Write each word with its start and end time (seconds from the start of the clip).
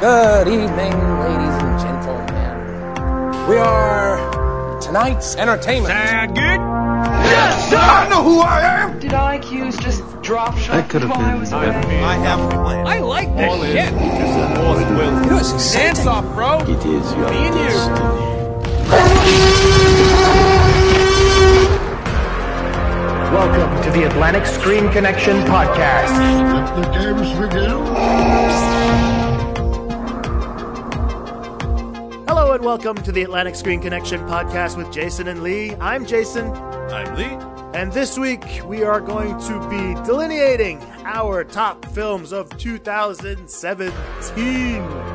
Good 0.00 0.48
evening, 0.48 0.92
ladies 1.20 1.56
and 1.62 1.78
gentlemen. 1.78 3.48
We 3.48 3.56
are 3.58 4.80
tonight's 4.80 5.36
entertainment. 5.36 5.94
Sound 5.94 6.34
good? 6.34 6.60
I 6.60 8.08
know 8.10 8.22
who 8.22 8.40
I 8.40 8.60
am. 8.62 8.98
Did 8.98 9.12
IQs 9.12 9.80
just 9.80 10.02
drop 10.20 10.56
shot 10.58 10.72
That 10.76 10.90
could 10.90 11.02
have 11.02 11.10
while 11.10 11.20
I 11.20 11.30
been 11.32 11.40
was 11.40 11.50
better. 11.50 11.88
I 11.88 12.14
have 12.16 12.40
a 12.40 12.48
plan. 12.48 12.86
I 12.86 12.98
like 12.98 13.34
this 13.36 13.52
shit. 13.62 13.92
You 13.92 15.30
know, 15.30 15.38
it's 15.38 15.72
Dance 15.72 16.06
off, 16.06 16.24
bro. 16.34 16.58
It 16.60 16.84
is 16.84 17.12
your 17.14 17.30
Me 17.30 17.36
and 17.46 17.54
you. 17.54 17.62
destiny. 17.64 19.24
Welcome 23.32 23.82
to 23.84 23.90
the 23.90 24.04
Atlantic 24.06 24.46
Screen 24.46 24.90
Connection 24.90 25.36
podcast. 25.42 26.10
Let 26.52 26.76
the 26.76 26.82
games 26.98 27.32
begin. 27.38 28.73
Hello 32.54 32.70
and 32.70 32.84
welcome 32.84 33.02
to 33.02 33.10
the 33.10 33.24
Atlantic 33.24 33.56
Screen 33.56 33.80
Connection 33.80 34.20
podcast 34.28 34.76
with 34.76 34.92
Jason 34.92 35.26
and 35.26 35.42
Lee. 35.42 35.74
I'm 35.80 36.06
Jason, 36.06 36.52
I'm 36.52 37.16
Lee. 37.16 37.36
and 37.76 37.92
this 37.92 38.16
week 38.16 38.44
we 38.64 38.84
are 38.84 39.00
going 39.00 39.36
to 39.40 39.68
be 39.68 39.94
delineating 40.06 40.80
our 41.04 41.42
top 41.42 41.84
films 41.86 42.32
of 42.32 42.56
2017. 42.56 45.13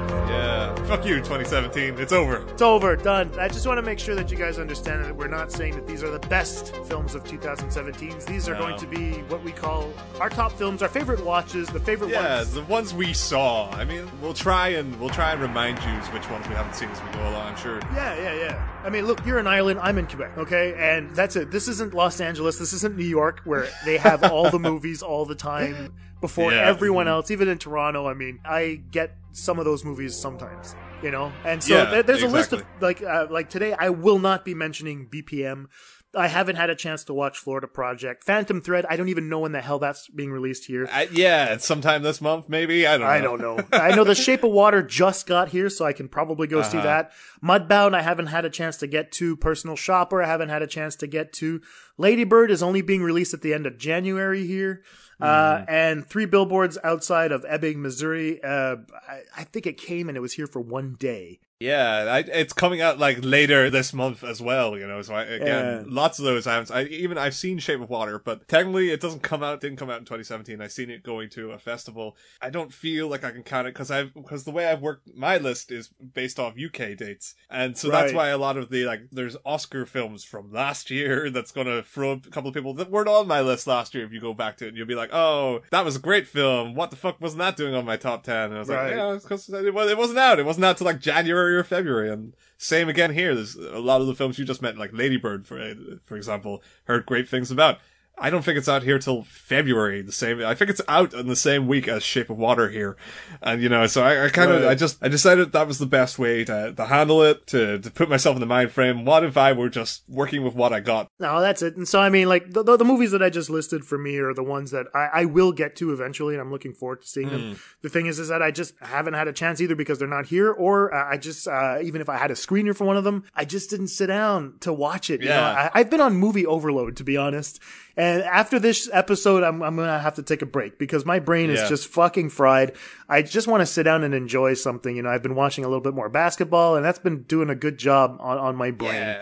Fuck 0.88 1.06
you, 1.06 1.18
2017. 1.18 2.00
It's 2.00 2.12
over. 2.14 2.48
It's 2.50 2.62
over, 2.62 2.96
done. 2.96 3.32
I 3.40 3.48
just 3.48 3.66
want 3.68 3.78
to 3.78 3.82
make 3.82 4.00
sure 4.00 4.16
that 4.16 4.32
you 4.32 4.38
guys 4.38 4.58
understand 4.60 5.04
that 5.06 5.16
we're 5.16 5.28
not 5.28 5.52
saying 5.52 5.76
that 5.76 5.86
these 5.88 6.04
are 6.04 6.10
the 6.10 6.26
best 6.28 6.76
films 6.88 7.16
of 7.16 7.24
2017. 7.24 8.20
These 8.28 8.48
are 8.50 8.54
No. 8.54 8.60
going 8.60 8.78
to 8.80 8.88
be 8.88 9.14
what 9.30 9.44
we 9.44 9.52
call 9.52 9.92
our 10.20 10.30
top 10.30 10.52
films, 10.54 10.82
our 10.82 10.90
favorite 10.90 11.24
watches, 11.24 11.68
the 11.70 11.80
favorite 11.80 12.10
Yeah, 12.12 12.38
ones. 12.38 12.56
Yeah, 12.56 12.62
the 12.62 12.68
ones 12.68 12.94
we 12.94 13.14
saw. 13.14 13.70
I 13.72 13.86
mean, 13.86 14.10
we'll 14.22 14.34
try 14.34 14.70
and 14.70 15.00
we'll 15.00 15.10
try 15.10 15.32
and 15.32 15.42
remind 15.42 15.78
you 15.80 15.92
which 16.14 16.30
ones 16.30 16.48
we 16.48 16.56
haven't 16.56 16.76
seen 16.76 16.90
as 16.90 17.02
we 17.04 17.10
go 17.12 17.22
along. 17.30 17.48
I'm 17.50 17.58
sure. 17.58 17.80
Yeah, 17.96 18.16
yeah, 18.16 18.34
yeah. 18.34 18.79
I 18.84 18.90
mean, 18.90 19.06
look, 19.08 19.26
you're 19.26 19.40
in 19.40 19.48
Ireland, 19.48 19.80
I'm 19.84 19.98
in 19.98 20.08
Quebec, 20.08 20.38
okay? 20.38 20.74
And 20.78 21.14
that's 21.16 21.36
it. 21.36 21.52
This 21.52 21.68
isn't 21.68 21.94
Los 21.94 22.22
Angeles, 22.22 22.58
this 22.58 22.72
isn't 22.74 22.96
New 22.96 23.04
York, 23.06 23.42
where 23.44 23.68
they 23.86 23.98
have 23.98 24.24
all 24.24 24.50
the 24.50 24.60
movies 24.60 25.02
all 25.02 25.26
the 25.26 25.36
time 25.36 25.94
before 26.22 26.54
Yeah. 26.54 26.68
everyone 26.68 27.08
else. 27.08 27.30
Even 27.30 27.50
in 27.50 27.58
Toronto, 27.58 28.08
I 28.08 28.14
mean, 28.14 28.40
I 28.46 28.82
get 28.92 29.16
some 29.34 29.60
of 29.60 29.66
those 29.66 29.84
movies 29.84 30.16
sometimes, 30.16 30.76
you 31.04 31.12
know? 31.12 31.32
And 31.44 31.62
so 31.62 31.76
Yeah, 31.76 31.86
there- 31.92 32.04
there's 32.04 32.24
a 32.24 32.28
list 32.28 32.54
of, 32.54 32.64
like, 32.80 33.02
uh, 33.04 33.28
like 33.30 33.50
today, 33.50 33.76
I 33.78 33.90
will 33.90 34.18
not 34.20 34.46
be 34.46 34.54
mentioning 34.56 35.08
BPM. 35.10 35.68
I 36.16 36.28
haven't 36.28 36.56
had 36.56 36.72
a 36.72 36.76
chance 36.76 37.04
to 37.04 37.14
watch 37.14 37.38
Florida 37.38 37.68
Project. 37.68 38.24
Phantom 38.24 38.62
Thread, 38.62 38.86
I 38.90 38.96
don't 38.96 39.10
even 39.10 39.30
know 39.30 39.40
when 39.42 39.52
the 39.52 39.62
hell 39.62 39.78
that's 39.78 40.08
being 40.10 40.32
released 40.32 40.66
here. 40.66 40.90
I, 40.92 41.08
yeah, 41.12 41.58
sometime 41.58 42.02
this 42.02 42.20
month, 42.20 42.50
maybe. 42.50 42.88
I 42.88 42.98
don't. 42.98 43.02
know. 43.08 43.14
I 43.14 43.22
don't 43.22 43.42
know. 43.42 43.78
I 43.78 43.96
know 43.96 44.04
The 44.04 44.16
Shape 44.16 44.44
of 44.44 44.52
Water 44.52 44.82
just 44.82 45.28
got 45.28 45.50
here, 45.50 45.70
so 45.70 45.86
I 45.86 45.94
can 45.94 46.08
probably 46.08 46.48
go 46.48 46.64
see 46.64 46.78
Uh-huh. 46.80 46.88
that. 46.88 47.12
Mudbound, 47.44 47.94
I 47.94 48.02
haven't 48.02 48.26
had 48.28 48.44
a 48.44 48.50
chance 48.50 48.78
to 48.78 48.88
get 48.88 49.12
to. 49.14 49.36
Personal 49.38 49.76
Shopper, 49.76 50.24
I 50.24 50.28
haven't 50.28 50.50
had 50.50 50.64
a 50.64 50.68
chance 50.68 50.96
to 50.98 51.08
get 51.08 51.32
to. 51.34 51.62
Ladybird 52.00 52.50
is 52.50 52.64
only 52.64 52.82
being 52.82 53.04
released 53.04 53.36
at 53.36 53.42
the 53.42 53.54
end 53.54 53.68
of 53.68 53.78
January 53.78 54.48
here. 54.48 54.84
Uh, 55.22 55.26
Mm-hmm. 55.58 55.66
and 55.70 56.08
three 56.08 56.26
billboards 56.26 56.78
outside 56.84 57.34
of 57.34 57.46
Ebbing, 57.48 57.82
Missouri. 57.82 58.42
Uh, 58.42 58.78
I, 59.08 59.20
I 59.36 59.44
think 59.44 59.68
it 59.68 59.78
came 59.78 60.08
and 60.08 60.18
it 60.18 60.22
was 60.22 60.32
here 60.34 60.48
for 60.48 60.62
one 60.62 60.96
day. 60.98 61.40
Yeah, 61.60 62.06
I, 62.10 62.20
it's 62.20 62.54
coming 62.54 62.80
out 62.80 63.00
like 63.00 63.18
later 63.22 63.70
this 63.70 63.92
month 63.94 64.24
as 64.24 64.42
well. 64.42 64.78
You 64.78 64.88
know, 64.88 65.02
so 65.02 65.14
I, 65.14 65.24
again, 65.24 65.66
Yeah. 65.66 65.84
lots 65.88 66.18
of 66.18 66.24
those. 66.24 66.48
I, 66.48 66.54
haven't, 66.54 66.72
I 66.74 66.84
even 66.86 67.18
I've 67.18 67.36
seen 67.36 67.60
Shape 67.60 67.82
of 67.82 67.90
Water, 67.90 68.18
but 68.18 68.48
technically 68.48 68.92
it 68.92 69.02
doesn't 69.02 69.24
come 69.24 69.44
out. 69.44 69.60
Didn't 69.60 69.78
come 69.78 69.90
out 69.90 70.00
in 70.00 70.06
2017. 70.06 70.62
I've 70.62 70.72
seen 70.72 70.90
it 70.90 71.04
going 71.04 71.30
to 71.32 71.52
a 71.52 71.60
festival. 71.60 72.16
I 72.42 72.50
don't 72.50 72.74
feel 72.74 73.10
like 73.10 73.26
I 73.26 73.32
can 73.32 73.44
count 73.44 73.68
it 73.68 73.74
because 73.74 73.92
I've 73.92 74.14
because 74.14 74.46
the 74.46 74.52
way 74.52 74.68
I've 74.68 74.82
worked 74.82 75.10
my 75.14 75.38
list 75.38 75.70
is 75.70 75.90
based 76.14 76.40
off 76.40 76.54
UK 76.58 76.96
dates, 76.96 77.36
and 77.50 77.78
so 77.78 77.90
that's 77.92 78.14
why 78.14 78.30
a 78.30 78.38
lot 78.38 78.56
of 78.56 78.70
the 78.70 78.86
like 78.86 79.02
there's 79.12 79.36
Oscar 79.46 79.86
films 79.86 80.24
from 80.24 80.54
last 80.54 80.90
year 80.90 81.30
that's 81.32 81.52
gonna 81.52 81.84
throw 81.84 82.14
up 82.14 82.26
a 82.26 82.30
couple 82.30 82.48
of 82.48 82.54
people 82.54 82.74
that 82.76 82.90
weren't 82.90 83.10
on 83.10 83.28
my 83.28 83.42
list 83.42 83.68
last 83.68 83.94
year. 83.94 84.06
If 84.06 84.14
you 84.14 84.22
go 84.22 84.34
back 84.34 84.56
to 84.58 84.66
it, 84.66 84.70
and 84.70 84.78
you'll 84.78 84.88
be 84.88 84.96
like, 84.96 85.10
oh, 85.12 85.60
that 85.72 85.84
was 85.84 85.98
a 85.98 86.00
great 86.00 86.26
film. 86.26 86.74
What 86.74 86.90
the 86.90 86.96
fuck 86.96 87.20
wasn't 87.20 87.40
that 87.40 87.58
doing 87.58 87.76
on 87.76 87.84
my 87.84 87.98
top 87.98 88.24
ten? 88.24 88.46
And 88.46 88.56
I 88.56 88.60
was 88.60 88.70
Right. 88.70 88.84
like, 88.86 88.96
yeah, 88.96 89.20
because 89.22 89.50
it, 89.50 89.74
was, 89.74 89.92
it 89.92 89.98
wasn't 89.98 90.20
out. 90.20 90.40
It 90.40 90.46
wasn't 90.46 90.64
out 90.64 90.78
till 90.78 90.86
like 90.86 91.02
January 91.02 91.49
or 91.58 91.64
February. 91.64 92.10
And 92.12 92.34
same 92.58 92.90
again 92.90 93.14
here. 93.14 93.34
There's 93.36 93.56
a 93.56 93.80
lot 93.80 94.02
of 94.02 94.08
the 94.08 94.16
films 94.16 94.38
you 94.38 94.46
just 94.46 94.62
met, 94.62 94.78
like 94.78 94.94
Ladybird, 94.94 95.48
for 95.48 95.76
for 96.06 96.16
example, 96.16 96.64
heard 96.86 97.06
great 97.06 97.28
things 97.28 97.52
about. 97.52 97.80
I 98.22 98.30
don't 98.30 98.44
think 98.44 98.58
it's 98.58 98.70
out 98.70 98.84
here 98.84 99.00
till 99.00 99.24
February. 99.24 100.02
The 100.02 100.12
same. 100.12 100.44
I 100.44 100.54
think 100.56 100.70
it's 100.70 100.82
out 100.88 101.14
in 101.14 101.28
the 101.28 101.36
same 101.36 101.68
week 101.68 101.88
as 101.88 102.04
Shape 102.04 102.30
of 102.30 102.38
Water 102.38 102.70
here, 102.70 102.98
and 103.42 103.62
you 103.62 103.70
know, 103.70 103.88
so 103.88 104.04
I, 104.04 104.26
I 104.26 104.30
kind 104.30 104.52
of, 104.52 104.62
Right. 104.64 104.72
I 104.72 104.76
just, 104.76 104.98
I 105.04 105.08
decided 105.08 105.52
that 105.54 105.68
was 105.68 105.80
the 105.80 105.86
best 105.86 106.20
way 106.20 106.44
to 106.46 106.74
to 106.76 106.86
handle 106.86 107.24
it, 107.24 107.48
to 107.48 107.80
to 107.80 107.92
put 107.92 108.10
myself 108.10 108.36
in 108.36 108.40
the 108.40 108.46
mind 108.46 108.72
frame. 108.72 109.06
What 109.06 109.24
if 109.24 109.38
I 109.38 109.54
were 109.54 109.70
just 109.70 110.04
working 110.08 110.44
with 110.44 110.54
what 110.56 110.74
I 110.74 110.80
got? 110.80 111.10
No, 111.20 111.40
that's 111.42 111.62
it. 111.62 111.76
And 111.78 111.88
so, 111.88 112.00
I 112.00 112.10
mean, 112.10 112.28
like, 112.28 112.52
the, 112.52 112.64
the, 112.64 112.78
the 112.78 112.86
movies 112.86 113.12
that 113.12 113.22
I 113.24 113.30
just 113.30 113.50
listed 113.50 113.86
for 113.86 113.98
me 113.98 114.18
are 114.18 114.34
the 114.34 114.44
ones 114.44 114.72
that 114.72 114.88
I, 114.94 115.10
I 115.22 115.26
will 115.26 115.52
get 115.52 115.76
to 115.78 115.92
eventually, 115.94 116.34
and 116.34 116.42
I'm 116.42 116.52
looking 116.52 116.74
forward 116.74 117.02
to 117.02 117.08
seeing 117.08 117.30
them. 117.30 117.60
The 117.82 117.90
thing 117.90 118.06
is, 118.08 118.20
is 118.20 118.28
that 118.30 118.42
I 118.42 118.52
just 118.52 118.74
haven't 118.82 119.14
had 119.14 119.28
a 119.28 119.34
chance 119.34 119.62
either 119.62 119.76
because 119.76 120.00
they're 120.00 120.08
not 120.08 120.26
here, 120.26 120.52
or 120.52 120.94
uh, 120.94 121.10
I 121.14 121.18
just, 121.18 121.48
uh, 121.48 121.78
even 121.82 122.02
if 122.02 122.10
I 122.10 122.18
had 122.18 122.32
a 122.32 122.36
screener 122.36 122.76
for 122.76 122.86
one 122.86 122.98
of 122.98 123.04
them, 123.04 123.24
I 123.36 123.46
just 123.46 123.70
didn't 123.70 123.88
sit 123.88 124.08
down 124.08 124.56
to 124.62 124.74
watch 124.74 125.10
it. 125.10 125.22
You 125.22 125.30
know, 125.30 125.36
Yeah. 125.36 125.70
I, 125.74 125.80
I've 125.80 125.90
been 125.90 126.02
on 126.02 126.16
movie 126.16 126.46
overload, 126.46 126.96
to 126.98 127.04
be 127.04 127.16
honest. 127.18 127.62
And 128.00 128.24
after 128.24 128.60
this 128.60 128.90
episode, 128.94 129.44
I'm, 129.44 129.62
I'm 129.62 129.76
gonna 129.76 130.00
have 130.00 130.16
to 130.16 130.24
take 130.24 130.42
a 130.42 130.46
break 130.46 130.80
because 130.80 131.06
my 131.06 131.20
brain 131.20 131.50
is 131.50 131.60
Yeah. 131.60 131.68
just 131.68 131.88
fucking 131.90 132.30
fried. 132.30 132.72
I 133.10 133.22
just 133.22 133.46
want 133.48 133.60
to 133.62 133.66
sit 133.66 133.84
down 133.84 134.04
and 134.06 134.14
enjoy 134.14 134.54
something. 134.54 134.96
You 134.96 135.02
know, 135.04 135.10
I've 135.10 135.22
been 135.22 135.36
watching 135.36 135.66
a 135.66 135.68
little 135.68 135.82
bit 135.84 135.94
more 135.94 136.08
basketball, 136.08 136.78
and 136.78 136.86
that's 136.86 137.00
been 137.00 137.24
doing 137.24 137.50
a 137.50 137.56
good 137.56 137.78
job 137.78 138.18
on, 138.22 138.38
on 138.38 138.56
my 138.56 138.72
brain. 138.72 139.18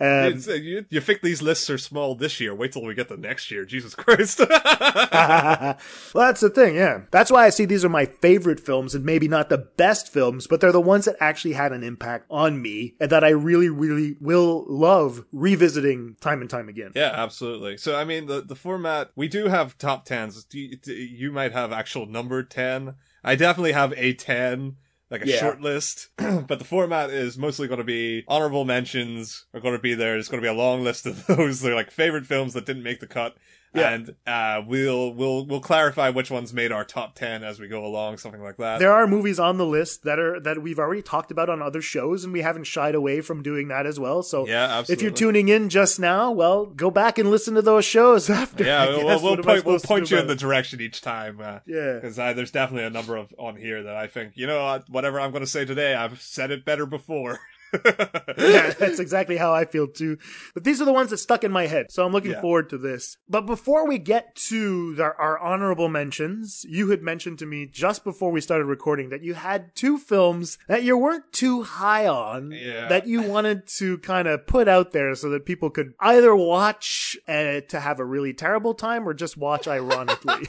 Um, 0.00 0.40
uh, 0.48 0.52
you, 0.52 0.84
you 0.90 1.00
think 1.00 1.22
these 1.22 1.42
lists 1.42 1.68
are 1.70 1.78
small 1.78 2.14
this 2.14 2.38
year? 2.40 2.54
Wait 2.54 2.72
till 2.72 2.84
we 2.84 2.94
get 2.94 3.08
to 3.08 3.16
next 3.16 3.50
year. 3.50 3.64
Jesus 3.64 3.94
Christ. 3.94 4.38
well, 4.48 5.76
that's 6.14 6.40
the 6.40 6.50
thing, 6.50 6.76
yeah. 6.76 7.02
That's 7.10 7.30
why 7.30 7.46
I 7.46 7.50
see 7.50 7.64
these 7.64 7.84
are 7.84 7.88
my 7.88 8.06
favorite 8.06 8.60
films 8.60 8.94
and 8.94 9.04
maybe 9.04 9.26
not 9.26 9.48
the 9.48 9.58
best 9.58 10.12
films, 10.12 10.46
but 10.46 10.60
they're 10.60 10.72
the 10.72 10.80
ones 10.80 11.06
that 11.06 11.16
actually 11.20 11.54
had 11.54 11.72
an 11.72 11.82
impact 11.82 12.26
on 12.30 12.62
me 12.62 12.94
and 13.00 13.10
that 13.10 13.24
I 13.24 13.30
really, 13.30 13.68
really 13.68 14.16
will 14.20 14.64
love 14.68 15.24
revisiting 15.32 16.16
time 16.20 16.40
and 16.40 16.50
time 16.50 16.68
again. 16.68 16.92
Yeah, 16.94 17.12
absolutely. 17.12 17.76
So, 17.76 17.96
I 17.96 18.04
mean, 18.04 18.26
the 18.26 18.40
the 18.40 18.56
format 18.56 19.10
we 19.16 19.28
do 19.28 19.46
have 19.46 19.78
top 19.78 20.04
tens. 20.04 20.46
You, 20.52 20.78
you 20.84 21.32
might 21.32 21.52
have 21.52 21.72
actual 21.72 22.06
number 22.06 22.42
ten. 22.42 22.94
I 23.24 23.34
definitely 23.34 23.72
have 23.72 23.92
a 23.96 24.14
ten, 24.14 24.76
like 25.10 25.22
a 25.22 25.28
Yeah. 25.28 25.38
short 25.40 25.60
list. 25.60 26.08
but 26.16 26.58
the 26.58 26.64
format 26.64 27.10
is 27.10 27.38
mostly 27.38 27.68
going 27.68 27.78
to 27.78 27.84
be 27.84 28.24
honorable 28.28 28.64
mentions 28.64 29.46
are 29.54 29.60
going 29.60 29.74
to 29.74 29.80
be 29.80 29.94
there. 29.94 30.12
There's 30.14 30.28
going 30.28 30.42
to 30.42 30.46
be 30.46 30.50
a 30.54 30.58
long 30.58 30.82
list 30.84 31.06
of 31.06 31.26
those. 31.28 31.60
They're 31.60 31.74
like 31.74 31.90
favorite 31.90 32.26
films 32.26 32.54
that 32.54 32.66
didn't 32.66 32.82
make 32.82 33.00
the 33.00 33.06
cut. 33.06 33.36
Yeah. 33.74 33.90
And 33.90 34.14
uh, 34.26 34.62
we'll 34.66 35.12
we'll 35.12 35.46
we'll 35.46 35.60
clarify 35.60 36.10
which 36.10 36.30
ones 36.30 36.54
made 36.54 36.72
our 36.72 36.84
top 36.84 37.14
ten 37.14 37.44
as 37.44 37.60
we 37.60 37.68
go 37.68 37.84
along, 37.84 38.18
something 38.18 38.42
like 38.42 38.56
that. 38.56 38.78
There 38.78 38.92
are 38.92 39.06
movies 39.06 39.38
on 39.38 39.58
the 39.58 39.66
list 39.66 40.04
that 40.04 40.18
are 40.18 40.40
that 40.40 40.62
we've 40.62 40.78
already 40.78 41.02
talked 41.02 41.30
about 41.30 41.50
on 41.50 41.60
other 41.60 41.82
shows, 41.82 42.24
and 42.24 42.32
we 42.32 42.40
haven't 42.40 42.64
shied 42.64 42.94
away 42.94 43.20
from 43.20 43.42
doing 43.42 43.68
that 43.68 43.86
as 43.86 44.00
well. 44.00 44.22
So, 44.22 44.46
Yeah, 44.46 44.82
if 44.88 45.02
you're 45.02 45.10
tuning 45.10 45.48
in 45.48 45.68
just 45.68 46.00
now, 46.00 46.30
well, 46.30 46.66
go 46.66 46.90
back 46.90 47.18
and 47.18 47.30
listen 47.30 47.54
to 47.54 47.62
those 47.62 47.84
shows 47.84 48.30
after. 48.30 48.64
yeah, 48.64 48.88
we'll, 48.88 49.22
we'll, 49.22 49.34
am 49.34 49.42
point, 49.42 49.64
we'll 49.64 49.80
point 49.80 50.10
you 50.10 50.18
in 50.18 50.26
the 50.26 50.36
direction 50.36 50.80
each 50.80 51.00
time. 51.00 51.40
Uh, 51.40 51.58
yeah. 51.66 51.94
Because 51.94 52.18
uh, 52.18 52.32
there's 52.32 52.50
definitely 52.50 52.86
a 52.86 52.90
number 52.90 53.16
of 53.16 53.32
on 53.38 53.56
here 53.56 53.82
that 53.82 53.96
I 53.96 54.06
think, 54.06 54.32
you 54.36 54.46
know, 54.46 54.82
whatever 54.88 55.20
I'm 55.20 55.30
going 55.30 55.42
to 55.42 55.46
say 55.46 55.64
today, 55.64 55.94
I've 55.94 56.20
said 56.20 56.50
it 56.50 56.64
better 56.64 56.86
before. 56.86 57.38
yeah, 57.72 58.70
that's 58.78 58.98
exactly 58.98 59.36
how 59.36 59.52
I 59.52 59.64
feel 59.64 59.86
too. 59.88 60.18
But 60.54 60.64
these 60.64 60.80
are 60.80 60.84
the 60.84 60.92
ones 60.92 61.10
that 61.10 61.18
stuck 61.18 61.44
in 61.44 61.52
my 61.52 61.66
head, 61.66 61.86
so 61.90 62.04
I'm 62.04 62.12
looking 62.12 62.32
Yeah. 62.32 62.40
forward 62.40 62.70
to 62.70 62.78
this. 62.78 63.16
But 63.28 63.46
before 63.46 63.86
we 63.86 63.98
get 63.98 64.34
to 64.48 64.94
the, 64.94 65.02
our 65.04 65.38
honorable 65.38 65.88
mentions, 65.88 66.64
you 66.68 66.90
had 66.90 67.02
mentioned 67.02 67.38
to 67.40 67.46
me 67.46 67.66
just 67.66 68.04
before 68.04 68.30
we 68.30 68.40
started 68.40 68.64
recording 68.64 69.10
that 69.10 69.22
you 69.22 69.34
had 69.34 69.74
two 69.74 69.98
films 69.98 70.58
that 70.68 70.82
you 70.82 70.96
weren't 70.96 71.32
too 71.32 71.62
high 71.62 72.06
on, 72.06 72.50
Yeah. 72.52 72.88
that 72.88 73.06
you 73.06 73.22
wanted 73.22 73.66
to 73.78 73.98
kind 73.98 74.28
of 74.28 74.46
put 74.46 74.68
out 74.68 74.92
there 74.92 75.14
so 75.14 75.30
that 75.30 75.44
people 75.46 75.70
could 75.70 75.92
either 76.00 76.34
watch 76.34 77.16
uh, 77.28 77.60
to 77.68 77.80
have 77.80 78.00
a 78.00 78.04
really 78.04 78.32
terrible 78.34 78.74
time 78.74 79.08
or 79.08 79.14
just 79.14 79.36
watch 79.36 79.66
ironically. 79.68 80.34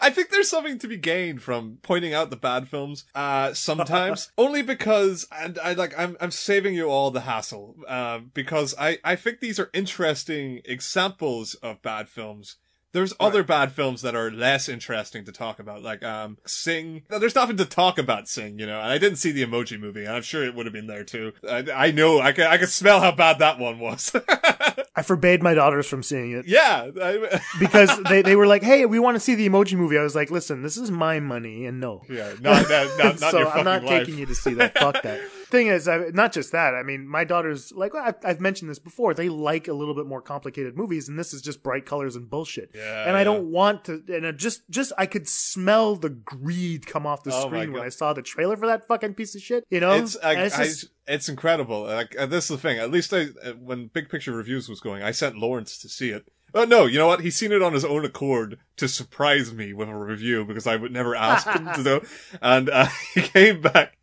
I 0.00 0.10
think 0.12 0.30
there's 0.30 0.48
something 0.48 0.78
to 0.78 0.88
be 0.88 0.96
gained 0.96 1.42
from 1.42 1.78
pointing 1.82 2.14
out 2.14 2.30
the 2.30 2.36
bad 2.36 2.68
films. 2.68 3.04
Uh, 3.14 3.52
sometimes 3.54 4.30
only 4.38 4.62
because, 4.62 5.26
and 5.32 5.53
I 5.62 5.72
like, 5.74 5.98
I'm 5.98 6.16
I'm 6.20 6.30
saving 6.30 6.74
you 6.74 6.86
all 6.88 7.10
the 7.10 7.20
hassle. 7.22 7.76
Uh, 7.86 8.20
because 8.32 8.74
I 8.78 8.98
I 9.04 9.16
think 9.16 9.40
these 9.40 9.58
are 9.58 9.70
interesting 9.72 10.60
examples 10.64 11.54
of 11.54 11.82
bad 11.82 12.08
films 12.08 12.56
There's 12.92 13.12
other 13.18 13.42
bad 13.42 13.72
films 13.72 14.02
that 14.02 14.14
are 14.14 14.30
less 14.30 14.68
interesting 14.68 15.24
to 15.24 15.32
talk 15.32 15.58
about, 15.58 15.82
like 15.82 16.04
um 16.04 16.38
Sing. 16.46 17.02
There's 17.08 17.34
nothing 17.34 17.56
to 17.56 17.64
talk 17.64 17.98
about 17.98 18.28
Sing, 18.28 18.58
you 18.60 18.66
know. 18.66 18.78
And 18.78 18.88
I 18.90 18.98
didn't 18.98 19.18
see 19.18 19.32
the 19.32 19.44
Emoji 19.44 19.80
Movie, 19.80 20.04
and 20.04 20.14
I'm 20.14 20.22
sure 20.22 20.44
it 20.44 20.54
would 20.54 20.66
have 20.66 20.72
been 20.72 20.86
there 20.86 21.02
too. 21.04 21.32
I, 21.48 21.66
I 21.74 21.90
know, 21.90 22.20
I 22.20 22.32
can, 22.32 22.46
I 22.46 22.56
can 22.56 22.68
smell 22.68 23.00
how 23.00 23.10
bad 23.12 23.40
that 23.40 23.58
one 23.58 23.78
was. 23.80 24.14
I 24.96 25.02
forbade 25.02 25.42
my 25.42 25.54
daughters 25.54 25.88
from 25.88 26.04
seeing 26.04 26.30
it 26.30 26.46
yeah, 26.46 26.88
I, 27.02 27.40
because 27.58 28.00
they, 28.04 28.22
they 28.22 28.36
were 28.36 28.46
like, 28.46 28.62
"Hey, 28.62 28.86
we 28.86 29.00
want 29.00 29.16
to 29.16 29.20
see 29.20 29.34
the 29.34 29.48
Emoji 29.48 29.76
Movie." 29.76 29.98
I 29.98 30.04
was 30.04 30.14
like, 30.14 30.30
"Listen, 30.30 30.62
this 30.62 30.76
is 30.76 30.88
my 30.88 31.18
money, 31.18 31.66
and 31.66 31.80
no." 31.80 32.02
yeah, 32.08 32.32
not, 32.40 32.68
not, 32.70 32.86
not, 32.96 33.20
not 33.20 33.30
so 33.32 33.38
your 33.40 33.48
I'm 33.48 33.64
not 33.64 33.82
life. 33.82 34.06
taking 34.06 34.20
you 34.20 34.26
to 34.26 34.34
see 34.36 34.54
that. 34.54 34.78
Fuck 34.78 35.02
that. 35.02 35.20
Thing 35.54 35.68
is, 35.68 35.86
I, 35.86 35.98
not 36.12 36.32
just 36.32 36.50
that. 36.50 36.74
I 36.74 36.82
mean, 36.82 37.06
my 37.06 37.22
daughters 37.22 37.70
like 37.70 37.94
I've, 37.94 38.16
I've 38.24 38.40
mentioned 38.40 38.68
this 38.68 38.80
before. 38.80 39.14
They 39.14 39.28
like 39.28 39.68
a 39.68 39.72
little 39.72 39.94
bit 39.94 40.04
more 40.04 40.20
complicated 40.20 40.76
movies, 40.76 41.08
and 41.08 41.16
this 41.16 41.32
is 41.32 41.42
just 41.42 41.62
bright 41.62 41.86
colors 41.86 42.16
and 42.16 42.28
bullshit. 42.28 42.72
Yeah, 42.74 43.06
and 43.06 43.16
I 43.16 43.22
don't 43.22 43.52
want 43.52 43.84
to. 43.84 44.02
And 44.08 44.36
just, 44.36 44.68
just 44.68 44.92
I 44.98 45.06
could 45.06 45.28
smell 45.28 45.94
the 45.94 46.10
greed 46.10 46.88
come 46.88 47.06
off 47.06 47.22
the 47.22 47.30
Oh 47.32 47.46
screen 47.46 47.72
when 47.72 47.82
I 47.82 47.88
saw 47.90 48.12
the 48.12 48.22
trailer 48.22 48.56
for 48.56 48.66
that 48.66 48.88
fucking 48.88 49.14
piece 49.14 49.36
of 49.36 49.42
shit. 49.42 49.64
You 49.70 49.78
know, 49.78 49.92
It's 49.92 50.16
I, 50.16 50.32
it's 50.42 50.58
I- 50.58 50.88
it's 51.06 51.28
incredible. 51.28 51.84
Like 51.84 52.16
uh, 52.18 52.26
this 52.26 52.44
is 52.44 52.56
the 52.56 52.58
thing. 52.58 52.80
At 52.80 52.90
least 52.90 53.12
I 53.14 53.26
uh, 53.44 53.52
when 53.52 53.86
Big 53.86 54.08
Picture 54.08 54.32
Reviews 54.32 54.68
was 54.68 54.80
going, 54.80 55.04
I 55.04 55.12
sent 55.12 55.36
Lawrence 55.36 55.78
to 55.78 55.88
see 55.88 56.10
it. 56.10 56.26
Oh 56.54 56.64
no, 56.64 56.86
you 56.86 56.98
know 56.98 57.08
what? 57.08 57.20
He's 57.20 57.34
seen 57.34 57.50
it 57.50 57.62
on 57.62 57.72
his 57.72 57.84
own 57.84 58.04
accord 58.04 58.58
to 58.76 58.86
surprise 58.86 59.52
me 59.52 59.72
with 59.72 59.88
a 59.88 59.94
review 59.94 60.44
because 60.44 60.68
I 60.68 60.76
would 60.76 60.92
never 60.92 61.14
ask 61.16 61.48
him 61.48 61.68
to 61.74 61.82
do. 61.82 62.06
And 62.40 62.70
uh, 62.70 62.86
he 63.14 63.22
came 63.22 63.60
back. 63.60 63.96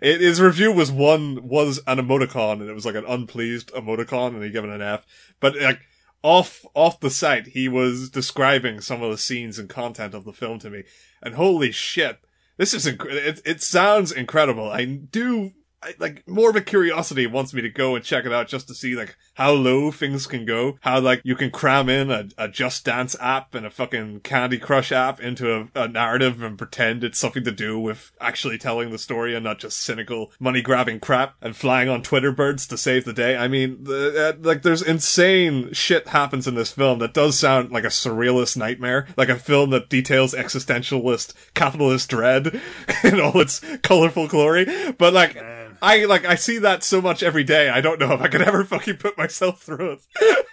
It, 0.00 0.20
his 0.22 0.40
review 0.40 0.72
was 0.72 0.90
one 0.90 1.46
was 1.46 1.78
an 1.86 1.98
emoticon, 1.98 2.60
and 2.60 2.70
it 2.70 2.74
was 2.74 2.86
like 2.86 2.94
an 2.94 3.04
unpleased 3.06 3.70
emoticon, 3.72 4.34
and 4.34 4.42
he 4.42 4.50
gave 4.50 4.64
it 4.64 4.70
an 4.70 4.80
F. 4.80 5.04
But 5.40 5.56
like 5.60 5.80
off 6.22 6.64
off 6.74 7.00
the 7.00 7.10
site, 7.10 7.48
he 7.48 7.68
was 7.68 8.08
describing 8.08 8.80
some 8.80 9.02
of 9.02 9.10
the 9.10 9.18
scenes 9.18 9.58
and 9.58 9.68
content 9.68 10.14
of 10.14 10.24
the 10.24 10.32
film 10.32 10.58
to 10.60 10.70
me, 10.70 10.84
and 11.22 11.34
holy 11.34 11.70
shit, 11.70 12.18
this 12.56 12.72
is 12.72 12.86
inc- 12.86 13.04
it. 13.06 13.42
It 13.44 13.62
sounds 13.62 14.10
incredible. 14.10 14.70
I 14.70 14.84
do. 14.84 15.52
I, 15.82 15.94
like 15.98 16.28
morbid 16.28 16.66
curiosity 16.66 17.26
wants 17.26 17.54
me 17.54 17.62
to 17.62 17.70
go 17.70 17.94
and 17.94 18.04
check 18.04 18.26
it 18.26 18.32
out 18.34 18.48
just 18.48 18.68
to 18.68 18.74
see 18.74 18.94
like 18.94 19.16
how 19.40 19.52
low 19.52 19.90
things 19.90 20.26
can 20.26 20.44
go. 20.44 20.78
How 20.82 21.00
like 21.00 21.22
you 21.24 21.34
can 21.34 21.50
cram 21.50 21.88
in 21.88 22.10
a, 22.10 22.28
a 22.36 22.46
Just 22.46 22.84
Dance 22.84 23.16
app 23.20 23.54
and 23.54 23.64
a 23.64 23.70
fucking 23.70 24.20
Candy 24.20 24.58
Crush 24.58 24.92
app 24.92 25.18
into 25.18 25.70
a, 25.74 25.84
a 25.84 25.88
narrative 25.88 26.42
and 26.42 26.58
pretend 26.58 27.02
it's 27.02 27.18
something 27.18 27.44
to 27.44 27.50
do 27.50 27.78
with 27.78 28.12
actually 28.20 28.58
telling 28.58 28.90
the 28.90 28.98
story 28.98 29.34
and 29.34 29.42
not 29.42 29.58
just 29.58 29.78
cynical 29.78 30.30
money 30.38 30.60
grabbing 30.60 31.00
crap 31.00 31.36
and 31.40 31.56
flying 31.56 31.88
on 31.88 32.02
Twitter 32.02 32.32
birds 32.32 32.66
to 32.66 32.76
save 32.76 33.06
the 33.06 33.14
day. 33.14 33.34
I 33.34 33.48
mean, 33.48 33.84
the, 33.84 34.28
uh, 34.28 34.46
like 34.46 34.60
there's 34.60 34.82
insane 34.82 35.72
shit 35.72 36.08
happens 36.08 36.46
in 36.46 36.54
this 36.54 36.72
film 36.72 36.98
that 36.98 37.14
does 37.14 37.38
sound 37.38 37.72
like 37.72 37.84
a 37.84 37.88
surrealist 37.88 38.58
nightmare, 38.58 39.06
like 39.16 39.30
a 39.30 39.36
film 39.36 39.70
that 39.70 39.88
details 39.88 40.34
existentialist 40.34 41.32
capitalist 41.54 42.10
dread 42.10 42.60
in 43.04 43.18
all 43.18 43.40
its 43.40 43.60
colorful 43.82 44.28
glory. 44.28 44.66
But 44.98 45.14
like. 45.14 45.42
I 45.82 46.04
like 46.04 46.24
I 46.24 46.34
see 46.34 46.58
that 46.58 46.84
so 46.84 47.00
much 47.00 47.22
every 47.22 47.44
day. 47.44 47.68
I 47.68 47.80
don't 47.80 48.00
know 48.00 48.12
if 48.12 48.20
I 48.20 48.28
could 48.28 48.42
ever 48.42 48.64
fucking 48.64 48.96
put 48.96 49.16
myself 49.16 49.62
through 49.62 49.92
it. 49.92 50.00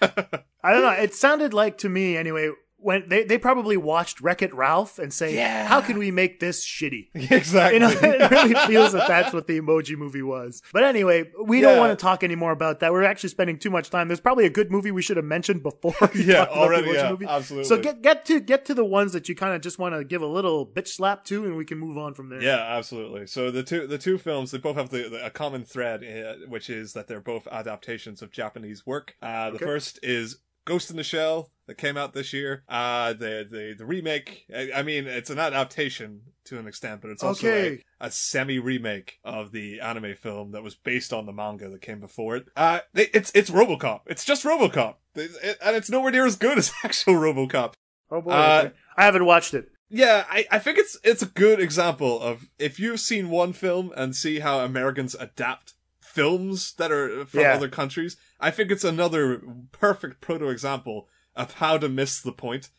I 0.63 0.74
don't 0.74 0.83
know. 0.83 0.91
It 0.91 1.13
sounded 1.13 1.53
like 1.53 1.77
to 1.79 1.89
me 1.89 2.18
anyway. 2.18 2.51
When 2.79 3.09
they, 3.09 3.24
they 3.24 3.39
probably 3.39 3.75
watched 3.75 4.21
Wreck 4.21 4.44
It 4.44 4.53
Ralph 4.53 5.00
and 5.00 5.12
say, 5.12 5.33
Yeah. 5.35 5.68
"How 5.68 5.81
can 5.81 5.97
we 5.97 6.12
make 6.12 6.39
this 6.39 6.63
shitty?" 6.63 7.07
exactly. 7.15 7.74
You 7.75 7.79
know, 7.79 7.89
it 8.01 8.29
really 8.31 8.53
feels 8.68 8.94
that 8.94 9.07
that's 9.07 9.33
what 9.33 9.47
the 9.47 9.59
emoji 9.59 9.97
movie 9.97 10.21
was. 10.21 10.62
But 10.71 10.83
anyway, 10.83 11.31
we 11.44 11.59
don't 11.59 11.79
want 11.79 11.97
to 11.97 12.01
talk 12.01 12.24
anymore 12.24 12.51
about 12.51 12.79
that. 12.81 12.91
We're 12.91 13.03
actually 13.03 13.29
spending 13.29 13.57
too 13.57 13.71
much 13.71 13.89
time. 13.89 14.07
There's 14.07 14.19
probably 14.19 14.45
a 14.45 14.50
good 14.51 14.71
movie 14.71 14.91
we 14.91 15.01
should 15.01 15.18
have 15.18 15.25
mentioned 15.25 15.63
before. 15.63 15.95
Yeah, 16.15 16.45
talked 16.45 16.51
about 16.51 16.53
the 16.53 16.59
already, 16.59 16.91
yeah, 16.91 17.09
movie. 17.09 17.25
absolutely. 17.25 17.68
So 17.68 17.81
get 17.81 18.01
get 18.03 18.25
to 18.25 18.39
get 18.39 18.65
to 18.65 18.75
the 18.75 18.85
ones 18.85 19.12
that 19.13 19.27
you 19.27 19.33
kind 19.35 19.56
of 19.56 19.62
just 19.62 19.80
want 19.80 19.95
to 19.95 20.03
give 20.03 20.21
a 20.21 20.27
little 20.27 20.65
bitch 20.65 20.89
slap 20.89 21.23
to, 21.25 21.45
and 21.45 21.57
we 21.57 21.65
can 21.65 21.80
move 21.80 21.97
on 21.97 22.13
from 22.13 22.30
there. 22.30 22.44
Yeah, 22.44 22.57
absolutely. 22.77 23.25
So 23.25 23.50
the 23.50 23.63
two 23.63 23.88
the 23.88 23.97
two 23.97 24.19
films 24.19 24.51
they 24.51 24.59
both 24.59 24.75
have 24.75 24.89
the, 24.91 25.09
the- 25.09 25.25
a 25.25 25.30
common 25.31 25.63
thread, 25.63 26.03
uh, 26.03 26.45
which 26.47 26.69
is 26.69 26.94
that 26.94 27.07
they're 27.07 27.21
both 27.21 27.47
adaptations 27.51 28.21
of 28.21 28.31
Japanese 28.31 28.85
work. 28.85 29.15
Uh, 29.21 29.50
the 29.50 29.56
Okay. 29.56 29.65
first 29.65 30.00
is 30.03 30.38
Ghost 30.68 30.92
in 30.92 30.98
the 30.98 31.04
Shell 31.04 31.50
that 31.66 31.78
came 31.78 31.98
out 31.98 32.14
this 32.14 32.31
year. 32.34 32.64
Uh, 32.69 33.14
the 33.14 33.48
the 33.50 33.75
the 33.78 33.86
remake. 33.86 34.46
I, 34.56 34.69
I 34.75 34.84
mean, 34.84 35.08
it's 35.08 35.30
an 35.31 35.40
adaptation 35.40 36.22
to 36.46 36.60
an 36.60 36.68
extent, 36.68 37.02
but 37.02 37.10
it's 37.10 37.24
also 37.24 37.48
Okay. 37.48 37.84
a, 38.00 38.08
a 38.08 38.12
semi 38.12 38.60
remake 38.60 39.18
of 39.24 39.52
the 39.52 39.80
anime 39.81 40.14
film 40.16 40.52
that 40.52 40.64
was 40.64 40.75
based 40.75 41.12
on 41.14 41.25
the 41.25 41.34
manga 41.34 41.69
that 41.69 41.81
came 41.81 42.00
before 42.00 42.36
it. 42.38 42.46
Uh, 42.56 42.80
they, 42.94 43.08
it's 43.14 43.31
it's 43.34 43.50
RoboCop. 43.50 44.02
It's 44.06 44.24
just 44.25 44.44
RoboCop, 44.46 44.96
It- 45.16 45.31
it- 45.42 45.58
and 45.64 45.75
it's 45.75 45.90
nowhere 45.90 46.12
near 46.12 46.25
as 46.25 46.36
good 46.36 46.58
as 46.58 46.72
actual 46.84 47.16
RoboCop. 47.16 47.74
Oh 48.12 48.22
boy, 48.22 48.31
Uh, 48.31 48.62
okay. 48.68 48.75
I 48.96 49.06
haven't 49.06 49.25
watched 49.25 49.54
it. 49.54 49.66
Yeah, 49.90 50.25
I, 50.30 50.46
I 50.52 50.60
think 50.60 50.78
it's 50.78 50.98
it's 51.04 51.22
a 51.22 51.28
good 51.28 51.60
example 51.62 52.19
of 52.22 52.50
if 52.60 52.78
you've 52.80 53.00
seen 53.00 53.30
one 53.30 53.54
film 53.54 53.94
and 53.96 54.14
see 54.16 54.40
how 54.40 54.60
Americans 54.60 55.16
adapt 55.18 55.74
films 56.18 56.74
that 56.74 56.92
are 56.92 57.25
from 57.25 57.42
Yeah. 57.42 57.54
other 57.54 57.69
countries, 57.69 58.18
I 58.40 58.50
think 58.52 58.72
it's 58.72 58.84
another 58.84 59.42
perfect 59.72 60.19
proto 60.19 60.50
example 60.50 61.08
of 61.36 61.54
how 61.56 61.78
to 61.78 61.88
miss 61.88 62.19
the 62.22 62.31
point 62.31 62.69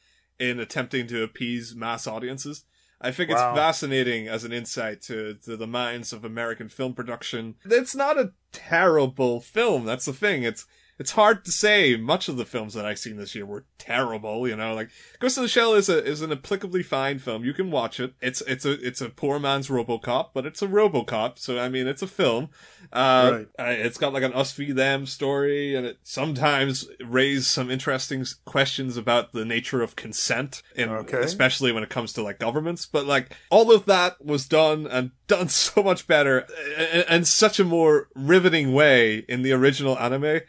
in 0.41 0.59
attempting 0.59 1.07
to 1.09 1.23
appease 1.23 1.75
mass 1.77 2.07
audiences. 2.07 2.65
I 3.01 3.13
think 3.13 3.31
Wow. 3.31 3.51
it's 3.51 3.57
fascinating 3.59 4.27
as 4.27 4.43
an 4.43 4.53
insight 4.53 5.03
to, 5.03 5.35
to 5.45 5.57
the 5.57 5.69
minds 5.69 6.13
of 6.13 6.25
American 6.25 6.69
film 6.69 6.95
production. 6.95 7.55
It's 7.65 7.95
not 7.95 8.19
a 8.19 8.33
terrible 8.51 9.41
film. 9.41 9.85
That's 9.85 10.07
the 10.07 10.13
thing. 10.13 10.43
It's 10.43 10.67
it's 10.99 11.13
hard 11.13 11.45
to 11.45 11.53
say. 11.53 11.97
Much 11.97 12.29
of 12.29 12.37
the 12.37 12.45
films 12.45 12.75
that 12.75 12.85
I've 12.85 12.99
seen 12.99 13.17
this 13.17 13.35
year 13.35 13.47
were 13.47 13.65
terrible. 13.79 14.49
You 14.49 14.57
know, 14.57 14.75
like 14.75 14.91
Ghost 15.21 15.37
in 15.37 15.43
the 15.45 15.49
Shell 15.49 15.75
is 15.75 15.89
a 15.89 16.05
is 16.05 16.23
an 16.23 16.31
applicably 16.31 16.85
fine 16.85 17.19
film. 17.19 17.45
You 17.45 17.53
can 17.53 17.71
watch 17.71 18.01
it. 18.01 18.15
It's 18.21 18.41
it's 18.43 18.65
a 18.65 18.73
it's 18.87 19.01
a 19.01 19.09
poor 19.09 19.39
man's 19.39 19.69
RoboCop, 19.69 20.31
but 20.35 20.47
it's 20.47 20.63
a 20.63 20.67
RoboCop. 20.67 21.39
So 21.39 21.59
I 21.59 21.69
mean, 21.69 21.87
it's 21.87 22.03
a 22.03 22.07
film. 22.09 22.51
Uh, 22.93 23.45
Right. 23.59 23.79
it's 23.79 23.99
got 23.99 24.13
like 24.13 24.23
an 24.23 24.33
us 24.33 24.53
v 24.53 24.73
them 24.73 25.07
story, 25.07 25.75
and 25.75 25.87
it 25.87 25.99
sometimes 26.03 26.89
raise 27.05 27.47
some 27.47 27.71
interesting 27.71 28.25
questions 28.45 28.97
about 28.97 29.33
the 29.33 29.45
nature 29.45 29.83
of 29.83 29.95
consent, 29.97 30.63
in, 30.75 30.89
Okay. 30.89 31.19
especially 31.21 31.71
when 31.73 31.83
it 31.83 31.91
comes 31.91 32.13
to 32.15 32.23
like 32.23 32.39
governments. 32.39 32.87
But 32.87 33.07
like 33.07 33.37
all 33.51 33.73
of 33.73 33.85
that 33.87 34.25
was 34.25 34.47
done 34.47 34.87
and 34.87 35.11
done 35.27 35.49
so 35.69 35.83
much 35.83 36.07
better, 36.07 36.47
and, 36.77 37.05
and 37.09 37.29
such 37.29 37.61
a 37.61 37.65
more 37.65 38.09
riveting 38.15 38.73
way 38.73 39.19
in 39.29 39.43
the 39.43 39.53
original 39.53 39.99
anime. 39.99 40.41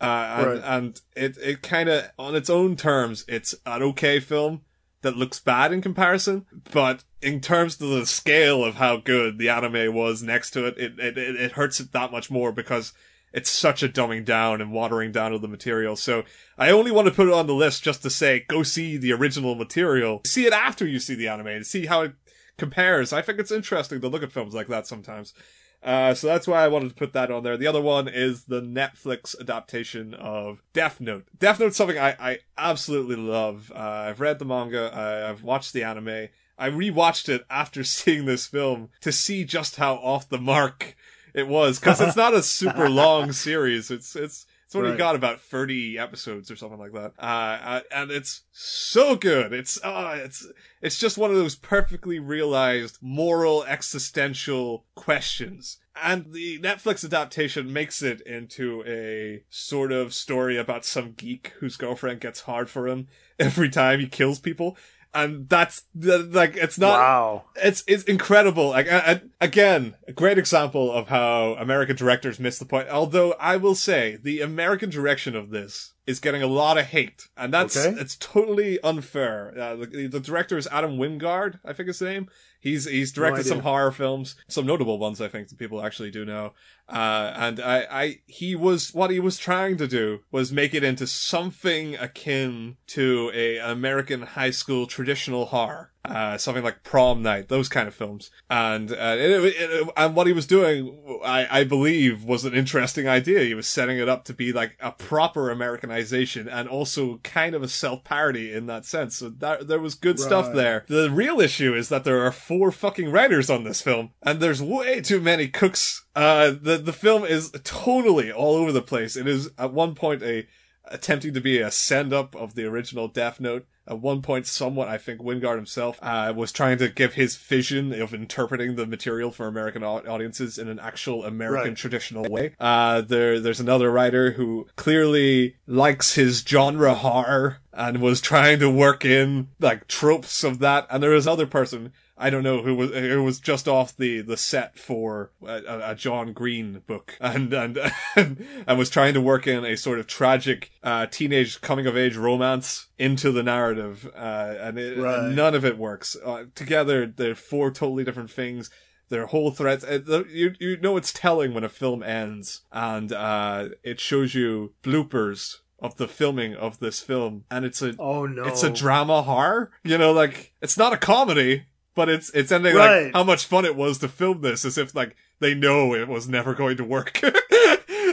Uh, 0.00 0.04
and, 0.38 0.46
Right. 0.46 0.62
and 0.64 1.00
it, 1.16 1.36
it 1.38 1.62
kind 1.62 1.88
of, 1.88 2.10
on 2.18 2.34
its 2.34 2.50
own 2.50 2.76
terms, 2.76 3.24
it's 3.28 3.54
an 3.66 3.82
okay 3.82 4.20
film 4.20 4.62
that 5.02 5.16
looks 5.16 5.38
bad 5.40 5.72
in 5.72 5.80
comparison, 5.80 6.44
but 6.72 7.04
in 7.22 7.40
terms 7.40 7.80
of 7.80 7.88
the 7.88 8.04
scale 8.06 8.64
of 8.64 8.74
how 8.76 8.96
good 8.96 9.38
the 9.38 9.48
anime 9.48 9.94
was 9.94 10.22
next 10.22 10.50
to 10.50 10.66
it, 10.66 10.76
it, 10.76 10.98
it, 10.98 11.16
it 11.18 11.36
it 11.36 11.52
hurts 11.52 11.78
it 11.80 11.92
that 11.92 12.10
much 12.12 12.30
more 12.30 12.50
because 12.52 12.92
it's 13.32 13.50
such 13.50 13.82
a 13.82 13.88
dumbing 13.88 14.24
down 14.24 14.60
and 14.60 14.72
watering 14.72 15.12
down 15.12 15.32
of 15.32 15.40
the 15.42 15.46
material. 15.48 15.94
So 15.96 16.24
I 16.56 16.70
only 16.70 16.90
want 16.90 17.06
to 17.08 17.14
put 17.14 17.28
it 17.28 17.34
on 17.34 17.46
the 17.46 17.54
list 17.54 17.82
just 17.84 18.02
to 18.02 18.10
say, 18.10 18.44
go 18.48 18.62
see 18.62 18.96
the 18.96 19.12
original 19.12 19.54
material. 19.54 20.22
See 20.26 20.46
it 20.46 20.52
after 20.52 20.86
you 20.86 20.98
see 20.98 21.14
the 21.14 21.28
anime 21.28 21.46
and 21.48 21.66
see 21.66 21.86
how 21.86 22.02
it 22.02 22.12
compares. 22.56 23.12
I 23.12 23.22
think 23.22 23.38
it's 23.38 23.52
interesting 23.52 24.00
to 24.00 24.08
look 24.08 24.22
at 24.22 24.32
films 24.32 24.54
like 24.54 24.66
that 24.68 24.86
sometimes. 24.86 25.32
Uh, 25.82 26.12
so 26.12 26.26
that's 26.26 26.48
why 26.48 26.64
I 26.64 26.68
wanted 26.68 26.88
to 26.88 26.94
put 26.94 27.12
that 27.12 27.30
on 27.30 27.44
there. 27.44 27.56
The 27.56 27.66
other 27.66 27.80
one 27.80 28.08
is 28.08 28.44
the 28.44 28.60
Netflix 28.60 29.38
adaptation 29.38 30.12
of 30.14 30.62
Death 30.72 31.00
Note. 31.00 31.26
Death 31.38 31.60
Note's 31.60 31.76
something 31.76 31.98
I, 31.98 32.16
I 32.18 32.38
absolutely 32.56 33.16
love. 33.16 33.70
Uh, 33.74 33.78
I've 33.78 34.20
read 34.20 34.38
the 34.38 34.44
manga, 34.44 34.90
I, 34.92 35.30
I've 35.30 35.42
watched 35.42 35.72
the 35.72 35.84
anime. 35.84 36.28
I 36.58 36.70
rewatched 36.70 37.28
it 37.28 37.44
after 37.48 37.84
seeing 37.84 38.24
this 38.24 38.46
film 38.46 38.90
to 39.02 39.12
see 39.12 39.44
just 39.44 39.76
how 39.76 39.94
off 39.94 40.28
the 40.28 40.38
mark 40.38 40.96
it 41.34 41.46
was, 41.46 41.78
because 41.78 42.00
it's 42.00 42.16
not 42.16 42.34
a 42.34 42.42
super 42.42 42.88
long 42.90 43.32
series. 43.32 43.90
It's 43.90 44.16
it's 44.16 44.46
it's 44.68 44.76
only 44.76 44.90
Right. 44.90 44.98
got 44.98 45.16
about 45.16 45.40
thirty 45.40 45.98
episodes 45.98 46.50
or 46.50 46.56
something 46.56 46.78
like 46.78 46.92
that. 46.92 47.14
Uh, 47.18 47.22
uh, 47.22 47.80
and 47.90 48.10
it's 48.10 48.42
so 48.52 49.16
good. 49.16 49.54
It's 49.54 49.82
uh, 49.82 50.20
it's 50.22 50.46
it's 50.82 50.98
just 50.98 51.16
one 51.16 51.30
of 51.30 51.38
those 51.38 51.56
perfectly 51.56 52.18
realized 52.18 52.98
moral 53.00 53.64
existential 53.64 54.84
questions. 54.94 55.78
And 56.00 56.32
the 56.34 56.58
Netflix 56.60 57.02
adaptation 57.02 57.72
makes 57.72 58.02
it 58.02 58.20
into 58.20 58.84
a 58.86 59.42
sort 59.48 59.90
of 59.90 60.12
story 60.12 60.58
about 60.58 60.84
some 60.84 61.12
geek 61.12 61.54
whose 61.60 61.76
girlfriend 61.78 62.20
gets 62.20 62.42
hard 62.42 62.68
for 62.68 62.86
him 62.86 63.08
every 63.38 63.70
time 63.70 64.00
he 64.00 64.06
kills 64.06 64.38
people. 64.38 64.76
And 65.14 65.48
that's 65.48 65.82
like 65.94 66.56
it's 66.56 66.78
not 66.78 66.98
wow. 66.98 67.44
it's 67.56 67.82
it's 67.86 68.04
incredible. 68.04 68.68
Like 68.68 68.90
uh, 68.92 69.02
uh, 69.04 69.18
again, 69.40 69.94
a 70.06 70.12
great 70.12 70.38
example 70.38 70.92
of 70.92 71.08
how 71.08 71.54
American 71.54 71.96
directors 71.96 72.38
miss 72.38 72.58
the 72.58 72.66
point. 72.66 72.88
Although 72.88 73.32
I 73.40 73.56
will 73.56 73.74
say 73.74 74.18
the 74.22 74.42
American 74.42 74.90
direction 74.90 75.34
of 75.34 75.50
this 75.50 75.94
is 76.08 76.20
getting 76.20 76.42
a 76.42 76.46
lot 76.46 76.78
of 76.78 76.86
hate, 76.86 77.28
and 77.36 77.52
that's 77.52 77.76
Okay. 77.76 78.00
it's 78.00 78.16
totally 78.16 78.80
unfair. 78.82 79.52
Uh, 79.56 79.76
the, 79.76 80.06
the 80.06 80.20
director 80.20 80.56
is 80.56 80.66
Adam 80.72 80.96
Wingard, 80.96 81.60
I 81.64 81.72
think 81.74 81.86
his 81.88 82.00
name. 82.00 82.28
He's 82.60 82.86
he's 82.86 83.12
directed 83.12 83.40
idea. 83.40 83.50
some 83.52 83.60
horror 83.60 83.92
films, 83.92 84.34
some 84.48 84.66
notable 84.66 84.98
ones 84.98 85.20
I 85.20 85.28
think 85.28 85.48
that 85.48 85.58
people 85.58 85.84
actually 85.84 86.10
do 86.10 86.24
know. 86.24 86.54
Uh, 86.88 87.32
and 87.36 87.60
I, 87.60 87.86
I, 87.90 88.20
he 88.26 88.56
was, 88.56 88.92
what 88.94 89.10
he 89.10 89.20
was 89.20 89.36
trying 89.38 89.76
to 89.76 89.86
do 89.86 90.20
was 90.32 90.50
make 90.50 90.74
it 90.74 90.82
into 90.82 91.06
something 91.06 91.94
akin 91.96 92.78
to 92.88 93.30
a 93.34 93.58
American 93.58 94.22
high 94.22 94.50
school 94.50 94.86
traditional 94.86 95.44
horror. 95.46 95.92
Uh, 96.04 96.38
something 96.38 96.64
like 96.64 96.82
prom 96.84 97.22
night, 97.22 97.48
those 97.48 97.68
kind 97.68 97.86
of 97.86 97.94
films. 97.94 98.30
And, 98.48 98.90
uh, 98.92 99.16
it, 99.18 99.30
it, 99.30 99.44
it- 99.58 99.88
and 99.96 100.14
what 100.16 100.26
he 100.26 100.32
was 100.32 100.46
doing, 100.46 101.20
I, 101.24 101.60
I 101.60 101.64
believe 101.64 102.24
was 102.24 102.44
an 102.46 102.54
interesting 102.54 103.06
idea. 103.08 103.40
He 103.40 103.52
was 103.52 103.66
setting 103.68 103.98
it 103.98 104.08
up 104.08 104.24
to 104.26 104.32
be 104.32 104.52
like 104.52 104.76
a 104.80 104.92
proper 104.92 105.50
Americanization 105.50 106.48
and 106.48 106.68
also 106.68 107.18
kind 107.24 107.54
of 107.54 107.62
a 107.62 107.68
self-parody 107.68 108.52
in 108.52 108.66
that 108.66 108.84
sense. 108.86 109.16
So 109.16 109.28
that, 109.30 109.68
there 109.68 109.80
was 109.80 109.94
good 109.96 110.18
stuff 110.18 110.46
there. 110.54 110.84
The 110.88 111.10
real 111.10 111.40
issue 111.40 111.74
is 111.74 111.88
that 111.90 112.04
there 112.04 112.24
are 112.24 112.32
four 112.32 112.70
fucking 112.72 113.10
writers 113.10 113.50
on 113.50 113.64
this 113.64 113.82
film, 113.82 114.12
and 114.22 114.40
there's 114.40 114.62
way 114.62 115.00
too 115.00 115.20
many 115.20 115.48
cooks. 115.48 116.06
Uh, 116.14 116.52
the 116.60 116.78
the 116.78 116.92
film 116.92 117.24
is 117.24 117.50
totally 117.64 118.32
all 118.32 118.54
over 118.54 118.72
the 118.72 118.82
place. 118.82 119.16
It 119.16 119.26
is 119.28 119.50
at 119.58 119.72
one 119.72 119.94
point 119.94 120.22
a 120.22 120.46
attempting 120.90 121.34
to 121.34 121.40
be 121.40 121.58
a 121.58 121.70
send 121.70 122.12
up 122.14 122.34
of 122.34 122.54
the 122.54 122.64
original 122.64 123.08
Death 123.08 123.40
Note. 123.40 123.66
At 123.88 124.00
one 124.00 124.20
point, 124.20 124.46
somewhat, 124.46 124.88
I 124.88 124.98
think 124.98 125.20
Wingard 125.20 125.56
himself 125.56 125.98
uh, 126.02 126.32
was 126.36 126.52
trying 126.52 126.76
to 126.78 126.88
give 126.90 127.14
his 127.14 127.36
vision 127.36 127.92
of 128.00 128.12
interpreting 128.12 128.76
the 128.76 128.86
material 128.86 129.30
for 129.30 129.46
American 129.46 129.82
audiences 129.82 130.58
in 130.58 130.68
an 130.68 130.78
actual 130.78 131.24
American 131.24 131.68
Right. 131.70 131.76
traditional 131.76 132.30
way. 132.30 132.54
Uh, 132.60 133.00
there, 133.00 133.40
there's 133.40 133.60
another 133.60 133.90
writer 133.90 134.32
who 134.32 134.66
clearly 134.76 135.56
likes 135.66 136.14
his 136.14 136.44
genre 136.46 136.94
horror 136.94 137.58
and 137.72 138.02
was 138.02 138.20
trying 138.20 138.58
to 138.58 138.68
work 138.70 139.04
in 139.04 139.48
like 139.58 139.88
tropes 139.88 140.44
of 140.44 140.58
that. 140.58 140.86
And 140.90 141.02
there 141.02 141.14
is 141.14 141.26
another 141.26 141.46
person 141.46 141.92
I 142.20 142.30
don't 142.30 142.42
know 142.42 142.62
who 142.62 142.74
was 142.74 142.90
who 142.90 143.22
was 143.22 143.38
just 143.40 143.68
off 143.68 143.96
the 143.96 144.20
the 144.22 144.36
set 144.36 144.78
for 144.78 145.30
a, 145.42 145.62
a- 145.66 145.90
a 145.92 145.94
John 145.94 146.32
Green 146.32 146.82
book 146.86 147.16
and 147.20 147.52
and 147.52 147.78
and 148.16 148.78
was 148.78 148.90
trying 148.90 149.14
to 149.14 149.20
work 149.20 149.46
in 149.46 149.64
a 149.64 149.76
sort 149.76 149.98
of 149.98 150.06
tragic 150.06 150.70
uh, 150.82 151.06
teenage 151.06 151.60
coming 151.60 151.86
of 151.86 151.96
age 151.96 152.16
romance 152.16 152.88
into 152.98 153.30
the 153.30 153.42
narrative, 153.42 154.10
uh, 154.16 154.54
and, 154.58 154.78
it, 154.78 154.98
Right. 154.98 155.18
and 155.20 155.36
none 155.36 155.54
of 155.54 155.64
it 155.64 155.78
works. 155.78 156.16
Uh, 156.24 156.44
together, 156.54 157.06
they're 157.06 157.34
four 157.36 157.70
totally 157.70 158.02
different 158.04 158.30
things. 158.30 158.68
Their 159.10 159.26
whole 159.26 159.50
threats. 159.52 159.84
uh, 159.84 160.24
You 160.28 160.54
you 160.58 160.76
know 160.80 160.96
it's 160.96 161.12
telling 161.12 161.54
when 161.54 161.64
a 161.64 161.68
film 161.70 162.02
ends 162.02 162.62
and 162.72 163.10
uh, 163.12 163.68
it 163.82 164.00
shows 164.00 164.34
you 164.34 164.74
bloopers 164.82 165.58
of 165.80 165.96
the 165.96 166.08
filming 166.08 166.54
of 166.56 166.80
this 166.80 167.00
film, 167.00 167.44
and 167.52 167.64
it's 167.64 167.80
a 167.80 167.94
Oh 168.00 168.26
no. 168.26 168.42
it's 168.44 168.64
a 168.64 168.70
drama 168.70 169.22
horror. 169.22 169.70
You 169.84 169.96
know, 169.96 170.12
like 170.12 170.52
it's 170.60 170.76
not 170.76 170.92
a 170.92 170.96
comedy, 170.98 171.66
but 171.98 172.08
it's 172.08 172.30
it's 172.30 172.52
ending 172.52 172.76
Right. 172.76 173.06
like 173.06 173.12
how 173.12 173.24
much 173.24 173.44
fun 173.44 173.64
it 173.64 173.74
was 173.74 173.98
to 173.98 174.08
film 174.08 174.40
this, 174.40 174.64
as 174.64 174.78
if 174.78 174.94
like 174.94 175.16
they 175.40 175.52
know 175.52 175.94
it 175.96 176.06
was 176.06 176.28
never 176.28 176.54
going 176.54 176.76
to 176.76 176.84
work. 176.84 177.20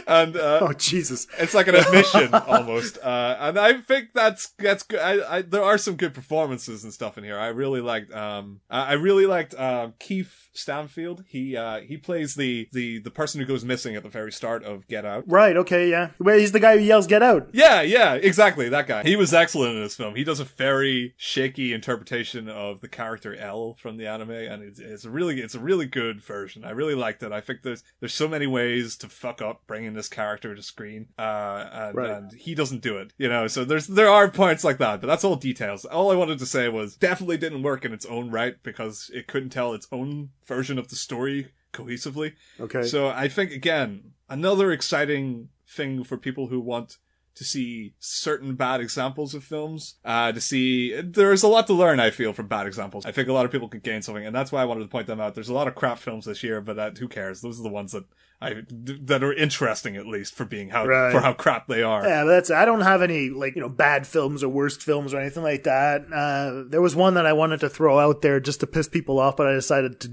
and 0.06 0.36
uh, 0.36 0.60
Oh 0.62 0.72
Jesus. 0.72 1.26
it's 1.38 1.54
like 1.54 1.68
an 1.68 1.74
admission 1.74 2.32
almost. 2.34 2.98
Uh, 3.02 3.36
and 3.40 3.58
I 3.58 3.80
think 3.80 4.08
that's 4.14 4.48
that's 4.58 4.82
good. 4.82 5.00
I, 5.00 5.38
I 5.38 5.42
there 5.42 5.62
are 5.62 5.78
some 5.78 5.96
good 5.96 6.14
performances 6.14 6.84
and 6.84 6.92
stuff 6.92 7.18
in 7.18 7.24
here. 7.24 7.38
I 7.38 7.48
really 7.48 7.80
liked 7.80 8.12
um 8.12 8.60
I 8.70 8.94
really 8.94 9.26
liked 9.26 9.54
um 9.58 9.94
Keith 9.98 10.48
Stanfield. 10.52 11.24
He 11.28 11.56
uh 11.56 11.80
he 11.80 11.96
plays 11.96 12.34
the 12.34 12.68
the 12.72 12.98
the 13.00 13.10
person 13.10 13.40
who 13.40 13.46
goes 13.46 13.64
missing 13.64 13.94
at 13.96 14.02
the 14.02 14.08
very 14.08 14.32
start 14.32 14.64
of 14.64 14.86
Get 14.88 15.04
Out. 15.04 15.24
Right. 15.26 15.56
Okay. 15.56 15.90
Yeah. 15.90 16.10
Well, 16.18 16.38
he's 16.38 16.52
the 16.52 16.60
guy 16.60 16.78
who 16.78 16.84
yells 16.84 17.06
"Get 17.06 17.22
out." 17.22 17.48
Yeah, 17.52 17.82
yeah, 17.82 18.14
exactly. 18.14 18.68
That 18.68 18.86
guy. 18.86 19.02
He 19.02 19.16
was 19.16 19.34
excellent 19.34 19.76
in 19.76 19.82
this 19.82 19.94
film. 19.96 20.14
He 20.14 20.24
does 20.24 20.40
a 20.40 20.44
very 20.44 21.14
shaky 21.16 21.72
interpretation 21.72 22.48
of 22.48 22.80
the 22.80 22.88
character 22.88 23.34
L 23.34 23.74
from 23.78 23.96
the 23.96 24.06
anime, 24.06 24.30
and 24.30 24.62
it's, 24.62 24.78
it's 24.78 25.04
a 25.04 25.10
really, 25.10 25.40
it's 25.40 25.54
a 25.54 25.60
really 25.60 25.86
good 25.86 26.22
version. 26.22 26.64
I 26.64 26.70
really 26.70 26.94
liked 26.94 27.22
it. 27.22 27.32
I 27.32 27.40
think 27.40 27.62
there's 27.62 27.82
there's 28.00 28.14
so 28.14 28.28
many 28.28 28.46
ways 28.46 28.96
to 28.98 29.08
fuck 29.08 29.40
up 29.42 29.62
bringing 29.66 29.95
this 29.96 30.08
character 30.08 30.54
to 30.54 30.62
screen, 30.62 31.08
uh, 31.18 31.68
and, 31.72 31.96
Right. 31.96 32.10
and 32.10 32.32
he 32.32 32.54
doesn't 32.54 32.82
do 32.82 32.96
it. 32.98 33.12
You 33.18 33.28
know, 33.28 33.46
so 33.48 33.64
there's 33.64 33.86
there 33.88 34.08
are 34.08 34.30
points 34.30 34.62
like 34.62 34.78
that, 34.78 35.00
but 35.00 35.06
that's 35.08 35.24
all 35.24 35.36
details. 35.36 35.84
All 35.84 36.12
I 36.12 36.14
wanted 36.16 36.38
to 36.38 36.46
say 36.46 36.68
was 36.68 36.96
definitely 36.96 37.38
didn't 37.38 37.62
work 37.62 37.84
in 37.84 37.92
its 37.92 38.06
own 38.06 38.30
right 38.30 38.54
because 38.62 39.10
it 39.12 39.26
couldn't 39.26 39.50
tell 39.50 39.72
its 39.74 39.88
own 39.90 40.30
version 40.46 40.78
of 40.78 40.88
the 40.88 40.96
story 40.96 41.48
cohesively. 41.72 42.34
Okay. 42.60 42.84
So 42.84 43.08
I 43.08 43.28
think 43.28 43.50
again, 43.50 44.12
another 44.28 44.70
exciting 44.72 45.48
thing 45.68 46.04
for 46.04 46.16
people 46.16 46.46
who 46.46 46.60
want 46.60 46.96
to 47.36 47.44
see 47.44 47.94
certain 48.00 48.54
bad 48.54 48.80
examples 48.80 49.34
of 49.34 49.44
films, 49.44 49.96
uh, 50.04 50.32
to 50.32 50.40
see, 50.40 50.98
there's 51.00 51.42
a 51.42 51.48
lot 51.48 51.66
to 51.66 51.74
learn, 51.74 52.00
I 52.00 52.10
feel, 52.10 52.32
from 52.32 52.48
bad 52.48 52.66
examples. 52.66 53.04
I 53.06 53.12
think 53.12 53.28
a 53.28 53.32
lot 53.32 53.44
of 53.44 53.52
people 53.52 53.68
could 53.68 53.82
gain 53.82 54.00
something, 54.02 54.24
and 54.26 54.34
that's 54.34 54.50
why 54.50 54.62
I 54.62 54.64
wanted 54.64 54.80
to 54.84 54.88
point 54.88 55.06
them 55.06 55.20
out. 55.20 55.34
There's 55.34 55.50
a 55.50 55.54
lot 55.54 55.68
of 55.68 55.74
crap 55.74 55.98
films 55.98 56.24
this 56.24 56.42
year, 56.42 56.60
but 56.62 56.78
uh, 56.78 56.90
who 56.98 57.08
cares? 57.08 57.42
Those 57.42 57.60
are 57.60 57.62
the 57.62 57.68
ones 57.68 57.92
that 57.92 58.04
I, 58.40 58.62
that 59.02 59.22
are 59.22 59.32
interesting, 59.34 59.96
at 59.96 60.06
least, 60.06 60.34
for 60.34 60.44
being 60.44 60.70
how, 60.70 60.86
Right. 60.86 61.12
for 61.12 61.20
how 61.20 61.32
crap 61.34 61.68
they 61.68 61.82
are. 61.82 62.06
Yeah, 62.06 62.24
but 62.24 62.30
that's. 62.30 62.50
I 62.50 62.64
don't 62.64 62.80
have 62.82 63.00
any 63.02 63.28
like 63.30 63.54
you 63.54 63.60
know 63.62 63.68
bad 63.68 64.06
films 64.06 64.42
or 64.42 64.48
worst 64.48 64.82
films 64.82 65.12
or 65.14 65.20
anything 65.20 65.42
like 65.42 65.64
that. 65.64 66.06
Uh, 66.12 66.64
there 66.68 66.82
was 66.82 66.96
one 66.96 67.14
that 67.14 67.26
I 67.26 67.32
wanted 67.34 67.60
to 67.60 67.68
throw 67.68 67.98
out 67.98 68.22
there 68.22 68.40
just 68.40 68.60
to 68.60 68.66
piss 68.66 68.88
people 68.88 69.18
off, 69.18 69.36
but 69.36 69.46
I 69.46 69.52
decided 69.52 70.00
to 70.00 70.08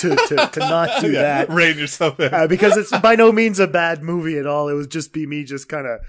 to 0.00 0.16
to, 0.16 0.50
to 0.52 0.60
not 0.60 0.88
do 1.02 1.10
Yeah, 1.12 1.22
that 1.22 1.50
rein 1.50 1.78
yourself 1.78 2.18
in. 2.20 2.32
uh, 2.34 2.46
because 2.46 2.76
it's 2.76 2.96
by 3.00 3.14
no 3.14 3.30
means 3.32 3.60
a 3.60 3.66
bad 3.66 4.02
movie 4.02 4.38
at 4.38 4.46
all. 4.46 4.68
It 4.68 4.74
would 4.74 4.90
just 4.90 5.12
be 5.12 5.26
me 5.26 5.44
just 5.44 5.68
kind 5.68 5.86
of 5.86 6.00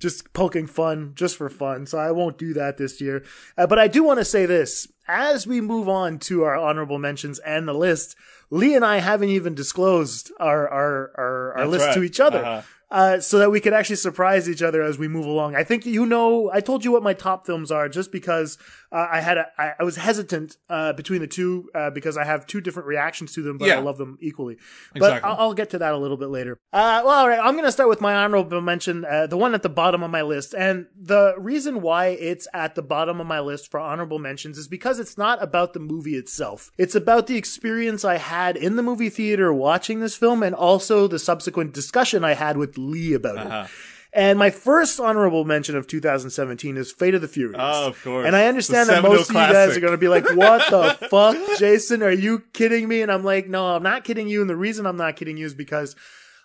just 0.00 0.32
poking 0.32 0.66
fun 0.66 1.12
just 1.14 1.36
for 1.36 1.48
fun. 1.48 1.86
So 1.86 1.98
I 1.98 2.10
won't 2.10 2.38
do 2.38 2.52
that 2.54 2.78
this 2.78 3.00
year. 3.00 3.22
Uh, 3.56 3.66
but 3.66 3.78
I 3.78 3.86
do 3.86 4.02
want 4.02 4.18
to 4.18 4.24
say 4.24 4.46
this 4.46 4.88
as 5.06 5.46
we 5.46 5.60
move 5.60 5.88
on 5.88 6.18
to 6.20 6.42
our 6.42 6.56
honorable 6.56 6.98
mentions 6.98 7.38
and 7.40 7.68
the 7.68 7.74
list. 7.74 8.16
Lee 8.50 8.74
and 8.74 8.84
I 8.84 8.98
haven't 8.98 9.28
even 9.28 9.54
disclosed 9.54 10.32
our 10.40 10.68
our 10.68 11.12
our, 11.16 11.58
our 11.58 11.66
list 11.66 11.94
to 11.94 12.02
each 12.02 12.18
other. 12.18 12.44
Uh-huh. 12.44 12.62
Uh, 12.90 13.20
so 13.20 13.38
that 13.38 13.52
we 13.52 13.60
could 13.60 13.72
actually 13.72 13.94
surprise 13.94 14.48
each 14.48 14.62
other 14.62 14.82
as 14.82 14.98
we 14.98 15.06
move 15.06 15.24
along. 15.24 15.54
I 15.54 15.62
think 15.62 15.86
you 15.86 16.04
know. 16.04 16.50
I 16.52 16.60
told 16.60 16.84
you 16.84 16.90
what 16.90 17.04
my 17.04 17.14
top 17.14 17.46
films 17.46 17.70
are, 17.70 17.88
just 17.88 18.10
because 18.10 18.58
uh, 18.92 19.06
I 19.10 19.20
had 19.20 19.38
a, 19.38 19.46
I, 19.56 19.72
I 19.80 19.82
was 19.84 19.96
hesitant 19.96 20.56
uh, 20.68 20.92
between 20.94 21.20
the 21.20 21.26
two 21.26 21.68
uh, 21.74 21.90
because 21.90 22.16
I 22.16 22.24
have 22.24 22.46
two 22.46 22.60
different 22.60 22.88
reactions 22.88 23.32
to 23.34 23.42
them, 23.42 23.58
but 23.58 23.68
Yeah. 23.68 23.76
I 23.78 23.80
love 23.82 23.98
them 23.98 24.18
equally. 24.20 24.56
But 24.92 24.96
Exactly. 25.02 25.30
I'll, 25.30 25.36
I'll 25.38 25.54
get 25.54 25.70
to 25.70 25.78
that 25.78 25.92
a 25.94 25.96
little 25.98 26.16
bit 26.16 26.28
later. 26.28 26.58
Uh, 26.72 27.02
well, 27.04 27.14
all 27.20 27.28
right. 27.28 27.38
I'm 27.38 27.54
going 27.54 27.64
to 27.66 27.72
start 27.72 27.88
with 27.88 28.00
my 28.00 28.14
honorable 28.14 28.60
mention, 28.60 29.04
uh, 29.04 29.26
the 29.26 29.36
one 29.36 29.54
at 29.54 29.62
the 29.62 29.68
bottom 29.68 30.02
of 30.02 30.10
my 30.10 30.22
list, 30.22 30.54
and 30.54 30.86
the 31.00 31.34
reason 31.38 31.82
why 31.82 32.06
it's 32.08 32.48
at 32.52 32.74
the 32.74 32.82
bottom 32.82 33.20
of 33.20 33.26
my 33.26 33.40
list 33.40 33.70
for 33.70 33.78
honorable 33.78 34.18
mentions 34.18 34.58
is 34.58 34.66
because 34.68 34.98
it's 34.98 35.16
not 35.16 35.42
about 35.42 35.72
the 35.72 35.80
movie 35.80 36.16
itself. 36.16 36.70
It's 36.76 36.94
about 36.94 37.26
the 37.26 37.36
experience 37.36 38.04
I 38.04 38.16
had 38.16 38.56
in 38.56 38.76
the 38.76 38.82
movie 38.82 39.10
theater 39.10 39.52
watching 39.52 40.00
this 40.00 40.16
film, 40.16 40.42
and 40.42 40.54
also 40.54 41.06
the 41.06 41.18
subsequent 41.18 41.74
discussion 41.74 42.24
I 42.24 42.34
had 42.34 42.56
with 42.56 42.76
Lee 42.76 43.14
about 43.14 43.38
Uh-huh. 43.38 43.64
it. 43.66 43.70
And 44.12 44.38
my 44.38 44.50
first 44.50 44.98
honorable 44.98 45.44
mention 45.44 45.76
of 45.76 45.86
2017 45.86 46.76
is 46.76 46.90
Fate 46.90 47.14
of 47.14 47.20
the 47.20 47.28
Furious. 47.28 47.60
Oh, 47.60 47.88
of 47.88 48.02
course. 48.02 48.26
And 48.26 48.34
I 48.34 48.46
understand 48.46 48.88
The 48.88 48.94
that 48.94 49.02
most 49.02 49.30
of 49.30 49.36
you 49.36 49.40
guys 49.40 49.76
are 49.76 49.80
going 49.80 49.92
to 49.92 49.98
be 49.98 50.08
like, 50.08 50.24
what 50.34 50.68
the 50.70 51.06
fuck, 51.10 51.36
Jason? 51.58 52.02
Are 52.02 52.10
you 52.10 52.40
kidding 52.52 52.88
me? 52.88 53.02
And 53.02 53.12
I'm 53.12 53.22
like, 53.22 53.48
no, 53.48 53.66
I'm 53.66 53.84
not 53.84 54.02
kidding 54.02 54.28
you. 54.28 54.40
And 54.40 54.50
the 54.50 54.56
reason 54.56 54.84
I'm 54.84 54.96
not 54.96 55.14
kidding 55.16 55.36
you 55.36 55.46
is 55.46 55.54
because 55.54 55.94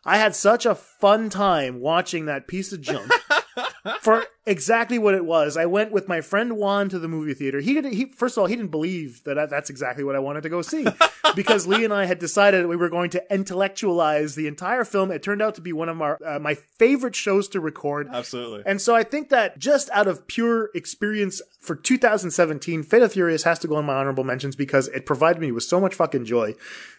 I 0.05 0.17
had 0.17 0.35
such 0.35 0.67
a 0.67 0.75
fun 0.75 1.29
time 1.29 1.79
watching 1.79 2.25
that 2.25 2.47
piece 2.47 2.71
of 2.71 2.81
junk 2.81 3.11
for 4.01 4.25
exactly 4.45 4.99
what 4.99 5.15
it 5.15 5.25
was. 5.25 5.57
I 5.57 5.65
went 5.65 5.91
with 5.91 6.07
my 6.07 6.21
friend 6.21 6.57
Juan 6.57 6.89
to 6.89 6.99
the 6.99 7.07
movie 7.07 7.33
theater. 7.33 7.59
He 7.59 7.73
did, 7.73 7.85
he 7.85 8.05
first 8.05 8.37
of 8.37 8.41
all, 8.41 8.47
he 8.47 8.55
didn't 8.55 8.71
believe 8.71 9.23
that 9.23 9.49
that's 9.49 9.69
exactly 9.69 10.03
what 10.03 10.15
I 10.15 10.19
wanted 10.19 10.43
to 10.43 10.49
go 10.49 10.61
see 10.61 10.85
because 11.35 11.67
Lee 11.67 11.83
and 11.83 11.93
I 11.93 12.05
had 12.05 12.19
decided 12.19 12.63
that 12.63 12.67
we 12.67 12.75
were 12.75 12.89
going 12.89 13.09
to 13.11 13.33
intellectualize 13.33 14.35
the 14.35 14.47
entire 14.47 14.85
film. 14.85 15.11
It 15.11 15.23
turned 15.23 15.41
out 15.41 15.55
to 15.55 15.61
be 15.61 15.73
one 15.73 15.89
of 15.89 16.01
our 16.01 16.19
uh, 16.25 16.39
my 16.39 16.55
favorite 16.55 17.15
shows 17.15 17.47
to 17.49 17.59
record. 17.59 18.07
Absolutely. 18.11 18.63
And 18.65 18.81
so 18.81 18.95
I 18.95 19.03
think 19.03 19.29
that 19.29 19.57
just 19.57 19.89
out 19.91 20.07
of 20.07 20.27
pure 20.27 20.69
experience 20.75 21.41
for 21.59 21.75
2017, 21.75 22.83
Fate 22.83 23.01
of 23.01 23.13
Furious 23.13 23.43
has 23.43 23.59
to 23.59 23.67
go 23.67 23.75
on 23.75 23.85
my 23.85 23.95
honorable 23.95 24.23
mentions 24.23 24.55
because 24.55 24.87
it 24.89 25.05
provided 25.05 25.41
me 25.41 25.51
with 25.51 25.63
so 25.63 25.79
much 25.79 25.95
fucking 25.95 26.25
joy 26.25 26.53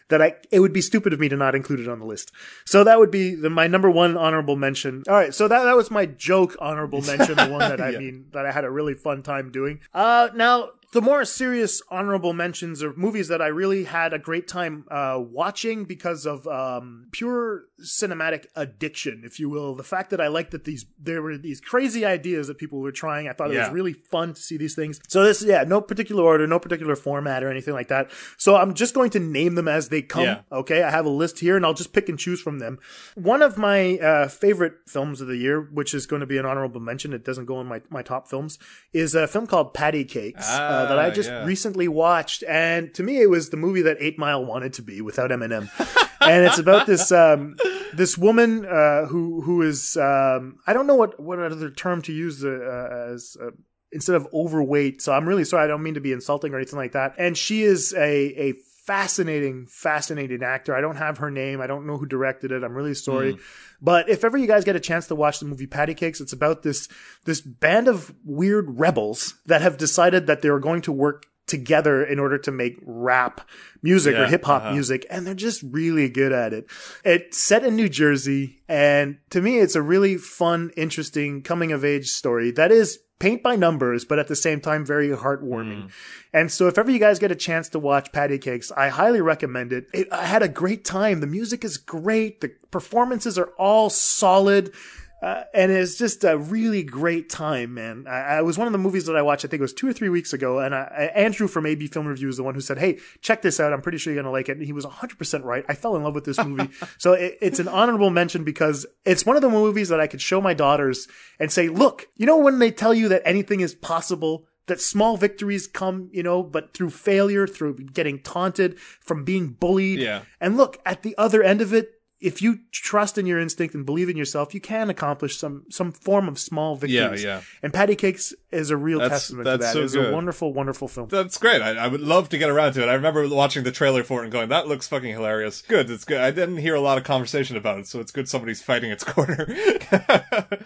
that 0.09 0.21
I 0.21 0.35
it 0.51 0.59
would 0.59 0.73
be 0.73 0.81
stupid 0.81 1.13
of 1.13 1.19
me 1.19 1.29
to 1.29 1.37
not 1.37 1.55
include 1.55 1.79
it 1.79 1.87
on 1.87 1.99
the 1.99 2.05
list. 2.05 2.31
So 2.65 2.83
that 2.83 2.99
would 2.99 3.11
be 3.11 3.35
the, 3.35 3.49
my 3.49 3.67
number 3.67 3.89
one 3.89 4.17
honorable 4.17 4.55
mention. 4.55 5.03
All 5.07 5.15
right, 5.15 5.33
so 5.33 5.47
that 5.47 5.63
that 5.63 5.75
was 5.75 5.91
my 5.91 6.05
joke 6.05 6.55
honorable 6.59 7.01
mention, 7.07 7.36
the 7.37 7.49
one 7.51 7.69
that 7.69 7.79
I 7.87 7.91
Yeah. 7.91 7.99
mean 7.99 8.25
that 8.33 8.45
I 8.45 8.51
had 8.51 8.65
a 8.65 8.69
really 8.71 8.93
fun 8.93 9.23
time 9.23 9.51
doing. 9.51 9.79
Uh, 9.93 10.29
now 10.35 10.71
the 10.93 11.01
more 11.01 11.25
serious 11.25 11.81
honorable 11.91 12.33
mentions 12.33 12.81
are 12.81 12.93
movies 12.93 13.27
that 13.27 13.41
I 13.41 13.47
really 13.47 13.83
had 13.83 14.13
a 14.13 14.19
great 14.19 14.47
time 14.47 14.85
uh, 14.89 15.19
watching 15.19 15.83
because 15.85 16.25
of 16.25 16.47
um, 16.47 17.07
pure 17.11 17.65
cinematic 17.83 18.45
addiction, 18.55 19.21
if 19.25 19.39
you 19.39 19.49
will. 19.49 19.75
The 19.75 19.83
fact 19.83 20.09
that 20.09 20.19
I 20.21 20.27
liked 20.27 20.51
that 20.51 20.63
these 20.65 20.85
there 20.99 21.21
were 21.21 21.37
these 21.37 21.61
crazy 21.61 22.05
ideas 22.05 22.47
that 22.47 22.57
people 22.57 22.79
were 22.79 22.91
trying. 22.91 23.27
I 23.27 23.33
thought 23.33 23.51
it 23.51 23.55
Yeah. 23.55 23.65
was 23.67 23.73
really 23.73 23.93
fun 23.93 24.33
to 24.33 24.41
see 24.41 24.57
these 24.57 24.75
things. 24.75 24.99
So 25.07 25.23
this, 25.23 25.43
yeah, 25.43 25.63
no 25.63 25.81
particular 25.81 26.23
order, 26.23 26.47
no 26.47 26.59
particular 26.59 26.95
format 26.95 27.43
or 27.43 27.49
anything 27.49 27.73
like 27.73 27.87
that. 27.89 28.09
So 28.37 28.55
I'm 28.55 28.73
just 28.73 28.93
going 28.93 29.09
to 29.11 29.19
name 29.19 29.55
them 29.55 29.67
as 29.67 29.89
they 29.89 30.01
come. 30.01 30.23
Yeah. 30.23 30.39
Okay, 30.51 30.83
I 30.83 30.89
have 30.89 31.05
a 31.05 31.09
list 31.09 31.39
here, 31.39 31.55
and 31.55 31.65
I'll 31.65 31.73
just 31.73 31.93
pick 31.93 32.09
and 32.09 32.17
choose 32.17 32.41
from 32.41 32.59
them. 32.59 32.79
One 33.15 33.41
of 33.41 33.57
my 33.57 33.97
uh, 33.99 34.27
favorite 34.27 34.73
films 34.87 35.21
of 35.21 35.27
the 35.27 35.37
year, 35.37 35.61
which 35.61 35.93
is 35.93 36.05
going 36.05 36.19
to 36.21 36.25
be 36.25 36.37
an 36.37 36.45
honorable 36.45 36.81
mention, 36.81 37.13
it 37.13 37.23
doesn't 37.23 37.45
go 37.45 37.61
in 37.61 37.67
my, 37.67 37.81
my 37.89 38.01
top 38.01 38.27
films, 38.27 38.57
is 38.93 39.15
a 39.15 39.27
film 39.27 39.47
called 39.47 39.73
Patty 39.73 40.03
Cakes 40.03 40.49
uh, 40.51 40.85
that 40.89 40.97
I 40.99 41.07
Ah, 41.07 41.11
just 41.11 41.29
yeah. 41.29 41.45
recently 41.45 41.87
watched, 41.87 42.43
and 42.47 42.93
to 42.95 43.03
me, 43.03 43.21
it 43.21 43.29
was 43.29 43.49
the 43.49 43.57
movie 43.57 43.81
that 43.83 43.97
Eight 43.99 44.17
Mile 44.17 44.43
wanted 44.43 44.73
to 44.73 44.81
be 44.81 45.01
without 45.01 45.29
Eminem. 45.29 45.69
and 46.21 46.45
it's 46.45 46.57
about 46.57 46.87
this 46.87 47.11
um, 47.11 47.55
this 47.93 48.17
woman 48.17 48.65
uh, 48.65 49.05
who 49.05 49.41
who 49.41 49.61
is 49.61 49.97
um, 49.97 50.57
I 50.67 50.73
don't 50.73 50.87
know 50.87 50.95
what 50.95 51.19
what 51.19 51.39
other 51.39 51.69
term 51.69 52.01
to 52.03 52.13
use 52.13 52.43
uh, 52.43 52.49
uh, 52.49 53.13
as. 53.13 53.37
Uh, 53.41 53.51
Instead 53.93 54.17
of 54.17 54.27
overweight, 54.33 55.01
so 55.01 55.13
I'm 55.13 55.25
really 55.25 55.45
sorry. 55.45 55.63
I 55.63 55.67
don't 55.67 55.81
mean 55.81 55.93
to 55.93 56.01
be 56.01 56.11
insulting 56.11 56.53
or 56.53 56.57
anything 56.57 56.77
like 56.77 56.91
that. 56.91 57.15
And 57.17 57.37
she 57.37 57.63
is 57.63 57.93
a 57.93 58.49
a 58.49 58.53
fascinating, 58.87 59.65
fascinating 59.65 60.43
actor. 60.43 60.73
I 60.73 60.79
don't 60.79 60.95
have 60.95 61.17
her 61.17 61.29
name. 61.29 61.59
I 61.59 61.67
don't 61.67 61.85
know 61.85 61.97
who 61.97 62.05
directed 62.05 62.53
it. 62.53 62.63
I'm 62.63 62.73
really 62.73 62.93
sorry. 62.93 63.33
Hmm. 63.33 63.39
But 63.81 64.09
if 64.09 64.23
ever 64.23 64.37
you 64.37 64.47
guys 64.47 64.63
get 64.63 64.77
a 64.77 64.79
chance 64.79 65.07
to 65.07 65.15
watch 65.15 65.39
the 65.39 65.45
movie 65.45 65.67
Patty 65.67 65.93
Cakes, 65.93 66.21
it's 66.21 66.33
about 66.33 66.63
this 66.63 66.87
this 67.25 67.41
band 67.41 67.87
of 67.87 68.15
weird 68.23 68.79
rebels 68.79 69.35
that 69.45 69.61
have 69.61 69.77
decided 69.77 70.27
that 70.27 70.41
they 70.41 70.49
are 70.49 70.59
going 70.59 70.81
to 70.81 70.91
work 70.91 71.25
together 71.47 72.03
in 72.03 72.19
order 72.19 72.37
to 72.37 72.51
make 72.51 72.77
rap 72.83 73.41
music 73.81 74.15
or 74.15 74.27
hip 74.27 74.43
hop 74.43 74.63
uh-huh. 74.63 74.73
music 74.73 75.05
and 75.09 75.25
they're 75.25 75.33
just 75.33 75.63
really 75.63 76.09
good 76.09 76.31
at 76.31 76.53
it. 76.53 76.67
It's 77.03 77.37
set 77.37 77.63
in 77.63 77.75
New 77.75 77.89
Jersey 77.89 78.61
and 78.67 79.17
to 79.29 79.41
me 79.41 79.57
it's 79.57 79.75
a 79.75 79.81
really 79.81 80.17
fun, 80.17 80.71
interesting 80.77 81.41
coming 81.41 81.71
of 81.71 81.85
age 81.85 82.09
story 82.09 82.51
that 82.51 82.71
is 82.71 82.99
paint 83.19 83.41
by 83.41 83.55
numbers 83.55 84.05
but 84.05 84.19
at 84.19 84.27
the 84.27 84.35
same 84.35 84.59
time 84.59 84.85
very 84.85 85.09
heartwarming. 85.09 85.85
Mm. 85.85 85.91
And 86.33 86.51
so 86.51 86.67
if 86.67 86.77
ever 86.77 86.91
you 86.91 86.99
guys 86.99 87.17
get 87.17 87.31
a 87.31 87.35
chance 87.35 87.69
to 87.69 87.79
watch 87.79 88.11
Patty 88.11 88.37
Cakes, 88.37 88.71
I 88.71 88.89
highly 88.89 89.21
recommend 89.21 89.71
it. 89.71 89.87
it. 89.93 90.07
I 90.11 90.25
had 90.25 90.43
a 90.43 90.49
great 90.49 90.83
time. 90.83 91.21
The 91.21 91.27
music 91.27 91.63
is 91.63 91.77
great. 91.77 92.41
The 92.41 92.51
performances 92.71 93.37
are 93.37 93.51
all 93.57 93.89
solid. 93.89 94.73
Uh, 95.19 95.43
and 95.51 95.71
it's 95.71 95.97
just 95.97 96.23
a 96.23 96.37
really 96.37 96.83
great 96.83 97.27
time, 97.27 97.73
man. 97.73 98.05
I, 98.07 98.19
I 98.19 98.41
was 98.43 98.55
one 98.57 98.67
of 98.67 98.71
the 98.71 98.77
movies 98.77 99.07
that 99.07 99.15
I 99.15 99.23
watched. 99.23 99.43
I 99.45 99.47
think 99.47 99.59
it 99.59 99.63
was 99.63 99.73
two 99.73 99.87
or 99.87 99.93
three 99.93 100.09
weeks 100.09 100.31
ago, 100.31 100.59
and 100.59 100.75
I, 100.75 100.81
I, 100.95 101.03
Andrew 101.19 101.47
from 101.47 101.65
AB 101.65 101.87
Film 101.87 102.05
Review 102.05 102.29
is 102.29 102.37
the 102.37 102.43
one 102.43 102.53
who 102.53 102.61
said, 102.61 102.77
"Hey, 102.77 102.99
check 103.21 103.41
this 103.41 103.59
out. 103.59 103.73
I'm 103.73 103.81
pretty 103.81 103.97
sure 103.97 104.13
you're 104.13 104.21
gonna 104.21 104.31
like 104.31 104.47
it." 104.47 104.57
And 104.57 104.65
he 104.65 104.73
was 104.73 104.85
100 104.85 105.17
percent 105.17 105.43
right. 105.43 105.65
I 105.67 105.73
fell 105.73 105.95
in 105.95 106.03
love 106.03 106.13
with 106.13 106.25
this 106.25 106.37
movie, 106.37 106.69
so 106.99 107.13
it, 107.13 107.37
it's 107.41 107.57
an 107.57 107.67
honorable 107.67 108.11
mention 108.11 108.43
because 108.43 108.85
it's 109.05 109.25
one 109.25 109.35
of 109.35 109.41
the 109.41 109.49
movies 109.49 109.89
that 109.89 109.99
I 109.99 110.05
could 110.05 110.21
show 110.21 110.39
my 110.39 110.53
daughters 110.53 111.07
and 111.39 111.51
say, 111.51 111.67
"Look, 111.67 112.07
you 112.15 112.27
know 112.27 112.37
when 112.37 112.59
they 112.59 112.69
tell 112.69 112.93
you 112.93 113.09
that 113.09 113.23
anything 113.25 113.61
is 113.61 113.73
possible." 113.73 114.45
That 114.67 114.81
small 114.81 115.15
victories 115.15 115.65
come, 115.65 116.09
you 116.11 116.23
know, 116.23 116.43
but 116.43 116.73
through 116.73 116.89
failure, 116.89 117.47
through 117.47 117.77
getting 117.77 118.19
taunted, 118.19 118.77
from 118.77 119.23
being 119.23 119.51
bullied. 119.51 119.99
Yeah. 119.99 120.23
And 120.41 120.57
look, 120.57 120.77
at 120.85 121.03
the 121.03 121.15
other 121.17 121.41
end 121.41 121.61
of 121.61 121.73
it, 121.73 121.96
if 122.19 122.41
you 122.41 122.59
trust 122.71 123.17
in 123.19 123.25
your 123.27 123.39
instinct 123.39 123.75
and 123.75 123.85
believe 123.85 124.09
in 124.09 124.17
yourself, 124.17 124.53
you 124.55 124.59
can 124.59 124.89
accomplish 124.89 125.37
some 125.37 125.65
some 125.69 125.91
form 125.91 126.27
of 126.27 126.39
small 126.39 126.75
victories. 126.75 127.23
yeah. 127.23 127.37
yeah. 127.37 127.41
And 127.61 127.71
Patty 127.73 127.95
Cakes 127.95 128.33
is 128.51 128.69
a 128.71 128.77
real 128.77 128.99
That's- 128.99 129.21
testament 129.21 129.45
to 129.45 129.51
that's 129.51 129.65
that. 129.65 129.73
so 129.73 129.83
it's 129.83 129.93
a 129.93 130.11
wonderful, 130.11 130.51
wonderful 130.53 130.87
film. 130.87 131.09
That's 131.09 131.37
great. 131.37 131.61
I, 131.61 131.71
I 131.75 131.87
would 131.87 132.01
love 132.01 132.29
to 132.29 132.37
get 132.37 132.49
around 132.49 132.73
to 132.73 132.81
it. 132.83 132.89
I 132.89 132.93
remember 132.95 133.27
watching 133.29 133.63
the 133.63 133.71
trailer 133.71 134.03
for 134.03 134.21
it 134.21 134.23
and 134.23 134.31
going, 134.31 134.49
"That 134.49 134.67
looks 134.67 134.87
fucking 134.87 135.11
hilarious." 135.11 135.61
Good. 135.61 135.89
It's 135.91 136.05
good. 136.05 136.19
I 136.19 136.31
didn't 136.31 136.57
hear 136.57 136.73
a 136.75 136.81
lot 136.81 136.97
of 136.97 137.03
conversation 137.03 137.55
about 137.55 137.77
it, 137.79 137.87
so 137.87 137.99
it's 137.99 138.11
good 138.11 138.27
somebody's 138.27 138.61
fighting 138.63 138.89
its 138.89 139.03
corner. 139.13 139.45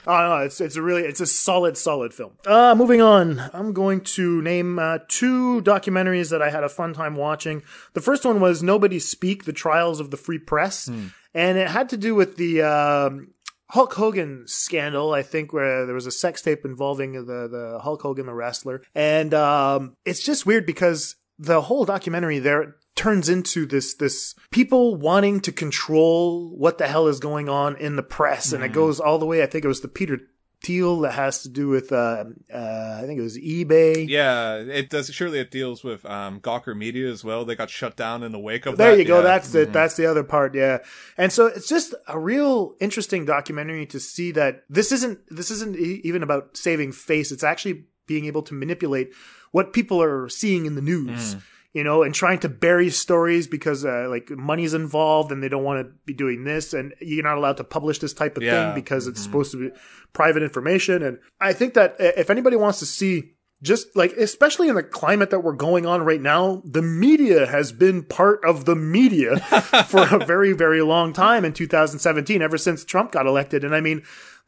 Oh 0.07 0.27
no, 0.29 0.37
it's 0.45 0.61
it's 0.61 0.75
a 0.75 0.81
really 0.81 1.03
it's 1.03 1.19
a 1.21 1.25
solid, 1.25 1.77
solid 1.77 2.13
film. 2.13 2.31
Uh 2.45 2.75
moving 2.77 3.01
on. 3.01 3.41
I'm 3.53 3.73
going 3.73 4.01
to 4.01 4.41
name 4.41 4.79
uh, 4.79 4.99
two 5.07 5.61
documentaries 5.63 6.29
that 6.29 6.41
I 6.41 6.49
had 6.49 6.63
a 6.63 6.69
fun 6.69 6.93
time 6.93 7.15
watching. 7.15 7.61
The 7.93 8.01
first 8.01 8.25
one 8.25 8.39
was 8.39 8.63
Nobody 8.63 8.99
Speak: 8.99 9.45
The 9.45 9.53
Trials 9.53 9.99
of 9.99 10.11
the 10.11 10.17
Free 10.17 10.39
Press, 10.39 10.89
and 11.33 11.57
it 11.57 11.67
had 11.67 11.89
to 11.89 11.97
do 11.97 12.15
with 12.15 12.37
the 12.37 12.61
um, 12.61 13.33
Hulk 13.69 13.93
Hogan 13.93 14.43
scandal, 14.47 15.13
I 15.13 15.23
think, 15.23 15.53
where 15.53 15.85
there 15.85 15.95
was 15.95 16.05
a 16.05 16.11
sex 16.11 16.41
tape 16.41 16.65
involving 16.65 17.13
the 17.13 17.47
the 17.47 17.79
Hulk 17.81 18.01
Hogan, 18.01 18.25
the 18.25 18.33
wrestler, 18.33 18.81
and 18.93 19.33
um, 19.33 19.95
it's 20.05 20.23
just 20.23 20.45
weird 20.45 20.65
because 20.65 21.15
the 21.39 21.61
whole 21.61 21.85
documentary 21.85 22.39
there 22.39 22.75
turns 22.95 23.29
into 23.29 23.65
this 23.65 23.95
this 23.95 24.35
people 24.51 24.95
wanting 24.95 25.39
to 25.39 25.51
control 25.51 26.55
what 26.57 26.77
the 26.77 26.87
hell 26.87 27.07
is 27.07 27.19
going 27.19 27.49
on 27.49 27.75
in 27.77 27.95
the 27.95 28.03
press, 28.03 28.51
and 28.51 28.63
it 28.63 28.73
goes 28.73 28.99
all 28.99 29.17
the 29.17 29.25
way. 29.25 29.41
I 29.41 29.45
think 29.45 29.63
it 29.63 29.69
was 29.69 29.81
the 29.81 29.87
Peter 29.87 30.19
Thiel 30.63 30.99
that 31.01 31.13
has 31.13 31.41
to 31.43 31.49
do 31.49 31.67
with 31.69 31.91
uh, 31.91 32.25
uh, 32.53 32.99
I 32.99 33.03
think 33.07 33.19
it 33.19 33.23
was 33.23 33.37
eBay. 33.37 34.07
yeah, 34.07 34.55
it 34.57 34.89
does. 34.89 35.11
Surely 35.13 35.39
it 35.39 35.49
deals 35.49 35.83
with 35.83 36.05
um, 36.05 36.39
Gawker 36.39 36.77
Media 36.77 37.09
as 37.09 37.23
well. 37.23 37.45
They 37.45 37.55
got 37.55 37.69
shut 37.69 37.95
down 37.95 38.21
in 38.21 38.31
the 38.31 38.39
wake 38.39 38.65
of 38.67 38.77
There 38.77 38.91
that. 38.91 38.99
you 38.99 39.05
go. 39.05 39.17
Yeah. 39.17 39.23
That's 39.23 39.55
it. 39.55 39.73
That's 39.73 39.95
the 39.95 40.05
other 40.05 40.23
part. 40.23 40.53
Yeah. 40.53 40.79
And 41.17 41.31
so 41.31 41.47
it's 41.47 41.67
just 41.67 41.95
a 42.07 42.19
real 42.19 42.75
interesting 42.79 43.25
documentary 43.25 43.85
to 43.87 43.99
see 43.99 44.31
that 44.33 44.63
this 44.69 44.91
isn't 44.91 45.19
this 45.29 45.49
isn't 45.49 45.75
e- 45.75 46.01
even 46.03 46.21
about 46.21 46.55
saving 46.55 46.91
face. 46.91 47.31
It's 47.31 47.43
actually 47.43 47.85
being 48.05 48.25
able 48.25 48.43
to 48.43 48.53
manipulate 48.53 49.13
what 49.51 49.73
people 49.73 50.01
are 50.01 50.29
seeing 50.29 50.65
in 50.65 50.75
the 50.75 50.81
news. 50.81 51.35
You 51.73 51.85
know, 51.85 52.03
and 52.03 52.13
trying 52.13 52.39
to 52.39 52.49
bury 52.49 52.89
stories 52.89 53.47
because 53.47 53.85
uh, 53.85 54.07
like 54.09 54.29
money's 54.29 54.73
involved 54.73 55.31
and 55.31 55.41
they 55.41 55.47
don't 55.47 55.63
want 55.63 55.85
to 55.87 55.93
be 56.05 56.13
doing 56.13 56.43
this, 56.43 56.73
and 56.73 56.93
you're 56.99 57.23
not 57.23 57.37
allowed 57.37 57.57
to 57.57 57.63
publish 57.63 57.99
this 57.99 58.13
type 58.13 58.35
of 58.35 58.43
Yeah. 58.43 58.73
thing 58.73 58.75
because 58.75 59.07
it's 59.07 59.21
supposed 59.21 59.51
to 59.53 59.57
be 59.69 59.75
private 60.11 60.43
information. 60.43 61.01
And 61.01 61.19
I 61.39 61.53
think 61.53 61.73
that 61.75 61.91
uh, 61.93 62.11
if 62.17 62.29
anybody 62.29 62.57
wants 62.57 62.79
to 62.79 62.85
see 62.85 63.35
just 63.63 63.95
like 63.95 64.11
especially 64.13 64.69
in 64.69 64.75
the 64.75 64.81
climate 64.81 65.29
that 65.29 65.41
we're 65.41 65.53
going 65.53 65.85
on 65.85 66.01
right 66.01 66.19
now 66.19 66.63
the 66.65 66.81
media 66.81 67.45
has 67.45 67.71
been 67.71 68.01
part 68.01 68.43
of 68.43 68.65
the 68.65 68.75
media 68.75 69.37
for 69.87 70.01
a 70.15 70.25
very 70.25 70.51
very 70.51 70.81
long 70.81 71.13
time 71.13 71.45
in 71.45 71.53
2017 71.53 72.41
ever 72.41 72.57
since 72.57 72.83
Trump 72.83 73.11
got 73.11 73.27
elected 73.27 73.63
and 73.63 73.75
I 73.75 73.79
mean 73.79 74.01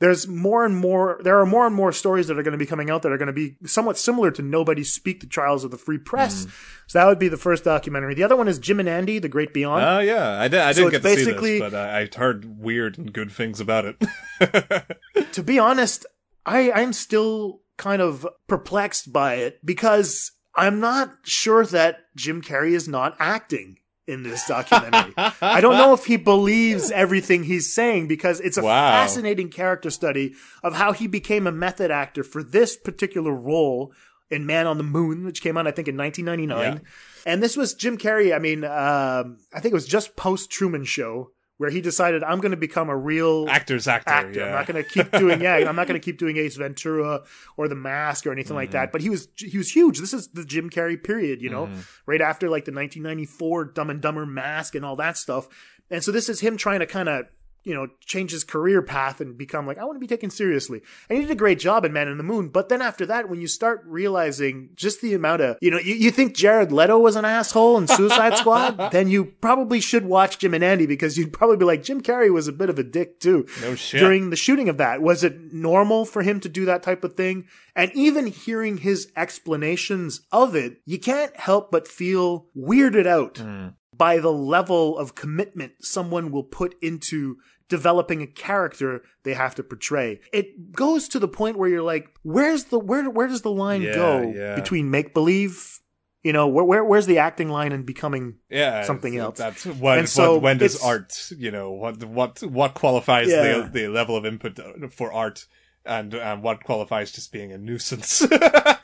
there's 0.03 0.27
more 0.27 0.65
and 0.65 0.75
more 0.75 1.17
there 1.23 1.39
are 1.39 1.45
more 1.45 1.65
and 1.65 1.73
more 1.73 1.93
stories 1.93 2.27
that 2.27 2.37
are 2.37 2.43
going 2.43 2.51
to 2.51 2.57
be 2.57 2.65
coming 2.65 2.89
out 2.89 3.03
that 3.03 3.11
are 3.13 3.17
going 3.17 3.27
to 3.27 3.31
be 3.33 3.55
somewhat 3.65 3.97
similar 3.97 4.31
to 4.31 4.41
nobody 4.41 4.83
speak 4.83 5.21
the 5.21 5.27
trials 5.27 5.63
of 5.63 5.71
the 5.71 5.77
free 5.77 5.97
press. 5.97 6.43
Hmm. 6.43 6.49
So 6.87 6.99
that 6.99 7.05
would 7.05 7.19
be 7.19 7.29
the 7.29 7.37
first 7.37 7.63
documentary. 7.63 8.13
The 8.13 8.23
other 8.23 8.35
one 8.35 8.49
is 8.49 8.59
Jim 8.59 8.81
and 8.81 8.89
Andy 8.89 9.17
the 9.19 9.29
Great 9.29 9.53
Beyond. 9.53 9.85
Oh 9.85 9.99
yeah, 9.99 10.41
I, 10.41 10.49
did, 10.49 10.59
I 10.59 10.73
So 10.73 10.81
didn't 10.81 10.91
get 10.91 10.97
to 10.97 11.03
basically- 11.03 11.51
see 11.53 11.59
this, 11.59 11.71
but 11.71 11.79
I, 11.79 12.01
I 12.01 12.09
heard 12.13 12.59
weird 12.59 12.97
and 12.97 13.13
good 13.13 13.31
things 13.31 13.61
about 13.61 13.85
it. 13.85 15.31
to 15.31 15.41
be 15.41 15.57
honest, 15.57 16.05
I 16.45 16.69
I'm 16.73 16.91
still 16.91 17.61
kind 17.77 18.01
of 18.01 18.27
perplexed 18.49 19.13
by 19.13 19.35
it 19.35 19.65
because 19.65 20.33
I'm 20.53 20.81
not 20.81 21.13
sure 21.23 21.65
that 21.67 21.99
Jim 22.17 22.41
Carrey 22.41 22.73
is 22.73 22.89
not 22.89 23.15
acting 23.19 23.77
in 24.07 24.23
this 24.23 24.45
documentary. 24.47 25.13
I 25.41 25.61
don't 25.61 25.77
know 25.77 25.93
if 25.93 26.05
he 26.05 26.17
believes 26.17 26.91
everything 26.91 27.43
he's 27.43 27.71
saying 27.73 28.07
because 28.07 28.39
it's 28.41 28.57
a 28.57 28.63
Wow. 28.63 28.91
fascinating 28.91 29.49
character 29.49 29.89
study 29.89 30.33
of 30.61 30.73
how 30.75 30.91
he 30.91 31.07
became 31.07 31.47
a 31.47 31.51
method 31.51 31.89
actor 31.91 32.23
for 32.23 32.43
this 32.43 32.75
particular 32.75 33.31
role 33.33 33.93
in 34.29 34.45
Man 34.45 34.67
on 34.67 34.77
the 34.77 34.83
Moon, 34.83 35.23
which 35.23 35.41
came 35.41 35.57
out 35.57 35.67
I 35.67 35.71
think 35.71 35.87
in 35.87 35.95
1999. 35.97 36.73
Yeah. 36.83 37.31
And 37.31 37.41
this 37.41 37.55
was 37.55 37.73
Jim 37.73 37.97
Carrey. 37.97 38.35
I 38.35 38.39
mean, 38.39 38.63
um, 38.65 39.37
I 39.53 39.59
think 39.61 39.71
it 39.71 39.73
was 39.73 39.87
just 39.87 40.15
post 40.17 40.49
Truman 40.51 40.83
Show 40.83 41.31
where 41.63 41.71
he 41.71 41.81
decided 41.81 42.21
I'm 42.23 42.39
going 42.41 42.51
to 42.51 42.57
become 42.57 42.89
a 42.89 42.95
real 42.95 43.47
Actors, 43.49 43.87
actor. 43.87 44.11
actor. 44.11 44.31
Yeah. 44.39 44.45
I'm 44.47 44.51
not 44.51 44.67
going 44.67 44.83
to 44.83 44.89
keep 44.89 45.11
doing 45.11 45.41
yeah. 45.41 45.55
I'm 45.67 45.75
not 45.75 45.87
going 45.87 45.99
to 45.99 46.03
keep 46.05 46.19
doing 46.19 46.37
Ace 46.37 46.57
Ventura 46.57 47.23
or 47.57 47.67
The 47.69 47.75
Mask 47.75 48.27
or 48.27 48.31
anything 48.31 48.55
like 48.55 48.69
Mm-hmm. 48.69 48.77
that. 48.79 48.91
But 48.91 49.01
he 49.01 49.09
was 49.09 49.27
he 49.37 49.57
was 49.57 49.71
huge. 49.71 49.99
This 49.99 50.13
is 50.13 50.27
the 50.27 50.43
Jim 50.45 50.69
Carrey 50.69 51.01
period, 51.01 51.41
you 51.41 51.49
know, 51.49 51.65
Mm-hmm. 51.67 51.79
right 52.05 52.21
after 52.21 52.49
like 52.49 52.65
the 52.65 52.71
1994 52.73 53.65
Dumb 53.73 53.89
and 53.89 54.01
Dumber 54.01 54.25
Mask 54.25 54.75
and 54.75 54.85
all 54.85 54.97
that 54.97 55.17
stuff. 55.17 55.47
And 55.89 56.03
so 56.03 56.11
this 56.11 56.27
is 56.29 56.39
him 56.41 56.57
trying 56.57 56.79
to 56.79 56.85
kind 56.85 57.07
of 57.09 57.25
you 57.63 57.73
know 57.73 57.87
change 57.99 58.31
his 58.31 58.43
career 58.43 58.81
path 58.81 59.21
and 59.21 59.37
become 59.37 59.65
like 59.65 59.77
I 59.77 59.85
want 59.85 59.95
to 59.95 59.99
be 59.99 60.07
taken 60.07 60.29
seriously. 60.29 60.81
And 61.09 61.17
he 61.17 61.25
did 61.25 61.31
a 61.31 61.35
great 61.35 61.59
job 61.59 61.85
in 61.85 61.93
Man 61.93 62.07
in 62.07 62.17
the 62.17 62.23
Moon. 62.23 62.49
But 62.49 62.69
then 62.69 62.81
after 62.81 63.05
that, 63.07 63.29
when 63.29 63.41
you 63.41 63.47
start 63.47 63.83
realizing 63.85 64.69
just 64.75 65.01
the 65.01 65.13
amount 65.13 65.41
of 65.41 65.57
you 65.61 65.71
know 65.71 65.79
you, 65.79 65.95
you 65.95 66.11
think 66.11 66.35
Jared 66.35 66.71
Leto 66.71 66.99
was 66.99 67.15
an 67.15 67.25
asshole 67.25 67.77
in 67.77 67.87
Suicide 67.87 68.37
Squad, 68.37 68.77
then 68.91 69.07
you 69.07 69.25
probably 69.25 69.79
should 69.79 70.05
watch 70.05 70.39
Jim 70.39 70.53
and 70.53 70.63
Andy 70.63 70.85
because 70.85 71.17
you'd 71.17 71.33
probably 71.33 71.57
be 71.57 71.65
like 71.65 71.83
Jim 71.83 72.01
Carrey 72.01 72.31
was 72.31 72.47
a 72.47 72.53
bit 72.53 72.69
of 72.69 72.79
a 72.79 72.83
dick 72.83 73.19
too 73.19 73.47
No 73.61 73.75
shit. 73.75 73.99
during 73.99 74.29
the 74.29 74.35
shooting 74.35 74.69
of 74.69 74.77
that. 74.77 75.01
Was 75.01 75.23
it 75.23 75.53
normal 75.53 76.05
for 76.05 76.21
him 76.21 76.39
to 76.41 76.49
do 76.49 76.65
that 76.65 76.83
type 76.83 77.03
of 77.03 77.13
thing? 77.15 77.45
And 77.75 77.91
even 77.93 78.27
hearing 78.27 78.77
his 78.77 79.11
explanations 79.15 80.21
of 80.31 80.55
it, 80.55 80.77
you 80.85 80.99
can't 80.99 81.35
help 81.37 81.71
but 81.71 81.87
feel 81.87 82.47
weirded 82.55 83.07
out 83.07 83.35
mm. 83.35 83.73
by 83.95 84.19
the 84.19 84.31
level 84.31 84.97
of 84.97 85.15
commitment 85.15 85.73
someone 85.81 86.31
will 86.31 86.43
put 86.43 86.75
into 86.81 87.37
developing 87.69 88.21
a 88.21 88.27
character 88.27 89.01
they 89.23 89.33
have 89.33 89.55
to 89.55 89.63
portray. 89.63 90.19
It 90.31 90.71
goes 90.71 91.07
to 91.09 91.19
the 91.19 91.27
point 91.27 91.57
where 91.57 91.69
you're 91.69 91.81
like, 91.81 92.09
where's 92.23 92.65
the 92.65 92.79
where 92.79 93.09
where 93.09 93.27
does 93.27 93.41
the 93.41 93.51
line 93.51 93.81
Yeah, 93.81 93.95
go 93.95 94.33
yeah. 94.35 94.55
between 94.55 94.91
make 94.91 95.13
believe? 95.13 95.79
You 96.23 96.31
know, 96.31 96.47
where, 96.47 96.63
where 96.63 96.83
where's 96.85 97.05
the 97.05 97.17
acting 97.17 97.49
line 97.49 97.73
and 97.73 97.85
becoming 97.85 98.35
yeah, 98.49 98.83
something 98.83 99.17
else? 99.17 99.37
That's 99.37 99.65
when, 99.65 99.99
And 99.99 100.09
so 100.09 100.35
when, 100.35 100.43
when 100.43 100.57
does 100.59 100.81
art, 100.81 101.31
you 101.37 101.51
know, 101.51 101.71
what 101.71 102.01
what 102.05 102.41
what 102.43 102.75
qualifies 102.75 103.27
the 103.27 103.69
the 103.71 103.87
level 103.89 104.15
of 104.15 104.25
input 104.25 104.57
for 104.93 105.11
art, 105.11 105.45
and 105.85 106.13
and 106.13 106.41
what 106.43 106.63
qualifies 106.63 107.11
just 107.11 107.31
being 107.31 107.51
a 107.51 107.57
nuisance? 107.57 108.25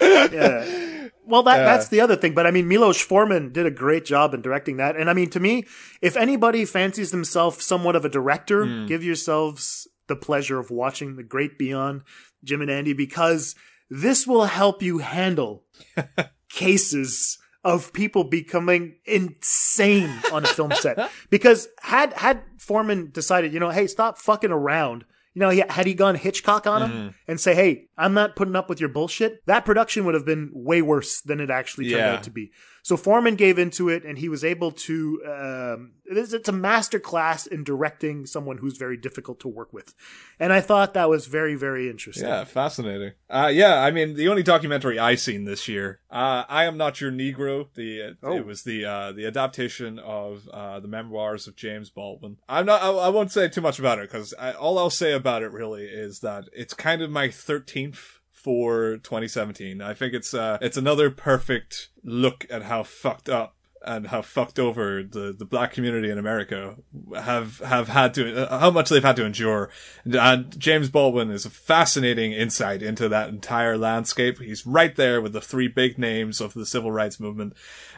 Yeah. 0.01 1.07
Well, 1.25 1.43
that 1.43 1.57
Yeah. 1.59 1.65
that's 1.65 1.89
the 1.89 2.01
other 2.01 2.15
thing. 2.15 2.33
But 2.33 2.47
I 2.47 2.51
mean, 2.51 2.67
Milos 2.67 2.99
Forman 2.99 3.51
did 3.53 3.65
a 3.65 3.71
great 3.71 4.05
job 4.05 4.33
in 4.33 4.41
directing 4.41 4.77
that. 4.77 4.95
And 4.95 5.09
I 5.09 5.13
mean, 5.13 5.29
to 5.31 5.39
me, 5.39 5.65
if 6.01 6.17
anybody 6.17 6.65
fancies 6.65 7.11
themselves 7.11 7.63
somewhat 7.63 7.95
of 7.95 8.05
a 8.05 8.09
director, 8.09 8.65
Hmm. 8.65 8.85
give 8.87 9.03
yourselves 9.03 9.87
the 10.07 10.15
pleasure 10.15 10.57
of 10.59 10.71
watching 10.71 11.15
The 11.17 11.23
Great 11.23 11.57
Beyond, 11.59 12.01
Jim 12.43 12.61
and 12.61 12.71
Andy, 12.71 12.93
because 12.93 13.53
this 13.91 14.25
will 14.25 14.45
help 14.45 14.81
you 14.81 14.97
handle 14.99 15.65
cases 16.49 17.37
of 17.63 17.91
people 17.93 18.23
becoming 18.23 18.95
insane 19.05 20.11
on 20.31 20.43
a 20.45 20.47
film 20.47 20.71
set. 20.71 20.97
Because 21.29 21.67
had 21.81 22.13
had 22.13 22.41
Forman 22.57 23.11
decided, 23.11 23.53
you 23.53 23.59
know, 23.59 23.69
hey, 23.69 23.87
stop 23.87 24.17
fucking 24.17 24.51
around. 24.51 25.05
You 25.35 25.41
know, 25.41 25.49
he, 25.49 25.63
had 25.69 25.85
he 25.85 25.93
gone 25.93 26.15
Hitchcock 26.15 26.65
on 26.65 26.81
him 26.81 26.91
Mm-hmm. 26.91 27.07
and 27.27 27.39
say, 27.39 27.53
"Hey, 27.55 27.87
I'm 27.97 28.13
not 28.13 28.35
putting 28.35 28.55
up 28.55 28.67
with 28.69 28.79
your 28.79 28.89
bullshit," 28.89 29.45
that 29.45 29.63
production 29.65 30.05
would 30.05 30.15
have 30.15 30.25
been 30.25 30.49
way 30.53 30.81
worse 30.81 31.21
than 31.21 31.39
it 31.39 31.49
actually 31.51 31.85
turned 31.89 31.99
Yeah. 32.01 32.13
out 32.13 32.23
to 32.23 32.31
be. 32.31 32.51
So 32.89 32.97
Forman 32.97 33.35
gave 33.35 33.59
into 33.59 33.87
it, 33.87 34.03
and 34.03 34.17
he 34.17 34.29
was 34.29 34.43
able 34.43 34.71
to. 34.71 35.21
Um, 35.23 35.91
it's, 36.05 36.33
it's 36.33 36.49
a 36.49 36.51
master 36.51 36.99
class 36.99 37.45
in 37.45 37.63
directing 37.63 38.25
someone 38.25 38.57
who's 38.57 38.77
very 38.77 38.97
difficult 38.97 39.39
to 39.41 39.47
work 39.47 39.71
with, 39.71 39.93
and 40.39 40.51
I 40.51 40.59
thought 40.61 40.95
that 40.95 41.07
was 41.07 41.27
very, 41.27 41.53
very 41.53 41.87
interesting. 41.87 42.27
Yeah, 42.27 42.45
fascinating. 42.45 43.11
Uh, 43.29 43.51
yeah, 43.53 43.75
I 43.75 43.91
mean, 43.91 44.15
the 44.15 44.27
only 44.27 44.41
documentary 44.41 44.97
I 44.97 45.13
seen 45.13 45.43
this 45.45 45.67
year, 45.67 45.99
uh, 46.09 46.45
I 46.49 46.63
am 46.63 46.77
not 46.77 46.99
your 46.99 47.11
Negro. 47.11 47.67
The 47.75 48.01
uh, 48.01 48.13
Oh. 48.23 48.35
it 48.35 48.47
was 48.47 48.63
the 48.63 48.85
uh, 48.85 49.11
the 49.11 49.27
adaptation 49.27 49.99
of 49.99 50.49
uh, 50.51 50.79
the 50.79 50.87
memoirs 50.87 51.45
of 51.45 51.55
James 51.55 51.91
Baldwin. 51.91 52.37
I'm 52.49 52.65
not. 52.65 52.81
I, 52.81 52.89
I 52.89 53.09
won't 53.09 53.31
say 53.31 53.49
too 53.49 53.61
much 53.61 53.77
about 53.77 53.99
it 53.99 54.09
because 54.09 54.33
all 54.33 54.79
I'll 54.79 54.89
say 54.89 55.13
about 55.13 55.43
it 55.43 55.51
really 55.51 55.85
is 55.85 56.21
that 56.21 56.45
it's 56.53 56.73
kind 56.73 57.03
of 57.03 57.11
my 57.11 57.29
thirteenth 57.29 58.18
for 58.41 58.97
2017. 58.97 59.81
I 59.81 59.93
think 59.93 60.13
it's 60.13 60.33
uh, 60.33 60.57
it's 60.61 60.77
another 60.77 61.09
perfect 61.09 61.89
look 62.03 62.45
at 62.49 62.63
how 62.63 62.83
fucked 62.83 63.27
up 63.29 63.55
and 63.85 64.07
how 64.07 64.21
fucked 64.21 64.59
over 64.59 65.03
the, 65.03 65.33
the 65.37 65.45
black 65.45 65.71
community 65.71 66.09
in 66.09 66.17
America 66.17 66.75
have 67.15 67.59
have 67.59 67.87
had 67.87 68.13
to 68.13 68.51
uh, 68.51 68.59
how 68.59 68.71
much 68.71 68.89
they've 68.89 69.03
had 69.03 69.15
to 69.15 69.25
endure. 69.25 69.69
And 70.03 70.59
James 70.59 70.89
Baldwin 70.89 71.31
is 71.31 71.45
a 71.45 71.49
fascinating 71.49 72.33
insight 72.33 72.81
into 72.81 73.07
that 73.09 73.29
entire 73.29 73.77
landscape. 73.77 74.39
He's 74.39 74.65
right 74.65 74.95
there 74.95 75.21
with 75.21 75.33
the 75.33 75.41
three 75.41 75.67
big 75.67 75.97
names 75.97 76.41
of 76.41 76.53
the 76.53 76.65
civil 76.65 76.91
rights 76.91 77.19
movement. 77.19 77.53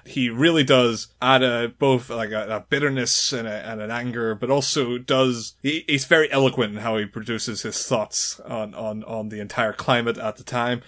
He 0.06 0.30
really 0.30 0.64
does 0.64 1.08
add 1.22 1.44
a 1.44 1.70
both 1.70 2.10
like 2.10 2.32
a, 2.32 2.58
a 2.58 2.60
bitterness 2.70 3.34
and, 3.34 3.48
a, 3.48 3.70
and 3.70 3.82
an 3.82 3.92
anger, 3.92 4.36
but 4.36 4.52
also 4.52 4.98
does 4.98 5.56
he, 5.62 5.84
he's 5.88 6.06
very 6.06 6.32
eloquent 6.32 6.74
in 6.74 6.82
how 6.82 6.98
he 6.98 7.06
produces 7.06 7.64
his 7.64 7.86
thoughts 7.86 8.40
on 8.42 8.74
on 8.76 9.04
on 9.04 9.30
the 9.30 9.40
entire 9.40 9.74
climate 9.74 10.18
at 10.18 10.38
the 10.38 10.44
time. 10.44 10.82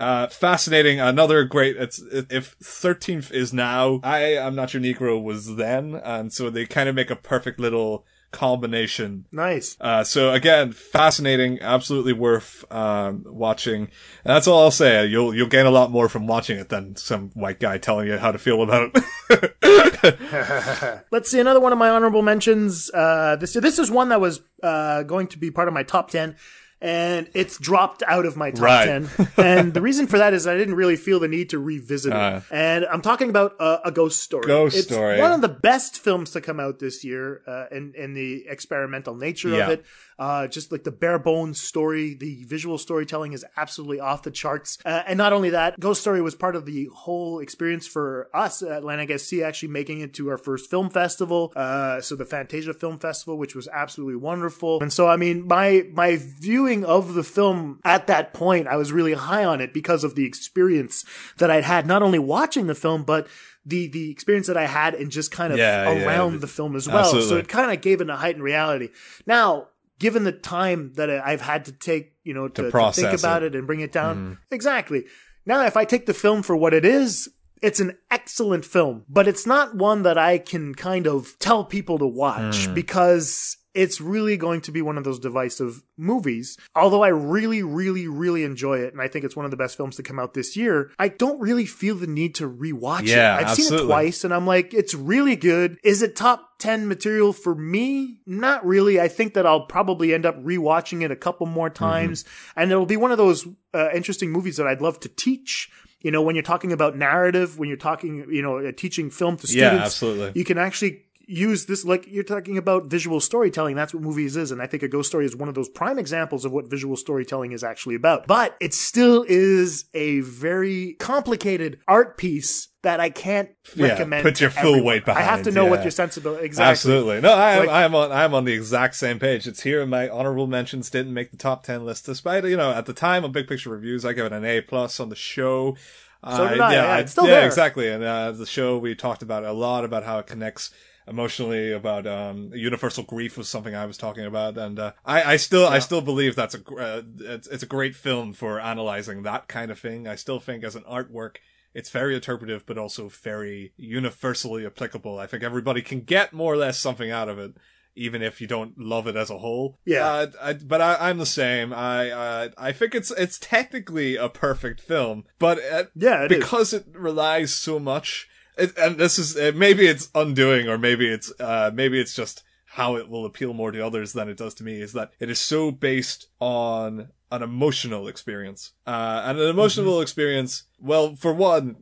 Uh, 0.00 0.28
fascinating. 0.28 1.00
Another 1.00 1.44
great. 1.44 1.76
It's 1.76 2.00
if 2.10 2.56
thirteenth 2.62 3.32
is 3.32 3.52
now. 3.52 4.00
I 4.02 4.20
am 4.34 4.54
not 4.54 4.72
your 4.74 4.82
Negro 4.82 5.22
was 5.22 5.56
then, 5.56 5.96
and 5.96 6.32
so 6.32 6.50
they 6.50 6.66
kind 6.66 6.88
of 6.88 6.94
make 6.94 7.10
a 7.10 7.16
perfect 7.16 7.58
little 7.58 8.04
combination. 8.30 9.24
Nice. 9.32 9.76
Uh, 9.80 10.04
so 10.04 10.32
again, 10.32 10.72
fascinating. 10.72 11.60
Absolutely 11.60 12.12
worth 12.12 12.64
um, 12.70 13.24
watching. 13.26 13.82
And 13.82 13.90
that's 14.24 14.46
all 14.46 14.62
I'll 14.62 14.70
say. 14.70 15.06
You'll 15.06 15.34
you'll 15.34 15.48
gain 15.48 15.66
a 15.66 15.70
lot 15.70 15.90
more 15.90 16.08
from 16.08 16.26
watching 16.26 16.58
it 16.58 16.68
than 16.68 16.96
some 16.96 17.30
white 17.30 17.60
guy 17.60 17.78
telling 17.78 18.08
you 18.08 18.18
how 18.18 18.32
to 18.32 18.38
feel 18.38 18.62
about 18.62 18.96
it. 19.30 21.04
Let's 21.10 21.30
see 21.30 21.40
another 21.40 21.60
one 21.60 21.72
of 21.72 21.78
my 21.78 21.90
honorable 21.90 22.22
mentions. 22.22 22.90
Uh, 22.92 23.36
this 23.36 23.54
this 23.54 23.78
is 23.78 23.90
one 23.90 24.10
that 24.10 24.20
was 24.20 24.40
uh, 24.62 25.02
going 25.04 25.26
to 25.28 25.38
be 25.38 25.50
part 25.50 25.68
of 25.68 25.74
my 25.74 25.82
top 25.82 26.10
ten, 26.10 26.36
and 26.80 27.28
it's 27.34 27.58
dropped 27.58 28.02
out 28.06 28.24
of 28.24 28.36
my 28.36 28.50
top 28.52 28.62
Right. 28.62 28.84
ten. 28.86 29.08
and 29.36 29.74
the 29.74 29.80
reason 29.80 30.06
for 30.06 30.18
that 30.18 30.32
is 30.34 30.46
I 30.46 30.56
didn't 30.56 30.74
really 30.76 30.96
feel 30.96 31.18
the 31.20 31.28
need 31.28 31.50
to 31.50 31.58
revisit 31.58 32.12
Uh. 32.12 32.40
it. 32.50 32.54
And 32.54 32.86
I'm 32.86 33.02
talking 33.02 33.30
about 33.30 33.54
uh, 33.60 33.78
a 33.84 33.90
ghost 33.90 34.22
story. 34.22 34.46
Ghost 34.46 34.76
it's 34.76 34.86
Story. 34.88 35.18
One 35.20 35.32
of 35.32 35.40
the 35.40 35.48
best 35.48 35.98
films 35.98 36.30
to 36.32 36.40
come 36.40 36.60
out 36.60 36.78
this 36.78 37.04
year, 37.04 37.42
uh, 37.46 37.64
in 37.74 37.94
in 37.96 38.14
the 38.14 38.46
experimental 38.48 39.14
nature 39.16 39.48
Yeah. 39.48 39.64
of 39.64 39.70
it. 39.70 39.84
Uh, 40.18 40.46
just 40.48 40.72
like 40.72 40.82
the 40.84 40.90
bare 40.90 41.18
bones 41.18 41.60
story, 41.60 42.14
the 42.14 42.42
visual 42.44 42.76
storytelling 42.76 43.32
is 43.32 43.44
absolutely 43.56 44.00
off 44.00 44.22
the 44.24 44.30
charts. 44.30 44.78
Uh, 44.84 45.02
and 45.06 45.16
not 45.16 45.32
only 45.32 45.50
that, 45.50 45.78
Ghost 45.78 46.00
Story 46.00 46.20
was 46.20 46.34
part 46.34 46.56
of 46.56 46.66
the 46.66 46.88
whole 46.92 47.38
experience 47.38 47.86
for 47.86 48.28
us 48.34 48.60
at 48.62 48.72
Atlantic 48.78 49.18
SC 49.20 49.34
actually 49.44 49.68
making 49.68 50.00
it 50.00 50.14
to 50.14 50.28
our 50.30 50.36
first 50.38 50.68
film 50.68 50.90
festival. 50.90 51.52
Uh, 51.54 52.00
so 52.00 52.16
the 52.16 52.24
Fantasia 52.24 52.74
Film 52.74 52.98
Festival, 52.98 53.38
which 53.38 53.54
was 53.54 53.68
absolutely 53.68 54.16
wonderful. 54.16 54.80
And 54.80 54.92
so, 54.92 55.06
I 55.06 55.16
mean, 55.16 55.46
my, 55.46 55.84
my 55.92 56.18
viewing 56.20 56.84
of 56.84 57.14
the 57.14 57.22
film 57.22 57.80
at 57.84 58.06
that 58.08 58.34
point, 58.34 58.66
I 58.66 58.76
was 58.76 58.90
really 58.90 59.12
high 59.14 59.44
on 59.44 59.60
it 59.60 59.72
because 59.72 60.02
of 60.02 60.16
the 60.16 60.24
experience 60.26 61.04
that 61.36 61.50
I'd 61.50 61.64
had, 61.64 61.86
not 61.86 62.02
only 62.02 62.18
watching 62.18 62.66
the 62.66 62.74
film, 62.74 63.04
but 63.04 63.28
the, 63.64 63.86
the 63.86 64.10
experience 64.10 64.46
that 64.48 64.56
I 64.56 64.66
had 64.66 64.94
and 64.94 65.10
just 65.10 65.30
kind 65.30 65.52
of 65.52 65.58
Yeah, 65.58 65.90
yeah, 65.92 66.06
around 66.06 66.32
the- 66.32 66.38
the 66.38 66.46
film 66.48 66.74
as 66.74 66.88
well. 66.88 67.04
So 67.22 67.36
it 67.36 67.48
kind 67.48 67.70
of 67.70 67.80
gave 67.80 68.00
it 68.00 68.10
a 68.10 68.16
heightened 68.16 68.42
reality. 68.42 68.88
Now, 69.26 69.68
given 69.98 70.24
the 70.24 70.32
time 70.32 70.92
that 70.94 71.10
I've 71.10 71.40
had 71.40 71.66
to 71.66 71.72
take, 71.72 72.14
you 72.24 72.34
know, 72.34 72.48
to, 72.48 72.64
to 72.64 72.70
process 72.70 73.04
think 73.04 73.18
about 73.18 73.42
it. 73.42 73.54
it. 73.54 73.58
and 73.58 73.66
bring 73.66 73.80
it 73.80 73.92
down, 73.92 74.16
mm-hmm. 74.16 74.32
exactly. 74.50 75.04
Now, 75.46 75.64
if 75.64 75.76
I 75.76 75.84
take 75.84 76.06
the 76.06 76.14
film 76.14 76.42
for 76.42 76.56
what 76.56 76.74
it 76.74 76.84
is, 76.84 77.28
it's 77.62 77.80
an 77.80 77.96
excellent 78.10 78.64
film, 78.64 79.04
but 79.08 79.26
it's 79.26 79.46
not 79.46 79.74
one 79.74 80.02
that 80.02 80.18
I 80.18 80.38
can 80.38 80.74
kind 80.74 81.06
of 81.06 81.38
tell 81.38 81.64
people 81.64 81.98
to 81.98 82.06
watch 82.06 82.68
mm. 82.68 82.74
because 82.74 83.56
it's 83.74 84.00
really 84.00 84.36
going 84.36 84.60
to 84.62 84.72
be 84.72 84.82
one 84.82 84.98
of 84.98 85.04
those 85.04 85.18
divisive 85.18 85.82
movies. 85.96 86.56
Although 86.74 87.02
I 87.02 87.08
really, 87.08 87.62
really, 87.62 88.08
really 88.08 88.44
enjoy 88.44 88.78
it, 88.78 88.92
and 88.92 89.00
I 89.02 89.08
think 89.08 89.24
it's 89.24 89.36
one 89.36 89.44
of 89.44 89.50
the 89.50 89.56
best 89.56 89.76
films 89.76 89.96
to 89.96 90.02
come 90.02 90.18
out 90.18 90.34
this 90.34 90.56
year, 90.56 90.90
I 90.98 91.08
don't 91.08 91.38
really 91.40 91.66
feel 91.66 91.94
the 91.94 92.06
need 92.06 92.34
to 92.36 92.48
rewatch 92.50 93.06
Yeah, 93.06 93.38
it. 93.38 93.46
I've 93.46 93.54
seen 93.56 93.72
it 93.74 93.82
twice, 93.84 94.24
and 94.24 94.32
I'm 94.34 94.46
like, 94.46 94.72
it's 94.74 94.94
really 94.94 95.36
good. 95.36 95.78
Is 95.84 96.02
it 96.02 96.16
top 96.16 96.58
10 96.58 96.88
material 96.88 97.32
for 97.32 97.54
me? 97.54 98.20
Not 98.26 98.64
really. 98.66 99.00
I 99.00 99.08
think 99.08 99.34
that 99.34 99.46
I'll 99.46 99.66
probably 99.66 100.12
end 100.14 100.26
up 100.26 100.42
rewatching 100.42 101.02
it 101.02 101.10
a 101.10 101.16
couple 101.16 101.46
more 101.46 101.68
Mm-hmm. 101.68 101.84
times, 101.84 102.24
and 102.56 102.70
it'll 102.72 102.86
be 102.86 102.96
one 102.96 103.12
of 103.12 103.18
those 103.18 103.46
uh, 103.74 103.90
interesting 103.94 104.30
movies 104.32 104.56
that 104.56 104.66
I'd 104.66 104.80
love 104.80 104.98
to 105.00 105.08
teach. 105.08 105.70
You 106.00 106.12
know, 106.12 106.22
when 106.22 106.36
you're 106.36 106.44
talking 106.44 106.72
about 106.72 106.96
narrative, 106.96 107.58
when 107.58 107.68
you're 107.68 107.76
talking, 107.76 108.24
you 108.30 108.40
know, 108.40 108.58
uh, 108.58 108.70
teaching 108.70 109.10
film 109.10 109.36
to 109.38 109.46
students, 109.48 109.54
Yeah, 109.56 109.68
students, 109.88 109.94
absolutely. 109.96 110.32
you 110.40 110.44
can 110.44 110.56
actually 110.56 111.02
use 111.30 111.66
this 111.66 111.84
like 111.84 112.06
you're 112.08 112.24
talking 112.24 112.56
about 112.56 112.86
visual 112.86 113.20
storytelling 113.20 113.76
that's 113.76 113.92
what 113.92 114.02
movies 114.02 114.34
is 114.34 114.50
and 114.50 114.62
i 114.62 114.66
think 114.66 114.82
a 114.82 114.88
ghost 114.88 115.10
story 115.10 115.26
is 115.26 115.36
one 115.36 115.46
of 115.48 115.54
those 115.54 115.68
prime 115.68 115.98
examples 115.98 116.46
of 116.46 116.52
what 116.52 116.70
visual 116.70 116.96
storytelling 116.96 117.52
is 117.52 117.62
actually 117.62 117.94
about 117.94 118.26
but 118.26 118.56
it 118.60 118.72
still 118.72 119.26
is 119.28 119.84
a 119.92 120.20
very 120.20 120.96
complicated 120.98 121.78
art 121.86 122.16
piece 122.16 122.68
that 122.82 122.98
i 122.98 123.10
can't 123.10 123.50
Yeah, 123.74 123.88
recommend 123.88 124.22
put 124.22 124.40
your 124.40 124.48
full 124.48 124.60
everyone. 124.70 124.84
weight 124.84 125.04
behind. 125.04 125.22
i 125.22 125.30
have 125.30 125.42
to 125.42 125.50
know 125.50 125.64
yeah. 125.64 125.70
what 125.70 125.82
your 125.82 125.90
sensibility 125.90 126.46
exactly 126.46 126.70
Absolutely. 126.70 127.20
No, 127.20 127.34
I 127.34 127.52
am, 127.52 127.58
Like- 127.60 127.68
I 127.68 127.82
am 127.84 127.94
on, 127.94 128.10
I 128.12 128.24
am 128.24 128.34
on 128.34 128.44
the 128.46 128.52
exact 128.54 128.94
same 128.94 129.18
page. 129.18 129.46
It's 129.46 129.62
here. 129.62 129.84
My 129.84 130.08
honorable 130.08 130.46
mentions 130.46 130.88
didn't 130.88 131.12
make 131.12 131.30
the 131.30 131.36
top 131.36 131.62
10 131.64 131.84
list 131.84 132.06
despite, 132.06 132.44
you 132.44 132.56
know, 132.56 132.70
at 132.72 132.86
the 132.86 132.94
time 132.94 133.24
on 133.24 133.32
Big 133.32 133.46
Picture 133.48 133.68
Reviews, 133.70 134.04
I 134.06 134.12
gave 134.14 134.24
it 134.24 134.32
an 134.32 134.44
A 134.44 134.60
plus 134.62 134.98
on 134.98 135.08
the 135.10 135.16
show. 135.16 135.76
So 136.24 136.48
did 136.48 136.58
I, 136.60 136.72
yeah, 136.72 136.96
it's 136.98 137.12
still 137.12 137.26
yeah, 137.26 137.34
there. 137.40 137.46
exactly. 137.46 137.88
And, 137.88 138.02
uh, 138.02 138.32
the 138.32 138.46
show, 138.46 138.78
we 138.78 138.94
talked 138.94 139.22
about 139.22 139.44
a 139.44 139.52
lot 139.52 139.84
about 139.84 140.04
how 140.04 140.18
it 140.18 140.26
connects 140.26 140.70
emotionally 141.08 141.72
about, 141.72 142.06
um, 142.06 142.50
universal 142.54 143.04
grief 143.04 143.36
was 143.38 143.48
something 143.48 143.74
I 143.74 143.86
was 143.86 143.96
talking 143.96 144.24
about. 144.26 144.58
And, 144.58 144.78
uh, 144.78 144.92
I, 145.04 145.34
I 145.34 145.36
still, 145.36 145.66
I 145.66 145.78
still 145.78 146.00
believe 146.00 146.36
that's 146.36 146.54
a, 146.54 146.74
uh, 146.74 147.02
it's, 147.20 147.46
it's 147.48 147.62
a 147.62 147.66
great 147.66 147.94
film 147.94 148.32
for 148.32 148.60
analyzing 148.60 149.22
that 149.22 149.48
kind 149.48 149.70
of 149.70 149.78
thing. 149.78 150.06
I 150.06 150.14
still 150.16 150.40
think 150.40 150.64
as 150.64 150.76
an 150.76 150.84
artwork, 150.84 151.36
it's 151.74 151.90
very 151.90 152.14
interpretive, 152.14 152.64
but 152.66 152.78
also 152.78 153.08
very 153.08 153.72
universally 153.76 154.64
applicable. 154.66 155.18
I 155.18 155.26
think 155.26 155.42
everybody 155.42 155.82
can 155.82 156.00
get 156.00 156.32
more 156.32 156.52
or 156.52 156.56
less 156.56 156.78
something 156.78 157.10
out 157.10 157.28
of 157.28 157.38
it, 157.38 157.52
even 157.94 158.22
if 158.22 158.40
you 158.40 158.46
don't 158.46 158.78
love 158.78 159.06
it 159.06 159.16
as 159.16 159.28
a 159.30 159.38
whole. 159.38 159.78
Yeah. 159.84 160.06
Uh, 160.06 160.26
I, 160.40 160.52
but 160.54 160.80
I, 160.80 160.96
I'm 161.08 161.18
the 161.18 161.26
same. 161.26 161.72
I, 161.72 162.10
uh, 162.10 162.48
I 162.56 162.72
think 162.72 162.94
it's 162.94 163.10
it's 163.12 163.38
technically 163.38 164.16
a 164.16 164.28
perfect 164.28 164.80
film, 164.80 165.24
but 165.38 165.58
uh, 165.70 165.84
Yeah, 165.94 166.24
it 166.24 166.32
is. 166.32 166.38
because 166.38 166.72
it 166.72 166.86
relies 166.94 167.52
so 167.54 167.78
much. 167.78 168.28
It, 168.58 168.76
and 168.76 168.98
this 168.98 169.18
is 169.18 169.54
maybe 169.54 169.86
it's 169.86 170.10
undoing, 170.14 170.68
or 170.68 170.78
maybe 170.78 171.08
it's 171.08 171.32
uh, 171.40 171.70
maybe 171.72 172.00
it's 172.00 172.14
just 172.14 172.42
how 172.66 172.96
it 172.96 173.08
will 173.08 173.24
appeal 173.24 173.54
more 173.54 173.70
to 173.70 173.84
others 173.84 174.12
than 174.12 174.28
it 174.28 174.36
does 174.36 174.54
to 174.54 174.64
me. 174.64 174.80
Is 174.80 174.92
that 174.92 175.12
it 175.20 175.30
is 175.30 175.40
so 175.40 175.70
based 175.70 176.26
on 176.40 177.08
an 177.30 177.42
emotional 177.42 178.08
experience. 178.08 178.72
Uh, 178.86 179.22
and 179.26 179.38
an 179.38 179.48
emotional 179.48 180.00
experience, 180.00 180.64
well, 180.80 181.14
for 181.14 181.32
one, 181.32 181.76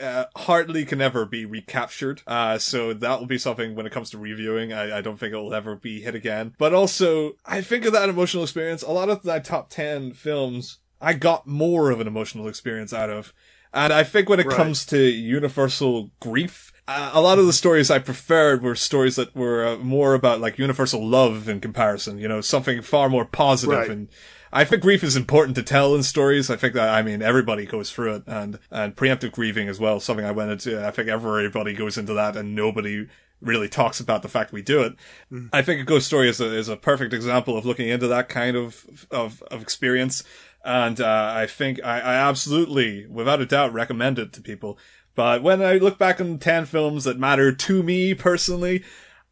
uh, 0.00 0.24
hardly 0.36 0.84
can 0.84 1.00
ever 1.00 1.24
be 1.24 1.44
recaptured. 1.44 2.22
Uh, 2.26 2.58
so 2.58 2.92
that 2.92 3.18
will 3.18 3.26
be 3.26 3.38
something 3.38 3.74
when 3.74 3.86
it 3.86 3.92
comes 3.92 4.10
to 4.10 4.18
reviewing. 4.18 4.72
I, 4.72 4.98
I 4.98 5.00
don't 5.00 5.18
think 5.18 5.32
it 5.32 5.38
will 5.38 5.54
ever 5.54 5.74
be 5.74 6.00
hit 6.00 6.14
again. 6.14 6.54
But 6.58 6.74
also, 6.74 7.32
I 7.46 7.62
think 7.62 7.86
of 7.86 7.92
that 7.92 8.08
emotional 8.08 8.42
experience, 8.42 8.82
a 8.82 8.90
lot 8.90 9.08
of 9.08 9.24
my 9.24 9.38
top 9.38 9.70
10 9.70 10.12
films, 10.12 10.78
I 11.00 11.14
got 11.14 11.46
more 11.46 11.90
of 11.90 12.00
an 12.00 12.06
emotional 12.06 12.48
experience 12.48 12.92
out 12.92 13.10
of. 13.10 13.32
And 13.72 13.92
I 13.92 14.02
think 14.02 14.28
when 14.28 14.40
it 14.40 14.46
Right. 14.46 14.56
comes 14.56 14.84
to 14.86 14.98
universal 14.98 16.10
grief, 16.20 16.72
uh, 16.88 17.10
a 17.12 17.20
lot 17.20 17.38
of 17.38 17.46
the 17.46 17.52
stories 17.52 17.90
I 17.90 17.98
preferred 18.00 18.62
were 18.62 18.74
stories 18.74 19.16
that 19.16 19.34
were 19.34 19.64
uh, 19.66 19.76
more 19.76 20.14
about 20.14 20.40
like 20.40 20.58
universal 20.58 21.06
love 21.06 21.48
in 21.48 21.60
comparison, 21.60 22.18
you 22.18 22.26
know, 22.28 22.40
something 22.40 22.82
far 22.82 23.08
more 23.08 23.24
positive 23.24 23.78
Right. 23.78 23.90
and 23.90 24.08
I 24.52 24.64
think 24.64 24.82
grief 24.82 25.04
is 25.04 25.14
important 25.16 25.54
to 25.54 25.62
tell 25.62 25.94
in 25.94 26.02
stories. 26.02 26.50
I 26.50 26.56
think 26.56 26.74
that, 26.74 26.88
I 26.88 27.02
mean, 27.02 27.22
everybody 27.22 27.64
goes 27.66 27.92
through 27.92 28.16
it 28.16 28.22
and, 28.26 28.58
and 28.72 28.96
preemptive 28.96 29.30
grieving 29.30 29.68
as 29.68 29.78
well, 29.78 30.00
something 30.00 30.26
I 30.26 30.32
went 30.32 30.50
into. 30.50 30.84
I 30.84 30.90
think 30.90 31.08
everybody 31.08 31.72
goes 31.72 31.96
into 31.96 32.14
that 32.14 32.36
and 32.36 32.56
nobody 32.56 33.06
really 33.40 33.68
talks 33.68 34.00
about 34.00 34.22
the 34.22 34.28
fact 34.28 34.52
we 34.52 34.60
do 34.60 34.82
it. 34.82 34.94
I 35.52 35.62
think 35.62 35.80
a 35.80 35.84
ghost 35.84 36.08
story 36.08 36.28
is 36.28 36.40
a, 36.40 36.52
is 36.52 36.68
a 36.68 36.76
perfect 36.76 37.14
example 37.14 37.56
of 37.56 37.64
looking 37.64 37.88
into 37.88 38.08
that 38.08 38.28
kind 38.28 38.56
of, 38.56 39.06
of, 39.12 39.40
of 39.52 39.62
experience. 39.62 40.24
And, 40.64 41.00
uh, 41.00 41.32
I 41.36 41.46
think 41.46 41.82
I, 41.84 42.00
I 42.00 42.14
absolutely, 42.28 43.06
without 43.06 43.40
a 43.40 43.46
doubt, 43.46 43.72
recommend 43.72 44.18
it 44.18 44.32
to 44.34 44.42
people. 44.42 44.78
But 45.14 45.42
when 45.42 45.60
I 45.62 45.74
look 45.78 45.98
back 45.98 46.20
on 46.20 46.38
10 46.38 46.66
films 46.66 47.04
that 47.04 47.18
matter 47.18 47.52
to 47.52 47.82
me 47.82 48.14
personally, 48.14 48.84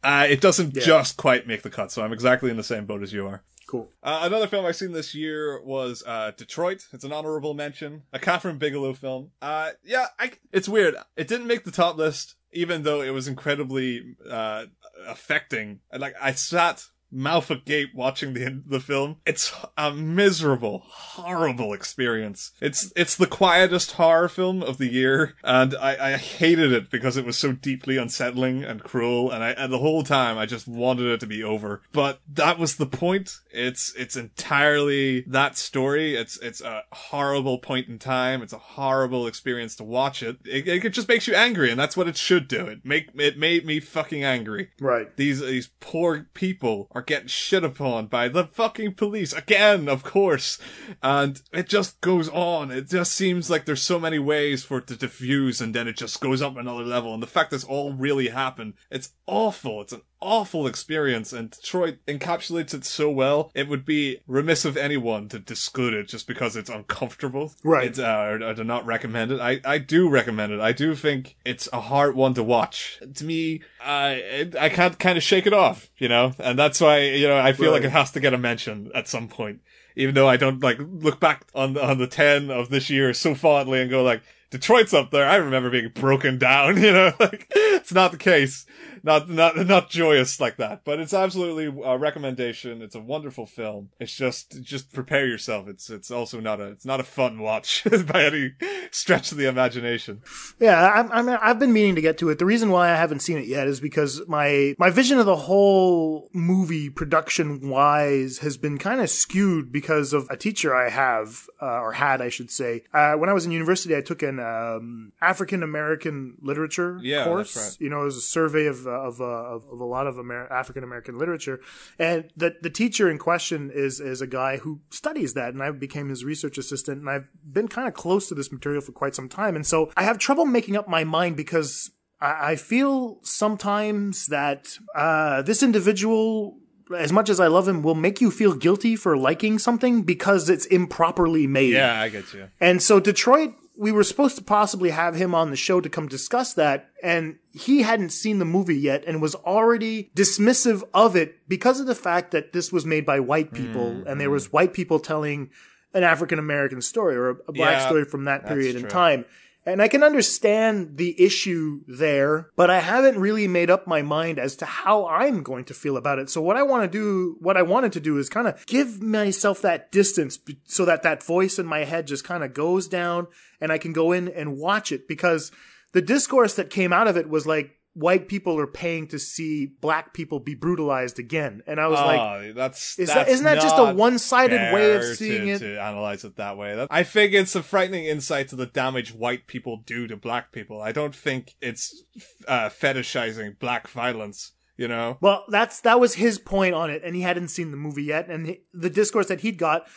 uh, 0.03 0.27
it 0.29 0.41
doesn't 0.41 0.75
Yeah. 0.75 0.83
just 0.83 1.17
quite 1.17 1.47
make 1.47 1.61
the 1.61 1.69
cut. 1.69 1.91
So 1.91 2.03
I'm 2.03 2.13
exactly 2.13 2.49
in 2.49 2.57
the 2.57 2.63
same 2.63 2.85
boat 2.85 3.03
as 3.03 3.13
you 3.13 3.27
are. 3.27 3.43
Cool. 3.67 3.91
Uh, 4.01 4.21
another 4.23 4.47
film 4.47 4.65
I've 4.65 4.75
seen 4.75 4.93
this 4.93 5.13
year 5.13 5.61
was 5.63 6.01
uh, 6.07 6.31
Detroit. 6.35 6.87
It's 6.91 7.03
an 7.03 7.13
honorable 7.13 7.53
mention, 7.53 8.01
a 8.11 8.17
Kathryn 8.17 8.57
Bigelow 8.57 8.93
film. 8.93 9.29
Uh, 9.43 9.71
yeah, 9.83 10.07
I, 10.17 10.31
it's 10.51 10.67
weird. 10.67 10.95
It 11.15 11.27
didn't 11.27 11.45
make 11.45 11.63
the 11.65 11.71
top 11.71 11.95
list, 11.95 12.33
even 12.51 12.81
though 12.81 13.01
it 13.01 13.11
was 13.11 13.27
incredibly 13.27 14.15
uh, 14.27 14.65
affecting. 15.07 15.81
Like 15.95 16.15
I 16.19 16.31
sat 16.33 16.85
mouth 17.11 17.49
agape 17.49 17.93
watching 17.93 18.33
the 18.33 18.61
the 18.65 18.79
film. 18.79 19.17
It's 19.25 19.53
a 19.77 19.91
miserable, 19.91 20.83
horrible 20.85 21.73
experience. 21.73 22.51
It's 22.61 22.91
it's 22.95 23.15
the 23.15 23.27
quietest 23.27 23.93
horror 23.93 24.29
film 24.29 24.63
of 24.63 24.77
the 24.77 24.91
year, 24.91 25.35
and 25.43 25.75
I, 25.75 26.13
I 26.13 26.17
hated 26.17 26.71
it 26.71 26.89
because 26.89 27.17
it 27.17 27.25
was 27.25 27.37
so 27.37 27.51
deeply 27.51 27.97
unsettling 27.97 28.63
and 28.63 28.83
cruel. 28.83 29.31
And 29.31 29.43
I 29.43 29.51
and 29.51 29.71
the 29.71 29.79
whole 29.79 30.03
time 30.03 30.37
I 30.37 30.45
just 30.45 30.67
wanted 30.67 31.07
it 31.07 31.19
to 31.21 31.27
be 31.27 31.43
over. 31.43 31.81
But 31.91 32.21
that 32.33 32.57
was 32.57 32.75
the 32.75 32.85
point. 32.85 33.37
It's 33.51 33.93
it's 33.95 34.15
entirely 34.15 35.21
that 35.27 35.57
story. 35.57 36.15
It's 36.15 36.37
it's 36.39 36.61
a 36.61 36.83
horrible 36.91 37.59
point 37.59 37.87
in 37.87 37.99
time. 37.99 38.41
It's 38.41 38.53
a 38.53 38.57
horrible 38.57 39.27
experience 39.27 39.75
to 39.77 39.83
watch 39.83 40.23
it. 40.23 40.37
It, 40.45 40.67
it 40.67 40.89
just 40.89 41.07
makes 41.07 41.27
you 41.27 41.35
angry, 41.35 41.71
and 41.71 41.79
that's 41.79 41.97
what 41.97 42.07
it 42.07 42.17
should 42.17 42.47
do. 42.47 42.67
It 42.67 42.85
make 42.85 43.09
it 43.15 43.37
made 43.37 43.65
me 43.65 43.79
fucking 43.79 44.23
angry. 44.23 44.69
Right. 44.79 45.15
These 45.15 45.41
these 45.41 45.69
poor 45.79 46.27
people 46.33 46.87
are 46.91 46.98
getting 47.01 47.27
shit 47.27 47.63
upon 47.63 48.07
by 48.07 48.27
the 48.27 48.45
fucking 48.45 48.95
police 48.95 49.33
again, 49.33 49.87
of 49.87 50.03
course. 50.03 50.59
And 51.01 51.41
it 51.51 51.69
just 51.69 52.01
goes 52.01 52.29
on. 52.29 52.71
It 52.71 52.89
just 52.89 53.13
seems 53.13 53.49
like 53.49 53.65
there's 53.65 53.81
so 53.81 53.99
many 53.99 54.19
ways 54.19 54.63
for 54.63 54.79
it 54.79 54.87
to 54.87 54.95
diffuse 54.95 55.61
and 55.61 55.73
then 55.73 55.87
it 55.87 55.97
just 55.97 56.21
goes 56.21 56.41
up 56.41 56.57
another 56.57 56.83
level. 56.83 57.13
And 57.13 57.23
the 57.23 57.27
fact 57.27 57.51
this 57.51 57.63
all 57.63 57.93
really 57.93 58.29
happened, 58.29 58.73
it's 58.89 59.13
awful. 59.27 59.81
It's 59.81 59.93
an 59.93 60.01
awful 60.21 60.67
experience 60.67 61.31
and 61.31 61.51
Detroit 61.51 61.97
encapsulates 62.07 62.73
it 62.73 62.85
so 62.85 63.09
well. 63.09 63.51
It 63.53 63.67
would 63.67 63.85
be 63.85 64.19
remiss 64.27 64.65
of 64.65 64.77
anyone 64.77 65.29
to 65.29 65.39
disclude 65.39 65.93
it 65.93 66.07
just 66.07 66.27
because 66.27 66.55
it's 66.55 66.69
uncomfortable. 66.69 67.53
Right. 67.63 67.87
It's, 67.87 67.99
uh, 67.99 68.27
or, 68.29 68.43
or 68.43 68.53
to 68.53 68.63
not 68.63 68.85
recommend 68.85 69.31
it. 69.31 69.39
I, 69.39 69.61
I 69.65 69.77
do 69.77 70.09
recommend 70.09 70.51
it. 70.51 70.59
I 70.59 70.71
do 70.71 70.95
think 70.95 71.35
it's 71.45 71.69
a 71.71 71.81
hard 71.81 72.15
one 72.15 72.33
to 72.35 72.43
watch. 72.43 72.99
To 73.15 73.25
me, 73.25 73.61
I, 73.81 74.49
I 74.59 74.69
can't 74.69 74.99
kind 74.99 75.17
of 75.17 75.23
shake 75.23 75.47
it 75.47 75.53
off, 75.53 75.89
you 75.97 76.09
know? 76.09 76.33
And 76.39 76.57
that's 76.57 76.81
why, 76.81 76.99
you 76.99 77.27
know, 77.27 77.37
I 77.37 77.53
feel 77.53 77.71
like 77.71 77.83
it 77.83 77.91
has 77.91 78.11
to 78.11 78.19
get 78.19 78.33
a 78.33 78.37
mention 78.37 78.91
at 78.93 79.07
some 79.07 79.27
point. 79.27 79.61
Even 79.95 80.15
though 80.15 80.29
I 80.29 80.37
don't 80.37 80.61
like 80.61 80.77
look 80.79 81.19
back 81.19 81.45
on 81.53 81.77
on 81.77 81.97
the 81.97 82.07
10 82.07 82.51
of 82.51 82.69
this 82.69 82.89
year 82.89 83.13
so 83.13 83.35
fondly 83.35 83.81
and 83.81 83.89
go 83.89 84.01
like, 84.01 84.21
Detroit's 84.49 84.93
up 84.93 85.11
there. 85.11 85.27
I 85.27 85.35
remember 85.35 85.69
being 85.69 85.89
broken 85.89 86.37
down, 86.37 86.77
you 86.81 86.91
know, 86.91 87.13
like 87.19 87.47
it's 87.51 87.93
not 87.93 88.11
the 88.11 88.17
case. 88.17 88.65
Not, 89.03 89.29
not, 89.29 89.57
not 89.67 89.89
joyous 89.89 90.39
like 90.39 90.57
that, 90.57 90.83
but 90.85 90.99
it's 90.99 91.13
absolutely 91.13 91.65
a 91.83 91.97
recommendation. 91.97 92.81
It's 92.81 92.95
a 92.95 92.99
wonderful 92.99 93.45
film. 93.45 93.89
It's 93.99 94.15
just, 94.15 94.61
just 94.61 94.91
prepare 94.93 95.25
yourself. 95.27 95.67
It's, 95.67 95.89
it's 95.89 96.11
also 96.11 96.39
not 96.39 96.59
a, 96.59 96.65
it's 96.65 96.85
not 96.85 96.99
a 96.99 97.03
fun 97.03 97.39
watch 97.39 97.83
by 98.07 98.25
any 98.25 98.53
stretch 98.91 99.31
of 99.31 99.37
the 99.37 99.47
imagination. 99.47 100.21
Yeah, 100.59 100.89
I'm, 100.89 101.11
I'm, 101.11 101.39
I've 101.41 101.59
been 101.59 101.73
meaning 101.73 101.95
to 101.95 102.01
get 102.01 102.17
to 102.19 102.29
it. 102.29 102.39
The 102.39 102.45
reason 102.45 102.69
why 102.69 102.91
I 102.91 102.95
haven't 102.95 103.19
seen 103.19 103.37
it 103.37 103.45
yet 103.47 103.67
is 103.67 103.79
because 103.79 104.21
my 104.27 104.75
my 104.77 104.89
vision 104.89 105.19
of 105.19 105.25
the 105.25 105.35
whole 105.35 106.29
movie 106.33 106.89
production 106.89 107.69
wise 107.69 108.39
has 108.39 108.57
been 108.57 108.77
kind 108.77 109.01
of 109.01 109.09
skewed 109.09 109.71
because 109.71 110.13
of 110.13 110.27
a 110.29 110.37
teacher 110.37 110.75
I 110.75 110.89
have 110.89 111.47
uh, 111.61 111.79
or 111.81 111.93
had, 111.93 112.21
I 112.21 112.29
should 112.29 112.51
say. 112.51 112.83
Uh, 112.93 113.13
when 113.13 113.29
I 113.29 113.33
was 113.33 113.45
in 113.45 113.51
university, 113.51 113.95
I 113.95 114.01
took 114.01 114.23
an 114.23 114.39
um, 114.39 115.11
African 115.21 115.63
American 115.63 116.35
literature 116.41 116.99
Yeah, 117.01 117.25
course. 117.25 117.55
right. 117.55 117.77
You 117.79 117.89
know, 117.89 118.01
it 118.01 118.05
was 118.05 118.17
a 118.17 118.21
survey 118.21 118.65
of 118.65 118.87
uh, 118.89 119.07
of, 119.07 119.21
uh, 119.21 119.25
of 119.25 119.65
of 119.71 119.79
a 119.79 119.85
lot 119.85 120.07
of 120.07 120.17
Amer- 120.17 120.51
African 120.51 120.83
American 120.83 121.17
literature, 121.17 121.59
and 121.97 122.29
the 122.35 122.55
the 122.61 122.69
teacher 122.69 123.09
in 123.09 123.17
question 123.17 123.71
is 123.73 123.99
is 123.99 124.21
a 124.21 124.27
guy 124.27 124.57
who 124.57 124.81
studies 124.89 125.33
that, 125.35 125.53
and 125.53 125.63
I 125.63 125.71
became 125.71 126.09
his 126.09 126.25
research 126.25 126.57
assistant, 126.57 126.99
and 126.99 127.09
I've 127.09 127.27
been 127.43 127.67
kind 127.67 127.87
of 127.87 127.93
close 127.93 128.27
to 128.29 128.35
this 128.35 128.51
material 128.51 128.81
for 128.81 128.91
quite 128.91 129.15
some 129.15 129.29
time, 129.29 129.55
and 129.55 129.65
so 129.65 129.91
I 129.95 130.03
have 130.03 130.17
trouble 130.17 130.45
making 130.45 130.75
up 130.75 130.87
my 130.87 131.03
mind 131.03 131.37
because 131.37 131.91
I, 132.19 132.51
I 132.51 132.55
feel 132.55 133.19
sometimes 133.23 134.27
that 134.27 134.77
uh, 134.95 135.41
this 135.43 135.63
individual. 135.63 136.57
As 136.97 137.13
much 137.13 137.29
as 137.29 137.39
I 137.39 137.45
love 137.45 137.67
him, 137.67 137.83
will 137.83 137.93
make 137.93 138.19
you 138.19 138.31
feel 138.31 138.55
guilty 138.55 138.95
for 138.95 139.15
liking 139.15 139.59
something 139.59 140.01
because 140.01 140.49
it's 140.49 140.65
improperly 140.65 141.45
made. 141.45 141.73
Yeah, 141.73 142.01
I 142.01 142.09
get 142.09 142.33
you. 142.33 142.49
And 142.59 142.81
so 142.81 142.99
Detroit, 142.99 143.53
we 143.79 143.93
were 143.93 144.03
supposed 144.03 144.35
to 144.35 144.43
possibly 144.43 144.89
have 144.89 145.15
him 145.15 145.33
on 145.33 145.51
the 145.51 145.55
show 145.55 145.79
to 145.79 145.89
come 145.89 146.09
discuss 146.09 146.53
that, 146.55 146.89
and 147.01 147.37
he 147.53 147.81
hadn't 147.81 148.09
seen 148.09 148.37
the 148.37 148.45
movie 148.45 148.77
yet 148.77 149.05
and 149.07 149.21
was 149.21 149.35
already 149.35 150.11
dismissive 150.13 150.83
of 150.93 151.15
it 151.15 151.47
because 151.47 151.79
of 151.79 151.87
the 151.87 151.95
fact 151.95 152.31
that 152.31 152.51
this 152.51 152.73
was 152.73 152.85
made 152.85 153.05
by 153.05 153.21
white 153.21 153.53
people 153.53 153.91
mm, 153.91 154.05
and 154.05 154.19
there 154.19 154.27
mm. 154.27 154.33
was 154.33 154.51
white 154.51 154.73
people 154.73 154.99
telling 154.99 155.49
an 155.93 156.03
African 156.03 156.39
American 156.39 156.81
story 156.81 157.15
or 157.15 157.29
a, 157.29 157.53
black 157.53 157.79
Yeah, 157.79 157.87
story 157.87 158.03
from 158.03 158.25
that 158.25 158.45
period 158.45 158.75
in 158.75 158.85
time. 158.89 159.23
And 159.65 159.81
I 159.81 159.87
can 159.87 160.03
understand 160.03 160.97
the 160.97 161.21
issue 161.21 161.81
there, 161.87 162.49
but 162.55 162.69
I 162.69 162.79
haven't 162.79 163.19
really 163.19 163.47
made 163.47 163.69
up 163.69 163.85
my 163.85 164.01
mind 164.01 164.39
as 164.39 164.55
to 164.57 164.65
how 164.65 165.05
I'm 165.07 165.43
going 165.43 165.65
to 165.65 165.73
feel 165.73 165.97
about 165.97 166.17
it. 166.17 166.29
So 166.29 166.41
what 166.41 166.55
I 166.55 166.63
want 166.63 166.83
to 166.83 166.97
do, 166.97 167.35
what 167.39 167.57
I 167.57 167.61
wanted 167.61 167.91
to 167.93 167.99
do 167.99 168.17
is 168.17 168.29
kind 168.29 168.47
of 168.47 168.65
give 168.65 169.01
myself 169.01 169.61
that 169.61 169.91
distance 169.91 170.39
so 170.63 170.85
that 170.85 171.03
that 171.03 171.23
voice 171.23 171.59
in 171.59 171.65
my 171.65 171.83
head 171.83 172.07
just 172.07 172.23
kind 172.23 172.43
of 172.43 172.53
goes 172.53 172.87
down 172.87 173.27
and 173.59 173.71
I 173.71 173.77
can 173.77 173.91
go 173.93 174.11
in 174.13 174.29
and 174.29 174.57
watch 174.57 174.91
it 174.91 175.07
because 175.07 175.51
the 175.91 176.01
discourse 176.01 176.55
that 176.55 176.69
came 176.69 176.93
out 176.93 177.07
of 177.07 177.17
it 177.17 177.29
was 177.29 177.45
like, 177.45 177.75
white 177.93 178.27
people 178.27 178.59
are 178.59 178.67
paying 178.67 179.07
to 179.07 179.19
see 179.19 179.65
black 179.81 180.13
people 180.13 180.39
be 180.39 180.55
brutalized 180.55 181.19
again. 181.19 181.61
And 181.67 181.79
I 181.79 181.87
was 181.87 181.99
like, 181.99 182.19
Oh, 182.19 182.53
that's, 182.53 182.97
is 182.99 183.07
that- 183.07 183.15
that's 183.15 183.31
isn't 183.31 183.45
that 183.45 183.61
just 183.61 183.77
a 183.77 183.93
one-sided 183.93 184.73
way 184.73 184.95
of 184.95 185.03
seeing 185.17 185.45
to, 185.47 185.51
it? 185.53 185.59
To 185.59 185.81
analyze 185.81 186.23
it 186.23 186.35
that 186.37 186.57
way, 186.57 186.75
that, 186.75 186.87
I 186.91 187.03
think 187.03 187.33
it's 187.33 187.55
a 187.55 187.63
frightening 187.63 188.05
insight 188.05 188.47
to 188.49 188.55
the 188.55 188.65
damage 188.67 189.13
white 189.13 189.47
people 189.47 189.83
do 189.85 190.07
to 190.07 190.15
black 190.15 190.51
people. 190.51 190.81
I 190.81 190.91
don't 190.91 191.15
think 191.15 191.55
it's 191.61 192.03
uh, 192.47 192.69
fetishizing 192.69 193.59
black 193.59 193.87
violence. 193.87 194.53
You 194.77 194.87
know, 194.87 195.17
Well, 195.19 195.43
that's 195.49 195.81
that 195.81 195.99
was 195.99 196.13
his 196.13 196.39
point 196.39 196.73
on 196.73 196.89
it, 196.89 197.01
and 197.03 197.13
he 197.13 197.21
hadn't 197.21 197.49
seen 197.49 197.71
the 197.71 197.75
movie 197.75 198.03
yet. 198.03 198.29
And 198.29 198.47
he, 198.47 198.61
the 198.73 198.89
discourse 198.89 199.27
that 199.27 199.41
he'd 199.41 199.57
got, 199.57 199.87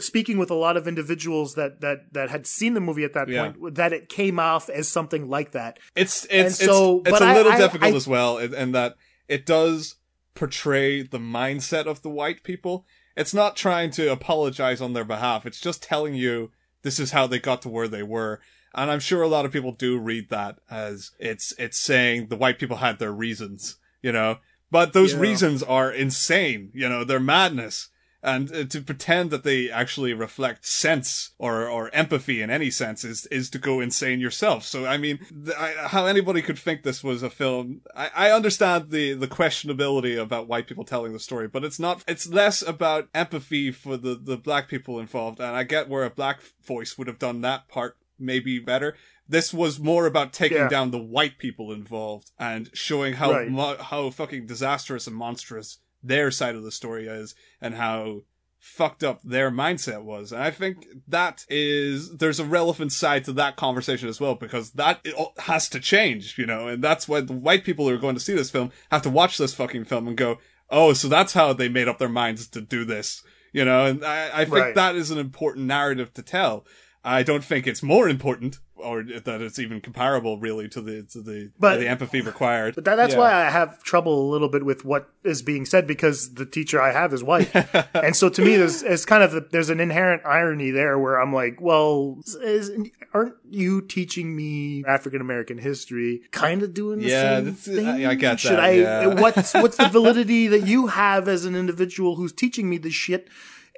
speaking 0.00 0.38
with 0.38 0.50
a 0.50 0.54
lot 0.54 0.76
of 0.76 0.88
individuals 0.88 1.54
that 1.54 1.80
that 1.80 2.12
that 2.12 2.30
had 2.30 2.46
seen 2.46 2.74
the 2.74 2.80
movie 2.80 3.04
at 3.04 3.12
that 3.14 3.28
Yeah. 3.28 3.52
point, 3.52 3.74
that 3.76 3.92
it 3.92 4.08
came 4.08 4.38
off 4.38 4.68
as 4.68 4.88
something 4.88 5.28
like 5.28 5.52
that. 5.52 5.78
it's 5.94 6.24
it's 6.24 6.32
And 6.32 6.52
so- 6.54 6.98
it's, 7.00 7.10
it's 7.10 7.20
a 7.20 7.32
little 7.34 7.52
I- 7.52 7.58
difficult 7.58 7.92
I- 7.94 7.96
as 7.96 8.06
well, 8.08 8.38
in, 8.38 8.54
in 8.54 8.72
that 8.72 8.96
it 9.28 9.46
does 9.46 9.96
portray 10.34 11.02
the 11.02 11.18
mindset 11.18 11.86
of 11.86 12.02
the 12.02 12.10
white 12.10 12.42
people. 12.42 12.86
It's 13.16 13.34
not 13.34 13.56
trying 13.56 13.90
to 13.92 14.12
apologize 14.12 14.80
on 14.80 14.92
their 14.92 15.04
behalf. 15.04 15.44
It's 15.46 15.60
just 15.60 15.82
telling 15.82 16.14
you 16.14 16.50
this 16.82 17.00
is 17.00 17.10
how 17.10 17.26
they 17.26 17.38
got 17.40 17.62
to 17.62 17.68
where 17.68 17.88
they 17.88 18.02
were. 18.04 18.40
And 18.74 18.90
I'm 18.90 19.00
sure 19.00 19.22
a 19.22 19.28
lot 19.28 19.44
of 19.44 19.52
people 19.52 19.72
do 19.72 19.98
read 19.98 20.28
that 20.30 20.58
as 20.70 21.10
it's 21.18 21.52
it's 21.58 21.78
saying 21.78 22.28
the 22.28 22.36
white 22.36 22.58
people 22.58 22.76
had 22.76 22.98
their 22.98 23.12
reasons, 23.12 23.76
you 24.02 24.12
know. 24.12 24.38
But 24.70 24.92
those 24.92 25.14
Yeah. 25.14 25.20
reasons 25.20 25.62
are 25.62 25.90
insane, 25.90 26.70
you 26.74 26.88
know, 26.88 27.02
they're 27.02 27.18
madness. 27.20 27.88
And 28.20 28.52
uh, 28.52 28.64
to 28.64 28.80
pretend 28.80 29.30
that 29.30 29.44
they 29.44 29.70
actually 29.70 30.12
reflect 30.12 30.66
sense 30.66 31.30
or, 31.38 31.68
or 31.68 31.88
empathy 31.94 32.42
in 32.42 32.50
any 32.50 32.68
sense 32.68 33.04
is, 33.04 33.26
is 33.26 33.48
to 33.50 33.58
go 33.58 33.78
insane 33.80 34.18
yourself. 34.18 34.64
So, 34.64 34.86
I 34.86 34.96
mean, 34.96 35.18
th- 35.44 35.56
I, 35.56 35.74
how 35.88 36.06
anybody 36.06 36.42
could 36.42 36.58
think 36.58 36.82
this 36.82 37.04
was 37.04 37.22
a 37.22 37.30
film, 37.30 37.82
I, 37.94 38.10
I 38.16 38.30
understand 38.32 38.90
the, 38.90 39.14
the 39.14 39.28
questionability 39.28 40.20
about 40.20 40.48
white 40.48 40.66
people 40.66 40.84
telling 40.84 41.12
the 41.12 41.20
story, 41.20 41.46
but 41.46 41.62
it's 41.64 41.78
not, 41.78 42.02
it's 42.08 42.28
less 42.28 42.60
about 42.60 43.08
empathy 43.14 43.70
for 43.70 43.96
the, 43.96 44.16
the 44.20 44.36
black 44.36 44.68
people 44.68 44.98
involved. 44.98 45.38
And 45.38 45.54
I 45.54 45.62
get 45.62 45.88
where 45.88 46.04
a 46.04 46.10
black 46.10 46.40
voice 46.66 46.98
would 46.98 47.06
have 47.06 47.20
done 47.20 47.42
that 47.42 47.68
part 47.68 47.96
maybe 48.18 48.58
better. 48.58 48.96
This 49.28 49.54
was 49.54 49.78
more 49.78 50.06
about 50.06 50.32
taking 50.32 50.58
Yeah. 50.58 50.68
down 50.68 50.90
the 50.90 50.98
white 50.98 51.38
people 51.38 51.70
involved 51.70 52.32
and 52.36 52.68
showing 52.72 53.14
how 53.14 53.30
Right. 53.30 53.48
mo- 53.50 53.76
how 53.80 54.10
fucking 54.10 54.46
disastrous 54.46 55.06
and 55.06 55.14
monstrous 55.14 55.78
their 56.02 56.30
side 56.30 56.54
of 56.54 56.62
the 56.62 56.72
story 56.72 57.06
is 57.06 57.34
and 57.60 57.74
how 57.74 58.22
fucked 58.58 59.04
up 59.04 59.20
their 59.22 59.50
mindset 59.50 60.02
was. 60.02 60.32
And 60.32 60.42
I 60.42 60.50
think 60.50 60.84
that 61.06 61.44
is, 61.48 62.16
there's 62.16 62.40
a 62.40 62.44
relevant 62.44 62.92
side 62.92 63.24
to 63.24 63.32
that 63.34 63.56
conversation 63.56 64.08
as 64.08 64.20
well, 64.20 64.34
because 64.34 64.72
that 64.72 65.00
it 65.04 65.14
has 65.38 65.68
to 65.70 65.80
change, 65.80 66.36
you 66.36 66.44
know, 66.46 66.66
and 66.66 66.82
that's 66.82 67.08
why 67.08 67.20
the 67.20 67.32
white 67.32 67.64
people 67.64 67.88
who 67.88 67.94
are 67.94 67.98
going 67.98 68.16
to 68.16 68.20
see 68.20 68.34
this 68.34 68.50
film 68.50 68.72
have 68.90 69.02
to 69.02 69.10
watch 69.10 69.38
this 69.38 69.54
fucking 69.54 69.84
film 69.84 70.08
and 70.08 70.16
go, 70.16 70.38
oh, 70.70 70.92
so 70.92 71.08
that's 71.08 71.34
how 71.34 71.52
they 71.52 71.68
made 71.68 71.88
up 71.88 71.98
their 71.98 72.08
minds 72.08 72.48
to 72.48 72.60
do 72.60 72.84
this, 72.84 73.22
you 73.52 73.64
know, 73.64 73.86
and 73.86 74.04
I, 74.04 74.40
I 74.40 74.44
think 74.44 74.56
Right. 74.56 74.74
that 74.74 74.96
is 74.96 75.10
an 75.10 75.18
important 75.18 75.66
narrative 75.66 76.12
to 76.14 76.22
tell. 76.22 76.66
I 77.08 77.22
don't 77.22 77.44
think 77.44 77.66
it's 77.66 77.82
more 77.82 78.08
important 78.08 78.58
or 78.76 79.02
that 79.02 79.40
it's 79.42 79.58
even 79.58 79.80
comparable 79.80 80.38
really 80.38 80.68
to 80.68 80.80
the, 80.80 81.02
to 81.02 81.20
the, 81.20 81.50
But- 81.58 81.80
the 81.80 81.88
empathy 81.88 82.20
required. 82.20 82.76
But 82.76 82.84
that, 82.84 82.94
that's 82.94 83.14
Yeah. 83.14 83.18
why 83.20 83.32
I 83.46 83.50
have 83.50 83.82
trouble 83.82 84.28
a 84.28 84.30
little 84.30 84.48
bit 84.48 84.64
with 84.64 84.84
what 84.84 85.10
is 85.24 85.42
being 85.42 85.66
said 85.66 85.86
because 85.88 86.34
the 86.34 86.46
teacher 86.46 86.80
I 86.80 86.92
have 86.92 87.12
is 87.12 87.24
white, 87.24 87.50
and 87.94 88.14
so 88.14 88.28
to 88.28 88.40
me, 88.42 88.56
there's 88.56 88.82
it's 88.84 89.04
kind 89.04 89.22
of 89.24 89.50
there's 89.50 89.68
an 89.70 89.80
inherent 89.80 90.22
irony 90.24 90.70
there 90.70 90.96
where 90.98 91.20
I'm 91.20 91.32
like, 91.34 91.60
well, 91.60 92.18
is, 92.42 92.70
aren't 93.12 93.34
you 93.50 93.80
teaching 93.82 94.36
me 94.36 94.84
African 94.86 95.20
American 95.20 95.58
history? 95.58 96.22
Kind 96.30 96.62
of 96.62 96.72
doing 96.72 97.00
the 97.00 97.08
Yeah, 97.08 97.42
same 97.42 97.54
thing. 97.54 97.86
I- 97.88 98.10
I 98.10 98.14
get 98.14 98.38
Should 98.38 98.52
that, 98.52 98.60
I? 98.60 98.70
yeah. 98.72 99.06
What's 99.20 99.54
what's 99.62 99.76
the 99.76 99.88
validity 99.88 100.46
that 100.46 100.66
you 100.68 100.86
have 100.86 101.26
as 101.26 101.44
an 101.46 101.56
individual 101.56 102.14
who's 102.14 102.32
teaching 102.32 102.70
me 102.70 102.78
this 102.78 102.94
shit? 102.94 103.28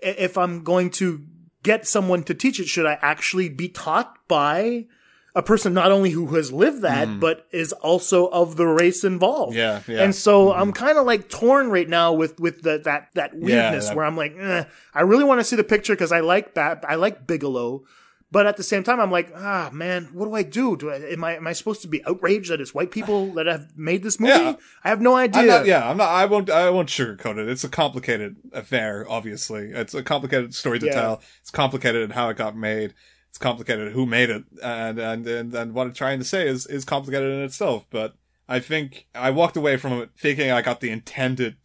If 0.03 0.37
I'm 0.39 0.63
going 0.63 0.91
to 1.01 1.25
get 1.63 1.87
someone 1.87 2.23
to 2.25 2.35
teach 2.35 2.59
it, 2.61 2.67
should 2.69 2.87
I 2.87 2.99
actually 3.03 3.49
be 3.49 3.69
taught 3.69 4.17
by? 4.29 4.87
A 5.33 5.43
person 5.45 5.73
not 5.73 5.93
only 5.93 6.11
who 6.11 6.27
has 6.35 6.53
lived 6.53 6.83
that, 6.83 7.21
but 7.21 7.47
is 7.53 7.73
also 7.73 8.27
of 8.31 8.57
the 8.57 8.67
race 8.67 9.05
involved. 9.05 9.55
Mm. 9.55 9.59
Yeah, 9.59 9.81
yeah. 9.87 10.03
And 10.03 10.13
so 10.13 10.53
I'm 10.53 10.73
kind 10.73 10.99
of 10.99 11.07
like 11.07 11.29
torn 11.29 11.71
right 11.71 11.89
now 11.89 12.13
with 12.13 12.41
with 12.41 12.63
the, 12.63 12.79
that 12.85 13.11
that 13.15 13.35
weirdness 13.37 13.87
that- 13.87 13.97
where 13.97 14.05
I'm 14.05 14.17
like, 14.17 14.35
eh, 14.37 14.65
I 14.93 15.03
really 15.03 15.23
want 15.23 15.39
to 15.39 15.45
see 15.45 15.55
the 15.55 15.63
picture 15.63 15.93
because 15.93 16.11
I 16.11 16.19
like 16.19 16.55
that 16.55 16.85
I 16.87 16.97
like 16.97 17.29
Bigelow, 17.29 17.85
but 18.33 18.47
at 18.47 18.57
the 18.57 18.63
same 18.63 18.83
time 18.85 19.01
I'm 19.01 19.11
like, 19.11 19.33
ah 19.37 19.71
man, 19.73 20.09
what 20.13 20.27
do 20.27 20.35
I 20.35 20.43
do? 20.43 20.77
Do 20.77 20.91
I 20.91 20.97
am 20.97 21.25
I 21.25 21.37
am 21.37 21.47
I 21.47 21.53
supposed 21.53 21.83
to 21.83 21.89
be 21.89 22.05
outraged 22.07 22.51
that 22.51 22.61
it's 22.61 22.75
white 22.75 22.91
people 22.91 23.33
that 23.35 23.47
have 23.47 23.77
made 23.77 24.03
this 24.03 24.21
movie? 24.21 24.33
Yeah. 24.33 24.55
I 24.85 24.89
have 24.89 25.01
no 25.01 25.17
idea. 25.17 25.41
I'm 25.43 25.47
not, 25.49 25.67
yeah, 25.67 25.89
I'm 25.91 25.97
not, 25.97 26.09
I 26.09 26.25
won't, 26.27 26.51
I 26.51 26.71
won't 26.71 26.89
sugarcoat 26.89 27.39
it. 27.39 27.49
It's 27.49 27.65
a 27.65 27.69
complicated 27.69 28.37
affair, 28.53 29.07
obviously. 29.09 29.71
It's 29.73 29.95
a 29.95 30.03
complicated 30.03 30.55
story 30.55 30.79
to 30.79 30.87
Yeah. 30.87 30.93
tell. 30.93 31.23
It's 31.41 31.51
complicated 31.51 32.03
in 32.03 32.11
how 32.11 32.29
it 32.29 32.37
got 32.37 32.57
made. 32.57 32.95
It's 33.29 33.39
complicated 33.39 33.93
who 33.93 34.07
made 34.07 34.31
it. 34.31 34.45
And, 34.63 34.99
and, 34.99 35.27
and, 35.27 35.55
and 35.55 35.75
what 35.75 35.87
I'm 35.87 35.93
trying 35.95 36.19
to 36.19 36.25
say 36.25 36.49
is, 36.49 36.67
is 36.67 36.85
complicated 36.85 37.33
in 37.33 37.43
itself. 37.43 37.87
But 37.91 38.15
I 38.53 38.59
think 38.59 39.07
I 39.15 39.31
walked 39.31 39.57
away 39.57 39.77
from 39.77 39.93
it 40.03 40.11
thinking 40.19 40.51
I 40.51 40.61
got 40.61 40.81
the 40.81 40.91
intended 40.91 41.57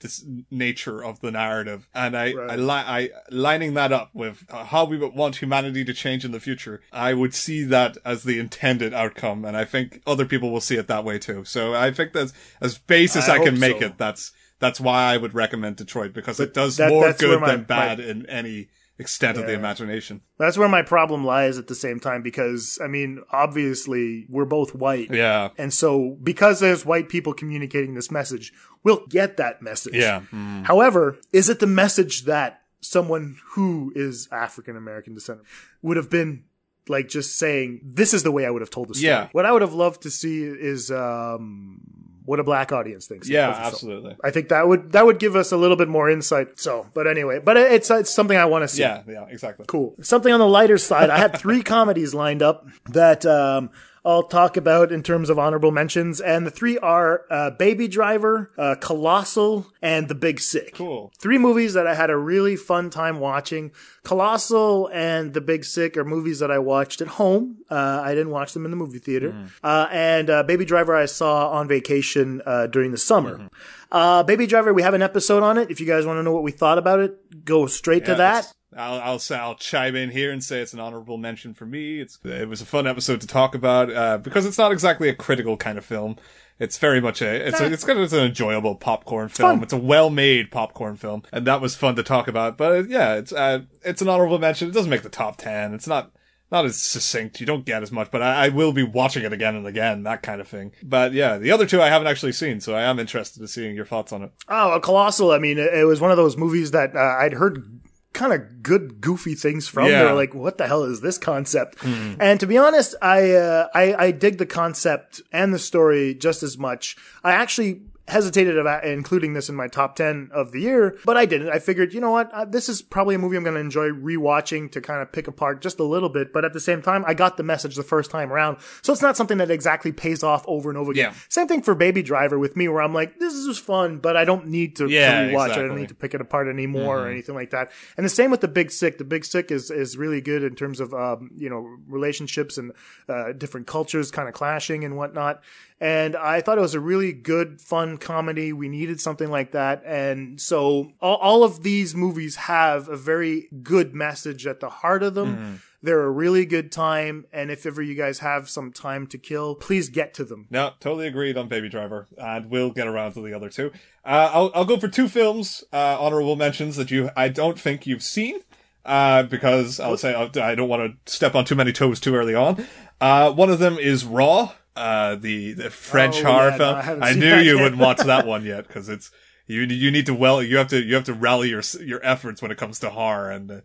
nature 0.52 1.04
of 1.04 1.20
the 1.20 1.32
narrative. 1.32 1.88
And 1.96 2.16
I, 2.16 2.34
Right. 2.34 2.52
I, 2.52 2.56
li- 2.56 2.70
I, 2.70 3.10
lining 3.32 3.74
that 3.74 3.92
up 3.92 4.12
with 4.14 4.46
uh, 4.50 4.66
how 4.66 4.86
we 4.86 4.98
would 4.98 5.14
want 5.16 5.38
humanity 5.38 5.84
to 5.84 5.94
change 5.94 6.24
in 6.24 6.32
the 6.32 6.40
future, 6.40 6.82
I 6.94 7.14
would 7.14 7.34
see 7.34 7.64
that 7.64 7.98
as 8.06 8.24
the 8.24 8.38
intended 8.40 8.94
outcome. 8.94 9.46
And 9.46 9.58
I 9.58 9.66
think 9.66 10.02
other 10.06 10.26
people 10.26 10.52
will 10.52 10.62
see 10.62 10.76
it 10.78 10.88
that 10.88 11.04
way 11.04 11.18
too. 11.20 11.44
So 11.46 11.74
I 11.74 11.92
think 11.92 12.14
that's 12.14 12.34
as 12.62 12.78
base 12.78 13.16
as 13.16 13.28
I 13.28 13.38
I, 13.38 13.44
can 13.44 13.60
make 13.60 13.80
so. 13.80 13.88
it. 13.88 13.98
That's, 13.98 14.32
that's 14.60 14.80
why 14.80 15.14
I 15.14 15.18
would 15.18 15.34
recommend 15.34 15.78
Detroit 15.78 16.14
because 16.14 16.40
it 16.40 16.54
does 16.54 16.78
that- 16.78 16.90
more 16.90 17.12
good 17.14 17.42
my- 17.42 17.48
than 17.56 17.64
bad 17.64 18.00
in 18.00 18.26
any 18.28 18.70
extent 18.98 19.38
of 19.38 19.46
the 19.46 19.54
imagination. 19.54 20.22
That's 20.38 20.58
where 20.58 20.70
my 20.70 20.82
problem 20.82 21.26
lies 21.26 21.58
at 21.58 21.68
the 21.68 21.76
same 21.76 22.00
time 22.00 22.22
because 22.22 22.80
I 22.84 22.88
mean, 22.88 23.24
obviously 23.32 24.26
we're 24.30 24.46
both 24.46 24.74
white. 24.74 25.12
Yeah. 25.12 25.50
And 25.58 25.74
so, 25.74 26.18
because 26.22 26.60
there's 26.60 26.86
white 26.86 27.10
people 27.10 27.34
communicating 27.34 27.94
this 27.94 28.12
message, 28.12 28.54
we'll 28.84 29.06
get 29.08 29.38
that 29.38 29.62
message. 29.62 29.96
Yeah. 29.96 30.22
Mm. 30.32 30.66
However, 30.66 31.18
is 31.34 31.50
it 31.50 31.60
the 31.60 31.68
message 31.68 32.24
that 32.24 32.62
someone 32.82 33.38
who 33.52 33.92
is 33.96 34.30
African 34.32 34.78
American 34.78 35.14
descent 35.14 35.42
would 35.82 35.98
have 35.98 36.10
been 36.10 36.46
like 36.88 37.08
just 37.08 37.38
saying, 37.38 37.82
this 37.84 38.14
is 38.14 38.24
the 38.24 38.32
way 38.32 38.46
I 38.46 38.50
would 38.50 38.62
have 38.62 38.70
told 38.70 38.90
the 38.90 38.96
story? 38.96 39.08
Yeah. 39.08 39.30
What 39.32 39.46
I 39.46 39.52
would 39.52 39.62
have 39.62 39.74
loved 39.74 40.04
to 40.04 40.12
see 40.12 40.44
is 40.44 40.92
um, 40.92 41.82
what 42.26 42.40
a 42.40 42.44
black 42.44 42.72
audience 42.72 43.08
thinks. 43.08 43.30
Yeah, 43.30 43.50
of 43.50 43.56
the 43.56 43.62
film. 43.62 43.68
absolutely. 43.74 44.16
I 44.24 44.32
think 44.32 44.50
that 44.50 44.68
would 44.68 44.92
that 44.94 45.06
would 45.06 45.20
give 45.20 45.36
us 45.36 45.52
a 45.52 45.58
little 45.58 45.78
bit 45.78 45.88
more 45.88 46.10
insight. 46.10 46.60
So, 46.60 46.88
but 46.94 47.08
anyway, 47.08 47.40
but 47.40 47.58
it's 47.58 47.90
it's 47.90 48.12
something 48.12 48.38
I 48.38 48.46
want 48.46 48.64
to 48.64 48.68
see. 48.68 48.82
Yeah, 48.82 49.04
yeah, 49.08 49.26
exactly. 49.30 49.66
Cool. 49.68 49.96
Something 50.02 50.34
on 50.34 50.40
the 50.40 50.48
lighter 50.48 50.78
side. 50.78 51.10
I 51.10 51.18
had 51.18 51.38
three 51.38 51.64
comedies 51.76 52.14
lined 52.14 52.42
up 52.42 52.68
that 52.90 53.26
um, 53.26 53.70
I'll 54.06 54.24
talk 54.24 54.56
about 54.56 54.92
in 54.92 55.02
terms 55.02 55.30
of 55.32 55.40
honorable 55.40 55.72
mentions, 55.72 56.22
and 56.22 56.46
the 56.46 56.52
three 56.52 56.78
are 56.78 57.24
uh, 57.32 57.50
Baby 57.52 57.88
Driver, 57.88 58.52
uh, 58.58 58.76
Colossal, 58.80 59.66
and 59.82 60.08
The 60.08 60.14
Big 60.16 60.40
Sick. 60.40 60.76
Cool. 60.76 61.12
Three 61.18 61.40
movies 61.40 61.74
that 61.74 61.88
I 61.88 61.96
had 61.96 62.10
a 62.12 62.18
really 62.18 62.56
fun 62.56 62.90
time 62.92 63.20
watching. 63.20 63.72
Colossal 64.04 64.90
and 64.94 65.34
The 65.34 65.42
Big 65.42 65.66
Sick 65.66 65.98
are 65.98 66.06
movies 66.06 66.40
that 66.40 66.52
I 66.52 66.60
watched 66.60 67.02
at 67.02 67.08
home. 67.08 67.58
Uh, 67.70 68.02
I 68.04 68.10
didn't 68.14 68.30
watch 68.30 68.54
them 68.54 68.64
in 68.66 68.72
the 68.72 68.78
movie 68.78 69.00
theater. 69.00 69.36
Uh, 69.64 69.88
and 69.92 70.30
uh, 70.30 70.44
Baby 70.44 70.66
Driver 70.66 70.96
I 70.96 71.06
saw 71.06 71.50
on 71.50 71.68
vacation 71.68 72.42
uh, 72.46 72.68
during 72.68 72.92
the 72.92 72.98
summer. 72.98 73.50
Uh, 73.92 74.22
Baby 74.24 74.46
Driver, 74.46 74.74
we 74.74 74.84
have 74.84 74.94
an 74.94 75.02
episode 75.02 75.42
on 75.42 75.58
it. 75.58 75.72
If 75.72 75.80
you 75.80 75.88
guys 75.88 76.06
want 76.06 76.18
to 76.20 76.24
know 76.24 76.32
what 76.32 76.44
we 76.44 76.52
thought 76.52 76.78
about 76.78 77.00
it, 77.00 77.44
go 77.44 77.66
straight 77.66 78.06
to 78.06 78.12
Yeah, 78.12 78.18
that. 78.18 78.54
I'll, 78.76 79.00
I'll 79.00 79.22
I'll 79.32 79.56
chime 79.56 79.96
in 79.96 80.12
here 80.12 80.32
and 80.32 80.44
say 80.44 80.62
it's 80.62 80.74
an 80.74 80.80
honorable 80.80 81.18
mention 81.18 81.54
for 81.54 81.66
me. 81.66 82.00
It's 82.00 82.20
it 82.24 82.50
was 82.50 82.62
a 82.62 82.66
fun 82.66 82.88
episode 82.88 83.22
to 83.22 83.28
talk 83.28 83.56
about 83.56 83.92
uh, 83.92 84.18
because 84.18 84.46
it's 84.46 84.58
not 84.58 84.72
exactly 84.72 85.10
a 85.10 85.16
critical 85.16 85.56
kind 85.58 85.78
of 85.78 85.86
film. 85.86 86.18
It's 86.60 86.78
very 86.78 87.02
much 87.02 87.22
a 87.22 87.48
it's 87.48 87.60
a, 87.60 87.72
it's 87.72 87.84
kind 87.84 88.00
of 88.00 88.06
it's 88.06 88.14
an 88.14 88.26
enjoyable 88.26 88.76
popcorn 88.76 89.30
film. 89.30 89.58
fun. 89.58 89.64
It's 89.64 89.74
a 89.74 89.78
well 89.78 90.10
made 90.10 90.52
popcorn 90.52 90.96
film, 90.98 91.24
and 91.32 91.48
that 91.48 91.62
was 91.62 91.76
fun 91.76 91.96
to 91.96 92.04
talk 92.04 92.28
about. 92.28 92.58
But 92.58 92.90
yeah, 92.90 93.16
it's 93.16 93.32
uh, 93.34 93.62
it's 93.84 94.02
an 94.02 94.10
honorable 94.10 94.40
mention. 94.40 94.70
It 94.70 94.74
doesn't 94.74 94.90
make 94.90 95.04
the 95.04 95.10
top 95.10 95.38
ten. 95.38 95.74
It's 95.74 95.88
not 95.88 96.12
not 96.52 96.66
as 96.66 96.82
succinct. 96.82 97.40
You 97.40 97.46
don't 97.46 97.66
get 97.66 97.82
as 97.82 97.92
much, 97.92 98.12
but 98.12 98.22
I, 98.22 98.46
I 98.46 98.50
will 98.50 98.72
be 98.72 98.84
watching 98.84 99.24
it 99.24 99.34
again 99.34 99.56
and 99.56 99.66
again, 99.66 100.04
that 100.04 100.22
kind 100.22 100.40
of 100.40 100.48
thing. 100.48 100.74
But 100.84 101.14
yeah, 101.14 101.38
the 101.38 101.52
other 101.52 101.66
two 101.66 101.82
I 101.82 101.90
haven't 101.90 102.08
actually 102.08 102.34
seen, 102.34 102.62
so 102.62 102.76
I 102.76 102.84
am 102.84 103.00
interested 103.00 103.42
in 103.42 103.48
seeing 103.48 103.76
your 103.76 103.86
thoughts 103.86 104.14
on 104.14 104.24
it. 104.24 104.32
Oh, 104.48 104.74
a 104.74 104.80
Colossal. 104.80 105.32
I 105.32 105.40
mean, 105.40 105.58
it, 105.58 105.74
it 105.74 105.86
was 105.86 106.00
one 106.00 106.12
of 106.12 106.18
those 106.18 106.38
movies 106.38 106.72
that 106.72 106.96
uh, 106.96 107.18
I'd 107.20 107.34
heard 107.34 107.82
kind 108.16 108.34
of 108.34 108.64
good, 108.64 109.00
goofy 109.02 109.36
things 109.36 109.68
from. 109.68 109.86
Yeah. 109.86 110.00
They 110.00 110.06
were 110.06 110.14
like, 110.14 110.34
what 110.34 110.58
the 110.58 110.66
hell 110.66 110.84
is 110.84 111.02
this 111.02 111.20
concept? 111.20 111.78
And 111.84 112.40
to 112.40 112.48
be 112.48 112.58
honest, 112.58 112.96
I, 113.02 113.34
uh, 113.34 113.68
I, 113.76 113.94
I 114.06 114.12
dig 114.12 114.40
the 114.40 114.48
concept 114.48 115.22
and 115.32 115.54
the 115.54 115.60
story 115.60 116.16
just 116.16 116.42
as 116.42 116.58
much. 116.58 116.98
I 117.24 117.34
actually 117.34 117.82
hesitated 118.08 118.58
about 118.58 118.84
including 118.84 119.34
this 119.34 119.50
in 119.50 119.56
my 119.56 119.68
top 119.68 119.96
10 119.96 120.30
of 120.32 120.52
the 120.52 120.62
year, 120.62 120.98
but 121.06 121.18
I 121.18 121.26
didn't. 121.26 121.50
I 121.50 121.60
figured, 121.60 121.94
you 121.94 122.00
know 122.00 122.12
what? 122.12 122.32
Uh, 122.32 122.46
this 122.46 122.70
is 122.70 122.82
probably 122.82 123.16
a 123.16 123.18
movie 123.18 123.36
I'm 123.36 123.44
going 123.44 123.56
to 123.56 123.60
enjoy 123.60 123.90
rewatching 123.90 124.72
to 124.74 124.82
kind 124.82 125.02
of 125.02 125.12
pick 125.12 125.28
apart 125.28 125.62
just 125.62 125.80
a 125.80 125.84
little 125.84 126.10
bit. 126.10 126.32
But 126.32 126.46
at 126.46 126.54
the 126.54 126.60
same 126.60 126.82
time, 126.82 127.04
I 127.08 127.14
got 127.14 127.38
the 127.38 127.44
message 127.44 127.76
the 127.76 127.84
first 127.84 128.12
time 128.12 128.32
around. 128.32 128.58
So 128.84 128.94
it's 128.94 129.02
not 129.02 129.18
something 129.18 129.40
that 129.40 129.50
exactly 129.50 129.92
pays 129.92 130.22
off 130.22 130.46
over 130.48 130.70
and 130.70 130.78
over 130.78 130.92
again. 130.92 131.12
Yeah. 131.12 131.20
Same 131.30 131.48
thing 131.48 131.64
for 131.64 131.74
Baby 131.74 132.04
Driver 132.04 132.38
with 132.38 132.56
me, 132.56 132.68
where 132.68 132.82
I'm 132.82 132.94
like, 132.94 133.18
this 133.20 133.34
is 133.34 133.58
fun, 133.58 133.98
but 133.98 134.16
I 134.16 134.24
don't 134.24 134.48
need 134.48 134.76
to, 134.78 134.88
Yeah, 134.88 135.30
rewatch 135.30 135.50
it. 135.50 135.58
I 135.58 135.68
don't 135.68 135.76
need 135.76 135.90
to 135.90 135.96
pick 135.96 136.14
it 136.14 136.22
apart 136.22 136.48
anymore 136.48 137.00
or 137.06 137.10
anything 137.10 137.36
like 137.36 137.50
that. 137.52 137.72
And 137.98 138.06
the 138.06 138.10
same 138.10 138.30
with 138.30 138.42
the 138.42 138.48
Big 138.48 138.72
Sick. 138.72 138.98
The 138.98 139.04
Big 139.04 139.26
Sick 139.26 139.52
is 139.52 139.72
is 139.72 139.98
really 139.98 140.22
good 140.22 140.44
in 140.44 140.56
terms 140.56 140.80
of 140.80 140.94
um, 140.94 141.32
you 141.36 141.50
know 141.50 141.78
relationships 141.88 142.58
and 142.58 142.72
uh, 143.10 143.32
different 143.32 143.66
cultures 143.68 144.12
kind 144.12 144.28
of 144.28 144.36
clashing 144.36 144.84
and 144.84 144.96
whatnot. 144.96 145.42
And 145.82 146.16
I 146.16 146.40
thought 146.40 146.58
it 146.58 146.62
was 146.62 146.74
a 146.74 146.80
really 146.80 147.12
good, 147.12 147.60
fun 147.60 147.95
comedy. 147.98 148.54
We 148.54 148.70
needed 148.70 149.00
something 149.02 149.30
like 149.30 149.52
that. 149.52 149.84
And 149.86 150.40
so 150.40 150.92
all, 151.02 151.18
all 151.18 151.44
of 151.44 151.64
these 151.64 151.96
movies 151.96 152.36
have 152.36 152.90
a 152.90 152.98
very 152.98 153.50
good 153.64 153.94
message 153.94 154.46
at 154.48 154.60
the 154.60 154.70
heart 154.70 155.04
of 155.04 155.14
them. 155.14 155.62
They're 155.82 156.04
a 156.04 156.10
really 156.10 156.46
good 156.48 156.72
time. 156.72 157.26
And 157.32 157.52
if 157.52 157.66
ever 157.68 157.80
you 157.80 157.94
guys 157.94 158.20
have 158.20 158.50
some 158.50 158.72
time 158.72 159.06
to 159.08 159.20
kill, 159.20 159.54
please 159.54 159.90
get 159.90 160.16
to 160.16 160.24
them. 160.24 160.48
No, 160.50 160.72
totally 160.80 161.06
agreed 161.06 161.38
on 161.38 161.48
Baby 161.48 161.70
Driver, 161.70 162.08
and 162.18 162.50
we'll 162.50 162.72
get 162.72 162.88
around 162.88 163.14
to 163.14 163.22
the 163.22 163.36
other 163.36 163.50
two. 163.50 163.72
Uh, 164.04 164.32
I'll 164.34 164.52
I'll 164.56 164.66
go 164.66 164.80
for 164.80 164.88
two 164.88 165.08
films, 165.08 165.64
uh, 165.72 165.98
honorable 166.00 166.36
mentions 166.36 166.76
that 166.78 166.90
you 166.90 167.12
I 167.16 167.30
don't 167.30 167.60
think 167.60 167.86
you've 167.86 168.02
seen, 168.02 168.40
uh, 168.84 169.24
because 169.24 169.80
I'll 169.80 169.98
say 169.98 170.16
I 170.16 170.56
don't 170.56 170.70
want 170.70 171.06
to 171.06 171.12
step 171.12 171.36
on 171.36 171.46
too 171.46 171.56
many 171.56 171.72
toes 171.72 172.00
too 172.00 172.16
early 172.16 172.34
on. 172.34 172.66
Uh, 173.00 173.32
one 173.32 173.52
of 173.52 173.60
them 173.60 173.78
is 173.78 174.06
Raw, 174.06 174.54
uh, 174.76 175.16
the 175.16 175.54
the 175.54 175.70
French 175.70 176.16
Oh, 176.18 176.24
horror 176.26 176.50
yeah, 176.52 176.58
no, 176.58 176.82
film. 176.82 177.04
I 177.04 177.10
I 177.10 177.14
knew 177.14 177.36
you 177.38 177.56
yet. 177.56 177.62
wouldn't 177.64 177.82
watch 177.82 178.00
that 178.00 178.26
one 178.28 178.44
yet 178.46 178.68
because 178.68 178.90
it's 178.90 179.12
You 179.48 179.62
you 179.62 179.92
need 179.92 180.06
to 180.08 180.14
well 180.14 180.42
you 180.44 180.58
have 180.58 180.68
to 180.70 180.82
you 180.82 180.96
have 180.96 181.06
to 181.06 181.14
rally 181.14 181.50
your 181.50 181.62
your 181.82 182.00
efforts 182.06 182.42
when 182.42 182.52
it 182.52 182.58
comes 182.58 182.80
to 182.80 182.90
horror, 182.90 183.32
and 183.32 183.52
uh, 183.52 183.60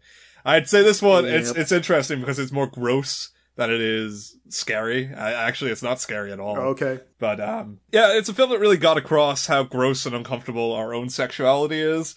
I'd 0.45 0.69
say 0.69 0.83
this 0.83 1.03
one 1.03 1.25
it's 1.27 1.49
Yep. 1.49 1.59
it's 1.59 1.73
interesting 1.73 2.21
because 2.21 2.39
it's 2.39 2.53
more 2.53 2.67
gross 2.67 3.31
than 3.57 3.71
it 3.71 3.81
is 3.81 4.37
scary. 4.49 5.13
I, 5.15 5.33
actually, 5.33 5.71
it's 5.71 5.83
not 5.83 6.01
scary 6.01 6.33
at 6.33 6.41
all. 6.41 6.57
Okay. 6.59 7.01
But 7.19 7.41
um, 7.41 7.81
yeah, 7.93 8.17
it's 8.17 8.29
a 8.29 8.35
film 8.35 8.49
that 8.51 8.59
really 8.61 8.79
got 8.79 8.97
across 8.97 9.49
how 9.49 9.65
gross 9.65 10.07
and 10.07 10.15
uncomfortable 10.15 10.73
our 10.73 10.95
own 10.95 11.11
sexuality 11.11 11.81
is. 11.81 12.15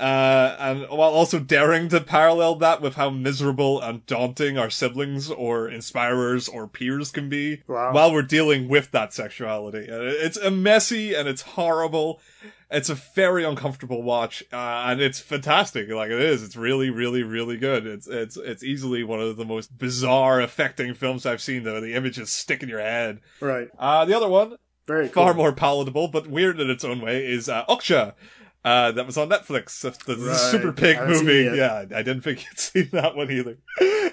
Uh, 0.00 0.56
and 0.58 0.80
while 0.88 1.10
also 1.10 1.38
daring 1.38 1.88
to 1.90 2.00
parallel 2.00 2.54
that 2.56 2.80
with 2.80 2.94
how 2.94 3.10
miserable 3.10 3.80
and 3.80 4.06
daunting 4.06 4.56
our 4.56 4.70
siblings 4.70 5.30
or 5.30 5.68
inspirers 5.68 6.48
or 6.48 6.66
peers 6.66 7.10
can 7.10 7.28
be 7.28 7.62
Wow. 7.68 7.92
while 7.92 8.12
we're 8.12 8.22
dealing 8.22 8.68
with 8.68 8.90
that 8.92 9.12
sexuality. 9.12 9.86
It's 9.90 10.38
a 10.38 10.50
messy 10.50 11.12
and 11.14 11.28
it's 11.28 11.42
horrible. 11.42 12.20
It's 12.70 12.88
a 12.88 12.94
very 12.94 13.44
uncomfortable 13.44 14.02
watch, 14.02 14.44
uh, 14.52 14.84
and 14.86 15.00
it's 15.00 15.18
fantastic. 15.18 15.88
Like 15.90 16.10
it 16.10 16.20
is, 16.20 16.42
it's 16.44 16.54
really, 16.56 16.88
really, 16.88 17.24
really 17.24 17.56
good. 17.56 17.84
It's 17.84 18.06
it's 18.06 18.36
it's 18.36 18.62
easily 18.62 19.02
one 19.02 19.20
of 19.20 19.36
the 19.36 19.44
most 19.44 19.76
bizarre, 19.76 20.40
affecting 20.40 20.94
films 20.94 21.26
I've 21.26 21.42
seen. 21.42 21.64
Though 21.64 21.80
the 21.80 21.94
images 21.94 22.30
stick 22.30 22.62
in 22.62 22.68
your 22.68 22.80
head. 22.80 23.18
Right. 23.40 23.68
Uh, 23.76 24.04
the 24.04 24.14
other 24.14 24.28
one, 24.28 24.54
Very 24.86 25.08
far 25.08 25.34
more 25.34 25.52
palatable, 25.52 26.08
but 26.08 26.28
weird 26.28 26.60
in 26.60 26.70
its 26.70 26.84
own 26.84 27.00
way, 27.00 27.26
is 27.26 27.48
uh, 27.48 27.64
Okja. 27.68 28.14
Uh, 28.64 28.92
that 28.92 29.06
was 29.06 29.16
on 29.16 29.28
Netflix. 29.28 29.80
The, 29.80 30.14
the 30.14 30.22
Right. 30.22 30.36
Super 30.36 30.72
Pig 30.72 30.96
I 30.96 31.00
haven't 31.00 31.16
seen 31.16 31.26
movie. 31.26 31.56
Yeah, 31.56 31.84
I 31.94 32.02
didn't 32.02 32.20
think 32.22 32.44
you'd 32.44 32.58
seen 32.58 32.88
that 32.92 33.16
one 33.16 33.30
either. 33.30 33.58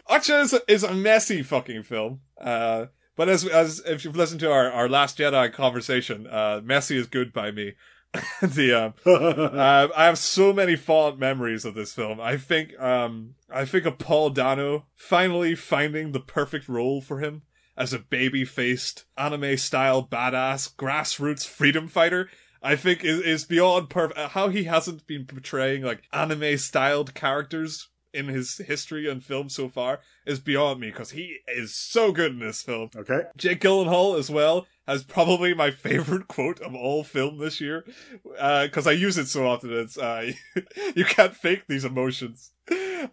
Okja 0.10 0.42
is 0.42 0.54
a, 0.54 0.62
is 0.72 0.84
a 0.84 0.94
messy 0.94 1.44
fucking 1.44 1.84
film. 1.84 2.22
Uh, 2.40 2.86
but 3.18 3.28
as 3.30 3.46
as 3.46 3.82
if 3.86 4.06
you've 4.06 4.16
listened 4.16 4.40
to 4.42 4.52
our, 4.52 4.72
our 4.72 4.88
Last 4.88 5.18
Jedi 5.18 5.52
conversation, 5.52 6.28
uh, 6.28 6.62
messy 6.64 6.98
is 6.98 7.08
good 7.08 7.34
by 7.34 7.52
me. 7.52 7.74
the 8.42 8.74
um, 8.74 8.94
uh, 9.06 9.88
I 9.96 10.06
have 10.06 10.18
so 10.18 10.54
many 10.54 10.76
fond 10.76 11.20
memories 11.20 11.66
of 11.66 11.74
this 11.74 11.94
film. 11.94 12.22
I 12.22 12.38
think 12.38 12.80
um, 12.80 13.36
I 13.50 13.66
think 13.66 13.86
of 13.86 13.98
Paul 13.98 14.30
Dano 14.30 14.86
finally 14.96 15.56
finding 15.56 16.12
the 16.12 16.20
perfect 16.20 16.70
role 16.70 17.02
for 17.02 17.20
him 17.20 17.42
as 17.76 17.94
a 17.94 18.00
baby-faced 18.00 19.06
anime-style 19.18 20.08
badass 20.08 20.74
grassroots 20.76 21.46
freedom 21.46 21.88
fighter. 21.88 22.28
I 22.62 22.76
think 22.76 23.04
is 23.04 23.22
is 23.22 23.46
beyond 23.46 23.90
perfect. 23.90 24.20
How 24.32 24.50
he 24.50 24.66
hasn't 24.66 25.08
been 25.08 25.26
portraying 25.26 25.84
like 25.84 26.04
anime-styled 26.12 27.14
characters 27.14 27.90
in 28.14 28.28
his 28.28 28.58
history 28.58 29.10
and 29.10 29.24
film 29.24 29.50
so 29.50 29.70
far 29.70 30.00
is 30.26 30.40
beyond 30.40 30.80
me 30.80 30.90
because 30.90 31.12
he 31.12 31.38
is 31.48 31.76
so 31.76 32.12
good 32.12 32.32
in 32.32 32.40
this 32.40 32.64
film. 32.64 32.90
okay. 32.96 33.24
Jake 33.36 33.62
Gyllenhaal 33.62 34.18
as 34.18 34.30
well 34.30 34.66
has 34.88 35.04
probably 35.04 35.54
my 35.54 35.70
favorite 35.70 36.28
quote 36.28 36.60
of 36.62 36.74
all 36.74 37.04
film 37.04 37.38
this 37.38 37.62
year 37.62 37.86
because 38.24 38.88
I 38.88 38.92
use 38.92 39.18
it 39.18 39.28
so 39.28 39.48
often. 39.48 39.72
It's 39.72 39.98
uh, 39.98 40.32
you 40.96 41.06
can't 41.06 41.36
fake 41.36 41.64
these 41.68 41.86
emotions. 41.86 42.52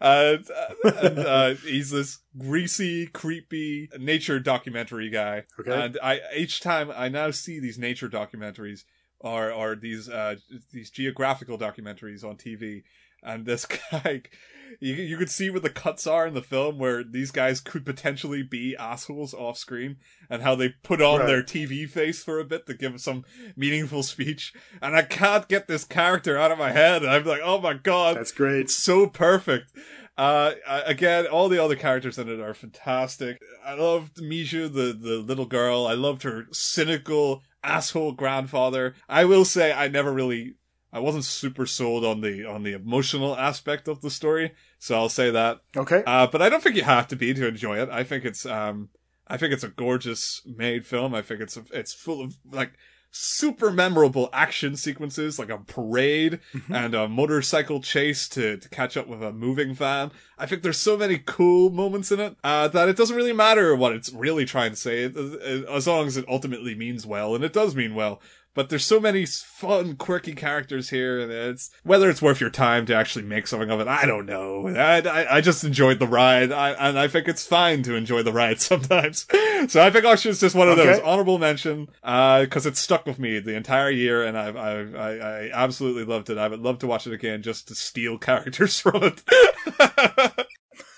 And, 0.01 0.45
and 0.84 1.18
uh, 1.18 1.55
he's 1.66 1.90
this 1.90 2.18
greasy, 2.38 3.07
creepy 3.07 3.90
nature 3.99 4.40
documentary 4.40 5.11
guy. 5.11 5.45
Okay. 5.61 5.70
And 5.70 5.99
I 6.03 6.20
each 6.36 6.61
time 6.61 6.90
I 6.95 7.09
now 7.09 7.30
see 7.30 7.61
these 7.61 7.78
nature 7.78 8.09
documentaries 8.09 8.84
or 9.25 9.51
or 9.51 9.75
these 9.75 10.09
uh 10.09 10.37
these 10.72 10.91
geographical 10.91 11.59
documentaries 11.59 12.22
on 12.25 12.37
TV, 12.37 12.83
and 13.22 13.45
this 13.47 13.66
guy 13.91 14.22
you 14.81 14.95
you 14.95 15.16
could 15.16 15.31
see 15.31 15.51
where 15.51 15.61
the 15.61 15.70
cuts 15.70 16.07
are 16.07 16.27
in 16.27 16.35
the 16.35 16.43
film 16.43 16.79
where 16.79 17.05
these 17.05 17.31
guys 17.31 17.61
could 17.61 17.85
potentially 17.87 18.43
be 18.43 18.75
assholes 18.77 19.33
off 19.35 19.57
screen 19.59 19.97
and 20.31 20.43
how 20.43 20.55
they 20.55 20.70
put 20.83 21.01
on 21.03 21.20
Right. 21.20 21.27
their 21.27 21.43
TV 21.43 21.89
face 21.89 22.25
for 22.25 22.39
a 22.41 22.45
bit 22.45 22.66
to 22.66 22.75
give 22.75 23.01
some 23.01 23.25
meaningful 23.57 24.03
speech. 24.03 24.53
And 24.83 24.97
I 24.97 25.03
can't 25.03 25.47
get 25.49 25.68
this 25.68 25.85
character 25.85 26.37
out 26.39 26.51
of 26.51 26.59
my 26.59 26.72
head. 26.72 27.03
And 27.03 27.11
I'm 27.11 27.25
like 27.25 27.43
oh 27.45 27.61
my 27.61 27.75
god. 27.75 28.16
That's 28.16 28.33
great. 28.33 28.61
it's 28.62 28.75
so 28.75 29.07
perfect. 29.07 29.70
Uh 30.16 30.53
uh, 30.66 30.83
again 30.87 31.27
all 31.27 31.49
the 31.49 31.62
other 31.62 31.77
characters 31.77 32.18
in 32.18 32.29
it 32.29 32.41
are 32.41 32.55
fantastic. 32.55 33.41
I 33.64 33.75
loved 33.75 34.16
Mija 34.16 34.72
the 34.72 34.93
the 34.93 35.18
little 35.18 35.47
girl. 35.47 35.87
I 35.87 35.95
loved 35.95 36.22
her 36.25 36.47
cynical 36.53 37.43
asshole 37.65 38.12
grandfather 38.12 38.95
I 39.09 39.25
will 39.25 39.45
say 39.45 39.73
I 39.73 39.89
never 39.89 40.12
really 40.12 40.55
I 40.95 41.01
wasn't 41.01 41.25
super 41.25 41.67
sold 41.67 42.05
on 42.05 42.21
the 42.21 42.45
on 42.45 42.62
the 42.62 42.73
emotional 42.73 43.37
aspect 43.37 43.89
of 43.89 44.01
the 44.01 44.11
story, 44.11 44.53
so 44.79 44.95
I'll 44.95 45.09
say 45.09 45.29
that. 45.33 45.59
Okay. 45.77 46.05
Uh, 46.07 46.29
but 46.29 46.41
I 46.41 46.49
don't 46.49 46.62
think 46.62 46.77
you 46.77 46.85
have 46.85 47.09
to 47.09 47.17
be 47.17 47.35
to 47.35 47.49
enjoy 47.49 47.83
it. 47.83 47.89
I 47.91 48.05
think 48.05 48.25
it's 48.25 48.47
um, 48.47 48.91
I 49.27 49.37
think 49.37 49.53
it's 49.53 49.65
a 49.65 49.71
gorgeous 49.71 50.41
made 50.47 50.87
film. 50.87 51.12
I 51.12 51.21
think 51.21 51.41
it's 51.41 51.59
it's 51.73 51.93
full 51.93 52.23
of 52.23 52.37
like 52.49 52.75
super 53.17 53.71
memorable 53.71 54.29
action 54.33 54.75
sequences, 54.77 55.39
like 55.39 55.49
a 55.49 55.59
parade 55.59 56.41
and 56.69 56.95
a 56.97 57.07
motorcycle 57.09 57.81
chase 57.81 58.29
to 58.31 58.57
to 58.57 58.69
catch 58.69 58.97
up 58.97 59.07
with 59.07 59.23
a 59.23 59.33
moving 59.33 59.73
van. 59.73 60.11
I 60.37 60.47
think 60.47 60.62
there's 60.62 60.79
so 60.79 60.97
many 60.97 61.19
cool 61.25 61.71
moments 61.71 62.11
in 62.11 62.19
it 62.19 62.37
uh, 62.43 62.67
that 62.69 62.89
it 62.89 62.97
doesn't 62.97 63.17
really 63.17 63.33
matter 63.33 63.75
what 63.77 63.93
it's 63.93 64.12
really 64.12 64.45
trying 64.45 64.71
to 64.71 64.77
say, 64.77 65.05
it- 65.05 65.17
it- 65.17 65.69
as 65.69 65.87
long 65.87 66.09
as 66.09 66.17
it 66.17 66.25
ultimately 66.29 66.75
means 66.75 67.07
well, 67.07 67.35
and 67.37 67.45
it 67.45 67.53
does 67.53 67.77
mean 67.77 67.95
well. 67.95 68.21
But 68.55 68.69
there's 68.69 68.87
so 68.87 69.01
many 69.01 69.27
fun, 69.27 69.97
quirky 69.97 70.33
characters 70.35 70.91
here, 70.91 71.21
and 71.21 71.31
it's 71.31 71.71
whether 71.83 72.09
it's 72.09 72.23
worth 72.23 72.41
your 72.41 72.51
time 72.51 72.87
to 72.87 72.95
actually 72.95 73.25
make 73.25 73.47
something 73.49 73.71
of 73.71 73.81
it. 73.81 73.89
I 73.89 74.07
don't 74.07 74.27
know. 74.27 74.69
I, 74.69 75.01
I, 75.01 75.37
I 75.37 75.41
just 75.41 75.65
enjoyed 75.65 75.99
the 75.99 76.07
ride, 76.07 76.53
I, 76.53 76.71
and 76.71 76.99
I 76.99 77.09
think 77.09 77.27
it's 77.27 77.45
fine 77.45 77.83
to 77.83 77.95
enjoy 77.95 78.23
the 78.23 78.33
ride 78.33 78.61
sometimes. 78.61 79.27
so 79.69 79.83
I 79.83 79.91
think 79.91 80.05
is 80.25 80.41
just 80.41 80.55
one 80.55 80.69
of 80.69 80.77
those 80.77 81.01
honorable 81.01 81.39
mention 81.39 81.89
uh, 82.03 82.43
because 82.43 82.67
it 82.67 82.77
stuck 82.77 83.07
with 83.07 83.19
me 83.19 83.41
the 83.41 83.57
entire 83.57 83.91
year, 83.91 84.25
and 84.25 84.39
I've, 84.39 84.57
I've 84.57 84.95
I, 84.95 85.19
I 85.19 85.51
absolutely 85.53 86.05
loved 86.05 86.31
it. 86.31 86.39
I 86.39 86.49
would 86.49 86.61
love 86.61 86.79
to 86.81 86.87
watch 86.87 87.07
it 87.07 87.13
again 87.13 87.43
just 87.43 87.69
to 87.69 87.75
steal 87.75 88.19
characters 88.25 88.79
from 88.79 89.03
it. 89.03 90.47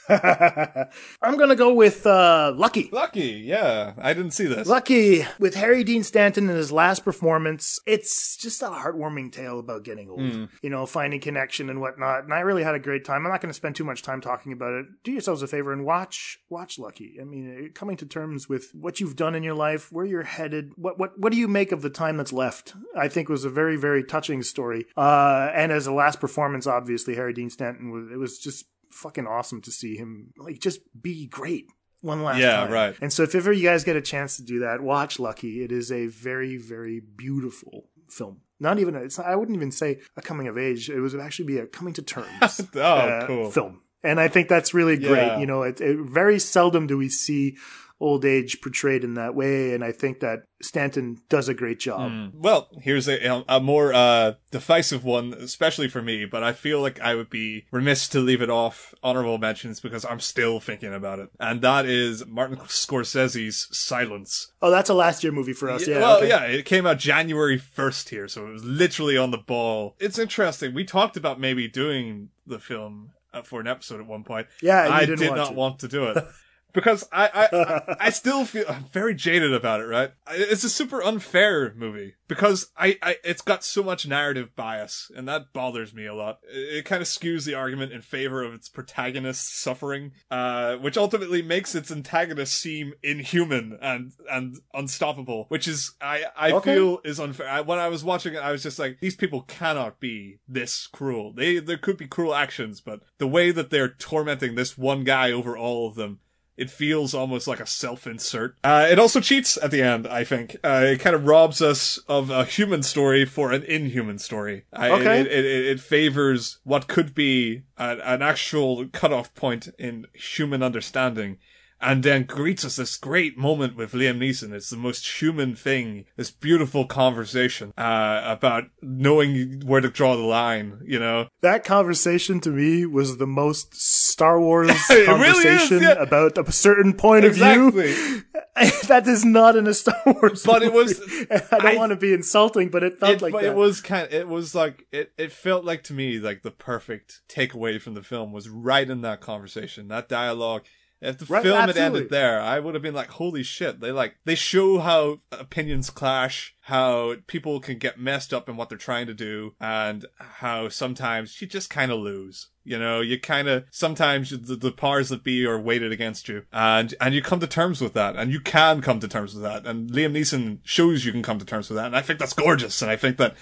I'm 1.22 1.36
gonna 1.36 1.56
go 1.56 1.72
with 1.74 2.06
uh, 2.06 2.52
Lucky. 2.56 2.88
Lucky, 2.92 3.42
yeah, 3.44 3.92
I 3.98 4.14
didn't 4.14 4.32
see 4.32 4.46
this. 4.46 4.66
Lucky 4.68 5.24
with 5.38 5.54
Harry 5.54 5.84
Dean 5.84 6.02
Stanton 6.02 6.48
in 6.48 6.56
his 6.56 6.72
last 6.72 7.04
performance. 7.04 7.80
It's 7.86 8.36
just 8.36 8.62
a 8.62 8.66
heartwarming 8.66 9.32
tale 9.32 9.58
about 9.58 9.84
getting 9.84 10.08
old, 10.10 10.20
Hmm. 10.20 10.44
you 10.62 10.70
know, 10.70 10.86
finding 10.86 11.20
connection 11.20 11.70
and 11.70 11.80
whatnot. 11.80 12.24
And 12.24 12.32
I 12.32 12.40
really 12.40 12.62
had 12.62 12.74
a 12.74 12.78
great 12.80 13.04
time. 13.04 13.24
I'm 13.26 13.32
not 13.32 13.40
going 13.40 13.50
to 13.50 13.54
spend 13.54 13.76
too 13.76 13.84
much 13.84 14.02
time 14.02 14.20
talking 14.20 14.52
about 14.52 14.72
it. 14.74 14.86
Do 15.04 15.12
yourselves 15.12 15.42
a 15.42 15.46
favor 15.46 15.72
and 15.72 15.84
watch 15.84 16.38
watch 16.48 16.78
Lucky. 16.78 17.18
I 17.20 17.24
mean, 17.24 17.70
coming 17.74 17.96
to 17.98 18.06
terms 18.06 18.48
with 18.48 18.70
what 18.74 19.00
you've 19.00 19.16
done 19.16 19.34
in 19.34 19.42
your 19.42 19.54
life, 19.54 19.90
where 19.92 20.04
you're 20.06 20.22
headed. 20.22 20.72
What 20.76 20.98
what 20.98 21.18
what 21.18 21.32
do 21.32 21.38
you 21.38 21.48
make 21.48 21.72
of 21.72 21.82
the 21.82 21.90
time 21.90 22.16
that's 22.16 22.32
left? 22.32 22.74
I 22.96 23.08
think 23.08 23.28
was 23.28 23.44
a 23.44 23.50
very 23.50 23.76
very 23.76 24.04
touching 24.04 24.42
story. 24.42 24.86
Uh, 24.96 25.50
and 25.54 25.72
as 25.72 25.86
a 25.86 25.92
last 25.92 26.20
performance, 26.20 26.66
obviously 26.66 27.14
Harry 27.16 27.32
Dean 27.32 27.50
Stanton 27.50 27.90
was. 27.90 28.10
It 28.12 28.16
was 28.18 28.38
just 28.38 28.66
fucking 28.96 29.26
awesome 29.26 29.60
to 29.62 29.70
see 29.70 29.96
him 29.96 30.32
like 30.36 30.58
just 30.60 30.80
be 31.00 31.26
great 31.26 31.66
one 32.02 32.22
last 32.22 32.38
Yeah, 32.38 32.56
time. 32.56 32.70
right. 32.72 32.96
And 33.00 33.12
so 33.12 33.22
if 33.22 33.34
ever 33.34 33.52
you 33.52 33.62
guys 33.68 33.84
get 33.84 33.96
a 33.96 34.00
chance 34.02 34.36
to 34.36 34.42
do 34.42 34.60
that, 34.60 34.80
watch 34.80 35.18
Lucky. 35.18 35.62
It 35.62 35.72
is 35.72 35.90
a 35.92 36.06
very, 36.06 36.56
very 36.56 37.00
beautiful 37.00 37.88
film. 38.08 38.40
Not 38.60 38.78
even, 38.78 38.94
a, 38.96 39.00
it's 39.00 39.18
I 39.18 39.34
wouldn't 39.34 39.56
even 39.56 39.70
say 39.72 40.00
a 40.16 40.22
coming 40.22 40.46
of 40.48 40.56
age. 40.56 40.88
It 40.88 41.00
would 41.00 41.14
actually 41.20 41.46
be 41.46 41.58
a 41.58 41.66
coming 41.66 41.94
to 41.94 42.02
terms 42.02 42.60
Oh, 42.74 42.80
uh, 42.80 43.26
cool. 43.26 43.50
film. 43.50 43.82
And 44.02 44.20
I 44.20 44.28
think 44.28 44.48
that's 44.48 44.72
really 44.72 44.96
great. 44.96 45.26
Yeah. 45.26 45.38
You 45.40 45.46
know, 45.46 45.62
it, 45.62 45.80
it, 45.80 45.98
very 45.98 46.38
seldom 46.38 46.86
do 46.86 46.96
we 46.96 47.08
see 47.08 47.56
old 47.98 48.24
age 48.24 48.60
portrayed 48.60 49.04
in 49.04 49.14
that 49.14 49.34
way. 49.34 49.72
And 49.72 49.82
I 49.82 49.92
think 49.92 50.20
that 50.20 50.42
Stanton 50.62 51.18
does 51.28 51.48
a 51.48 51.54
great 51.54 51.78
job. 51.78 52.10
Mm. 52.10 52.34
Well, 52.34 52.68
here's 52.82 53.08
a 53.08 53.44
a 53.48 53.60
more 53.60 53.92
uh 53.92 54.34
decisive 54.50 55.04
one, 55.04 55.34
especially 55.34 55.88
for 55.88 56.02
me. 56.02 56.24
But 56.24 56.42
I 56.42 56.52
feel 56.52 56.80
like 56.80 57.00
I 57.00 57.14
would 57.14 57.30
be 57.30 57.66
remiss 57.70 58.08
to 58.08 58.20
leave 58.20 58.42
it 58.42 58.50
off 58.50 58.94
honorable 59.02 59.38
mentions 59.38 59.80
because 59.80 60.04
I'm 60.04 60.20
still 60.20 60.60
thinking 60.60 60.94
about 60.94 61.18
it, 61.18 61.30
and 61.40 61.60
that 61.62 61.86
is 61.86 62.26
Martin 62.26 62.56
Scorsese's 62.58 63.68
Silence. 63.70 64.52
Oh, 64.62 64.70
that's 64.70 64.90
a 64.90 64.94
last 64.94 65.22
year 65.22 65.32
movie 65.32 65.52
for 65.52 65.70
us. 65.70 65.86
Yeah. 65.86 66.00
well, 66.00 66.18
okay. 66.18 66.28
yeah, 66.28 66.42
it 66.44 66.64
came 66.64 66.86
out 66.86 66.98
January 66.98 67.58
1st 67.58 68.08
here, 68.08 68.28
so 68.28 68.46
it 68.46 68.52
was 68.52 68.64
literally 68.64 69.16
on 69.16 69.30
the 69.30 69.38
ball. 69.38 69.94
It's 69.98 70.18
interesting. 70.18 70.74
We 70.74 70.84
talked 70.84 71.16
about 71.16 71.38
maybe 71.38 71.68
doing 71.68 72.30
the 72.46 72.58
film 72.58 73.10
uh, 73.32 73.42
for 73.42 73.60
an 73.60 73.66
episode 73.66 74.00
at 74.00 74.06
one 74.06 74.24
point. 74.24 74.46
Yeah, 74.62 74.88
I 74.90 75.04
did 75.04 75.20
want 75.20 75.36
not 75.36 75.48
to. 75.48 75.54
want 75.54 75.78
to 75.80 75.88
do 75.88 76.04
it. 76.06 76.24
Because 76.76 77.08
I, 77.10 77.48
I, 77.50 77.96
I, 78.00 78.10
still 78.10 78.44
feel 78.44 78.66
I'm 78.68 78.84
very 78.84 79.14
jaded 79.14 79.54
about 79.54 79.80
it, 79.80 79.84
right? 79.84 80.12
It's 80.30 80.62
a 80.62 80.68
super 80.68 81.02
unfair 81.02 81.72
movie 81.74 82.16
because 82.28 82.70
I, 82.76 82.98
I, 83.02 83.16
it's 83.24 83.40
got 83.40 83.64
so 83.64 83.82
much 83.82 84.06
narrative 84.06 84.54
bias, 84.54 85.10
and 85.16 85.26
that 85.26 85.54
bothers 85.54 85.94
me 85.94 86.04
a 86.04 86.14
lot. 86.14 86.40
It, 86.46 86.76
it 86.78 86.84
kind 86.84 87.00
of 87.00 87.08
skews 87.08 87.46
the 87.46 87.54
argument 87.54 87.92
in 87.92 88.02
favor 88.02 88.44
of 88.44 88.52
its 88.52 88.68
protagonist 88.68 89.58
suffering, 89.58 90.12
uh, 90.30 90.76
which 90.76 90.98
ultimately 90.98 91.40
makes 91.40 91.74
its 91.74 91.90
antagonist 91.90 92.52
seem 92.52 92.92
inhuman 93.02 93.78
and 93.80 94.12
and 94.30 94.58
unstoppable, 94.74 95.46
which 95.48 95.66
is 95.66 95.94
I, 96.00 96.24
I 96.36 96.52
Okay. 96.52 96.74
feel 96.74 97.00
is 97.04 97.18
unfair. 97.18 97.48
I, 97.48 97.62
when 97.62 97.78
I 97.78 97.88
was 97.88 98.04
watching 98.04 98.34
it, 98.34 98.38
I 98.40 98.52
was 98.52 98.62
just 98.62 98.78
like, 98.78 99.00
these 99.00 99.16
people 99.16 99.40
cannot 99.42 99.98
be 99.98 100.40
this 100.46 100.86
cruel. 100.88 101.32
They 101.32 101.58
there 101.58 101.78
could 101.78 101.96
be 101.96 102.06
cruel 102.06 102.34
actions, 102.34 102.82
but 102.82 103.00
the 103.16 103.26
way 103.26 103.50
that 103.50 103.70
they're 103.70 103.88
tormenting 103.88 104.56
this 104.56 104.76
one 104.76 105.04
guy 105.04 105.32
over 105.32 105.56
all 105.56 105.88
of 105.88 105.94
them 105.94 106.20
it 106.56 106.70
feels 106.70 107.14
almost 107.14 107.46
like 107.46 107.60
a 107.60 107.66
self-insert. 107.66 108.56
Uh, 108.64 108.86
it 108.90 108.98
also 108.98 109.20
cheats 109.20 109.58
at 109.62 109.70
the 109.70 109.82
end, 109.82 110.06
I 110.06 110.24
think. 110.24 110.56
Uh, 110.64 110.84
it 110.86 111.00
kind 111.00 111.14
of 111.14 111.26
robs 111.26 111.60
us 111.60 111.98
of 112.08 112.30
a 112.30 112.44
human 112.44 112.82
story 112.82 113.24
for 113.24 113.52
an 113.52 113.62
inhuman 113.64 114.18
story. 114.18 114.64
I, 114.72 114.90
Okay. 114.90 115.20
It, 115.20 115.26
it, 115.26 115.44
it, 115.44 115.66
it 115.66 115.80
favors 115.80 116.58
what 116.64 116.88
could 116.88 117.14
be 117.14 117.62
an, 117.76 118.00
an 118.00 118.22
actual 118.22 118.86
cutoff 118.88 119.34
point 119.34 119.68
in 119.78 120.06
human 120.14 120.62
understanding. 120.62 121.38
And 121.80 122.02
then 122.02 122.24
greets 122.24 122.64
us 122.64 122.76
this 122.76 122.96
great 122.96 123.36
moment 123.36 123.76
with 123.76 123.92
Liam 123.92 124.18
Neeson. 124.18 124.52
It's 124.52 124.70
the 124.70 124.76
most 124.78 125.20
human 125.20 125.54
thing. 125.54 126.06
This 126.16 126.30
beautiful 126.30 126.86
conversation, 126.86 127.72
uh, 127.76 128.22
about 128.24 128.64
knowing 128.80 129.60
where 129.66 129.82
to 129.82 129.90
draw 129.90 130.16
the 130.16 130.22
line, 130.22 130.80
you 130.86 130.98
know? 130.98 131.28
That 131.42 131.64
conversation 131.64 132.40
to 132.40 132.50
me 132.50 132.86
was 132.86 133.18
the 133.18 133.26
most 133.26 133.74
Star 133.74 134.40
Wars 134.40 134.70
It 134.90 135.06
really 135.06 135.28
is, 135.28 135.34
conversation 135.44 135.82
yeah. 135.82 135.92
about 136.02 136.38
a 136.38 136.50
certain 136.50 136.94
point 136.94 137.24
of 137.26 137.32
Exactly. 137.32 137.92
view. 137.92 138.22
that 138.88 139.04
is 139.06 139.24
not 139.24 139.54
in 139.54 139.66
a 139.66 139.74
Star 139.74 140.00
Wars. 140.06 140.42
But 140.44 140.62
it 140.62 140.72
was- 140.72 140.98
I 141.30 141.58
don't 141.58 141.66
I- 141.66 141.76
want 141.76 141.90
to 141.90 141.96
be 141.96 142.14
insulting, 142.14 142.70
but 142.70 142.82
it 142.84 142.98
felt 142.98 143.16
it, 143.16 143.22
like 143.22 143.32
but 143.32 143.42
that. 143.42 143.50
it 143.50 143.54
was 143.54 143.82
kind 143.82 144.06
of, 144.06 144.14
it 144.14 144.28
was 144.28 144.54
like 144.54 144.86
it, 144.92 145.12
it 145.18 145.30
felt 145.30 145.64
like 145.66 145.82
to 145.84 145.92
me 145.92 146.18
like 146.18 146.42
the 146.42 146.50
perfect 146.50 147.20
takeaway 147.28 147.80
from 147.80 147.92
the 147.94 148.02
film 148.02 148.32
was 148.32 148.48
right 148.48 148.88
in 148.88 149.02
that 149.02 149.20
conversation 149.20 149.88
that 149.88 150.08
dialogue 150.08 150.64
if 151.00 151.18
the 151.18 151.26
Right, 151.26 151.42
film 151.42 151.58
had 151.58 151.76
ended 151.76 152.10
there 152.10 152.40
i 152.40 152.58
would 152.58 152.74
have 152.74 152.82
been 152.82 152.94
like 152.94 153.10
holy 153.10 153.42
shit 153.42 153.80
they 153.80 153.92
like 153.92 154.16
they 154.24 154.34
show 154.34 154.78
how 154.78 155.20
opinions 155.32 155.90
clash 155.90 156.54
how 156.62 157.16
people 157.26 157.60
can 157.60 157.78
get 157.78 157.98
messed 157.98 158.32
up 158.32 158.48
in 158.48 158.56
what 158.56 158.68
they're 158.68 158.78
trying 158.78 159.06
to 159.06 159.14
do 159.14 159.54
and 159.60 160.06
how 160.18 160.68
sometimes 160.68 161.40
you 161.40 161.46
just 161.46 161.70
kind 161.70 161.92
of 161.92 161.98
lose 161.98 162.48
you 162.66 162.78
know? 162.78 163.00
You 163.00 163.18
kind 163.18 163.48
of 163.48 163.64
sometimes 163.70 164.30
the, 164.30 164.56
the 164.56 164.72
powers 164.72 165.08
that 165.10 165.22
be 165.22 165.46
are 165.46 165.58
weighted 165.58 165.92
against 165.92 166.28
you 166.28 166.42
and 166.52 166.94
and 167.00 167.14
you 167.14 167.22
come 167.22 167.38
to 167.40 167.46
terms 167.46 167.80
with 167.80 167.94
that 167.94 168.16
and 168.16 168.32
you 168.32 168.40
can 168.40 168.82
come 168.82 168.98
to 169.00 169.08
terms 169.08 169.34
with 169.34 169.44
that 169.44 169.64
and 169.64 169.90
liam 169.90 170.12
neeson 170.12 170.58
shows 170.64 171.04
you 171.04 171.12
can 171.12 171.22
come 171.22 171.38
to 171.38 171.44
terms 171.44 171.70
with 171.70 171.76
that 171.76 171.86
and 171.86 171.96
i 171.96 172.02
think 172.02 172.18
that's 172.18 172.32
gorgeous 172.32 172.82
and 172.82 172.90
i 172.90 172.96
think 172.96 173.16
that 173.18 173.36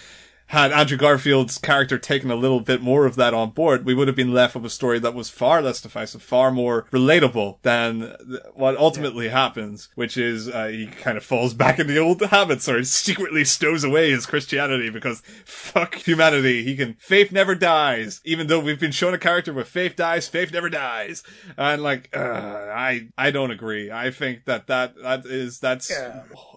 had 0.49 0.73
Andrew 0.73 0.99
Garfield's 0.99 1.59
character 1.59 1.99
taken 1.99 2.31
a 2.31 2.37
little 2.37 2.61
bit 2.61 2.83
more 2.83 3.07
of 3.07 3.17
that 3.17 3.35
on 3.35 3.51
board, 3.51 3.85
we 3.85 3.95
would 3.95 4.09
have 4.09 4.17
been 4.17 4.33
left 4.33 4.55
with 4.55 4.65
a 4.65 4.71
story 4.71 4.99
that 4.99 5.15
was 5.15 5.31
far 5.31 5.63
less 5.63 5.81
divisive, 5.81 6.23
far 6.23 6.51
more 6.51 6.85
relatable 6.93 7.59
than 7.63 8.15
what 8.55 8.77
ultimately 8.77 9.29
happens, 9.29 9.89
which 9.95 10.17
is 10.17 10.49
uh, 10.49 10.67
he 10.67 10.87
kind 10.87 11.17
of 11.17 11.25
falls 11.25 11.55
back 11.65 11.79
into 11.79 11.93
the 11.93 11.99
old 11.99 12.21
habits 12.21 12.69
or 12.69 12.83
secretly 12.85 13.45
stows 13.45 13.85
away 13.85 14.11
his 14.11 14.27
Christianity 14.27 14.91
because 14.91 15.23
fuck 15.45 15.95
humanity. 15.95 16.63
He 16.63 16.77
can, 16.77 16.95
faith 16.99 17.33
never 17.33 17.55
dies. 17.55 18.21
Even 18.25 18.47
though 18.47 18.61
we've 18.61 18.81
been 18.81 18.93
shown 18.93 19.15
a 19.15 19.19
character 19.19 19.53
where 19.53 19.65
faith 19.65 19.97
dies, 19.97 20.29
faith 20.29 20.53
never 20.53 20.69
dies. 20.69 21.23
And 21.57 21.83
like, 21.83 22.15
uh, 22.15 22.21
I, 22.21 23.09
I 23.17 23.31
don't 23.31 23.51
agree. 23.51 23.91
I 23.91 24.11
think 24.11 24.45
that 24.45 24.67
that, 24.67 24.95
that 25.03 25.27
is, 25.27 25.59
that's 25.59 25.91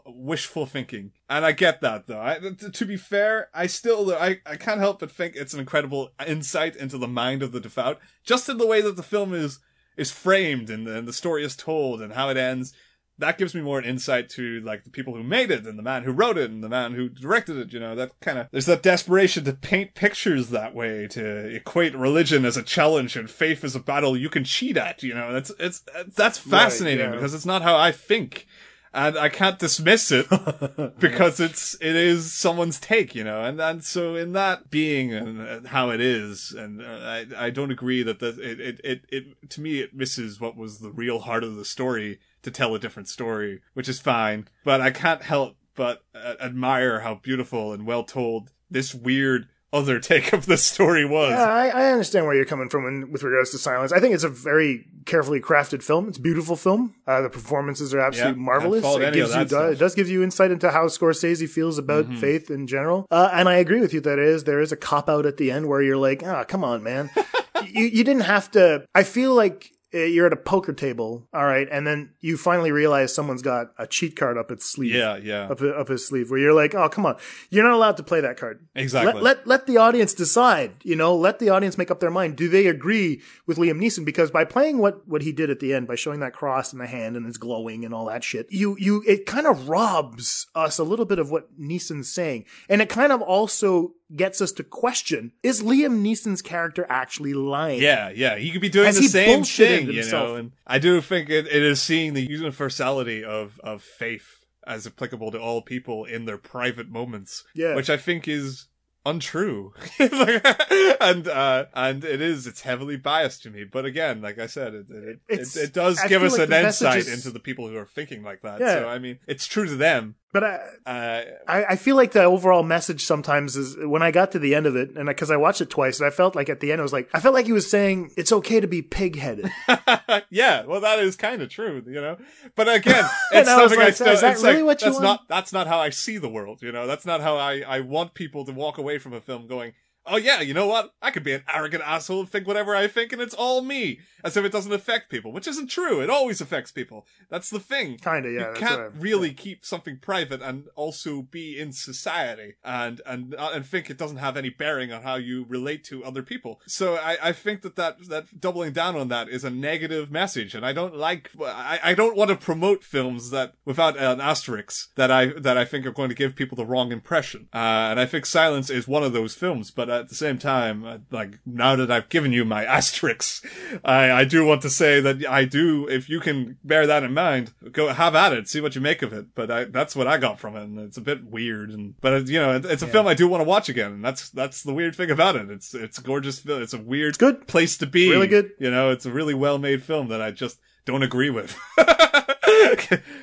wishful 0.06 0.66
thinking. 0.66 1.12
And 1.30 1.46
I 1.46 1.52
get 1.52 1.82
that 1.82 2.08
though. 2.08 2.22
I, 2.22 2.40
to 2.40 2.86
be 2.86 2.98
fair, 2.98 3.50
I 3.54 3.68
still, 3.78 4.14
I, 4.14 4.40
I 4.46 4.56
can't 4.56 4.80
help 4.80 5.00
but 5.00 5.12
think 5.12 5.36
it's 5.36 5.54
an 5.54 5.60
incredible 5.60 6.12
insight 6.26 6.76
into 6.76 6.98
the 6.98 7.08
mind 7.08 7.44
of 7.44 7.52
the 7.52 7.60
devout, 7.60 8.00
just 8.24 8.50
in 8.50 8.58
the 8.58 8.68
way 8.68 8.82
that 8.82 8.96
the 8.96 9.04
film 9.04 9.34
is, 9.34 9.60
is 9.96 10.12
framed 10.12 10.70
and, 10.70 10.88
and 10.88 11.08
the 11.08 11.14
story 11.14 11.44
is 11.44 11.56
told 11.56 12.02
and 12.02 12.14
how 12.14 12.30
it 12.30 12.38
ends. 12.38 12.74
That 13.20 13.40
gives 13.40 13.56
me 13.56 13.62
more 13.62 13.80
an 13.80 13.86
insight 13.86 14.30
to 14.32 14.60
like 14.60 14.84
the 14.84 14.92
people 14.92 15.16
who 15.16 15.24
made 15.24 15.50
it 15.50 15.66
and 15.66 15.80
the 15.80 15.84
man 15.84 16.04
who 16.04 16.12
wrote 16.12 16.38
it 16.38 16.52
and 16.52 16.64
the 16.64 16.70
man 16.70 16.94
who 16.94 17.10
directed 17.10 17.58
it. 17.58 17.74
You 17.74 17.80
know, 17.80 17.96
that 17.96 18.12
kind 18.20 18.38
of, 18.38 18.48
there's 18.52 18.68
that 18.68 18.84
desperation 18.84 19.44
to 19.46 19.54
paint 19.54 19.96
pictures 19.96 20.50
that 20.50 20.76
way, 20.76 21.08
to 21.08 21.56
equate 21.56 21.96
religion 21.96 22.46
as 22.46 22.58
a 22.58 22.62
challenge 22.62 23.16
and 23.16 23.28
faith 23.28 23.64
as 23.64 23.76
a 23.76 23.80
battle 23.80 24.16
you 24.16 24.30
can 24.30 24.44
cheat 24.44 24.78
at. 24.78 25.02
You 25.02 25.16
know, 25.16 25.34
that's, 25.34 25.52
it's, 25.58 25.84
that's 26.16 26.38
fascinating 26.38 27.08
yeah. 27.08 27.16
because 27.16 27.34
it's 27.34 27.46
not 27.46 27.64
how 27.64 27.76
I 27.76 27.92
think 27.92 28.46
and 28.94 29.18
I 29.18 29.30
can't 29.30 29.60
dismiss 29.60 30.12
it 30.12 30.28
because 31.00 31.40
it's 31.40 31.76
it 31.76 31.96
is 31.96 32.34
someone's 32.34 32.80
take, 32.80 33.16
you 33.16 33.24
know, 33.24 33.42
and 33.42 33.60
and 33.60 33.84
so 33.84 34.16
in 34.16 34.34
that 34.34 34.70
being 34.70 35.14
and, 35.14 35.68
how 35.68 35.90
it 35.90 36.02
is, 36.02 36.52
and 36.52 36.82
uh, 36.82 36.86
I 36.86 37.26
I 37.36 37.50
don't 37.50 37.72
agree 37.72 38.04
that 38.04 38.20
the, 38.20 38.30
it, 38.40 38.60
it 38.60 38.82
it 38.84 39.02
it 39.10 39.50
to 39.52 39.62
me 39.62 39.80
it 39.80 39.96
misses 39.96 40.40
what 40.40 40.56
was 40.56 40.80
the 40.80 40.92
real 40.92 41.20
heart 41.20 41.44
of 41.44 41.56
the 41.56 41.66
story 41.66 42.20
to 42.44 42.52
tell 42.52 42.76
a 42.76 42.80
different 42.80 43.10
story, 43.10 43.62
which 43.74 43.90
is 43.90 44.00
fine, 44.00 44.48
but 44.64 44.82
I 44.82 44.92
can't 44.92 45.24
help 45.24 45.58
but 45.76 46.04
uh, 46.16 46.36
admire 46.42 47.02
how 47.02 47.16
beautiful 47.16 47.72
and 47.72 47.86
well 47.86 48.04
told 48.04 48.52
this 48.70 48.94
weird 48.94 49.48
other 49.74 50.00
take 50.00 50.34
of 50.34 50.46
the 50.46 50.58
story 50.58 51.06
was. 51.06 51.32
Yeah, 51.32 51.44
I, 51.44 51.68
I 51.68 51.92
understand 51.92 52.26
where 52.26 52.36
you're 52.36 52.46
coming 52.46 52.70
from 52.70 52.86
in, 52.88 53.12
with 53.12 53.24
regards 53.24 53.52
to 53.52 53.58
silence. 53.58 53.92
I 53.92 54.00
think 54.00 54.14
it's 54.16 54.24
a 54.24 54.30
very 54.30 54.86
carefully 55.06 55.40
crafted 55.42 55.84
film. 55.84 56.08
It's 56.08 56.18
a 56.18 56.22
beautiful 56.22 56.56
film. 56.56 56.96
Uh, 57.06 57.22
the 57.22 57.30
performances 57.30 57.94
are 57.94 58.00
absolutely 58.00 58.40
Yeah, 58.42 58.46
marvelous. 58.46 58.86
It 58.86 59.14
gives 59.14 59.36
you 59.36 59.48
stuff. 59.48 59.52
Mm-hmm. 59.52 59.74
it 59.74 59.80
does 59.80 59.96
give 59.96 60.10
you 60.10 60.24
insight 60.24 60.52
into 60.52 60.72
how 60.72 60.86
Scorsese 60.88 61.50
feels 61.50 61.78
about 61.78 62.12
faith 62.16 62.50
in 62.50 62.68
general. 62.68 63.08
Uh, 63.12 63.30
and 63.34 63.50
I 63.50 63.56
agree 63.56 63.82
with 63.82 63.94
you 63.94 64.02
that 64.02 64.20
it 64.20 64.26
is 64.26 64.44
there 64.46 64.62
is 64.62 64.72
a 64.72 64.78
cop 64.78 65.10
out 65.10 65.26
at 65.26 65.38
the 65.38 65.52
end 65.52 65.68
where 65.68 65.82
you're 65.82 65.98
like, 65.98 66.24
ah, 66.26 66.44
come 66.44 66.64
on, 66.64 66.84
man. 66.84 67.10
you 67.66 67.86
you 67.86 68.04
didn't 68.04 68.24
have 68.24 68.50
to. 68.52 68.86
I 68.96 69.04
feel 69.04 69.34
like. 69.34 69.72
Uh, 69.94 70.00
You're 70.00 70.28
at 70.28 70.34
a 70.34 70.38
poker 70.38 70.74
table, 70.74 71.28
all 71.34 71.46
right, 71.46 71.68
and 71.72 71.88
then 71.88 72.12
you 72.20 72.38
finally 72.38 72.72
realize 72.72 73.14
someone's 73.14 73.42
got 73.42 73.72
a 73.78 73.88
cheat 73.88 74.16
card 74.16 74.38
up 74.38 74.52
its 74.52 74.66
sleeve 74.66 74.94
Yeah, 74.94 75.18
yeah. 75.18 75.50
up, 75.50 75.62
up 75.62 75.88
his 75.88 76.06
sleeve 76.06 76.30
where 76.30 76.40
you're 76.40 76.54
like, 76.54 76.76
oh, 76.76 76.90
come 76.90 77.06
on. 77.06 77.18
You're 77.50 77.64
not 77.64 77.74
allowed 77.74 77.98
to 77.98 78.04
play 78.04 78.22
that 78.22 78.38
card. 78.38 78.66
Exactly. 78.76 79.14
Let, 79.14 79.24
let, 79.24 79.48
let 79.48 79.68
the 79.68 79.78
audience 79.78 80.14
decide, 80.14 80.74
you 80.84 80.96
know, 80.96 81.16
let 81.16 81.40
the 81.40 81.50
audience 81.50 81.78
make 81.78 81.90
up 81.92 82.00
their 82.00 82.12
mind. 82.12 82.36
Do 82.36 82.50
they 82.50 82.68
agree 82.68 83.22
with 83.46 83.58
Liam 83.58 83.82
Neeson? 83.82 84.06
Because 84.06 84.32
by 84.32 84.44
playing 84.46 84.80
what, 84.80 85.08
what 85.08 85.22
he 85.22 85.32
did 85.32 85.50
at 85.50 85.60
the 85.60 85.74
end, 85.74 85.88
by 85.88 85.96
showing 85.96 86.20
that 86.20 86.34
cross 86.34 86.74
in 86.74 86.80
the 86.80 86.88
hand 86.88 87.16
and 87.16 87.26
it's 87.26 87.38
glowing 87.38 87.86
and 87.86 87.94
all 87.94 88.06
that 88.06 88.24
shit, 88.24 88.48
you, 88.50 88.76
you, 88.80 89.04
it 89.08 89.26
kind 89.26 89.48
of 89.48 89.70
robs 89.70 90.48
us 90.56 90.78
a 90.80 90.84
little 90.84 91.06
bit 91.06 91.20
of 91.20 91.32
what 91.32 91.58
Neeson's 91.60 92.12
saying. 92.12 92.46
And 92.68 92.82
it 92.82 92.90
kind 92.90 93.12
of 93.12 93.22
also 93.22 93.94
gets 94.16 94.42
us 94.42 94.52
to 94.54 94.64
question, 94.64 95.32
is 95.44 95.62
Liam 95.62 96.02
Neeson's 96.02 96.42
character 96.42 96.86
actually 96.90 97.34
lying? 97.34 97.82
Yeah, 97.82 98.10
yeah. 98.10 98.38
He 98.38 98.52
could 98.52 98.62
be 98.62 98.70
doing 98.70 98.86
Has 98.86 98.98
the 98.98 99.08
same 99.08 99.44
thing, 99.44 99.88
you 99.88 99.94
himself? 100.02 100.30
know. 100.30 100.36
And 100.36 100.52
I 100.66 100.80
do 100.80 101.02
think 101.02 101.30
it, 101.30 101.46
it 101.48 101.62
is 101.64 101.82
seeing 101.82 102.14
the 102.14 102.26
universality 102.30 103.24
of 103.24 103.60
of 103.64 103.82
faith 103.84 104.46
as 104.66 104.86
applicable 104.86 105.32
to 105.32 105.40
all 105.40 105.62
people 105.62 106.06
in 106.06 106.26
their 106.26 106.38
private 106.38 106.90
moments. 106.90 107.44
Yeah. 107.56 107.76
which 107.76 107.90
I 107.90 107.98
think 107.98 108.28
is 108.28 108.68
untrue. 109.06 109.74
and 110.00 111.28
uh 111.28 111.66
and 111.74 112.04
it 112.04 112.22
is 112.22 112.46
it's 112.48 112.62
heavily 112.62 112.98
biased 112.98 113.44
to 113.44 113.50
me. 113.50 113.64
But 113.64 113.86
again, 113.86 114.22
like 114.22 114.40
I 114.40 114.48
said, 114.48 114.74
it 114.74 114.86
it, 114.90 115.20
it, 115.30 115.56
it 115.56 115.74
does 115.74 116.00
I 116.00 116.08
give 116.08 116.24
us 116.24 116.38
like 116.38 116.50
an 116.50 116.66
insight 116.66 116.98
is- 117.00 117.14
into 117.14 117.32
the 117.32 117.40
people 117.40 117.68
who 117.68 117.78
are 117.78 117.86
thinking 117.86 118.24
like 118.24 118.42
that. 118.42 118.60
Yeah. 118.60 118.80
So 118.82 118.90
I 118.90 119.00
mean, 119.00 119.20
it's 119.28 119.46
true 119.48 119.66
to 119.66 119.76
them. 119.76 120.16
But 120.34 120.44
I, 120.44 120.60
Uh 120.86 121.24
I, 121.48 121.66
I 121.70 121.76
feel 121.78 121.96
like 121.96 122.12
the 122.12 122.24
overall 122.24 122.64
message 122.64 123.06
sometimes 123.06 123.56
is 123.56 123.78
when 123.80 124.02
I 124.02 124.12
got 124.12 124.32
to 124.34 124.40
the 124.40 124.56
end 124.56 124.66
of 124.66 124.76
it, 124.76 124.96
and 124.98 125.08
because 125.08 125.32
I, 125.32 125.38
watched 125.38 125.62
it 125.62 125.70
twice, 125.70 126.00
and 126.00 126.08
I 126.08 126.10
felt 126.10 126.36
like 126.36 126.50
at 126.50 126.60
the 126.60 126.72
end, 126.72 126.82
I 126.82 126.84
was 126.84 126.94
like 126.94 127.10
I 127.14 127.20
felt 127.20 127.34
like 127.34 127.46
he 127.46 127.54
was 127.54 127.70
saying 127.70 128.12
it's 128.18 128.32
okay 128.32 128.60
to 128.60 128.68
be 128.68 128.82
pig-headed. 128.82 129.50
yeah, 130.30 130.66
well, 130.66 130.82
that 130.82 131.00
is 131.00 131.16
kind 131.16 131.42
of 131.42 131.50
true, 131.50 131.82
you 131.86 132.02
know. 132.02 132.18
But 132.56 132.68
again, 132.68 133.06
it's 133.32 133.50
I 133.50 133.56
something 133.58 133.80
like, 133.80 133.88
I 133.88 133.92
still. 133.92 134.08
is 134.10 134.22
that 134.22 134.38
really 134.38 134.58
like, 134.58 134.66
what 134.66 134.82
you 134.82 134.86
that's 134.88 134.96
want? 134.96 135.04
not. 135.04 135.28
That's 135.28 135.54
not 135.54 135.68
how 135.68 135.80
I 135.80 135.90
see 135.90 136.18
the 136.18 136.30
world. 136.30 136.62
You 136.62 136.72
know, 136.72 136.88
that's 136.88 137.06
not 137.06 137.22
how 137.22 137.38
I 137.38 137.62
I 137.62 137.80
want 137.80 138.14
people 138.14 138.46
to 138.46 138.52
walk 138.52 138.78
away 138.78 138.98
from 138.98 139.14
a 139.14 139.22
film 139.22 139.48
going. 139.48 139.74
Oh 140.08 140.18
yeah, 140.18 140.42
you 140.42 140.54
know 140.54 140.68
what? 140.68 140.94
I 141.02 141.12
could 141.12 141.24
be 141.24 141.34
an 141.34 141.44
arrogant 141.54 141.84
asshole 141.86 142.22
and 142.22 142.30
think 142.30 142.48
whatever 142.48 142.76
I 142.76 142.88
think, 142.88 143.12
and 143.14 143.22
it's 143.22 143.34
all 143.34 143.62
me, 143.62 144.00
as 144.24 144.38
if 144.38 144.46
it 144.46 144.52
doesn't 144.52 144.72
affect 144.74 145.10
people, 145.10 145.32
which 145.32 145.48
isn't 145.48 145.68
true. 145.68 146.02
It 146.02 146.10
always 146.10 146.42
affects 146.42 146.72
people. 146.72 147.06
That's 147.30 147.50
the 147.50 147.60
thing. 147.60 147.98
Kinda, 147.98 148.32
yeah, 148.32 148.50
You 148.50 148.56
can't 148.56 148.94
really 148.98 149.34
keep 149.34 149.66
something 149.66 150.00
private 150.00 150.42
and 150.42 150.66
also 150.76 151.22
be 151.24 151.60
in 151.60 151.74
society 151.74 152.56
and 152.64 153.02
and 153.06 153.36
uh, 153.36 153.52
and 153.54 153.66
think 153.66 153.90
it 153.90 153.98
doesn't 153.98 154.18
have 154.18 154.38
any 154.38 154.50
bearing 154.50 154.92
on 154.92 155.04
how 155.04 155.16
you 155.16 155.46
relate 155.48 155.84
to 155.86 156.04
other 156.04 156.24
people. 156.24 156.62
So 156.68 156.96
I, 156.96 157.18
I 157.22 157.32
think 157.32 157.62
that, 157.62 157.76
that 157.76 158.08
that 158.08 158.40
doubling 158.40 158.74
down 158.74 158.96
on 158.96 159.10
that 159.10 159.30
is 159.30 159.44
a 159.44 159.50
negative 159.50 160.10
message, 160.12 160.56
and 160.56 160.66
I 160.66 160.74
don't 160.74 160.96
like. 160.96 161.32
I, 161.42 161.80
I 161.84 161.94
don't 161.94 162.16
want 162.16 162.30
to 162.30 162.36
promote 162.36 162.84
films 162.84 163.30
that 163.32 163.54
without 163.66 163.98
an 163.98 164.22
asterisk 164.22 164.96
that 164.96 165.12
I 165.12 165.28
that 165.28 165.58
I 165.58 165.66
think 165.66 165.86
are 165.86 165.92
going 165.92 166.10
to 166.10 166.16
give 166.16 166.36
people 166.36 166.56
the 166.56 166.66
wrong 166.66 166.92
impression. 166.92 167.50
Uh, 167.54 167.92
and 167.92 168.00
I 168.00 168.06
think 168.06 168.26
Silence 168.26 168.70
is 168.70 168.88
one 168.88 169.04
of 169.04 169.14
those 169.14 169.36
films, 169.36 169.72
but 169.72 169.90
at 170.02 170.10
the 170.10 170.16
same 170.16 170.38
time, 170.38 170.84
uh, 170.84 170.98
like 171.12 171.40
now 171.46 171.76
that 171.76 171.92
I've 171.92 172.10
given 172.10 172.32
you 172.32 172.46
my 172.46 172.66
asterisks, 172.78 173.42
I 173.84 174.12
I 174.12 174.24
do 174.26 174.46
want 174.46 174.62
to 174.64 174.70
say 174.70 175.00
that 175.02 175.26
I 175.28 175.46
do. 175.46 175.88
If 175.88 176.10
you 176.10 176.20
can 176.20 176.58
bear 176.64 176.88
that 176.88 177.04
in 177.04 177.14
mind, 177.14 177.54
go 177.72 177.90
have 177.90 178.16
at 178.16 178.34
it, 178.34 178.48
see 178.48 178.62
what 178.62 178.76
you 178.76 178.82
make 178.82 179.02
of 179.02 179.14
it. 179.14 179.36
But 179.36 179.52
I, 179.52 179.64
that's 179.66 179.96
what 179.96 180.08
I 180.08 180.18
got 180.18 180.40
from 180.40 180.56
it, 180.56 180.64
and 180.64 180.80
it's 180.80 180.98
a 180.98 181.02
bit 181.02 181.26
weird. 181.26 181.70
And 181.72 181.96
but 182.02 182.14
it, 182.14 182.30
you 182.30 182.40
know, 182.40 182.56
it, 182.56 182.66
it's 182.66 182.84
a 182.84 182.88
film 182.88 183.08
I 183.08 183.14
do 183.14 183.28
want 183.28 183.42
to 183.42 183.50
watch 183.50 183.70
again, 183.70 183.92
and 183.92 184.06
that's 184.06 184.30
that's 184.30 184.64
the 184.64 184.74
weird 184.74 184.96
thing 184.96 185.12
about 185.12 185.36
it. 185.36 185.50
It's 185.50 185.74
it's 185.74 185.98
a 185.98 186.02
gorgeous. 186.02 186.40
film. 186.40 186.62
It's 186.62 186.74
a 186.74 186.82
weird 186.82 187.18
good. 187.18 187.48
place 187.48 187.78
to 187.78 187.86
be. 187.86 188.10
Really 188.10 188.28
good. 188.28 188.52
You 188.60 188.72
know, 188.72 188.92
it's 188.92 189.06
a 189.06 189.12
really 189.12 189.34
well 189.34 189.58
made 189.58 189.84
film 189.84 190.10
that 190.10 190.22
I 190.22 190.32
just 190.32 190.60
don't 190.86 191.04
agree 191.04 191.30
with. 191.30 191.58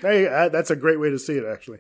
Hey, 0.05 0.27
uh, 0.27 0.51
that's 0.51 0.71
a 0.71 0.77
great 0.77 1.01
way 1.01 1.11
to 1.11 1.19
see 1.19 1.35
it, 1.35 1.45
actually. 1.51 1.79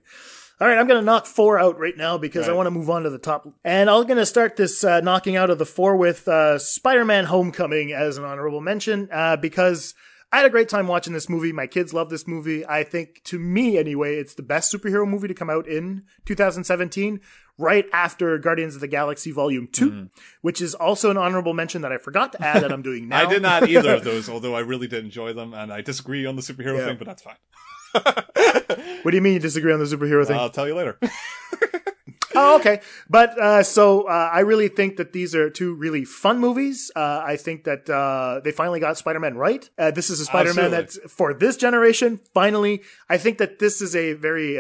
All 0.60 0.68
right, 0.68 0.78
I'm 0.78 0.86
going 0.86 1.00
to 1.00 1.04
knock 1.04 1.26
four 1.26 1.58
out 1.58 1.78
right 1.80 1.96
now 1.96 2.16
because 2.16 2.48
I 2.48 2.52
want 2.52 2.66
to 2.68 2.70
move 2.70 2.88
on 2.88 3.02
to 3.02 3.10
the 3.10 3.18
top. 3.18 3.48
And 3.64 3.90
I'm 3.90 4.04
going 4.04 4.18
to 4.18 4.26
start 4.26 4.54
this 4.56 4.84
uh, 4.84 5.00
knocking 5.00 5.34
out 5.36 5.50
of 5.50 5.58
the 5.58 5.66
four 5.66 5.96
with 5.96 6.28
uh, 6.28 6.58
Spider 6.60 7.04
Man 7.04 7.24
Homecoming 7.24 7.92
as 7.92 8.18
an 8.18 8.24
honorable 8.24 8.60
mention 8.60 9.08
uh, 9.12 9.36
because 9.36 9.94
I 10.32 10.36
had 10.38 10.46
a 10.46 10.50
great 10.50 10.68
time 10.68 10.86
watching 10.86 11.12
this 11.12 11.28
movie. 11.28 11.52
My 11.52 11.66
kids 11.66 11.92
love 11.92 12.08
this 12.08 12.28
movie. 12.28 12.64
I 12.66 12.84
think, 12.84 13.22
to 13.24 13.38
me 13.38 13.78
anyway, 13.78 14.16
it's 14.16 14.34
the 14.34 14.42
best 14.44 14.72
superhero 14.72 15.06
movie 15.08 15.26
to 15.28 15.34
come 15.34 15.50
out 15.50 15.66
in 15.66 16.04
2017, 16.24 17.20
right 17.58 17.86
after 17.92 18.38
Guardians 18.38 18.76
of 18.76 18.80
the 18.80 18.88
Galaxy 18.88 19.32
Volume 19.32 19.68
2, 19.72 20.08
which 20.42 20.60
is 20.60 20.74
also 20.76 21.10
an 21.10 21.16
honorable 21.16 21.52
mention 21.54 21.82
that 21.82 21.90
I 21.92 21.98
forgot 21.98 22.30
to 22.32 22.42
add 22.44 22.62
that 22.62 22.72
I'm 22.72 22.82
doing 22.82 23.08
now. 23.08 23.22
I 23.26 23.28
did 23.28 23.42
not 23.42 23.68
either 23.68 23.94
of 23.94 24.04
those, 24.10 24.28
although 24.28 24.54
I 24.54 24.60
really 24.60 24.86
did 24.86 25.04
enjoy 25.04 25.32
them, 25.32 25.52
and 25.52 25.72
I 25.72 25.80
disagree 25.80 26.26
on 26.26 26.36
the 26.36 26.42
superhero 26.42 26.78
Yeah. 26.78 26.86
thing, 26.86 26.96
but 26.98 27.06
that's 27.08 27.22
fine. 27.22 27.36
What 27.94 29.10
do 29.10 29.16
you 29.16 29.22
mean 29.22 29.34
you 29.34 29.38
disagree 29.38 29.72
on 29.72 29.78
the 29.78 29.84
superhero 29.84 30.26
thing? 30.26 30.36
I'll 30.36 30.50
tell 30.50 30.66
you 30.66 30.74
later. 30.74 30.98
Oh, 32.36 32.56
okay. 32.56 32.80
But 33.08 33.38
uh, 33.38 33.62
so 33.62 34.08
uh, 34.08 34.30
I 34.32 34.40
really 34.40 34.66
think 34.66 34.96
that 34.96 35.12
these 35.12 35.36
are 35.36 35.50
two 35.50 35.74
really 35.74 36.04
fun 36.04 36.40
movies. 36.40 36.90
Uh, 36.96 37.22
I 37.24 37.36
think 37.36 37.62
that 37.62 37.88
uh, 37.88 38.40
they 38.42 38.50
finally 38.50 38.80
got 38.80 38.98
Spider 38.98 39.20
Man 39.20 39.36
right. 39.36 39.68
Uh, 39.78 39.92
this 39.92 40.10
is 40.10 40.18
a 40.18 40.24
Spider 40.24 40.52
Man 40.52 40.72
that's 40.72 40.98
for 41.08 41.32
this 41.32 41.56
generation. 41.56 42.18
Finally, 42.34 42.82
I 43.08 43.18
think 43.18 43.38
that 43.38 43.60
this 43.60 43.80
is 43.80 43.94
a 43.94 44.14
very. 44.14 44.58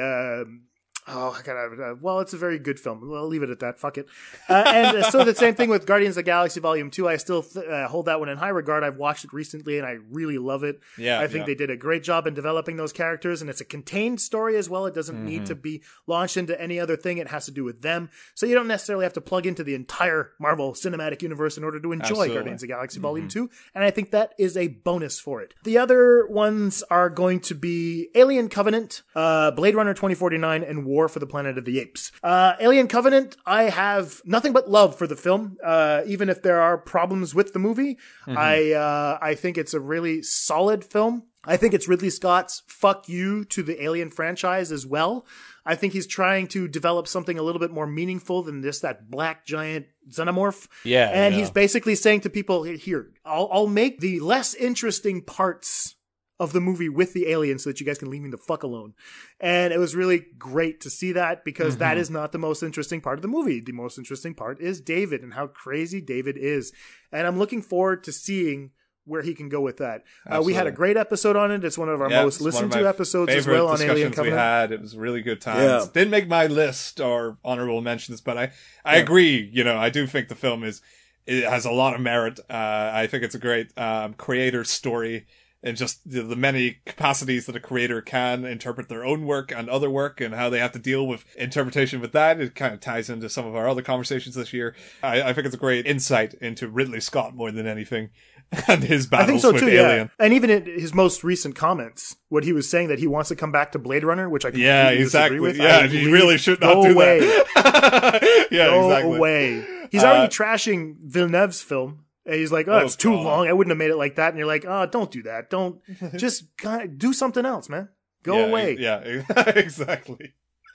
Oh, 1.06 1.36
I 1.38 1.42
gotta. 1.42 1.82
Uh, 1.82 1.94
well, 2.00 2.20
it's 2.20 2.32
a 2.32 2.38
very 2.38 2.58
good 2.58 2.80
film. 2.80 3.12
I'll 3.14 3.26
leave 3.28 3.42
it 3.42 3.50
at 3.50 3.58
that. 3.60 3.78
Fuck 3.78 3.98
it. 3.98 4.06
Uh, 4.48 4.64
and 4.66 4.96
uh, 4.96 5.10
so 5.10 5.22
the 5.22 5.34
same 5.34 5.54
thing 5.54 5.68
with 5.68 5.84
Guardians 5.84 6.12
of 6.16 6.24
the 6.24 6.30
Galaxy 6.30 6.60
Volume 6.60 6.90
Two. 6.90 7.06
I 7.06 7.16
still 7.16 7.42
th- 7.42 7.66
uh, 7.66 7.88
hold 7.88 8.06
that 8.06 8.20
one 8.20 8.30
in 8.30 8.38
high 8.38 8.48
regard. 8.48 8.82
I've 8.82 8.96
watched 8.96 9.24
it 9.26 9.32
recently, 9.34 9.76
and 9.76 9.86
I 9.86 9.98
really 10.10 10.38
love 10.38 10.64
it. 10.64 10.80
Yeah, 10.96 11.20
I 11.20 11.26
think 11.26 11.40
yeah. 11.40 11.46
they 11.46 11.54
did 11.56 11.68
a 11.68 11.76
great 11.76 12.04
job 12.04 12.26
in 12.26 12.32
developing 12.32 12.76
those 12.76 12.92
characters, 12.94 13.42
and 13.42 13.50
it's 13.50 13.60
a 13.60 13.66
contained 13.66 14.18
story 14.20 14.56
as 14.56 14.70
well. 14.70 14.86
It 14.86 14.94
doesn't 14.94 15.22
need 15.22 15.34
Mm-hmm. 15.34 15.44
to 15.46 15.54
be 15.56 15.82
launched 16.06 16.36
into 16.36 16.58
any 16.60 16.78
other 16.80 16.96
thing. 16.96 17.18
It 17.18 17.26
has 17.28 17.44
to 17.46 17.50
do 17.50 17.64
with 17.64 17.82
them. 17.82 18.08
So 18.34 18.46
you 18.46 18.54
don't 18.54 18.68
necessarily 18.68 19.04
have 19.04 19.14
to 19.14 19.20
plug 19.20 19.46
into 19.46 19.64
the 19.64 19.74
entire 19.74 20.30
Marvel 20.38 20.72
Cinematic 20.72 21.20
Universe 21.22 21.58
in 21.58 21.64
order 21.64 21.80
to 21.80 21.90
enjoy 21.92 22.04
Absolutely. 22.04 22.28
Mm-hmm. 22.28 22.34
Guardians 22.36 22.62
of 22.62 22.68
the 22.68 22.72
Galaxy 22.72 23.00
Volume 23.00 23.28
2. 23.28 23.50
And 23.74 23.82
I 23.84 23.90
think 23.90 24.12
that 24.12 24.32
is 24.38 24.56
a 24.56 24.68
bonus 24.68 25.18
for 25.18 25.42
it. 25.42 25.52
The 25.64 25.76
other 25.78 26.26
ones 26.28 26.84
are 26.88 27.10
going 27.10 27.40
to 27.40 27.54
be 27.56 28.08
Alien 28.14 28.48
Covenant, 28.48 29.02
uh, 29.16 29.50
Blade 29.50 29.74
Runner 29.74 29.92
2049, 29.92 30.62
and 30.62 30.86
War 30.86 30.93
for 31.08 31.18
the 31.18 31.26
Planet 31.26 31.58
of 31.58 31.64
the 31.64 31.80
Apes. 31.80 32.12
Uh, 32.22 32.54
Alien 32.60 32.88
Covenant, 32.88 33.36
I 33.44 33.64
have 33.64 34.22
nothing 34.24 34.52
but 34.52 34.70
love 34.70 34.96
for 34.96 35.06
the 35.06 35.16
film, 35.16 35.56
uh, 35.64 36.02
even 36.06 36.28
if 36.28 36.42
there 36.42 36.60
are 36.60 36.78
problems 36.78 37.34
with 37.34 37.52
the 37.52 37.58
movie. 37.58 37.98
I, 38.26 38.72
uh, 38.72 39.18
I 39.20 39.34
think 39.34 39.58
it's 39.58 39.74
a 39.74 39.80
really 39.80 40.22
solid 40.22 40.84
film. 40.84 41.24
I 41.46 41.56
think 41.56 41.74
it's 41.74 41.88
Ridley 41.88 42.10
Scott's 42.10 42.62
fuck 42.66 43.08
you 43.08 43.44
to 43.46 43.62
the 43.62 43.82
Alien 43.82 44.10
franchise 44.10 44.72
as 44.72 44.86
well. 44.86 45.26
I 45.66 45.74
think 45.74 45.92
he's 45.92 46.06
trying 46.06 46.48
to 46.48 46.68
develop 46.68 47.08
something 47.08 47.38
a 47.38 47.42
little 47.42 47.58
bit 47.58 47.70
more 47.70 47.86
meaningful 47.86 48.42
than 48.42 48.60
this, 48.60 48.80
that 48.80 49.10
black 49.10 49.46
giant 49.46 49.86
xenomorph. 50.10 50.68
Yeah, 50.84 51.10
And 51.12 51.34
yeah. 51.34 51.40
he's 51.40 51.50
basically 51.50 51.94
saying 51.94 52.20
to 52.22 52.30
people, 52.30 52.64
here, 52.64 53.10
I'll, 53.24 53.48
I'll 53.52 53.66
make 53.66 54.00
the 54.00 54.20
less 54.20 54.54
interesting 54.54 55.22
parts 55.22 55.96
of 56.40 56.52
the 56.52 56.60
movie 56.60 56.88
with 56.88 57.12
the 57.12 57.28
aliens 57.28 57.62
so 57.62 57.70
that 57.70 57.78
you 57.78 57.86
guys 57.86 57.98
can 57.98 58.10
leave 58.10 58.22
me 58.22 58.30
the 58.30 58.36
fuck 58.36 58.64
alone. 58.64 58.92
And 59.38 59.72
it 59.72 59.78
was 59.78 59.94
really 59.94 60.26
great 60.36 60.80
to 60.80 60.90
see 60.90 61.12
that 61.12 61.44
because 61.44 61.76
that 61.76 61.96
is 61.96 62.10
not 62.10 62.32
the 62.32 62.38
most 62.38 62.62
interesting 62.62 63.00
part 63.00 63.18
of 63.18 63.22
the 63.22 63.28
movie. 63.28 63.60
The 63.60 63.72
most 63.72 63.98
interesting 63.98 64.34
part 64.34 64.60
is 64.60 64.80
David 64.80 65.22
and 65.22 65.34
how 65.34 65.46
crazy 65.46 66.00
David 66.00 66.36
is. 66.36 66.72
And 67.12 67.26
I'm 67.26 67.38
looking 67.38 67.62
forward 67.62 68.02
to 68.04 68.12
seeing 68.12 68.72
where 69.06 69.22
he 69.22 69.34
can 69.34 69.48
go 69.48 69.60
with 69.60 69.76
that. 69.76 70.02
Uh, 70.28 70.42
we 70.42 70.54
had 70.54 70.66
a 70.66 70.72
great 70.72 70.96
episode 70.96 71.36
on 71.36 71.50
it. 71.50 71.62
It's 71.62 71.76
one 71.78 71.88
of 71.90 72.00
our 72.00 72.10
Yeah, 72.10 72.22
most 72.22 72.36
it's 72.36 72.40
one 72.42 72.48
of 72.48 72.54
listened 72.54 72.72
to 72.72 72.88
episodes 72.88 73.32
as 73.32 73.46
well 73.46 73.68
on 73.68 73.80
Alien 73.80 74.10
discussions 74.10 74.10
we 74.10 74.16
Covenant. 74.16 74.40
had. 74.40 74.72
It 74.72 74.80
was 74.80 74.96
really 74.96 75.20
good 75.22 75.40
times. 75.40 75.62
Yeah. 75.62 75.86
Didn't 75.92 76.10
make 76.10 76.26
my 76.26 76.46
list 76.46 77.00
or 77.00 77.36
honorable 77.44 77.80
mentions, 77.82 78.20
but 78.22 78.38
I, 78.38 78.52
I 78.84 78.96
agree. 78.96 79.48
You 79.52 79.62
know, 79.62 79.76
I 79.76 79.90
do 79.90 80.06
think 80.06 80.28
the 80.28 80.34
film 80.34 80.64
is, 80.64 80.80
it 81.26 81.44
has 81.44 81.64
a 81.64 81.70
lot 81.70 81.94
of 81.94 82.00
merit. 82.00 82.40
Uh, 82.50 82.90
I 82.92 83.06
think 83.06 83.22
it's 83.24 83.34
a 83.34 83.38
great, 83.38 83.76
um, 83.78 84.14
creator 84.14 84.64
story 84.64 85.26
and 85.64 85.76
just 85.76 86.08
the, 86.08 86.22
the 86.22 86.36
many 86.36 86.76
capacities 86.86 87.46
that 87.46 87.56
a 87.56 87.60
creator 87.60 88.00
can 88.00 88.44
interpret 88.44 88.88
their 88.88 89.04
own 89.04 89.24
work 89.26 89.50
and 89.50 89.68
other 89.68 89.90
work 89.90 90.20
and 90.20 90.34
how 90.34 90.48
they 90.50 90.58
have 90.60 90.72
to 90.72 90.78
deal 90.78 91.06
with 91.06 91.24
interpretation 91.36 92.00
with 92.00 92.12
that. 92.12 92.38
It 92.40 92.54
kind 92.54 92.72
of 92.74 92.80
ties 92.80 93.10
into 93.10 93.28
some 93.28 93.46
of 93.46 93.56
our 93.56 93.66
other 93.68 93.82
conversations 93.82 94.34
this 94.36 94.52
year. 94.52 94.76
I, 95.02 95.22
I 95.22 95.32
think 95.32 95.46
it's 95.46 95.54
a 95.56 95.58
great 95.58 95.86
insight 95.86 96.34
into 96.34 96.68
Ridley 96.68 97.00
Scott 97.00 97.34
more 97.34 97.50
than 97.50 97.66
anything 97.66 98.10
and 98.68 98.84
his 98.84 99.06
I 99.10 99.24
think 99.24 99.40
battles 99.40 99.42
so 99.42 99.52
with 99.52 99.62
too. 99.62 99.68
Alien. 99.68 100.10
Yeah, 100.20 100.24
and 100.24 100.32
even 100.34 100.50
in 100.50 100.64
his 100.66 100.92
most 100.94 101.24
recent 101.24 101.56
comments, 101.56 102.14
what 102.28 102.44
he 102.44 102.52
was 102.52 102.68
saying 102.68 102.88
that 102.88 102.98
he 102.98 103.06
wants 103.06 103.30
to 103.30 103.36
come 103.36 103.50
back 103.50 103.72
to 103.72 103.78
Blade 103.78 104.04
Runner, 104.04 104.28
which 104.28 104.44
I 104.44 104.48
completely 104.50 104.66
Yeah, 104.66 104.90
disagree 104.90 105.02
exactly. 105.04 105.40
with. 105.40 105.56
Yeah, 105.56 105.86
believe- 105.86 106.12
really 106.12 106.36
should 106.38 106.60
not 106.60 106.82
do 106.82 106.92
away. 106.92 107.20
that. 107.20 108.48
yeah, 108.50 108.66
Go 108.66 108.90
exactly. 108.90 109.16
away. 109.16 109.66
He's 109.90 110.04
already 110.04 110.26
Uh, 110.26 110.28
trashing 110.28 110.96
Villeneuve's 111.02 111.62
film. 111.62 112.03
And 112.26 112.36
he's 112.36 112.52
like, 112.52 112.68
oh, 112.68 112.72
Oh, 112.72 112.78
it's 112.78 112.96
too 112.96 113.10
God. 113.10 113.24
long. 113.24 113.48
I 113.48 113.52
wouldn't 113.52 113.70
have 113.72 113.78
made 113.78 113.90
it 113.90 113.96
like 113.96 114.16
that. 114.16 114.28
And 114.30 114.38
you're 114.38 114.46
like, 114.46 114.64
oh, 114.66 114.86
don't 114.86 115.10
do 115.10 115.22
that. 115.24 115.50
Don't 115.50 115.80
just 116.16 116.56
kind 116.56 116.82
of 116.82 116.98
do 116.98 117.12
something 117.12 117.44
else, 117.44 117.68
man. 117.68 117.88
Go 118.22 118.38
Yeah, 118.38 118.44
away. 118.46 118.76
Yeah, 118.78 119.22
exactly. 119.48 120.32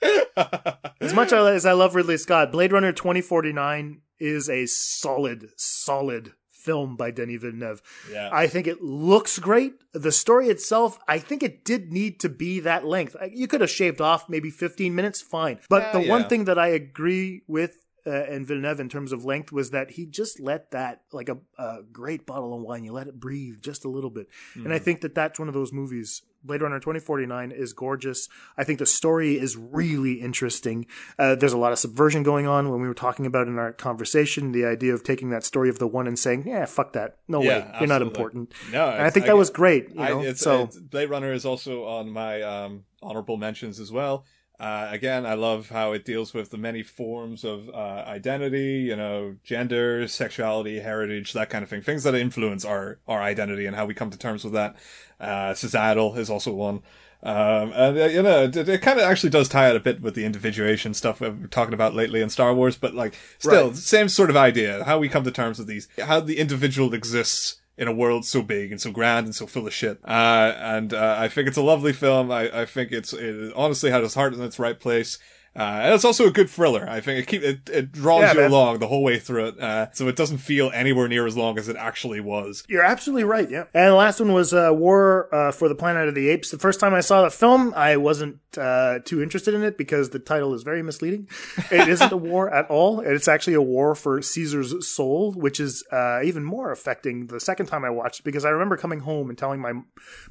As 1.00 1.14
much 1.14 1.32
as 1.32 1.66
I 1.66 1.72
love 1.72 1.94
Ridley 1.94 2.16
Scott, 2.16 2.52
Blade 2.52 2.72
Runner 2.72 2.92
2049 2.92 4.00
is 4.18 4.48
a 4.48 4.66
solid, 4.66 5.48
solid 5.56 6.32
film 6.52 6.94
by 6.96 7.10
Denis 7.10 7.40
Villeneuve. 7.40 7.80
Yeah. 8.12 8.28
I 8.32 8.46
think 8.46 8.66
it 8.66 8.82
looks 8.82 9.38
great. 9.38 9.72
The 9.92 10.12
story 10.12 10.48
itself, 10.48 10.98
I 11.08 11.18
think 11.18 11.42
it 11.42 11.64
did 11.64 11.90
need 11.92 12.20
to 12.20 12.28
be 12.28 12.60
that 12.60 12.84
length. 12.84 13.16
You 13.32 13.46
could 13.48 13.62
have 13.62 13.70
shaved 13.70 14.00
off 14.00 14.28
maybe 14.28 14.50
15 14.50 14.94
minutes, 14.94 15.20
fine. 15.22 15.58
But 15.68 15.82
Uh, 15.84 16.00
the 16.00 16.08
one 16.08 16.28
thing 16.28 16.44
that 16.44 16.58
I 16.58 16.68
agree 16.68 17.42
with 17.48 17.78
uh, 18.10 18.32
and 18.32 18.46
Villeneuve 18.46 18.80
in 18.80 18.88
terms 18.88 19.12
of 19.12 19.24
length 19.24 19.52
was 19.52 19.70
that 19.70 19.92
he 19.92 20.04
just 20.06 20.40
let 20.40 20.70
that 20.72 21.02
like 21.12 21.28
a, 21.28 21.38
a 21.56 21.78
great 21.92 22.26
bottle 22.26 22.52
of 22.54 22.60
wine. 22.62 22.84
You 22.84 22.92
let 22.92 23.06
it 23.06 23.20
breathe 23.20 23.60
just 23.62 23.84
a 23.84 23.88
little 23.88 24.10
bit, 24.10 24.26
and 24.54 24.72
I 24.74 24.78
Hmm. 24.78 24.84
think 24.84 25.00
that 25.02 25.14
that's 25.14 25.38
one 25.38 25.48
of 25.48 25.54
those 25.54 25.72
movies. 25.72 26.22
Blade 26.42 26.62
Runner 26.62 26.80
2049 26.80 27.52
is 27.52 27.74
gorgeous. 27.74 28.26
I 28.56 28.64
think 28.64 28.78
the 28.78 28.86
story 28.86 29.38
is 29.38 29.58
really 29.58 30.22
interesting. 30.22 30.86
Uh, 31.18 31.34
there's 31.34 31.52
a 31.52 31.58
lot 31.58 31.70
of 31.72 31.78
subversion 31.78 32.22
going 32.22 32.46
on 32.46 32.70
when 32.70 32.80
we 32.80 32.88
were 32.88 32.94
talking 32.94 33.26
about 33.26 33.46
in 33.46 33.58
our 33.58 33.72
conversation 33.74 34.52
the 34.52 34.64
idea 34.64 34.94
of 34.94 35.02
taking 35.04 35.28
that 35.30 35.44
story 35.44 35.68
of 35.68 35.78
the 35.78 35.86
one 35.86 36.06
and 36.06 36.18
saying, 36.18 36.44
"Yeah, 36.46 36.64
fuck 36.64 36.94
that, 36.94 37.18
no 37.28 37.42
Yeah, 37.42 37.48
way, 37.70 37.76
you're 37.80 37.88
not 37.88 38.00
important." 38.00 38.54
No, 38.72 38.88
and 38.88 39.02
I 39.02 39.10
think 39.10 39.24
I 39.24 39.28
that 39.28 39.36
was 39.36 39.50
great. 39.50 39.90
You 39.94 40.00
I, 40.02 40.22
it's, 40.22 40.40
so 40.40 40.62
it's- 40.64 40.78
Blade 40.78 41.10
Runner 41.10 41.32
is 41.32 41.44
also 41.44 41.84
on 41.84 42.08
my 42.10 42.40
um, 42.40 42.84
honorable 43.02 43.36
mentions 43.36 43.78
as 43.78 43.92
well. 43.92 44.24
Uh, 44.60 44.88
again, 44.90 45.24
I 45.24 45.34
love 45.34 45.70
how 45.70 45.92
it 45.92 46.04
deals 46.04 46.34
with 46.34 46.50
the 46.50 46.58
many 46.58 46.82
forms 46.82 47.44
of 47.44 47.70
uh, 47.70 48.04
identity, 48.06 48.80
you 48.80 48.94
know, 48.94 49.36
gender, 49.42 50.06
sexuality, 50.06 50.80
heritage, 50.80 51.32
that 51.32 51.48
kind 51.48 51.62
of 51.62 51.70
thing. 51.70 51.80
Things 51.80 52.02
that 52.02 52.14
influence 52.14 52.62
our, 52.66 52.98
our 53.08 53.22
identity 53.22 53.64
and 53.64 53.74
how 53.74 53.86
we 53.86 53.94
come 53.94 54.10
to 54.10 54.18
terms 54.18 54.44
with 54.44 54.52
that. 54.52 54.76
Uh, 55.18 55.54
societal 55.54 56.14
is 56.16 56.28
also 56.28 56.52
one. 56.52 56.82
Um, 57.22 57.72
and, 57.72 57.98
uh, 57.98 58.04
you 58.06 58.22
know, 58.22 58.44
it, 58.44 58.56
it 58.56 58.82
kind 58.82 58.98
of 58.98 59.04
actually 59.06 59.30
does 59.30 59.48
tie 59.48 59.70
out 59.70 59.76
a 59.76 59.80
bit 59.80 60.02
with 60.02 60.14
the 60.14 60.26
individuation 60.26 60.92
stuff 60.92 61.20
we've 61.20 61.40
been 61.40 61.48
talking 61.48 61.74
about 61.74 61.94
lately 61.94 62.20
in 62.20 62.28
Star 62.28 62.54
Wars, 62.54 62.76
but 62.76 62.94
like, 62.94 63.14
still, 63.38 63.68
Right. 63.68 63.76
same 63.76 64.10
sort 64.10 64.28
of 64.28 64.36
idea. 64.36 64.84
How 64.84 64.98
we 64.98 65.08
come 65.08 65.24
to 65.24 65.30
terms 65.30 65.58
with 65.58 65.68
these, 65.68 65.88
how 66.04 66.20
the 66.20 66.38
individual 66.38 66.92
exists 66.92 67.59
in 67.80 67.88
a 67.88 67.92
world 67.92 68.26
so 68.26 68.42
big 68.42 68.70
and 68.70 68.78
so 68.78 68.92
grand 68.92 69.24
and 69.24 69.34
so 69.34 69.46
full 69.46 69.66
of 69.66 69.72
shit. 69.72 69.98
Uh, 70.04 70.52
and 70.58 70.92
uh, 70.92 71.16
I 71.18 71.28
think 71.28 71.48
it's 71.48 71.56
a 71.56 71.62
lovely 71.62 71.94
film. 71.94 72.30
I, 72.30 72.60
I 72.60 72.66
think 72.66 72.92
it's 72.92 73.14
it 73.14 73.54
honestly 73.56 73.90
had 73.90 74.04
its 74.04 74.14
heart 74.14 74.34
in 74.34 74.42
its 74.42 74.58
right 74.58 74.78
place. 74.78 75.18
Uh, 75.56 75.80
and 75.82 75.94
it's 75.94 76.04
also 76.04 76.26
a 76.26 76.30
good 76.30 76.48
thriller. 76.48 76.88
I 76.88 77.00
think 77.00 77.18
it 77.20 77.26
keep 77.26 77.42
it, 77.42 77.68
it 77.68 77.90
draws 77.90 78.22
Yeah, 78.22 78.32
you 78.34 78.40
man. 78.42 78.50
along 78.52 78.78
the 78.78 78.86
whole 78.86 79.02
way 79.02 79.18
through 79.18 79.48
it, 79.48 79.58
uh, 79.60 79.90
so 79.92 80.06
it 80.06 80.14
doesn't 80.14 80.38
feel 80.38 80.70
anywhere 80.72 81.08
near 81.08 81.26
as 81.26 81.36
long 81.36 81.58
as 81.58 81.68
it 81.68 81.74
actually 81.76 82.20
was. 82.20 82.62
You're 82.68 82.84
absolutely 82.84 83.24
right. 83.24 83.50
Yeah. 83.50 83.64
And 83.74 83.88
the 83.90 83.94
last 83.96 84.20
one 84.20 84.32
was 84.32 84.54
uh, 84.54 84.70
War 84.72 85.28
uh, 85.34 85.50
for 85.50 85.68
the 85.68 85.74
Planet 85.74 86.08
of 86.08 86.14
the 86.14 86.28
Apes. 86.28 86.52
The 86.52 86.58
first 86.58 86.78
time 86.78 86.94
I 86.94 87.00
saw 87.00 87.22
the 87.22 87.30
film, 87.30 87.74
I 87.76 87.96
wasn't 87.96 88.38
uh, 88.56 89.00
too 89.04 89.20
interested 89.22 89.52
in 89.54 89.64
it 89.64 89.76
because 89.76 90.10
the 90.10 90.20
title 90.20 90.54
is 90.54 90.62
very 90.62 90.84
misleading. 90.84 91.28
It 91.72 91.88
isn't 91.88 92.12
a 92.12 92.16
war 92.30 92.48
at 92.54 92.70
all. 92.70 93.00
It's 93.00 93.26
actually 93.26 93.54
a 93.54 93.62
war 93.62 93.96
for 93.96 94.22
Caesar's 94.22 94.86
soul, 94.86 95.32
which 95.32 95.58
is 95.58 95.84
uh, 95.90 96.20
even 96.22 96.44
more 96.44 96.70
affecting 96.70 97.26
the 97.26 97.40
second 97.40 97.66
time 97.66 97.84
I 97.84 97.90
watched 97.90 98.20
it 98.20 98.22
because 98.22 98.44
I 98.44 98.50
remember 98.50 98.76
coming 98.76 99.00
home 99.00 99.28
and 99.28 99.36
telling 99.36 99.60
my 99.60 99.72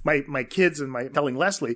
my 0.04 0.24
my 0.28 0.46
kids 0.46 0.80
and 0.80 0.90
my 0.90 1.10
telling 1.10 1.36
Leslie 1.36 1.76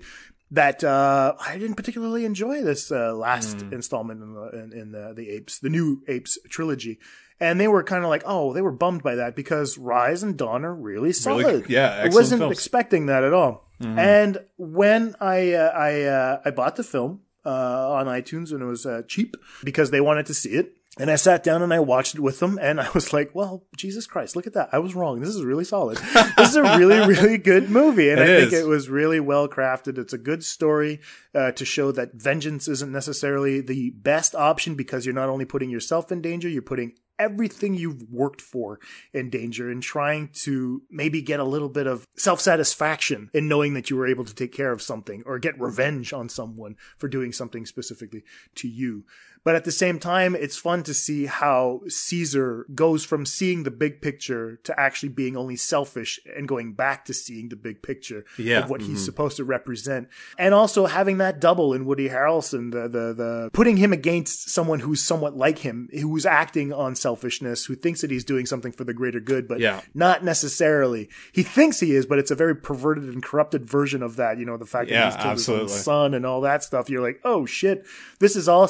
that 0.53 0.83
uh, 0.83 1.33
I 1.39 1.57
didn't 1.57 1.75
particularly 1.75 2.25
enjoy 2.25 2.61
this 2.61 2.91
uh, 2.91 3.13
last 3.13 3.61
installment 3.71 4.21
in 4.21 4.33
the 4.33 4.49
in, 4.49 4.73
in 4.73 4.91
the, 4.91 5.13
the 5.15 5.29
apes, 5.29 5.59
the 5.59 5.69
new 5.69 6.03
apes 6.07 6.37
trilogy, 6.49 6.99
and 7.39 7.59
they 7.59 7.67
were 7.67 7.83
kind 7.83 8.03
of 8.03 8.09
like, 8.09 8.23
oh, 8.25 8.53
they 8.53 8.61
were 8.61 8.71
bummed 8.71 9.03
by 9.03 9.15
that 9.15 9.35
because 9.35 9.77
Rise 9.77 10.23
and 10.23 10.37
Dawn 10.37 10.63
are 10.63 10.73
really 10.73 11.11
solid. 11.11 11.69
yeah, 11.69 12.01
I 12.03 12.09
wasn't 12.09 12.39
films. 12.39 12.57
expecting 12.57 13.07
that 13.07 13.23
at 13.23 13.33
all. 13.33 13.67
And 13.79 14.37
when 14.55 15.13
I 15.19 15.53
uh, 15.53 15.71
I 15.71 16.03
uh, 16.03 16.41
I 16.45 16.51
bought 16.51 16.77
the 16.77 16.83
film 16.83 17.19
uh, 17.45 17.93
on 17.93 18.05
iTunes 18.05 18.51
and 18.51 18.61
it 18.61 18.65
was 18.65 18.85
uh, 18.85 19.01
cheap 19.09 19.35
because 19.61 19.91
they 19.91 19.99
wanted 19.99 20.25
to 20.27 20.33
see 20.33 20.51
it. 20.51 20.77
And 20.99 21.09
I 21.09 21.15
sat 21.15 21.41
down 21.41 21.63
and 21.63 21.73
I 21.73 21.79
watched 21.79 22.13
it 22.13 22.21
with 22.21 22.39
them, 22.39 22.59
and 22.61 22.79
I 22.79 22.87
was 22.93 23.13
like, 23.13 23.33
"Well, 23.33 23.65
Jesus 23.75 24.05
Christ, 24.05 24.35
look 24.35 24.45
at 24.45 24.53
that! 24.53 24.69
I 24.71 24.77
was 24.77 24.93
wrong. 24.93 25.19
This 25.19 25.29
is 25.35 25.43
really 25.43 25.63
solid. 25.63 25.97
This 26.37 26.49
is 26.49 26.55
a 26.55 26.77
really, 26.77 26.99
really 27.07 27.39
good 27.39 27.69
movie, 27.71 28.11
and 28.11 28.19
It 28.19 28.29
I 28.29 28.41
think 28.41 28.53
it 28.53 28.67
was 28.67 28.89
really 28.89 29.19
well 29.19 29.47
crafted. 29.47 29.97
It's 29.97 30.13
a 30.13 30.19
good 30.19 30.43
story 30.43 30.99
uh, 31.33 31.51
to 31.53 31.65
show 31.65 31.91
that 31.93 32.13
vengeance 32.13 32.67
isn't 32.67 32.91
necessarily 32.91 33.59
the 33.59 33.89
best 33.91 34.35
option 34.35 34.75
because 34.75 35.03
you're 35.05 35.15
not 35.15 35.29
only 35.29 35.45
putting 35.45 35.71
yourself 35.71 36.11
in 36.11 36.21
danger, 36.21 36.47
you're 36.47 36.61
putting 36.61 36.93
everything 37.19 37.73
you've 37.73 38.03
worked 38.11 38.41
for 38.41 38.79
in 39.13 39.29
danger 39.29 39.69
and 39.69 39.83
trying 39.83 40.29
to 40.29 40.81
maybe 40.89 41.21
get 41.21 41.39
a 41.39 41.43
little 41.43 41.69
bit 41.69 41.87
of 41.87 42.07
self 42.15 42.41
satisfaction 42.41 43.29
in 43.33 43.47
knowing 43.47 43.73
that 43.73 43.89
you 43.89 43.95
were 43.95 44.07
able 44.07 44.25
to 44.25 44.35
take 44.35 44.51
care 44.51 44.71
of 44.71 44.81
something 44.81 45.23
or 45.25 45.39
get 45.39 45.59
revenge 45.59 46.13
on 46.13 46.29
someone 46.29 46.75
for 46.97 47.07
doing 47.07 47.31
something 47.31 47.65
specifically 47.65 48.23
to 48.55 48.67
you. 48.67 49.05
But 49.43 49.55
at 49.55 49.65
the 49.65 49.71
same 49.71 49.99
time, 49.99 50.35
it's 50.35 50.57
fun 50.57 50.83
to 50.83 50.93
see 50.93 51.25
how 51.25 51.81
Caesar 51.87 52.65
goes 52.73 53.03
from 53.03 53.25
seeing 53.25 53.63
the 53.63 53.71
big 53.71 54.01
picture 54.01 54.57
to 54.63 54.79
actually 54.79 55.09
being 55.09 55.35
only 55.35 55.55
selfish 55.55 56.19
and 56.35 56.47
going 56.47 56.73
back 56.73 57.05
to 57.05 57.13
seeing 57.13 57.49
the 57.49 57.55
big 57.55 57.81
picture 57.81 58.25
Yeah. 58.37 58.59
of 58.63 58.69
what 58.69 58.81
he's 58.81 58.89
mm-hmm. 58.89 58.97
supposed 59.05 59.37
to 59.37 59.43
represent. 59.43 60.07
And 60.37 60.53
also 60.53 60.85
having 60.85 61.17
that 61.17 61.41
double 61.41 61.73
in 61.73 61.85
Woody 61.85 62.09
Harrelson, 62.09 62.71
the, 62.71 62.87
the, 62.87 63.13
the 63.13 63.49
putting 63.53 63.77
him 63.77 63.91
against 63.93 64.49
someone 64.49 64.79
who's 64.79 65.01
somewhat 65.03 65.35
like 65.35 65.59
him, 65.59 65.89
who's 65.91 66.25
acting 66.25 66.71
on 66.71 66.95
selfishness, 66.95 67.65
who 67.65 67.75
thinks 67.75 68.01
that 68.01 68.11
he's 68.11 68.23
doing 68.23 68.45
something 68.45 68.71
for 68.71 68.83
the 68.83 68.93
greater 68.93 69.19
good, 69.19 69.47
but 69.47 69.59
Yeah. 69.59 69.81
not 69.93 70.23
necessarily. 70.23 71.09
He 71.31 71.43
thinks 71.43 71.79
he 71.79 71.95
is, 71.95 72.05
but 72.05 72.19
it's 72.19 72.31
a 72.31 72.35
very 72.35 72.55
perverted 72.55 73.05
and 73.05 73.21
corrupted 73.21 73.65
version 73.69 74.03
of 74.03 74.15
that. 74.15 74.37
You 74.37 74.45
know, 74.45 74.57
the 74.57 74.65
fact 74.65 74.89
Yeah, 74.89 75.09
that 75.09 75.13
he's 75.13 75.15
killed 75.23 75.31
his 75.33 75.41
absolutely. 75.41 75.73
own 75.73 75.79
son 75.81 76.13
and 76.13 76.25
all 76.25 76.41
that 76.41 76.63
stuff. 76.63 76.89
You're 76.89 77.01
like, 77.01 77.19
oh 77.23 77.45
shit, 77.45 77.85
this 78.19 78.35
is 78.35 78.47
all 78.47 78.67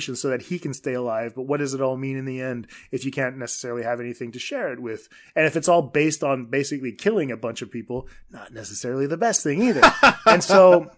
so 0.00 0.28
that 0.28 0.42
he 0.42 0.58
can 0.58 0.74
stay 0.74 0.94
alive. 0.94 1.34
But 1.34 1.42
what 1.42 1.58
does 1.60 1.74
it 1.74 1.80
all 1.80 1.96
mean 1.96 2.16
in 2.16 2.24
the 2.24 2.40
end 2.40 2.66
if 2.90 3.04
you 3.04 3.10
can't 3.10 3.36
necessarily 3.38 3.82
have 3.82 4.00
anything 4.00 4.32
to 4.32 4.38
share 4.38 4.72
it 4.72 4.80
with? 4.80 5.08
And 5.36 5.46
if 5.46 5.56
it's 5.56 5.68
all 5.68 5.82
based 5.82 6.22
on 6.24 6.46
basically 6.46 6.92
killing 6.92 7.30
a 7.30 7.36
bunch 7.36 7.62
of 7.62 7.70
people, 7.70 8.08
not 8.30 8.52
necessarily 8.52 9.06
the 9.06 9.16
best 9.16 9.42
thing 9.42 9.62
either. 9.62 9.82
and 10.26 10.42
so 10.42 10.90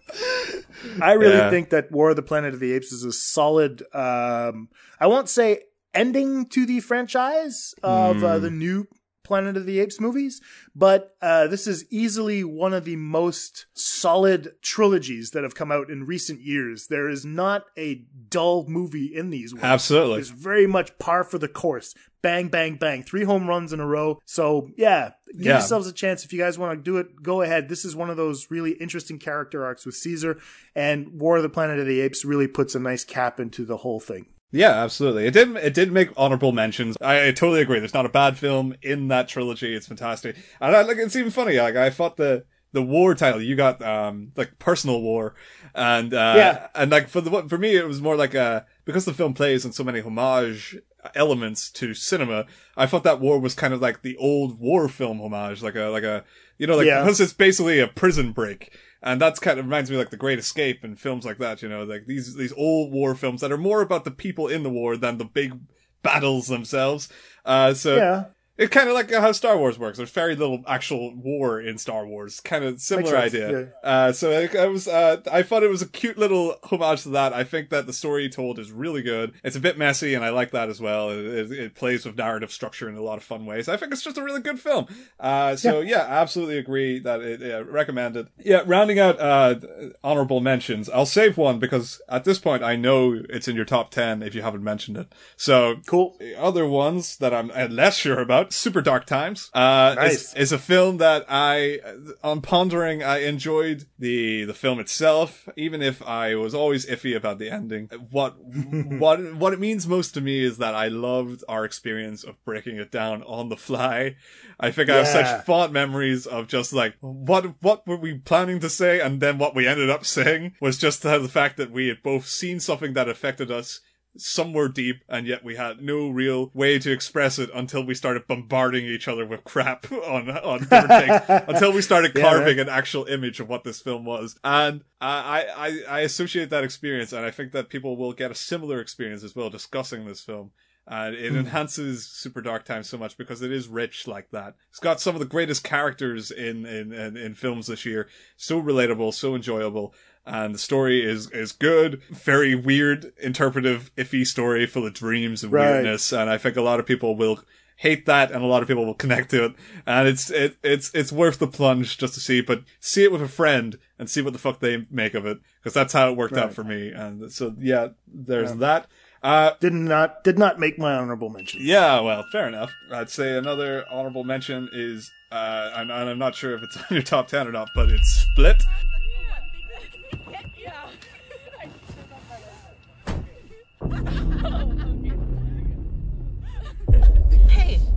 I 1.01 1.13
really 1.13 1.37
Yeah. 1.37 1.49
think 1.49 1.69
that 1.69 1.91
War 1.91 2.11
of 2.11 2.15
the 2.15 2.21
Planet 2.23 2.53
of 2.53 2.59
the 2.59 2.73
Apes 2.73 2.91
is 2.91 3.03
a 3.03 3.11
solid, 3.11 3.81
um, 3.93 4.69
I 4.99 5.07
won't 5.07 5.29
say 5.29 5.63
ending 5.93 6.45
to 6.47 6.65
the 6.65 6.79
franchise 6.81 7.73
of 7.83 8.23
uh, 8.23 8.39
the 8.39 8.49
new 8.51 8.87
Planet 9.25 9.57
of 9.57 9.65
the 9.65 9.79
Apes 9.79 9.99
movies, 9.99 10.39
but 10.75 11.15
uh, 11.21 11.47
this 11.47 11.67
is 11.67 11.83
easily 11.89 12.43
one 12.43 12.73
of 12.73 12.85
the 12.85 12.95
most 12.95 13.65
solid 13.73 14.53
trilogies 14.61 15.31
that 15.31 15.43
have 15.43 15.55
come 15.55 15.71
out 15.71 15.89
in 15.89 16.05
recent 16.05 16.39
years. 16.41 16.87
There 16.87 17.09
is 17.09 17.25
not 17.25 17.65
a 17.77 18.05
dull 18.29 18.65
movie 18.67 19.13
in 19.13 19.31
these 19.31 19.53
ones. 19.53 19.63
Absolutely. 19.65 20.19
It's 20.19 20.29
very 20.29 20.67
much 20.67 20.97
par 20.99 21.23
for 21.23 21.37
the 21.37 21.47
course. 21.49 21.93
Bang, 22.21 22.47
bang, 22.47 22.75
bang. 22.75 23.03
Three 23.03 23.23
home 23.23 23.47
runs 23.47 23.71
in 23.71 23.79
a 23.79 23.85
row. 23.85 24.19
So, 24.25 24.69
yeah, 24.77 25.11
give 25.33 25.41
Yeah. 25.41 25.51
yourselves 25.53 25.87
a 25.87 25.93
chance. 25.93 26.25
If 26.25 26.33
you 26.33 26.39
guys 26.39 26.57
want 26.57 26.77
to 26.77 26.83
do 26.83 26.97
it, 26.97 27.21
go 27.21 27.41
ahead. 27.43 27.69
This 27.69 27.85
is 27.85 27.95
one 27.95 28.09
of 28.09 28.17
those 28.17 28.49
really 28.49 28.71
interesting 28.71 29.19
character 29.19 29.63
arcs 29.63 29.85
with 29.85 29.93
Caesar, 29.95 30.39
and 30.73 31.19
War 31.19 31.37
of 31.37 31.43
the 31.43 31.49
Planet 31.49 31.77
of 31.79 31.85
the 31.85 32.01
Apes 32.01 32.25
really 32.25 32.47
puts 32.47 32.73
a 32.73 32.79
nice 32.79 33.03
cap 33.03 33.39
into 33.39 33.63
the 33.65 33.77
whole 33.77 33.99
thing. 33.99 34.25
Yeah, 34.51 34.71
absolutely. 34.83 35.25
It 35.25 35.31
did. 35.31 35.55
It 35.57 35.73
did 35.73 35.91
make 35.91 36.09
honorable 36.15 36.51
mentions. 36.51 36.95
I, 37.01 37.27
I 37.27 37.31
totally 37.31 37.61
agree. 37.61 37.79
There's 37.79 37.93
not 37.93 38.05
a 38.05 38.09
bad 38.09 38.37
film 38.37 38.75
in 38.81 39.09
that 39.09 39.27
trilogy. 39.27 39.75
It's 39.75 39.87
fantastic, 39.87 40.37
and 40.61 40.75
I, 40.75 40.81
like 40.83 40.97
it's 40.97 41.15
even 41.15 41.31
funny. 41.31 41.57
Like 41.59 41.75
I 41.75 41.89
thought 41.89 42.15
the 42.17 42.45
the 42.71 42.81
war 42.83 43.15
title 43.15 43.41
you 43.41 43.55
got, 43.55 43.81
um, 43.81 44.31
like 44.35 44.59
personal 44.59 45.01
war, 45.01 45.33
and 45.73 46.13
uh, 46.13 46.33
Yeah. 46.37 46.67
and 46.75 46.91
like 46.91 47.09
for 47.09 47.21
the 47.21 47.47
for 47.49 47.57
me 47.57 47.75
it 47.75 47.87
was 47.87 48.01
more 48.01 48.15
like 48.15 48.33
a 48.33 48.65
because 48.85 49.05
the 49.05 49.13
film 49.13 49.33
plays 49.33 49.65
on 49.65 49.71
so 49.73 49.83
many 49.83 49.99
homage 50.01 50.77
elements 51.15 51.69
to 51.71 51.93
cinema. 51.93 52.45
I 52.77 52.85
thought 52.85 53.03
that 53.03 53.19
war 53.19 53.39
was 53.39 53.55
kind 53.55 53.73
of 53.73 53.81
like 53.81 54.01
the 54.03 54.15
old 54.17 54.59
war 54.59 54.87
film 54.87 55.19
homage, 55.21 55.63
like 55.63 55.75
a 55.75 55.85
like 55.85 56.03
a 56.03 56.23
you 56.57 56.67
know 56.67 56.77
like 56.77 56.87
Yeah. 56.87 57.01
because 57.03 57.19
it's 57.19 57.33
basically 57.33 57.79
a 57.79 57.87
prison 57.87 58.31
break. 58.31 58.71
And 59.05 59.21
that's 59.21 59.39
kind 59.39 59.59
of 59.59 59.65
reminds 59.65 59.89
me 59.89 59.95
of 59.95 59.99
like 59.99 60.09
the 60.09 60.17
Great 60.17 60.39
Escape 60.39 60.83
and 60.83 60.99
films 60.99 61.25
like 61.25 61.37
that, 61.37 61.61
you 61.61 61.69
know, 61.69 61.83
like 61.83 62.07
these 62.07 62.35
these 62.35 62.51
old 62.57 62.91
war 62.91 63.13
films 63.15 63.39
that 63.41 63.51
are 63.51 63.57
more 63.57 63.81
about 63.81 64.03
the 64.03 64.11
people 64.11 64.47
in 64.47 64.63
the 64.63 64.69
war 64.69 64.97
than 64.97 65.19
the 65.19 65.25
big 65.25 65.57
battles 66.01 66.47
themselves. 66.47 67.07
Uh, 67.45 67.73
so 67.73 67.97
Yeah. 67.97 68.25
It's 68.57 68.71
kind 68.73 68.87
of 68.87 68.95
like 68.95 69.11
how 69.11 69.31
Star 69.31 69.57
Wars 69.57 69.77
works. 69.77 69.97
There's 69.97 70.11
very 70.11 70.35
little 70.35 70.63
actual 70.67 71.13
war 71.15 71.59
in 71.59 71.77
Star 71.77 72.05
Wars. 72.05 72.39
Kind 72.39 72.63
of 72.63 72.79
similar 72.81 73.17
idea. 73.17 73.73
Uh, 73.83 74.11
so 74.11 74.31
I, 74.31 74.57
I 74.57 74.65
was, 74.67 74.87
uh, 74.87 75.21
I 75.31 75.43
thought 75.43 75.63
it 75.63 75.69
was 75.69 75.81
a 75.81 75.87
cute 75.87 76.17
little 76.17 76.55
homage 76.63 77.03
to 77.03 77.09
that. 77.09 77.33
I 77.33 77.43
think 77.43 77.69
that 77.69 77.85
the 77.85 77.93
story 77.93 78.29
told 78.29 78.59
is 78.59 78.71
really 78.71 79.01
good. 79.01 79.33
It's 79.43 79.55
a 79.55 79.59
bit 79.59 79.77
messy, 79.77 80.13
and 80.13 80.23
I 80.23 80.29
like 80.29 80.51
that 80.51 80.69
as 80.69 80.79
well. 80.79 81.09
It, 81.09 81.25
it, 81.25 81.51
it 81.51 81.75
plays 81.75 82.05
with 82.05 82.17
narrative 82.17 82.51
structure 82.51 82.87
in 82.87 82.95
a 82.95 83.01
lot 83.01 83.17
of 83.17 83.23
fun 83.23 83.45
ways. 83.45 83.67
I 83.67 83.77
think 83.77 83.91
it's 83.91 84.03
just 84.03 84.17
a 84.17 84.23
really 84.23 84.41
good 84.41 84.59
film. 84.59 84.87
Uh, 85.19 85.55
so 85.55 85.81
yeah, 85.81 86.05
absolutely 86.07 86.57
agree 86.57 86.99
that 86.99 87.21
it, 87.21 87.41
yeah, 87.41 87.61
recommend 87.65 88.15
it. 88.17 88.27
Yeah, 88.37 88.61
rounding 88.65 88.99
out, 88.99 89.19
uh, 89.19 89.55
honorable 90.03 90.39
mentions. 90.39 90.89
I'll 90.89 91.05
save 91.05 91.37
one 91.37 91.59
because 91.59 92.01
at 92.09 92.23
this 92.23 92.39
point 92.39 92.63
I 92.63 92.75
know 92.75 93.21
it's 93.29 93.47
in 93.47 93.55
your 93.55 93.65
top 93.65 93.91
10 93.91 94.23
if 94.23 94.33
you 94.33 94.41
haven't 94.41 94.63
mentioned 94.63 94.97
it. 94.97 95.13
So 95.35 95.77
Cool. 95.85 96.17
other 96.37 96.65
ones 96.67 97.17
that 97.17 97.33
I'm 97.33 97.47
less 97.69 97.97
sure 97.97 98.19
about, 98.19 98.44
Super 98.53 98.81
Dark 98.81 99.05
Times, 99.05 99.49
uh, 99.53 99.95
Nice. 99.97 100.33
is, 100.33 100.33
is 100.35 100.51
a 100.51 100.57
film 100.57 100.97
that 100.97 101.25
I, 101.29 101.79
on 102.23 102.41
pondering, 102.41 103.03
I 103.03 103.19
enjoyed 103.23 103.85
the 103.99 104.45
the 104.45 104.53
film 104.53 104.79
itself, 104.79 105.47
even 105.55 105.81
if 105.81 106.01
I 106.01 106.35
was 106.35 106.53
always 106.53 106.85
iffy 106.85 107.15
about 107.15 107.39
the 107.39 107.49
ending. 107.49 107.89
What 108.11 108.35
what 108.43 109.35
what 109.35 109.53
it 109.53 109.59
means 109.59 109.87
most 109.87 110.13
to 110.15 110.21
me 110.21 110.43
is 110.43 110.57
that 110.57 110.75
I 110.75 110.87
loved 110.87 111.43
our 111.47 111.65
experience 111.65 112.23
of 112.23 112.43
breaking 112.45 112.77
it 112.77 112.91
down 112.91 113.23
on 113.23 113.49
the 113.49 113.57
fly. 113.57 114.15
I 114.59 114.71
think 114.71 114.89
I 114.89 114.97
have 114.97 115.07
such 115.07 115.45
fond 115.45 115.73
memories 115.73 116.25
of 116.25 116.47
just 116.47 116.73
like 116.73 116.95
what 117.01 117.61
what 117.61 117.85
were 117.85 117.97
we 117.97 118.17
planning 118.19 118.59
to 118.61 118.69
say, 118.69 118.99
and 118.99 119.21
then 119.21 119.37
what 119.37 119.55
we 119.55 119.67
ended 119.67 119.89
up 119.89 120.05
saying 120.05 120.53
was 120.61 120.77
just 120.77 121.01
the 121.03 121.27
fact 121.27 121.57
that 121.57 121.71
we 121.71 121.87
had 121.87 122.01
both 122.03 122.27
seen 122.27 122.59
something 122.59 122.93
that 122.93 123.09
affected 123.09 123.51
us 123.51 123.81
somewhere 124.17 124.67
deep, 124.67 125.03
and 125.09 125.27
yet 125.27 125.43
we 125.43 125.55
had 125.55 125.81
no 125.81 126.09
real 126.09 126.51
way 126.53 126.79
to 126.79 126.91
express 126.91 127.39
it 127.39 127.49
until 127.53 127.85
we 127.85 127.93
started 127.93 128.27
bombarding 128.27 128.85
each 128.85 129.07
other 129.07 129.25
with 129.25 129.43
crap 129.43 129.91
on 129.91 130.29
on 130.29 130.59
different 130.59 130.87
things. 130.87 131.43
Until 131.47 131.71
we 131.71 131.81
started 131.81 132.11
Yeah, 132.15 132.23
carving 132.23 132.59
an 132.59 132.69
actual 132.69 133.05
image 133.05 133.39
of 133.39 133.49
what 133.49 133.63
this 133.63 133.81
film 133.81 134.05
was, 134.05 134.37
and 134.43 134.83
I, 135.01 135.45
I 135.55 135.97
I 135.97 135.99
associate 136.01 136.49
that 136.49 136.63
experience, 136.63 137.13
and 137.13 137.25
I 137.25 137.31
think 137.31 137.51
that 137.51 137.69
people 137.69 137.97
will 137.97 138.13
get 138.13 138.31
a 138.31 138.35
similar 138.35 138.79
experience 138.79 139.23
as 139.23 139.35
well 139.35 139.49
discussing 139.49 140.05
this 140.05 140.21
film. 140.21 140.51
And 140.87 141.15
it 141.15 141.31
hmm. 141.31 141.39
enhances 141.39 142.05
Super 142.05 142.41
Dark 142.41 142.63
Times 142.63 142.87
so 142.87 142.97
much 142.99 143.17
because 143.17 143.41
it 143.41 143.51
is 143.51 143.67
rich 143.67 144.07
like 144.07 144.29
that. 144.29 144.53
It's 144.69 144.79
got 144.79 145.01
some 145.01 145.15
of 145.15 145.19
the 145.19 145.25
greatest 145.25 145.63
characters 145.63 146.29
in, 146.29 146.63
in, 146.67 146.93
in, 146.93 147.17
in 147.17 147.33
films 147.33 147.65
this 147.65 147.87
year. 147.87 148.07
So 148.37 148.61
relatable, 148.61 149.15
so 149.15 149.33
enjoyable 149.33 149.95
and 150.25 150.53
the 150.53 150.59
story 150.59 151.03
is 151.03 151.29
is 151.31 151.51
good. 151.51 152.01
Very 152.09 152.55
weird, 152.55 153.13
interpretive, 153.21 153.91
iffy 153.95 154.25
story 154.25 154.65
full 154.65 154.85
of 154.87 154.93
dreams 154.93 155.43
and 155.43 155.51
Right. 155.53 155.69
weirdness, 155.71 156.11
and 156.11 156.29
I 156.29 156.37
think 156.37 156.55
a 156.57 156.61
lot 156.61 156.79
of 156.79 156.85
people 156.85 157.15
will 157.15 157.39
hate 157.77 158.05
that, 158.05 158.31
and 158.31 158.41
a 158.41 158.47
lot 158.47 158.61
of 158.61 158.67
people 158.69 158.85
will 158.85 158.93
connect 159.05 159.31
to 159.31 159.45
it. 159.45 159.53
And 159.85 160.07
it's 160.07 160.29
it 160.29 160.57
it's 160.63 160.91
it's 160.93 161.11
worth 161.11 161.39
the 161.39 161.47
plunge 161.47 161.97
just 161.97 162.13
to 162.15 162.19
see, 162.19 162.41
but 162.41 162.63
see 162.79 163.03
it 163.03 163.11
with 163.11 163.21
a 163.21 163.27
friend 163.27 163.77
and 163.99 164.09
see 164.09 164.21
what 164.21 164.33
the 164.33 164.39
fuck 164.39 164.59
they 164.59 164.85
make 164.89 165.13
of 165.13 165.25
it, 165.25 165.39
because 165.61 165.73
that's 165.73 165.93
how 165.93 166.09
it 166.09 166.17
worked 166.17 166.37
out 166.37 166.53
for 166.53 166.63
me. 166.63 166.91
And 166.91 167.31
so 167.31 167.53
yeah, 167.59 167.89
there's 168.07 168.55
that. 168.55 168.87
Uh, 169.23 169.51
Did 169.59 169.73
not 169.73 170.23
did 170.23 170.37
not 170.37 170.59
make 170.59 170.77
my 170.77 170.93
honorable 170.93 171.29
mention. 171.29 171.59
yeah, 171.63 171.99
well, 171.99 172.23
fair 172.31 172.47
enough. 172.47 172.71
I'd 172.91 173.09
say 173.09 173.35
another 173.37 173.83
honorable 173.89 174.23
mention 174.23 174.69
is, 174.71 175.09
uh, 175.31 175.71
and, 175.75 175.89
and 175.91 176.09
I'm 176.09 176.19
not 176.19 176.35
sure 176.35 176.53
if 176.55 176.61
it's 176.61 176.77
on 176.77 176.83
your 176.91 177.01
top 177.01 177.27
10 177.27 177.47
or 177.47 177.51
not, 177.51 177.69
but 177.73 177.89
it's 177.89 178.07
Split. 178.31 178.61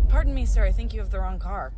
Pardon 0.09 0.35
me, 0.35 0.47
sir. 0.47 0.65
I 0.65 0.73
think 0.73 0.93
you 0.93 1.01
have 1.01 1.11
the 1.11 1.21
wrong 1.21 1.39
car. 1.39 1.73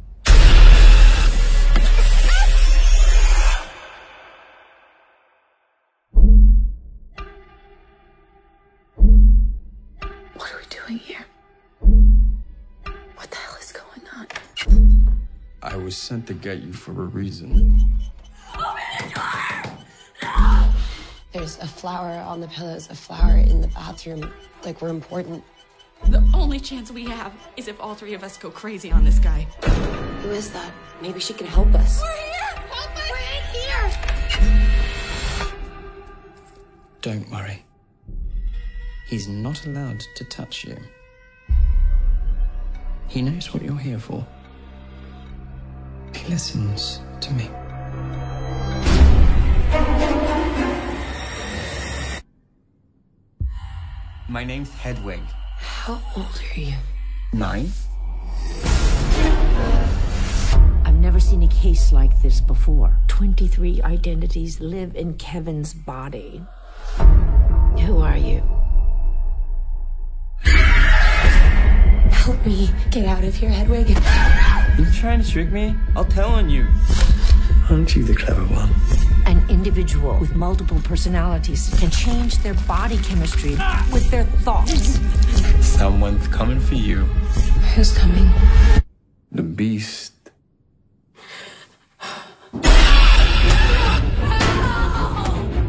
What 10.34 10.52
are 10.52 10.58
we 10.58 10.64
doing 10.70 10.98
here? 10.98 11.26
What 13.16 13.30
the 13.30 13.36
hell 13.36 13.56
is 13.60 13.72
going 13.72 14.06
on? 14.16 14.26
I 15.62 15.76
was 15.76 15.96
sent 15.96 16.26
to 16.28 16.34
get 16.34 16.62
you 16.62 16.72
for 16.72 16.92
a 16.92 17.06
reason. 17.06 17.78
There's 21.32 21.58
a 21.58 21.66
flower 21.66 22.10
on 22.10 22.40
the 22.40 22.48
pillows, 22.48 22.90
a 22.90 22.94
flower 22.94 23.36
in 23.36 23.60
the 23.60 23.68
bathroom. 23.68 24.32
Like 24.64 24.82
we're 24.82 24.88
important. 24.88 25.44
The 26.06 26.22
only 26.34 26.58
chance 26.60 26.90
we 26.90 27.04
have 27.04 27.32
is 27.56 27.68
if 27.68 27.80
all 27.80 27.94
three 27.94 28.14
of 28.14 28.22
us 28.22 28.36
go 28.36 28.50
crazy 28.50 28.90
on 28.90 29.04
this 29.04 29.18
guy. 29.18 29.46
Who 30.22 30.30
is 30.30 30.50
that? 30.52 30.72
Maybe 31.00 31.20
she 31.20 31.32
can 31.32 31.46
help 31.46 31.72
us. 31.74 32.00
We're 32.00 32.08
here! 32.12 32.56
Help 32.70 32.96
us! 32.96 33.10
We're 33.10 33.18
in 33.36 33.44
here! 33.54 33.90
Don't 37.00 37.30
worry. 37.30 37.64
He's 39.06 39.28
not 39.28 39.66
allowed 39.66 40.00
to 40.16 40.24
touch 40.24 40.64
you. 40.64 40.76
He 43.08 43.22
knows 43.22 43.52
what 43.52 43.62
you're 43.62 43.76
here 43.76 43.98
for. 43.98 44.24
He 46.14 46.28
listens 46.28 47.00
to 47.20 47.32
me. 47.32 47.50
My 54.28 54.44
name's 54.44 54.70
Hedwig, 54.72 55.22
How 55.60 56.00
old 56.16 56.42
are 56.56 56.60
you? 56.60 56.74
Nine? 57.32 57.70
I've 60.84 60.94
never 60.94 61.20
seen 61.20 61.42
a 61.42 61.48
case 61.48 61.92
like 61.92 62.20
this 62.22 62.40
before. 62.40 62.96
23 63.08 63.82
identities 63.82 64.60
live 64.60 64.96
in 64.96 65.14
Kevin's 65.14 65.74
body. 65.74 66.42
Who 67.80 67.98
are 67.98 68.16
you? 68.16 68.42
Help 72.10 72.46
me 72.46 72.70
get 72.90 73.06
out 73.06 73.24
of 73.24 73.34
here, 73.34 73.50
Hedwig. 73.50 73.90
Are 73.96 74.80
you 74.80 74.90
trying 74.92 75.22
to 75.22 75.30
trick 75.30 75.50
me? 75.50 75.74
I'll 75.94 76.04
tell 76.04 76.30
on 76.30 76.48
you. 76.48 76.66
Aren't 77.70 77.94
you 77.94 78.02
the 78.04 78.14
clever 78.14 78.42
one? 78.42 78.70
An 79.26 79.48
individual 79.48 80.18
with 80.18 80.34
multiple 80.34 80.80
personalities 80.82 81.72
can 81.78 81.90
change 81.90 82.38
their 82.38 82.54
body 82.54 82.98
chemistry 82.98 83.56
with 83.92 84.10
their 84.10 84.24
thoughts. 84.24 84.98
Someone's 85.80 86.28
coming 86.28 86.60
for 86.60 86.74
you. 86.74 87.04
Who's 87.74 87.96
coming? 87.96 88.30
The 89.32 89.42
beast. 89.42 90.12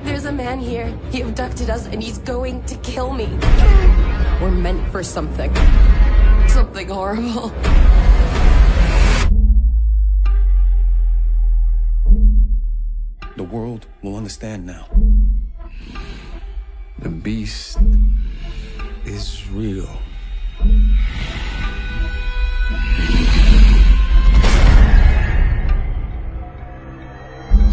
There's 0.04 0.26
a 0.26 0.34
man 0.34 0.60
here. 0.60 0.94
He 1.12 1.22
abducted 1.22 1.70
us 1.70 1.88
and 1.88 2.04
he's 2.04 2.18
going 2.18 2.62
to 2.66 2.76
kill 2.80 3.14
me. 3.14 3.30
We're 4.42 4.52
meant 4.52 4.86
for 4.92 5.02
something. 5.02 5.56
Something 6.50 6.90
horrible. 6.90 7.54
The 13.38 13.46
world 13.50 13.88
will 14.02 14.18
understand 14.18 14.66
now. 14.66 14.88
The 17.00 17.08
beast 17.08 17.80
is 19.06 19.48
real. 19.50 19.90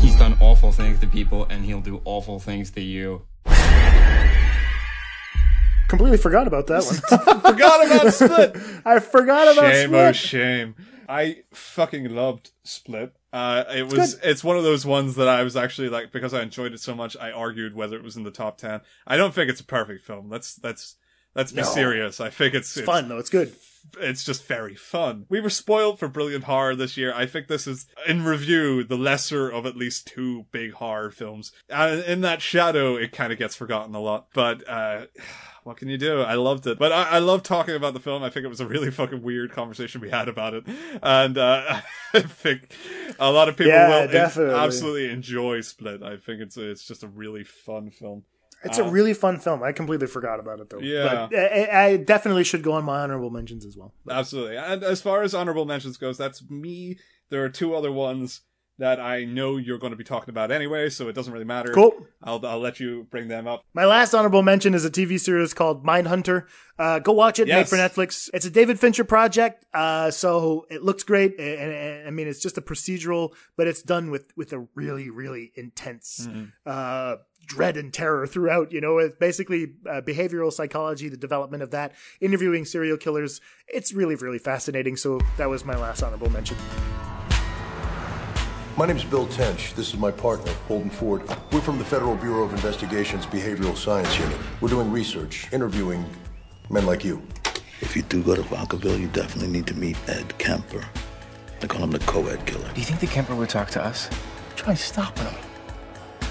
He's 0.01 0.17
done 0.17 0.37
awful 0.41 0.73
things 0.73 1.01
to 1.01 1.07
people, 1.07 1.47
and 1.51 1.65
he'll 1.65 1.81
do 1.81 2.01
awful 2.05 2.39
things 2.39 2.71
to 2.73 2.81
you. 2.81 3.23
Completely 5.89 6.19
forgot 6.19 6.47
about 6.47 6.67
that 6.67 6.85
one. 6.85 7.41
Forgot 7.41 7.87
about 7.87 8.13
Split. 8.13 8.57
I 8.85 9.01
forgot 9.01 9.57
about 9.57 9.73
shame, 9.73 9.89
Split. 9.89 10.01
oh 10.07 10.13
shame. 10.13 10.75
I 11.09 11.39
fucking 11.55 12.15
loved 12.15 12.51
Split. 12.63 13.15
Uh, 13.33 13.65
it 13.75 13.85
was 13.85 14.15
good. 14.15 14.29
it's 14.29 14.45
one 14.45 14.59
of 14.59 14.65
those 14.65 14.85
ones 14.85 15.17
that 15.17 15.29
I 15.29 15.43
was 15.43 15.57
actually 15.57 15.89
like 15.89 16.13
because 16.13 16.35
I 16.35 16.43
enjoyed 16.43 16.75
it 16.75 16.81
so 16.81 16.95
much. 16.95 17.17
I 17.19 17.31
argued 17.31 17.75
whether 17.75 17.97
it 17.97 18.03
was 18.03 18.17
in 18.19 18.25
the 18.25 18.31
top 18.31 18.59
ten. 18.59 18.83
I 19.07 19.17
don't 19.17 19.33
think 19.33 19.49
it's 19.51 19.63
a 19.63 19.65
perfect 19.65 20.05
film. 20.05 20.29
Let's 20.29 20.61
let's 20.63 20.97
let's 21.35 21.53
be 21.53 21.63
No. 21.63 21.67
serious. 21.69 22.21
I 22.21 22.31
think 22.31 22.55
it's, 22.55 22.77
It's 22.77 22.87
fun 22.87 23.09
though. 23.09 23.19
It's 23.19 23.31
good. 23.31 23.55
It's 24.01 24.23
just 24.25 24.47
very 24.47 24.75
fun. 24.75 25.25
We 25.31 25.41
were 25.41 25.49
spoiled 25.49 25.99
for 25.99 26.09
brilliant 26.09 26.45
horror 26.45 26.75
this 26.77 26.97
year. 26.99 27.13
I 27.15 27.25
think 27.25 27.47
this 27.47 27.67
is, 27.67 27.87
in 28.07 28.23
review, 28.23 28.85
the 28.85 28.99
lesser 28.99 29.49
of 29.49 29.65
at 29.65 29.77
least 29.77 30.07
two 30.09 30.45
big 30.51 30.73
horror 30.73 31.11
films. 31.11 31.53
And 31.71 32.03
in 32.05 32.21
that 32.21 32.43
shadow, 32.43 32.97
it 32.97 33.13
kind 33.13 33.33
of 33.33 33.39
gets 33.39 33.55
forgotten 33.55 33.95
a 33.95 34.01
lot. 34.01 34.27
But 34.35 34.69
uh, 34.69 35.07
what 35.65 35.79
can 35.79 35.89
you 35.89 35.97
do? 35.97 36.21
I 36.21 36.35
loved 36.35 36.67
it. 36.67 36.79
But 36.79 36.93
I, 36.93 37.03
I 37.13 37.19
love 37.21 37.43
talking 37.43 37.77
about 37.77 37.95
the 37.95 38.01
film. 38.01 38.23
I 38.23 38.29
think 38.29 38.45
it 38.45 38.49
was 38.49 38.61
a 38.61 38.67
really 38.67 38.91
fucking 39.01 39.23
weird 39.23 39.53
conversation 39.53 40.03
we 40.03 40.11
had 40.11 40.29
about 40.29 40.53
it. 40.53 40.65
And 41.03 41.39
uh, 41.39 41.81
I 42.13 42.21
think 42.21 42.75
a 43.19 43.31
lot 43.33 43.49
of 43.49 43.57
people 43.57 43.73
Yeah, 43.73 44.01
will 44.03 44.09
definitely. 44.13 44.55
absolutely 44.55 45.11
enjoy 45.11 45.63
Split. 45.63 46.03
I 46.03 46.19
think 46.19 46.43
it's 46.43 46.59
it's 46.59 46.85
just 46.87 47.05
a 47.05 47.09
really 47.09 47.45
fun 47.45 47.89
film. 47.91 48.25
It's 48.65 48.79
a 48.79 48.85
Uh, 48.85 48.91
really 48.91 49.15
fun 49.15 49.39
film. 49.39 49.63
I 49.63 49.73
completely 49.73 50.07
forgot 50.09 50.41
about 50.41 50.61
it 50.61 50.69
though. 50.71 50.81
Yeah. 50.81 51.29
But 51.31 51.39
I, 51.39 51.85
I 51.87 51.97
definitely 51.97 52.45
should 52.45 52.63
go 52.63 52.73
on 52.73 52.85
my 52.85 53.01
honorable 53.01 53.31
mentions 53.31 53.65
as 53.65 53.77
well. 53.77 53.95
Absolutely. 54.11 54.57
And 54.57 54.83
as 54.83 55.01
far 55.01 55.23
as 55.23 55.35
honorable 55.35 55.65
mentions 55.65 55.97
goes, 55.97 56.19
that's 56.19 56.49
me. 56.51 56.99
There 57.31 57.45
are 57.45 57.49
two 57.49 57.75
other 57.75 57.93
ones 57.93 58.41
that 58.81 59.01
I 59.01 59.25
know 59.25 59.57
you're 59.57 59.79
going 59.79 59.91
to 59.91 59.97
be 59.97 60.05
talking 60.05 60.31
about 60.31 60.53
anyway, 60.53 60.89
so 60.89 61.09
it 61.09 61.13
doesn't 61.13 61.33
really 61.33 61.45
matter. 61.45 61.73
Cool. 61.73 62.07
I'll 62.23 62.45
I'll 62.47 62.61
let 62.61 62.79
you 62.79 63.09
bring 63.11 63.27
them 63.27 63.49
up. 63.49 63.65
My 63.75 63.85
last 63.87 64.15
honorable 64.15 64.43
mention 64.43 64.73
is 64.73 64.85
a 64.85 64.91
TV 64.91 65.19
series 65.19 65.53
called 65.53 65.85
Mindhunter. 65.85 66.47
Uh, 66.79 67.01
go 67.01 67.11
watch 67.13 67.41
it. 67.41 67.49
Made 67.49 67.69
for 67.69 67.75
Netflix. 67.77 68.31
It's 68.33 68.47
a 68.47 68.51
David 68.51 68.79
Fincher 68.79 69.03
project. 69.03 69.67
Uh, 69.75 70.13
so 70.13 70.65
it 70.71 70.85
looks 70.85 71.03
great. 71.03 71.39
And, 71.41 71.73
and- 71.73 72.07
I 72.09 72.11
mean, 72.13 72.29
it's 72.29 72.39
just 72.41 72.57
a 72.57 72.61
procedural, 72.63 73.31
but 73.57 73.67
it's 73.67 73.83
done 73.83 74.13
with, 74.13 74.31
with 74.37 74.53
a 74.53 74.61
really, 74.77 75.11
really 75.11 75.51
intense, 75.57 76.29
uh, 76.65 77.17
dread 77.49 77.77
and 77.77 77.93
terror 77.93 78.27
throughout. 78.27 78.71
You 78.71 78.81
know, 78.81 78.99
it's 78.99 79.17
basically 79.17 79.73
uh, 79.89 80.03
behavioral 80.03 80.53
psychology, 80.53 81.09
the 81.09 81.17
development 81.17 81.63
of 81.65 81.73
that, 81.73 81.95
interviewing 82.21 82.65
serial 82.65 82.97
killers. 82.97 83.41
It's 83.67 83.93
really, 83.93 84.15
really 84.15 84.39
fascinating. 84.39 84.97
So 84.97 85.21
that 85.37 85.49
was 85.49 85.65
my 85.65 85.75
last 85.75 86.03
honorable 86.03 86.31
mention. 86.31 86.57
My 88.77 88.87
name 88.87 88.97
is 88.97 89.03
Bill 89.03 89.27
Tench. 89.27 89.75
This 89.75 89.89
is 89.89 89.97
my 89.99 90.13
partner, 90.13 90.53
Holden 90.69 90.91
Ford. 90.91 91.23
We're 91.51 91.61
from 91.61 91.79
the 91.79 91.85
Federal 91.85 92.15
Bureau 92.15 92.45
of 92.45 92.53
Investigation's 92.53 93.27
Behavioral 93.27 93.77
Science 93.77 94.17
Unit. 94.21 94.39
We're 94.61 94.69
doing 94.69 94.93
research, 94.93 95.53
interviewing 95.53 96.05
men 96.71 96.87
like 96.87 97.05
you. 97.05 97.21
If 97.81 97.97
you 97.97 98.03
do 98.03 98.23
go 98.23 98.37
to 98.37 98.43
Vacaville, 98.43 99.01
you 99.01 99.09
definitely 99.09 99.51
need 99.51 99.67
to 99.67 99.75
meet 99.75 99.97
Ed 100.09 100.37
Kemper. 100.39 100.85
They 101.59 101.67
call 101.67 101.83
him 101.83 101.91
the 101.91 101.99
co-ed 102.01 102.47
killer. 102.47 102.71
Do 102.73 102.81
you 102.81 102.87
think 102.87 103.01
the 103.01 103.09
Kemper 103.09 103.35
would 103.35 103.49
talk 103.49 103.69
to 103.71 103.85
us? 103.85 104.09
Try 104.55 104.75
stopping 104.75 105.27
him. 105.27 105.48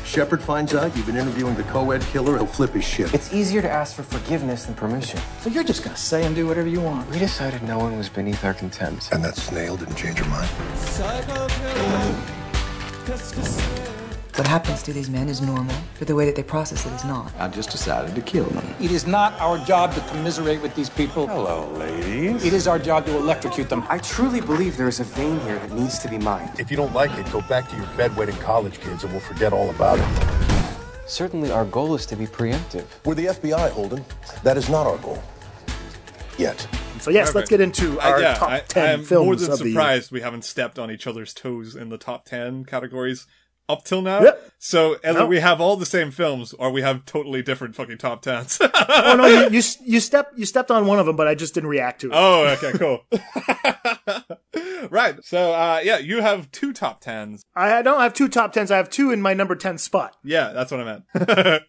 Shepard 0.07 0.41
finds 0.41 0.73
out 0.73 0.95
you've 0.95 1.05
been 1.05 1.17
interviewing 1.17 1.53
the 1.55 1.63
co-ed 1.63 2.01
killer, 2.01 2.37
he'll 2.37 2.47
flip 2.47 2.71
his 2.71 2.85
shit. 2.85 3.13
It's 3.13 3.33
easier 3.33 3.61
to 3.61 3.69
ask 3.69 3.93
for 3.93 4.03
forgiveness 4.03 4.65
than 4.65 4.73
permission. 4.73 5.19
So 5.41 5.49
you're 5.49 5.65
just 5.65 5.83
gonna 5.83 5.97
say 5.97 6.25
and 6.25 6.33
do 6.33 6.47
whatever 6.47 6.69
you 6.69 6.79
want. 6.79 7.09
We 7.09 7.19
decided 7.19 7.61
no 7.63 7.77
one 7.77 7.97
was 7.97 8.07
beneath 8.07 8.45
our 8.45 8.53
contempt. 8.53 9.09
And 9.11 9.21
that 9.23 9.35
snail 9.35 9.75
didn't 9.75 9.95
change 9.95 10.19
your 10.19 10.29
mind? 10.29 10.49
What 14.37 14.45
happens 14.45 14.83
to 14.83 14.93
these 14.93 15.09
men 15.09 15.29
is 15.29 15.41
normal, 15.41 15.75
but 15.97 16.07
the 16.07 16.13
way 16.13 16.27
that 16.27 16.35
they 16.35 16.43
process 16.43 16.85
it 16.85 16.93
is 16.93 17.03
not. 17.03 17.33
I 17.39 17.47
just 17.47 17.71
decided 17.71 18.13
to 18.13 18.21
kill 18.21 18.45
them. 18.45 18.63
It 18.79 18.91
is 18.91 19.07
not 19.07 19.33
our 19.41 19.57
job 19.57 19.95
to 19.95 20.01
commiserate 20.01 20.61
with 20.61 20.75
these 20.75 20.91
people. 20.91 21.25
Hello, 21.25 21.67
ladies. 21.71 22.45
It 22.45 22.53
is 22.53 22.67
our 22.67 22.77
job 22.77 23.07
to 23.07 23.17
electrocute 23.17 23.67
them. 23.67 23.83
I 23.89 23.97
truly 23.97 24.39
believe 24.39 24.77
there 24.77 24.87
is 24.87 24.99
a 24.99 25.05
vein 25.05 25.39
here 25.39 25.57
that 25.57 25.71
needs 25.71 25.97
to 25.97 26.07
be 26.07 26.19
mined. 26.19 26.59
If 26.59 26.69
you 26.69 26.77
don't 26.77 26.93
like 26.93 27.17
it, 27.17 27.31
go 27.31 27.41
back 27.41 27.67
to 27.69 27.75
your 27.77 27.87
bedwetting 27.97 28.39
college 28.39 28.79
kids 28.79 29.03
and 29.03 29.11
we'll 29.11 29.21
forget 29.21 29.53
all 29.53 29.71
about 29.71 29.97
it. 29.97 30.29
Certainly, 31.07 31.49
our 31.49 31.65
goal 31.65 31.95
is 31.95 32.05
to 32.05 32.15
be 32.15 32.27
preemptive. 32.27 32.85
We're 33.05 33.15
the 33.15 33.25
FBI, 33.25 33.71
Holden. 33.71 34.05
That 34.43 34.55
is 34.55 34.69
not 34.69 34.85
our 34.85 34.99
goal. 34.99 35.19
Yet. 36.37 36.67
So 36.99 37.09
yes, 37.09 37.33
let's 37.33 37.49
get 37.49 37.59
into 37.59 37.99
I- 37.99 38.11
our 38.11 38.21
yeah, 38.21 38.33
top 38.35 38.49
I, 38.51 38.59
10 38.59 38.99
I'm 38.99 39.03
films 39.03 39.25
more 39.25 39.35
than 39.35 39.51
of 39.51 39.57
the 39.57 39.71
surprised 39.71 40.11
we 40.11 40.21
haven't 40.21 40.45
stepped 40.45 40.77
on 40.77 40.91
each 40.91 41.07
other's 41.07 41.33
toes 41.33 41.75
in 41.75 41.89
the 41.89 41.97
top 41.97 42.25
10 42.25 42.65
categories 42.65 43.25
up 43.69 43.83
till 43.83 44.01
now. 44.01 44.21
Yep. 44.21 44.51
So 44.59 44.97
either 45.03 45.19
Nope. 45.19 45.29
we 45.29 45.39
have 45.39 45.61
all 45.61 45.75
the 45.75 45.85
same 45.85 46.11
films 46.11 46.53
or 46.53 46.71
we 46.71 46.81
have 46.81 47.05
totally 47.05 47.41
different 47.41 47.75
fucking 47.75 47.97
top 47.97 48.23
10s. 48.23 48.59
oh 48.89 49.15
no, 49.15 49.25
you, 49.25 49.57
you 49.57 49.61
you 49.85 49.99
stepped 49.99 50.37
you 50.37 50.45
stepped 50.45 50.71
on 50.71 50.85
one 50.85 50.99
of 50.99 51.05
them, 51.05 51.15
but 51.15 51.27
I 51.27 51.35
just 51.35 51.53
didn't 51.53 51.69
react 51.69 52.01
to 52.01 52.07
it. 52.07 52.13
Oh, 52.15 52.47
okay, 52.47 52.71
cool. 52.77 53.03
right. 54.89 55.23
So, 55.23 55.53
uh, 55.53 55.81
yeah, 55.83 55.97
you 55.97 56.21
have 56.21 56.51
two 56.51 56.73
top 56.73 57.03
10s. 57.03 57.41
I 57.55 57.81
don't 57.81 57.99
have 57.99 58.13
two 58.13 58.27
top 58.27 58.53
tens. 58.53 58.71
I 58.71 58.77
have 58.77 58.89
two 58.89 59.11
in 59.11 59.21
my 59.21 59.33
number 59.33 59.55
ten 59.55 59.77
spot. 59.77 60.15
Yeah, 60.23 60.53
that's 60.53 60.71
what 60.71 60.79
I 60.79 60.83
meant. 60.83 61.03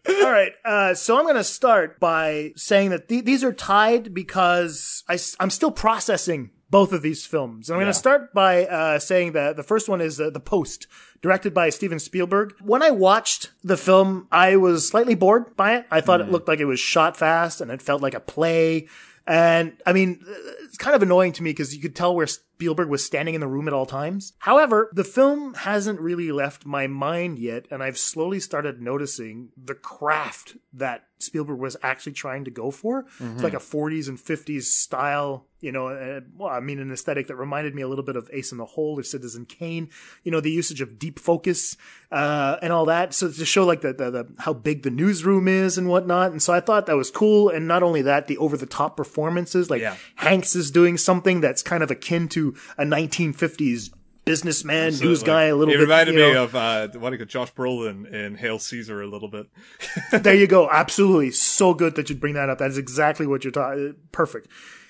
All 0.09 0.31
right. 0.31 0.51
Uh, 0.63 0.93
so 0.93 1.17
I'm 1.17 1.23
going 1.23 1.35
to 1.35 1.43
start 1.43 1.99
by 1.99 2.51
saying 2.55 2.91
that 2.91 3.07
th- 3.09 3.25
these 3.25 3.43
are 3.43 3.53
tied 3.53 4.13
because 4.13 5.03
I, 5.07 5.17
am 5.39 5.49
still 5.49 5.71
processing 5.71 6.51
both 6.69 6.93
of 6.93 7.01
these 7.01 7.25
films. 7.25 7.69
And 7.69 7.75
I'm 7.75 7.81
going 7.81 7.93
to 7.93 7.97
start 7.97 8.33
by 8.33 8.65
uh, 8.65 8.99
saying 8.99 9.33
that 9.33 9.55
the 9.55 9.63
first 9.63 9.89
one 9.89 10.01
is 10.01 10.19
uh, 10.21 10.29
The 10.29 10.39
Post, 10.39 10.87
directed 11.21 11.53
by 11.53 11.69
Steven 11.69 11.99
Spielberg. 11.99 12.53
When 12.61 12.83
I 12.83 12.91
watched 12.91 13.51
the 13.63 13.77
film, 13.77 14.27
I 14.31 14.55
was 14.55 14.87
slightly 14.87 15.15
bored 15.15 15.55
by 15.55 15.77
it. 15.77 15.85
I 15.91 16.01
thought 16.01 16.21
it 16.21 16.31
looked 16.31 16.47
like 16.47 16.59
it 16.59 16.65
was 16.65 16.79
shot 16.79 17.17
fast 17.17 17.61
and 17.61 17.71
it 17.71 17.81
felt 17.81 18.01
like 18.01 18.13
a 18.13 18.19
play. 18.19 18.87
And 19.25 19.77
I 19.85 19.93
mean, 19.93 20.23
it's 20.63 20.77
kind 20.77 20.95
of 20.95 21.03
annoying 21.03 21.33
to 21.33 21.43
me 21.43 21.51
because 21.51 21.75
you 21.75 21.81
could 21.81 21.95
tell 21.95 22.15
where 22.15 22.25
Spielberg 22.25 22.89
was 22.89 23.05
standing 23.05 23.35
in 23.35 23.41
the 23.41 23.47
room 23.47 23.67
at 23.67 23.73
all 23.73 23.85
times. 23.85 24.33
However, 24.39 24.89
the 24.91 25.03
film 25.03 25.53
hasn't 25.53 25.99
really 25.99 26.31
left 26.31 26.65
my 26.65 26.87
mind 26.87 27.37
yet, 27.37 27.67
and 27.69 27.83
I've 27.83 27.97
slowly 27.97 28.39
started 28.39 28.81
noticing 28.81 29.49
the 29.55 29.75
craft 29.75 30.57
that 30.73 31.03
Spielberg 31.19 31.59
was 31.59 31.75
actually 31.83 32.13
trying 32.13 32.45
to 32.45 32.51
go 32.51 32.71
for. 32.71 33.05
It's 33.19 33.19
Mhm. 33.21 33.43
like 33.43 33.53
a 33.53 33.59
40s 33.59 34.07
and 34.07 34.17
50s 34.17 34.71
style, 34.71 35.45
you 35.59 35.71
know, 35.71 35.87
uh, 35.89 36.21
well, 36.37 36.49
I 36.49 36.61
mean, 36.61 36.79
an 36.79 36.91
aesthetic 36.91 37.27
that 37.27 37.35
reminded 37.35 37.75
me 37.75 37.81
a 37.81 37.87
little 37.89 38.05
bit 38.05 38.15
of 38.15 38.29
Ace 38.31 38.51
in 38.53 38.57
the 38.57 38.65
Hole 38.65 38.97
or 38.97 39.03
Citizen 39.03 39.45
Kane, 39.45 39.89
you 40.23 40.31
know, 40.31 40.39
the 40.39 40.49
usage 40.51 40.79
of 40.79 40.97
deep 40.97 41.19
focus, 41.19 41.75
uh, 42.11 42.55
and 42.61 42.71
all 42.71 42.85
that. 42.85 43.13
So 43.13 43.29
to 43.29 43.45
show 43.45 43.65
like 43.65 43.81
the, 43.81 43.91
the, 43.93 44.09
the, 44.11 44.27
how 44.39 44.53
big 44.53 44.83
the 44.83 44.89
newsroom 44.89 45.47
is 45.49 45.77
and 45.77 45.89
whatnot. 45.89 46.31
And 46.31 46.41
so 46.41 46.53
I 46.53 46.61
thought 46.61 46.85
that 46.85 46.95
was 46.95 47.11
cool. 47.11 47.49
And 47.49 47.67
not 47.67 47.83
only 47.83 48.01
that, 48.03 48.27
the 48.27 48.37
over 48.37 48.55
the 48.55 48.65
top 48.65 48.95
performances, 48.95 49.69
like 49.69 49.81
Hanks 50.15 50.55
is 50.55 50.71
doing 50.71 50.97
something 50.97 51.41
that's 51.41 51.61
kind 51.61 51.83
of 51.83 51.91
akin 51.91 52.29
to 52.29 52.55
a 52.77 52.85
1950s 52.85 53.89
businessman, 54.29 54.93
news 54.99 55.23
guy, 55.23 55.45
a 55.45 55.55
little 55.55 55.73
He 55.73 55.77
bit. 55.77 55.81
It 55.81 55.83
reminded 55.85 56.13
me 56.13 56.33
know. 56.33 56.43
of 56.43 56.55
uh, 56.55 56.87
what 56.99 57.09
do 57.09 57.15
you 57.15 57.17
call 57.17 57.25
Josh 57.25 57.51
Brolin 57.53 58.05
in 58.13 58.35
Hail 58.35 58.59
Caesar 58.59 59.01
a 59.01 59.07
little 59.07 59.27
bit. 59.27 59.47
there 60.11 60.35
you 60.35 60.45
go. 60.45 60.69
Absolutely. 60.69 61.31
So 61.31 61.73
good 61.73 61.95
that 61.95 62.11
you 62.11 62.15
bring 62.15 62.35
that 62.35 62.47
up. 62.47 62.59
That 62.59 62.69
is 62.69 62.77
exactly 62.77 63.25
what 63.25 63.43
you're 63.43 63.51
talking. 63.51 63.95
Perfect. 64.11 64.47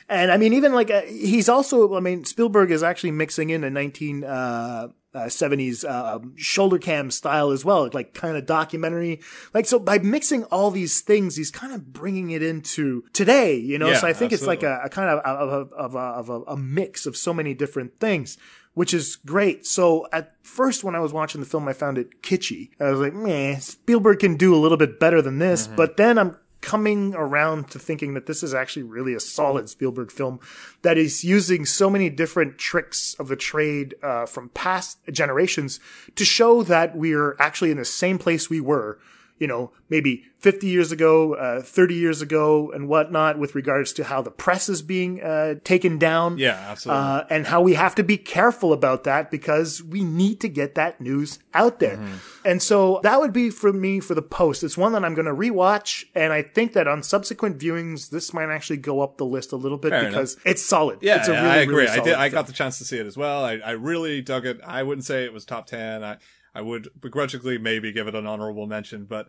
And 0.09 0.29
I 0.29 0.35
mean, 0.35 0.51
even 0.53 0.73
like, 0.73 0.91
uh, 0.91 1.03
he's 1.03 1.47
also, 1.47 1.95
I 1.95 2.01
mean, 2.01 2.25
Spielberg 2.25 2.69
is 2.71 2.83
actually 2.83 3.11
mixing 3.11 3.49
in 3.51 3.63
a 3.63 3.69
19, 3.69 4.25
uh, 4.25 4.89
uh, 5.13 5.19
70s 5.19 5.85
uh, 5.85 6.17
um, 6.17 6.35
shoulder 6.35 6.77
cam 6.77 7.09
style 7.09 7.51
as 7.51 7.63
well, 7.63 7.89
like 7.93 8.13
kind 8.13 8.35
of 8.35 8.45
documentary. 8.45 9.21
Like, 9.53 9.67
so 9.67 9.79
by 9.79 9.99
mixing 9.99 10.43
all 10.45 10.69
these 10.69 11.01
things, 11.01 11.37
he's 11.37 11.49
kind 11.49 11.73
of 11.73 11.93
bringing 11.93 12.31
it 12.31 12.43
into 12.43 13.03
today, 13.13 13.55
you 13.55 13.79
know? 13.79 13.89
Yeah, 13.89 13.99
so 13.99 14.07
I 14.07 14.13
think 14.13 14.33
it's 14.33 14.45
like 14.45 14.63
a, 14.63 14.81
a 14.83 14.89
kind 14.89 15.09
of, 15.09 15.19
of, 15.19 15.49
of, 15.49 15.73
of, 15.73 15.95
of 15.95 16.29
a, 16.29 16.41
a 16.51 16.57
mix 16.57 17.05
of 17.05 17.15
so 17.15 17.33
many 17.33 17.53
different 17.53 17.99
things 17.99 18.37
which 18.73 18.93
is 18.93 19.15
great. 19.17 19.65
So 19.65 20.07
at 20.11 20.33
first, 20.43 20.83
when 20.83 20.95
I 20.95 20.99
was 20.99 21.13
watching 21.13 21.41
the 21.41 21.47
film, 21.47 21.67
I 21.67 21.73
found 21.73 21.97
it 21.97 22.21
kitschy. 22.21 22.69
I 22.79 22.91
was 22.91 22.99
like, 22.99 23.13
meh, 23.13 23.57
Spielberg 23.59 24.19
can 24.19 24.35
do 24.35 24.55
a 24.55 24.57
little 24.57 24.77
bit 24.77 24.99
better 24.99 25.21
than 25.21 25.39
this. 25.39 25.67
But 25.67 25.97
then 25.97 26.17
I'm 26.17 26.37
coming 26.61 27.15
around 27.15 27.69
to 27.71 27.79
thinking 27.79 28.13
that 28.13 28.25
this 28.25 28.43
is 28.43 28.53
actually 28.53 28.83
really 28.83 29.13
a 29.13 29.19
solid 29.19 29.69
Spielberg 29.69 30.11
film 30.11 30.39
that 30.81 30.97
is 30.97 31.23
using 31.23 31.65
so 31.65 31.89
many 31.89 32.09
different 32.09 32.57
tricks 32.57 33.15
of 33.17 33.27
the 33.27 33.35
trade 33.35 33.95
uh, 34.03 34.25
from 34.25 34.49
past 34.49 34.99
generations 35.11 35.79
to 36.15 36.25
show 36.25 36.63
that 36.63 36.95
we're 36.95 37.35
actually 37.39 37.71
in 37.71 37.77
the 37.77 37.85
same 37.85 38.17
place 38.17 38.49
we 38.49 38.59
were 38.59 38.99
you 39.39 39.47
know, 39.47 39.71
maybe 39.89 40.25
50 40.37 40.67
years 40.67 40.91
ago, 40.91 41.33
uh, 41.33 41.61
30 41.61 41.95
years 41.95 42.21
ago, 42.21 42.71
and 42.71 42.87
whatnot, 42.87 43.39
with 43.39 43.55
regards 43.55 43.93
to 43.93 44.03
how 44.03 44.21
the 44.21 44.31
press 44.31 44.69
is 44.69 44.81
being 44.81 45.21
uh, 45.21 45.55
taken 45.63 45.97
down. 45.97 46.37
Yeah, 46.37 46.63
absolutely. 46.67 47.03
Uh, 47.03 47.23
and 47.29 47.47
how 47.47 47.61
we 47.61 47.73
have 47.73 47.95
to 47.95 48.03
be 48.03 48.17
careful 48.17 48.71
about 48.71 49.05
that 49.05 49.31
because 49.31 49.81
we 49.81 50.03
need 50.03 50.41
to 50.41 50.49
get 50.49 50.75
that 50.75 51.01
news 51.01 51.39
out 51.53 51.79
there. 51.79 51.97
Mm-hmm. 51.97 52.15
And 52.45 52.61
so 52.61 52.99
that 53.03 53.19
would 53.19 53.33
be 53.33 53.49
for 53.49 53.73
me 53.73 53.99
for 53.99 54.13
the 54.13 54.21
post. 54.21 54.63
It's 54.63 54.77
one 54.77 54.91
that 54.93 55.03
I'm 55.03 55.15
going 55.15 55.25
to 55.25 55.33
rewatch. 55.33 56.05
And 56.13 56.33
I 56.33 56.41
think 56.41 56.73
that 56.73 56.87
on 56.87 57.01
subsequent 57.01 57.57
viewings, 57.57 58.09
this 58.09 58.33
might 58.33 58.49
actually 58.49 58.77
go 58.77 59.01
up 59.01 59.17
the 59.17 59.25
list 59.25 59.51
a 59.51 59.57
little 59.57 59.77
bit 59.77 59.91
Fair 59.91 60.05
because 60.05 60.37
it's 60.45 60.63
solid. 60.63 60.99
Yeah, 61.01 61.17
it's 61.17 61.29
a 61.29 61.33
yeah, 61.33 61.41
really, 61.43 61.53
I 61.53 61.57
agree. 61.57 61.83
Really 61.85 61.99
I 61.99 62.03
did. 62.03 62.13
I 62.13 62.29
got 62.29 62.47
the 62.47 62.53
chance 62.53 62.77
to 62.79 62.85
see 62.85 62.97
it 62.97 63.05
as 63.05 63.17
well. 63.17 63.43
I, 63.43 63.57
I 63.57 63.71
really 63.71 64.21
dug 64.21 64.45
it. 64.45 64.59
I 64.65 64.83
wouldn't 64.83 65.05
say 65.05 65.23
it 65.23 65.33
was 65.33 65.45
top 65.45 65.67
ten. 65.67 66.03
I 66.03 66.17
I 66.59 66.61
would 66.61 66.89
begrudgingly 66.99 67.57
maybe 67.57 67.93
give 67.93 68.07
it 68.09 68.15
an 68.15 68.27
honorable 68.27 68.67
mention, 68.67 69.05
but 69.05 69.27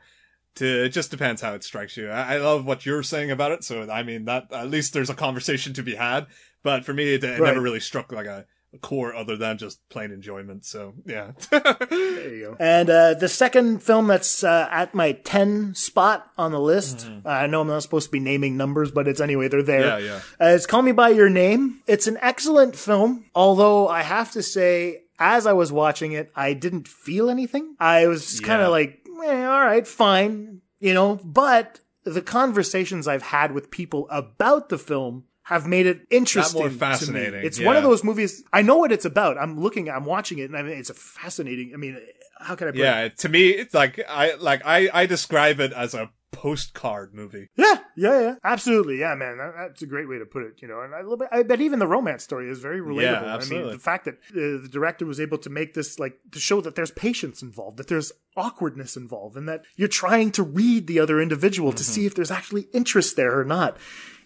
to, 0.57 0.67
it 0.85 0.89
just 0.89 1.13
depends 1.13 1.41
how 1.41 1.55
it 1.55 1.63
strikes 1.63 1.97
you. 1.97 2.09
I, 2.11 2.35
I 2.35 2.39
love 2.39 2.65
what 2.67 2.85
you're 2.85 3.05
saying 3.05 3.31
about 3.31 3.53
it, 3.53 3.63
so 3.63 3.89
I 3.89 4.03
mean 4.03 4.25
that 4.25 4.53
at 4.53 4.69
least 4.69 4.93
there's 4.93 5.11
a 5.11 5.15
conversation 5.15 5.73
to 5.75 5.83
be 5.85 5.95
had. 5.95 6.27
But 6.65 6.85
for 6.85 6.93
me, 6.93 7.15
it, 7.15 7.23
it 7.25 7.39
Right. 7.39 7.49
never 7.55 7.61
really 7.61 7.79
struck 7.81 8.11
like 8.11 8.27
a, 8.27 8.47
a 8.75 8.79
core 8.79 9.15
other 9.15 9.37
than 9.37 9.59
just 9.59 9.89
plain 9.91 10.11
enjoyment. 10.11 10.65
So 10.65 10.95
yeah, 11.07 11.31
There 11.51 12.35
you 12.35 12.45
go. 12.47 12.57
And 12.59 12.91
uh, 12.91 13.15
the 13.15 13.29
second 13.29 13.83
film 13.83 14.09
that's 14.09 14.43
uh, 14.45 14.69
at 14.71 14.95
my 14.95 15.13
10 15.13 15.75
spot 15.75 16.31
on 16.37 16.53
the 16.53 16.61
list, 16.61 17.09
I 17.25 17.47
know 17.47 17.61
I'm 17.63 17.69
not 17.69 17.83
supposed 17.83 18.07
to 18.09 18.13
be 18.13 18.21
naming 18.21 18.57
numbers, 18.57 18.91
but 18.91 19.07
it's 19.09 19.21
anyway, 19.21 19.49
they're 19.49 19.63
there. 19.63 19.83
Mm-hmm. 20.01 20.07
Yeah, 20.07 20.21
Uh, 20.47 20.51
it's 20.55 20.67
Call 20.67 20.83
Me 20.83 20.93
By 20.93 21.11
Your 21.11 21.31
Name. 21.31 21.81
It's 21.87 22.07
an 22.07 22.19
excellent 22.21 22.77
film, 22.77 23.27
although 23.35 23.89
I 23.89 24.03
have 24.03 24.33
to 24.33 24.43
say, 24.43 25.05
as 25.21 25.47
I 25.47 25.53
was 25.53 25.71
watching 25.71 26.13
it, 26.13 26.33
I 26.35 26.55
didn't 26.55 26.89
feel 26.89 27.31
anything. 27.31 27.77
I 27.79 28.07
was 28.09 28.41
kind 28.41 28.61
Yeah. 28.61 28.67
of 28.67 28.73
like, 28.73 29.07
eh, 29.25 29.45
all 29.45 29.61
right, 29.65 29.87
fine, 29.87 30.63
you 30.81 30.95
know, 30.95 31.21
but 31.23 31.81
the 32.05 32.23
conversations 32.23 33.07
I've 33.07 33.23
had 33.23 33.53
with 33.53 33.71
people 33.71 34.09
about 34.11 34.71
the 34.71 34.79
film 34.79 35.25
have 35.45 35.67
made 35.67 35.87
it 35.87 36.01
interesting. 36.11 36.63
to 36.63 36.71
me. 36.71 36.75
fascinating, 36.77 37.45
It's 37.45 37.61
one 37.61 37.77
of 37.77 37.83
those 37.83 38.03
movies. 38.03 38.43
I 38.53 38.63
know 38.63 38.77
what 38.79 38.93
it's 38.93 39.05
about. 39.05 39.37
I'm 39.37 39.61
looking. 39.61 39.91
I'm 39.91 40.05
watching 40.05 40.39
it, 40.39 40.45
and 40.45 40.57
I 40.57 40.63
mean, 40.63 40.79
it's 40.79 40.91
a 40.91 40.95
fascinating. 40.95 41.73
I 41.75 41.77
mean, 41.77 41.99
how 42.39 42.55
can 42.55 42.69
I? 42.69 42.71
Put 42.71 42.81
it? 42.81 42.85
yeah. 42.85 43.09
To 43.09 43.29
me, 43.29 43.51
it's 43.51 43.75
like 43.75 44.01
I 44.09 44.35
like 44.35 44.63
I 44.65 44.89
I 44.95 45.07
describe 45.07 45.59
it 45.61 45.73
as 45.73 45.93
a 45.95 46.09
postcard 46.33 47.15
movie. 47.15 47.49
Yeah, 47.57 47.79
yeah, 47.97 48.21
yeah, 48.21 48.35
absolutely, 48.45 48.99
yeah, 48.99 49.15
man. 49.15 49.39
That, 49.39 49.53
that's 49.57 49.83
a 49.83 49.87
great 49.87 50.09
way 50.09 50.19
to 50.19 50.25
put 50.25 50.43
it, 50.43 50.63
you 50.63 50.69
know. 50.69 50.81
And 50.81 50.95
I, 50.95 51.39
I 51.39 51.43
bet 51.43 51.61
even 51.61 51.79
the 51.79 51.87
romance 51.87 52.23
story 52.25 52.51
is 52.51 52.59
very 52.61 52.81
relatable. 52.81 53.03
Yeah, 53.03 53.19
I 53.19 53.21
mean, 53.23 53.31
absolutely. 53.31 53.73
the 53.75 53.79
fact 53.79 54.05
that 54.07 54.15
uh, 54.15 54.63
the 54.63 54.69
director 54.71 55.07
was 55.07 55.21
able 55.21 55.39
to 55.39 55.51
make 55.51 55.75
this 55.75 55.99
like 55.99 56.19
to 56.33 56.39
show 56.39 56.61
that 56.61 56.75
there's 56.75 56.91
patience 56.93 57.43
involved, 57.43 57.77
that 57.79 57.89
there's 57.89 58.13
awkwardness 58.37 58.97
involved, 58.97 59.37
and 59.37 59.49
that 59.49 59.65
you're 59.77 59.89
trying 59.89 60.31
to 60.33 60.43
read 60.43 60.87
the 60.87 61.01
other 61.01 61.21
individual 61.21 61.73
to 61.73 61.83
Mm-hmm. 61.83 61.93
see 61.93 62.07
if 62.07 62.15
there's 62.15 62.31
actually 62.31 62.69
interest 62.73 63.17
there 63.17 63.39
or 63.39 63.45
not. 63.45 63.77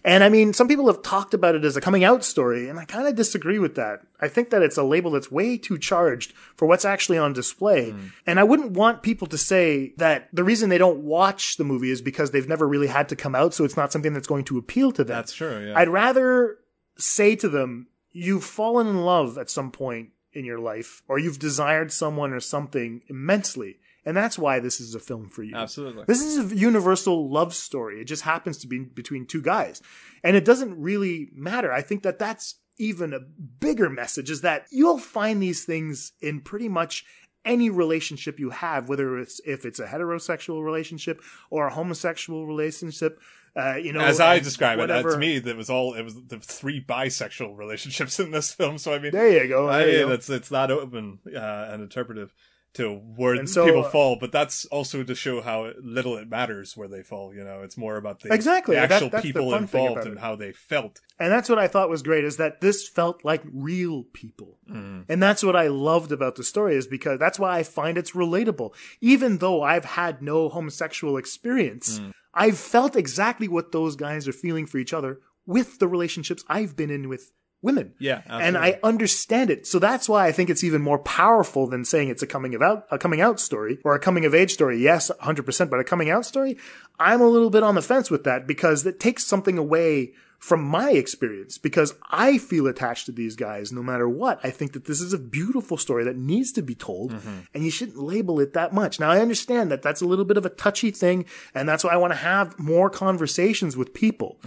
And 0.05 0.23
I 0.23 0.29
mean, 0.29 0.53
some 0.53 0.67
people 0.67 0.85
have 0.85 1.01
talked 1.01 1.33
about 1.33 1.55
it 1.55 1.65
as 1.65 1.75
a 1.75 1.81
coming 1.81 2.03
out 2.03 2.23
story, 2.23 2.69
and 2.69 2.77
I 2.77 2.85
kind 2.85 3.07
of 3.07 3.15
disagree 3.15 3.57
with 3.57 3.73
that. 3.73 4.01
I 4.21 4.27
think 4.27 4.51
that 4.51 4.61
it's 4.61 4.77
a 4.77 4.83
label 4.83 5.09
that's 5.09 5.31
way 5.31 5.57
too 5.57 5.79
charged 5.79 6.31
for 6.55 6.67
what's 6.67 6.85
actually 6.85 7.17
on 7.17 7.33
display. 7.33 7.91
Mm. 7.91 8.11
And 8.27 8.39
I 8.39 8.43
wouldn't 8.43 8.73
want 8.73 9.01
people 9.01 9.27
to 9.27 9.37
say 9.37 9.93
that 9.97 10.29
the 10.31 10.43
reason 10.43 10.69
they 10.69 10.77
don't 10.77 10.99
watch 10.99 11.57
the 11.57 11.63
movie 11.63 11.89
is 11.89 12.03
because 12.03 12.29
they've 12.29 12.47
never 12.47 12.67
really 12.67 12.85
had 12.85 13.09
to 13.09 13.15
come 13.15 13.33
out, 13.33 13.55
so 13.55 13.63
it's 13.63 13.75
not 13.75 13.91
something 13.91 14.13
that's 14.13 14.27
going 14.27 14.45
to 14.45 14.59
appeal 14.59 14.91
to 14.91 15.03
them. 15.03 15.17
That's 15.17 15.33
true. 15.33 15.69
Yeah. 15.69 15.79
I'd 15.79 15.89
rather 15.89 16.59
say 16.99 17.35
to 17.37 17.49
them, 17.49 17.87
you've 18.11 18.43
fallen 18.43 18.85
in 18.85 19.01
love 19.01 19.39
at 19.39 19.49
some 19.49 19.71
point 19.71 20.09
in 20.33 20.45
your 20.45 20.59
life, 20.59 21.01
or 21.07 21.17
you've 21.17 21.39
desired 21.39 21.91
someone 21.91 22.31
or 22.31 22.39
something 22.39 23.01
immensely. 23.07 23.79
And 24.05 24.15
that's 24.15 24.37
why 24.37 24.59
this 24.59 24.79
is 24.79 24.93
a 24.93 24.99
film 24.99 25.29
for 25.29 25.41
you. 25.41 25.55
Absolutely. 25.55 26.03
This 26.07 26.21
is 26.21 26.51
a 26.51 26.55
universal 26.55 27.29
love 27.29 27.55
story. 27.55 27.99
It 28.01 28.05
just 28.05 28.21
happens 28.21 28.57
to 28.59 28.67
be 28.67 28.79
between 28.79 29.25
two 29.25 29.41
guys. 29.41 29.81
And 30.23 30.35
it 30.35 30.45
doesn't 30.45 30.79
really 30.79 31.29
matter. 31.33 31.71
I 31.71 31.81
think 31.81 32.03
that 32.03 32.19
that's 32.19 32.55
even 32.77 33.13
a 33.13 33.19
bigger 33.19 33.89
message 33.89 34.29
is 34.29 34.41
that 34.41 34.67
you'll 34.71 34.99
find 34.99 35.41
these 35.41 35.63
things 35.65 36.11
in 36.21 36.41
pretty 36.41 36.69
much 36.69 37.03
any 37.45 37.69
relationship 37.69 38.39
you 38.39 38.49
have, 38.49 38.89
whether 38.89 39.17
it's 39.19 39.39
if 39.45 39.65
it's 39.65 39.79
a 39.79 39.85
heterosexual 39.85 40.63
relationship 40.63 41.21
or 41.49 41.67
a 41.67 41.73
homosexual 41.73 42.45
relationship. 42.45 43.19
Uh, 43.55 43.75
you 43.75 43.93
know, 43.93 44.01
As 44.01 44.19
I 44.19 44.39
describe 44.39 44.79
it, 44.79 44.91
uh, 44.91 45.01
to 45.01 45.17
me, 45.17 45.39
there 45.39 45.55
was 45.55 45.69
all 45.69 45.93
it 45.93 46.01
was 46.03 46.15
the 46.27 46.39
three 46.39 46.83
bisexual 46.83 47.57
relationships 47.57 48.19
in 48.19 48.31
this 48.31 48.51
film. 48.51 48.77
So 48.77 48.93
I 48.93 48.99
mean, 48.99 49.11
There 49.13 49.43
you 49.43 49.47
go, 49.47 49.67
I 49.69 49.85
you 49.85 49.97
mean, 49.99 50.07
go. 50.07 50.13
it's 50.13 50.29
it's 50.29 50.51
not 50.51 50.71
open 50.71 51.19
uh, 51.33 51.39
and 51.71 51.81
interpretive 51.81 52.33
to 52.75 52.95
where 53.15 53.45
so, 53.47 53.65
people 53.65 53.85
uh, 53.85 53.89
fall, 53.89 54.17
but 54.19 54.31
that's 54.31 54.65
also 54.65 55.03
to 55.03 55.15
show 55.15 55.41
how 55.41 55.71
little 55.81 56.17
it 56.17 56.29
matters 56.29 56.75
where 56.75 56.87
they 56.87 57.03
fall. 57.03 57.33
You 57.33 57.43
know, 57.43 57.61
it's 57.61 57.77
more 57.77 57.97
about 57.97 58.19
the 58.19 58.33
Exactly, 58.33 58.75
the 58.75 58.81
actual 58.81 59.09
that's 59.09 59.23
the 59.23 59.29
people 59.29 59.51
thing 59.51 59.61
involved 59.61 60.05
and 60.05 60.19
how 60.19 60.35
they 60.35 60.51
felt. 60.51 61.01
And 61.17 61.31
that's 61.31 61.49
what 61.49 61.57
I 61.57 61.67
thought 61.67 61.89
was 61.89 62.03
great 62.03 62.25
is 62.25 62.37
that 62.37 62.61
this 62.61 62.87
felt 62.87 63.23
like 63.23 63.41
real 63.51 64.03
people. 64.13 64.59
Mm. 64.69 65.05
And 65.07 65.23
that's 65.23 65.43
what 65.43 65.55
I 65.55 65.67
loved 65.67 66.11
about 66.11 66.35
the 66.35 66.43
story 66.43 66.75
is 66.75 66.87
because 66.87 67.17
that's 67.17 67.39
why 67.39 67.57
I 67.57 67.63
find 67.63 67.97
it's 67.97 68.11
relatable. 68.11 68.73
Even 68.99 69.37
though 69.37 69.63
I've 69.63 69.85
had 69.85 70.21
no 70.21 70.49
homosexual 70.49 71.17
experience, 71.17 71.99
Mm. 71.99 72.11
I've 72.33 72.57
felt 72.57 72.95
exactly 72.95 73.47
what 73.47 73.71
those 73.71 73.95
guys 73.95 74.27
are 74.27 74.33
feeling 74.33 74.65
for 74.65 74.77
each 74.77 74.93
other 74.93 75.21
with 75.45 75.79
the 75.79 75.87
relationships 75.87 76.43
I've 76.49 76.75
been 76.75 76.89
in 76.89 77.07
with 77.07 77.31
women. 77.65 77.93
Yeah, 77.99 78.21
And. 78.27 78.57
I 78.57 78.79
understand 78.83 79.49
it. 79.49 79.67
So 79.67 79.79
that's 79.79 80.07
why 80.07 80.27
I 80.27 80.31
think 80.31 80.49
it's 80.49 80.63
even 80.63 80.81
more 80.81 80.99
powerful 80.99 81.67
than 81.67 81.83
saying 81.83 82.09
it's 82.09 82.23
a 82.23 82.27
coming 82.27 82.55
of 82.55 82.61
out, 82.61 82.85
a 82.89 82.97
coming 82.97 83.19
out 83.19 83.39
story 83.39 83.79
or 83.83 83.95
a 83.95 83.99
coming 83.99 84.23
of 84.25 84.33
age 84.33 84.53
story. 84.53 84.81
Yes, 84.81 85.11
100%, 85.21 85.69
but 85.69 85.79
a 85.79 85.83
coming 85.83 86.09
out 86.09 86.25
story. 86.25 86.57
I'm 86.99 87.21
a 87.21 87.27
little 87.27 87.49
bit 87.49 87.63
on 87.63 87.75
the 87.75 87.81
fence 87.81 88.09
with 88.09 88.23
that 88.23 88.47
because 88.47 88.85
it 88.85 88.99
takes 88.99 89.25
something 89.25 89.57
away 89.57 90.13
from 90.49 90.61
my 90.63 90.91
experience 90.91 91.57
because 91.57 91.89
I 92.11 92.37
feel 92.37 92.67
attached 92.67 93.07
to 93.07 93.11
these 93.11 93.35
guys 93.35 93.71
no 93.71 93.81
matter 93.81 94.07
what. 94.07 94.39
I 94.43 94.51
think 94.51 94.73
that 94.73 94.85
this 94.85 95.01
is 95.01 95.11
a 95.11 95.17
beautiful 95.17 95.75
story 95.85 96.03
that 96.03 96.17
needs 96.17 96.51
to 96.57 96.61
be 96.61 96.75
told 96.75 97.13
Mm-hmm. 97.13 97.37
and 97.53 97.63
you 97.65 97.71
shouldn't 97.71 97.97
label 97.97 98.39
it 98.39 98.53
that 98.53 98.71
much. 98.71 98.99
Now 98.99 99.09
I 99.09 99.19
understand 99.21 99.71
that 99.71 99.81
that's 99.81 100.01
a 100.01 100.05
little 100.05 100.25
bit 100.31 100.37
of 100.37 100.45
a 100.45 100.49
touchy 100.49 100.91
thing 100.91 101.25
and 101.55 101.67
that's 101.69 101.83
why 101.83 101.91
I 101.91 101.97
want 101.97 102.13
to 102.13 102.17
have 102.33 102.47
more 102.59 102.89
conversations 102.91 103.75
with 103.75 103.89
people, 103.93 104.37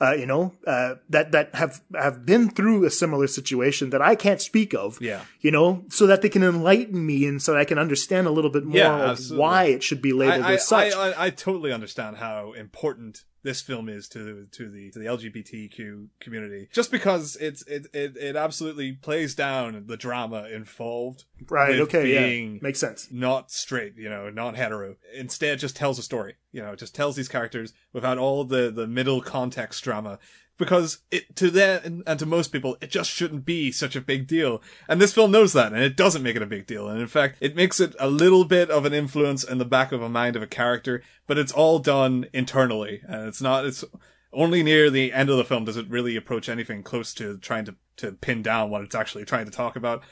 uh, 0.00 0.12
you 0.12 0.26
know, 0.26 0.52
uh, 0.66 0.96
that, 1.08 1.32
that 1.32 1.54
have, 1.54 1.80
have 1.94 2.26
been 2.26 2.50
through 2.50 2.84
a 2.84 2.90
similar 2.90 3.26
situation 3.26 3.90
that 3.90 4.02
I 4.02 4.14
can't 4.14 4.40
speak 4.42 4.74
of, 4.74 5.00
Yeah. 5.00 5.22
you 5.40 5.50
know, 5.50 5.84
so 5.88 6.06
that 6.06 6.20
they 6.22 6.28
can 6.28 6.42
enlighten 6.42 7.06
me 7.06 7.26
and 7.26 7.40
so 7.40 7.52
that 7.52 7.58
I 7.60 7.64
can 7.64 7.78
understand 7.78 8.26
a 8.26 8.30
little 8.30 8.50
bit 8.50 8.64
more 8.64 8.76
Yeah, 8.76 9.10
of 9.12 9.18
why 9.30 9.64
it 9.76 9.82
should 9.82 10.02
be 10.02 10.12
labeled 10.12 10.44
I, 10.44 10.50
I, 10.50 10.54
as 10.54 10.66
such. 10.66 10.92
I, 10.94 11.10
I, 11.12 11.26
I 11.26 11.30
totally 11.30 11.72
understand 11.72 12.16
how 12.18 12.52
important 12.52 13.24
this 13.46 13.62
film 13.62 13.88
is 13.88 14.08
to 14.08 14.46
to 14.50 14.68
the 14.68 14.90
to 14.90 14.98
the 14.98 15.06
LGBTQ 15.06 16.08
community. 16.20 16.68
Just 16.72 16.90
because 16.90 17.36
it's 17.36 17.62
it 17.62 17.86
it, 17.94 18.16
it 18.16 18.36
absolutely 18.36 18.92
plays 18.92 19.34
down 19.34 19.84
the 19.86 19.96
drama 19.96 20.48
involved. 20.52 21.24
Right, 21.48 21.78
okay, 21.80 22.52
yeah. 22.52 22.58
Makes 22.60 22.80
sense. 22.80 23.08
Not 23.10 23.52
straight, 23.52 23.96
you 23.96 24.10
know, 24.10 24.28
not 24.30 24.56
hetero. 24.56 24.96
Instead, 25.14 25.60
just 25.60 25.76
tells 25.76 25.98
a 25.98 26.02
story. 26.02 26.34
You 26.50 26.60
know, 26.60 26.72
it 26.72 26.78
just 26.78 26.94
tells 26.94 27.14
these 27.14 27.28
characters 27.28 27.72
without 27.92 28.18
all 28.18 28.44
the 28.44 28.70
the 28.70 28.88
middle 28.88 29.22
context 29.22 29.82
drama. 29.84 30.18
Because 30.58 30.98
it 31.10 31.36
to 31.36 31.50
them 31.50 32.02
and 32.06 32.18
to 32.18 32.26
most 32.26 32.48
people, 32.48 32.76
it 32.80 32.90
just 32.90 33.10
shouldn't 33.10 33.44
be 33.44 33.70
such 33.70 33.94
a 33.94 34.00
big 34.00 34.26
deal. 34.26 34.62
And 34.88 35.00
this 35.00 35.12
film 35.12 35.30
knows 35.30 35.52
that, 35.52 35.72
and 35.72 35.82
it 35.82 35.96
doesn't 35.96 36.22
make 36.22 36.36
it 36.36 36.42
a 36.42 36.46
big 36.46 36.66
deal. 36.66 36.88
And 36.88 37.00
in 37.00 37.06
fact, 37.08 37.36
it 37.40 37.54
makes 37.54 37.78
it 37.78 37.94
a 38.00 38.08
little 38.08 38.44
bit 38.44 38.70
of 38.70 38.84
an 38.86 38.94
influence 38.94 39.44
in 39.44 39.58
the 39.58 39.64
back 39.66 39.92
of 39.92 40.00
a 40.02 40.08
mind 40.08 40.34
of 40.34 40.42
a 40.42 40.46
character, 40.46 41.02
but 41.26 41.36
it's 41.38 41.52
all 41.52 41.78
done 41.78 42.26
internally, 42.32 43.02
and 43.06 43.28
it's 43.28 43.42
not. 43.42 43.66
It's 43.66 43.84
only 44.32 44.62
near 44.62 44.90
the 44.90 45.12
end 45.12 45.30
of 45.30 45.36
the 45.36 45.44
film 45.44 45.64
does 45.64 45.76
it 45.76 45.88
really 45.88 46.16
approach 46.16 46.48
anything 46.48 46.82
close 46.82 47.12
to 47.14 47.38
trying 47.38 47.64
to 47.66 47.74
to 47.96 48.12
pin 48.12 48.42
down 48.42 48.68
what 48.70 48.82
it's 48.82 48.94
actually 48.94 49.24
trying 49.24 49.46
to 49.46 49.50
talk 49.50 49.76
about. 49.76 50.02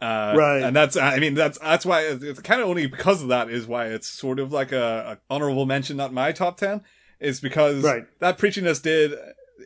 Uh, 0.00 0.34
Right. 0.36 0.62
And 0.62 0.74
that's, 0.74 0.96
I 0.96 1.18
mean, 1.18 1.34
that's, 1.34 1.58
that's 1.58 1.84
why 1.86 2.02
it's 2.02 2.40
kind 2.40 2.60
of 2.60 2.68
only 2.68 2.86
because 2.86 3.22
of 3.22 3.28
that 3.28 3.50
is 3.50 3.66
why 3.66 3.86
it's 3.86 4.08
sort 4.08 4.38
of 4.38 4.52
like 4.52 4.70
a, 4.72 5.18
a 5.30 5.34
honorable 5.34 5.66
mention, 5.66 5.96
not 5.96 6.12
my 6.12 6.30
top 6.32 6.56
10, 6.56 6.82
is 7.18 7.40
because 7.40 7.82
Right. 7.82 8.04
that 8.20 8.38
preachiness 8.38 8.80
did, 8.82 9.12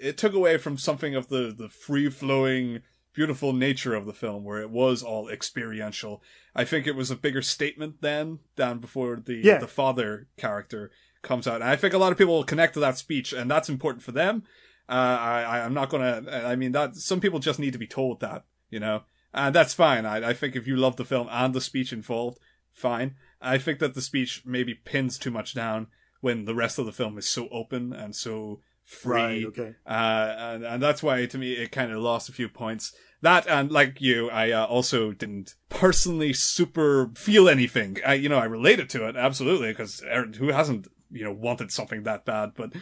it 0.01 0.19
took 0.19 0.35
away 0.35 0.59
from 0.59 0.79
something 0.79 1.15
of 1.15 1.29
the, 1.29 1.55
the 1.57 1.69
free 1.69 2.09
flowing, 2.11 2.83
beautiful 3.13 3.53
nature 3.53 3.95
of 3.95 4.07
the 4.07 4.13
film 4.13 4.45
where 4.45 4.61
it 4.61 4.71
was 4.71 5.03
all 5.03 5.29
experiential. 5.29 6.23
I 6.55 6.65
think 6.65 6.87
it 6.87 6.95
was 6.97 7.11
a 7.11 7.17
bigger 7.17 7.43
statement 7.43 8.03
then 8.03 8.41
than 8.57 8.79
before 8.79 9.17
the, 9.25 9.37
Yeah. 9.37 9.59
the 9.59 9.67
father 9.67 10.29
character 10.37 10.91
comes 11.23 11.47
out. 11.47 11.61
And 11.63 11.71
I 11.71 11.77
think 11.77 11.95
a 11.95 11.99
lot 11.99 12.13
of 12.13 12.19
people 12.19 12.35
will 12.35 12.45
connect 12.45 12.75
to 12.75 12.81
that 12.81 12.99
speech 12.99 13.33
and 13.33 13.51
that's 13.51 13.69
important 13.69 14.03
for 14.03 14.13
them. 14.13 14.43
Uh, 14.89 14.93
I, 14.93 15.61
I'm 15.65 15.75
not 15.75 15.89
gonna, 15.89 16.23
I 16.31 16.55
mean, 16.57 16.73
that, 16.73 16.95
some 16.95 17.21
people 17.21 17.39
just 17.41 17.59
need 17.59 17.73
to 17.73 17.79
be 17.79 17.87
told 17.89 18.21
that, 18.21 18.45
you 18.71 18.79
know? 18.79 19.03
And 19.35 19.55
that's 19.55 19.75
fine. 19.75 20.07
I, 20.07 20.29
I 20.31 20.33
think 20.33 20.55
if 20.55 20.67
you 20.67 20.77
love 20.77 20.97
the 20.97 21.05
film 21.05 21.29
and 21.31 21.53
the 21.53 21.61
speech 21.61 21.93
involved, 21.93 22.39
fine. 22.73 23.17
I 23.41 23.59
think 23.59 23.81
that 23.81 23.95
the 23.95 24.01
speech 24.01 24.43
maybe 24.47 24.75
pins 24.75 25.19
too 25.19 25.31
much 25.31 25.55
down 25.55 25.89
when 26.21 26.45
the 26.45 26.55
rest 26.55 26.79
of 26.79 26.87
the 26.87 26.93
film 26.93 27.19
is 27.19 27.29
so 27.29 27.49
open 27.51 27.93
and 27.93 28.15
so 28.15 28.61
free. 28.87 29.13
Right, 29.13 29.45
okay. 29.47 29.75
Uh, 29.85 30.35
and, 30.39 30.65
and 30.65 30.83
that's 30.83 31.03
why 31.03 31.27
to 31.27 31.39
me 31.39 31.53
it 31.53 31.73
kind 31.73 31.93
of 31.93 31.99
lost 31.99 32.29
a 32.29 32.33
few 32.33 32.49
points. 32.49 32.95
That 33.23 33.47
and 33.49 33.71
like 33.71 34.01
you, 34.01 34.31
I 34.31 34.53
uh, 34.53 34.67
also 34.67 35.13
didn't 35.13 35.55
personally 35.69 36.33
super 36.33 37.11
feel 37.15 37.49
anything. 37.49 37.99
I, 38.07 38.15
you 38.15 38.29
know, 38.29 38.39
I 38.39 38.45
related 38.45 38.89
to 38.91 39.09
it 39.09 39.17
absolutely 39.17 39.69
because 39.69 40.03
who 40.39 40.49
hasn't, 40.49 40.87
you 41.11 41.25
know, 41.25 41.33
wanted 41.33 41.73
something 41.73 42.05
that 42.05 42.25
bad? 42.25 42.53
But 42.55 42.73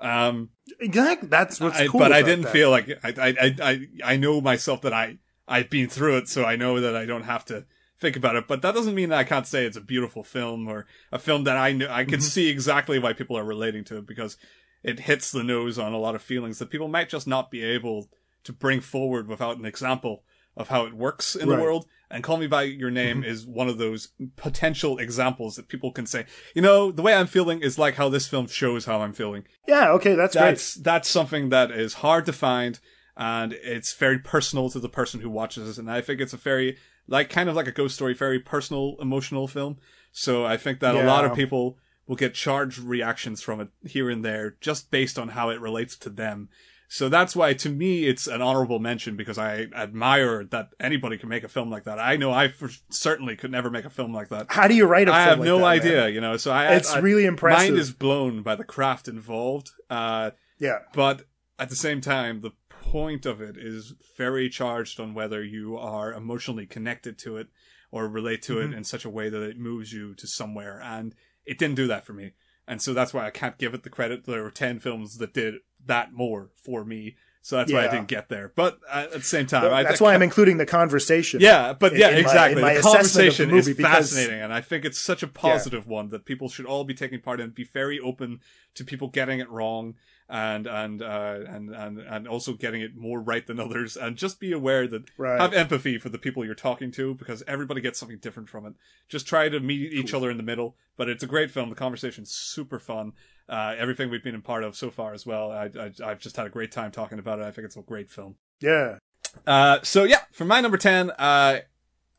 um, 0.00 0.50
Exactly. 0.80 1.28
That's 1.28 1.60
what's 1.60 1.78
I, 1.78 1.86
cool. 1.86 2.00
but 2.00 2.12
I 2.12 2.22
didn't 2.22 2.42
that. 2.44 2.52
feel 2.52 2.70
like 2.70 2.90
I, 3.04 3.14
I, 3.18 3.54
I, 3.62 3.86
I, 4.04 4.16
know 4.16 4.40
myself 4.40 4.82
that 4.82 4.92
I, 4.92 5.18
I've 5.46 5.70
been 5.70 5.88
through 5.88 6.18
it, 6.18 6.28
so 6.28 6.44
I 6.44 6.56
know 6.56 6.80
that 6.80 6.96
I 6.96 7.06
don't 7.06 7.22
have 7.22 7.44
to 7.46 7.66
think 8.00 8.16
about 8.16 8.34
it. 8.34 8.48
But 8.48 8.62
that 8.62 8.74
doesn't 8.74 8.94
mean 8.94 9.10
that 9.10 9.18
I 9.18 9.24
can't 9.24 9.46
say 9.46 9.64
it's 9.64 9.76
a 9.76 9.80
beautiful 9.80 10.24
film 10.24 10.66
or 10.68 10.86
a 11.12 11.18
film 11.18 11.44
that 11.44 11.56
I 11.56 11.72
know 11.72 11.88
I 11.88 12.04
can 12.04 12.18
Mhm. 12.18 12.22
see 12.22 12.48
exactly 12.48 12.98
why 12.98 13.12
people 13.12 13.38
are 13.38 13.44
relating 13.44 13.84
to 13.84 13.98
it 13.98 14.06
because 14.06 14.36
it 14.82 15.00
hits 15.00 15.30
the 15.30 15.44
nose 15.44 15.78
on 15.78 15.92
a 15.92 15.98
lot 15.98 16.14
of 16.14 16.22
feelings 16.22 16.58
that 16.58 16.70
people 16.70 16.88
might 16.88 17.08
just 17.08 17.26
not 17.26 17.50
be 17.50 17.62
able 17.62 18.08
to 18.44 18.52
bring 18.52 18.80
forward 18.80 19.28
without 19.28 19.56
an 19.58 19.64
example 19.64 20.24
of 20.56 20.68
how 20.68 20.84
it 20.84 20.92
works 20.94 21.34
in 21.36 21.48
Right. 21.48 21.56
the 21.56 21.62
world. 21.62 21.86
And 22.10 22.22
Call 22.22 22.36
Me 22.36 22.46
by 22.46 22.64
Your 22.64 22.90
Name 22.90 23.22
Mhm. 23.22 23.26
is 23.26 23.46
one 23.46 23.68
of 23.68 23.78
those 23.78 24.08
potential 24.36 24.98
examples 24.98 25.56
that 25.56 25.68
people 25.68 25.92
can 25.92 26.04
say, 26.06 26.26
you 26.54 26.60
know, 26.60 26.90
the 26.92 27.00
way 27.00 27.14
I'm 27.14 27.26
feeling 27.26 27.62
is 27.62 27.78
like 27.78 27.94
how 27.94 28.08
this 28.10 28.28
film 28.28 28.48
shows 28.48 28.84
how 28.84 29.00
I'm 29.00 29.14
feeling 29.14 29.44
Yeah. 29.66 29.92
Okay. 29.92 30.14
That's, 30.14 30.34
that's 30.34 30.74
that's 30.74 31.08
something 31.08 31.48
that 31.50 31.70
is 31.70 31.94
hard 31.94 32.26
to 32.26 32.32
find 32.32 32.78
and 33.16 33.52
it's 33.54 33.94
very 33.94 34.18
personal 34.18 34.68
to 34.70 34.80
the 34.80 34.88
person 34.88 35.20
who 35.20 35.28
watches 35.28 35.68
it 35.76 35.78
and 35.80 35.90
i 35.90 36.00
think 36.00 36.18
it's 36.18 36.32
a 36.32 36.36
very 36.38 36.78
like 37.06 37.28
kind 37.28 37.50
of 37.50 37.54
like 37.54 37.66
a 37.66 37.72
ghost 37.72 37.94
story 37.94 38.14
very 38.14 38.40
personal 38.40 38.96
emotional 39.00 39.46
film 39.46 39.76
so 40.12 40.46
i 40.46 40.56
think 40.56 40.80
that 40.80 40.94
a 40.94 41.02
lot 41.06 41.22
of 41.26 41.34
people 41.36 41.76
will 42.06 42.16
get 42.16 42.34
charged 42.34 42.78
reactions 42.78 43.42
from 43.42 43.60
it 43.60 43.68
here 43.86 44.10
and 44.10 44.24
there 44.24 44.56
just 44.60 44.90
based 44.90 45.18
on 45.18 45.28
how 45.28 45.48
it 45.50 45.60
relates 45.60 45.96
to 45.96 46.10
them 46.10 46.48
so 46.88 47.08
that's 47.08 47.34
why 47.34 47.54
to 47.54 47.70
me 47.70 48.04
it's 48.04 48.26
an 48.26 48.42
honorable 48.42 48.78
mention 48.78 49.16
because 49.16 49.38
i 49.38 49.66
admire 49.74 50.44
that 50.44 50.68
anybody 50.80 51.16
can 51.16 51.28
make 51.28 51.44
a 51.44 51.48
film 51.48 51.70
like 51.70 51.84
that 51.84 51.98
i 51.98 52.16
know 52.16 52.30
i 52.32 52.52
certainly 52.90 53.34
could 53.36 53.50
never 53.50 53.70
make 53.70 53.84
a 53.84 53.90
film 53.90 54.12
like 54.12 54.28
that 54.28 54.46
How 54.50 54.68
do 54.68 54.74
you 54.74 54.86
write 54.86 55.08
a 55.08 55.12
I 55.14 55.24
film 55.24 55.26
I 55.26 55.30
have 55.30 55.38
like 55.38 55.46
no 55.46 55.58
that, 55.58 55.64
idea, 55.64 55.96
man? 56.02 56.14
you 56.14 56.20
know. 56.20 56.36
So 56.36 56.50
I, 56.50 56.74
It's 56.74 56.92
I- 56.92 56.98
really 56.98 57.24
impressive. 57.24 57.68
Mind 57.70 57.78
is 57.80 57.92
blown 57.92 58.42
by 58.42 58.56
the 58.56 58.64
craft 58.64 59.08
involved. 59.08 59.70
Uh, 59.88 60.32
Yeah. 60.58 60.78
but 60.94 61.22
at 61.58 61.70
the 61.70 61.76
same 61.76 62.00
time, 62.00 62.40
the 62.40 62.50
point 62.68 63.24
of 63.26 63.40
it 63.40 63.56
is 63.56 63.94
very 64.18 64.48
charged 64.50 65.00
on 65.00 65.14
whether 65.14 65.42
you 65.42 65.76
are 65.78 66.12
emotionally 66.12 66.66
connected 66.66 67.18
to 67.20 67.36
it 67.38 67.46
or 67.90 68.08
relate 68.08 68.42
to 68.42 68.56
Mhm. 68.56 68.72
it 68.72 68.76
in 68.76 68.84
such 68.84 69.04
a 69.04 69.10
way 69.10 69.28
that 69.30 69.42
it 69.42 69.56
moves 69.58 69.92
you 69.92 70.14
to 70.16 70.26
somewhere. 70.26 70.80
And 70.82 71.14
it 71.46 71.58
didn't 71.58 71.76
do 71.76 71.86
that 71.88 72.04
for 72.06 72.12
me. 72.12 72.32
And 72.68 72.80
so 72.80 72.94
that's 72.94 73.12
why 73.12 73.26
I 73.26 73.30
can't 73.30 73.58
give 73.58 73.74
it 73.74 73.82
the 73.82 73.90
credit. 73.90 74.24
There 74.24 74.42
were 74.42 74.50
10 74.50 74.78
films 74.80 75.18
that 75.18 75.34
did 75.34 75.54
that 75.86 76.12
more 76.12 76.50
for 76.56 76.84
me. 76.84 77.16
So 77.44 77.56
that's 77.56 77.72
why 77.72 77.80
I 77.84 77.88
didn't 77.90 78.06
get 78.06 78.28
there. 78.28 78.52
But 78.54 78.78
uh, 78.88 79.06
at 79.06 79.12
the 79.14 79.20
same 79.22 79.46
time, 79.46 79.64
Well, 79.64 79.82
that's 79.82 80.00
I 80.00 80.04
why 80.04 80.14
I'm 80.14 80.22
including 80.22 80.58
the 80.58 80.64
conversation. 80.66 81.40
yeah, 81.40 81.72
but 81.72 81.92
in- 81.92 81.98
yeah, 81.98 82.10
in 82.10 82.18
exactly. 82.18 82.62
my 82.62 82.74
the 82.74 82.82
conversation 82.82 83.50
movie 83.50 83.72
is 83.72 83.76
because- 83.76 84.12
fascinating, 84.12 84.40
and 84.40 84.52
I 84.54 84.60
think 84.60 84.84
it's 84.84 85.00
such 85.00 85.24
a 85.24 85.26
positive 85.26 85.88
one 85.88 86.10
that 86.10 86.24
people 86.24 86.48
should 86.48 86.66
all 86.66 86.84
be 86.84 86.94
taking 86.94 87.20
part 87.20 87.40
in. 87.40 87.50
Be 87.50 87.64
very 87.64 87.98
open 87.98 88.38
to 88.76 88.84
people 88.84 89.08
getting 89.08 89.40
it 89.40 89.50
wrong, 89.50 89.96
and 90.32 90.66
and 90.66 91.02
uh, 91.02 91.40
and 91.46 91.74
and 91.74 91.98
and 91.98 92.26
also 92.26 92.54
getting 92.54 92.80
it 92.80 92.96
more 92.96 93.20
right 93.20 93.46
than 93.46 93.60
others, 93.60 93.96
and 93.98 94.16
just 94.16 94.40
be 94.40 94.50
aware 94.50 94.88
that 94.88 95.02
Right. 95.18 95.38
have 95.38 95.52
empathy 95.52 95.98
for 95.98 96.08
the 96.08 96.16
people 96.18 96.42
you're 96.44 96.54
talking 96.54 96.90
to 96.92 97.14
because 97.14 97.42
everybody 97.46 97.82
gets 97.82 97.98
something 97.98 98.16
different 98.18 98.48
from 98.48 98.64
it. 98.64 98.72
Just 99.10 99.26
try 99.26 99.50
to 99.50 99.60
meet 99.60 99.92
each 99.92 100.14
other 100.14 100.30
in 100.30 100.38
the 100.38 100.42
middle. 100.42 100.74
But 100.96 101.10
it's 101.10 101.22
a 101.22 101.26
great 101.26 101.50
film. 101.50 101.68
The 101.68 101.74
conversation's 101.76 102.30
super 102.32 102.78
fun. 102.78 103.12
Uh, 103.48 103.74
everything 103.76 104.08
we've 104.08 104.24
been 104.24 104.34
a 104.34 104.40
part 104.40 104.64
of 104.64 104.74
so 104.74 104.90
far 104.90 105.12
as 105.12 105.26
well. 105.26 105.50
I, 105.50 105.68
I 105.78 105.92
I've 106.02 106.20
just 106.20 106.36
had 106.36 106.46
a 106.46 106.50
great 106.50 106.72
time 106.72 106.90
talking 106.92 107.18
about 107.18 107.38
it. 107.38 107.44
I 107.44 107.50
think 107.50 107.66
it's 107.66 107.76
a 107.76 107.82
great 107.82 108.10
film. 108.10 108.36
Yeah. 108.60 108.98
Uh, 109.46 109.80
so 109.82 110.04
yeah, 110.04 110.20
for 110.32 110.46
my 110.46 110.60
number 110.62 110.78
ten, 110.78 111.10
uh, 111.10 111.58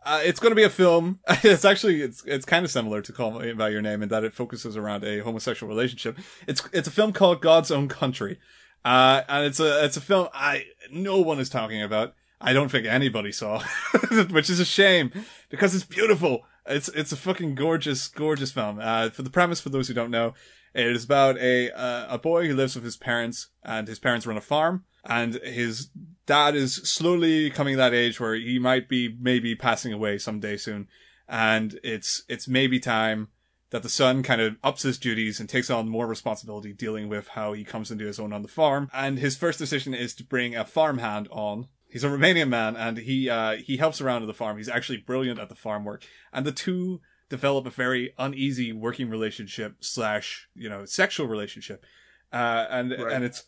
uh, 0.05 0.21
it's 0.23 0.39
going 0.39 0.51
to 0.51 0.55
be 0.55 0.63
a 0.63 0.69
film. 0.69 1.19
it's 1.43 1.65
actually 1.65 2.01
it's 2.01 2.23
it's 2.25 2.45
kind 2.45 2.65
of 2.65 2.71
similar 2.71 3.01
to 3.01 3.11
Call 3.11 3.39
Me 3.39 3.53
by 3.53 3.69
Your 3.69 3.81
Name 3.81 4.03
in 4.03 4.09
that 4.09 4.23
it 4.23 4.33
focuses 4.33 4.77
around 4.77 5.03
a 5.03 5.19
homosexual 5.19 5.69
relationship. 5.69 6.17
It's 6.47 6.61
it's 6.71 6.87
a 6.87 6.91
film 6.91 7.13
called 7.13 7.41
God's 7.41 7.71
Own 7.71 7.87
Country, 7.87 8.39
uh, 8.85 9.21
and 9.27 9.45
it's 9.45 9.59
a 9.59 9.83
it's 9.85 9.97
a 9.97 10.01
film 10.01 10.27
I 10.33 10.65
no 10.91 11.21
one 11.21 11.39
is 11.39 11.49
talking 11.49 11.81
about. 11.81 12.13
I 12.41 12.51
don't 12.51 12.69
think 12.69 12.85
anybody 12.85 13.31
saw, 13.31 13.63
which 14.29 14.49
is 14.49 14.59
a 14.59 14.65
shame 14.65 15.11
because 15.49 15.73
it's 15.73 15.85
beautiful. 15.85 16.41
It's 16.65 16.89
it's 16.89 17.11
a 17.11 17.17
fucking 17.17 17.55
gorgeous 17.55 18.07
gorgeous 18.07 18.51
film. 18.51 18.79
Uh, 18.81 19.09
for 19.09 19.21
the 19.21 19.29
premise, 19.29 19.61
for 19.61 19.69
those 19.69 19.87
who 19.87 19.93
don't 19.93 20.11
know, 20.11 20.33
it 20.73 20.87
is 20.87 21.05
about 21.05 21.37
a 21.37 21.71
uh, 21.71 22.07
a 22.09 22.17
boy 22.17 22.47
who 22.47 22.55
lives 22.55 22.75
with 22.75 22.83
his 22.83 22.97
parents, 22.97 23.47
and 23.63 23.87
his 23.87 23.99
parents 23.99 24.25
run 24.25 24.37
a 24.37 24.41
farm, 24.41 24.85
and 25.03 25.35
his 25.43 25.89
dad 26.25 26.55
is 26.55 26.75
slowly 26.75 27.49
coming 27.49 27.77
that 27.77 27.93
age 27.93 28.19
where 28.19 28.35
he 28.35 28.59
might 28.59 28.87
be 28.87 29.15
maybe 29.19 29.55
passing 29.55 29.93
away 29.93 30.17
someday 30.17 30.57
soon, 30.57 30.87
and 31.27 31.79
it's 31.83 32.23
it's 32.27 32.47
maybe 32.47 32.79
time 32.79 33.29
that 33.73 33.81
the 33.81 33.89
son 33.89 34.21
kind 34.21 34.39
of 34.39 34.55
ups 34.63 34.83
his 34.83 34.99
duties 34.99 35.39
and 35.39 35.49
takes 35.49 35.69
on 35.71 35.89
more 35.89 36.05
responsibility 36.05 36.71
dealing 36.71 37.09
with 37.09 37.29
how 37.29 37.53
he 37.53 37.63
comes 37.63 37.89
into 37.89 38.05
his 38.05 38.19
own 38.19 38.31
on 38.31 38.43
the 38.43 38.47
farm. 38.47 38.87
And 38.93 39.17
his 39.17 39.35
first 39.35 39.57
decision 39.57 39.95
is 39.95 40.13
to 40.15 40.23
bring 40.23 40.55
a 40.55 40.63
farmhand 40.63 41.27
on. 41.31 41.69
He's 41.89 42.03
a 42.03 42.07
Romanian 42.07 42.49
man 42.49 42.75
and 42.75 42.99
he, 42.99 43.31
uh, 43.31 43.53
he 43.55 43.77
helps 43.77 43.99
around 43.99 44.21
at 44.21 44.27
the 44.27 44.33
farm. 44.35 44.57
He's 44.57 44.69
actually 44.69 44.99
brilliant 44.99 45.39
at 45.39 45.49
the 45.49 45.55
farm 45.55 45.85
work. 45.85 46.05
And 46.31 46.45
the 46.45 46.51
two 46.51 47.01
develop 47.29 47.65
a 47.65 47.71
very 47.71 48.13
uneasy 48.19 48.71
working 48.71 49.09
relationship 49.09 49.77
slash, 49.79 50.47
you 50.53 50.69
know, 50.69 50.85
sexual 50.85 51.25
relationship. 51.25 51.83
Uh, 52.31 52.67
and, 52.69 52.91
Right. 52.91 53.11
and 53.11 53.25
it's, 53.25 53.45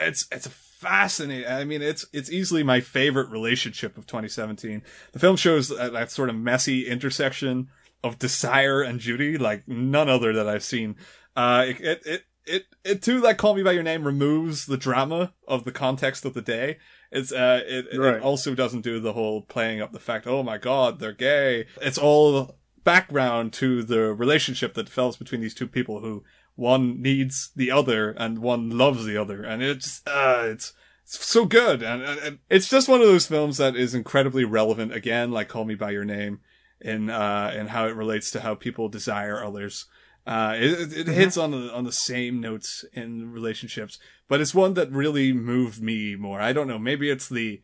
it's, 0.00 0.26
it's 0.32 0.46
a 0.46 0.50
fascinating, 0.84 1.50
I 1.50 1.64
mean, 1.64 1.82
it's, 1.82 2.06
it's 2.12 2.30
easily 2.30 2.62
my 2.62 2.80
favorite 2.80 3.30
relationship 3.30 3.96
of 3.98 4.06
2017. 4.06 4.82
The 5.12 5.18
film 5.18 5.36
shows 5.36 5.68
that, 5.70 5.92
that 5.92 6.10
sort 6.10 6.28
of 6.28 6.36
messy 6.36 6.86
intersection 6.86 7.68
of 8.02 8.18
desire 8.18 8.82
and 8.82 9.00
duty 9.00 9.38
like 9.38 9.66
none 9.66 10.08
other 10.08 10.32
that 10.34 10.48
I've 10.48 10.62
seen. 10.62 10.96
Uh, 11.34 11.64
it, 11.68 11.80
it, 11.80 12.02
it, 12.06 12.22
it, 12.46 12.64
it 12.84 13.02
too, 13.02 13.20
like 13.20 13.38
Call 13.38 13.54
Me 13.54 13.62
By 13.62 13.72
Your 13.72 13.82
Name 13.82 14.04
removes 14.04 14.66
the 14.66 14.76
drama 14.76 15.32
of 15.48 15.64
the 15.64 15.72
context 15.72 16.24
of 16.24 16.34
the 16.34 16.42
day. 16.42 16.78
It's, 17.10 17.32
uh, 17.32 17.62
it, 17.66 17.86
Right. 17.98 18.16
it 18.16 18.22
also 18.22 18.54
doesn't 18.54 18.82
do 18.82 19.00
the 19.00 19.14
whole 19.14 19.42
playing 19.42 19.80
up 19.80 19.92
the 19.92 19.98
fact, 19.98 20.26
oh 20.26 20.42
my 20.42 20.58
god, 20.58 21.00
they're 21.00 21.12
gay. 21.12 21.66
It's 21.80 21.98
all 21.98 22.58
background 22.84 23.54
to 23.54 23.82
the 23.82 24.12
relationship 24.12 24.74
that 24.74 24.86
develops 24.86 25.16
between 25.16 25.40
these 25.40 25.54
two 25.54 25.66
people 25.66 26.00
who 26.00 26.22
one 26.56 27.02
needs 27.02 27.50
the 27.56 27.70
other 27.70 28.10
and 28.10 28.38
one 28.38 28.70
loves 28.70 29.04
the 29.04 29.16
other. 29.16 29.42
And 29.42 29.62
it's, 29.62 30.02
uh, 30.06 30.48
it's, 30.50 30.72
it's 31.02 31.24
so 31.24 31.44
good. 31.44 31.82
And, 31.82 32.02
and, 32.02 32.38
it's 32.48 32.68
just 32.68 32.88
one 32.88 33.00
of 33.00 33.06
those 33.06 33.26
films 33.26 33.58
that 33.58 33.76
is 33.76 33.94
incredibly 33.94 34.44
relevant 34.44 34.92
again, 34.94 35.32
like 35.32 35.48
Call 35.48 35.64
Me 35.64 35.74
By 35.74 35.90
Your 35.90 36.04
Name 36.04 36.40
in, 36.80 37.10
uh, 37.10 37.52
in 37.56 37.68
how 37.68 37.86
it 37.86 37.96
relates 37.96 38.30
to 38.32 38.40
how 38.40 38.54
people 38.54 38.88
desire 38.88 39.42
others. 39.42 39.86
Uh, 40.26 40.54
it, 40.56 40.92
it, 40.92 40.98
it 40.98 41.06
hits 41.08 41.36
on 41.36 41.50
the, 41.50 41.72
on 41.72 41.84
the 41.84 41.92
same 41.92 42.40
notes 42.40 42.84
in 42.94 43.30
relationships, 43.30 43.98
but 44.28 44.40
it's 44.40 44.54
one 44.54 44.74
that 44.74 44.90
really 44.90 45.32
moved 45.32 45.82
me 45.82 46.16
more. 46.16 46.40
I 46.40 46.52
don't 46.52 46.68
know. 46.68 46.78
Maybe 46.78 47.10
it's 47.10 47.28
the, 47.28 47.60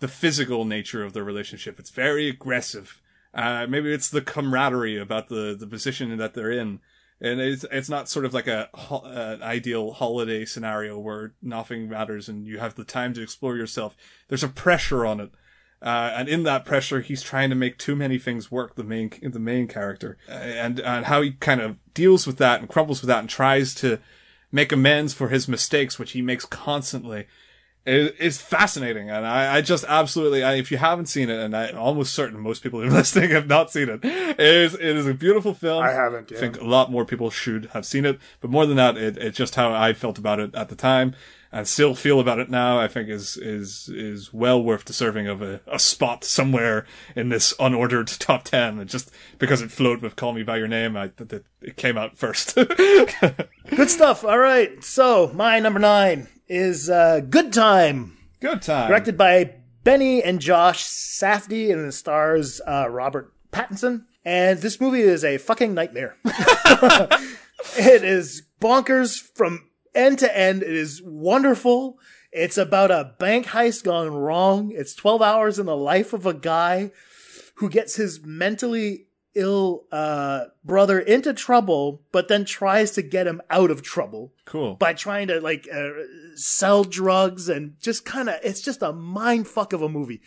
the 0.00 0.08
physical 0.08 0.64
nature 0.64 1.04
of 1.04 1.12
the 1.12 1.22
relationship. 1.22 1.78
It's 1.78 1.90
very 1.90 2.28
aggressive. 2.28 3.00
Uh, 3.32 3.66
maybe 3.68 3.92
it's 3.92 4.10
the 4.10 4.22
camaraderie 4.22 4.98
about 4.98 5.28
the, 5.28 5.54
the 5.58 5.66
position 5.66 6.16
that 6.16 6.34
they're 6.34 6.50
in. 6.50 6.80
And 7.20 7.40
it's, 7.40 7.64
it's 7.70 7.90
not 7.90 8.08
sort 8.08 8.24
of 8.24 8.32
like 8.32 8.46
a, 8.46 8.70
uh, 8.74 9.36
ideal 9.42 9.92
holiday 9.92 10.44
scenario 10.44 10.98
where 10.98 11.34
nothing 11.42 11.88
matters 11.88 12.28
and 12.28 12.46
you 12.46 12.58
have 12.58 12.74
the 12.74 12.84
time 12.84 13.12
to 13.14 13.22
explore 13.22 13.56
yourself. 13.56 13.96
There's 14.28 14.44
a 14.44 14.48
pressure 14.48 15.04
on 15.04 15.20
it. 15.20 15.30
Uh, 15.82 16.12
and 16.14 16.28
in 16.28 16.42
that 16.42 16.64
pressure, 16.64 17.00
he's 17.00 17.22
trying 17.22 17.48
to 17.48 17.56
make 17.56 17.78
too 17.78 17.96
many 17.96 18.18
things 18.18 18.50
work. 18.50 18.74
The 18.74 18.84
main, 18.84 19.12
the 19.22 19.38
main 19.38 19.66
character, 19.66 20.18
and 20.28 20.78
and 20.78 21.06
how 21.06 21.22
he 21.22 21.32
kind 21.32 21.62
of 21.62 21.76
deals 21.94 22.26
with 22.26 22.36
that 22.36 22.60
and 22.60 22.68
crumbles 22.68 23.00
with 23.00 23.08
that 23.08 23.20
and 23.20 23.30
tries 23.30 23.74
to 23.76 23.98
make 24.52 24.72
amends 24.72 25.14
for 25.14 25.28
his 25.28 25.48
mistakes, 25.48 25.98
which 25.98 26.12
he 26.12 26.20
makes 26.20 26.44
constantly. 26.44 27.26
Is 27.90 28.40
fascinating, 28.40 29.10
and 29.10 29.26
I, 29.26 29.56
I 29.56 29.60
just 29.60 29.84
absolutely, 29.88 30.42
I, 30.42 30.54
if 30.54 30.70
you 30.70 30.76
haven't 30.78 31.06
seen 31.06 31.30
it, 31.30 31.38
and 31.38 31.56
I'm 31.56 31.76
almost 31.76 32.14
certain 32.14 32.38
most 32.40 32.62
people 32.62 32.80
who 32.80 32.86
are 32.86 32.90
listening 33.00 33.30
have 33.30 33.48
not 33.48 33.70
seen 33.70 33.88
it, 33.88 34.04
it 34.04 34.38
is 34.40 34.74
it 34.74 34.96
is 34.96 35.06
a 35.06 35.14
beautiful 35.14 35.54
film. 35.54 35.82
I 35.82 35.92
haven't, 35.92 36.30
yeah. 36.30 36.36
I 36.36 36.40
think 36.40 36.60
a 36.60 36.64
lot 36.64 36.90
more 36.90 37.04
people 37.04 37.30
should 37.30 37.66
have 37.66 37.86
seen 37.86 38.04
it, 38.04 38.18
but 38.40 38.50
more 38.50 38.66
than 38.66 38.76
that, 38.76 38.96
it, 38.96 39.16
it's 39.16 39.36
just 39.36 39.54
how 39.54 39.72
I 39.72 39.92
felt 39.92 40.18
about 40.18 40.40
it 40.40 40.54
at 40.54 40.68
the 40.68 40.76
time. 40.76 41.14
And 41.52 41.66
still 41.66 41.96
feel 41.96 42.20
about 42.20 42.38
it 42.38 42.48
now, 42.48 42.78
I 42.78 42.86
think 42.86 43.08
is, 43.08 43.36
is, 43.36 43.88
is 43.88 44.32
well 44.32 44.62
worth 44.62 44.84
deserving 44.84 45.26
of 45.26 45.42
a, 45.42 45.60
a 45.66 45.80
spot 45.80 46.22
somewhere 46.22 46.86
in 47.16 47.28
this 47.28 47.52
unordered 47.54 48.16
top 48.20 48.44
10. 48.44 48.78
And 48.78 48.88
just 48.88 49.10
because 49.40 49.60
it 49.60 49.72
flowed 49.72 50.00
with 50.00 50.14
Call 50.14 50.32
Me 50.32 50.44
By 50.44 50.58
Your 50.58 50.68
Name, 50.68 50.96
I, 50.96 51.08
that 51.16 51.44
it 51.60 51.76
came 51.76 51.98
out 51.98 52.16
first. 52.16 52.54
Good 52.54 53.90
stuff. 53.90 54.24
All 54.24 54.38
right. 54.38 54.84
So 54.84 55.32
my 55.34 55.58
number 55.58 55.80
nine 55.80 56.28
is 56.50 56.90
uh, 56.90 57.20
Good 57.20 57.52
Time. 57.52 58.18
Good 58.40 58.60
Time. 58.60 58.88
Directed 58.88 59.16
by 59.16 59.54
Benny 59.84 60.22
and 60.22 60.40
Josh 60.40 60.84
Safdie 60.84 61.72
and 61.72 61.86
it 61.86 61.92
stars 61.92 62.60
uh, 62.66 62.88
Robert 62.90 63.32
Pattinson. 63.52 64.04
And 64.24 64.58
this 64.58 64.80
movie 64.80 65.00
is 65.00 65.24
a 65.24 65.38
fucking 65.38 65.72
nightmare. 65.72 66.16
it 66.24 68.04
is 68.04 68.42
bonkers 68.60 69.16
from 69.16 69.70
end 69.94 70.18
to 70.18 70.36
end. 70.36 70.62
It 70.62 70.74
is 70.74 71.00
wonderful. 71.04 71.98
It's 72.32 72.58
about 72.58 72.90
a 72.90 73.14
bank 73.18 73.46
heist 73.46 73.84
gone 73.84 74.12
wrong. 74.12 74.72
It's 74.74 74.94
12 74.94 75.22
hours 75.22 75.58
in 75.58 75.66
the 75.66 75.76
life 75.76 76.12
of 76.12 76.26
a 76.26 76.34
guy 76.34 76.90
who 77.56 77.70
gets 77.70 77.94
his 77.94 78.20
mentally 78.24 79.06
ill 79.34 79.84
uh, 79.92 80.44
brother 80.64 80.98
into 80.98 81.32
trouble, 81.32 82.02
but 82.12 82.28
then 82.28 82.44
tries 82.44 82.92
to 82.92 83.02
get 83.02 83.26
him 83.26 83.40
out 83.50 83.70
of 83.70 83.82
trouble. 83.82 84.32
Cool. 84.44 84.74
By 84.74 84.92
trying 84.92 85.28
to 85.28 85.40
like 85.40 85.68
uh, 85.72 85.90
sell 86.34 86.84
drugs 86.84 87.48
and 87.48 87.74
just 87.80 88.04
kind 88.04 88.28
of, 88.28 88.36
it's 88.42 88.60
just 88.60 88.82
a 88.82 88.92
mind 88.92 89.46
fuck 89.46 89.72
of 89.72 89.82
a 89.82 89.88
movie. 89.88 90.20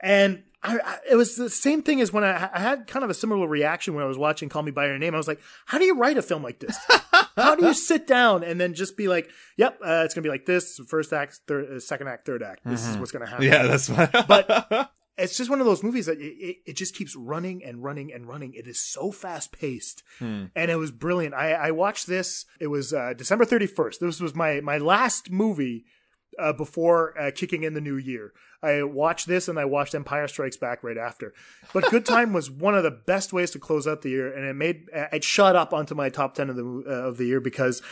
And 0.00 0.42
I, 0.62 0.78
I, 0.78 0.98
it 1.10 1.14
was 1.14 1.36
the 1.36 1.50
same 1.50 1.82
thing 1.82 2.00
as 2.00 2.12
when 2.12 2.24
I, 2.24 2.50
I, 2.52 2.60
had 2.60 2.88
kind 2.88 3.04
of 3.04 3.10
a 3.10 3.14
similar 3.14 3.46
reaction 3.46 3.94
when 3.94 4.02
I 4.02 4.08
was 4.08 4.18
watching 4.18 4.48
Call 4.48 4.62
Me 4.62 4.72
by 4.72 4.86
Your 4.86 4.98
Name. 4.98 5.14
I 5.14 5.16
was 5.16 5.28
like, 5.28 5.40
how 5.66 5.78
do 5.78 5.84
you 5.84 5.96
write 5.96 6.18
a 6.18 6.22
film 6.22 6.42
like 6.42 6.58
this? 6.58 6.76
how 7.36 7.54
do 7.54 7.66
you 7.66 7.74
sit 7.74 8.08
down 8.08 8.42
and 8.42 8.60
then 8.60 8.74
just 8.74 8.96
be 8.96 9.06
like, 9.06 9.30
yep, 9.56 9.78
uh, 9.84 10.02
it's 10.04 10.14
gonna 10.14 10.24
be 10.24 10.28
like 10.28 10.46
this: 10.46 10.80
first 10.88 11.12
act, 11.12 11.40
third, 11.46 11.70
uh, 11.70 11.80
second 11.80 12.08
act, 12.08 12.26
third 12.26 12.42
act. 12.42 12.62
This 12.64 12.82
mm-hmm. 12.82 12.92
is 12.92 12.98
what's 12.98 13.12
gonna 13.12 13.26
happen. 13.26 13.46
Yeah, 13.46 13.66
that's 13.68 13.88
fine. 13.88 14.08
but 14.26 14.90
it's 15.18 15.36
just 15.36 15.50
one 15.50 15.60
of 15.60 15.66
those 15.66 15.82
movies 15.82 16.06
that 16.06 16.20
it, 16.20 16.34
it, 16.38 16.56
it, 16.66 16.76
just 16.76 16.94
keeps 16.94 17.16
running 17.16 17.64
and 17.64 17.82
running 17.82 18.12
and 18.12 18.28
running. 18.28 18.54
It 18.54 18.66
is 18.66 18.78
so 18.78 19.10
fast 19.10 19.52
paced, 19.52 20.02
hmm. 20.18 20.46
and 20.54 20.70
it 20.70 20.76
was 20.76 20.90
brilliant. 20.90 21.34
I, 21.34 21.52
I 21.52 21.70
watched 21.72 22.06
this. 22.06 22.46
It 22.60 22.68
was 22.68 22.92
uh, 22.92 23.14
December 23.16 23.44
thirty 23.44 23.66
first. 23.66 24.00
This 24.00 24.20
was 24.20 24.34
my 24.34 24.60
my 24.60 24.78
last 24.78 25.30
movie 25.30 25.84
uh, 26.38 26.52
before 26.52 27.18
uh, 27.20 27.30
kicking 27.34 27.64
in 27.64 27.74
the 27.74 27.80
new 27.80 27.96
year. 27.96 28.32
I 28.62 28.82
watched 28.82 29.28
this 29.28 29.48
and 29.48 29.58
I 29.58 29.64
watched 29.66 29.94
Empire 29.94 30.26
Strikes 30.26 30.56
Back 30.56 30.82
right 30.82 30.98
after. 30.98 31.32
But 31.72 31.90
Good 31.90 32.04
Time 32.06 32.32
was 32.32 32.50
one 32.50 32.74
of 32.74 32.82
the 32.82 32.90
best 32.90 33.32
ways 33.32 33.50
to 33.52 33.58
close 33.58 33.86
out 33.86 34.02
the 34.02 34.10
year, 34.10 34.32
and 34.32 34.46
it 34.46 34.54
made 34.54 34.86
it 34.92 35.24
shot 35.24 35.56
up 35.56 35.72
onto 35.72 35.94
my 35.94 36.08
top 36.08 36.34
ten 36.34 36.50
of 36.50 36.56
the 36.56 36.84
uh, 36.86 37.08
of 37.08 37.16
the 37.16 37.26
year 37.26 37.40
because 37.40 37.82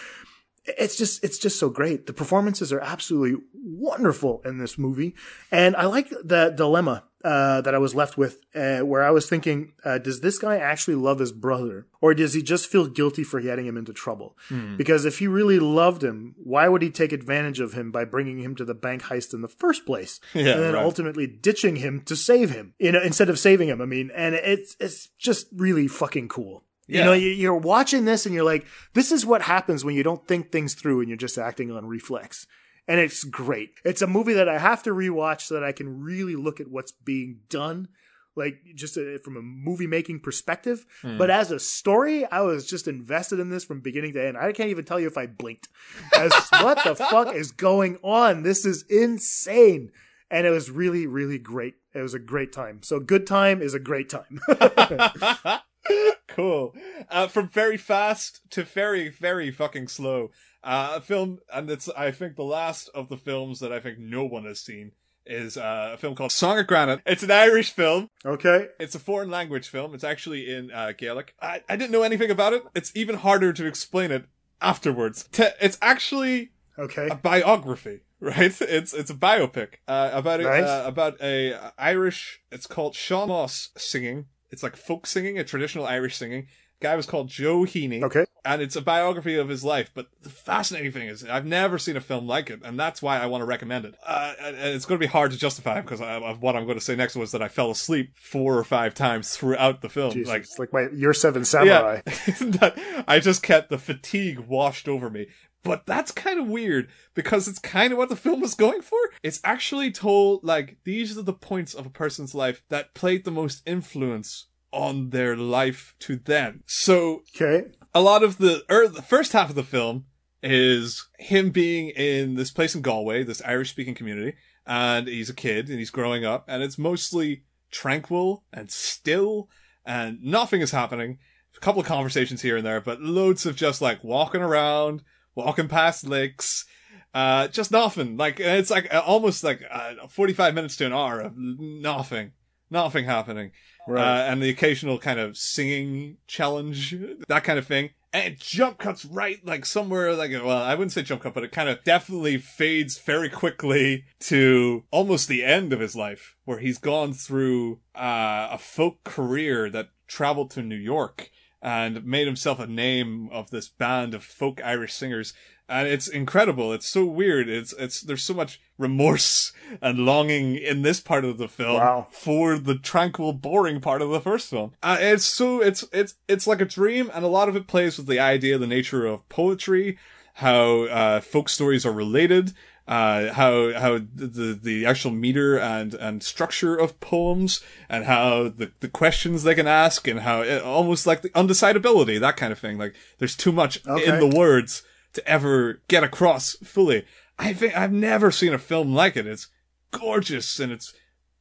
it's 0.66 0.96
just 0.96 1.22
it's 1.24 1.38
just 1.38 1.58
so 1.58 1.68
great. 1.68 2.06
The 2.06 2.12
performances 2.12 2.72
are 2.72 2.80
absolutely 2.80 3.40
wonderful 3.52 4.42
in 4.44 4.58
this 4.58 4.78
movie, 4.78 5.14
and 5.50 5.76
I 5.76 5.86
like 5.86 6.10
the 6.10 6.52
dilemma 6.56 7.04
uh, 7.26 7.60
that 7.62 7.74
I 7.74 7.78
was 7.78 7.92
left 7.94 8.16
with, 8.16 8.34
uh, 8.54 8.80
where 8.80 9.02
I 9.02 9.10
was 9.10 9.28
thinking, 9.28 9.72
uh, 9.84 9.98
does 9.98 10.20
this 10.20 10.38
guy 10.38 10.58
actually 10.58 10.94
love 10.94 11.18
his 11.18 11.32
brother, 11.32 11.86
or 12.00 12.14
does 12.14 12.34
he 12.34 12.42
just 12.42 12.68
feel 12.68 12.86
guilty 12.86 13.24
for 13.24 13.40
getting 13.40 13.66
him 13.66 13.76
into 13.76 13.92
trouble? 13.92 14.36
Hmm. 14.48 14.76
Because 14.76 15.04
if 15.04 15.18
he 15.18 15.26
really 15.26 15.58
loved 15.58 16.04
him, 16.04 16.36
why 16.38 16.68
would 16.68 16.82
he 16.82 16.90
take 16.90 17.12
advantage 17.12 17.58
of 17.58 17.72
him 17.72 17.90
by 17.90 18.04
bringing 18.04 18.38
him 18.38 18.54
to 18.56 18.64
the 18.64 18.74
bank 18.74 19.02
heist 19.02 19.34
in 19.34 19.40
the 19.42 19.48
first 19.48 19.84
place, 19.84 20.20
Yeah, 20.34 20.52
and 20.52 20.62
then 20.62 20.74
right. 20.74 20.84
ultimately 20.84 21.26
ditching 21.26 21.76
him 21.76 22.02
to 22.02 22.14
save 22.14 22.50
him, 22.50 22.74
you 22.78 22.92
know, 22.92 23.02
instead 23.02 23.28
of 23.28 23.40
saving 23.40 23.68
him? 23.68 23.80
I 23.82 23.86
mean, 23.86 24.12
and 24.14 24.36
it's 24.36 24.76
it's 24.78 25.08
just 25.18 25.48
really 25.52 25.88
fucking 25.88 26.28
cool. 26.28 26.62
You 26.88 27.02
know, 27.02 27.12
you're 27.14 27.56
watching 27.56 28.04
this 28.04 28.26
and 28.26 28.34
you're 28.36 28.44
like, 28.44 28.64
this 28.94 29.10
is 29.10 29.26
what 29.26 29.42
happens 29.42 29.84
when 29.84 29.96
you 29.96 30.04
don't 30.04 30.24
think 30.28 30.52
things 30.52 30.74
through 30.74 31.00
and 31.00 31.08
you're 31.08 31.16
just 31.16 31.36
acting 31.36 31.72
on 31.72 31.84
reflex. 31.86 32.46
And 32.88 33.00
it's 33.00 33.24
great. 33.24 33.70
It's 33.84 34.02
a 34.02 34.06
movie 34.06 34.34
that 34.34 34.48
I 34.48 34.58
have 34.58 34.82
to 34.84 34.90
rewatch 34.90 35.42
so 35.42 35.54
that 35.54 35.64
I 35.64 35.72
can 35.72 36.02
really 36.02 36.36
look 36.36 36.60
at 36.60 36.68
what's 36.68 36.92
being 36.92 37.40
done, 37.48 37.88
like 38.36 38.60
just 38.74 38.96
uh 38.96 39.18
from 39.24 39.36
a 39.36 39.42
movie 39.42 39.88
making 39.88 40.20
perspective. 40.20 40.86
Hmm. 41.02 41.18
But 41.18 41.30
as 41.30 41.50
a 41.50 41.58
story, 41.58 42.24
I 42.26 42.42
was 42.42 42.66
just 42.66 42.86
invested 42.86 43.40
in 43.40 43.50
this 43.50 43.64
from 43.64 43.80
beginning 43.80 44.12
to 44.12 44.24
end. 44.24 44.36
I 44.36 44.52
can't 44.52 44.70
even 44.70 44.84
tell 44.84 45.00
you 45.00 45.08
if 45.08 45.18
I 45.18 45.26
blinked. 45.26 45.68
As 46.16 46.32
what 46.50 46.82
the 46.84 46.94
fuck 46.94 47.34
is 47.34 47.50
going 47.50 47.98
on? 48.02 48.42
This 48.42 48.64
is 48.64 48.84
insane. 48.88 49.90
And 50.30 50.46
it 50.46 50.50
was 50.50 50.70
really, 50.70 51.06
really 51.06 51.38
great. 51.38 51.74
It 51.94 52.02
was 52.02 52.14
a 52.14 52.18
great 52.18 52.52
time. 52.52 52.82
So 52.82 52.98
good 52.98 53.26
time 53.26 53.62
is 53.62 53.74
a 53.74 53.78
great 53.78 54.10
time. 54.10 54.40
cool. 56.28 56.74
Uh, 57.08 57.26
from 57.26 57.48
very 57.48 57.76
fast 57.76 58.40
to 58.50 58.62
very, 58.62 59.08
very 59.08 59.50
fucking 59.50 59.88
slow. 59.88 60.30
Uh, 60.66 60.94
a 60.96 61.00
film, 61.00 61.38
and 61.54 61.70
it's, 61.70 61.88
I 61.90 62.10
think, 62.10 62.34
the 62.34 62.42
last 62.42 62.90
of 62.92 63.08
the 63.08 63.16
films 63.16 63.60
that 63.60 63.72
I 63.72 63.78
think 63.78 63.98
no 64.00 64.24
one 64.24 64.44
has 64.46 64.58
seen 64.60 64.90
is 65.24 65.56
uh, 65.56 65.90
a 65.94 65.96
film 65.96 66.16
called 66.16 66.32
Song 66.32 66.58
of 66.58 66.66
Granite. 66.66 67.02
It's 67.06 67.22
an 67.22 67.30
Irish 67.30 67.72
film. 67.72 68.10
Okay. 68.24 68.68
It's 68.80 68.94
a 68.96 68.98
foreign 68.98 69.30
language 69.30 69.68
film. 69.68 69.94
It's 69.94 70.04
actually 70.04 70.52
in 70.52 70.72
uh, 70.72 70.92
Gaelic. 70.98 71.34
I, 71.40 71.62
I 71.68 71.76
didn't 71.76 71.92
know 71.92 72.02
anything 72.02 72.30
about 72.32 72.52
it. 72.52 72.64
It's 72.74 72.90
even 72.96 73.16
harder 73.16 73.52
to 73.52 73.64
explain 73.66 74.10
it 74.10 74.24
afterwards. 74.60 75.28
Te- 75.30 75.50
it's 75.60 75.78
actually 75.80 76.50
okay. 76.78 77.08
a 77.10 77.14
biography. 77.14 78.00
Right, 78.18 78.58
it's 78.62 78.94
it's 78.94 79.10
a 79.10 79.14
biopic 79.14 79.74
uh, 79.86 80.08
about 80.14 80.40
a, 80.40 80.44
Nice. 80.44 80.64
uh, 80.64 80.84
about 80.86 81.20
a 81.20 81.54
Irish. 81.76 82.40
It's 82.50 82.66
called 82.66 82.94
sean-nós 82.96 83.68
singing. 83.76 84.24
It's 84.50 84.62
like 84.62 84.74
folk 84.74 85.06
singing, 85.06 85.38
a 85.38 85.44
traditional 85.44 85.84
Irish 85.84 86.16
singing. 86.16 86.46
Guy 86.80 86.94
was 86.94 87.06
called 87.06 87.28
Joe 87.28 87.60
Heaney. 87.60 88.02
Okay. 88.02 88.26
And 88.44 88.60
it's 88.60 88.76
a 88.76 88.82
biography 88.82 89.36
of 89.36 89.48
his 89.48 89.64
life. 89.64 89.90
But 89.94 90.08
the 90.22 90.28
fascinating 90.28 90.92
thing 90.92 91.08
is, 91.08 91.24
I've 91.24 91.46
never 91.46 91.78
seen 91.78 91.96
a 91.96 92.00
film 92.00 92.26
like 92.26 92.50
it, 92.50 92.60
and 92.62 92.78
that's 92.78 93.00
why 93.00 93.18
I 93.18 93.26
want 93.26 93.42
to 93.42 93.46
recommend 93.46 93.86
it. 93.86 93.94
Uh, 94.04 94.34
and 94.40 94.56
it's 94.56 94.84
going 94.84 95.00
to 95.00 95.04
be 95.04 95.10
hard 95.10 95.32
to 95.32 95.38
justify 95.38 95.80
because 95.80 96.00
of 96.00 96.42
what 96.42 96.54
I'm 96.54 96.64
going 96.64 96.78
to 96.78 96.84
say 96.84 96.94
next 96.94 97.16
was 97.16 97.32
that 97.32 97.42
I 97.42 97.48
fell 97.48 97.70
asleep 97.70 98.12
four 98.16 98.58
or 98.58 98.64
five 98.64 98.94
times 98.94 99.36
throughout 99.36 99.80
the 99.80 99.88
film. 99.88 100.12
Jesus, 100.12 100.28
Like 100.28 100.42
it's 100.42 100.58
like 100.58 100.72
my 100.72 100.88
Your 100.92 101.14
Seven 101.14 101.44
Samurai. 101.44 102.02
that 102.04 103.04
I 103.08 103.20
just 103.20 103.42
kept 103.42 103.70
the 103.70 103.78
fatigue 103.78 104.38
washed 104.40 104.88
over 104.88 105.10
me. 105.10 105.26
But 105.62 105.84
that's 105.84 106.12
kind 106.12 106.38
of 106.38 106.46
weird 106.46 106.88
because 107.14 107.48
it's 107.48 107.58
kind 107.58 107.92
of 107.92 107.98
what 107.98 108.08
the 108.08 108.14
film 108.14 108.40
was 108.40 108.54
going 108.54 108.82
for. 108.82 108.98
It's 109.24 109.40
actually 109.42 109.90
told 109.90 110.44
like 110.44 110.76
these 110.84 111.18
are 111.18 111.22
the 111.22 111.32
points 111.32 111.74
of 111.74 111.86
a 111.86 111.90
person's 111.90 112.36
life 112.36 112.62
that 112.68 112.94
played 112.94 113.24
the 113.24 113.32
most 113.32 113.66
influence 113.66 114.46
on 114.72 115.10
their 115.10 115.36
life 115.36 115.94
to 116.00 116.16
them. 116.16 116.62
So 116.66 117.22
Okay. 117.34 117.68
a 117.94 118.00
lot 118.00 118.22
of 118.22 118.38
the 118.38 118.64
er, 118.70 118.88
the 118.88 119.02
first 119.02 119.32
half 119.32 119.48
of 119.50 119.56
the 119.56 119.62
film 119.62 120.06
is 120.42 121.08
him 121.18 121.50
being 121.50 121.88
in 121.90 122.34
this 122.34 122.50
place 122.50 122.74
in 122.74 122.82
Galway, 122.82 123.22
this 123.24 123.42
Irish 123.44 123.70
speaking 123.70 123.94
community, 123.94 124.36
and 124.66 125.08
he's 125.08 125.30
a 125.30 125.34
kid 125.34 125.68
and 125.68 125.78
he's 125.78 125.90
growing 125.90 126.24
up, 126.24 126.44
and 126.48 126.62
it's 126.62 126.78
mostly 126.78 127.44
tranquil 127.70 128.44
and 128.52 128.70
still, 128.70 129.48
and 129.84 130.22
nothing 130.22 130.60
is 130.60 130.70
happening. 130.72 131.18
A 131.56 131.60
couple 131.60 131.80
of 131.80 131.86
conversations 131.86 132.42
here 132.42 132.58
and 132.58 132.66
there, 132.66 132.82
but 132.82 133.00
loads 133.00 133.46
of 133.46 133.56
just 133.56 133.80
like 133.80 134.04
walking 134.04 134.42
around, 134.42 135.02
walking 135.34 135.68
past 135.68 136.06
lakes, 136.06 136.66
uh, 137.14 137.48
just 137.48 137.70
nothing. 137.70 138.18
Like 138.18 138.38
it's 138.38 138.70
like 138.70 138.92
almost 138.92 139.42
like 139.42 139.62
uh, 139.70 140.06
forty-five 140.08 140.54
minutes 140.54 140.76
to 140.76 140.86
an 140.86 140.92
hour 140.92 141.20
of 141.20 141.32
nothing, 141.36 142.32
nothing 142.70 143.06
happening. 143.06 143.52
Right. 143.86 144.02
Uh, 144.02 144.30
and 144.30 144.42
the 144.42 144.50
occasional 144.50 144.98
kind 144.98 145.20
of 145.20 145.36
singing 145.36 146.16
challenge, 146.26 146.96
that 147.28 147.44
kind 147.44 147.58
of 147.58 147.66
thing. 147.66 147.90
And 148.12 148.32
it 148.32 148.40
jump 148.40 148.78
cuts 148.78 149.04
right, 149.04 149.44
like 149.44 149.66
somewhere, 149.66 150.14
like, 150.14 150.30
well, 150.30 150.50
I 150.62 150.74
wouldn't 150.74 150.92
say 150.92 151.02
jump 151.02 151.22
cut, 151.22 151.34
but 151.34 151.44
it 151.44 151.52
kind 151.52 151.68
of 151.68 151.84
definitely 151.84 152.38
fades 152.38 152.98
very 152.98 153.28
quickly 153.28 154.04
to 154.20 154.84
almost 154.90 155.28
the 155.28 155.44
end 155.44 155.72
of 155.72 155.80
his 155.80 155.94
life, 155.94 156.36
where 156.44 156.58
he's 156.58 156.78
gone 156.78 157.12
through, 157.12 157.80
uh, 157.94 158.48
a 158.52 158.58
folk 158.58 159.04
career 159.04 159.68
that 159.70 159.90
traveled 160.08 160.50
to 160.52 160.62
New 160.62 160.76
York 160.76 161.30
and 161.60 162.04
made 162.04 162.26
himself 162.26 162.58
a 162.58 162.66
name 162.66 163.28
of 163.32 163.50
this 163.50 163.68
band 163.68 164.14
of 164.14 164.24
folk 164.24 164.60
Irish 164.64 164.94
singers. 164.94 165.34
And 165.68 165.88
it's 165.88 166.08
incredible. 166.08 166.72
It's 166.72 166.88
so 166.88 167.04
weird. 167.04 167.48
It's, 167.48 167.72
it's, 167.72 168.00
there's 168.00 168.22
so 168.22 168.34
much 168.34 168.60
remorse 168.78 169.52
and 169.80 169.98
longing 170.00 170.56
in 170.56 170.82
this 170.82 171.00
part 171.00 171.24
of 171.24 171.38
the 171.38 171.48
film 171.48 171.76
Wow. 171.76 172.06
for 172.10 172.58
the 172.58 172.76
tranquil, 172.76 173.32
boring 173.32 173.80
part 173.80 174.02
of 174.02 174.10
the 174.10 174.20
first 174.20 174.50
film. 174.50 174.72
Uh, 174.82 174.98
it's 175.00 175.24
so, 175.24 175.60
it's, 175.62 175.84
it's, 175.92 176.14
it's 176.28 176.46
like 176.46 176.60
a 176.60 176.66
dream 176.66 177.10
and 177.14 177.24
a 177.24 177.28
lot 177.28 177.48
of 177.48 177.56
it 177.56 177.66
plays 177.66 177.96
with 177.96 178.06
the 178.06 178.20
idea, 178.20 178.58
the 178.58 178.66
nature 178.66 179.06
of 179.06 179.26
poetry, 179.28 179.98
how, 180.34 180.82
uh, 180.84 181.20
folk 181.20 181.48
stories 181.48 181.86
are 181.86 181.92
related, 181.92 182.52
uh, 182.86 183.32
how, 183.32 183.72
how 183.72 183.98
the, 184.14 184.58
the, 184.62 184.86
actual 184.86 185.10
meter 185.10 185.58
and, 185.58 185.94
and 185.94 186.22
structure 186.22 186.76
of 186.76 187.00
poems 187.00 187.60
and 187.88 188.04
how 188.04 188.44
the, 188.44 188.70
the 188.80 188.88
questions 188.88 189.42
they 189.42 189.54
can 189.56 189.66
ask 189.66 190.06
and 190.06 190.20
how 190.20 190.42
it, 190.42 190.62
almost 190.62 191.06
like 191.06 191.22
the 191.22 191.30
undecidability, 191.30 192.20
that 192.20 192.36
kind 192.36 192.52
of 192.52 192.58
thing. 192.58 192.78
Like 192.78 192.94
there's 193.18 193.34
too 193.34 193.50
much 193.52 193.84
Okay. 193.88 194.06
in 194.06 194.20
the 194.20 194.36
words 194.36 194.82
to 195.14 195.26
ever 195.26 195.80
get 195.88 196.04
across 196.04 196.52
fully. 196.62 197.04
I 197.38 197.52
think 197.52 197.76
I've 197.76 197.92
never 197.92 198.30
seen 198.30 198.54
a 198.54 198.58
film 198.58 198.94
like 198.94 199.16
it. 199.16 199.26
It's 199.26 199.48
gorgeous 199.90 200.58
and 200.58 200.72
it's 200.72 200.92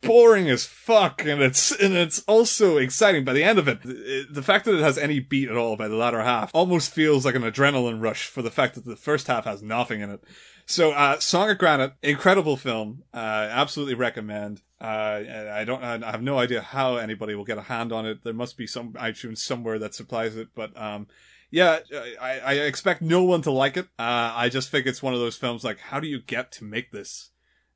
boring 0.01 0.49
as 0.49 0.65
fuck 0.65 1.25
and 1.25 1.41
it's 1.41 1.71
and 1.71 1.95
it's 1.95 2.19
also 2.27 2.77
exciting 2.77 3.23
by 3.23 3.33
the 3.33 3.43
end 3.43 3.57
of 3.57 3.67
it. 3.67 3.81
The, 3.81 4.27
the 4.29 4.43
fact 4.43 4.65
that 4.65 4.75
it 4.75 4.81
has 4.81 4.97
any 4.97 5.19
beat 5.19 5.49
at 5.49 5.57
all 5.57 5.75
by 5.75 5.87
the 5.87 5.95
latter 5.95 6.21
half 6.21 6.51
almost 6.53 6.93
feels 6.93 7.25
like 7.25 7.35
an 7.35 7.41
adrenaline 7.41 8.01
rush 8.01 8.27
for 8.27 8.41
the 8.41 8.51
fact 8.51 8.75
that 8.75 8.85
the 8.85 8.95
first 8.95 9.27
half 9.27 9.45
has 9.45 9.63
nothing 9.63 10.01
in 10.01 10.11
it. 10.11 10.23
So, 10.67 10.91
uh, 10.93 11.19
Song 11.19 11.49
of 11.49 11.59
Granite, 11.59 11.93
incredible 12.01 12.57
film. 12.57 13.03
Uh, 13.13 13.17
absolutely 13.51 13.93
recommend. 13.93 14.63
Uh, 14.81 15.21
I 15.51 15.63
don't, 15.63 15.83
I 15.83 16.11
have 16.11 16.23
no 16.23 16.39
idea 16.39 16.61
how 16.61 16.97
anybody 16.97 17.35
will 17.35 17.45
get 17.45 17.59
a 17.59 17.63
hand 17.63 17.91
on 17.91 18.05
it. 18.07 18.23
There 18.23 18.33
must 18.33 18.57
be 18.57 18.65
some 18.65 18.93
iTunes 18.93 19.37
somewhere 19.37 19.77
that 19.79 19.93
supplies 19.93 20.35
it, 20.35 20.49
but, 20.55 20.75
um, 20.79 21.07
yeah, 21.55 21.79
I, 22.21 22.39
I 22.39 22.53
expect 22.53 23.01
no 23.01 23.23
one 23.23 23.41
to 23.43 23.51
like 23.51 23.77
it. 23.77 23.85
Uh, 23.97 24.33
I 24.35 24.49
just 24.49 24.69
think 24.69 24.85
it's 24.85 25.01
one 25.01 25.13
of 25.13 25.21
those 25.21 25.37
films 25.37 25.63
like, 25.63 25.79
how 25.79 26.01
do 26.01 26.07
you 26.07 26.19
get 26.19 26.51
to 26.53 26.65
make 26.65 26.91
this? 26.91 27.31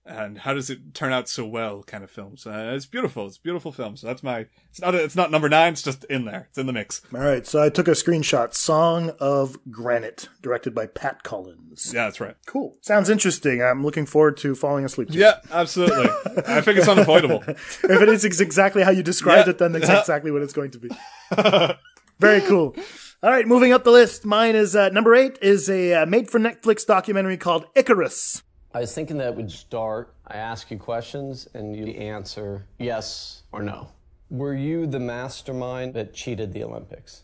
and 0.06 0.40
how 0.40 0.54
does 0.54 0.70
it 0.72 0.96
turn 0.96 1.14
out 1.14 1.30
so 1.30 1.46
well 1.46 1.84
kind 1.84 2.04
of 2.04 2.10
films. 2.10 2.48
Uh, 2.48 2.72
it's 2.74 2.88
beautiful. 2.88 3.28
It's 3.28 3.38
a 3.38 3.42
beautiful 3.42 3.72
film. 3.72 3.96
So 3.96 4.08
that's 4.08 4.24
my 4.24 4.48
it's 4.70 4.82
not 4.82 4.96
a, 4.96 5.04
it's 5.04 5.16
not 5.16 5.30
number 5.30 5.48
nine 5.50 5.74
it's 5.74 5.84
just 5.84 6.04
in 6.06 6.26
there. 6.26 6.48
It's 6.50 6.58
in 6.58 6.66
the 6.66 6.74
mix. 6.74 7.02
All 7.14 7.20
right 7.20 7.46
so 7.46 7.62
i 7.62 7.70
took 7.70 7.88
a 7.88 7.92
screenshot. 7.92 8.56
Song 8.56 9.12
of 9.20 9.58
granite 9.70 10.28
directed 10.42 10.74
by 10.74 10.88
pat 10.88 11.22
collins. 11.24 11.92
Yeah 11.94 12.06
that's 12.06 12.20
right. 12.20 12.36
Cool. 12.48 12.78
Sounds 12.82 13.10
interesting. 13.10 13.62
I'm 13.62 13.84
looking 13.84 14.08
forward 14.08 14.38
to 14.38 14.56
falling 14.56 14.84
asleep 14.84 15.10
to 15.10 15.18
yeah 15.18 15.42
absolutely. 15.52 16.10
I 16.48 16.62
think 16.62 16.80
it's 16.80 16.88
unavoidable. 16.88 17.44
If 17.90 18.02
it 18.02 18.10
is 18.10 18.26
exactly 18.26 18.84
how 18.84 18.92
you 18.92 19.04
described 19.04 19.48
yeah. 19.48 19.52
it 19.52 19.58
then 19.60 19.74
that's 19.74 19.88
yeah. 19.88 20.00
exactly 20.00 20.32
what 20.32 20.42
it's 20.42 20.54
going 20.54 20.72
to 20.72 20.80
be. 20.80 20.90
Very 22.20 22.42
cool 22.42 22.76
all 23.22 23.30
right, 23.30 23.46
moving 23.46 23.74
up 23.74 23.84
the 23.84 23.92
list. 23.92 24.26
Mine 24.26 24.56
is 24.56 24.78
uh, 24.78 24.90
number 24.90 25.14
eight 25.14 25.38
is 25.42 25.70
a 25.70 25.94
uh, 25.94 26.06
made 26.06 26.30
for 26.30 26.40
Netflix 26.40 26.86
documentary 26.86 27.36
called 27.36 27.66
Icarus. 27.76 28.44
I 28.74 28.82
was 28.82 28.94
thinking 28.94 29.18
that 29.18 29.36
would 29.36 29.52
start. 29.52 30.14
I 30.26 30.38
ask 30.38 30.72
you 30.72 30.78
questions 30.78 31.48
and 31.54 31.76
you 31.76 31.88
answer 31.88 32.66
yes 32.78 33.44
or 33.52 33.62
no. 33.62 33.92
Were 34.30 34.54
you 34.54 34.88
the 34.88 35.00
mastermind 35.00 35.96
that 35.96 36.14
cheated 36.14 36.54
the 36.54 36.64
Olympics? 36.64 37.24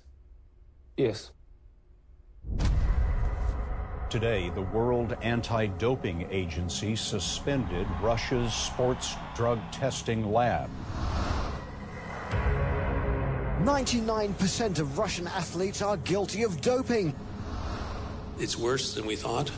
Yes. 0.98 1.32
Today, 4.10 4.50
the 4.50 4.62
World 4.62 5.16
Anti 5.22 5.68
Doping 5.68 6.28
Agency 6.30 6.96
suspended 6.96 7.88
Russia's 8.02 8.54
sports 8.54 9.16
drug 9.36 9.60
testing 9.72 10.32
lab. 10.32 10.70
99% 13.66 14.78
of 14.78 15.00
Russian 15.00 15.26
athletes 15.26 15.82
are 15.82 15.98
guilty 15.98 16.44
of 16.44 16.62
doping. 16.62 17.16
It's 18.38 18.56
worse 18.56 18.94
than 18.94 19.08
we 19.08 19.16
thought. 19.16 19.50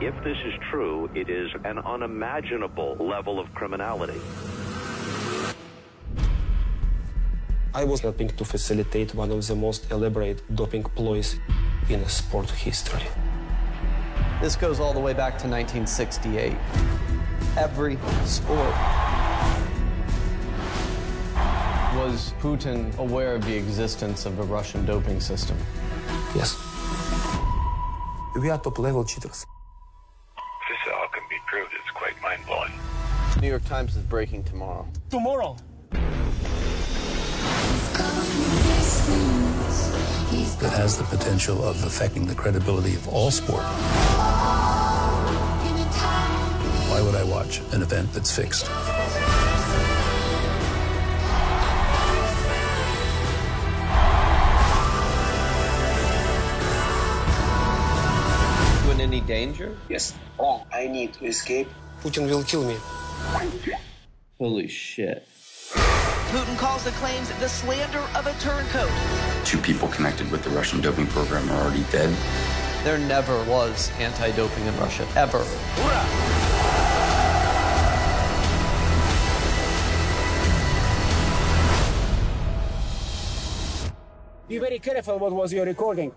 If 0.00 0.14
this 0.24 0.38
is 0.46 0.54
true, 0.70 1.10
it 1.14 1.28
is 1.28 1.50
an 1.64 1.78
unimaginable 1.78 2.96
level 2.98 3.38
of 3.38 3.52
criminality. 3.54 4.18
I 7.74 7.84
was 7.84 8.00
helping 8.00 8.28
to 8.28 8.44
facilitate 8.46 9.14
one 9.14 9.30
of 9.30 9.46
the 9.46 9.54
most 9.54 9.90
elaborate 9.90 10.40
doping 10.56 10.84
ploys 10.84 11.38
in 11.90 12.02
sport 12.08 12.50
history. 12.50 13.06
This 14.40 14.56
goes 14.56 14.80
all 14.80 14.94
the 14.94 15.00
way 15.00 15.12
back 15.12 15.36
to 15.44 15.48
1968. 15.48 16.56
Every 17.58 17.98
sport. 18.24 18.74
Was 22.06 22.32
Putin 22.40 22.96
aware 22.98 23.34
of 23.34 23.44
the 23.44 23.56
existence 23.56 24.26
of 24.26 24.38
a 24.38 24.44
Russian 24.44 24.86
doping 24.86 25.18
system? 25.18 25.56
Yes. 26.36 26.56
We 28.40 28.48
are 28.48 28.58
top 28.58 28.78
level 28.78 29.04
cheaters. 29.04 29.44
This 30.68 30.78
all 30.94 31.08
can 31.08 31.24
be 31.28 31.34
proved. 31.48 31.72
It's 31.72 31.90
quite 31.90 32.14
mind 32.22 32.46
blowing. 32.46 32.70
New 33.40 33.48
York 33.48 33.64
Times 33.64 33.96
is 33.96 34.04
breaking 34.04 34.44
tomorrow. 34.44 34.86
Tomorrow. 35.10 35.56
That 40.60 40.72
has 40.74 40.96
the 40.96 41.04
potential 41.10 41.64
of 41.64 41.82
affecting 41.82 42.24
the 42.24 42.36
credibility 42.36 42.94
of 42.94 43.08
all 43.08 43.32
sport. 43.32 43.64
Why 46.88 47.02
would 47.02 47.16
I 47.16 47.24
watch 47.24 47.60
an 47.72 47.82
event 47.82 48.12
that's 48.12 48.30
fixed? 48.30 48.70
Danger? 59.26 59.76
Yes. 59.88 60.14
All 60.38 60.66
I 60.72 60.86
need 60.86 61.12
to 61.14 61.26
escape. 61.26 61.68
Putin 62.02 62.28
will 62.28 62.44
kill 62.44 62.64
me. 62.64 62.76
Holy 64.38 64.68
shit. 64.68 65.26
Putin 66.30 66.58
calls 66.58 66.84
the 66.84 66.90
claims 66.92 67.28
the 67.38 67.48
slander 67.48 68.04
of 68.14 68.26
a 68.26 68.32
turncoat. 68.40 68.90
Two 69.44 69.58
people 69.58 69.88
connected 69.88 70.30
with 70.30 70.42
the 70.42 70.50
Russian 70.50 70.80
doping 70.80 71.06
program 71.06 71.48
are 71.50 71.62
already 71.62 71.84
dead. 71.90 72.14
There 72.84 72.98
never 72.98 73.42
was 73.44 73.90
anti 73.98 74.30
doping 74.32 74.66
in 74.66 74.76
Russia, 74.78 75.06
ever. 75.16 75.44
Be 84.48 84.58
very 84.58 84.78
careful 84.78 85.18
what 85.18 85.32
was 85.32 85.52
your 85.52 85.64
recording. 85.64 86.12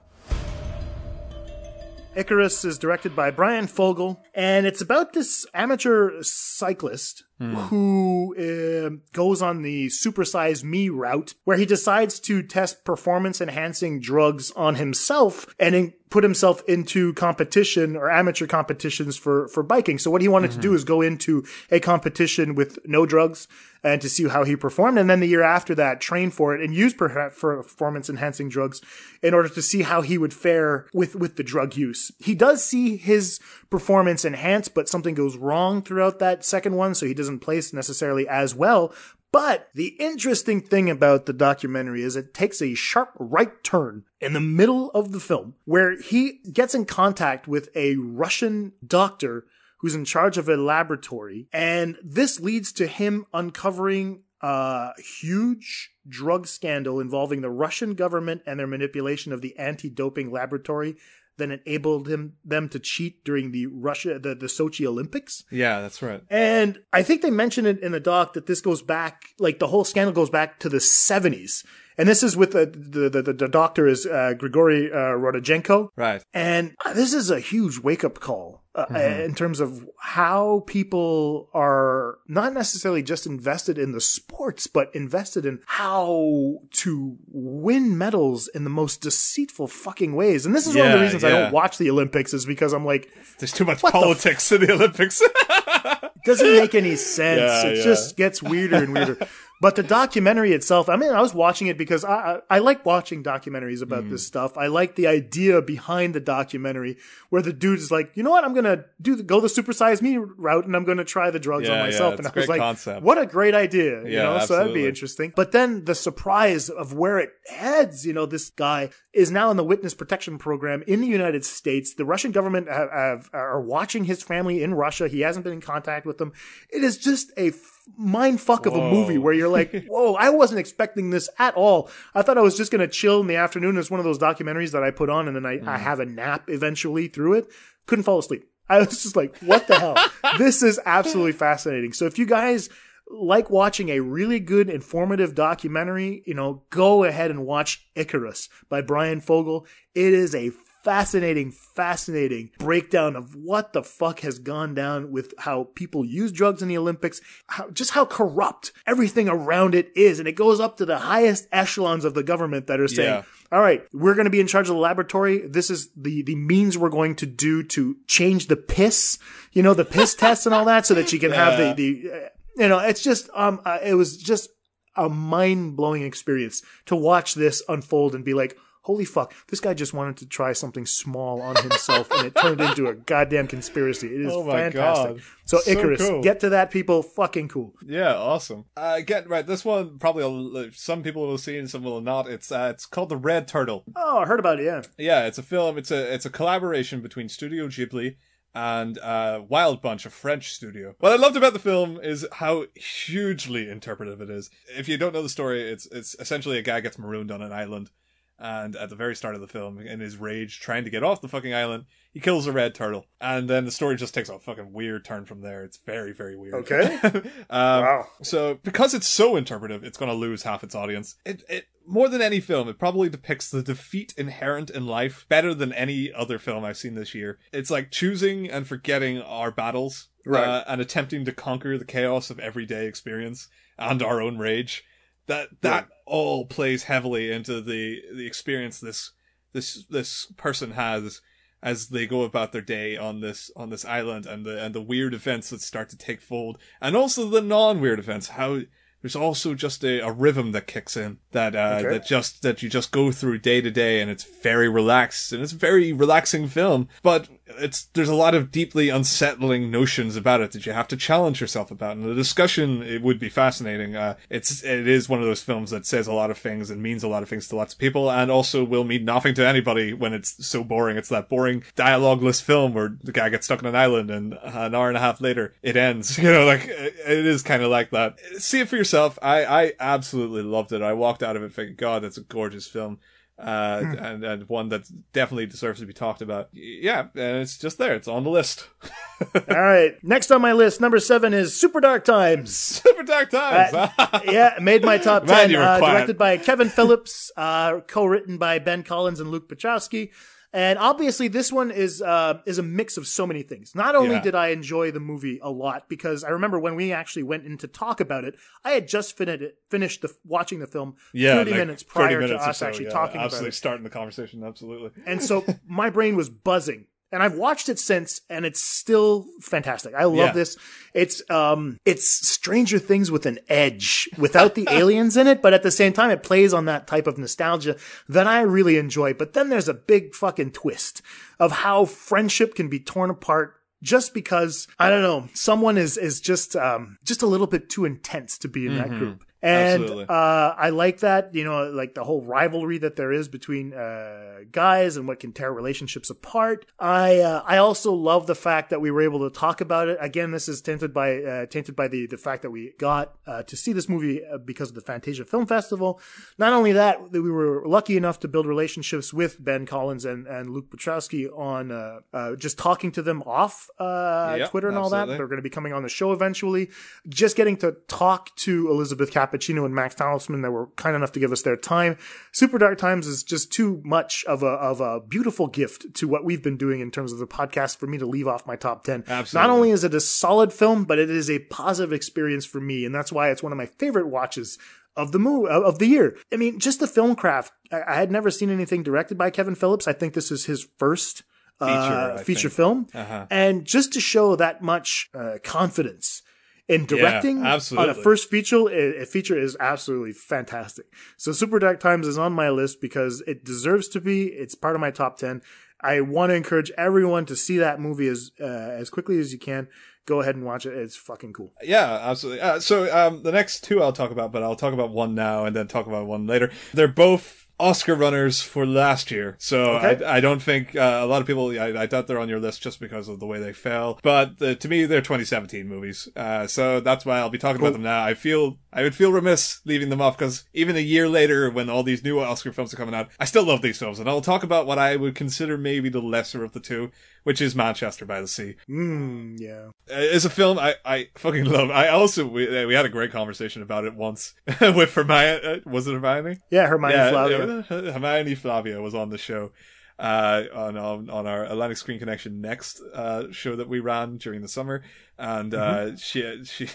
Icarus 2.15 2.65
is 2.65 2.80
directed 2.80 3.15
by 3.15 3.31
Brian 3.31 3.68
Fogel, 3.68 4.23
and 4.34 4.65
it's 4.65 4.81
about 4.81 5.14
this 5.14 5.45
amateur 5.53 6.22
cyclist 6.22 7.23
Hmm. 7.40 7.53
who 7.53 8.36
uh, 8.38 8.98
goes 9.14 9.41
on 9.41 9.61
the 9.61 9.88
supersize 9.88 10.61
me 10.61 10.90
route, 10.90 11.36
where 11.45 11.56
he 11.56 11.66
decides 11.66 12.20
to 12.22 12.44
test 12.44 12.84
performance 12.84 13.40
enhancing 13.40 14.02
drugs 14.02 14.52
on 14.52 14.76
himself 14.76 15.48
and 15.57 15.74
in- 15.74 15.94
put 16.10 16.24
himself 16.24 16.61
into 16.68 17.14
competition 17.14 17.95
or 17.95 18.10
amateur 18.10 18.48
competitions 18.48 19.16
for 19.16 19.48
for 19.48 19.64
biking. 19.64 19.99
So 19.99 20.11
what 20.11 20.22
he 20.22 20.28
wanted 20.28 20.52
to 20.52 20.57
do 20.57 20.74
is 20.74 20.84
go 20.84 21.02
into 21.02 21.45
a 21.72 21.80
competition 21.80 22.56
with 22.56 22.80
no 22.86 23.06
drugs 23.06 23.48
and 23.84 24.02
to 24.02 24.10
see 24.10 24.28
how 24.28 24.44
he 24.44 24.57
performed, 24.57 24.98
and 24.98 25.10
then 25.10 25.22
the 25.22 25.28
year 25.28 25.44
after 25.44 25.74
that, 25.76 26.02
train 26.02 26.32
for 26.32 26.53
it 26.53 26.61
and 26.61 26.74
use 26.74 26.94
for 26.94 27.07
performance 27.30 28.10
enhancing 28.10 28.49
drugs 28.49 28.82
in 29.24 29.34
order 29.34 29.48
to 29.48 29.61
see 29.61 29.84
how 29.84 30.02
he 30.02 30.18
would 30.18 30.34
fare 30.34 30.88
with 30.94 31.16
with 31.16 31.38
the 31.38 31.44
drug 31.44 31.78
use. 31.78 32.11
He 32.20 32.36
does 32.36 32.66
see 32.66 32.98
his 32.98 33.40
performance 33.70 34.26
enhanced, 34.26 34.74
but 34.74 34.90
something 34.90 35.16
goes 35.16 35.38
wrong 35.38 35.82
throughout 35.82 36.20
that 36.20 36.44
second 36.44 36.76
one, 36.76 36.95
so 36.95 37.06
he 37.06 37.14
doesn't 37.14 37.28
place 37.38 37.73
necessarily 37.73 38.27
as 38.27 38.56
well. 38.56 38.91
But 39.31 39.69
the 39.76 39.89
interesting 39.99 40.60
thing 40.61 40.89
about 40.89 41.27
the 41.27 41.34
documentary 41.34 42.01
is 42.01 42.15
it 42.15 42.34
takes 42.34 42.61
a 42.64 42.73
sharp 42.73 43.11
right 43.19 43.64
turn 43.64 44.06
in 44.19 44.34
the 44.34 44.39
middle 44.39 44.89
of 44.91 45.11
the 45.11 45.19
film 45.19 45.53
where 45.65 45.99
he 45.99 46.39
gets 46.51 46.73
in 46.73 46.85
contact 46.85 47.47
with 47.47 47.69
a 47.76 47.95
Russian 47.97 48.73
doctor 48.85 49.45
who's 49.80 49.93
in 49.93 50.06
charge 50.06 50.38
of 50.38 50.49
a 50.49 50.57
laboratory. 50.57 51.47
And 51.53 51.97
this 52.03 52.39
leads 52.39 52.72
to 52.73 52.88
him 52.88 53.27
uncovering 53.31 54.23
a 54.41 54.93
huge 54.99 55.91
drug 56.07 56.47
scandal 56.47 56.99
involving 56.99 57.41
the 57.41 57.51
Russian 57.51 57.93
government 57.93 58.41
and 58.45 58.60
their 58.60 58.68
manipulation 58.68 59.31
of 59.31 59.41
the 59.41 59.57
anti-doping 59.57 60.31
laboratory 60.31 60.95
that 61.40 61.52
enabled 61.52 62.07
him 62.07 62.34
them 62.45 62.70
to 62.70 62.80
cheat 62.80 63.24
during 63.26 63.52
the 63.52 63.66
Russia 63.66 64.20
the, 64.20 64.36
the 64.36 64.45
Sochi 64.45 64.86
Olympics. 64.86 65.44
Yeah, 65.52 65.82
that's 65.82 66.02
right. 66.02 66.22
And 66.30 66.80
I 66.94 67.03
think 67.03 67.22
they 67.22 67.32
mentioned 67.32 67.68
it 67.68 67.80
in 67.80 67.91
the 67.91 67.99
doc 67.99 68.34
that 68.34 68.45
this 68.45 68.61
goes 68.61 68.82
back, 68.82 69.30
like 69.40 69.60
the 69.60 69.68
whole 69.68 69.84
scandal 69.84 70.14
goes 70.14 70.30
back 70.30 70.60
to 70.60 70.70
the 70.70 70.78
70s. 70.78 71.66
And 71.98 72.07
this 72.07 72.24
is 72.24 72.38
with 72.38 72.52
the, 72.52 72.66
the, 72.66 73.10
the, 73.10 73.34
the 73.34 73.48
doctor 73.49 73.86
is 73.86 74.06
uh, 74.06 74.34
Grigory 74.38 74.90
uh, 74.90 74.95
Rodchenkov. 75.18 75.90
Right. 75.98 76.24
And 76.34 76.74
this 76.94 77.14
is 77.14 77.30
a 77.30 77.41
huge 77.41 77.80
wake 77.80 78.06
up 78.06 78.22
call 78.22 78.64
uh, 78.93 79.23
in 79.23 79.35
terms 79.35 79.60
of 79.60 79.88
how 79.99 80.64
people 80.68 81.49
are 81.53 82.19
not 82.27 82.53
necessarily 82.53 83.03
just 83.03 83.26
invested 83.26 83.77
in 83.77 83.91
the 83.91 84.01
sports, 84.01 84.68
but 84.68 84.93
invested 84.95 85.45
in 85.45 85.60
how 85.65 86.60
to 86.72 87.18
win 87.27 87.97
medals 87.97 88.47
in 88.47 88.64
the 88.64 88.69
most 88.69 89.01
deceitful 89.01 89.68
fucking 89.68 90.15
ways. 90.15 90.45
And 90.45 90.56
this 90.56 90.68
is 90.68 90.76
one 90.76 90.85
of 90.88 90.91
the 90.93 90.97
Yeah, 90.99 91.03
reasons 91.03 91.23
I 91.23 91.30
don't 91.30 91.51
watch 91.53 91.77
the 91.77 91.89
Olympics 91.89 92.34
is 92.34 92.45
because 92.45 92.73
I'm 92.73 92.85
like, 92.85 93.10
There's 93.39 93.51
too 93.51 93.65
much 93.65 93.84
What 93.84 93.93
the 93.93 93.99
politics 93.99 94.51
in 94.51 94.61
the 94.61 94.73
Olympics. 94.73 95.22
doesn't 96.26 96.57
make 96.57 96.76
any 96.76 96.95
sense. 96.95 97.39
Yeah, 97.39 97.65
it 97.69 97.77
yeah. 97.77 97.84
just 97.84 98.18
gets 98.18 98.43
weirder 98.43 98.77
and 98.84 98.93
weirder. 98.93 99.18
But 99.61 99.76
the 99.76 99.84
documentary 99.84 100.53
itself, 100.53 100.88
I 100.88 100.95
mean, 100.95 101.11
I 101.11 101.19
was 101.19 101.34
watching 101.34 101.68
it 101.68 101.77
because 101.77 102.06
I, 102.06 102.14
I, 102.14 102.40
I 102.49 102.60
like 102.60 102.86
watching 102.86 103.23
documentaries 103.23 103.81
about 103.81 104.06
Mm. 104.06 104.11
this 104.11 104.26
stuff. 104.26 104.57
I 104.57 104.68
like 104.68 104.95
the 104.95 105.07
idea 105.07 105.61
behind 105.61 106.15
the 106.15 106.22
documentary 106.22 106.95
where 107.30 107.41
the 107.41 107.52
dude 107.52 107.80
is 107.80 107.91
like, 107.91 108.11
you 108.15 108.23
know 108.23 108.30
what, 108.31 108.45
I'm 108.45 108.53
gonna 108.53 108.86
do 109.02 109.15
the, 109.18 109.23
go 109.23 109.41
the 109.41 109.49
supersize 109.49 110.02
me 110.02 110.15
route 110.18 110.65
and 110.65 110.76
I'm 110.77 110.86
gonna 110.86 111.03
try 111.03 111.30
the 111.30 111.40
drugs 111.40 111.68
Yeah, 111.68 111.73
on 111.73 111.80
myself. 111.80 112.14
it's 112.14 112.19
and 112.26 112.27
I 112.27 112.40
was 112.40 112.48
like, 112.48 112.61
concept. 112.61 113.02
what 113.03 113.18
a 113.18 113.26
great 113.26 113.53
idea, 113.53 114.03
you 114.06 114.11
Yeah, 114.11 114.23
know? 114.23 114.40
So 114.45 114.56
that'd 114.56 114.73
be 114.73 114.88
interesting. 114.88 115.34
But 115.36 115.52
then 115.52 115.84
the 115.84 115.95
surprise 115.95 116.69
of 116.69 116.94
where 116.94 117.19
it 117.19 117.31
heads, 117.48 118.06
you 118.06 118.14
know, 118.14 118.26
this 118.26 118.49
guy 118.52 118.91
is 119.14 119.30
now 119.30 119.52
in 119.52 119.57
the 119.57 119.64
witness 119.64 119.94
protection 119.94 120.38
program 120.38 120.84
in 120.88 121.02
the 121.02 121.07
United 121.07 121.44
States. 121.44 121.95
The 121.95 122.06
Russian 122.06 122.31
government 122.31 122.69
have, 122.69 122.90
have 122.91 123.30
are 123.34 123.60
watching 123.60 124.06
his 124.06 124.23
family 124.23 124.64
in 124.64 124.73
Russia. 124.73 125.10
He 125.10 125.19
hasn't 125.19 125.44
been 125.44 125.53
in 125.53 125.61
contact 125.61 126.06
with 126.06 126.18
them. 126.18 126.31
It 126.69 126.81
is 126.84 126.98
just 126.98 127.31
a 127.36 127.52
mind 127.98 128.40
fuck 128.41 128.66
of 128.66 128.74
a 128.76 128.91
movie 128.91 129.18
where 129.18 129.34
you're 129.34 129.49
like, 129.49 129.86
whoa, 129.88 130.14
I 130.16 130.30
wasn't 130.30 130.60
expecting 130.60 131.10
this 131.10 131.30
at 131.40 131.56
all. 131.56 131.90
I 132.16 132.22
thought 132.22 132.38
I 132.38 132.41
was 132.41 132.56
just 132.57 132.72
going 132.72 132.82
to 132.82 132.88
chill 132.88 133.20
in 133.22 133.28
the 133.28 133.36
afternoon. 133.36 133.78
It's 133.78 133.91
one 133.91 133.99
of 133.99 134.03
those 134.06 134.20
documentaries 134.20 134.72
that 134.72 134.84
I 134.84 134.91
put 134.91 135.10
on 135.10 135.28
and 135.28 135.36
then 135.36 135.45
I, 135.45 135.53
I 135.53 135.78
Mm. 135.78 135.80
have 135.80 135.99
a 135.99 136.06
nap 136.06 136.49
eventually 136.49 137.07
through 137.07 137.34
it. 137.34 137.48
Couldn't 137.86 138.03
fall 138.03 138.20
asleep. 138.20 138.45
I 138.70 138.80
was 138.80 139.02
just 139.03 139.16
like, 139.16 139.36
what 139.40 139.68
the 139.68 139.80
hell? 139.80 139.95
This 140.38 140.61
is 140.61 140.80
absolutely 140.86 141.32
fascinating. 141.32 141.91
So 141.94 142.06
if 142.06 142.20
you 142.20 142.26
guys 142.28 142.70
like 143.11 143.49
watching 143.49 143.90
a 143.90 143.99
really 144.02 144.40
good 144.40 144.70
informative 144.70 145.34
documentary, 145.34 146.22
you 146.28 146.36
know, 146.36 146.61
go 146.70 147.03
ahead 147.03 147.32
and 147.32 147.44
watch 147.48 147.90
Icarus 147.95 148.48
by 148.70 148.82
Brian 148.82 149.20
Fogel. 149.22 149.66
It 149.95 150.14
is 150.14 150.36
a 150.36 150.52
fascinating, 150.84 151.51
fascinating 151.51 152.51
breakdown 152.57 153.15
of 153.15 153.35
what 153.35 153.73
the 153.73 153.84
fuck 153.84 154.22
has 154.22 154.39
gone 154.39 154.73
down 154.73 155.11
with 155.11 155.34
how 155.38 155.65
people 155.76 156.06
use 156.06 156.31
drugs 156.31 156.61
in 156.61 156.68
the 156.68 156.77
Olympics, 156.77 157.22
how, 157.47 157.69
just 157.69 157.91
how 157.91 158.06
corrupt 158.06 158.72
everything 158.88 159.27
around 159.30 159.76
it 159.76 159.91
is. 159.95 160.19
And 160.19 160.27
it 160.27 160.34
goes 160.34 160.60
up 160.60 160.77
to 160.77 160.85
the 160.85 160.97
highest 160.99 161.47
echelons 161.51 162.06
of 162.06 162.14
the 162.14 162.23
government 162.23 162.68
that 162.68 162.80
are 162.80 162.88
saying, 162.88 163.10
Yeah. 163.10 163.23
all 163.51 163.61
right, 163.61 163.84
we're 163.93 164.15
going 164.15 164.26
to 164.26 164.31
be 164.31 164.39
in 164.39 164.47
charge 164.47 164.69
of 164.69 164.76
the 164.76 164.81
laboratory. 164.81 165.39
This 165.47 165.69
is 165.69 165.89
the, 165.95 166.23
the 166.23 166.35
means 166.35 166.77
we're 166.77 166.89
going 166.89 167.15
to 167.18 167.26
do 167.26 167.64
to 167.64 167.97
change 168.07 168.47
the 168.47 168.56
piss, 168.57 169.19
you 169.51 169.64
know, 169.64 169.73
the 169.73 169.85
piss 169.85 170.15
tests 170.23 170.45
and 170.45 170.56
all 170.56 170.65
that 170.65 170.85
so 170.85 170.93
that 170.93 171.11
you 171.14 171.19
can 171.19 171.31
have 171.31 171.57
the, 171.57 171.73
the, 171.73 172.11
uh, 172.11 172.30
you 172.57 172.68
know, 172.68 172.80
it's 172.80 173.03
just, 173.03 173.30
um, 173.34 173.61
uh, 173.65 173.80
it 173.84 173.95
was 173.95 174.18
just 174.18 174.49
a 174.95 175.07
mind 175.07 175.77
blowing 175.77 176.03
experience 176.03 176.61
to 176.85 176.95
watch 176.95 177.35
this 177.35 177.64
unfold 177.69 178.15
and 178.15 178.26
be 178.26 178.34
like, 178.34 178.57
holy 178.81 179.06
fuck, 179.06 179.34
this 179.49 179.60
guy 179.60 179.73
just 179.73 179.93
wanted 179.93 180.18
to 180.18 180.26
try 180.27 180.53
something 180.53 180.85
small 180.85 181.41
on 181.41 181.56
himself 181.57 182.10
and 182.11 182.27
it 182.27 182.35
turned 182.35 182.60
into 182.61 182.88
a 182.88 182.95
goddamn 182.95 183.45
conspiracy. 183.47 184.07
It 184.07 184.22
is 184.22 184.31
Oh 184.34 184.43
my 184.43 184.53
fantastic. 184.53 185.18
God. 185.18 185.22
So, 185.45 185.60
So 185.60 185.72
Icarus, 185.72 186.01
cool. 186.01 186.22
get 186.22 186.39
to 186.41 186.49
that, 186.49 186.72
people. 186.72 187.03
Fucking 187.03 187.49
cool. 187.49 187.73
Yeah, 187.85 188.15
awesome. 188.15 188.65
Uh, 188.77 188.95
again, 188.97 189.26
right, 189.27 189.45
this 189.45 189.64
one 189.65 189.99
probably 189.99 190.72
some 190.73 191.03
people 191.03 191.27
will 191.27 191.38
see 191.38 191.57
and 191.57 191.69
some 191.69 191.84
will 191.84 192.01
not. 192.01 192.27
It's 192.30 192.51
uh, 192.51 192.69
it's 192.73 192.85
called 192.85 193.10
the 193.10 193.18
Red 193.18 193.47
Turtle. 193.47 193.84
Oh, 193.95 194.19
I 194.19 194.26
heard 194.26 194.39
about 194.39 194.60
it. 194.60 194.65
Yeah. 194.65 194.81
Yeah, 194.97 195.26
it's 195.27 195.38
a 195.38 195.43
film. 195.43 195.77
It's 195.77 195.91
a 195.91 196.14
it's 196.14 196.26
a 196.26 196.30
collaboration 196.30 197.01
between 197.01 197.30
Studio 197.30 197.68
Ghibli 197.68 198.15
and 198.56 198.97
uh, 198.97 199.43
Wild 199.47 199.80
Bunch, 199.81 200.07
a 200.07 200.10
French 200.10 200.53
studio. 200.53 200.95
What 200.99 201.11
I 201.11 201.18
loved 201.18 201.38
about 201.38 201.53
the 201.53 201.60
film 201.60 201.99
is 202.01 202.26
how 202.31 202.65
hugely 202.76 203.69
interpretive 203.69 204.22
it 204.22 204.30
is. 204.30 204.49
If 204.76 204.89
you 204.89 204.97
don't 204.97 205.14
know 205.14 205.22
the 205.22 205.30
story, 205.30 205.61
it's 205.69 205.85
it's 205.88 206.15
essentially 206.19 206.57
a 206.57 206.61
guy 206.64 206.80
gets 206.81 206.97
marooned 206.97 207.31
on 207.31 207.41
an 207.41 207.51
island, 207.53 207.91
and 208.40 208.76
at 208.76 208.90
the 208.90 208.95
very 208.95 209.16
start 209.16 209.36
of 209.36 209.41
the 209.41 209.48
film, 209.48 209.80
in 209.80 209.99
his 209.99 210.18
rage, 210.18 210.60
trying 210.60 210.84
to 210.86 210.90
get 210.90 211.03
off 211.03 211.22
the 211.22 211.28
fucking 211.28 211.53
island, 211.53 211.86
he 212.11 212.20
kills 212.20 212.48
a 212.48 212.52
red 212.52 212.74
turtle, 212.74 213.06
and 213.22 213.49
then 213.49 213.66
the 213.66 213.72
story 213.72 213.95
just 213.95 214.14
takes 214.14 214.30
a 214.30 214.40
fucking 214.40 214.72
weird 214.74 215.03
turn 215.06 215.26
from 215.26 215.41
there. 215.41 215.64
It's 215.64 215.78
very 215.78 216.14
very 216.14 216.36
weird. 216.38 216.56
Okay. 216.56 216.99
um, 217.49 217.84
Wow. 217.84 218.07
So 218.24 218.60
because 218.64 218.94
it's 218.94 219.07
so 219.07 219.36
interpretive, 219.36 219.84
it's 219.84 219.98
going 219.98 220.10
to 220.11 220.16
lose 220.18 220.44
half 220.44 220.64
its 220.64 220.76
audience. 220.76 221.16
It, 221.26 221.44
it 221.49 221.66
more 221.86 222.07
than 222.07 222.22
any 222.22 222.40
film, 222.40 222.70
it 222.70 222.78
probably 222.78 223.10
depicts 223.10 223.49
the 223.49 223.64
defeat 223.64 224.14
inherent 224.18 224.70
in 224.70 224.86
life 224.86 225.26
better 225.28 225.53
than 225.56 225.74
any 225.74 226.14
other 226.14 226.38
film 226.38 226.64
I've 226.64 226.78
seen 226.78 226.94
this 226.95 227.16
year. 227.16 227.40
It's 227.52 227.72
like 227.72 227.90
choosing 227.91 228.49
and 228.49 228.68
forgetting 228.68 229.22
our 229.22 229.49
battles, 229.52 230.07
Right. 230.26 230.44
uh, 230.48 230.64
and 230.68 230.80
attempting 230.82 231.26
to 231.26 231.32
conquer 231.32 231.78
the 231.80 231.86
chaos 231.86 232.30
of 232.30 232.40
everyday 232.40 232.86
experience 232.86 233.48
and 233.80 234.03
our 234.03 234.22
own 234.22 234.38
rage. 234.38 234.84
That 235.30 235.49
that 235.61 235.88
all 236.06 236.45
plays 236.45 236.84
heavily 236.84 237.31
into 237.31 237.61
the 237.61 238.01
the 238.14 238.27
experience 238.27 238.80
this 238.80 239.11
this 239.53 239.85
this 239.89 240.26
person 240.38 240.72
has 240.72 241.22
as 241.61 241.89
they 241.89 242.07
go 242.07 242.23
about 242.23 242.51
their 242.51 242.61
day 242.61 242.97
on 242.97 243.22
this 243.22 243.51
on 243.56 243.69
this 243.69 243.85
island 243.85 244.26
and 244.26 244.45
the 244.45 244.64
and 244.64 244.73
the 244.73 244.81
weird 244.81 245.14
events 245.14 245.49
that 245.49 245.61
start 245.61 245.89
to 245.89 245.97
take 245.97 246.22
fold 246.22 246.57
and 246.81 246.95
also 246.95 247.30
the 247.30 247.41
non 247.41 247.80
weird 247.81 247.99
events 247.99 248.30
how 248.30 248.60
there's 249.01 249.15
also 249.15 249.53
just 249.53 249.84
a, 249.84 249.99
a 249.99 250.11
rhythm 250.11 250.51
that 250.51 250.68
kicks 250.68 250.97
in 250.97 251.18
that 251.31 251.56
uh 251.56 251.77
Okay. 251.80 251.89
that 251.89 252.06
just 252.06 252.41
that 252.43 252.64
you 252.64 252.69
just 252.69 252.91
go 252.91 253.11
through 253.11 253.39
day 253.39 253.61
to 253.61 253.72
day 253.72 254.01
and 254.01 254.10
it's 254.10 254.23
very 254.23 254.69
relaxed 254.69 255.31
and 255.34 255.43
it's 255.43 255.53
a 255.53 255.57
very 255.57 255.91
relaxing 255.93 256.47
film 256.47 256.88
but 257.03 257.27
it's 257.57 257.85
there's 257.93 258.09
a 258.09 258.15
lot 258.15 258.35
of 258.35 258.51
deeply 258.51 258.89
unsettling 258.89 259.71
notions 259.71 260.15
about 260.15 260.41
it 260.41 260.51
that 260.51 260.65
you 260.65 260.71
have 260.71 260.88
to 260.88 260.97
challenge 260.97 261.41
yourself 261.41 261.71
about 261.71 261.97
and 261.97 262.05
the 262.05 262.13
discussion 262.13 262.81
it 262.84 263.01
would 263.01 263.19
be 263.19 263.30
fascinating. 263.30 263.95
Uh 263.95 264.15
it's 264.30 264.63
it 264.63 264.88
is 264.88 265.09
one 265.09 265.19
of 265.19 265.26
those 265.26 265.41
films 265.41 265.71
that 265.71 265.85
says 265.85 266.07
a 266.07 266.13
lot 266.13 266.31
of 266.31 266.38
things 266.38 266.69
and 266.69 266.81
means 266.81 267.03
a 267.03 267.07
lot 267.07 267.23
of 267.23 267.30
things 267.30 267.47
to 267.47 267.55
lots 267.55 267.73
of 267.73 267.80
people 267.80 268.11
and 268.11 268.30
also 268.30 268.63
will 268.63 268.84
mean 268.84 269.05
nothing 269.05 269.34
to 269.35 269.45
anybody 269.45 269.93
when 269.93 270.13
it's 270.13 270.45
so 270.45 270.63
boring. 270.63 270.97
It's 270.97 271.09
that 271.09 271.30
boring 271.30 271.63
dialogueless 271.76 272.41
film 272.41 272.73
where 272.73 272.95
the 273.03 273.11
guy 273.11 273.30
gets 273.30 273.45
stuck 273.45 273.63
on 273.63 273.69
an 273.69 273.76
island 273.76 274.11
and 274.11 274.34
an 274.43 274.76
hour 274.76 274.88
and 274.88 274.97
a 274.97 275.01
half 275.01 275.21
later 275.21 275.53
it 275.61 275.76
ends. 275.76 276.17
You 276.30 276.34
know 276.34 276.45
like 276.45 276.65
it 276.67 276.95
it 277.07 277.26
is 277.26 277.41
kind 277.41 277.63
of 277.63 277.71
like 277.71 277.91
that. 277.91 278.19
See 278.38 278.59
it 278.59 278.67
for 278.67 278.76
yourself. 278.76 279.17
I 279.21 279.45
i 279.45 279.73
absolutely 279.80 280.43
loved 280.43 280.71
it. 280.73 280.81
I 280.81 280.93
walked 280.93 281.23
out 281.23 281.35
of 281.35 281.43
it 281.43 281.53
thinking 281.53 281.76
god 281.76 282.03
that's 282.03 282.17
a 282.17 282.21
gorgeous 282.21 282.67
film 282.67 282.99
uh, 283.40 283.82
Hmm. 283.82 283.94
and 284.03 284.24
and 284.24 284.49
one 284.49 284.70
that 284.70 284.84
definitely 285.14 285.45
deserves 285.45 285.80
to 285.80 285.86
be 285.86 285.94
talked 285.94 286.22
about. 286.22 286.49
Yeah, 286.52 287.07
and 287.16 287.38
it's 287.38 287.57
just 287.57 287.78
there. 287.78 287.95
It's 287.95 288.07
on 288.07 288.24
the 288.24 288.30
list. 288.30 288.68
All 289.49 289.61
right. 289.61 289.94
Next 290.03 290.32
on 290.32 290.41
my 290.41 290.53
list, 290.53 290.82
number 290.82 290.99
seven 290.99 291.34
is 291.34 291.56
Super 291.60 291.80
Dark 291.80 292.06
Times. 292.06 292.56
Super 292.56 293.03
Dark 293.03 293.30
Times. 293.30 293.74
Uh, 293.74 294.20
yeah, 294.26 294.56
made 294.61 294.84
my 294.84 294.98
top 295.10 295.26
Man, 295.26 295.49
ten. 295.49 295.56
Uh, 295.61 295.80
directed 295.80 296.18
by 296.18 296.38
Kevin 296.38 296.70
Phillips, 296.70 297.32
uh, 297.38 297.80
co-written 297.82 298.38
by 298.38 298.60
Ben 298.60 298.84
Collins 298.84 299.20
and 299.20 299.30
Luke 299.32 299.48
Piotrowski. 299.49 300.11
And 300.51 300.80
obviously, 300.80 301.27
this 301.27 301.51
one 301.51 301.69
is 301.69 302.01
uh, 302.01 302.41
is 302.45 302.57
a 302.57 302.63
mix 302.63 302.97
of 302.97 303.05
so 303.07 303.27
many 303.27 303.43
things. 303.43 303.76
Not 303.76 303.95
only 303.95 304.15
Yeah. 304.15 304.21
did 304.21 304.35
I 304.35 304.47
enjoy 304.47 304.89
the 304.89 304.99
movie 304.99 305.39
a 305.43 305.51
lot, 305.51 305.88
because 305.88 306.23
I 306.23 306.30
remember 306.30 306.59
when 306.59 306.76
we 306.76 306.91
actually 306.91 307.23
went 307.23 307.45
in 307.45 307.57
to 307.59 307.67
talk 307.67 307.99
about 308.01 308.23
it, 308.23 308.35
I 308.65 308.71
had 308.71 308.88
just 308.88 309.15
finished 309.15 309.41
it, 309.43 309.57
finished 309.69 310.01
the, 310.01 310.13
watching 310.26 310.59
the 310.59 310.65
film 310.67 310.95
yeah, 311.13 311.35
thirty 311.35 311.51
like 311.51 311.59
minutes 311.59 311.84
30 311.84 311.93
prior 311.93 312.19
minutes 312.19 312.43
to 312.43 312.49
us 312.49 312.57
so, 312.57 312.65
actually 312.67 312.85
yeah, 312.85 312.91
talking 312.91 313.17
about 313.17 313.26
absolutely 313.26 313.49
it. 313.49 313.53
starting 313.53 313.84
the 313.84 313.89
conversation. 313.91 314.43
Absolutely. 314.43 314.89
And 315.05 315.21
so 315.21 315.45
my 315.67 315.89
brain 315.91 316.15
was 316.15 316.30
buzzing. 316.30 316.85
And 317.11 317.23
I've 317.23 317.36
watched 317.36 317.69
it 317.69 317.80
since 317.80 318.22
and 318.30 318.45
it's 318.45 318.61
still 318.61 319.26
fantastic. 319.41 319.94
I 319.95 320.03
love 320.03 320.15
Yeah. 320.18 320.31
this. 320.31 320.57
It's 320.94 321.22
um 321.30 321.77
it's 321.86 322.07
Stranger 322.07 322.77
Things 322.80 323.10
with 323.11 323.26
an 323.26 323.40
edge 323.49 324.07
without 324.18 324.56
the 324.56 324.68
aliens 324.69 325.18
in 325.18 325.26
it, 325.27 325.41
but 325.41 325.53
at 325.53 325.64
the 325.64 325.72
same 325.72 325.94
time 325.94 326.11
it 326.11 326.22
plays 326.23 326.53
on 326.53 326.65
that 326.65 326.86
type 326.88 327.07
of 327.07 327.18
nostalgia 327.18 327.77
that 328.07 328.27
I 328.27 328.41
really 328.41 328.77
enjoy. 328.77 329.14
But 329.14 329.34
then 329.34 329.49
there's 329.49 329.68
a 329.69 329.73
big 329.73 330.14
fucking 330.14 330.52
twist 330.52 331.02
of 331.40 331.52
how 331.52 331.86
friendship 331.86 332.53
can 332.56 332.69
be 332.69 332.80
torn 332.80 333.10
apart 333.10 333.56
just 333.81 334.14
because 334.14 334.68
I 334.77 334.90
don't 334.90 335.02
know, 335.02 335.30
someone 335.34 335.77
is 335.77 335.98
is 335.98 336.19
just 336.22 336.56
um 336.56 336.98
just 337.03 337.22
a 337.23 337.27
little 337.27 337.48
bit 337.48 337.69
too 337.69 337.86
intense 337.86 338.38
to 338.40 338.48
be 338.48 338.65
in 338.68 338.76
that 338.76 338.90
Mhm. 338.91 338.98
group. 338.99 339.23
And 339.41 339.84
Absolutely. 339.84 340.06
uh, 340.10 340.53
I 340.57 340.70
like 340.70 340.99
that, 340.99 341.34
you 341.34 341.45
know, 341.45 341.70
like 341.70 341.95
the 341.95 342.03
whole 342.03 342.22
rivalry 342.22 342.78
that 342.80 342.98
there 342.98 343.14
is 343.14 343.30
between 343.30 343.74
uh, 343.74 344.40
guys 344.52 344.98
and 344.98 345.07
what 345.07 345.22
can 345.22 345.32
tear 345.32 345.53
relationships 345.53 346.10
apart. 346.10 346.66
I 346.78 347.20
uh, 347.20 347.44
I 347.45 347.57
also 347.57 347.94
love 347.94 348.28
the 348.28 348.36
fact 348.36 348.70
that 348.72 348.82
we 348.82 348.91
were 348.91 349.02
able 349.02 349.30
to 349.30 349.34
talk 349.34 349.61
about 349.61 349.88
it. 349.88 349.98
Again, 350.02 350.32
this 350.32 350.49
is 350.49 350.61
tainted 350.61 350.94
by 350.94 351.24
uh, 351.24 351.45
tainted 351.45 351.76
by 351.76 351.88
the 351.88 352.07
the 352.07 352.18
fact 352.18 352.41
that 352.41 352.52
we 352.52 352.74
got 352.78 353.16
uh, 353.26 353.44
to 353.44 353.56
see 353.56 353.72
this 353.72 353.88
movie 353.88 354.22
uh, 354.26 354.40
because 354.40 354.70
of 354.70 354.76
the 354.76 354.82
Fantasia 354.82 355.24
Film 355.24 355.45
Festival. 355.45 356.02
Not 356.38 356.52
only 356.52 356.74
that, 356.74 357.11
that 357.14 357.22
we 357.22 357.32
were 357.32 357.66
lucky 357.66 357.95
enough 357.95 358.20
to 358.22 358.28
build 358.28 358.45
relationships 358.45 359.14
with 359.14 359.41
Ben 359.44 359.66
Collins 359.66 360.03
and 360.03 360.28
and 360.28 360.49
Luke 360.49 360.70
Piotrowski 360.70 361.28
on 361.38 361.72
uh, 361.72 361.99
uh, 362.14 362.36
just 362.36 362.57
talking 362.57 362.91
to 362.91 363.02
them 363.02 363.24
off 363.26 363.70
uh, 363.80 364.36
Yep, 364.40 364.49
Twitter 364.52 364.68
and 364.68 364.78
all 364.78 364.90
that. 364.90 365.07
They're 365.07 365.28
going 365.28 365.38
to 365.38 365.41
be 365.41 365.49
coming 365.49 365.72
on 365.72 365.84
the 365.84 365.90
show 365.90 366.11
eventually. 366.11 366.70
Just 367.07 367.36
getting 367.38 367.56
to 367.57 367.78
talk 367.88 368.36
to 368.38 368.70
Elizabeth 368.70 369.11
Cappuccino 369.31 369.65
and 369.65 369.73
Max 369.76 369.95
Talisman 369.95 370.41
that 370.41 370.51
were 370.51 370.68
kind 370.76 370.95
enough 370.95 371.11
to 371.14 371.19
give 371.19 371.31
us 371.31 371.41
their 371.41 371.56
time. 371.57 371.97
Super 372.31 372.57
Dark 372.57 372.77
Times 372.77 373.07
is 373.07 373.23
just 373.23 373.51
too 373.51 373.81
much 373.84 374.23
of 374.26 374.43
a 374.43 374.47
of 374.47 374.81
a 374.81 374.99
beautiful 375.01 375.47
gift 375.47 375.93
to 375.95 376.07
what 376.07 376.23
we've 376.26 376.43
been 376.43 376.57
doing 376.57 376.80
in 376.80 376.91
terms 376.91 377.11
of 377.11 377.19
the 377.19 377.27
podcast 377.27 377.77
for 377.77 377.88
me 377.88 377.97
to 377.97 378.06
leave 378.06 378.27
off 378.27 378.47
my 378.47 378.56
top 378.56 378.84
ten. 378.84 379.03
Absolutely. 379.07 379.47
Not 379.47 379.53
only 379.56 379.72
is 379.72 379.84
it 379.84 379.93
a 379.93 379.99
solid 380.01 380.51
film, 380.53 380.85
but 380.85 380.99
it 380.99 381.10
is 381.10 381.30
a 381.30 381.39
positive 381.39 381.93
experience 381.93 382.45
for 382.45 382.60
me, 382.61 382.85
and 382.85 382.93
that's 382.93 383.11
why 383.11 383.30
it's 383.30 383.43
one 383.43 383.51
of 383.51 383.57
my 383.57 383.65
favorite 383.65 384.07
watches 384.07 384.57
of 384.95 385.11
the 385.11 385.19
movie 385.19 385.49
of 385.49 385.80
the 385.80 385.85
year. 385.85 386.18
I 386.34 386.35
mean, 386.35 386.60
just 386.60 386.80
the 386.80 386.88
film 386.88 387.15
craft. 387.15 387.53
I, 387.72 387.81
I 387.88 387.95
had 387.95 388.11
never 388.11 388.30
seen 388.31 388.49
anything 388.49 388.84
directed 388.84 389.18
by 389.18 389.30
Kevin 389.30 389.56
Phillips. 389.56 389.88
I 389.88 389.93
think 389.93 390.14
this 390.14 390.31
is 390.31 390.45
his 390.45 390.68
first 390.77 391.23
uh, 391.61 391.65
Feature, 391.65 392.19
I 392.19 392.23
feature 392.23 392.49
film, 392.49 392.88
Uh-huh. 392.93 393.26
and 393.30 393.65
just 393.65 393.93
to 393.93 393.99
show 393.99 394.35
that 394.38 394.61
much 394.61 395.10
uh, 395.14 395.39
confidence 395.43 396.22
in 396.70 396.86
directing 396.86 397.40
Yeah, 397.40 397.56
absolutely. 397.56 397.90
on 397.90 398.00
a 398.00 398.02
first 398.02 398.30
feature, 398.30 398.70
a, 398.70 399.06
feature 399.06 399.38
is 399.38 399.58
absolutely 399.60 400.14
fantastic. 400.14 400.86
So 401.18 401.32
Super 401.32 401.60
Dark 401.60 401.80
Times 401.80 402.08
is 402.08 402.18
on 402.18 402.32
my 402.32 402.50
list 402.50 402.80
because 402.80 403.22
it 403.28 403.44
deserves 403.44 403.88
to 403.90 404.00
be. 404.00 404.28
It's 404.28 404.56
part 404.56 404.76
of 404.76 404.82
my 404.82 404.91
top 404.91 405.18
ten. 405.18 405.41
I 405.82 406.02
want 406.02 406.30
to 406.30 406.36
encourage 406.36 406.72
everyone 406.78 407.26
to 407.26 407.36
see 407.36 407.58
that 407.58 407.80
movie 407.80 408.08
as 408.08 408.32
uh, 408.40 408.44
as 408.44 408.90
quickly 408.90 409.18
as 409.20 409.34
you 409.34 409.40
can. 409.40 409.68
Go 410.06 410.22
ahead 410.22 410.36
and 410.36 410.46
watch 410.46 410.66
it. 410.66 410.74
It's 410.74 410.96
fucking 410.96 411.34
cool. 411.34 411.54
Yeah, 411.62 412.00
absolutely. 412.02 412.41
Uh, 412.41 412.60
so 412.60 412.96
um, 412.96 413.24
the 413.24 413.32
next 413.32 413.64
two 413.64 413.82
I'll 413.82 413.94
talk 413.94 414.12
about, 414.12 414.32
but 414.32 414.44
I'll 414.44 414.56
talk 414.56 414.74
about 414.74 414.91
one 414.91 415.14
now 415.16 415.46
and 415.46 415.56
then 415.56 415.68
talk 415.68 415.88
about 415.88 416.08
one 416.08 416.26
later. 416.28 416.52
They're 416.74 416.88
both 416.88 417.48
Oscar 417.60 417.95
runners 417.95 418.41
for 418.41 418.65
last 418.65 419.11
year, 419.11 419.36
so 419.40 419.76
Okay. 419.77 420.06
I, 420.06 420.18
I 420.18 420.19
don't 420.22 420.41
think 420.41 420.76
uh, 420.76 420.99
a 421.02 421.06
lot 421.06 421.22
of 421.22 421.27
people. 421.27 421.49
I, 421.60 421.81
I 421.81 421.86
doubt 421.86 422.07
they're 422.07 422.19
on 422.19 422.30
your 422.30 422.40
list 422.40 422.61
just 422.61 422.80
because 422.80 423.07
of 423.07 423.19
the 423.19 423.26
way 423.26 423.40
they 423.40 423.53
fell. 423.53 423.99
But 424.02 424.41
uh, 424.41 424.56
to 424.56 424.68
me, 424.69 424.86
they're 424.86 425.02
2017 425.02 425.68
movies, 425.68 426.07
uh, 426.15 426.48
so 426.48 426.80
that's 426.80 427.06
why 427.06 427.19
I'll 427.19 427.30
be 427.30 427.38
talking 427.38 427.61
about 427.61 427.73
them 427.73 427.84
now. 427.84 428.03
I 428.03 428.14
feel 428.14 428.57
I 428.72 428.84
would 428.84 428.94
feel 428.94 429.12
remiss 429.12 429.62
leaving 429.66 429.90
them 429.90 430.02
off 430.02 430.18
because 430.18 430.44
even 430.54 430.76
a 430.76 430.80
year 430.80 431.10
later, 431.10 431.50
when 431.50 431.70
all 431.70 431.82
these 431.84 432.04
new 432.04 432.20
Oscar 432.20 432.52
films 432.52 432.74
are 432.74 432.78
coming 432.78 432.94
out, 432.94 433.10
I 433.20 433.26
still 433.26 433.44
love 433.44 433.62
these 433.62 433.80
films, 433.80 434.00
and 434.00 434.08
I'll 434.08 434.22
talk 434.22 434.44
about 434.44 434.68
what 434.68 434.78
I 434.78 434.96
would 434.96 435.16
consider 435.16 435.58
maybe 435.58 435.90
the 435.90 436.02
lesser 436.02 436.44
of 436.44 436.54
the 436.54 436.60
two, 436.60 436.91
which 437.24 437.41
is 437.41 437.56
Manchester 437.56 438.06
by 438.06 438.22
the 438.22 438.28
Sea. 438.28 438.56
Mm, 438.70 439.40
yeah. 439.40 439.70
Uh, 439.90 440.00
It's 440.02 440.26
a 440.26 440.30
film 440.30 440.60
I, 440.60 440.76
I 440.86 441.08
fucking 441.16 441.46
love. 441.46 441.72
I 441.72 441.88
also 441.88 442.28
we, 442.28 442.48
uh, 442.64 442.68
we 442.68 442.76
had 442.76 442.86
a 442.86 442.90
great 442.90 443.12
conversation 443.12 443.62
about 443.62 443.86
it 443.86 443.96
once 443.96 444.36
with 444.62 444.94
Hermione. 444.94 445.41
Uh, 445.44 445.60
was 445.66 445.88
it 445.88 445.94
Hermione? 445.94 446.38
Yeah, 446.52 446.68
Hermione 446.68 447.10
Flavia. 447.12 447.66
yeah, 447.70 447.91
Hermione 447.91 448.36
Flavia 448.36 448.82
was 448.82 448.94
on 448.94 449.10
the 449.10 449.18
show 449.18 449.52
uh, 449.99 450.43
on, 450.53 450.77
on 450.77 451.09
on 451.09 451.27
our 451.27 451.43
Atlantic 451.43 451.77
Screen 451.77 451.99
Connection 451.99 452.39
next 452.41 452.81
uh, 452.93 453.31
show 453.31 453.55
that 453.57 453.67
we 453.67 453.80
ran 453.81 454.17
during 454.17 454.41
the 454.41 454.47
summer, 454.47 454.81
and 455.17 455.53
uh, 455.53 455.95
she 455.97 456.41
she 456.45 456.69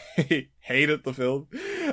hated 0.61 1.03
the 1.05 1.15
film. 1.15 1.49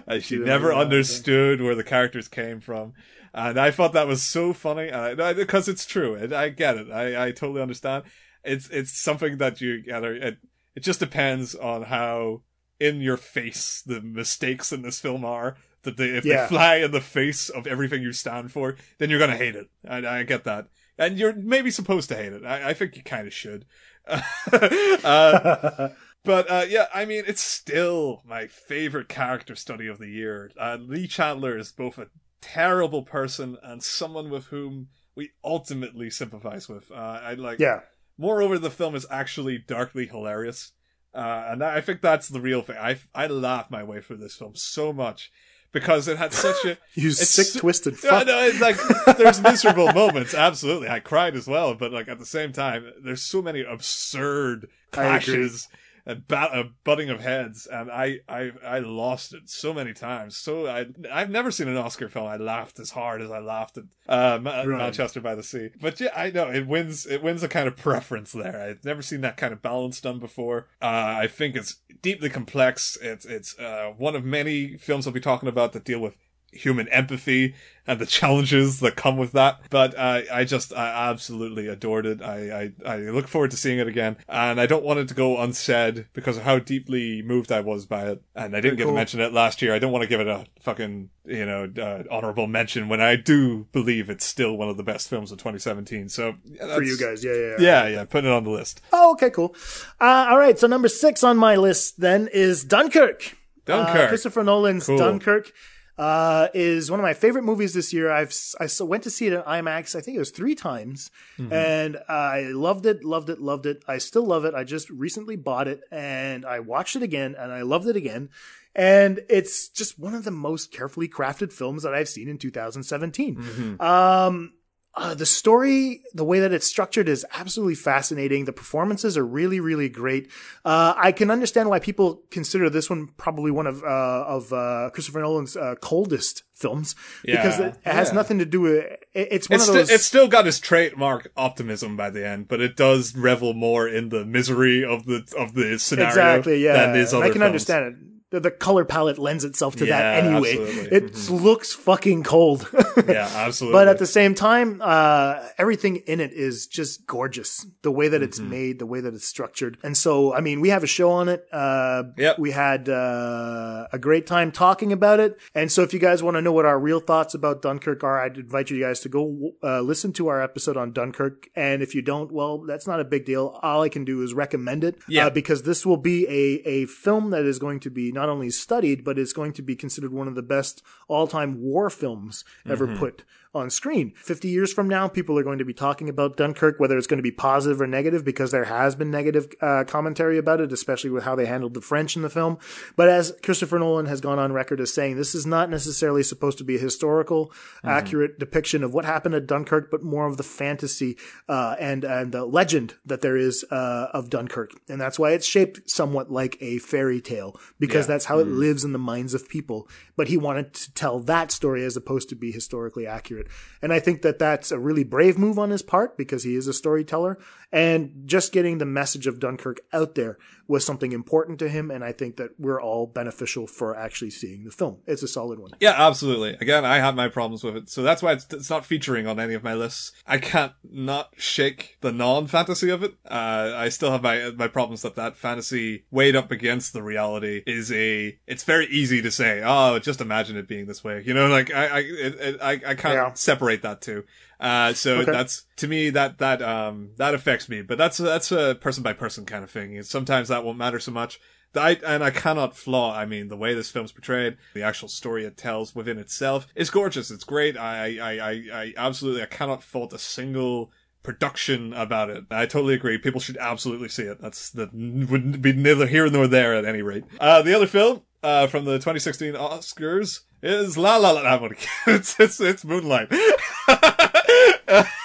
Uh, 0.08 0.20
she 0.20 0.38
never 0.38 0.74
understood 0.74 1.62
where 1.62 1.76
the 1.76 1.84
characters 1.84 2.28
came 2.28 2.60
from. 2.60 2.94
And 3.34 3.58
I 3.58 3.72
thought 3.72 3.94
that 3.94 4.08
was 4.08 4.22
so 4.22 4.52
funny, 4.52 4.90
and 4.90 5.18
because 5.38 5.70
it's 5.70 5.86
true, 5.86 6.16
and 6.16 6.34
I 6.34 6.50
get 6.50 6.76
it. 6.76 6.92
I, 6.92 7.28
I 7.28 7.32
totally 7.32 7.62
understand. 7.62 8.04
It's 8.44 8.68
it's 8.70 8.92
something 9.02 9.38
that 9.38 9.62
you 9.62 9.82
gotta. 9.86 10.28
It, 10.28 10.38
it 10.76 10.84
just 10.84 11.00
depends 11.00 11.56
on 11.56 11.84
how 11.84 12.42
in 12.80 13.00
your 13.00 13.16
face 13.18 13.84
the 13.86 14.02
mistakes 14.02 14.74
in 14.74 14.82
this 14.82 15.00
film 15.00 15.24
are. 15.24 15.56
That 15.84 15.96
they, 15.98 16.10
if 16.10 16.26
Yeah. 16.26 16.42
they 16.44 16.48
fly 16.50 16.76
in 16.78 16.92
the 16.92 17.02
face 17.02 17.48
of 17.50 17.66
everything 17.68 18.02
you 18.04 18.12
stand 18.12 18.52
for, 18.52 18.76
then 19.00 19.10
you're 19.10 19.20
gonna 19.20 19.38
hate 19.38 19.56
it. 19.56 19.68
I, 19.88 20.06
I 20.06 20.24
get 20.24 20.44
that, 20.44 20.68
and 21.02 21.18
you're 21.18 21.34
maybe 21.34 21.72
supposed 21.72 22.10
to 22.10 22.16
hate 22.16 22.32
it. 22.32 22.46
I, 22.46 22.70
I 22.70 22.74
think 22.74 22.96
you 22.96 23.02
kind 23.02 23.26
of 23.26 23.34
should. 23.34 23.66
uh, 24.08 25.90
but 26.24 26.52
uh, 26.52 26.66
yeah, 26.70 26.86
I 26.94 27.06
mean, 27.06 27.24
it's 27.26 27.42
still 27.42 28.22
my 28.24 28.46
favorite 28.46 29.10
character 29.10 29.56
study 29.56 29.88
of 29.88 29.98
the 29.98 30.08
year. 30.08 30.52
Uh, 30.60 30.78
Lee 30.80 31.08
Chandler 31.08 31.58
is 31.58 31.72
both 31.72 31.98
a 31.98 32.08
terrible 32.40 33.02
person 33.02 33.58
and 33.64 33.82
someone 33.82 34.30
with 34.30 34.46
whom 34.46 34.90
we 35.16 35.32
ultimately 35.44 36.12
sympathize 36.12 36.70
with. 36.70 36.92
Uh, 36.92 37.20
I 37.24 37.34
like. 37.34 37.60
Yeah. 37.60 37.80
Moreover, 38.18 38.60
the 38.60 38.70
film 38.70 38.94
is 38.94 39.08
actually 39.10 39.58
darkly 39.58 40.06
hilarious, 40.06 40.74
uh, 41.16 41.46
and 41.48 41.64
I 41.64 41.82
think 41.82 42.02
that's 42.02 42.30
the 42.30 42.42
real 42.42 42.62
thing. 42.62 42.78
I 42.78 43.00
I 43.16 43.26
laughed 43.26 43.72
my 43.72 43.84
way 43.84 44.02
through 44.02 44.18
this 44.18 44.36
film 44.36 44.54
so 44.54 44.94
much 44.94 45.32
because 45.72 46.08
it 46.08 46.18
had 46.18 46.34
such 46.34 46.66
a 46.66 46.78
You 46.96 47.12
sick, 47.12 47.46
so- 47.48 47.60
twisted 47.60 47.98
fuck. 47.98 48.28
no, 48.28 48.40
it's 48.44 48.60
like 48.60 48.78
there's 49.18 49.40
miserable 49.42 49.92
moments. 49.94 50.34
Absolutely, 50.34 50.90
I 50.90 51.00
cried 51.00 51.36
as 51.36 51.48
well. 51.48 51.74
But 51.76 51.92
like 51.92 52.08
at 52.08 52.20
the 52.20 52.26
same 52.26 52.52
time, 52.52 52.92
there's 53.04 53.22
so 53.22 53.42
many 53.42 53.62
absurd 53.62 54.68
clashes 54.92 55.68
and 56.06 56.28
bat- 56.28 56.52
a 56.54 56.70
butting 56.84 57.10
of 57.10 57.22
heads, 57.22 57.68
and 57.68 57.92
I, 57.92 58.20
I 58.28 58.52
I 58.66 58.80
lost 58.80 59.34
it 59.34 59.50
so 59.50 59.74
many 59.74 59.94
times. 59.94 60.38
So 60.38 60.68
I 60.68 60.86
I've 61.12 61.30
never 61.30 61.52
seen 61.52 61.68
an 61.68 61.78
Oscar 61.78 62.10
film 62.10 62.28
I 62.28 62.38
laughed 62.38 62.80
as 62.80 62.92
hard 62.92 63.22
as 63.22 63.32
I 63.32 63.40
laughed 63.40 63.78
at 63.78 63.84
uh, 64.08 64.40
Ma- 64.42 64.62
Right. 64.62 64.68
Manchester 64.78 65.22
by 65.22 65.36
the 65.36 65.44
Sea. 65.44 65.70
But 65.80 66.00
yeah, 66.00 66.10
I 66.16 66.32
know 66.32 66.50
it 66.50 66.68
wins. 66.68 67.06
It 67.06 67.22
wins 67.24 67.44
a 67.44 67.48
kind 67.48 67.68
of 67.68 67.78
preference 67.78 68.32
there. 68.32 68.62
I've 68.62 68.84
never 68.86 69.02
seen 69.02 69.22
that 69.22 69.38
kind 69.38 69.54
of 69.54 69.62
balance 69.62 70.02
done 70.02 70.20
before. 70.20 70.68
Uh, 70.82 70.86
I 71.20 71.28
think 71.28 71.56
it's 71.56 71.78
deeply 72.02 72.30
complex. 72.30 72.98
It's 73.02 73.26
it's 73.26 73.58
uh, 73.60 73.94
one 73.98 74.16
of 74.16 74.24
many 74.26 74.78
films 74.78 75.06
I'll 75.08 75.14
be 75.14 75.20
talking 75.20 75.50
about 75.50 75.74
that 75.74 75.84
deal 75.86 76.00
with 76.00 76.16
human 76.52 76.88
empathy 76.90 77.56
and 77.88 78.00
the 78.00 78.06
challenges 78.20 78.80
that 78.80 78.96
come 78.96 79.18
with 79.18 79.32
that. 79.32 79.60
But 79.70 79.98
uh, 79.98 80.22
I 80.32 80.44
just, 80.44 80.74
I 80.74 81.10
absolutely 81.10 81.68
adored 81.68 82.06
it. 82.06 82.22
I, 82.22 82.72
I, 82.86 82.94
I 82.94 82.98
look 82.98 83.28
forward 83.28 83.52
to 83.52 83.58
seeing 83.58 83.80
it 83.80 83.88
again. 83.88 84.18
And 84.28 84.60
I 84.60 84.66
don't 84.66 84.84
want 84.84 85.00
it 85.00 85.08
to 85.10 85.14
go 85.14 85.40
unsaid 85.42 86.08
because 86.14 86.38
of 86.38 86.44
how 86.44 86.60
deeply 86.60 87.22
moved 87.22 87.52
I 87.52 87.62
was 87.62 87.86
by 87.86 88.10
it. 88.10 88.22
And 88.36 88.56
I 88.56 88.62
didn't 88.62 88.78
get 88.78 88.86
to 88.86 88.92
mention 88.94 89.20
it 89.20 89.34
last 89.34 89.62
year. 89.62 89.74
I 89.74 89.80
don't 89.80 89.92
want 89.92 90.04
to 90.04 90.08
give 90.08 90.20
it 90.22 90.28
a 90.28 90.46
fucking, 90.62 91.10
you 91.26 91.46
know, 91.46 91.72
uh, 91.82 92.04
honorable 92.14 92.48
mention 92.48 92.90
when 92.90 93.02
I 93.02 93.16
do 93.16 93.66
believe 93.72 94.10
it's 94.10 94.26
still 94.26 94.56
one 94.56 94.70
of 94.70 94.78
the 94.78 94.84
best 94.84 95.10
films 95.10 95.32
of 95.32 95.38
2017. 95.40 96.10
So 96.10 96.36
yeah, 96.46 96.76
For 96.76 96.84
you 96.84 96.98
guys, 96.98 97.24
yeah, 97.24 97.34
yeah, 97.34 97.40
yeah. 97.40 97.56
Yeah, 97.60 97.88
yeah, 97.88 98.06
putting 98.06 98.30
it 98.30 98.34
on 98.34 98.44
the 98.44 98.52
list. 98.52 98.82
Oh, 98.94 99.14
okay, 99.14 99.30
cool. 99.30 99.56
Uh, 100.00 100.28
all 100.30 100.38
right, 100.38 100.58
so 100.58 100.68
number 100.68 100.88
six 100.88 101.24
on 101.24 101.38
my 101.38 101.56
list 101.56 102.00
then 102.00 102.30
is 102.32 102.64
Dunkirk. 102.64 103.38
Dunkirk. 103.66 103.96
Uh, 103.96 104.08
Christopher 104.08 104.44
Nolan's 104.44 104.86
Cool. 104.86 104.98
Dunkirk 104.98 105.52
uh, 105.98 106.48
is 106.54 106.90
one 106.90 107.00
of 107.00 107.04
my 107.04 107.14
favorite 107.14 107.44
movies 107.44 107.74
this 107.74 107.94
year. 107.94 108.12
I've 108.12 108.34
I 108.60 108.68
went 108.84 109.04
to 109.04 109.10
see 109.10 109.28
it 109.28 109.34
in 109.34 109.42
IMAX. 109.42 109.96
I 109.96 110.02
think 110.02 110.16
it 110.16 110.20
was 110.20 110.32
three 110.32 110.56
times, 110.56 111.12
Mhm. 111.38 111.52
and 111.52 111.98
I 112.10 112.52
loved 112.54 112.86
it, 112.86 113.04
loved 113.04 113.30
it, 113.30 113.40
loved 113.40 113.66
it. 113.66 113.84
I 113.88 113.98
still 113.98 114.26
love 114.26 114.46
it. 114.46 114.54
I 114.54 114.64
just 114.64 114.90
recently 114.90 115.36
bought 115.36 115.68
it, 115.68 115.82
and 115.92 116.46
I 116.46 116.60
watched 116.60 116.96
it 116.96 117.04
again, 117.04 117.36
and 117.38 117.52
I 117.52 117.62
loved 117.62 117.88
it 117.88 117.96
again. 117.96 118.30
And 118.74 119.20
it's 119.30 119.68
just 119.68 120.00
one 120.00 120.14
of 120.14 120.24
the 120.24 120.32
most 120.32 120.72
carefully 120.72 121.10
crafted 121.10 121.52
films 121.52 121.84
that 121.84 121.94
I've 121.94 122.08
seen 122.08 122.30
in 122.30 122.38
2017. 122.38 123.36
Mm-hmm. 123.36 123.82
Um, 123.82 124.54
uh, 124.96 125.14
the 125.14 125.26
story, 125.26 126.02
the 126.14 126.26
way 126.26 126.40
that 126.42 126.52
it's 126.52 126.68
structured 126.68 127.08
is 127.08 127.26
absolutely 127.34 127.76
fascinating. 127.76 128.46
The 128.46 128.52
performances 128.54 129.18
are 129.18 129.26
really, 129.26 129.60
really 129.60 129.88
great. 129.90 130.30
Uh, 130.66 130.94
I 130.98 131.12
can 131.14 131.32
understand 131.32 131.70
why 131.70 131.80
people 131.80 132.24
consider 132.30 132.70
this 132.70 132.90
one 132.90 133.08
probably 133.16 133.52
one 133.52 133.68
of, 133.68 133.84
uh, 133.84 133.88
of, 133.88 134.52
uh, 134.52 134.90
Christopher 134.94 135.22
Nolan's, 135.22 135.56
uh, 135.56 135.76
coldest 135.82 136.44
films 136.56 136.94
because 137.24 137.60
it, 137.60 137.76
it 137.86 137.92
has 137.92 138.10
yeah. 138.10 138.16
nothing 138.16 138.40
to 138.40 138.46
do 138.46 138.62
with, 138.62 138.84
it, 139.14 139.28
it's 139.32 139.50
one 139.50 139.60
It's, 139.60 139.68
of 139.70 139.74
those. 139.76 139.90
it's 139.90 140.06
still 140.06 140.28
got 140.28 140.46
its 140.46 140.60
trademark 140.60 141.32
optimism 141.38 141.96
by 141.96 142.10
the 142.10 142.28
end, 142.28 142.48
but 142.48 142.60
it 142.62 142.76
does 142.76 143.16
revel 143.16 143.54
more 143.54 143.88
in 143.88 144.10
the 144.10 144.26
misery 144.26 144.84
of 144.84 145.06
the 145.06 145.24
of 145.38 145.54
the 145.54 145.80
scenario 145.80 146.10
exactly, 146.10 146.64
yeah. 146.64 146.74
than 146.88 146.96
is 146.98 147.14
And 147.14 147.24
other 147.24 147.26
I 147.26 147.30
can 147.30 147.40
films. 147.42 147.46
understand 147.48 147.86
it. 147.86 147.96
The, 148.32 148.40
the 148.40 148.52
color 148.52 148.86
palette 148.86 149.18
lends 149.20 149.44
itself 149.44 149.76
to 149.78 149.86
that 149.88 150.24
anyway. 150.24 150.52
absolutely. 150.58 151.00
Mm-hmm. 151.00 151.06
It 151.40 151.44
looks 151.44 151.74
fucking 151.74 152.24
cold. 152.24 152.68
Yeah, 153.08 153.30
absolutely. 153.34 153.78
But 153.80 153.88
at 153.88 154.00
the 154.00 154.06
same 154.06 154.36
time, 154.36 154.82
uh, 154.84 155.40
everything 155.58 155.98
in 156.08 156.20
it 156.20 156.34
is 156.34 156.68
just 156.68 157.06
gorgeous. 157.08 157.66
The 157.84 157.92
way 157.92 158.08
that 158.10 158.22
it's 158.22 158.40
Mm-hmm. 158.40 158.50
made, 158.50 158.80
the 158.80 158.86
way 158.86 159.00
that 159.02 159.14
it's 159.14 159.26
structured. 159.28 159.78
And 159.84 159.96
so, 159.98 160.34
I 160.34 160.42
mean, 160.42 160.62
we 160.62 160.70
have 160.70 160.84
a 160.84 160.88
show 160.88 161.12
on 161.12 161.30
it. 161.30 161.46
Uh, 161.52 162.04
Yep. 162.18 162.40
we 162.40 162.52
had, 162.52 162.90
uh, 162.90 163.88
a 163.92 164.00
great 164.00 164.26
time 164.28 164.52
talking 164.52 164.92
about 164.94 165.20
it. 165.20 165.38
And 165.56 165.72
so 165.72 165.84
if 165.84 165.94
you 165.94 166.00
guys 166.00 166.22
want 166.24 166.36
to 166.38 166.42
know 166.42 166.52
what 166.52 166.66
our 166.66 166.80
real 166.80 167.00
thoughts 167.00 167.34
about 167.34 167.62
Dunkirk 167.62 168.04
are, 168.04 168.22
I'd 168.22 168.38
invite 168.38 168.70
you 168.70 168.80
guys 168.80 169.00
to 169.02 169.10
go, 169.10 169.52
uh, 169.64 169.82
listen 169.82 170.14
to 170.14 170.28
our 170.28 170.42
episode 170.42 170.78
on 170.78 170.92
Dunkirk. 170.94 171.50
And 171.56 171.82
if 171.82 171.96
you 171.96 172.02
don't, 172.02 172.32
well, 172.32 172.60
that's 172.60 172.88
not 172.88 173.00
a 173.00 173.04
big 173.06 173.26
deal. 173.26 173.60
All 173.62 173.82
I 173.82 173.90
can 173.90 174.06
do 174.06 174.22
is 174.24 174.34
recommend 174.34 174.84
it. 174.84 174.98
Yeah. 175.08 175.28
Uh, 175.28 175.30
because 175.30 175.64
this 175.64 175.86
will 175.86 175.98
be 175.98 176.26
a, 176.28 176.68
a 176.68 176.86
film 176.86 177.32
that 177.32 177.44
is 177.46 177.60
going 177.60 177.80
to 177.82 177.90
be 177.90 178.12
not 178.22 178.30
only 178.30 178.52
studied, 178.52 179.04
but 179.04 179.18
it's 179.18 179.34
going 179.34 179.52
to 179.54 179.64
be 179.64 179.76
considered 179.76 180.14
one 180.14 180.28
of 180.28 180.36
the 180.36 180.44
best 180.44 180.84
all 181.08 181.26
time 181.26 181.60
war 181.60 181.90
films 181.90 182.46
ever 182.68 182.88
Mhm. 182.88 183.00
put 183.00 183.24
on 183.54 183.70
screen. 183.70 184.14
50 184.16 184.48
years 184.48 184.72
from 184.72 184.88
now, 184.88 185.08
people 185.08 185.38
are 185.38 185.44
going 185.44 185.58
to 185.60 185.66
be 185.66 185.74
talking 185.74 186.08
about 186.08 186.38
Dunkirk, 186.38 186.80
whether 186.80 186.98
it's 186.98 187.08
going 187.08 187.18
to 187.18 187.24
be 187.24 187.32
positive 187.32 187.82
or 187.82 187.88
negative, 187.88 188.24
because 188.24 188.52
there 188.52 188.64
has 188.66 188.96
been 188.96 189.12
negative 189.12 189.48
uh, 189.62 189.84
commentary 189.86 190.38
about 190.38 190.62
it, 190.62 190.72
especially 190.72 191.10
with 191.10 191.24
how 191.26 191.36
they 191.36 191.46
handled 191.46 191.74
the 191.74 191.82
French 191.82 192.16
in 192.16 192.22
the 192.22 192.30
film. 192.30 192.58
But 192.96 193.10
as 193.10 193.34
Christopher 193.44 193.78
Nolan 193.80 194.06
has 194.06 194.22
gone 194.22 194.40
on 194.40 194.54
record 194.54 194.80
as 194.80 194.94
saying, 194.94 195.18
this 195.18 195.36
is 195.36 195.46
not 195.46 195.70
necessarily 195.70 196.24
supposed 196.24 196.58
to 196.60 196.64
be 196.64 196.76
a 196.78 196.80
historical, 196.80 197.52
accurate 197.84 198.40
depiction 198.40 198.84
of 198.84 198.94
what 198.94 199.06
happened 199.06 199.36
at 199.36 199.48
Dunkirk, 199.48 199.92
but 199.92 200.02
more 200.04 200.28
of 200.28 200.38
the 200.38 200.44
fantasy 200.44 201.18
uh, 201.50 201.76
and 201.80 202.04
and 202.04 202.32
the 202.32 202.46
legend 202.46 202.96
that 203.06 203.22
there 203.22 203.36
is 203.36 203.66
uh, 203.72 204.08
of 204.14 204.30
Dunkirk, 204.30 204.72
and 204.88 205.00
that's 205.02 205.20
why 205.20 205.32
it's 205.32 205.46
shaped 205.46 205.90
somewhat 205.90 206.32
like 206.32 206.58
a 206.62 206.78
fairy 206.80 207.20
tale 207.22 207.60
because 207.80 208.06
Yeah. 208.08 208.14
that's 208.14 208.26
how 208.26 208.40
it 208.40 208.48
lives 208.48 208.84
in 208.84 208.94
the 208.94 209.00
minds 209.00 209.34
of 209.34 209.50
people. 209.50 209.88
But 210.16 210.28
he 210.30 210.38
wanted 210.38 210.74
to 210.76 210.94
tell 210.94 211.20
that 211.22 211.52
story 211.52 211.84
as 211.84 211.98
opposed 211.98 212.30
to 212.30 212.36
be 212.36 212.52
historically 212.52 213.06
accurate. 213.08 213.41
And 213.82 213.92
I 213.94 214.00
think 214.00 214.22
that 214.22 214.40
that's 214.40 214.72
a 214.72 214.80
really 214.80 215.04
brave 215.04 215.38
move 215.38 215.58
on 215.58 215.70
his 215.70 215.82
part 215.82 216.18
because 216.18 216.44
he 216.44 216.56
is 216.56 216.68
a 216.68 216.74
storyteller. 216.74 217.38
And 217.72 218.24
just 218.26 218.52
getting 218.52 218.80
the 218.80 218.86
message 218.86 219.28
of 219.28 219.40
Dunkirk 219.40 219.80
out 219.94 220.16
there 220.16 220.38
was 220.68 220.86
something 220.86 221.12
important 221.14 221.60
to 221.60 221.70
him. 221.70 221.90
And 221.90 222.04
I 222.04 222.12
think 222.12 222.38
that 222.38 222.52
we're 222.58 222.82
all 222.82 223.08
beneficial 223.08 223.66
for 223.68 223.96
actually 223.96 224.30
seeing 224.32 224.64
the 224.66 224.72
film. 224.72 224.98
It's 225.06 225.24
a 225.24 225.28
solid 225.28 225.60
one. 225.60 225.72
Yeah, 225.80 225.96
absolutely. 225.98 226.58
Again, 226.60 226.84
I 226.86 226.98
have 226.98 227.16
my 227.16 227.28
problems 227.30 227.64
with 227.64 227.76
it. 227.78 227.90
So 227.90 228.04
that's 228.04 228.22
why 228.22 228.34
it's, 228.34 228.46
it's 228.54 228.70
not 228.70 228.86
featuring 228.86 229.26
on 229.26 229.40
any 229.40 229.54
of 229.54 229.64
my 229.64 229.74
lists. 229.74 230.12
I 230.28 230.38
can't 230.38 230.74
not 230.84 231.30
shake 231.38 231.98
the 232.02 232.12
non-fantasy 232.12 232.90
of 232.90 233.04
it. 233.04 233.16
Uh, 233.30 233.74
I 233.76 233.90
still 233.90 234.12
have 234.12 234.22
my, 234.24 234.52
my 234.52 234.68
problems 234.68 235.02
that 235.04 235.16
that 235.16 235.38
fantasy 235.38 236.06
weighed 236.12 236.36
up 236.36 236.52
against 236.52 236.94
the 236.94 237.04
reality 237.04 237.64
is 237.66 237.92
a, 237.92 238.38
it's 238.48 238.64
very 238.64 238.88
easy 238.88 239.22
to 239.22 239.32
say, 239.32 239.62
oh, 239.64 239.98
just 240.00 240.22
imagine 240.22 240.58
it 240.58 240.68
being 240.68 240.88
this 240.88 241.04
way. 241.04 241.24
You 241.26 241.34
know, 241.34 241.48
like 241.48 241.74
I, 241.74 241.88
I, 241.88 242.00
it, 242.00 242.36
it, 242.40 242.62
I, 242.62 242.72
I 242.72 242.96
can't 242.96 243.14
Yeah. 243.16 243.34
separate 243.34 243.82
that 243.84 244.02
two. 244.02 244.24
Uh, 244.62 244.94
so 244.94 245.18
Okay. 245.22 245.32
that's 245.32 245.66
to 245.78 245.88
me 245.88 246.12
that 246.12 246.38
that 246.38 246.62
um 246.62 247.10
that 247.18 247.34
affects 247.34 247.68
me, 247.68 247.82
but 247.82 247.98
that's 247.98 248.18
that's 248.18 248.52
a 248.52 248.76
person 248.76 249.02
by 249.04 249.12
person 249.12 249.46
kind 249.46 249.64
of 249.64 249.72
thing. 249.72 250.02
Sometimes 250.04 250.48
that 250.50 250.64
won't 250.64 250.78
matter 250.78 251.00
so 251.00 251.12
much. 251.12 251.40
I, 251.74 251.98
and 252.06 252.22
I 252.22 252.32
cannot 252.32 252.76
flaw. 252.76 253.16
I 253.16 253.26
mean, 253.26 253.48
the 253.48 253.56
way 253.56 253.74
this 253.74 253.90
film's 253.90 254.12
portrayed, 254.12 254.58
the 254.74 254.84
actual 254.84 255.08
story 255.08 255.46
it 255.46 255.56
tells 255.56 255.96
within 255.96 256.18
itself 256.18 256.68
is 256.76 256.90
gorgeous. 256.90 257.32
It's 257.32 257.46
great. 257.46 257.78
I, 257.78 258.18
I, 258.20 258.32
I, 258.38 258.52
I 258.82 258.94
absolutely, 258.98 259.42
I 259.42 259.46
cannot 259.46 259.82
fault 259.82 260.12
a 260.12 260.18
single 260.20 260.92
production 261.24 261.94
about 261.94 262.30
it. 262.30 262.44
I 262.52 262.66
totally 262.66 262.94
agree. 262.94 263.18
People 263.18 263.40
should 263.40 263.56
absolutely 263.58 264.10
see 264.10 264.24
it. 264.24 264.42
That's 264.42 264.70
that 264.72 264.94
would 264.94 265.62
be 265.62 265.72
neither 265.72 266.08
here 266.08 266.30
nor 266.30 266.46
there 266.48 266.74
at 266.76 266.84
any 266.84 267.02
rate. 267.02 267.24
Uh, 267.40 267.62
the 267.62 267.74
other 267.74 267.88
film, 267.88 268.24
uh, 268.44 268.68
from 268.68 268.86
the 268.86 268.94
2016 268.94 269.54
Oscars 269.54 270.42
is 270.64 270.98
La 270.98 271.18
La 271.18 271.32
La. 271.32 271.42
I'm. 271.42 271.76
It's, 272.08 272.40
it's, 272.40 272.60
it's 272.60 272.84
Moonlight. 272.86 273.30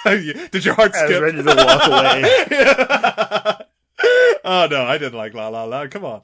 Did 0.05 0.63
your 0.65 0.75
heart 0.75 0.95
I 0.95 1.03
was 1.03 1.11
skip? 1.11 1.21
ready 1.21 1.43
to 1.43 1.55
walk 1.55 1.87
away. 1.87 2.21
Yeah. 2.51 3.57
oh 4.45 4.67
no, 4.69 4.83
I 4.83 4.97
didn't 4.97 5.17
like 5.17 5.33
La 5.33 5.47
La 5.49 5.63
La. 5.65 5.87
Come 5.87 6.05
on. 6.05 6.21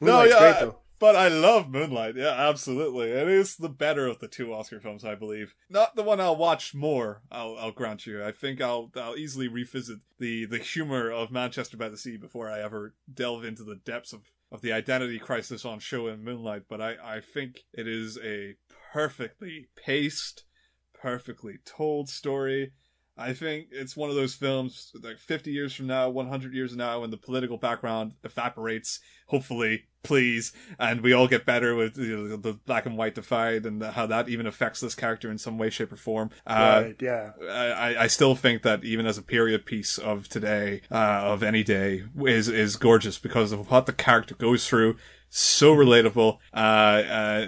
Moonlight's 0.00 0.32
yeah, 0.32 0.38
great, 0.38 0.60
though. 0.60 0.76
But 0.98 1.16
I 1.16 1.28
love 1.28 1.68
Moonlight. 1.68 2.16
Yeah, 2.16 2.34
absolutely. 2.48 3.10
It 3.10 3.28
is 3.28 3.56
the 3.56 3.68
better 3.68 4.06
of 4.06 4.18
the 4.18 4.28
two 4.28 4.52
Oscar 4.52 4.80
films, 4.80 5.04
I 5.04 5.14
believe. 5.14 5.54
Not 5.68 5.96
the 5.96 6.02
one 6.02 6.20
I'll 6.20 6.36
watch 6.36 6.74
more. 6.74 7.22
I'll, 7.30 7.56
I'll 7.58 7.72
grant 7.72 8.06
you. 8.06 8.24
I 8.24 8.32
think 8.32 8.60
I'll, 8.60 8.90
I'll 8.96 9.16
easily 9.16 9.48
revisit 9.48 9.98
the 10.18 10.46
the 10.46 10.58
humor 10.58 11.10
of 11.10 11.30
Manchester 11.30 11.76
by 11.76 11.88
the 11.88 11.98
Sea 11.98 12.16
before 12.16 12.50
I 12.50 12.60
ever 12.60 12.94
delve 13.12 13.44
into 13.44 13.64
the 13.64 13.76
depths 13.76 14.12
of 14.12 14.22
of 14.50 14.62
the 14.62 14.72
identity 14.72 15.18
crisis 15.18 15.64
on 15.64 15.78
show 15.78 16.08
in 16.08 16.24
Moonlight. 16.24 16.62
But 16.68 16.80
I 16.80 16.96
I 17.02 17.20
think 17.20 17.64
it 17.72 17.86
is 17.86 18.18
a 18.22 18.56
perfectly 18.92 19.68
paced, 19.76 20.44
perfectly 20.94 21.58
told 21.64 22.08
story. 22.08 22.72
I 23.16 23.32
think 23.32 23.68
it's 23.72 23.96
one 23.96 24.10
of 24.10 24.16
those 24.16 24.34
films 24.34 24.92
like 25.02 25.18
50 25.18 25.50
years 25.50 25.74
from 25.74 25.88
now, 25.88 26.08
100 26.08 26.54
years 26.54 26.70
from 26.70 26.78
now, 26.78 27.00
when 27.00 27.10
the 27.10 27.16
political 27.16 27.56
background 27.58 28.12
evaporates, 28.22 29.00
hopefully, 29.26 29.87
please, 30.02 30.52
and 30.78 31.00
we 31.00 31.12
all 31.12 31.28
get 31.28 31.44
better 31.44 31.74
with 31.74 31.98
you 31.98 32.16
know, 32.16 32.36
the 32.36 32.54
black 32.54 32.86
and 32.86 32.96
white 32.96 33.14
divide 33.14 33.66
and 33.66 33.82
how 33.82 34.06
that 34.06 34.28
even 34.28 34.46
affects 34.46 34.80
this 34.80 34.94
character 34.94 35.30
in 35.30 35.38
some 35.38 35.58
way, 35.58 35.70
shape, 35.70 35.92
or 35.92 35.96
form. 35.96 36.30
Uh, 36.46 36.82
right. 36.84 36.96
Yeah. 37.00 37.32
I, 37.42 37.96
I 38.04 38.06
still 38.06 38.34
think 38.34 38.62
that 38.62 38.84
even 38.84 39.06
as 39.06 39.18
a 39.18 39.22
period 39.22 39.66
piece 39.66 39.98
of 39.98 40.28
today, 40.28 40.82
uh, 40.90 40.94
of 40.94 41.42
any 41.42 41.62
day, 41.62 42.04
is 42.20 42.48
is 42.48 42.76
gorgeous 42.76 43.18
because 43.18 43.52
of 43.52 43.70
what 43.70 43.86
the 43.86 43.92
character 43.92 44.34
goes 44.34 44.66
through. 44.66 44.96
So 45.30 45.74
relatable, 45.74 46.38
uh, 46.54 46.56
uh, 46.56 47.46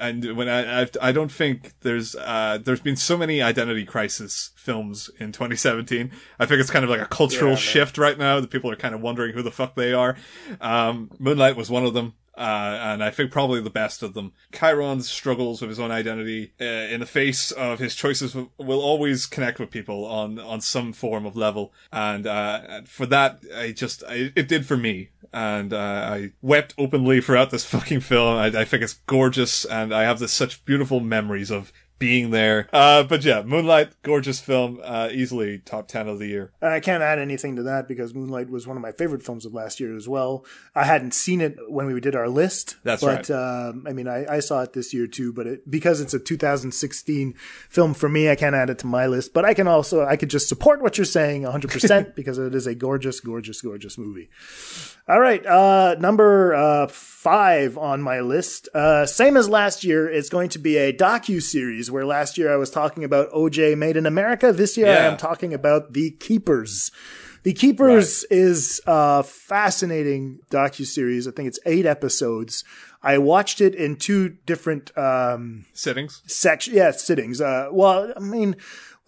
and 0.00 0.36
when 0.36 0.48
I, 0.48 0.82
I, 0.82 0.86
I 1.02 1.12
don't 1.12 1.32
think 1.32 1.72
there's, 1.80 2.14
uh, 2.14 2.58
there's 2.62 2.80
been 2.80 2.94
so 2.94 3.18
many 3.18 3.42
identity 3.42 3.84
crisis 3.84 4.52
films 4.54 5.10
in 5.18 5.32
2017. 5.32 6.12
I 6.38 6.46
think 6.46 6.60
it's 6.60 6.70
kind 6.70 6.84
of 6.84 6.90
like 6.90 7.00
a 7.00 7.06
cultural 7.06 7.50
Yeah, 7.52 7.56
shift 7.56 7.98
right 7.98 8.16
now 8.16 8.38
that 8.40 8.50
people 8.50 8.70
are 8.70 8.76
kind 8.76 8.94
of 8.94 9.00
wondering 9.00 9.34
who 9.34 9.42
the 9.42 9.50
fuck 9.50 9.74
they 9.74 9.92
are. 9.92 10.16
Um, 10.60 11.10
Moonlight 11.18 11.56
was 11.56 11.70
one 11.70 11.84
of 11.84 11.92
them. 11.92 12.14
Uh, 12.38 12.78
and 12.80 13.02
I 13.02 13.10
think 13.10 13.32
probably 13.32 13.60
the 13.60 13.68
best 13.68 14.00
of 14.00 14.14
them. 14.14 14.32
Chiron's 14.52 15.10
struggles 15.10 15.60
with 15.60 15.70
his 15.70 15.80
own 15.80 15.90
identity 15.90 16.52
uh, 16.60 16.64
in 16.64 17.00
the 17.00 17.06
face 17.06 17.50
of 17.50 17.80
his 17.80 17.96
choices 17.96 18.32
will, 18.32 18.48
always 18.58 19.26
connect 19.26 19.58
with 19.58 19.72
people 19.72 20.04
on 20.06 20.38
on 20.38 20.60
some 20.60 20.92
form 20.92 21.26
of 21.26 21.36
level, 21.36 21.72
and 21.92 22.28
uh, 22.28 22.82
for 22.84 23.06
that, 23.06 23.40
I 23.56 23.72
just 23.72 24.04
I, 24.04 24.30
it 24.36 24.46
did 24.46 24.66
for 24.66 24.76
me, 24.76 25.08
and 25.32 25.72
uh, 25.72 25.76
I 26.12 26.32
wept 26.40 26.74
openly 26.78 27.20
throughout 27.20 27.50
this 27.50 27.64
fucking 27.74 28.00
film. 28.00 28.36
I, 28.36 28.46
I 28.46 28.64
think 28.64 28.84
it's 28.84 29.00
gorgeous, 29.06 29.64
and 29.64 29.92
I 29.92 30.04
have 30.04 30.20
this 30.20 30.32
such 30.32 30.64
beautiful 30.64 31.00
memories 31.00 31.50
of 31.50 31.72
being 31.98 32.30
there. 32.30 32.68
Uh, 32.72 33.02
but 33.02 33.24
yeah, 33.24 33.42
Moonlight, 33.42 33.90
gorgeous 34.02 34.40
film, 34.40 34.80
uh, 34.82 35.08
easily 35.12 35.58
top 35.58 35.88
ten 35.88 36.08
of 36.08 36.18
the 36.18 36.26
year. 36.26 36.52
I 36.62 36.80
can't 36.80 37.02
add 37.02 37.18
anything 37.18 37.56
to 37.56 37.62
that 37.64 37.88
because 37.88 38.14
Moonlight 38.14 38.50
was 38.50 38.66
one 38.66 38.76
of 38.76 38.82
my 38.82 38.92
favorite 38.92 39.22
films 39.22 39.44
of 39.44 39.54
last 39.54 39.80
year 39.80 39.96
as 39.96 40.08
well. 40.08 40.44
I 40.74 40.84
hadn't 40.84 41.14
seen 41.14 41.40
it 41.40 41.56
when 41.68 41.86
we 41.86 42.00
did 42.00 42.14
our 42.14 42.28
list. 42.28 42.76
That's 42.84 43.02
but, 43.02 43.28
right. 43.28 43.30
um, 43.30 43.84
I 43.86 43.92
mean, 43.92 44.08
I, 44.08 44.36
I 44.36 44.40
saw 44.40 44.62
it 44.62 44.72
this 44.72 44.94
year 44.94 45.06
too, 45.06 45.32
but 45.32 45.46
it, 45.46 45.70
because 45.70 46.00
it's 46.00 46.14
a 46.14 46.18
2016 46.18 47.34
film 47.68 47.94
for 47.94 48.08
me, 48.08 48.30
I 48.30 48.36
can't 48.36 48.54
add 48.54 48.70
it 48.70 48.78
to 48.80 48.86
my 48.86 49.06
list. 49.06 49.32
But 49.32 49.44
I 49.44 49.54
can 49.54 49.66
also, 49.66 50.04
I 50.04 50.16
could 50.16 50.30
just 50.30 50.48
support 50.48 50.82
what 50.82 50.98
you're 50.98 51.04
saying 51.04 51.42
100% 51.42 52.14
because 52.14 52.38
it 52.38 52.54
is 52.54 52.66
a 52.66 52.74
gorgeous, 52.74 53.20
gorgeous, 53.20 53.60
gorgeous 53.60 53.98
movie. 53.98 54.28
All 55.08 55.20
right, 55.20 55.44
uh, 55.46 55.96
number 55.98 56.54
uh, 56.54 56.86
five 56.88 57.78
on 57.78 58.02
my 58.02 58.20
list. 58.20 58.68
Uh, 58.74 59.06
same 59.06 59.38
as 59.38 59.48
last 59.48 59.82
year, 59.82 60.06
it's 60.08 60.28
going 60.28 60.50
to 60.50 60.58
be 60.58 60.76
a 60.76 60.92
docu 60.92 61.40
series. 61.40 61.87
Where 61.90 62.04
last 62.06 62.38
year 62.38 62.52
I 62.52 62.56
was 62.56 62.70
talking 62.70 63.04
about 63.04 63.30
OJ 63.32 63.76
Made 63.76 63.96
in 63.96 64.06
America. 64.06 64.52
This 64.52 64.76
year 64.76 64.88
I 64.88 65.04
am 65.06 65.16
talking 65.16 65.52
about 65.54 65.92
The 65.92 66.10
Keepers. 66.12 66.90
The 67.44 67.52
Keepers 67.52 68.24
is 68.24 68.80
a 68.86 69.22
fascinating 69.22 70.40
docu 70.50 70.84
series. 70.84 71.26
I 71.28 71.30
think 71.30 71.48
it's 71.48 71.60
eight 71.66 71.86
episodes. 71.86 72.64
I 73.02 73.18
watched 73.18 73.60
it 73.60 73.74
in 73.74 73.96
two 73.96 74.30
different 74.44 74.96
um, 74.98 75.64
Sittings. 75.72 76.20
section, 76.26 76.74
yeah, 76.74 76.90
sittings. 76.90 77.40
Uh, 77.40 77.68
well, 77.70 78.12
I 78.16 78.20
mean, 78.20 78.56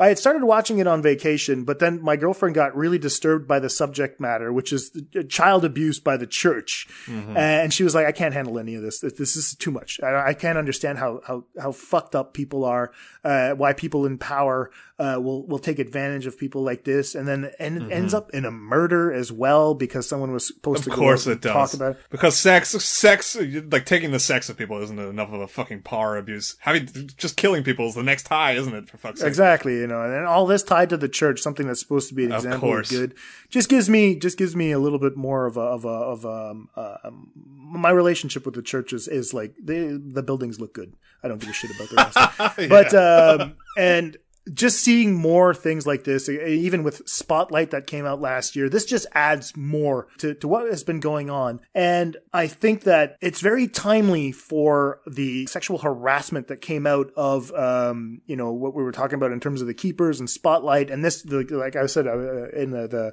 I 0.01 0.09
had 0.09 0.18
started 0.18 0.43
watching 0.44 0.78
it 0.78 0.86
on 0.86 1.02
vacation, 1.02 1.64
but 1.64 1.78
then 1.78 2.02
my 2.02 2.16
girlfriend 2.16 2.55
got 2.55 2.74
really 2.74 2.98
disturbed 2.98 3.47
by 3.47 3.59
the 3.60 3.68
subject 3.70 4.18
matter, 4.20 4.52
which 4.52 4.72
is 4.72 4.90
the, 4.90 5.22
child 5.24 5.64
abuse 5.64 6.01
by 6.01 6.16
the 6.16 6.27
church, 6.27 6.89
Mhm. 7.06 7.36
and 7.36 7.72
she 7.72 7.85
was 7.85 7.94
like, 7.94 8.06
"I 8.06 8.12
can't 8.12 8.32
handle 8.35 8.59
any 8.59 8.74
of 8.74 8.82
this. 8.82 9.01
This, 9.01 9.36
is 9.36 9.55
too 9.55 9.70
much. 9.70 10.01
I, 10.02 10.28
I 10.31 10.35
can't 10.35 10.59
understand 10.59 10.98
how 10.98 11.20
how 11.27 11.44
how 11.60 11.70
fucked 11.72 12.14
up 12.16 12.32
people 12.35 12.64
are. 12.64 12.90
Uh, 13.22 13.51
why 13.52 13.74
people 13.74 14.06
in 14.06 14.16
power 14.18 14.70
uh, 14.98 15.18
will 15.20 15.47
will 15.47 15.59
take 15.59 15.78
advantage 15.78 16.27
of 16.27 16.39
people 16.39 16.62
like 16.62 16.85
this, 16.85 17.14
and 17.14 17.28
then 17.28 17.51
and 17.59 17.77
it 17.77 17.82
Mhm. 17.85 17.93
ends 17.93 18.14
up 18.14 18.31
in 18.32 18.44
a 18.47 18.51
murder 18.51 19.12
as 19.12 19.31
well 19.31 19.74
because 19.74 20.09
someone 20.09 20.32
was 20.32 20.47
supposed 20.47 20.81
Of 20.81 20.85
to 20.85 20.90
go 20.90 20.97
course 20.97 21.27
out 21.27 21.32
it 21.35 21.40
does. 21.43 21.52
talk 21.52 21.74
about 21.74 21.93
it. 21.93 21.98
Because 22.10 22.36
sex, 22.36 22.70
sex, 22.70 23.36
like 23.70 23.85
taking 23.86 24.10
the 24.12 24.18
sex 24.18 24.48
of 24.48 24.56
people 24.56 24.82
isn't 24.82 24.98
enough 24.98 25.32
of 25.32 25.40
a 25.43 25.48
fucking 25.48 25.82
power 25.82 26.16
abuse. 26.16 26.56
Having 26.60 27.10
just 27.16 27.36
killing 27.36 27.62
people 27.62 27.89
is 27.89 27.94
the 27.94 28.02
next 28.02 28.28
high, 28.28 28.52
isn't 28.52 28.74
it? 28.74 28.89
For 28.89 28.97
fuck's 28.98 29.20
sake. 29.20 29.28
Exactly, 29.28 29.82
know, 29.91 30.03
and 30.03 30.12
then 30.12 30.25
all 30.25 30.47
this 30.47 30.62
tied 30.62 30.89
to 30.91 30.97
the 30.97 31.09
church, 31.09 31.41
something 31.41 31.67
that's 31.67 31.81
supposed 31.81 32.09
to 32.09 32.15
be 32.15 32.25
an 32.25 32.33
example 32.33 32.57
of, 32.57 32.61
course. 32.61 32.91
good, 32.91 33.15
just 33.49 33.69
gives 33.69 33.91
me 33.91 34.15
just 34.15 34.39
gives 34.39 34.57
me 34.57 34.73
a 34.73 34.79
little 34.79 34.99
bit 34.99 35.17
more 35.17 35.47
of 35.47 35.57
a 35.57 35.61
of 35.61 35.85
a 35.85 35.89
of 35.89 36.25
a, 36.25 36.51
um, 36.51 36.69
uh, 36.77 36.97
um, 37.05 37.31
my 37.37 37.91
relationship 37.91 38.47
with 38.47 38.55
the 38.55 38.62
church 38.62 38.93
is, 38.93 39.07
is 39.07 39.35
like 39.35 39.55
the 39.62 40.01
the 40.03 40.23
buildings 40.23 40.61
look 40.61 40.73
good. 40.73 40.95
I 41.23 41.29
don't 41.29 41.39
give 41.39 41.51
a 41.51 41.53
shit 41.53 41.71
about 41.75 41.91
the 41.91 42.57
rest, 42.57 42.69
but 42.69 42.95
um, 42.95 43.57
and 43.77 44.17
just 44.53 44.83
seeing 44.83 45.15
more 45.15 45.55
things 45.55 45.87
like 45.87 46.05
this, 46.05 46.29
even 46.29 46.83
with 46.83 47.07
Spotlight 47.07 47.71
that 47.71 47.87
came 47.87 48.07
out 48.07 48.21
last 48.21 48.57
year, 48.57 48.69
this 48.69 48.85
just 48.87 49.07
adds 49.12 49.57
more 49.57 50.09
to, 50.19 50.35
to 50.35 50.49
what 50.49 50.69
has 50.71 50.83
been 50.83 51.01
going 51.01 51.29
on. 51.29 51.61
And 51.75 52.17
I 52.33 52.47
think 52.47 52.85
that 52.85 53.17
it's 53.21 53.41
very 53.41 53.69
timely 53.69 54.33
for 54.33 55.01
the 55.07 55.47
sexual 55.47 55.79
harassment 55.79 56.49
that 56.49 56.62
came 56.62 56.87
out 56.87 57.11
of, 57.17 57.53
um, 57.53 58.23
you 58.27 58.35
know, 58.35 58.53
what 58.53 58.75
we 58.75 58.83
were 58.83 58.93
talking 58.93 59.17
about 59.17 59.33
in 59.33 59.41
terms 59.41 59.61
of 59.61 59.67
the 59.67 59.75
keepers 59.75 60.21
and 60.21 60.29
Spotlight. 60.29 60.91
And 60.91 61.05
this, 61.05 61.25
like 61.27 61.77
I 61.77 61.87
said, 61.87 62.07
uh, 62.07 62.49
in 62.49 62.71
the, 62.71 62.89
the 62.89 63.12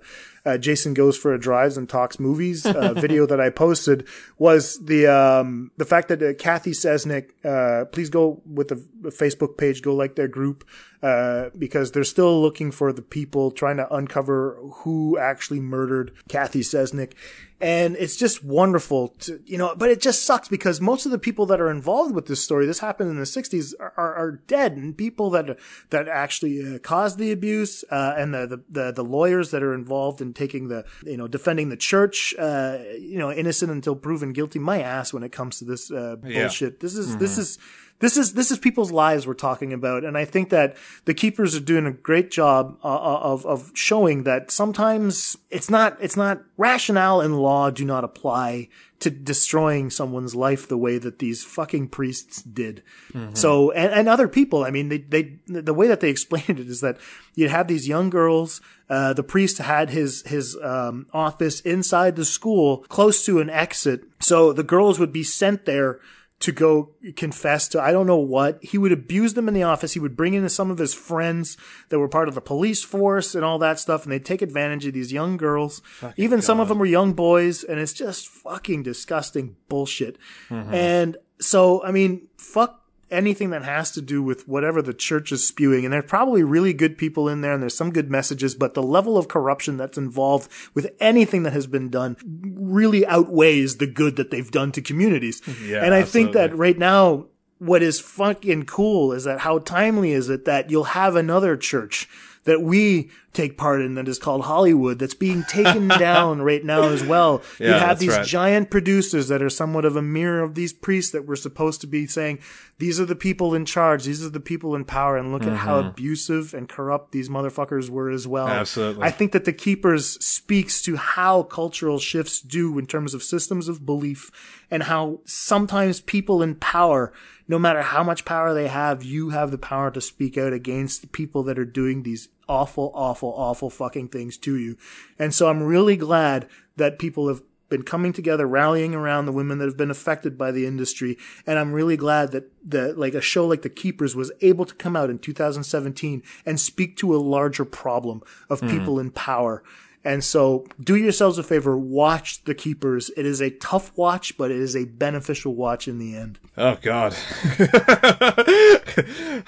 uh, 0.49 0.57
Jason 0.57 0.93
Goes 0.93 1.17
for 1.17 1.33
a 1.33 1.39
Drives 1.39 1.77
and 1.77 1.89
Talks 1.89 2.19
Movies 2.19 2.65
uh, 2.65 2.93
video 2.95 3.25
that 3.25 3.41
I 3.41 3.49
posted 3.49 4.07
was 4.37 4.79
the, 4.83 5.07
um, 5.07 5.71
the 5.77 5.85
fact 5.85 6.07
that 6.07 6.23
uh, 6.23 6.33
Cathy 6.35 6.71
Cesnik, 6.71 7.31
uh, 7.43 7.85
please 7.85 8.09
go 8.09 8.41
with 8.45 8.69
the 8.69 8.75
Facebook 9.09 9.57
page, 9.57 9.81
go 9.81 9.93
like 9.93 10.15
their 10.15 10.29
group 10.29 10.63
uh, 11.03 11.49
because 11.57 11.91
they're 11.91 12.03
still 12.03 12.41
looking 12.41 12.71
for 12.71 12.91
the 12.91 13.01
people 13.01 13.51
trying 13.51 13.77
to 13.77 13.93
uncover 13.93 14.57
who 14.77 15.17
actually 15.17 15.59
murdered 15.59 16.11
Cathy 16.27 16.61
Cesnik. 16.61 17.13
And 17.59 17.95
it's 17.95 18.15
just 18.15 18.43
wonderful 18.43 19.09
to, 19.19 19.41
you 19.45 19.57
know, 19.57 19.73
but 19.75 19.89
it 19.89 19.99
just 19.99 20.23
sucks 20.23 20.47
because 20.47 20.79
most 20.79 21.07
of 21.07 21.11
the 21.11 21.17
people 21.17 21.47
that 21.47 21.59
are 21.59 21.71
involved 21.71 22.13
with 22.13 22.27
this 22.27 22.43
story, 22.43 22.67
this 22.67 22.79
happened 22.79 23.09
in 23.09 23.17
the 23.17 23.23
60s, 23.23 23.73
are, 23.79 23.93
are, 23.97 24.15
are 24.15 24.31
dead. 24.45 24.73
And 24.73 24.95
people 24.95 25.31
that, 25.31 25.57
that 25.89 26.07
actually 26.07 26.75
uh, 26.75 26.77
caused 26.79 27.17
the 27.17 27.31
abuse, 27.31 27.83
uh, 27.89 28.13
and 28.15 28.31
the, 28.31 28.45
the, 28.45 28.63
the, 28.69 28.91
the, 28.91 29.03
lawyers 29.03 29.49
that 29.51 29.63
are 29.63 29.73
involved 29.73 30.21
in 30.21 30.33
taking 30.33 30.67
the, 30.67 30.85
you 31.03 31.17
know, 31.17 31.27
defending 31.27 31.69
the 31.69 31.77
church, 31.77 32.35
uh, 32.37 32.77
you 32.99 33.17
know, 33.17 33.31
innocent 33.31 33.71
until 33.71 33.95
proven 33.95 34.33
guilty, 34.33 34.59
my 34.59 34.79
ass 34.79 35.11
when 35.11 35.23
it 35.23 35.31
comes 35.31 35.57
to 35.57 35.65
this, 35.65 35.89
uh, 35.89 36.15
bullshit. 36.17 36.73
Yeah. 36.73 36.79
This 36.79 36.95
is, 36.95 37.09
mm-hmm. 37.09 37.19
this 37.19 37.37
is, 37.39 37.57
this 37.99 38.17
is 38.17 38.33
this 38.33 38.51
is 38.51 38.59
people's 38.59 38.91
lives 38.91 39.25
we're 39.25 39.33
talking 39.33 39.73
about, 39.73 40.03
and 40.03 40.17
I 40.17 40.25
think 40.25 40.49
that 40.49 40.75
the 41.05 41.13
keepers 41.13 41.55
are 41.55 41.61
doing 41.61 41.85
a 41.85 41.91
great 41.91 42.29
job 42.31 42.77
uh, 42.83 42.87
uh, 42.87 43.19
of 43.21 43.45
of 43.45 43.71
showing 43.73 44.23
that 44.23 44.51
sometimes 44.51 45.37
it's 45.49 45.69
not 45.69 45.97
it's 45.99 46.17
not 46.17 46.43
rationale 46.57 47.21
and 47.21 47.39
law 47.39 47.69
do 47.69 47.85
not 47.85 48.03
apply 48.03 48.69
to 48.99 49.11
destroying 49.11 49.89
someone's 49.89 50.33
life 50.33 50.67
the 50.67 50.77
way 50.77 50.97
that 50.97 51.19
these 51.19 51.43
fucking 51.43 51.87
priests 51.87 52.41
did. 52.41 52.81
Mm-hmm. 53.13 53.35
So, 53.35 53.71
and, 53.71 53.93
and 53.93 54.09
other 54.09 54.27
people, 54.27 54.63
I 54.63 54.71
mean, 54.71 54.89
they, 54.89 54.97
they, 54.97 55.37
the 55.45 55.73
way 55.73 55.87
that 55.87 55.99
they 55.99 56.09
explained 56.09 56.59
it 56.59 56.67
is 56.67 56.81
that 56.81 56.97
you'd 57.35 57.51
have 57.51 57.67
these 57.67 57.87
young 57.87 58.09
girls, 58.09 58.59
uh, 58.89 59.13
the 59.13 59.23
priest 59.23 59.59
had 59.59 59.91
his, 59.91 60.23
his, 60.25 60.57
um, 60.63 61.05
office 61.13 61.61
inside 61.61 62.15
the 62.15 62.25
school 62.25 62.85
close 62.89 63.23
to 63.25 63.39
an 63.39 63.51
exit. 63.51 64.03
So 64.19 64.51
the 64.51 64.63
girls 64.63 64.97
would 64.97 65.13
be 65.13 65.23
sent 65.23 65.65
there 65.65 65.99
to 66.39 66.51
go 66.51 66.91
confess 67.15 67.67
to 67.69 67.81
I 67.81 67.91
don't 67.91 68.05
know 68.05 68.17
what. 68.17 68.63
He 68.63 68.77
would 68.77 68.91
abuse 68.91 69.33
them 69.33 69.47
in 69.47 69.53
the 69.53 69.63
office. 69.63 69.93
He 69.93 69.99
would 69.99 70.15
bring 70.15 70.33
in 70.33 70.47
some 70.49 70.69
of 70.69 70.77
his 70.77 70.93
friends 70.93 71.57
that 71.89 71.99
were 71.99 72.07
part 72.07 72.27
of 72.27 72.35
the 72.35 72.41
police 72.41 72.83
force 72.83 73.33
and 73.33 73.43
all 73.43 73.57
that 73.59 73.79
stuff, 73.79 74.03
and 74.03 74.11
they'd 74.11 74.25
take 74.25 74.41
advantage 74.41 74.85
of 74.85 74.93
these 74.93 75.11
young 75.11 75.37
girls. 75.37 75.81
Fucking 75.99 76.23
Even 76.23 76.39
God. 76.39 76.45
some 76.45 76.59
of 76.59 76.67
them 76.67 76.77
were 76.77 76.85
young 76.85 77.13
boys, 77.13 77.63
and 77.63 77.79
it's 77.79 77.93
just 77.93 78.27
fucking 78.27 78.83
disgusting 78.83 79.55
bullshit. 79.67 80.17
Mm-hmm. 80.49 80.73
And 80.73 81.17
so, 81.39 81.83
I 81.83 81.91
mean, 81.91 82.27
fuck 82.37 82.86
anything 83.09 83.51
that 83.51 83.63
has 83.63 83.91
to 83.91 84.01
do 84.01 84.21
with 84.21 84.47
whatever 84.47 84.81
the 84.81 84.93
church 84.93 85.31
is 85.31 85.47
spewing. 85.47 85.85
And 85.85 85.93
there's 85.93 86.05
probably 86.05 86.43
really 86.43 86.73
good 86.73 86.97
people 86.97 87.29
in 87.29 87.41
there 87.41 87.53
and 87.53 87.61
there's 87.61 87.75
some 87.75 87.91
good 87.91 88.09
messages, 88.11 88.55
but 88.55 88.73
the 88.73 88.83
level 88.83 89.17
of 89.17 89.27
corruption 89.27 89.77
that's 89.77 89.97
involved 89.97 90.51
with 90.73 90.91
anything 90.99 91.43
that 91.43 91.53
has 91.53 91.67
been 91.67 91.89
done 91.89 92.17
really 92.23 93.05
outweighs 93.05 93.77
the 93.77 93.87
good 93.87 94.15
that 94.17 94.31
they've 94.31 94.51
done 94.51 94.71
to 94.73 94.81
communities. 94.81 95.41
Yeah, 95.63 95.83
and 95.83 95.93
I 95.93 96.01
absolutely. 96.01 96.33
think 96.33 96.33
that 96.33 96.57
right 96.57 96.77
now, 96.77 97.27
what 97.59 97.81
is 97.81 97.99
fucking 97.99 98.65
cool 98.65 99.13
is 99.13 99.23
that 99.23 99.39
how 99.39 99.59
timely 99.59 100.11
is 100.11 100.29
it 100.29 100.45
that 100.45 100.69
you'll 100.69 100.83
have 100.83 101.15
another 101.15 101.57
church 101.57 102.07
that 102.47 102.61
we 102.61 103.11
take 103.33 103.57
part 103.57 103.81
in 103.81 103.95
that 103.95 104.07
is 104.07 104.17
called 104.17 104.45
Hollywood 104.45 104.99
that's 104.99 105.13
being 105.13 105.43
taken 105.43 105.87
down 105.99 106.41
right 106.41 106.63
now 106.63 106.83
as 106.83 107.03
well. 107.03 107.43
Yeah, 107.59 107.67
you 107.67 107.73
have 107.73 107.99
these 107.99 108.15
right. 108.15 108.25
giant 108.25 108.71
producers 108.71 109.27
that 109.27 109.43
are 109.43 109.49
somewhat 109.49 109.83
of 109.83 109.97
a 109.97 110.01
mirror 110.01 110.41
of 110.41 110.55
these 110.55 110.71
priests 110.71 111.11
that 111.11 111.27
were 111.27 111.35
supposed 111.35 111.81
to 111.81 111.87
be 111.87 112.07
saying, 112.07 112.39
these 112.79 113.01
are 113.01 113.05
the 113.05 113.15
people 113.15 113.53
in 113.53 113.65
charge. 113.65 114.05
These 114.05 114.25
are 114.25 114.29
the 114.29 114.39
people 114.39 114.75
in 114.75 114.85
power. 114.85 115.17
And 115.17 115.33
look 115.33 115.41
mm-hmm. 115.41 115.51
at 115.51 115.57
how 115.57 115.79
mm-hmm. 115.79 115.89
abusive 115.89 116.53
and 116.53 116.69
corrupt 116.69 117.11
these 117.11 117.27
motherfuckers 117.27 117.89
were 117.89 118.09
as 118.09 118.25
well. 118.27 118.47
Absolutely. 118.47 119.03
I 119.03 119.11
think 119.11 119.33
that 119.33 119.43
The 119.43 119.53
Keepers 119.53 120.23
speaks 120.25 120.81
to 120.83 120.95
how 120.95 121.43
cultural 121.43 121.99
shifts 121.99 122.39
do 122.39 122.79
in 122.79 122.87
terms 122.87 123.13
of 123.13 123.23
systems 123.23 123.67
of 123.67 123.85
belief 123.85 124.31
and 124.71 124.83
how 124.83 125.19
sometimes 125.25 125.99
people 125.99 126.41
in 126.41 126.55
power 126.55 127.11
no 127.47 127.57
matter 127.57 127.81
how 127.81 128.03
much 128.03 128.25
power 128.25 128.53
they 128.53 128.67
have, 128.67 129.03
you 129.03 129.29
have 129.29 129.51
the 129.51 129.57
power 129.57 129.89
to 129.91 130.01
speak 130.01 130.37
out 130.37 130.53
against 130.53 131.01
the 131.01 131.07
people 131.07 131.43
that 131.43 131.57
are 131.57 131.65
doing 131.65 132.03
these 132.03 132.29
awful, 132.49 132.91
awful, 132.93 133.33
awful 133.35 133.69
fucking 133.69 134.09
things 134.09 134.37
to 134.37 134.57
you. 134.57 134.77
And 135.17 135.33
so 135.33 135.49
I'm 135.49 135.63
really 135.63 135.95
glad 135.95 136.47
that 136.75 136.99
people 136.99 137.27
have 137.27 137.41
been 137.69 137.83
coming 137.83 138.13
together, 138.13 138.47
rallying 138.47 138.95
around 138.95 139.25
the 139.25 139.31
women 139.31 139.57
that 139.57 139.65
have 139.65 139.77
been 139.77 139.91
affected 139.91 140.37
by 140.37 140.51
the 140.51 140.65
industry. 140.65 141.17
And 141.45 141.59
I'm 141.59 141.73
really 141.73 141.97
glad 141.97 142.31
that, 142.31 142.51
that 142.69 142.97
like 142.97 143.13
a 143.13 143.21
show 143.21 143.45
like 143.45 143.61
The 143.61 143.69
Keepers 143.69 144.15
was 144.15 144.31
able 144.41 144.65
to 144.65 144.75
come 144.75 144.95
out 144.95 145.09
in 145.09 145.19
2017 145.19 146.23
and 146.45 146.59
speak 146.59 146.95
to 146.97 147.15
a 147.15 147.17
larger 147.17 147.65
problem 147.65 148.21
of 148.49 148.61
mm. 148.61 148.69
people 148.69 148.99
in 148.99 149.11
power. 149.11 149.63
And 150.07 150.23
so 150.23 150.65
do 150.81 150.95
yourselves 150.95 151.37
a 151.37 151.43
favor, 151.43 151.77
watch 151.77 152.45
The 152.45 152.55
Keepers. 152.55 153.11
It 153.17 153.25
is 153.25 153.41
a 153.41 153.49
tough 153.49 153.91
watch, 153.97 154.37
but 154.37 154.51
it 154.51 154.57
is 154.57 154.73
a 154.73 154.85
beneficial 154.85 155.53
watch 155.53 155.89
in 155.89 155.99
the 155.99 156.15
end. 156.15 156.39
Oh 156.55 156.77
god. 156.81 157.13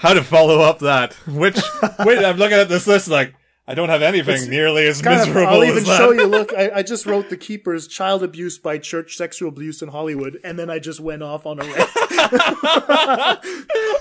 How 0.00 0.12
to 0.12 0.22
follow 0.22 0.60
up 0.60 0.80
that? 0.80 1.14
Which 1.26 1.58
wait, 2.04 2.22
I'm 2.22 2.36
looking 2.36 2.58
at 2.58 2.68
this 2.68 2.86
list 2.86 3.08
like 3.08 3.34
I 3.70 3.74
don't 3.74 3.88
have 3.88 4.02
anything 4.02 4.34
it's 4.34 4.48
nearly 4.48 4.84
as 4.88 5.00
miserable. 5.00 5.42
Of, 5.42 5.48
I'll 5.48 5.64
even 5.64 5.84
show 5.84 6.10
you. 6.10 6.26
Look, 6.26 6.52
I, 6.58 6.72
I, 6.74 6.82
just 6.82 7.06
wrote 7.06 7.30
the 7.30 7.36
keepers: 7.36 7.86
child 7.86 8.24
abuse 8.24 8.58
by 8.58 8.78
church, 8.78 9.16
sexual 9.16 9.48
abuse 9.48 9.80
in 9.80 9.90
Hollywood, 9.90 10.40
and 10.42 10.58
then 10.58 10.68
I 10.68 10.80
just 10.80 10.98
went 10.98 11.22
off 11.22 11.46
on 11.46 11.60
a 11.60 11.64
rant. 11.64 11.88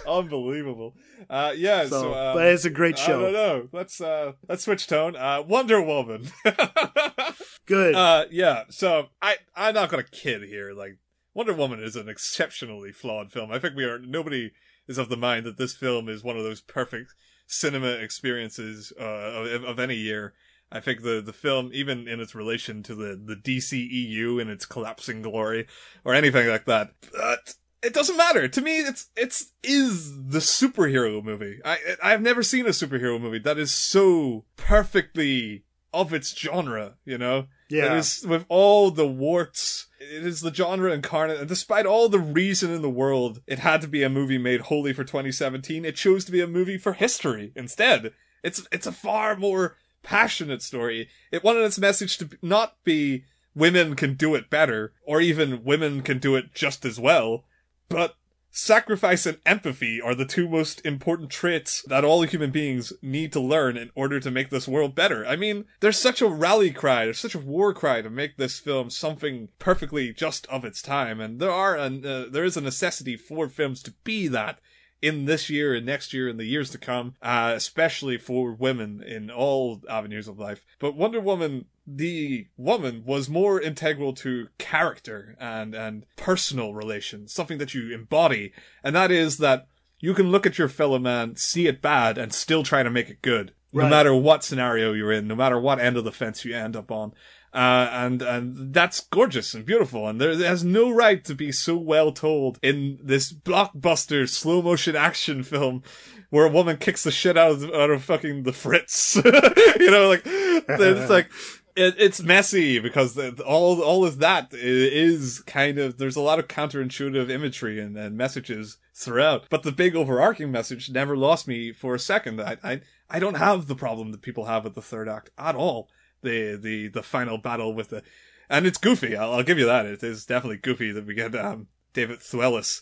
Unbelievable. 0.08 0.96
Uh, 1.30 1.54
yeah, 1.56 1.84
so, 1.84 1.90
so 1.90 2.14
um, 2.16 2.36
but 2.36 2.48
it's 2.48 2.66
a 2.66 2.72
great 2.72 2.98
show. 2.98 3.20
I 3.20 3.22
don't 3.22 3.34
know. 3.34 3.70
Let's 3.72 4.02
uh, 4.02 4.32
let's 4.48 4.64
switch 4.64 4.88
tone. 4.88 5.16
Uh, 5.16 5.44
Wonder 5.48 5.80
Woman. 5.80 6.32
Good. 7.68 7.94
Uh, 7.94 8.26
yeah. 8.32 8.64
So 8.72 9.10
I 9.22 9.36
I'm 9.56 9.76
not 9.76 9.91
gonna 9.91 10.02
kid 10.02 10.46
here. 10.46 10.74
Like 10.74 10.98
Wonder 11.36 11.54
Woman 11.54 11.80
is 11.84 11.96
an 11.96 12.10
exceptionally 12.10 12.91
flawed 12.91 13.32
film. 13.32 13.52
I 13.52 13.60
think 13.60 13.76
we 13.76 13.84
are 13.84 14.00
nobody 14.00 14.50
is 14.88 14.98
of 14.98 15.10
the 15.10 15.18
mind 15.18 15.46
that 15.46 15.60
this 15.60 15.76
film 15.76 16.10
is 16.10 16.24
one 16.24 16.38
of 16.38 16.44
those 16.44 16.62
perfect 16.62 17.14
cinema 17.50 17.90
experiences 17.90 18.94
uh, 19.00 19.04
of, 19.04 19.64
of 19.64 19.80
any 19.80 19.96
year. 19.96 20.34
I 20.72 20.80
think 20.80 21.02
the 21.02 21.22
the 21.22 21.34
film, 21.34 21.72
even 21.74 22.08
in 22.08 22.20
its 22.20 22.36
relation 22.36 22.84
to 22.84 22.96
the 22.96 23.20
the 23.22 23.36
DCEU 23.36 24.40
and 24.40 24.50
its 24.50 24.66
collapsing 24.66 25.24
glory, 25.24 25.68
or 26.06 26.14
anything 26.14 26.48
like 26.48 26.66
that, 26.66 26.92
but 27.12 27.56
it 27.82 27.94
doesn't 27.94 28.18
matter 28.18 28.48
to 28.48 28.62
me. 28.62 28.80
It's 28.80 29.10
it's 29.16 29.52
is 29.64 30.28
the 30.28 30.40
superhero 30.40 31.24
movie. 31.24 31.60
I 31.66 31.78
I've 32.04 32.22
never 32.22 32.44
seen 32.44 32.66
a 32.66 32.70
superhero 32.70 33.20
movie 33.20 33.40
that 33.40 33.58
is 33.58 33.72
so 33.72 34.46
perfectly 34.58 35.66
of 35.92 36.14
its 36.14 36.38
genre. 36.38 36.98
You 37.04 37.18
know, 37.18 37.48
yeah, 37.70 37.94
it 37.94 37.98
is 37.98 38.26
with 38.28 38.46
all 38.50 38.91
the 38.91 39.08
warts 39.08 39.88
it 40.00 40.26
is 40.26 40.41
the 40.41 40.54
genre 40.54 40.94
incarnate, 40.94 41.40
and 41.40 41.48
despite 41.48 41.86
all 41.86 42.08
the 42.08 42.20
reason 42.20 42.72
in 42.72 42.82
the 42.82 42.90
world 42.90 43.41
it 43.48 43.60
had 43.60 43.82
to 43.82 43.88
be 43.88 44.02
a 44.04 44.10
movie 44.10 44.38
made 44.38 44.62
wholly 44.62 44.94
for 44.94 45.04
2017, 45.04 45.86
it 45.86 45.96
chose 45.96 46.26
to 46.26 46.32
be 46.32 46.41
a 46.41 46.48
movie 46.48 46.78
for 46.78 46.94
history 46.94 47.52
instead. 47.56 48.14
It's 48.44 48.66
it's 48.72 48.88
a 48.88 48.91
far 48.91 49.36
more 49.36 49.76
passionate 50.02 50.62
story. 50.62 51.10
It 51.32 51.44
wanted 51.44 51.64
its 51.64 51.80
message 51.80 52.18
to 52.20 52.30
not 52.41 52.76
be 52.84 53.26
women 53.54 53.96
can 53.96 54.14
do 54.14 54.36
it 54.36 54.50
better, 54.50 54.94
or 55.06 55.20
even 55.20 55.64
women 55.64 56.02
can 56.02 56.20
do 56.20 56.36
it 56.36 56.54
just 56.54 56.86
as 56.86 57.00
well, 57.00 57.44
but 57.90 58.16
Sacrifice 58.52 59.28
and 59.28 59.38
empathy 59.46 60.02
are 60.02 60.16
the 60.16 60.26
two 60.26 60.50
most 60.50 60.84
important 60.86 61.30
traits 61.30 61.84
that 61.84 62.04
all 62.04 62.24
human 62.24 62.50
beings 62.50 62.92
need 63.02 63.32
to 63.34 63.40
learn 63.40 63.78
in 63.78 63.92
order 63.94 64.20
to 64.20 64.32
make 64.32 64.50
this 64.50 64.68
world 64.68 64.96
better. 64.96 65.26
I 65.26 65.36
mean, 65.36 65.66
there's 65.82 66.00
such 66.00 66.22
a 66.22 66.28
rally 66.28 66.72
cry, 66.72 67.06
there's 67.06 67.20
such 67.20 67.36
a 67.36 67.40
war 67.40 67.74
cry 67.74 68.02
to 68.02 68.10
make 68.10 68.38
this 68.38 68.60
film 68.60 68.90
something 68.90 69.50
perfectly 69.60 70.14
just 70.14 70.48
of 70.48 70.66
its 70.66 70.82
time, 70.82 71.20
and 71.22 71.40
there 71.40 71.52
are 71.52 71.78
an, 71.78 72.06
uh, 72.06 72.26
there 72.30 72.44
is 72.44 72.58
a 72.58 72.62
necessity 72.62 73.16
for 73.16 73.48
films 73.48 73.84
to 73.84 73.94
be 74.04 74.28
that 74.28 74.60
in 75.02 75.26
this 75.26 75.50
year 75.50 75.74
and 75.74 75.86
next 75.86 76.14
year 76.14 76.28
and 76.28 76.40
the 76.40 76.46
years 76.46 76.70
to 76.72 76.78
come, 76.78 77.16
uh, 77.22 77.54
especially 77.56 78.18
for 78.18 78.54
women 78.54 79.02
in 79.02 79.32
all 79.32 79.82
avenues 79.90 80.28
of 80.28 80.40
life. 80.40 80.66
But 80.80 80.96
Wonder 80.96 81.20
Woman, 81.20 81.66
the 81.95 82.48
woman 82.56 83.03
was 83.06 83.30
more 83.30 83.60
integral 83.60 84.14
to 84.14 84.48
character 84.57 85.36
and, 85.40 85.74
and 85.74 86.06
personal 86.16 86.74
relations, 86.74 87.34
something 87.34 87.57
that 87.57 87.74
you 87.74 87.94
embody. 87.94 88.53
And 88.84 88.95
that 88.95 89.11
is 89.11 89.38
that 89.38 89.68
you 89.99 90.14
can 90.14 90.32
look 90.32 90.45
at 90.45 90.57
your 90.57 90.68
fellow 90.68 90.99
man, 90.99 91.36
see 91.36 91.68
it 91.68 91.82
bad, 91.82 92.18
and 92.18 92.34
still 92.34 92.64
try 92.64 92.84
to 92.84 92.90
make 92.90 93.10
it 93.10 93.22
good. 93.22 93.53
Right. 93.72 93.84
No 93.84 93.90
matter 93.90 94.16
what 94.16 94.44
scenario 94.44 94.94
you're 94.94 95.11
in, 95.11 95.28
no 95.28 95.36
matter 95.36 95.60
what 95.60 95.80
end 95.80 95.98
of 95.98 96.03
the 96.03 96.11
fence 96.11 96.45
you 96.45 96.56
end 96.56 96.76
up 96.76 96.91
on. 96.91 97.14
Uh, 97.53 97.90
and, 97.91 98.22
and 98.22 98.74
that's 98.74 98.99
gorgeous 98.99 99.53
and 99.56 99.66
beautiful. 99.66 100.07
And 100.07 100.22
there, 100.22 100.36
has 100.36 100.64
no 100.64 100.91
right 100.91 101.24
to 101.26 101.34
be 101.34 101.52
so 101.52 101.76
well 101.78 102.11
told 102.11 102.60
in 102.61 102.99
this 103.02 103.34
blockbuster 103.34 104.30
slow 104.30 104.61
motion 104.61 104.95
action 104.95 105.41
film 105.44 105.84
where 106.30 106.45
a 106.45 106.52
woman 106.52 106.78
kicks 106.78 107.03
the 107.03 107.11
shit 107.11 107.38
out 107.38 107.52
of, 107.52 107.64
out 107.72 107.90
of 107.90 108.03
fucking 108.03 108.44
the 108.44 108.53
Fritz. 108.53 109.16
you 109.26 109.91
know, 109.91 110.07
like, 110.07 110.22
it's 110.26 111.10
like, 111.10 111.32
it, 111.80 111.96
it's 111.98 112.22
messy 112.22 112.80
because 112.80 113.18
all 113.42 113.82
all 113.82 114.06
of 114.06 114.20
that 114.20 114.50
is 114.54 115.40
kind 115.42 115.80
of 115.80 115.98
there's 115.98 116.16
a 116.16 116.22
lot 116.22 116.40
of 116.40 116.48
counterintuitive 116.48 117.30
imagery 117.30 117.80
and, 117.80 117.98
and 117.98 118.18
messages 118.18 118.78
throughout. 118.94 119.48
But 119.50 119.64
the 119.64 119.72
big 119.72 119.96
overarching 119.96 120.52
message 120.52 120.90
never 120.90 121.16
lost 121.16 121.48
me 121.48 121.72
for 121.72 121.96
a 121.96 122.00
second. 122.00 122.42
I 122.42 122.58
I 122.64 122.82
I 123.10 123.20
don't 123.20 123.38
have 123.38 123.68
the 123.68 123.76
problem 123.76 124.12
that 124.12 124.22
people 124.22 124.46
have 124.46 124.64
with 124.64 124.76
the 124.76 124.82
third 124.82 125.10
act 125.10 125.30
at 125.38 125.56
all 125.56 125.90
the 126.22 126.56
the 126.56 126.88
the 126.90 127.04
final 127.04 127.38
battle 127.38 127.74
with 127.74 127.90
the, 127.90 128.04
and 128.50 128.66
it's 128.66 128.78
goofy. 128.78 129.16
I'll, 129.16 129.34
I'll 129.34 129.44
give 129.44 129.60
you 129.60 129.66
that. 129.66 129.86
It 129.86 130.04
is 130.04 130.26
definitely 130.26 130.58
goofy 130.58 130.92
that 130.92 131.06
we 131.06 131.14
get 131.14 131.36
um, 131.36 131.68
David 131.94 132.20
Thewlis 132.20 132.82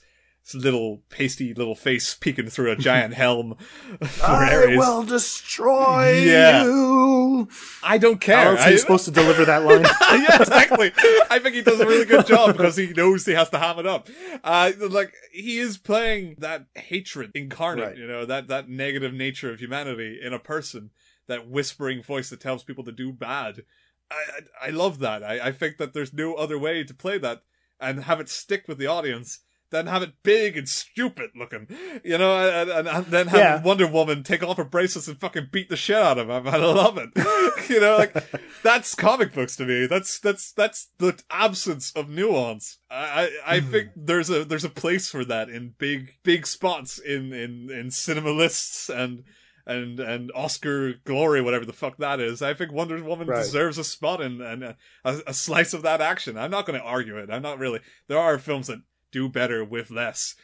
little 0.56 1.02
pasty 1.10 1.54
little 1.54 1.76
face 1.76 2.14
peeking 2.16 2.50
through 2.50 2.72
a 2.72 2.76
giant 2.90 3.14
helm. 3.14 3.56
for 4.02 4.26
I 4.26 4.54
Ares. 4.54 4.78
will 4.78 5.04
destroy 5.04 6.20
Yeah. 6.24 6.64
you. 6.64 7.48
I 7.84 7.98
don't 7.98 8.20
care. 8.22 8.36
How 8.38 8.52
else 8.52 8.62
are 8.62 8.70
I- 8.70 8.76
supposed 8.78 9.06
to 9.06 9.12
deliver 9.12 9.46
that 9.46 9.64
line? 9.64 9.84
yeah, 10.02 10.42
exactly. 10.42 10.92
I 11.30 11.40
think 11.40 11.56
he 11.56 11.62
does 11.62 11.80
a 11.80 11.86
really 11.86 12.06
good 12.06 12.26
job 12.28 12.56
because 12.58 12.76
he 12.76 12.88
knows 12.94 13.26
he 13.26 13.34
has 13.34 13.50
to 13.52 13.60
ham 13.60 13.80
it 13.80 13.86
up. 13.88 14.10
Uh, 14.44 14.72
like 14.90 15.14
he 15.32 15.60
is 15.60 15.78
playing 15.78 16.36
that 16.40 16.66
hatred 16.76 17.32
incarnate, 17.34 17.86
Right. 17.86 17.98
you 17.98 18.08
know, 18.08 18.26
that 18.26 18.48
that 18.48 18.70
negative 18.70 19.14
nature 19.14 19.52
of 19.52 19.60
humanity 19.60 20.20
in 20.24 20.34
a 20.34 20.40
person, 20.40 20.92
that 21.28 21.48
whispering 21.50 22.02
voice 22.04 22.30
that 22.30 22.40
tells 22.42 22.64
people 22.64 22.84
to 22.86 22.92
do 22.92 23.12
bad. 23.12 23.62
I 24.10 24.16
I, 24.64 24.68
I 24.68 24.70
love 24.70 25.00
that. 25.00 25.24
I, 25.24 25.48
I 25.48 25.52
think 25.52 25.78
that 25.78 25.94
there's 25.94 26.14
no 26.14 26.34
other 26.36 26.58
way 26.58 26.84
to 26.84 26.94
play 26.94 27.18
that 27.18 27.42
and 27.80 28.04
have 28.06 28.20
it 28.20 28.30
stick 28.30 28.64
with 28.68 28.78
the 28.78 28.88
audience. 28.88 29.40
Than 29.70 29.88
have 29.88 30.02
it 30.02 30.14
big 30.24 30.56
and 30.56 30.68
stupid 30.68 31.32
looking, 31.36 31.68
you 32.02 32.18
know, 32.18 32.38
and, 32.38 32.70
and, 32.70 32.88
and 32.88 33.06
then 33.08 33.28
have 33.28 33.40
Yeah. 33.40 33.62
Wonder 33.62 33.86
Woman 33.86 34.24
take 34.24 34.42
off 34.42 34.56
her 34.56 34.64
bracelets 34.64 35.10
and 35.10 35.20
fucking 35.20 35.50
beat 35.52 35.68
the 35.68 35.76
shit 35.76 35.98
out 35.98 36.18
of 36.18 36.30
him. 36.30 36.48
I 36.54 36.56
love 36.56 36.98
it. 36.98 37.10
you 37.70 37.82
know, 37.82 37.98
like 37.98 38.16
that's 38.64 38.96
comic 38.96 39.34
books 39.34 39.58
to 39.58 39.66
me. 39.66 39.86
That's 39.86 40.20
that's 40.20 40.54
that's 40.54 40.90
the 41.00 41.22
absence 41.30 41.92
of 41.98 42.08
nuance. 42.08 42.78
I 42.90 43.30
I, 43.46 43.56
I 43.56 43.60
hmm. 43.60 43.72
think 43.72 43.90
there's 43.98 44.30
a 44.30 44.46
there's 44.46 44.64
a 44.64 44.70
place 44.70 45.10
for 45.10 45.26
that 45.26 45.50
in 45.50 45.74
big 45.78 46.14
big 46.24 46.48
spots 46.48 46.98
in 46.98 47.34
in 47.34 47.70
in 47.70 47.92
cinema 47.92 48.32
lists 48.32 48.90
and. 48.90 49.24
And 49.70 50.00
and 50.00 50.32
Oscar 50.34 50.94
glory, 51.04 51.42
whatever 51.42 51.66
the 51.66 51.74
fuck 51.74 51.98
that 51.98 52.22
is, 52.22 52.42
I 52.42 52.54
think 52.54 52.72
Wonder 52.72 53.04
Woman 53.04 53.28
Right. 53.28 53.44
deserves 53.44 53.78
a 53.78 53.84
spot 53.84 54.22
and 54.22 54.42
and 54.42 54.64
a, 54.64 54.78
a, 55.04 55.22
a 55.28 55.34
slice 55.34 55.74
of 55.74 55.82
that 55.82 56.00
action. 56.00 56.38
I'm 56.38 56.52
not 56.52 56.66
going 56.66 56.80
to 56.80 56.86
argue 56.86 57.18
it. 57.18 57.30
I'm 57.30 57.42
not 57.42 57.60
really. 57.60 57.82
There 58.08 58.18
are 58.18 58.40
films 58.40 58.68
that 58.68 58.80
do 59.12 59.30
better 59.30 59.64
with 59.64 59.92
less. 59.92 60.36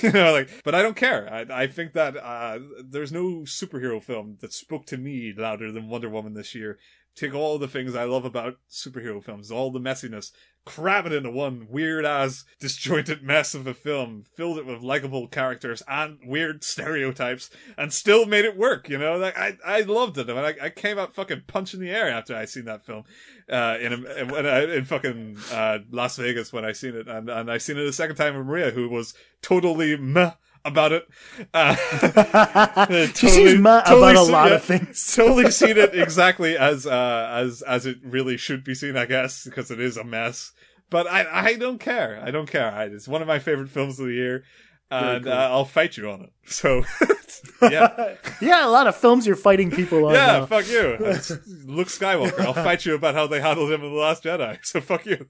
you 0.00 0.10
know, 0.12 0.32
like, 0.32 0.48
but 0.64 0.74
I 0.74 0.82
don't 0.82 0.96
care. 0.96 1.28
I, 1.32 1.62
I 1.62 1.66
think 1.66 1.92
that 1.94 2.16
uh, 2.16 2.58
there's 2.84 3.12
no 3.12 3.40
superhero 3.40 4.02
film 4.02 4.38
that 4.40 4.52
spoke 4.52 4.86
to 4.86 4.96
me 4.96 5.34
louder 5.36 5.72
than 5.72 5.88
Wonder 5.88 6.08
Woman 6.08 6.34
this 6.34 6.54
year. 6.54 6.78
Take 7.14 7.34
all 7.34 7.58
the 7.58 7.68
things 7.68 7.94
I 7.94 8.04
love 8.04 8.24
about 8.24 8.58
superhero 8.70 9.22
films, 9.22 9.50
all 9.50 9.70
the 9.70 9.80
messiness, 9.80 10.30
cram 10.64 11.06
it 11.06 11.12
into 11.12 11.30
one 11.30 11.66
weird 11.68 12.04
ass 12.04 12.44
disjointed 12.60 13.22
mess 13.22 13.54
of 13.54 13.66
a 13.66 13.74
film, 13.74 14.24
filled 14.34 14.58
it 14.58 14.66
with 14.66 14.82
likable 14.82 15.26
characters 15.26 15.82
and 15.88 16.18
weird 16.24 16.62
stereotypes, 16.62 17.50
and 17.76 17.92
still 17.92 18.26
made 18.26 18.44
it 18.44 18.56
work. 18.56 18.88
You 18.88 18.98
know, 18.98 19.16
like 19.16 19.36
I 19.36 19.56
I 19.64 19.80
loved 19.82 20.18
it. 20.18 20.28
I, 20.30 20.34
mean, 20.34 20.44
I, 20.44 20.66
I 20.66 20.70
came 20.70 20.98
out 20.98 21.14
fucking 21.14 21.42
punching 21.46 21.80
the 21.80 21.90
air 21.90 22.08
after 22.08 22.36
I 22.36 22.44
seen 22.44 22.66
that 22.66 22.84
film, 22.86 23.04
uh, 23.50 23.76
in 23.80 23.92
in, 23.92 24.46
I- 24.46 24.74
in 24.76 24.84
fucking 24.84 25.36
uh, 25.52 25.78
Las 25.90 26.16
Vegas 26.16 26.52
when 26.52 26.64
I 26.64 26.72
seen 26.72 26.94
it, 26.94 27.08
and 27.08 27.28
and 27.28 27.50
I 27.50 27.58
seen 27.58 27.78
it 27.78 27.86
a 27.86 27.92
second 27.92 28.16
time 28.16 28.36
with 28.36 28.46
Maria, 28.46 28.70
who 28.70 28.88
was 28.88 29.14
totally 29.42 29.96
meh 29.96 30.32
about 30.64 30.92
it. 30.92 31.08
Uh, 31.54 31.74
She 33.14 33.28
seems 33.28 33.60
meh 33.60 33.80
about 33.80 34.16
a 34.16 34.22
lot 34.22 34.48
it- 34.52 34.56
of 34.56 34.64
things. 34.64 35.12
totally 35.16 35.50
seen 35.50 35.76
it 35.76 35.94
exactly 35.94 36.56
as 36.56 36.86
uh, 36.86 37.30
as 37.34 37.62
as 37.62 37.86
it 37.86 37.98
really 38.04 38.36
should 38.36 38.64
be 38.64 38.74
seen, 38.74 38.96
I 38.96 39.06
guess, 39.06 39.44
because 39.44 39.70
it 39.70 39.80
is 39.80 39.96
a 39.96 40.04
mess. 40.04 40.52
But 40.90 41.06
I 41.06 41.26
I 41.50 41.54
don't 41.54 41.78
care. 41.78 42.20
I 42.24 42.30
don't 42.30 42.50
care. 42.50 42.70
I, 42.70 42.84
it's 42.84 43.08
one 43.08 43.22
of 43.22 43.28
my 43.28 43.38
favorite 43.38 43.70
films 43.70 43.98
of 43.98 44.06
the 44.06 44.12
year, 44.12 44.44
and 44.90 45.24
cool. 45.24 45.32
uh, 45.32 45.36
I'll 45.48 45.64
fight 45.64 45.96
you 45.96 46.10
on 46.10 46.20
it. 46.22 46.32
So 46.46 46.84
yeah, 47.62 48.16
yeah, 48.40 48.66
a 48.66 48.68
lot 48.68 48.86
of 48.86 48.94
films 48.94 49.26
you're 49.26 49.36
fighting 49.36 49.70
people 49.70 50.04
on. 50.06 50.14
yeah. 50.14 50.26
now. 50.40 50.46
Fuck 50.46 50.68
you, 50.68 50.96
Luke 51.66 51.88
Skywalker. 51.88 52.40
I'll 52.40 52.52
fight 52.52 52.84
you 52.84 52.94
about 52.94 53.14
how 53.14 53.26
they 53.26 53.40
handled 53.40 53.70
him 53.72 53.82
in 53.82 53.90
the 53.92 53.98
Last 53.98 54.24
Jedi. 54.24 54.58
So 54.64 54.80
fuck 54.80 55.06
you. 55.06 55.26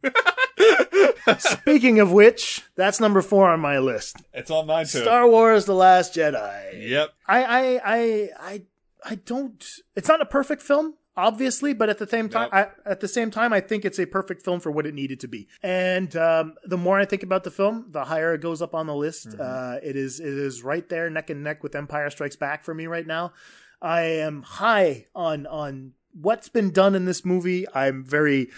Speaking 1.38 2.00
of 2.00 2.12
which, 2.12 2.62
that's 2.76 3.00
number 3.00 3.22
four 3.22 3.48
on 3.48 3.60
my 3.60 3.78
list. 3.78 4.16
It's 4.32 4.50
on 4.50 4.66
mine 4.66 4.86
too. 4.86 5.02
Star 5.02 5.28
Wars: 5.28 5.64
The 5.64 5.74
Last 5.74 6.14
Jedi. 6.14 6.88
Yep. 6.88 7.10
I, 7.26 7.44
I, 7.44 7.80
I, 7.84 8.28
I, 8.40 8.62
I 9.04 9.14
don't. 9.16 9.64
It's 9.96 10.08
not 10.08 10.20
a 10.20 10.26
perfect 10.26 10.62
film, 10.62 10.94
obviously, 11.16 11.74
but 11.74 11.88
at 11.88 11.98
the 11.98 12.06
same 12.06 12.28
time, 12.28 12.48
I, 12.52 12.68
at 12.84 13.00
the 13.00 13.08
same 13.08 13.30
time, 13.30 13.52
I 13.52 13.60
think 13.60 13.84
it's 13.84 13.98
a 13.98 14.06
perfect 14.06 14.42
film 14.42 14.60
for 14.60 14.70
what 14.70 14.86
it 14.86 14.94
needed 14.94 15.20
to 15.20 15.28
be. 15.28 15.48
And 15.62 16.14
um, 16.16 16.54
the 16.64 16.78
more 16.78 16.98
I 16.98 17.04
think 17.04 17.22
about 17.22 17.44
the 17.44 17.50
film, 17.50 17.86
the 17.90 18.04
higher 18.04 18.34
it 18.34 18.40
goes 18.40 18.62
up 18.62 18.74
on 18.74 18.86
the 18.86 18.94
list. 18.94 19.28
Mm-hmm. 19.28 19.40
Uh, 19.40 19.76
it 19.82 19.96
is, 19.96 20.20
it 20.20 20.26
is 20.26 20.62
right 20.62 20.88
there, 20.88 21.10
neck 21.10 21.30
and 21.30 21.42
neck 21.42 21.62
with 21.62 21.74
Empire 21.74 22.10
Strikes 22.10 22.36
Back 22.36 22.64
for 22.64 22.74
me 22.74 22.86
right 22.86 23.06
now. 23.06 23.32
I 23.80 24.02
am 24.02 24.42
high 24.42 25.06
on 25.14 25.46
on 25.46 25.92
what's 26.12 26.48
been 26.48 26.70
done 26.70 26.94
in 26.94 27.04
this 27.04 27.24
movie. 27.24 27.66
I'm 27.74 28.04
very 28.04 28.48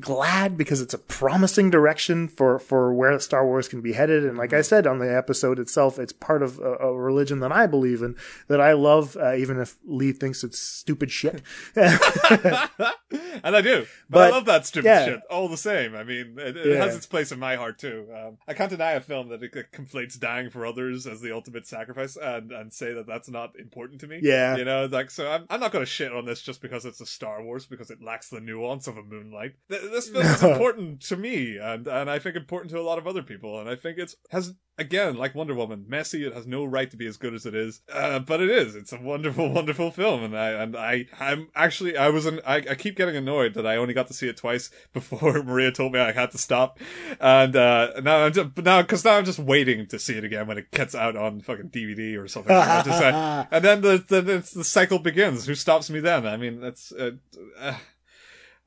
glad 0.00 0.56
because 0.56 0.80
it's 0.80 0.94
a 0.94 0.98
promising 0.98 1.70
direction 1.70 2.28
for 2.28 2.58
for 2.58 2.92
where 2.94 3.18
Star 3.20 3.46
Wars 3.46 3.68
can 3.68 3.80
be 3.80 3.92
headed. 3.92 4.24
And 4.24 4.38
like 4.38 4.52
I 4.52 4.62
said 4.62 4.86
on 4.86 4.98
the 4.98 5.14
episode 5.16 5.58
itself, 5.58 5.98
it's 5.98 6.12
part 6.12 6.42
of 6.42 6.58
a, 6.58 6.74
a 6.76 6.94
religion 6.94 7.40
that 7.40 7.52
I 7.52 7.66
believe 7.66 8.02
in, 8.02 8.16
that 8.48 8.60
I 8.60 8.72
love, 8.72 9.16
uh, 9.16 9.34
even 9.34 9.58
if 9.60 9.76
Lee 9.84 10.12
thinks 10.12 10.42
it's 10.44 10.58
stupid 10.58 11.10
shit. 11.10 11.42
and 11.76 13.56
I 13.56 13.60
do. 13.60 13.86
But, 14.08 14.10
But, 14.10 14.22
I 14.26 14.30
love 14.30 14.44
that 14.46 14.66
stupid 14.66 14.86
yeah. 14.88 15.04
shit 15.04 15.20
all 15.30 15.48
the 15.48 15.56
same. 15.56 15.94
I 15.94 16.04
mean, 16.04 16.36
it, 16.38 16.56
it 16.56 16.66
Yeah. 16.66 16.84
has 16.84 16.96
its 16.96 17.06
place 17.06 17.32
in 17.32 17.38
my 17.38 17.56
heart 17.56 17.78
too. 17.78 18.06
Um, 18.14 18.38
I 18.48 18.54
can't 18.54 18.70
deny 18.70 18.92
a 18.92 19.00
film 19.00 19.28
that 19.28 19.42
it, 19.42 19.54
it 19.54 19.72
conflates 19.72 20.18
dying 20.18 20.50
for 20.50 20.66
others 20.66 21.06
as 21.06 21.20
the 21.20 21.32
ultimate 21.32 21.66
sacrifice 21.66 22.16
and, 22.16 22.52
and 22.52 22.72
say 22.72 22.92
that 22.94 23.06
that's 23.06 23.28
not 23.28 23.58
important 23.58 24.00
to 24.00 24.06
me. 24.06 24.20
Yeah. 24.22 24.56
You 24.56 24.64
know, 24.64 24.86
like, 24.86 25.10
so 25.10 25.30
I'm, 25.30 25.46
I'm 25.50 25.60
not 25.60 25.72
going 25.72 25.84
to 25.84 25.90
shit 25.90 26.12
on 26.12 26.24
this 26.24 26.40
just 26.42 26.60
because 26.60 26.84
it's 26.84 26.93
a 27.00 27.06
Star 27.06 27.42
Wars 27.42 27.66
because 27.66 27.90
it 27.90 28.02
lacks 28.02 28.28
the 28.28 28.40
nuance 28.40 28.86
of 28.86 28.96
a 28.96 29.02
Moonlight. 29.02 29.52
Th- 29.70 29.82
This 29.82 30.08
film 30.08 30.24
is 30.26 30.42
important 30.52 31.00
to 31.02 31.16
me 31.16 31.58
and, 31.58 31.86
and 31.86 32.10
I 32.10 32.18
think 32.18 32.36
important 32.36 32.70
to 32.72 32.80
a 32.80 32.82
lot 32.82 32.98
of 32.98 33.06
other 33.06 33.22
people. 33.22 33.60
And 33.60 33.68
I 33.68 33.76
think 33.76 33.98
it's, 33.98 34.16
has, 34.30 34.52
again, 34.78 35.16
like 35.16 35.34
Wonder 35.34 35.54
Woman, 35.54 35.84
messy. 35.88 36.26
It 36.26 36.34
has 36.34 36.46
no 36.46 36.64
right 36.64 36.90
to 36.90 36.96
be 36.96 37.06
as 37.06 37.16
good 37.16 37.34
as 37.34 37.46
it 37.46 37.54
is. 37.54 37.80
Uh, 37.92 38.18
but 38.18 38.40
it 38.40 38.50
is. 38.50 38.74
It's 38.74 38.92
a 38.92 39.00
wonderful, 39.00 39.50
wonderful 39.52 39.90
film. 39.90 40.22
And 40.22 40.36
I, 40.36 40.50
and 40.50 40.76
I, 40.76 41.06
I'm 41.18 41.48
actually, 41.54 41.96
I 41.96 42.08
was, 42.08 42.26
an, 42.26 42.40
I, 42.46 42.56
I 42.56 42.74
keep 42.74 42.96
getting 42.96 43.16
annoyed 43.16 43.54
that 43.54 43.66
I 43.66 43.76
only 43.76 43.94
got 43.94 44.08
to 44.08 44.14
see 44.14 44.28
it 44.28 44.36
twice 44.36 44.70
before 44.92 45.42
Maria 45.42 45.72
told 45.72 45.92
me 45.92 46.00
I 46.00 46.12
had 46.12 46.30
to 46.32 46.38
stop. 46.38 46.78
And, 47.20 47.56
uh, 47.56 48.00
now 48.02 48.24
I'm 48.24 48.32
just, 48.32 48.56
now, 48.58 48.82
cause 48.82 49.04
now 49.04 49.16
I'm 49.16 49.24
just 49.24 49.38
waiting 49.38 49.86
to 49.88 49.98
see 49.98 50.16
it 50.16 50.24
again 50.24 50.46
when 50.46 50.58
it 50.58 50.70
gets 50.70 50.94
out 50.94 51.16
on 51.16 51.40
fucking 51.40 51.70
DVD 51.70 52.18
or 52.18 52.28
something. 52.28 52.54
I 52.54 52.82
just, 52.82 53.02
uh, 53.02 53.46
and 53.50 53.64
then 53.64 53.80
the, 53.80 54.04
the, 54.06 54.20
the, 54.20 54.50
the 54.54 54.64
cycle 54.64 54.98
begins. 54.98 55.46
Who 55.46 55.54
stops 55.54 55.90
me 55.90 56.00
then? 56.00 56.26
I 56.26 56.36
mean, 56.36 56.60
that's, 56.60 56.92
uh, 56.92 57.12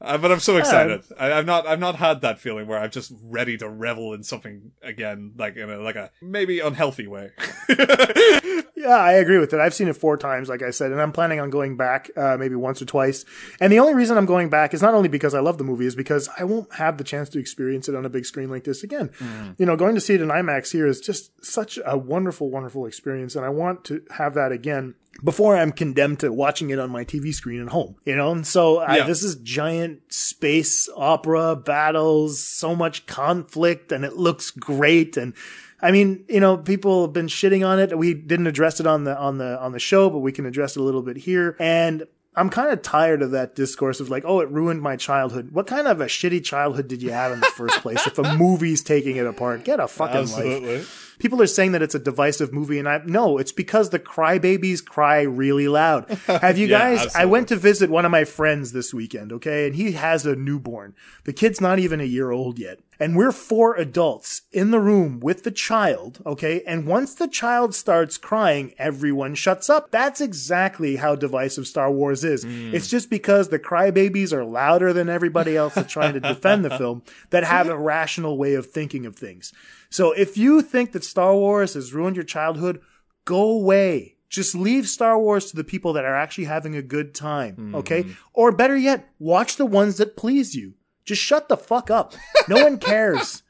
uh, 0.01 0.17
but 0.17 0.31
I'm 0.31 0.39
so 0.39 0.57
excited. 0.57 1.03
I, 1.19 1.33
I've 1.33 1.45
not, 1.45 1.67
I've 1.67 1.79
not 1.79 1.95
had 1.95 2.21
that 2.21 2.39
feeling 2.39 2.67
where 2.67 2.79
I'm 2.79 2.91
just 2.91 3.13
ready 3.23 3.57
to 3.57 3.69
revel 3.69 4.13
in 4.13 4.23
something 4.23 4.71
again, 4.81 5.33
like 5.37 5.55
in 5.55 5.69
a, 5.69 5.77
like 5.77 5.95
a 5.95 6.11
maybe 6.21 6.59
unhealthy 6.59 7.07
way. 7.07 7.31
Yeah, 8.77 8.95
I 8.95 9.13
agree 9.13 9.39
with 9.39 9.53
it. 9.53 9.59
I've 9.59 9.73
seen 9.73 9.87
it 9.87 9.97
four 9.97 10.17
times, 10.17 10.49
like 10.49 10.61
I 10.61 10.69
said, 10.69 10.91
and 10.91 11.01
I'm 11.01 11.11
planning 11.11 11.39
on 11.39 11.49
going 11.49 11.77
back 11.77 12.11
uh, 12.15 12.37
maybe 12.37 12.53
once 12.53 12.79
or 12.79 12.85
twice. 12.85 13.25
And 13.59 13.73
the 13.73 13.79
only 13.79 13.95
reason 13.95 14.19
I'm 14.19 14.27
going 14.27 14.49
back 14.49 14.71
is 14.71 14.83
not 14.83 14.93
only 14.93 15.09
because 15.09 15.33
I 15.33 15.39
love 15.39 15.57
the 15.57 15.63
movie, 15.63 15.87
is 15.87 15.95
because 15.95 16.29
I 16.37 16.43
won't 16.43 16.71
have 16.75 16.99
the 16.99 17.03
chance 17.03 17.27
to 17.29 17.39
experience 17.39 17.89
it 17.89 17.95
on 17.95 18.05
a 18.05 18.09
big 18.09 18.25
screen 18.25 18.51
like 18.51 18.65
this 18.65 18.83
again. 18.83 19.09
You 19.57 19.65
know, 19.65 19.75
going 19.75 19.95
to 19.95 20.01
see 20.01 20.13
it 20.13 20.21
in 20.21 20.27
IMAX 20.27 20.71
here 20.71 20.85
is 20.85 21.01
just 21.01 21.43
such 21.43 21.79
a 21.83 21.97
wonderful, 21.97 22.51
wonderful 22.51 22.85
experience, 22.85 23.35
and 23.35 23.43
I 23.43 23.49
want 23.49 23.83
to 23.85 24.03
have 24.11 24.35
that 24.35 24.51
again 24.51 24.93
before 25.23 25.55
I'm 25.57 25.71
condemned 25.71 26.19
to 26.21 26.31
watching 26.31 26.69
it 26.69 26.79
on 26.79 26.89
my 26.91 27.03
TV 27.05 27.33
screen 27.33 27.61
at 27.61 27.69
home. 27.69 27.95
You 28.05 28.15
know, 28.15 28.31
and 28.31 28.45
so 28.45 28.77
I, 28.77 28.97
Yeah. 28.97 29.03
this 29.07 29.23
is 29.23 29.35
giant 29.37 30.01
space 30.13 30.89
opera 30.95 31.55
battles, 31.55 32.39
so 32.39 32.75
much 32.75 33.05
conflict, 33.05 33.91
and 33.91 34.03
it 34.05 34.13
looks 34.15 34.51
great 34.51 35.17
and. 35.17 35.33
I 35.79 35.91
mean, 35.91 36.25
you 36.27 36.39
know, 36.39 36.57
people 36.57 37.03
have 37.05 37.13
been 37.13 37.27
shitting 37.27 37.63
on 37.63 37.77
it. 37.79 37.95
We 37.95 38.15
didn't 38.15 38.47
address 38.47 38.79
it 38.79 38.87
on 38.87 39.03
the 39.03 39.15
on 39.15 39.37
the 39.37 39.59
on 39.61 39.73
the 39.73 39.79
show, 39.79 40.09
but 40.09 40.17
we 40.19 40.31
can 40.31 40.47
address 40.47 40.75
it 40.75 40.79
a 40.79 40.83
little 40.83 41.03
bit 41.03 41.17
here. 41.17 41.55
And 41.59 42.07
I'm 42.35 42.49
kind 42.49 42.71
of 42.71 42.81
tired 42.81 43.21
of 43.21 43.29
that 43.31 43.53
discourse 43.53 43.99
of 43.99 44.09
like, 44.09 44.23
oh, 44.25 44.39
it 44.39 44.49
ruined 44.49 44.81
my 44.81 44.95
childhood. 44.95 45.51
What 45.51 45.67
kind 45.67 45.87
of 45.87 46.01
a 46.01 46.07
shitty 46.07 46.43
childhood 46.43 46.87
did 46.87 47.03
you 47.03 47.11
have 47.11 47.31
in 47.31 47.41
the 47.41 47.45
first 47.55 47.79
place? 47.81 48.07
if 48.07 48.17
a 48.17 48.35
movie's 48.37 48.81
taking 48.81 49.17
it 49.17 49.27
apart, 49.27 49.65
get 49.65 49.79
a 49.79 49.87
fucking 49.87 50.15
Absolutely. 50.21 50.77
life. 50.77 51.06
People 51.19 51.41
are 51.41 51.47
saying 51.47 51.71
that 51.71 51.81
it's 51.81 51.95
a 51.95 51.99
divisive 51.99 52.53
movie, 52.53 52.79
and 52.79 52.87
I 52.87 53.01
no, 53.05 53.37
it's 53.37 53.51
because 53.51 53.89
the 53.89 53.99
crybabies 53.99 54.83
cry 54.85 55.21
really 55.21 55.67
loud. 55.67 56.09
Have 56.27 56.57
you 56.57 56.67
Yeah, 56.67 56.95
guys? 56.95 57.15
I 57.15 57.25
went 57.25 57.47
to 57.49 57.55
visit 57.55 57.89
one 57.89 58.05
of 58.05 58.11
my 58.11 58.23
friends 58.23 58.71
this 58.71 58.93
weekend, 58.93 59.31
okay, 59.33 59.67
and 59.67 59.75
he 59.75 59.93
has 59.93 60.25
a 60.25 60.35
newborn. 60.35 60.95
The 61.23 61.33
kid's 61.33 61.59
not 61.61 61.79
even 61.79 61.99
a 62.01 62.05
year 62.05 62.31
old 62.31 62.59
yet. 62.59 62.79
And 62.99 63.15
we're 63.15 63.31
four 63.31 63.75
adults 63.75 64.43
in 64.51 64.71
the 64.71 64.79
room 64.79 65.19
with 65.19 65.43
the 65.43 65.51
child, 65.51 66.19
okay? 66.25 66.63
And 66.65 66.87
once 66.87 67.13
the 67.13 67.27
child 67.27 67.75
starts 67.75 68.17
crying, 68.17 68.73
everyone 68.77 69.35
shuts 69.35 69.69
up. 69.69 69.91
That's 69.91 70.21
exactly 70.21 70.95
how 70.95 71.15
divisive 71.15 71.67
Star 71.67 71.91
Wars 71.91 72.23
is. 72.23 72.43
Mm. 72.43 72.73
It's 72.73 72.87
just 72.87 73.09
because 73.09 73.49
the 73.49 73.59
crybabies 73.59 74.33
are 74.33 74.45
louder 74.45 74.93
than 74.93 75.09
everybody 75.09 75.55
else 75.55 75.75
that's 75.75 75.93
trying 75.93 76.13
to 76.13 76.19
defend 76.19 76.65
the 76.65 76.69
film 76.77 77.03
that 77.29 77.43
have 77.43 77.67
a 77.67 77.77
rational 77.77 78.37
way 78.37 78.55
of 78.55 78.65
thinking 78.65 79.05
of 79.05 79.15
things. 79.15 79.53
So 79.89 80.11
if 80.11 80.37
you 80.37 80.61
think 80.61 80.91
that 80.91 81.03
Star 81.03 81.35
Wars 81.35 81.75
has 81.75 81.93
ruined 81.93 82.15
your 82.15 82.25
childhood, 82.25 82.81
go 83.25 83.51
away. 83.51 84.15
Just 84.29 84.55
leave 84.55 84.87
Star 84.87 85.17
Wars 85.17 85.49
to 85.51 85.55
the 85.55 85.63
people 85.63 85.93
that 85.93 86.03
are 86.03 86.15
actually 86.15 86.45
having 86.45 86.75
a 86.75 86.81
good 86.81 87.15
time, 87.15 87.55
mm-hmm. 87.55 87.75
okay? 87.75 88.05
Or 88.33 88.51
better 88.51 88.75
yet, 88.75 89.09
watch 89.19 89.55
the 89.55 89.65
ones 89.65 89.97
that 89.97 90.17
please 90.17 90.55
you. 90.55 90.73
Just 91.07 91.23
shut 91.23 91.49
the 91.49 91.57
fuck 91.57 91.89
up. 91.89 92.13
No 92.47 92.63
one 92.63 92.77
cares. 92.77 93.41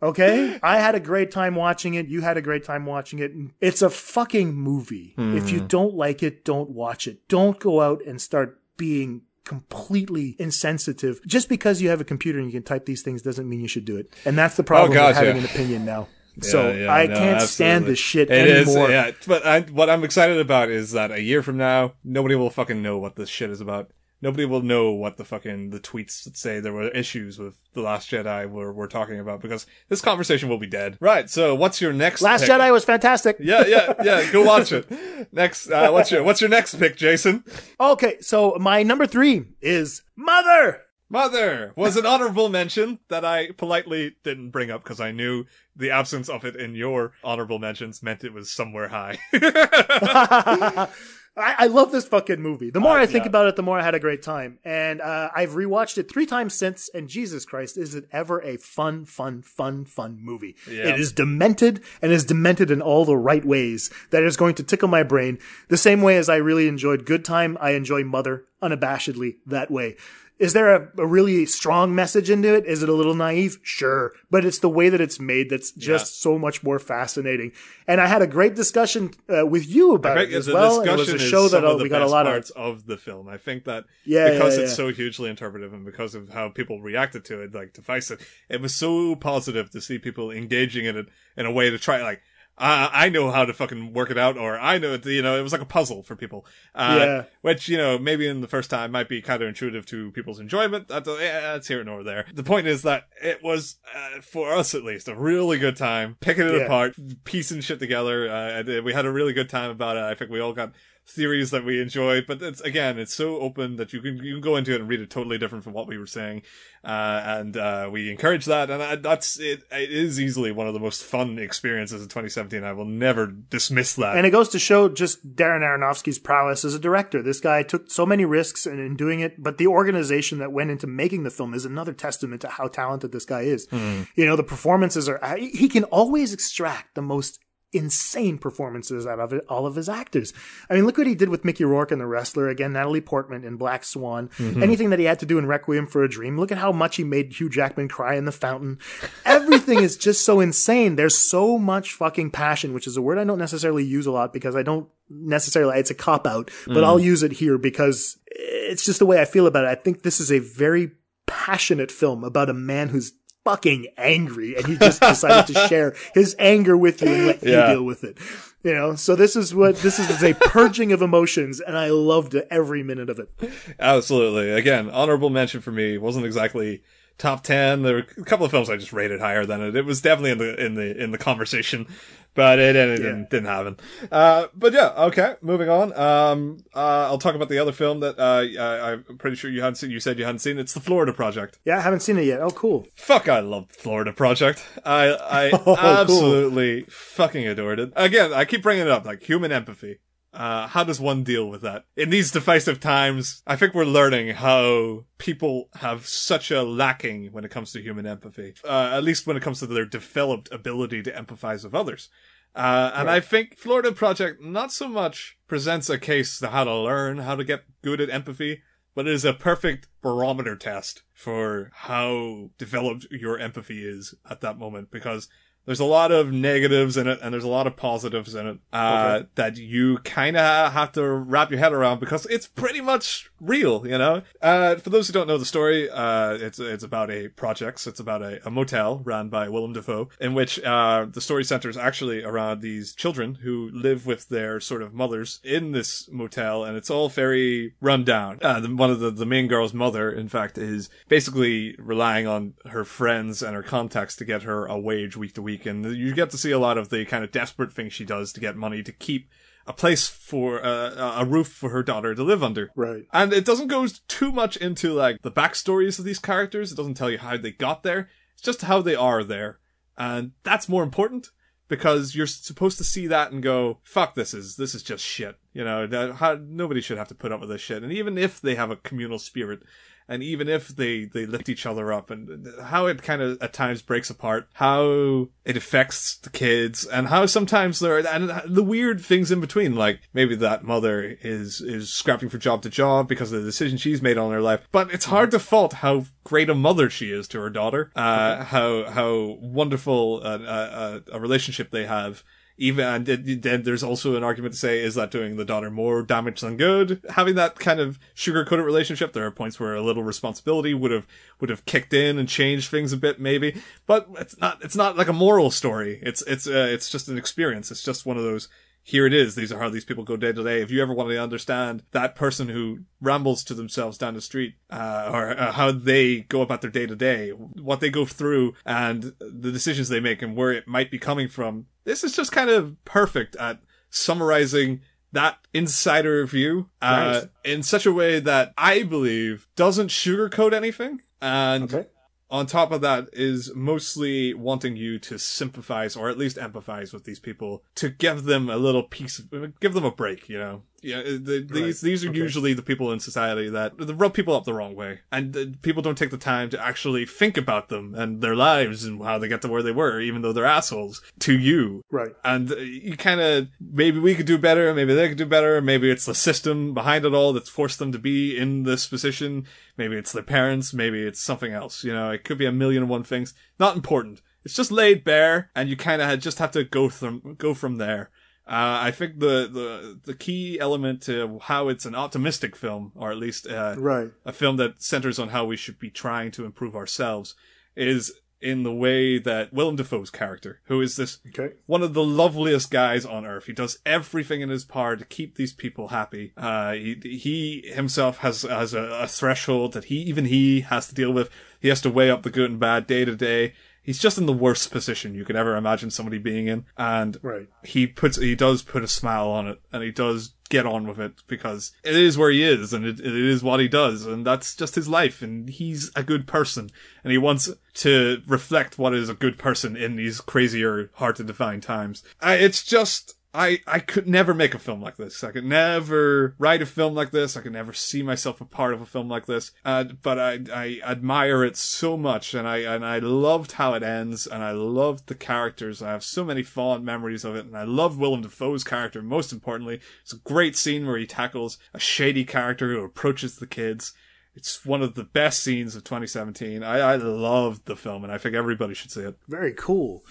Okay? 0.00 0.60
I 0.62 0.78
had 0.78 0.94
a 0.94 1.00
great 1.00 1.32
time 1.32 1.56
watching 1.56 1.94
it. 1.94 2.06
You 2.06 2.20
had 2.20 2.36
a 2.36 2.40
great 2.42 2.62
time 2.64 2.86
watching 2.86 3.18
it. 3.18 3.32
It's 3.60 3.82
a 3.82 3.90
fucking 3.90 4.54
movie. 4.54 5.14
If 5.18 5.50
you 5.50 5.58
Hmm. 5.60 5.66
don't 5.66 5.94
like 5.94 6.22
it, 6.22 6.44
don't 6.44 6.70
watch 6.70 7.08
it. 7.08 7.26
Don't 7.26 7.58
go 7.58 7.80
out 7.80 8.00
and 8.06 8.20
start 8.22 8.60
being 8.76 9.22
completely 9.44 10.36
insensitive. 10.38 11.20
Just 11.26 11.48
because 11.48 11.82
you 11.82 11.88
have 11.88 12.00
a 12.00 12.04
computer 12.04 12.38
and 12.38 12.46
you 12.46 12.52
can 12.52 12.62
type 12.62 12.86
these 12.86 13.02
things 13.02 13.22
doesn't 13.22 13.48
mean 13.48 13.60
you 13.60 13.66
should 13.68 13.84
do 13.86 13.96
it. 13.96 14.14
And 14.24 14.38
that's 14.38 14.56
the 14.56 14.62
problem 14.62 14.92
oh, 14.92 14.94
God, 14.94 15.08
with 15.08 15.16
having 15.16 15.36
yeah. 15.36 15.42
an 15.42 15.44
opinion 15.48 15.84
now. 15.84 16.06
So 16.40 16.68
Yeah, 16.70 16.84
yeah, 16.84 16.92
I 16.92 17.06
no, 17.06 17.14
can't 17.18 17.42
stand 17.42 17.70
absolutely. 17.86 17.90
this 17.92 17.98
shit 17.98 18.30
It 18.30 18.46
is, 18.46 18.68
anymore. 18.68 18.90
yeah. 18.90 19.10
But 19.26 19.44
I, 19.44 19.60
what 19.62 19.90
I'm 19.90 20.04
excited 20.04 20.38
about 20.38 20.68
is 20.68 20.92
that 20.92 21.10
a 21.10 21.20
year 21.20 21.42
from 21.42 21.56
now, 21.56 21.94
nobody 22.04 22.36
will 22.36 22.50
fucking 22.50 22.80
know 22.80 22.98
what 22.98 23.16
this 23.16 23.28
shit 23.28 23.50
is 23.50 23.60
about. 23.60 23.90
Nobody 24.20 24.44
will 24.44 24.62
know 24.62 24.90
what 24.90 25.16
the 25.16 25.24
fucking 25.24 25.70
the 25.70 25.78
tweets 25.78 26.24
that 26.24 26.36
say 26.36 26.58
there 26.58 26.72
were 26.72 26.88
issues 26.88 27.38
with 27.38 27.56
the 27.72 27.82
Last 27.82 28.10
Jedi 28.10 28.50
were 28.50 28.72
we're 28.72 28.88
talking 28.88 29.20
about 29.20 29.40
because 29.40 29.66
this 29.88 30.00
conversation 30.00 30.48
will 30.48 30.58
be 30.58 30.66
dead. 30.66 30.98
Right. 31.00 31.30
So 31.30 31.54
what's 31.54 31.80
your 31.80 31.92
next? 31.92 32.20
Last 32.20 32.42
pick? 32.42 32.50
Jedi 32.50 32.72
was 32.72 32.84
fantastic. 32.84 33.36
Yeah, 33.38 33.64
yeah, 33.66 33.92
yeah. 34.02 34.32
Go 34.32 34.42
watch 34.44 34.72
it. 34.72 34.90
Next, 35.32 35.70
uh, 35.70 35.90
what's 35.90 36.10
your 36.10 36.24
what's 36.24 36.40
your 36.40 36.50
next 36.50 36.74
pick, 36.76 36.96
Jason? 36.96 37.44
Okay, 37.80 38.20
so 38.20 38.56
my 38.60 38.82
number 38.82 39.06
three 39.06 39.44
is 39.60 40.02
Mother. 40.16 40.82
Mother 41.10 41.72
was 41.74 41.96
an 41.96 42.04
honorable 42.04 42.50
mention 42.50 42.98
that 43.08 43.24
I 43.24 43.52
politely 43.52 44.16
didn't 44.24 44.50
bring 44.50 44.70
up 44.70 44.82
because 44.82 45.00
I 45.00 45.10
knew 45.10 45.46
the 45.74 45.90
absence 45.90 46.28
of 46.28 46.44
it 46.44 46.54
in 46.54 46.74
your 46.74 47.12
honorable 47.24 47.58
mentions 47.58 48.02
meant 48.02 48.24
it 48.24 48.34
was 48.34 48.50
somewhere 48.50 48.88
high. 48.88 49.18
I, 51.38 51.54
I 51.58 51.66
love 51.68 51.92
this 51.92 52.06
fucking 52.06 52.40
movie. 52.40 52.70
The 52.70 52.80
more 52.80 52.98
Uh, 52.98 53.02
I 53.02 53.06
think 53.06 53.24
yeah. 53.24 53.28
about 53.28 53.46
it, 53.48 53.56
the 53.56 53.62
more 53.62 53.78
I 53.78 53.82
had 53.82 53.94
a 53.94 54.00
great 54.00 54.22
time. 54.22 54.58
And 54.64 55.00
uh, 55.00 55.30
I've 55.34 55.50
rewatched 55.50 55.98
it 55.98 56.10
three 56.10 56.26
times 56.26 56.54
since. 56.54 56.90
And 56.92 57.08
Jesus 57.08 57.44
Christ, 57.44 57.78
is 57.78 57.94
it 57.94 58.06
ever 58.12 58.40
a 58.42 58.56
fun, 58.56 59.04
fun, 59.04 59.42
fun, 59.42 59.84
fun 59.84 60.18
movie? 60.20 60.56
Yeah. 60.68 60.88
It 60.88 61.00
is 61.00 61.12
demented 61.12 61.82
and 62.02 62.12
is 62.12 62.24
demented 62.24 62.70
in 62.70 62.82
all 62.82 63.04
the 63.04 63.16
right 63.16 63.44
ways 63.44 63.90
that 64.10 64.22
is 64.22 64.36
going 64.36 64.54
to 64.56 64.62
tickle 64.62 64.88
my 64.88 65.02
brain. 65.02 65.38
The 65.68 65.76
same 65.76 66.02
way 66.02 66.16
as 66.16 66.28
I 66.28 66.36
really 66.36 66.68
enjoyed 66.68 67.06
Good 67.06 67.24
Time, 67.24 67.56
I 67.60 67.70
enjoy 67.70 68.04
Mother 68.04 68.44
unabashedly 68.62 69.36
that 69.46 69.70
way. 69.70 69.96
Is 70.38 70.52
there 70.52 70.74
a, 70.74 70.88
a 70.98 71.06
really 71.06 71.46
strong 71.46 71.94
message 71.94 72.30
into 72.30 72.54
it? 72.54 72.64
Is 72.64 72.82
it 72.82 72.88
a 72.88 72.92
little 72.92 73.14
naive? 73.14 73.58
Sure. 73.62 74.12
But 74.30 74.44
it's 74.44 74.60
the 74.60 74.68
way 74.68 74.88
that 74.88 75.00
it's 75.00 75.18
made 75.18 75.50
that's 75.50 75.72
just 75.72 76.20
so 76.22 76.38
much 76.38 76.62
more 76.62 76.78
fascinating. 76.78 77.52
And 77.86 78.00
I 78.00 78.06
had 78.06 78.22
a 78.22 78.26
great 78.26 78.54
discussion 78.54 79.10
uh, 79.28 79.46
with 79.46 79.68
you 79.68 79.94
about 79.94 80.18
it 80.18 80.32
as 80.32 80.46
well. 80.48 80.80
It 80.82 80.96
was 80.96 81.08
a 81.08 81.18
show 81.18 81.48
that 81.48 81.64
uh, 81.64 81.76
we 81.76 81.88
got 81.88 82.02
a 82.02 82.06
lot 82.06 82.26
of. 82.26 82.32
parts 82.32 82.50
of 82.50 82.86
the 82.86 82.96
film. 82.96 83.28
I 83.28 83.36
think 83.36 83.64
that 83.64 83.84
Yeah, 84.04 84.30
because 84.30 84.56
yeah, 84.56 84.62
it's 84.62 84.72
yeah. 84.72 84.76
so 84.76 84.92
hugely 84.92 85.28
interpretive 85.28 85.72
and 85.72 85.84
because 85.84 86.14
of 86.14 86.28
how 86.28 86.50
people 86.50 86.80
reacted 86.80 87.24
to 87.26 87.42
it, 87.42 87.54
like 87.54 87.72
to 87.74 87.82
face 87.82 88.10
it, 88.10 88.20
it 88.48 88.60
was 88.60 88.74
so 88.74 89.16
positive 89.16 89.70
to 89.70 89.80
see 89.80 89.98
people 89.98 90.30
engaging 90.30 90.84
in 90.84 90.96
it 90.96 91.06
in 91.36 91.46
a 91.46 91.52
way 91.52 91.70
to 91.70 91.78
try 91.78 92.02
like. 92.02 92.22
Uh, 92.60 92.88
I 92.92 93.08
know 93.08 93.30
how 93.30 93.44
to 93.44 93.54
fucking 93.54 93.92
work 93.92 94.10
it 94.10 94.18
out, 94.18 94.36
or 94.36 94.58
I 94.58 94.78
know, 94.78 94.94
it, 94.94 95.06
you 95.06 95.22
know, 95.22 95.38
it 95.38 95.42
was 95.42 95.52
like 95.52 95.60
a 95.60 95.66
puzzle 95.66 96.02
for 96.02 96.16
people. 96.16 96.44
Uh, 96.74 96.96
Yeah. 96.98 97.24
Which, 97.42 97.68
you 97.68 97.76
know, 97.76 97.98
maybe 97.98 98.26
in 98.26 98.40
the 98.40 98.48
first 98.48 98.68
time 98.68 98.90
might 98.90 99.08
be 99.08 99.22
counterintuitive 99.22 99.84
to 99.86 100.10
people's 100.10 100.40
enjoyment. 100.40 100.88
That's, 100.88 101.08
uh, 101.08 101.16
yeah, 101.20 101.40
that's 101.40 101.68
here 101.68 101.84
nor 101.84 102.02
there. 102.02 102.26
The 102.34 102.42
point 102.42 102.66
is 102.66 102.82
that 102.82 103.04
it 103.22 103.42
was, 103.44 103.76
uh, 103.94 104.20
for 104.22 104.52
us 104.52 104.74
at 104.74 104.82
least, 104.82 105.06
a 105.08 105.14
really 105.14 105.58
good 105.58 105.76
time 105.76 106.16
picking 106.20 106.48
it 106.48 106.54
Yeah. 106.54 106.64
apart, 106.64 106.96
piecing 107.24 107.60
shit 107.60 107.78
together. 107.78 108.28
Uh, 108.28 108.50
and, 108.58 108.68
uh, 108.68 108.82
we 108.82 108.92
had 108.92 109.06
a 109.06 109.12
really 109.12 109.32
good 109.32 109.48
time 109.48 109.70
about 109.70 109.96
it. 109.96 110.02
I 110.02 110.14
think 110.14 110.30
we 110.30 110.40
all 110.40 110.52
got 110.52 110.72
theories 111.08 111.50
that 111.50 111.64
we 111.64 111.80
enjoy. 111.80 112.20
but 112.20 112.42
it's 112.42 112.60
again, 112.60 112.98
it's 112.98 113.14
so 113.14 113.40
open 113.40 113.76
that 113.76 113.92
you 113.92 114.00
can 114.00 114.18
you 114.18 114.34
can 114.34 114.40
go 114.40 114.56
into 114.56 114.74
it 114.74 114.80
and 114.80 114.88
read 114.88 115.00
it 115.00 115.10
totally 115.10 115.38
different 115.38 115.64
from 115.64 115.72
what 115.72 115.86
we 115.86 115.98
were 115.98 116.06
saying, 116.06 116.42
uh, 116.84 117.22
and 117.24 117.56
uh, 117.56 117.88
we 117.90 118.10
encourage 118.10 118.44
that, 118.46 118.70
and 118.70 118.82
uh, 118.82 118.96
that's 118.96 119.38
it. 119.38 119.62
It 119.72 119.90
is 119.90 120.20
easily 120.20 120.52
one 120.52 120.66
of 120.66 120.74
the 120.74 120.80
most 120.80 121.02
fun 121.02 121.38
experiences 121.38 122.02
of 122.02 122.08
2017. 122.08 122.62
I 122.62 122.72
will 122.72 122.84
never 122.84 123.26
dismiss 123.26 123.94
that. 123.94 124.16
And 124.16 124.26
it 124.26 124.30
goes 124.30 124.50
to 124.50 124.58
show 124.58 124.88
just 124.88 125.34
Darren 125.34 125.62
Aronofsky's 125.62 126.18
prowess 126.18 126.64
as 126.64 126.74
a 126.74 126.78
director. 126.78 127.22
This 127.22 127.40
guy 127.40 127.62
took 127.62 127.90
so 127.90 128.04
many 128.04 128.24
risks 128.24 128.66
in, 128.66 128.78
in 128.78 128.96
doing 128.96 129.20
it, 129.20 129.42
but 129.42 129.58
the 129.58 129.66
organization 129.66 130.38
that 130.38 130.52
went 130.52 130.70
into 130.70 130.86
making 130.86 131.22
the 131.22 131.30
film 131.30 131.54
is 131.54 131.64
another 131.64 131.92
testament 131.92 132.42
to 132.42 132.48
how 132.48 132.68
talented 132.68 133.12
this 133.12 133.24
guy 133.24 133.42
is. 133.42 133.66
Hmm. 133.70 134.02
You 134.14 134.26
know, 134.26 134.36
the 134.36 134.42
performances 134.42 135.08
are, 135.08 135.20
he 135.36 135.68
can 135.68 135.84
always 135.84 136.32
extract 136.32 136.94
the 136.94 137.02
most 137.02 137.40
insane 137.72 138.38
performances 138.38 139.06
out 139.06 139.20
of 139.20 139.32
it, 139.32 139.44
all 139.48 139.66
of 139.66 139.74
his 139.76 139.88
actors. 139.88 140.32
I 140.70 140.74
mean, 140.74 140.86
look 140.86 140.96
what 140.96 141.06
he 141.06 141.14
did 141.14 141.28
with 141.28 141.44
Mickey 141.44 141.64
Rourke 141.64 141.92
in 141.92 141.98
The 141.98 142.06
Wrestler. 142.06 142.48
Again, 142.48 142.72
Natalie 142.72 143.00
Portman 143.02 143.44
in 143.44 143.56
Black 143.56 143.84
Swan. 143.84 144.30
Mhm. 144.38 144.62
Anything 144.62 144.90
that 144.90 144.98
he 144.98 145.04
had 145.04 145.18
to 145.20 145.26
do 145.26 145.38
in 145.38 145.46
Requiem 145.46 145.86
for 145.86 146.02
a 146.02 146.08
Dream. 146.08 146.38
Look 146.38 146.50
at 146.50 146.58
how 146.58 146.72
much 146.72 146.96
he 146.96 147.04
made 147.04 147.32
Hugh 147.34 147.50
Jackman 147.50 147.88
cry 147.88 148.14
in 148.14 148.24
The 148.24 148.32
Fountain. 148.32 148.78
Everything 149.26 149.80
is 149.80 149.96
just 149.96 150.24
so 150.24 150.40
insane. 150.40 150.96
There's 150.96 151.16
so 151.18 151.58
much 151.58 151.92
fucking 151.92 152.30
passion, 152.30 152.72
which 152.72 152.86
is 152.86 152.96
a 152.96 153.02
word 153.02 153.18
I 153.18 153.24
don't 153.24 153.38
necessarily 153.38 153.84
use 153.84 154.06
a 154.06 154.12
lot 154.12 154.32
because 154.32 154.56
I 154.56 154.62
don't 154.62 154.88
necessarily, 155.10 155.78
it's 155.78 155.90
a 155.90 155.94
cop 155.94 156.26
out, 156.26 156.50
but 156.66 156.78
Mm. 156.78 156.84
I'll 156.84 156.98
use 156.98 157.22
it 157.22 157.32
here 157.32 157.58
because 157.58 158.18
it's 158.26 158.84
just 158.84 158.98
the 158.98 159.06
way 159.06 159.20
I 159.20 159.24
feel 159.24 159.46
about 159.46 159.64
it. 159.64 159.68
I 159.68 159.74
think 159.74 160.02
this 160.02 160.20
is 160.20 160.30
a 160.32 160.38
very 160.38 160.92
passionate 161.26 161.90
film 161.92 162.24
about 162.24 162.48
a 162.50 162.54
man 162.54 162.88
who's 162.88 163.12
fucking 163.44 163.86
angry 163.96 164.56
and 164.56 164.66
he 164.66 164.76
just 164.76 165.00
decided 165.00 165.52
to 165.54 165.60
share 165.68 165.94
his 166.14 166.36
anger 166.38 166.76
with 166.76 167.00
you 167.02 167.08
and 167.08 167.26
let 167.26 167.42
Yeah. 167.42 167.68
you 167.68 167.74
deal 167.76 167.84
with 167.84 168.04
it. 168.04 168.18
You 168.64 168.74
know, 168.74 168.94
so 168.96 169.14
this 169.16 169.36
is 169.36 169.54
what 169.54 169.76
this 169.76 169.98
is, 169.98 170.10
is 170.10 170.22
a 170.22 170.34
purging 170.34 170.92
of 170.92 171.00
emotions 171.00 171.60
and 171.60 171.78
I 171.78 171.88
loved 171.90 172.34
every 172.50 172.82
minute 172.82 173.08
of 173.08 173.18
it. 173.20 173.30
Absolutely. 173.78 174.50
Again, 174.50 174.90
honorable 174.90 175.30
mention 175.30 175.60
for 175.60 175.70
me. 175.72 175.96
Wasn't 175.96 176.26
exactly 176.26 176.82
top 177.18 177.42
ten. 177.42 177.82
There 177.82 177.94
were 177.96 178.06
a 178.16 178.24
couple 178.24 178.46
of 178.46 178.50
films 178.52 178.70
I 178.70 178.76
just 178.76 178.92
rated 178.92 179.20
higher 179.20 179.44
than 179.44 179.60
it. 179.60 179.76
It 179.76 179.84
was 179.84 180.00
definitely 180.00 180.30
in 180.32 180.38
the 180.38 180.64
in 180.64 180.74
the 180.74 181.02
in 181.02 181.10
the 181.10 181.18
conversation, 181.18 181.86
but 182.34 182.58
it, 182.58 182.76
it 182.76 182.96
didn't, 182.96 183.30
didn't 183.30 183.46
happen. 183.46 183.76
Uh, 184.10 184.46
but 184.54 184.72
yeah, 184.72 184.92
okay. 184.96 185.34
Moving 185.42 185.68
on. 185.68 185.92
Um, 185.98 186.58
uh, 186.74 187.06
I'll 187.08 187.18
talk 187.18 187.34
about 187.34 187.48
the 187.48 187.58
other 187.58 187.72
film 187.72 188.00
that 188.00 188.18
uh, 188.18 188.60
I, 188.62 188.92
I'm 188.92 189.18
pretty 189.18 189.36
sure 189.36 189.50
you 189.50 189.60
hadn't 189.60 189.76
seen. 189.76 189.90
You 189.90 190.00
said 190.00 190.18
you 190.18 190.24
hadn't 190.24 190.38
seen. 190.40 190.58
It's 190.58 190.74
the 190.74 190.80
Florida 190.80 191.12
Project. 191.12 191.58
Yeah, 191.64 191.78
I 191.78 191.80
haven't 191.80 192.00
seen 192.00 192.16
it 192.18 192.24
yet. 192.24 192.40
Oh, 192.40 192.50
cool. 192.50 192.86
Fuck, 192.94 193.28
I 193.28 193.40
love 193.40 193.70
Florida 193.70 194.12
Project. 194.12 194.64
I 194.84 195.08
I 195.10 195.50
Oh, 195.52 195.58
cool. 195.64 195.78
absolutely 195.78 196.82
fucking 196.88 197.46
adored 197.46 197.80
it. 197.80 197.92
Again, 197.96 198.32
I 198.32 198.44
keep 198.44 198.62
bringing 198.62 198.86
it 198.86 198.90
up, 198.90 199.04
like 199.04 199.22
human 199.22 199.52
empathy. 199.52 199.98
Uh, 200.32 200.66
how 200.66 200.84
does 200.84 201.00
one 201.00 201.22
deal 201.24 201.48
with 201.48 201.62
that? 201.62 201.84
In 201.96 202.10
these 202.10 202.30
divisive 202.30 202.80
times, 202.80 203.42
I 203.46 203.56
think 203.56 203.74
we're 203.74 203.84
learning 203.84 204.34
how 204.34 205.04
people 205.16 205.68
have 205.76 206.06
such 206.06 206.50
a 206.50 206.62
lacking 206.62 207.32
when 207.32 207.44
it 207.44 207.50
comes 207.50 207.72
to 207.72 207.82
human 207.82 208.06
empathy. 208.06 208.54
Uh, 208.64 208.90
at 208.92 209.04
least 209.04 209.26
when 209.26 209.36
it 209.36 209.42
comes 209.42 209.60
to 209.60 209.66
their 209.66 209.86
developed 209.86 210.52
ability 210.52 211.02
to 211.02 211.12
empathize 211.12 211.64
with 211.64 211.74
others. 211.74 212.10
Uh, 212.54 212.90
and 212.94 213.08
I 213.10 213.20
think 213.20 213.56
Florida 213.56 213.92
Project 213.92 214.42
not 214.42 214.72
so 214.72 214.88
much 214.88 215.38
presents 215.46 215.88
a 215.88 215.98
case 215.98 216.38
to 216.40 216.48
how 216.48 216.64
to 216.64 216.74
learn 216.74 217.18
how 217.18 217.36
to 217.36 217.44
get 217.44 217.64
good 217.82 218.00
at 218.00 218.10
empathy, 218.10 218.62
but 218.94 219.06
it 219.06 219.12
is 219.12 219.24
a 219.24 219.32
perfect 219.32 219.86
barometer 220.02 220.56
test 220.56 221.02
for 221.12 221.70
how 221.72 222.50
developed 222.58 223.06
your 223.10 223.38
empathy 223.38 223.86
is 223.86 224.14
at 224.28 224.40
that 224.40 224.58
moment 224.58 224.90
because 224.90 225.28
there's 225.68 225.80
a 225.80 225.84
lot 225.84 226.10
of 226.10 226.32
negatives 226.32 226.96
in 226.96 227.06
it 227.06 227.18
and 227.22 227.30
there's 227.30 227.44
a 227.44 227.48
lot 227.48 227.66
of 227.66 227.76
positives 227.76 228.34
in 228.34 228.46
it 228.46 228.58
uh, 228.72 229.24
that 229.34 229.58
you 229.58 229.98
kind 229.98 230.34
of 230.34 230.72
have 230.72 230.92
to 230.92 231.06
wrap 231.06 231.50
your 231.50 231.60
head 231.60 231.74
around 231.74 232.00
because 232.00 232.24
it's 232.26 232.46
pretty 232.46 232.80
much 232.80 233.30
real, 233.40 233.86
you 233.86 233.98
know. 233.98 234.22
Uh, 234.40 234.76
for 234.76 234.90
those 234.90 235.06
who 235.06 235.12
don't 235.12 235.26
know 235.26 235.38
the 235.38 235.44
story, 235.44 235.88
uh, 235.90 236.32
it's 236.32 236.58
it's 236.58 236.84
about 236.84 237.10
a 237.10 237.28
projects. 237.28 237.86
It's 237.86 238.00
about 238.00 238.22
a, 238.22 238.46
a 238.46 238.50
motel 238.50 239.00
run 239.04 239.28
by 239.28 239.48
Willem 239.48 239.72
Dafoe, 239.72 240.08
in 240.20 240.34
which 240.34 240.62
uh, 240.62 241.06
the 241.10 241.20
story 241.20 241.44
centers 241.44 241.76
actually 241.76 242.24
around 242.24 242.60
these 242.60 242.94
children 242.94 243.36
who 243.36 243.70
live 243.72 244.06
with 244.06 244.28
their 244.28 244.60
sort 244.60 244.82
of 244.82 244.94
mothers 244.94 245.40
in 245.44 245.72
this 245.72 246.08
motel, 246.10 246.64
and 246.64 246.76
it's 246.76 246.90
all 246.90 247.08
very 247.08 247.74
run 247.80 248.04
down. 248.04 248.38
Uh, 248.42 248.60
the, 248.60 248.74
one 248.74 248.90
of 248.90 249.00
the 249.00 249.10
the 249.10 249.26
main 249.26 249.46
girl's 249.48 249.74
mother, 249.74 250.10
in 250.10 250.28
fact, 250.28 250.58
is 250.58 250.88
basically 251.08 251.76
relying 251.78 252.26
on 252.26 252.54
her 252.66 252.84
friends 252.84 253.42
and 253.42 253.54
her 253.54 253.62
contacts 253.62 254.16
to 254.16 254.24
get 254.24 254.42
her 254.42 254.66
a 254.66 254.78
wage 254.78 255.16
week 255.16 255.34
to 255.34 255.42
week, 255.42 255.57
and 255.66 255.84
you 255.96 256.14
get 256.14 256.30
to 256.30 256.38
see 256.38 256.50
a 256.50 256.58
lot 256.58 256.78
of 256.78 256.88
the 256.88 257.04
kind 257.04 257.24
of 257.24 257.30
desperate 257.32 257.72
things 257.72 257.92
she 257.92 258.04
does 258.04 258.32
to 258.32 258.40
get 258.40 258.56
money 258.56 258.82
to 258.82 258.92
keep 258.92 259.28
a 259.66 259.72
place 259.72 260.08
for 260.08 260.64
uh, 260.64 261.20
a 261.20 261.24
roof 261.26 261.48
for 261.48 261.68
her 261.68 261.82
daughter 261.82 262.14
to 262.14 262.22
live 262.22 262.42
under. 262.42 262.70
Right. 262.74 263.04
And 263.12 263.32
it 263.32 263.44
doesn't 263.44 263.68
go 263.68 263.86
too 264.08 264.32
much 264.32 264.56
into 264.56 264.94
like 264.94 265.20
the 265.22 265.30
backstories 265.30 265.98
of 265.98 266.06
these 266.06 266.18
characters. 266.18 266.72
It 266.72 266.76
doesn't 266.76 266.94
tell 266.94 267.10
you 267.10 267.18
how 267.18 267.36
they 267.36 267.52
got 267.52 267.82
there. 267.82 268.08
It's 268.32 268.42
just 268.42 268.62
how 268.62 268.80
they 268.80 268.94
are 268.94 269.22
there. 269.22 269.58
And 269.96 270.32
that's 270.42 270.68
more 270.68 270.82
important 270.82 271.28
because 271.68 272.14
you're 272.14 272.26
supposed 272.26 272.78
to 272.78 272.84
see 272.84 273.06
that 273.08 273.30
and 273.30 273.42
go, 273.42 273.80
fuck, 273.82 274.14
this 274.14 274.32
is, 274.32 274.56
this 274.56 274.74
is 274.74 274.82
just 274.82 275.04
shit. 275.04 275.36
You 275.52 275.64
know, 275.64 275.86
that- 275.86 276.14
how, 276.14 276.38
nobody 276.40 276.80
should 276.80 276.98
have 276.98 277.08
to 277.08 277.14
put 277.14 277.30
up 277.30 277.40
with 277.40 277.50
this 277.50 277.60
shit. 277.60 277.82
And 277.82 277.92
even 277.92 278.16
if 278.16 278.40
they 278.40 278.54
have 278.54 278.70
a 278.70 278.76
communal 278.76 279.18
spirit 279.18 279.60
and 280.08 280.22
even 280.22 280.48
if 280.48 280.68
they 280.68 281.04
they 281.04 281.26
lift 281.26 281.48
each 281.48 281.66
other 281.66 281.92
up, 281.92 282.10
and 282.10 282.46
how 282.64 282.86
it 282.86 283.02
kind 283.02 283.20
of 283.20 283.40
at 283.42 283.52
times 283.52 283.82
breaks 283.82 284.10
apart, 284.10 284.48
how 284.54 285.28
it 285.44 285.56
affects 285.56 286.16
the 286.16 286.30
kids, 286.30 286.86
and 286.86 287.08
how 287.08 287.26
sometimes 287.26 287.78
there 287.78 287.96
are 287.96 288.06
and 288.06 288.30
the 288.46 288.64
weird 288.64 289.00
things 289.00 289.30
in 289.30 289.40
between, 289.40 289.76
like 289.76 290.00
maybe 290.12 290.34
that 290.36 290.64
mother 290.64 291.16
is 291.20 291.60
is 291.60 291.90
scrapping 291.90 292.28
for 292.28 292.38
job 292.38 292.62
to 292.62 292.70
job 292.70 293.08
because 293.08 293.32
of 293.32 293.40
the 293.40 293.46
decision 293.46 293.76
she's 293.76 294.02
made 294.02 294.18
on 294.18 294.32
her 294.32 294.40
life, 294.40 294.66
but 294.72 294.92
it's 294.92 295.06
hard 295.06 295.30
to 295.30 295.38
fault 295.38 295.74
how 295.74 296.04
great 296.24 296.50
a 296.50 296.54
mother 296.54 296.88
she 296.88 297.10
is 297.10 297.28
to 297.28 297.40
her 297.40 297.50
daughter, 297.50 297.90
uh, 297.94 298.44
how 298.44 298.84
how 298.90 299.36
wonderful 299.40 300.22
a, 300.22 300.42
a, 300.42 301.02
a 301.12 301.20
relationship 301.20 301.70
they 301.70 301.86
have 301.86 302.24
even 302.58 302.84
and 302.84 303.06
then 303.06 303.62
there's 303.62 303.82
also 303.82 304.16
an 304.16 304.24
argument 304.24 304.52
to 304.52 304.58
say 304.58 304.80
is 304.80 304.96
that 304.96 305.10
doing 305.10 305.36
the 305.36 305.44
daughter 305.44 305.70
more 305.70 306.02
damage 306.02 306.40
than 306.40 306.56
good? 306.56 307.00
Having 307.10 307.36
that 307.36 307.58
kind 307.58 307.80
of 307.80 307.98
sugar 308.14 308.44
coated 308.44 308.66
relationship 308.66 309.12
there 309.12 309.24
are 309.24 309.30
points 309.30 309.58
where 309.58 309.74
a 309.74 309.82
little 309.82 310.02
responsibility 310.02 310.74
would 310.74 310.90
have 310.90 311.06
would 311.40 311.50
have 311.50 311.64
kicked 311.64 311.94
in 311.94 312.18
and 312.18 312.28
changed 312.28 312.70
things 312.70 312.92
a 312.92 312.96
bit 312.96 313.20
maybe. 313.20 313.60
But 313.86 314.08
it's 314.18 314.38
not 314.38 314.62
it's 314.62 314.76
not 314.76 314.96
like 314.96 315.08
a 315.08 315.12
moral 315.12 315.50
story. 315.50 316.00
It's 316.02 316.22
it's 316.22 316.46
uh, 316.46 316.68
it's 316.70 316.90
just 316.90 317.08
an 317.08 317.16
experience. 317.16 317.70
It's 317.70 317.82
just 317.82 318.04
one 318.04 318.16
of 318.16 318.24
those 318.24 318.48
here 318.88 319.04
it 319.04 319.12
is. 319.12 319.34
These 319.34 319.52
are 319.52 319.58
how 319.60 319.68
these 319.68 319.84
people 319.84 320.02
go 320.02 320.16
day 320.16 320.32
to 320.32 320.42
day. 320.42 320.62
If 320.62 320.70
you 320.70 320.80
ever 320.80 320.94
want 320.94 321.10
to 321.10 321.22
understand 321.22 321.82
that 321.90 322.14
person 322.14 322.48
who 322.48 322.84
rambles 323.02 323.44
to 323.44 323.52
themselves 323.54 323.98
down 323.98 324.14
the 324.14 324.22
street, 324.22 324.54
uh, 324.70 325.10
or 325.12 325.38
uh, 325.38 325.52
how 325.52 325.72
they 325.72 326.20
go 326.20 326.40
about 326.40 326.62
their 326.62 326.70
day 326.70 326.86
to 326.86 326.96
day, 326.96 327.28
what 327.30 327.80
they 327.80 327.90
go 327.90 328.06
through 328.06 328.54
and 328.64 329.12
the 329.20 329.52
decisions 329.52 329.90
they 329.90 330.00
make 330.00 330.22
and 330.22 330.34
where 330.34 330.52
it 330.52 330.66
might 330.66 330.90
be 330.90 330.98
coming 330.98 331.28
from, 331.28 331.66
this 331.84 332.02
is 332.02 332.12
just 332.16 332.32
kind 332.32 332.48
of 332.48 332.82
perfect 332.86 333.36
at 333.36 333.60
summarizing 333.90 334.80
that 335.12 335.36
insider 335.52 336.24
view, 336.26 336.70
uh, 336.80 337.20
Right. 337.22 337.30
in 337.52 337.62
such 337.62 337.84
a 337.84 337.92
way 337.92 338.20
that 338.20 338.54
I 338.56 338.84
believe 338.84 339.48
doesn't 339.54 339.88
sugarcoat 339.88 340.54
anything. 340.54 341.02
And 341.20 341.86
on 342.30 342.46
top 342.46 342.72
of 342.72 342.80
that 342.82 343.08
is 343.12 343.54
mostly 343.54 344.34
wanting 344.34 344.76
you 344.76 344.98
to 344.98 345.18
sympathize 345.18 345.96
or 345.96 346.08
at 346.08 346.18
least 346.18 346.36
empathize 346.36 346.92
with 346.92 347.04
these 347.04 347.20
people 347.20 347.62
to 347.74 347.88
give 347.88 348.24
them 348.24 348.50
a 348.50 348.56
little 348.56 348.82
piece 348.82 349.18
of, 349.18 349.60
give 349.60 349.74
them 349.74 349.84
a 349.84 349.90
break, 349.90 350.28
you 350.28 350.38
know. 350.38 350.62
Yeah, 350.80 351.02
the, 351.02 351.44
these 351.50 351.80
these 351.80 352.04
are 352.04 352.10
Okay. 352.10 352.18
usually 352.18 352.54
the 352.54 352.62
people 352.62 352.92
in 352.92 353.00
society 353.00 353.48
that 353.50 353.72
rub 353.78 354.14
people 354.14 354.34
up 354.34 354.44
the 354.44 354.54
wrong 354.54 354.76
way, 354.76 355.00
and 355.10 355.36
uh, 355.36 355.46
people 355.62 355.82
don't 355.82 355.98
take 355.98 356.10
the 356.10 356.16
time 356.16 356.50
to 356.50 356.64
actually 356.64 357.04
think 357.04 357.36
about 357.36 357.68
them 357.68 357.94
and 357.96 358.20
their 358.20 358.36
lives 358.36 358.84
and 358.84 359.02
how 359.02 359.18
they 359.18 359.26
get 359.26 359.42
to 359.42 359.48
where 359.48 359.62
they 359.62 359.72
were, 359.72 360.00
even 360.00 360.22
though 360.22 360.32
they're 360.32 360.44
assholes 360.44 361.02
to 361.20 361.36
you. 361.36 361.82
Right. 361.90 362.12
And 362.24 362.52
uh, 362.52 362.56
you 362.56 362.96
kind 362.96 363.20
of 363.20 363.48
maybe 363.60 363.98
we 363.98 364.14
could 364.14 364.26
do 364.26 364.38
better, 364.38 364.72
maybe 364.72 364.94
they 364.94 365.08
could 365.08 365.18
do 365.18 365.26
better, 365.26 365.60
maybe 365.60 365.90
it's 365.90 366.06
the 366.06 366.14
system 366.14 366.74
behind 366.74 367.04
it 367.04 367.12
all 367.12 367.32
that's 367.32 367.48
forced 367.48 367.80
them 367.80 367.90
to 367.92 367.98
be 367.98 368.38
in 368.38 368.62
this 368.62 368.86
position. 368.86 369.46
Maybe 369.76 369.96
it's 369.96 370.12
their 370.12 370.22
parents, 370.22 370.72
maybe 370.72 371.02
it's 371.02 371.20
something 371.20 371.52
else. 371.52 371.82
You 371.82 371.92
know, 371.92 372.10
it 372.12 372.22
could 372.22 372.38
be 372.38 372.46
a 372.46 372.52
million 372.52 372.84
and 372.84 372.90
one 372.90 373.02
things. 373.02 373.34
Not 373.58 373.74
important. 373.74 374.22
It's 374.44 374.54
just 374.54 374.70
laid 374.70 375.02
bare, 375.04 375.50
and 375.54 375.68
you 375.68 375.76
kind 375.76 376.00
of 376.00 376.20
just 376.20 376.38
have 376.38 376.52
to 376.52 376.62
go 376.64 376.88
from 376.88 377.34
go 377.36 377.52
from 377.52 377.76
there. 377.76 378.10
Uh, 378.48 378.78
I 378.82 378.90
think 378.92 379.18
the, 379.18 379.46
the 379.52 380.00
the 380.04 380.14
key 380.14 380.58
element 380.58 381.02
to 381.02 381.38
how 381.42 381.68
it's 381.68 381.84
an 381.84 381.94
optimistic 381.94 382.56
film, 382.56 382.92
or 382.96 383.10
at 383.10 383.18
least 383.18 383.46
uh, 383.46 383.74
Right. 383.76 384.10
a 384.24 384.32
film 384.32 384.56
that 384.56 384.82
centers 384.82 385.18
on 385.18 385.28
how 385.28 385.44
we 385.44 385.56
should 385.56 385.78
be 385.78 385.90
trying 385.90 386.30
to 386.32 386.44
improve 386.46 386.74
ourselves, 386.74 387.34
is 387.76 388.12
in 388.40 388.62
the 388.62 388.72
way 388.72 389.18
that 389.18 389.52
Willem 389.52 389.74
Dafoe's 389.76 390.10
character, 390.10 390.60
who 390.66 390.80
is 390.80 390.94
this 390.96 391.18
Okay. 391.30 391.56
one 391.66 391.82
of 391.82 391.92
the 391.92 392.04
loveliest 392.04 392.70
guys 392.70 393.04
on 393.04 393.26
earth. 393.26 393.46
He 393.46 393.52
does 393.52 393.80
everything 393.84 394.40
in 394.42 394.48
his 394.48 394.64
power 394.64 394.94
to 394.96 395.04
keep 395.04 395.34
these 395.34 395.52
people 395.52 395.88
happy. 395.88 396.32
Uh, 396.36 396.72
he, 396.74 396.94
he 397.02 397.70
himself 397.74 398.18
has, 398.18 398.42
has 398.42 398.74
a, 398.74 398.82
a 399.02 399.08
threshold 399.08 399.72
that 399.72 399.86
he, 399.86 399.96
even 400.02 400.24
he 400.26 400.60
has 400.60 400.86
to 400.88 400.94
deal 400.94 401.12
with. 401.12 401.30
He 401.60 401.66
has 401.68 401.80
to 401.80 401.90
weigh 401.90 402.10
up 402.12 402.22
the 402.22 402.30
good 402.30 402.50
and 402.52 402.60
bad 402.60 402.86
day 402.86 403.04
to 403.04 403.16
day. 403.16 403.54
He's 403.88 403.98
just 403.98 404.18
in 404.18 404.26
the 404.26 404.34
worst 404.34 404.70
position 404.70 405.14
you 405.14 405.24
could 405.24 405.34
ever 405.34 405.56
imagine 405.56 405.90
somebody 405.90 406.18
being 406.18 406.46
in. 406.46 406.66
And 406.76 407.16
Right. 407.22 407.48
he 407.62 407.86
puts, 407.86 408.18
he 408.18 408.34
does 408.34 408.60
put 408.60 408.84
a 408.84 408.86
smile 408.86 409.30
on 409.30 409.48
it 409.48 409.62
and 409.72 409.82
he 409.82 409.90
does 409.90 410.34
get 410.50 410.66
on 410.66 410.86
with 410.86 410.98
it 410.98 411.22
because 411.26 411.72
it 411.82 411.96
is 411.96 412.18
where 412.18 412.30
he 412.30 412.42
is 412.42 412.74
and 412.74 412.84
it, 412.84 413.00
it 413.00 413.14
is 413.14 413.42
what 413.42 413.60
he 413.60 413.66
does 413.68 414.04
and 414.04 414.26
that's 414.26 414.54
just 414.54 414.74
his 414.74 414.88
life 414.88 415.22
and 415.22 415.48
he's 415.48 415.90
a 415.96 416.02
good 416.02 416.26
person 416.26 416.68
and 417.02 417.12
he 417.12 417.16
wants 417.16 417.48
to 417.74 418.20
reflect 418.26 418.78
what 418.78 418.92
is 418.92 419.08
a 419.08 419.14
good 419.14 419.38
person 419.38 419.74
in 419.74 419.96
these 419.96 420.20
crazier, 420.20 420.90
hard 420.96 421.16
to 421.16 421.24
define 421.24 421.62
times. 421.62 422.04
I, 422.20 422.34
it's 422.34 422.62
just, 422.62 423.14
I, 423.38 423.60
I 423.68 423.78
could 423.78 424.08
never 424.08 424.34
make 424.34 424.52
a 424.56 424.58
film 424.58 424.82
like 424.82 424.96
this. 424.96 425.22
I 425.22 425.30
could 425.30 425.44
never 425.44 426.34
write 426.38 426.60
a 426.60 426.66
film 426.66 426.94
like 426.94 427.12
this. 427.12 427.36
I 427.36 427.40
could 427.40 427.52
never 427.52 427.72
see 427.72 428.02
myself 428.02 428.40
a 428.40 428.44
part 428.44 428.74
of 428.74 428.80
a 428.80 428.86
film 428.86 429.08
like 429.08 429.26
this. 429.26 429.52
Uh, 429.64 429.84
but 429.84 430.18
I, 430.18 430.40
I 430.52 430.80
admire 430.84 431.44
it 431.44 431.56
so 431.56 431.96
much 431.96 432.34
and 432.34 432.48
I, 432.48 432.58
and 432.58 432.84
I 432.84 432.98
loved 432.98 433.52
how 433.52 433.74
it 433.74 433.84
ends 433.84 434.26
and 434.26 434.42
I 434.42 434.50
loved 434.50 435.06
the 435.06 435.14
characters. 435.14 435.80
I 435.80 435.92
have 435.92 436.02
so 436.02 436.24
many 436.24 436.42
fond 436.42 436.84
memories 436.84 437.24
of 437.24 437.36
it 437.36 437.46
and 437.46 437.56
I 437.56 437.62
love 437.62 437.96
Willem 437.96 438.22
Dafoe's 438.22 438.64
character 438.64 439.02
most 439.02 439.32
importantly. 439.32 439.78
It's 440.02 440.12
a 440.12 440.18
great 440.18 440.56
scene 440.56 440.84
where 440.84 440.98
he 440.98 441.06
tackles 441.06 441.58
a 441.72 441.78
shady 441.78 442.24
character 442.24 442.72
who 442.72 442.82
approaches 442.82 443.36
the 443.36 443.46
kids. 443.46 443.92
It's 444.34 444.66
one 444.66 444.82
of 444.82 444.96
the 444.96 445.04
best 445.04 445.44
scenes 445.44 445.76
of 445.76 445.84
2017. 445.84 446.64
I, 446.64 446.78
I 446.78 446.96
loved 446.96 447.66
the 447.66 447.76
film 447.76 448.02
and 448.02 448.12
I 448.12 448.18
think 448.18 448.34
everybody 448.34 448.74
should 448.74 448.90
see 448.90 449.02
it. 449.02 449.16
Very 449.28 449.52
cool. 449.52 450.02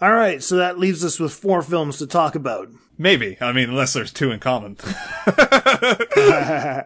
All 0.00 0.12
right, 0.12 0.42
so 0.42 0.56
that 0.56 0.78
leaves 0.78 1.04
us 1.04 1.20
with 1.20 1.32
four 1.32 1.62
films 1.62 1.98
to 1.98 2.06
talk 2.06 2.34
about. 2.34 2.68
Maybe. 2.98 3.36
I 3.40 3.52
mean, 3.52 3.68
unless 3.70 3.92
there's 3.92 4.12
two 4.12 4.30
in 4.32 4.40
common. 4.40 4.76
uh, 5.26 6.82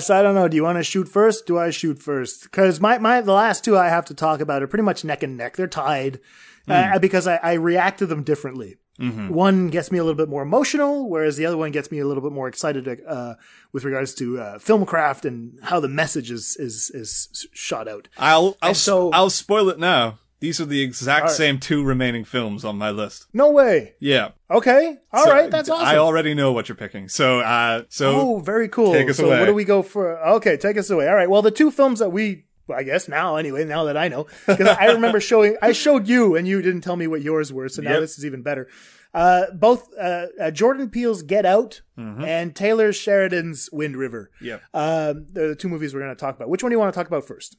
so 0.00 0.16
I 0.16 0.22
don't 0.22 0.34
know. 0.34 0.48
Do 0.48 0.56
you 0.56 0.62
want 0.64 0.78
to 0.78 0.84
shoot 0.84 1.08
first? 1.08 1.46
Do 1.46 1.58
I 1.58 1.70
shoot 1.70 2.00
first? 2.02 2.44
Because 2.44 2.80
my, 2.80 2.98
my 2.98 3.20
the 3.20 3.32
last 3.32 3.64
two 3.64 3.76
I 3.76 3.88
have 3.88 4.04
to 4.06 4.14
talk 4.14 4.40
about 4.40 4.62
are 4.62 4.66
pretty 4.68 4.84
much 4.84 5.04
neck 5.04 5.22
and 5.22 5.36
neck. 5.36 5.56
They're 5.56 5.66
tied 5.66 6.20
uh, 6.68 6.92
Hmm. 6.92 6.98
because 7.00 7.26
I, 7.26 7.36
I 7.36 7.52
react 7.54 7.98
to 8.00 8.06
them 8.06 8.22
differently. 8.22 8.76
Mhm. 9.00 9.30
One 9.30 9.68
gets 9.68 9.92
me 9.92 9.98
a 9.98 10.04
little 10.04 10.16
bit 10.16 10.30
more 10.30 10.42
emotional, 10.42 11.10
whereas 11.10 11.36
the 11.36 11.44
other 11.44 11.58
one 11.58 11.70
gets 11.70 11.90
me 11.90 11.98
a 11.98 12.06
little 12.06 12.22
bit 12.22 12.32
more 12.32 12.48
excited 12.48 13.02
uh, 13.06 13.34
with 13.70 13.84
regards 13.84 14.14
to 14.14 14.40
uh, 14.40 14.58
film 14.58 14.86
craft 14.86 15.26
and 15.26 15.58
how 15.64 15.80
the 15.80 15.88
message 15.88 16.30
is 16.30 16.56
is 16.58 16.90
is 16.94 17.46
shot 17.52 17.88
out. 17.88 18.08
I'll 18.16 18.56
I'll 18.62 18.68
And 18.70 18.76
so 18.76 19.10
I'll 19.10 19.28
spoil 19.30 19.68
it 19.68 19.78
now. 19.78 20.18
These 20.40 20.60
are 20.60 20.66
the 20.66 20.82
exact 20.82 21.22
right. 21.26 21.30
same 21.32 21.58
two 21.58 21.82
remaining 21.82 22.24
films 22.24 22.64
on 22.64 22.76
my 22.76 22.90
list. 22.90 23.26
no 23.32 23.50
way. 23.50 23.94
Yeah. 24.00 24.30
Okay. 24.50 24.98
all 25.12 25.24
So, 25.24 25.30
right. 25.32 25.50
That's 25.50 25.68
awesome. 25.70 25.86
I 25.86 25.96
already 25.96 26.34
know 26.34 26.52
what 26.52 26.68
you're 26.68 26.76
picking. 26.76 27.08
So 27.08 27.40
uh 27.40 27.84
so 27.88 28.20
oh, 28.20 28.38
very 28.40 28.68
cool. 28.68 28.92
Take 28.92 29.08
us 29.08 29.16
so 29.16 29.26
away. 29.26 29.40
what 29.40 29.46
do 29.46 29.54
we 29.54 29.64
go 29.64 29.82
for? 29.82 30.18
Okay, 30.36 30.56
take 30.56 30.76
us 30.76 30.90
away. 30.90 31.08
All 31.08 31.14
right. 31.14 31.28
Well, 31.30 31.42
the 31.42 31.50
two 31.50 31.70
films 31.70 32.00
that 32.00 32.10
we, 32.10 32.44
I 32.74 32.82
guess 32.82 33.08
now 33.08 33.36
anyway, 33.36 33.64
now 33.64 33.84
that 33.84 33.96
I 33.96 34.08
know, 34.08 34.26
because 34.46 34.68
I 34.68 34.86
remember 34.92 35.20
showing, 35.32 35.56
I 35.62 35.72
showed 35.72 36.06
you 36.06 36.36
and 36.36 36.46
you 36.46 36.60
didn't 36.62 36.82
tell 36.82 36.96
me 36.96 37.06
what 37.06 37.22
yours 37.22 37.52
were. 37.52 37.68
So 37.68 37.80
now 37.82 37.92
Yep. 37.92 38.00
this 38.00 38.18
is 38.18 38.26
even 38.26 38.42
better. 38.42 38.68
Uh, 39.14 39.46
both, 39.54 39.88
uh, 39.98 40.26
uh, 40.38 40.50
Jordan 40.50 40.90
Peele's 40.90 41.22
Get 41.22 41.46
Out 41.46 41.80
and 41.96 42.54
Taylor 42.54 42.92
Sheridan's 42.92 43.70
Wind 43.72 43.96
River. 43.96 44.30
Yeah, 44.42 44.58
Um, 44.74 45.26
they're 45.32 45.48
the 45.48 45.56
two 45.56 45.70
movies 45.70 45.94
we're 45.94 46.00
going 46.00 46.14
to 46.14 46.20
talk 46.20 46.36
about. 46.36 46.50
Which 46.50 46.62
one 46.62 46.68
do 46.68 46.74
you 46.74 46.78
want 46.78 46.92
to 46.92 46.98
talk 47.00 47.06
about 47.06 47.24
first? 47.24 47.56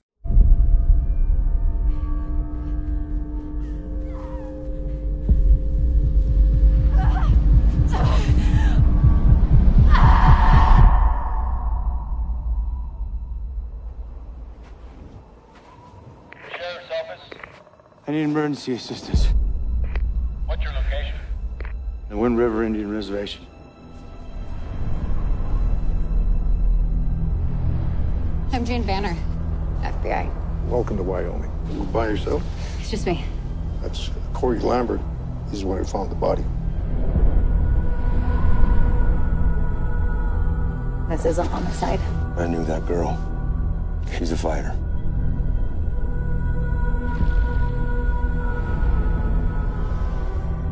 I 18.07 18.11
need 18.11 18.21
emergency 18.23 18.71
assistance. 18.71 19.27
What's 20.45 20.63
your 20.63 20.71
location? 20.71 21.13
The 22.07 22.15
Wind 22.15 22.37
River 22.37 22.63
Indian 22.63 22.89
Reservation. 22.89 23.45
I'm 28.53 28.63
Jane 28.63 28.83
Banner, 28.83 29.13
FBI. 29.81 30.31
Welcome 30.69 30.95
to 30.95 31.03
Wyoming. 31.03 31.51
You 31.69 31.83
by 31.83 32.07
yourself? 32.07 32.41
It's 32.79 32.91
just 32.91 33.05
me. 33.05 33.25
That's 33.81 34.09
Corey 34.33 34.59
Lambert. 34.59 35.01
He's 35.51 35.59
the 35.59 35.67
one 35.67 35.79
who 35.79 35.83
found 35.83 36.09
the 36.09 36.15
body. 36.15 36.45
This 41.09 41.25
is 41.25 41.39
a 41.39 41.43
homicide. 41.43 41.99
I 42.37 42.47
knew 42.47 42.63
that 42.63 42.85
girl. 42.85 43.19
She's 44.17 44.31
a 44.31 44.37
fighter. 44.37 44.73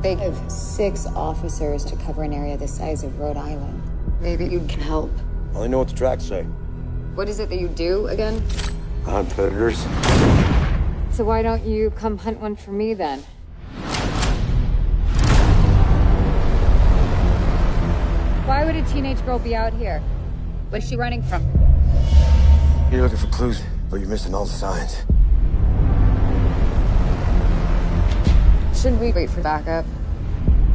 They 0.06 0.14
have 0.14 0.52
six 0.52 1.08
officers 1.08 1.84
to 1.86 1.96
cover 1.96 2.22
an 2.22 2.32
area 2.32 2.56
the 2.56 2.68
size 2.68 3.04
of 3.04 3.18
Rhode 3.18 3.38
Island. 3.38 3.82
Maybe 4.22 4.46
you 4.46 4.60
can 4.68 4.80
help. 4.80 5.12
I 5.52 5.56
only 5.56 5.70
know 5.70 5.80
what 5.80 5.88
the 5.88 5.96
tracks 5.96 6.26
say. 6.26 6.44
What 7.16 7.28
is 7.28 7.40
it 7.40 7.50
that 7.50 7.60
you 7.60 7.68
do 7.70 8.06
again? 8.06 8.40
Hunt 9.04 9.28
predators. 9.32 9.80
So 11.10 11.24
why 11.24 11.42
don't 11.42 11.66
you 11.66 11.90
come 11.90 12.20
hunt 12.20 12.40
one 12.40 12.56
for 12.56 12.70
me 12.70 12.94
then? 12.94 13.22
Why 18.46 18.64
would 18.64 18.76
a 18.76 18.86
teenage 18.86 19.26
girl 19.26 19.40
be 19.40 19.56
out 19.56 19.74
here? 19.74 20.04
What 20.70 20.84
is 20.84 20.88
she 20.88 20.98
running 20.98 21.24
from? 21.24 21.42
You 22.92 22.98
You're 22.98 23.02
looking 23.02 23.18
for 23.18 23.28
clues, 23.34 23.64
but 23.90 24.00
you're 24.00 24.10
missing 24.10 24.36
all 24.36 24.46
the 24.46 24.52
signs. 24.52 24.98
Shouldn't 28.86 29.02
we 29.02 29.12
wait 29.14 29.32
for 29.32 29.42
backup? 29.42 29.84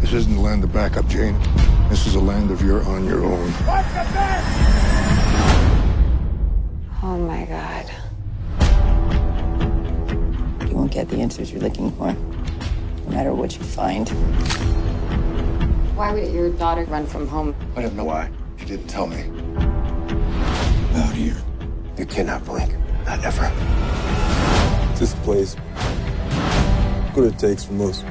This 0.01 0.13
isn't 0.13 0.37
a 0.37 0.41
land 0.41 0.65
of 0.65 0.73
backup, 0.73 1.07
Jane. 1.07 1.39
This 1.89 2.09
is 2.09 2.17
a 2.17 2.21
land 2.21 2.51
of 2.51 2.61
you're 2.61 2.83
on 2.83 3.05
your 3.05 3.25
own. 3.25 3.53
Oh 7.05 7.17
my 7.21 7.45
god. 7.45 7.89
You 10.69 10.75
won't 10.75 10.91
get 10.91 11.09
the 11.09 11.19
answers 11.19 11.53
you're 11.53 11.63
looking 11.63 11.93
for, 11.93 12.13
no 12.13 13.11
matter 13.11 13.33
what 13.33 13.57
you 13.57 13.63
find. 13.63 14.09
Why 15.97 16.13
would 16.13 16.33
your 16.33 16.51
daughter 16.51 16.87
run 16.87 17.07
from 17.07 17.29
home? 17.29 17.55
I 17.77 17.83
don't 17.83 17.95
know 17.95 18.03
why. 18.03 18.29
She 18.57 18.65
didn't 18.65 18.89
tell 18.89 19.07
me. 19.07 19.31
Out 20.97 21.15
here. 21.15 21.37
You 21.97 22.07
cannot 22.07 22.45
blink. 22.45 22.75
Not 23.07 23.25
ever. 23.25 23.49
This 24.99 25.15
place. 25.23 25.55
Look 27.11 27.25
what 27.25 27.35
it 27.35 27.39
takes 27.41 27.65
from 27.65 27.81
us. 27.81 28.03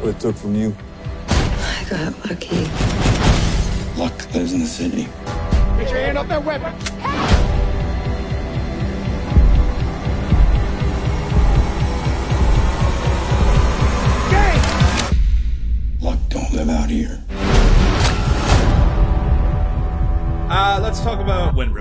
What 0.00 0.08
it 0.08 0.18
took 0.18 0.34
from 0.34 0.56
you. 0.56 0.74
I 1.28 1.86
got 1.88 2.28
lucky. 2.28 2.64
Luck 3.96 4.34
lives 4.34 4.52
in 4.54 4.58
the 4.58 4.66
city. 4.66 5.04
Get 5.78 5.90
your 5.90 6.00
hand 6.00 6.18
off 6.18 6.26
that 6.26 6.44
weapon! 6.44 6.74
Luck 16.00 16.18
don't 16.28 16.52
live 16.52 16.68
out 16.68 16.90
here. 16.90 17.22
Uh, 20.50 20.80
let's 20.82 21.00
talk 21.02 21.20
about 21.20 21.54
Wind 21.54 21.72
River. 21.72 21.75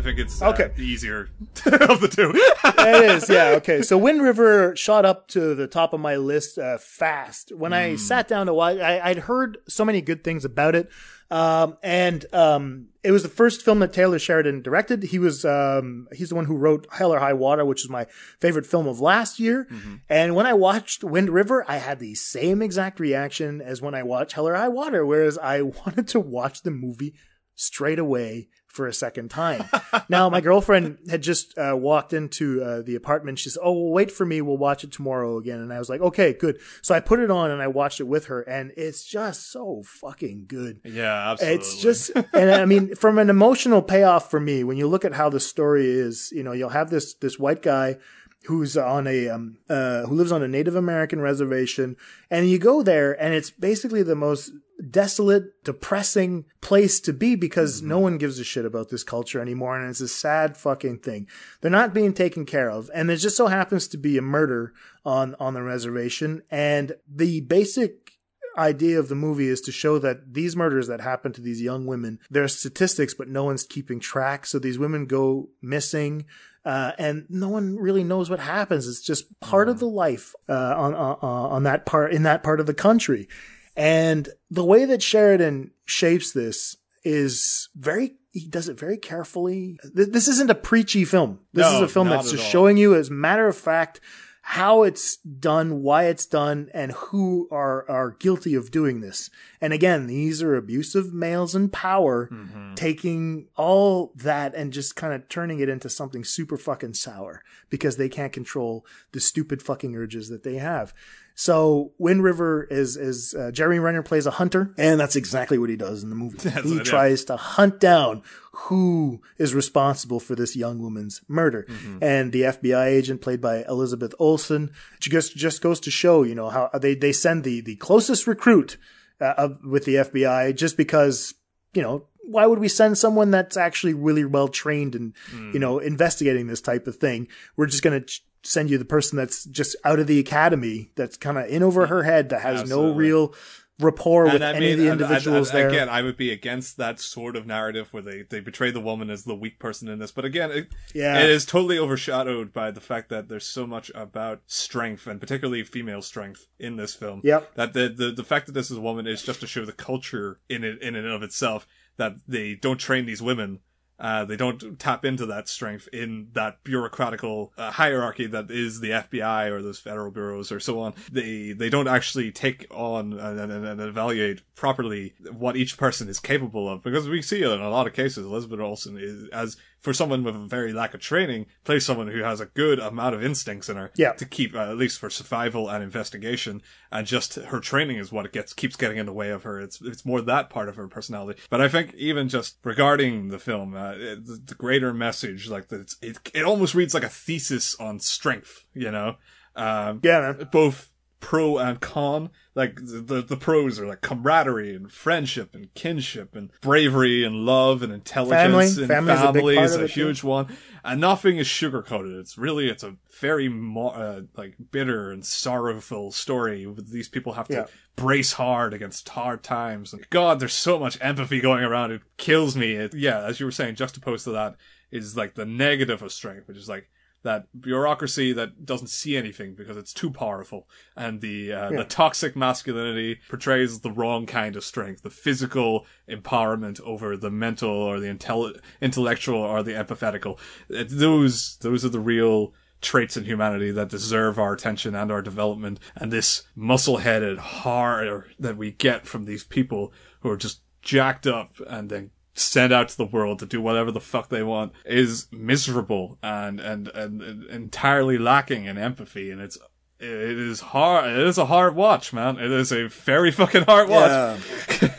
I 0.00 0.02
think 0.02 0.18
it's 0.18 0.40
uh, 0.40 0.48
Okay. 0.48 0.70
the 0.74 0.82
easier 0.84 1.28
of 1.66 2.00
the 2.00 2.08
two. 2.08 2.32
it 2.34 3.10
is, 3.10 3.28
yeah. 3.28 3.48
Okay, 3.58 3.82
so 3.82 3.98
Wind 3.98 4.22
River 4.22 4.74
shot 4.74 5.04
up 5.04 5.28
to 5.28 5.54
the 5.54 5.66
top 5.66 5.92
of 5.92 6.00
my 6.00 6.16
list 6.16 6.56
uh, 6.58 6.78
fast. 6.78 7.52
When 7.54 7.72
Hmm. 7.72 7.76
I 7.76 7.96
sat 7.96 8.26
down 8.26 8.46
to 8.46 8.54
watch, 8.54 8.78
I, 8.78 8.98
I'd 9.00 9.18
heard 9.18 9.58
so 9.68 9.84
many 9.84 10.00
good 10.00 10.24
things 10.24 10.46
about 10.46 10.74
it, 10.74 10.88
um, 11.30 11.76
and 11.82 12.24
um, 12.32 12.86
it 13.04 13.10
was 13.12 13.22
the 13.22 13.28
first 13.28 13.62
film 13.62 13.80
that 13.80 13.92
Taylor 13.92 14.18
Sheridan 14.18 14.62
directed. 14.62 15.02
He 15.02 15.18
was 15.18 15.44
um, 15.44 16.08
he's 16.14 16.30
the 16.30 16.34
one 16.34 16.46
who 16.46 16.56
wrote 16.56 16.86
Hell 16.90 17.12
or 17.12 17.18
High 17.20 17.34
Water, 17.34 17.64
which 17.66 17.84
is 17.84 17.90
my 17.90 18.06
favorite 18.40 18.64
film 18.66 18.86
of 18.88 19.00
last 19.00 19.38
year. 19.38 19.66
Mm-hmm. 19.70 19.94
And 20.08 20.34
when 20.34 20.46
I 20.46 20.54
watched 20.54 21.04
Wind 21.04 21.28
River, 21.28 21.62
I 21.68 21.76
had 21.76 21.98
the 22.00 22.14
same 22.14 22.62
exact 22.62 22.98
reaction 23.00 23.60
as 23.60 23.82
when 23.82 23.94
I 23.94 24.02
watched 24.02 24.32
Hell 24.32 24.48
or 24.48 24.54
High 24.56 24.68
Water, 24.68 25.04
whereas 25.04 25.36
I 25.38 25.60
wanted 25.84 26.08
to 26.08 26.20
watch 26.20 26.62
the 26.62 26.70
movie 26.70 27.14
straight 27.54 27.98
away 27.98 28.48
for 28.70 28.86
a 28.86 28.92
second 28.92 29.30
time. 29.30 29.68
now, 30.08 30.28
my 30.30 30.40
girlfriend 30.40 30.98
had 31.10 31.22
just 31.22 31.58
uh, 31.58 31.76
walked 31.76 32.12
into 32.12 32.62
uh, 32.62 32.82
the 32.82 32.94
apartment. 32.94 33.38
She 33.38 33.50
said, 33.50 33.60
"Oh, 33.62 33.72
well, 33.72 33.92
wait 33.92 34.10
for 34.10 34.24
me. 34.24 34.40
We'll 34.40 34.56
watch 34.56 34.84
it 34.84 34.92
tomorrow 34.92 35.36
again." 35.38 35.60
And 35.60 35.72
I 35.72 35.78
was 35.78 35.88
like, 35.88 36.00
"Okay, 36.00 36.32
good." 36.32 36.60
So 36.82 36.94
I 36.94 37.00
put 37.00 37.20
it 37.20 37.30
on 37.30 37.50
and 37.50 37.60
I 37.60 37.66
watched 37.66 38.00
it 38.00 38.04
with 38.04 38.26
her, 38.26 38.42
and 38.42 38.72
it's 38.76 39.04
just 39.04 39.50
so 39.50 39.82
fucking 39.84 40.44
good. 40.46 40.80
yeah, 40.84 41.32
absolutely. 41.32 41.56
It's 41.56 41.82
just, 41.82 42.10
and 42.32 42.50
I 42.50 42.64
mean, 42.64 42.94
from 42.94 43.18
an 43.18 43.28
emotional 43.28 43.82
payoff 43.82 44.30
for 44.30 44.40
me, 44.40 44.64
when 44.64 44.76
you 44.76 44.86
look 44.86 45.04
at 45.04 45.14
how 45.14 45.28
the 45.28 45.40
story 45.40 45.86
is, 45.86 46.32
you 46.32 46.42
know, 46.42 46.52
you'll 46.52 46.70
have 46.70 46.90
this 46.90 47.14
this 47.14 47.38
white 47.38 47.62
guy 47.62 47.98
who's 48.44 48.74
on 48.76 49.06
a 49.06 49.28
um 49.28 49.58
uh 49.68 50.06
who 50.06 50.14
lives 50.14 50.32
on 50.32 50.42
a 50.42 50.48
Native 50.48 50.76
American 50.76 51.20
reservation, 51.20 51.96
and 52.30 52.48
you 52.48 52.58
go 52.58 52.82
there, 52.82 53.20
and 53.20 53.34
it's 53.34 53.50
basically 53.50 54.02
the 54.02 54.14
most 54.14 54.52
desolate, 54.88 55.64
depressing 55.64 56.44
place 56.60 57.00
to 57.00 57.12
be 57.12 57.34
because 57.34 57.82
no 57.82 57.98
one 57.98 58.18
gives 58.18 58.38
a 58.38 58.44
shit 58.44 58.64
about 58.64 58.88
this 58.88 59.04
culture 59.04 59.40
anymore, 59.40 59.78
and 59.78 59.88
it's 59.90 60.00
a 60.00 60.08
sad 60.08 60.56
fucking 60.56 60.98
thing. 60.98 61.28
They're 61.60 61.70
not 61.70 61.94
being 61.94 62.12
taken 62.12 62.46
care 62.46 62.70
of, 62.70 62.90
and 62.94 63.08
there 63.08 63.16
just 63.16 63.36
so 63.36 63.48
happens 63.48 63.88
to 63.88 63.98
be 63.98 64.16
a 64.18 64.22
murder 64.22 64.72
on 65.04 65.34
on 65.40 65.54
the 65.54 65.62
reservation, 65.62 66.42
and 66.50 66.94
the 67.08 67.40
basic 67.42 68.12
idea 68.56 68.98
of 68.98 69.08
the 69.08 69.14
movie 69.14 69.48
is 69.48 69.60
to 69.62 69.72
show 69.72 69.98
that 69.98 70.34
these 70.34 70.56
murders 70.56 70.88
that 70.88 71.00
happen 71.00 71.32
to 71.32 71.40
these 71.40 71.62
young 71.62 71.86
women, 71.86 72.18
there 72.30 72.44
are 72.44 72.48
statistics, 72.48 73.14
but 73.14 73.28
no 73.28 73.44
one's 73.44 73.64
keeping 73.64 74.00
track. 74.00 74.46
So 74.46 74.58
these 74.58 74.78
women 74.78 75.06
go 75.06 75.48
missing. 75.62 76.26
Uh, 76.62 76.92
and 76.98 77.24
no 77.30 77.48
one 77.48 77.76
really 77.76 78.04
knows 78.04 78.28
what 78.28 78.38
happens. 78.38 78.86
It's 78.86 79.00
just 79.00 79.40
part 79.40 79.70
of 79.70 79.78
the 79.78 79.88
life 79.88 80.34
uh, 80.46 80.74
on 80.76 80.94
on 80.94 81.16
on 81.22 81.62
that 81.62 81.86
part 81.86 82.12
in 82.12 82.24
that 82.24 82.42
part 82.42 82.60
of 82.60 82.66
the 82.66 82.74
country, 82.74 83.28
and 83.76 84.28
the 84.50 84.64
way 84.64 84.84
that 84.84 85.02
Sheridan 85.02 85.70
shapes 85.86 86.32
this 86.32 86.76
is 87.04 87.68
very. 87.74 88.14
He 88.32 88.46
does 88.46 88.68
it 88.68 88.78
very 88.78 88.96
carefully. 88.96 89.78
This 89.82 90.28
isn't 90.28 90.50
a 90.50 90.54
preachy 90.54 91.04
film. 91.04 91.40
This 91.52 91.66
No, 91.68 91.76
is 91.76 91.82
a 91.82 91.88
film 91.88 92.08
that's 92.08 92.30
just 92.30 92.44
all. 92.44 92.50
showing 92.50 92.76
you, 92.76 92.94
as 92.94 93.08
a 93.08 93.12
matter 93.12 93.48
of 93.48 93.56
fact, 93.56 94.00
how 94.42 94.84
it's 94.84 95.16
done, 95.16 95.82
why 95.82 96.04
it's 96.04 96.26
done, 96.26 96.70
and 96.72 96.92
who 96.92 97.48
are 97.50 97.84
are 97.90 98.12
guilty 98.20 98.54
of 98.54 98.70
doing 98.70 99.00
this. 99.00 99.30
And 99.60 99.72
again, 99.72 100.06
these 100.06 100.42
are 100.44 100.54
abusive 100.54 101.12
males 101.12 101.56
in 101.56 101.70
power 101.70 102.28
Mm-hmm. 102.32 102.74
taking 102.74 103.48
all 103.56 104.12
that 104.14 104.54
and 104.54 104.72
just 104.72 104.94
kind 104.94 105.12
of 105.12 105.28
turning 105.28 105.58
it 105.58 105.68
into 105.68 105.88
something 105.88 106.22
super 106.22 106.56
fucking 106.56 106.94
sour 106.94 107.42
because 107.68 107.96
they 107.96 108.08
can't 108.08 108.32
control 108.32 108.86
the 109.10 109.18
stupid 109.20 109.60
fucking 109.60 109.96
urges 109.96 110.28
that 110.28 110.44
they 110.44 110.54
have. 110.56 110.94
So 111.40 111.92
Wind 111.96 112.22
River 112.22 112.64
is 112.64 112.98
is 112.98 113.32
uh, 113.32 113.50
Jeremy 113.50 113.78
Renner 113.78 114.02
plays 114.02 114.26
a 114.26 114.30
hunter, 114.30 114.74
and 114.76 115.00
that's 115.00 115.16
exactly 115.16 115.56
what 115.56 115.70
he 115.70 115.76
does 115.76 116.02
in 116.02 116.10
the 116.10 116.14
movie. 116.14 116.36
That's 116.50 116.68
he 116.68 116.80
tries 116.80 117.24
to 117.24 117.36
hunt 117.38 117.80
down 117.80 118.22
who 118.52 119.22
is 119.38 119.54
responsible 119.54 120.20
for 120.20 120.34
this 120.34 120.54
young 120.54 120.82
woman's 120.82 121.22
murder. 121.28 121.64
Mm-hmm. 121.66 122.04
And 122.04 122.32
the 122.32 122.42
FBI 122.42 122.88
agent 122.88 123.22
played 123.22 123.40
by 123.40 123.64
Elizabeth 123.66 124.14
Olsen 124.18 124.70
just 124.98 125.34
just 125.34 125.62
goes 125.62 125.80
to 125.80 125.90
show, 125.90 126.24
you 126.24 126.34
know, 126.34 126.50
how 126.50 126.68
they 126.78 126.94
they 126.94 127.12
send 127.12 127.42
the 127.44 127.62
the 127.62 127.76
closest 127.76 128.26
recruit 128.26 128.76
uh, 129.18 129.32
of, 129.38 129.64
with 129.64 129.86
the 129.86 129.94
FBI 129.94 130.54
just 130.54 130.76
because, 130.76 131.32
you 131.72 131.80
know, 131.80 132.04
why 132.22 132.44
would 132.44 132.58
we 132.58 132.68
send 132.68 132.98
someone 132.98 133.30
that's 133.30 133.56
actually 133.56 133.94
really 133.94 134.26
well 134.26 134.48
trained 134.48 134.94
and 134.94 135.14
Hmm. 135.30 135.52
you 135.54 135.58
know, 135.58 135.78
investigating 135.78 136.48
this 136.48 136.60
type 136.60 136.86
of 136.86 136.96
thing? 136.96 137.28
We're 137.56 137.66
just 137.66 137.82
going 137.82 137.98
to 137.98 138.06
ch- 138.06 138.22
send 138.42 138.70
you 138.70 138.78
the 138.78 138.84
person 138.84 139.16
that's 139.16 139.44
just 139.44 139.76
out 139.84 139.98
of 139.98 140.06
the 140.06 140.18
academy, 140.18 140.92
that's 140.96 141.16
kind 141.16 141.38
of 141.38 141.46
in 141.46 141.62
over 141.62 141.86
her 141.86 142.02
head, 142.02 142.30
that 142.30 142.40
has 142.42 142.68
no 142.68 142.92
real 142.92 143.34
rapport 143.78 144.24
with 144.24 144.34
And 144.34 144.44
I 144.44 144.52
any 144.52 144.60
mean, 144.60 144.72
of 144.72 144.78
the 144.78 144.92
individuals 144.92 145.52
there. 145.52 145.68
Again, 145.68 145.88
I 145.88 146.02
would 146.02 146.16
be 146.16 146.30
against 146.30 146.76
that 146.76 147.00
sort 147.00 147.34
of 147.34 147.46
narrative 147.46 147.88
where 147.92 148.02
they, 148.02 148.22
they 148.28 148.40
portray 148.42 148.70
the 148.70 148.80
woman 148.80 149.08
as 149.10 149.24
the 149.24 149.34
weak 149.34 149.58
person 149.58 149.88
in 149.88 149.98
this. 149.98 150.12
But 150.12 150.24
again, 150.26 150.50
it, 150.50 150.68
Yeah. 150.94 151.18
it 151.18 151.30
is 151.30 151.46
totally 151.46 151.78
overshadowed 151.78 152.52
by 152.52 152.70
the 152.70 152.80
fact 152.80 153.08
that 153.08 153.28
there's 153.28 153.46
so 153.46 153.66
much 153.66 153.90
about 153.94 154.42
strength 154.46 155.06
and 155.06 155.18
particularly 155.20 155.62
female 155.64 156.02
strength 156.02 156.46
in 156.58 156.76
this 156.76 156.94
film. 156.94 157.22
Yep. 157.24 157.54
That 157.54 157.72
the, 157.72 157.88
the, 157.88 158.10
the 158.12 158.24
fact 158.24 158.46
that 158.46 158.52
this 158.52 158.70
is 158.70 158.76
a 158.76 158.82
woman 158.82 159.06
is 159.06 159.22
just 159.22 159.40
to 159.40 159.46
show 159.46 159.64
the 159.64 159.72
culture 159.72 160.40
in 160.48 160.62
it, 160.62 160.82
in 160.82 160.94
and 160.94 161.06
of 161.06 161.22
itself 161.22 161.66
that 161.96 162.16
they 162.28 162.54
don't 162.54 162.78
train 162.78 163.06
these 163.06 163.22
women. 163.22 163.60
Uh, 164.00 164.24
they 164.24 164.36
don't 164.36 164.78
tap 164.78 165.04
into 165.04 165.26
that 165.26 165.48
strength 165.48 165.88
in 165.92 166.28
that 166.32 166.64
bureaucratical 166.64 167.50
uh, 167.58 167.70
hierarchy 167.70 168.26
that 168.26 168.50
is 168.50 168.80
the 168.80 168.90
FBI 168.90 169.50
or 169.50 169.60
those 169.60 169.78
federal 169.78 170.10
bureaus 170.10 170.50
or 170.50 170.58
so 170.58 170.80
on. 170.80 170.94
They 171.12 171.52
they 171.52 171.68
don't 171.68 171.88
actually 171.88 172.32
take 172.32 172.66
on 172.70 173.12
and, 173.12 173.38
and, 173.38 173.66
and 173.66 173.80
evaluate 173.80 174.42
properly 174.54 175.14
what 175.30 175.56
each 175.56 175.76
person 175.76 176.08
is 176.08 176.18
capable 176.18 176.68
of 176.68 176.82
because 176.82 177.08
we 177.08 177.20
see 177.20 177.42
it 177.42 177.50
in 177.50 177.60
a 177.60 177.70
lot 177.70 177.86
of 177.86 177.92
cases. 177.92 178.24
Elizabeth 178.24 178.60
Olsen 178.60 178.96
is 178.98 179.28
as 179.28 179.56
for 179.80 179.92
someone 179.94 180.22
with 180.22 180.36
a 180.36 180.46
very 180.46 180.72
lack 180.72 180.94
of 180.94 181.00
training 181.00 181.46
play 181.64 181.80
someone 181.80 182.08
who 182.08 182.22
has 182.22 182.40
a 182.40 182.46
good 182.46 182.78
amount 182.78 183.14
of 183.14 183.24
instincts 183.24 183.68
in 183.68 183.76
her 183.76 183.90
Yeah. 183.96 184.12
to 184.12 184.24
keep 184.26 184.54
uh, 184.54 184.70
at 184.70 184.76
least 184.76 184.98
for 184.98 185.10
survival 185.10 185.68
and 185.70 185.82
investigation 185.82 186.62
and 186.92 187.06
just 187.06 187.34
her 187.36 187.60
training 187.60 187.96
is 187.98 188.12
what 188.12 188.26
it 188.26 188.32
gets 188.32 188.52
keeps 188.52 188.76
getting 188.76 188.98
in 188.98 189.06
the 189.06 189.12
way 189.12 189.30
of 189.30 189.42
her 189.44 189.60
it's 189.60 189.80
it's 189.80 190.04
more 190.04 190.20
that 190.20 190.50
part 190.50 190.68
of 190.68 190.76
her 190.76 190.86
personality 190.88 191.40
but 191.50 191.60
i 191.60 191.68
think 191.68 191.94
even 191.94 192.28
just 192.28 192.58
regarding 192.64 193.28
the 193.28 193.38
film 193.38 193.74
uh, 193.74 193.92
it, 193.92 194.26
the, 194.26 194.40
the 194.46 194.54
greater 194.54 194.92
message 194.92 195.48
like 195.48 195.68
that 195.68 195.80
it's, 195.80 195.96
it 196.02 196.18
it 196.34 196.44
almost 196.44 196.74
reads 196.74 196.94
like 196.94 197.04
a 197.04 197.08
thesis 197.08 197.74
on 197.76 197.98
strength 197.98 198.64
you 198.74 198.90
know 198.90 199.16
um 199.56 200.00
yeah 200.02 200.20
man. 200.20 200.48
both 200.52 200.90
pro 201.20 201.58
and 201.58 201.80
con 201.80 202.30
like 202.54 202.76
the, 202.76 203.22
the 203.26 203.36
pros 203.36 203.78
are 203.78 203.86
like 203.86 204.00
camaraderie 204.00 204.74
and 204.74 204.90
friendship 204.90 205.54
and 205.54 205.72
kinship 205.74 206.34
and 206.34 206.50
bravery 206.62 207.22
and 207.24 207.44
love 207.46 207.82
and 207.82 207.92
intelligence 207.92 208.40
Family. 208.40 208.66
and 208.66 208.88
Family 208.88 209.12
is 209.14 209.20
a 209.20 209.32
big 209.32 209.40
family 209.42 209.54
part 209.56 209.64
is 209.66 209.76
a 209.76 209.84
it, 209.84 209.88
too. 209.90 210.06
huge 210.06 210.24
one 210.24 210.56
and 210.82 211.00
nothing 211.00 211.36
is 211.36 211.46
sugar 211.46 211.82
coated 211.82 212.16
it's 212.16 212.38
really 212.38 212.68
it's 212.70 212.82
a 212.82 212.96
very 213.20 213.48
mo- 213.50 213.88
uh, 213.88 214.22
like 214.36 214.54
bitter 214.72 215.10
and 215.12 215.24
sorrowful 215.26 216.10
story 216.10 216.66
with 216.66 216.90
these 216.90 217.08
people 217.08 217.34
have 217.34 217.48
to 217.48 217.54
Yeah. 217.54 217.66
brace 217.96 218.32
hard 218.32 218.72
against 218.72 219.08
hard 219.10 219.42
times 219.42 219.92
and 219.92 220.08
god 220.08 220.40
there's 220.40 220.54
so 220.54 220.78
much 220.78 220.96
empathy 221.02 221.40
going 221.40 221.62
around 221.64 221.92
it 221.92 222.00
kills 222.16 222.56
me 222.56 222.72
it, 222.72 222.94
yeah 222.94 223.24
as 223.24 223.38
you 223.40 223.46
were 223.46 223.52
saying 223.52 223.74
juxtaposed 223.74 224.24
to 224.24 224.30
that 224.32 224.56
is 224.90 225.16
like 225.18 225.34
the 225.34 225.44
negative 225.44 226.00
of 226.02 226.12
strength 226.12 226.48
which 226.48 226.56
is 226.56 226.68
like 226.68 226.88
that 227.22 227.46
bureaucracy 227.60 228.32
that 228.32 228.64
doesn't 228.64 228.88
see 228.88 229.16
anything 229.16 229.54
because 229.54 229.76
it's 229.76 229.92
too 229.92 230.10
powerful, 230.10 230.68
and 230.96 231.20
the 231.20 231.52
uh, 231.52 231.70
Yeah. 231.70 231.76
the 231.78 231.84
toxic 231.84 232.34
masculinity 232.36 233.20
portrays 233.28 233.80
the 233.80 233.90
wrong 233.90 234.26
kind 234.26 234.56
of 234.56 234.64
strength, 234.64 235.02
the 235.02 235.10
physical 235.10 235.86
empowerment 236.08 236.80
over 236.82 237.16
the 237.16 237.30
mental 237.30 237.70
or 237.70 238.00
the 238.00 238.08
intelli- 238.08 238.58
intellectual 238.80 239.38
or 239.38 239.62
the 239.62 239.72
empathetical. 239.72 240.38
Uh, 240.74 240.84
Those 240.88 241.56
those 241.58 241.84
are 241.84 241.90
the 241.90 242.00
real 242.00 242.54
traits 242.80 243.14
in 243.16 243.24
humanity 243.24 243.70
that 243.70 243.90
deserve 243.90 244.38
our 244.38 244.54
attention 244.54 244.94
and 244.94 245.12
our 245.12 245.20
development. 245.20 245.78
And 245.96 246.10
this 246.10 246.44
muscle-headed 246.56 247.36
horror 247.36 248.28
that 248.38 248.56
we 248.56 248.70
get 248.70 249.06
from 249.06 249.26
these 249.26 249.44
people 249.44 249.92
who 250.20 250.30
are 250.30 250.36
just 250.38 250.62
jacked 250.80 251.26
up 251.26 251.50
and 251.68 251.90
then 251.90 252.10
sent 252.34 252.72
out 252.72 252.88
to 252.88 252.96
the 252.96 253.04
world 253.04 253.38
to 253.38 253.46
do 253.46 253.60
whatever 253.60 253.90
the 253.90 254.00
fuck 254.00 254.28
they 254.28 254.42
want 254.42 254.72
is 254.84 255.26
miserable 255.32 256.18
and, 256.22 256.60
and, 256.60 256.88
and, 256.88 257.22
and 257.22 257.44
entirely 257.44 258.18
lacking 258.18 258.64
in 258.64 258.78
empathy. 258.78 259.30
And 259.30 259.40
it's, 259.40 259.58
it 260.00 260.38
is 260.38 260.60
hard. 260.60 261.10
It 261.10 261.26
is 261.26 261.36
a 261.38 261.44
hard 261.46 261.76
watch, 261.76 262.12
man. 262.12 262.38
It 262.38 262.50
is 262.50 262.72
a 262.72 262.88
very 262.88 263.30
fucking 263.30 263.64
hard 263.64 263.88
watch. 263.88 264.10
Yeah. 264.10 264.38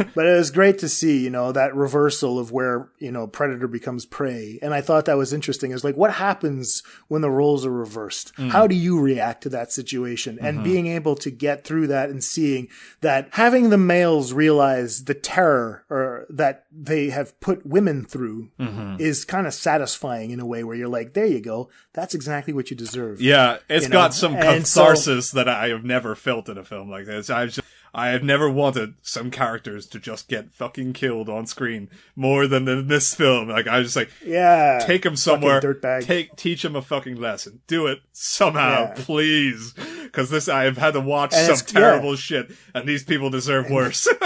but 0.16 0.26
it 0.28 0.36
was 0.38 0.52
great 0.52 0.78
to 0.80 0.90
see, 0.90 1.24
you 1.24 1.30
know, 1.30 1.52
that 1.52 1.76
reversal 1.76 2.38
of 2.38 2.52
where, 2.52 2.90
you 3.00 3.12
know, 3.12 3.26
predator 3.28 3.68
becomes 3.68 4.06
prey. 4.06 4.60
And 4.62 4.74
I 4.74 4.82
thought 4.82 5.06
that 5.06 5.18
was 5.18 5.34
interesting. 5.34 5.72
Is 5.72 5.84
like, 5.84 5.98
what 5.98 6.14
happens 6.14 6.84
when 7.08 7.22
the 7.22 7.32
roles 7.32 7.66
are 7.66 7.72
reversed? 7.72 8.34
Mm. 8.36 8.52
How 8.52 8.68
do 8.68 8.76
you 8.76 9.00
react 9.00 9.44
to 9.44 9.50
that 9.50 9.72
situation? 9.72 10.38
And 10.40 10.60
Mhm. 10.60 10.64
being 10.64 10.88
able 10.88 11.16
to 11.16 11.32
get 11.32 11.64
through 11.64 11.88
that 11.88 12.10
and 12.10 12.24
seeing 12.24 12.68
that 13.02 13.30
having 13.32 13.70
the 13.72 13.78
males 13.80 14.34
realize 14.34 15.06
the 15.06 15.14
terror 15.16 15.84
or 15.90 16.26
that 16.30 16.66
they 16.72 17.10
have 17.10 17.38
put 17.40 17.66
women 17.66 18.06
through 18.06 18.50
Mhm. 18.60 19.00
is 19.00 19.26
kind 19.26 19.48
of 19.48 19.54
satisfying 19.54 20.30
in 20.32 20.40
a 20.40 20.46
way 20.46 20.64
where 20.64 20.76
you're 20.76 20.88
like, 20.88 21.14
there 21.14 21.26
you 21.26 21.42
go. 21.42 21.70
That's 21.94 22.14
exactly 22.14 22.54
what 22.54 22.70
you 22.70 22.78
deserve. 22.78 23.20
Yeah, 23.20 23.58
it's 23.68 23.86
You 23.86 23.90
know? 23.90 23.94
got 23.94 24.14
some 24.14 24.36
And 24.36 24.68
so- 24.68 24.84
catharsis 24.92 25.32
that 25.32 25.48
I 25.50 25.70
have 25.70 25.84
never 25.84 26.16
felt 26.16 26.50
in 26.50 26.58
a 26.58 26.64
film 26.64 26.90
like 26.90 27.06
this. 27.06 27.30
I've 27.30 27.50
just, 27.52 27.68
I 27.94 28.08
have 28.10 28.24
never 28.24 28.50
wanted 28.50 28.94
some 29.02 29.32
characters 29.32 29.86
to 29.88 30.00
just 30.00 30.30
get 30.30 30.52
fucking 30.54 30.94
killed 30.94 31.28
on 31.28 31.46
screen 31.46 31.90
more 32.16 32.48
than 32.48 32.68
in 32.68 32.88
this 32.88 33.14
film. 33.14 33.50
Like 33.50 33.68
I 33.68 33.80
was 33.80 33.88
just 33.88 33.96
like, 33.98 34.10
Yeah. 34.26 34.80
take 34.86 35.06
him 35.06 35.12
Fucking 35.14 35.18
somewhere, 35.18 36.02
take 36.02 36.36
teach 36.38 36.64
him 36.64 36.76
a 36.76 36.82
fucking 36.82 37.16
lesson. 37.20 37.62
Do 37.68 37.88
it 37.88 38.00
somehow, 38.14 38.84
Yeah. 38.84 38.94
please, 38.96 39.74
because 40.04 40.30
this 40.30 40.48
I 40.48 40.64
have 40.64 40.78
had 40.78 40.92
to 40.94 41.02
watch 41.02 41.34
And 41.34 41.46
some 41.46 41.54
it's- 41.56 41.74
yeah. 41.74 41.80
terrible 41.82 42.16
shit, 42.16 42.52
and 42.74 42.88
these 42.88 43.04
people 43.04 43.30
deserve 43.30 43.70
worse. 43.70 44.08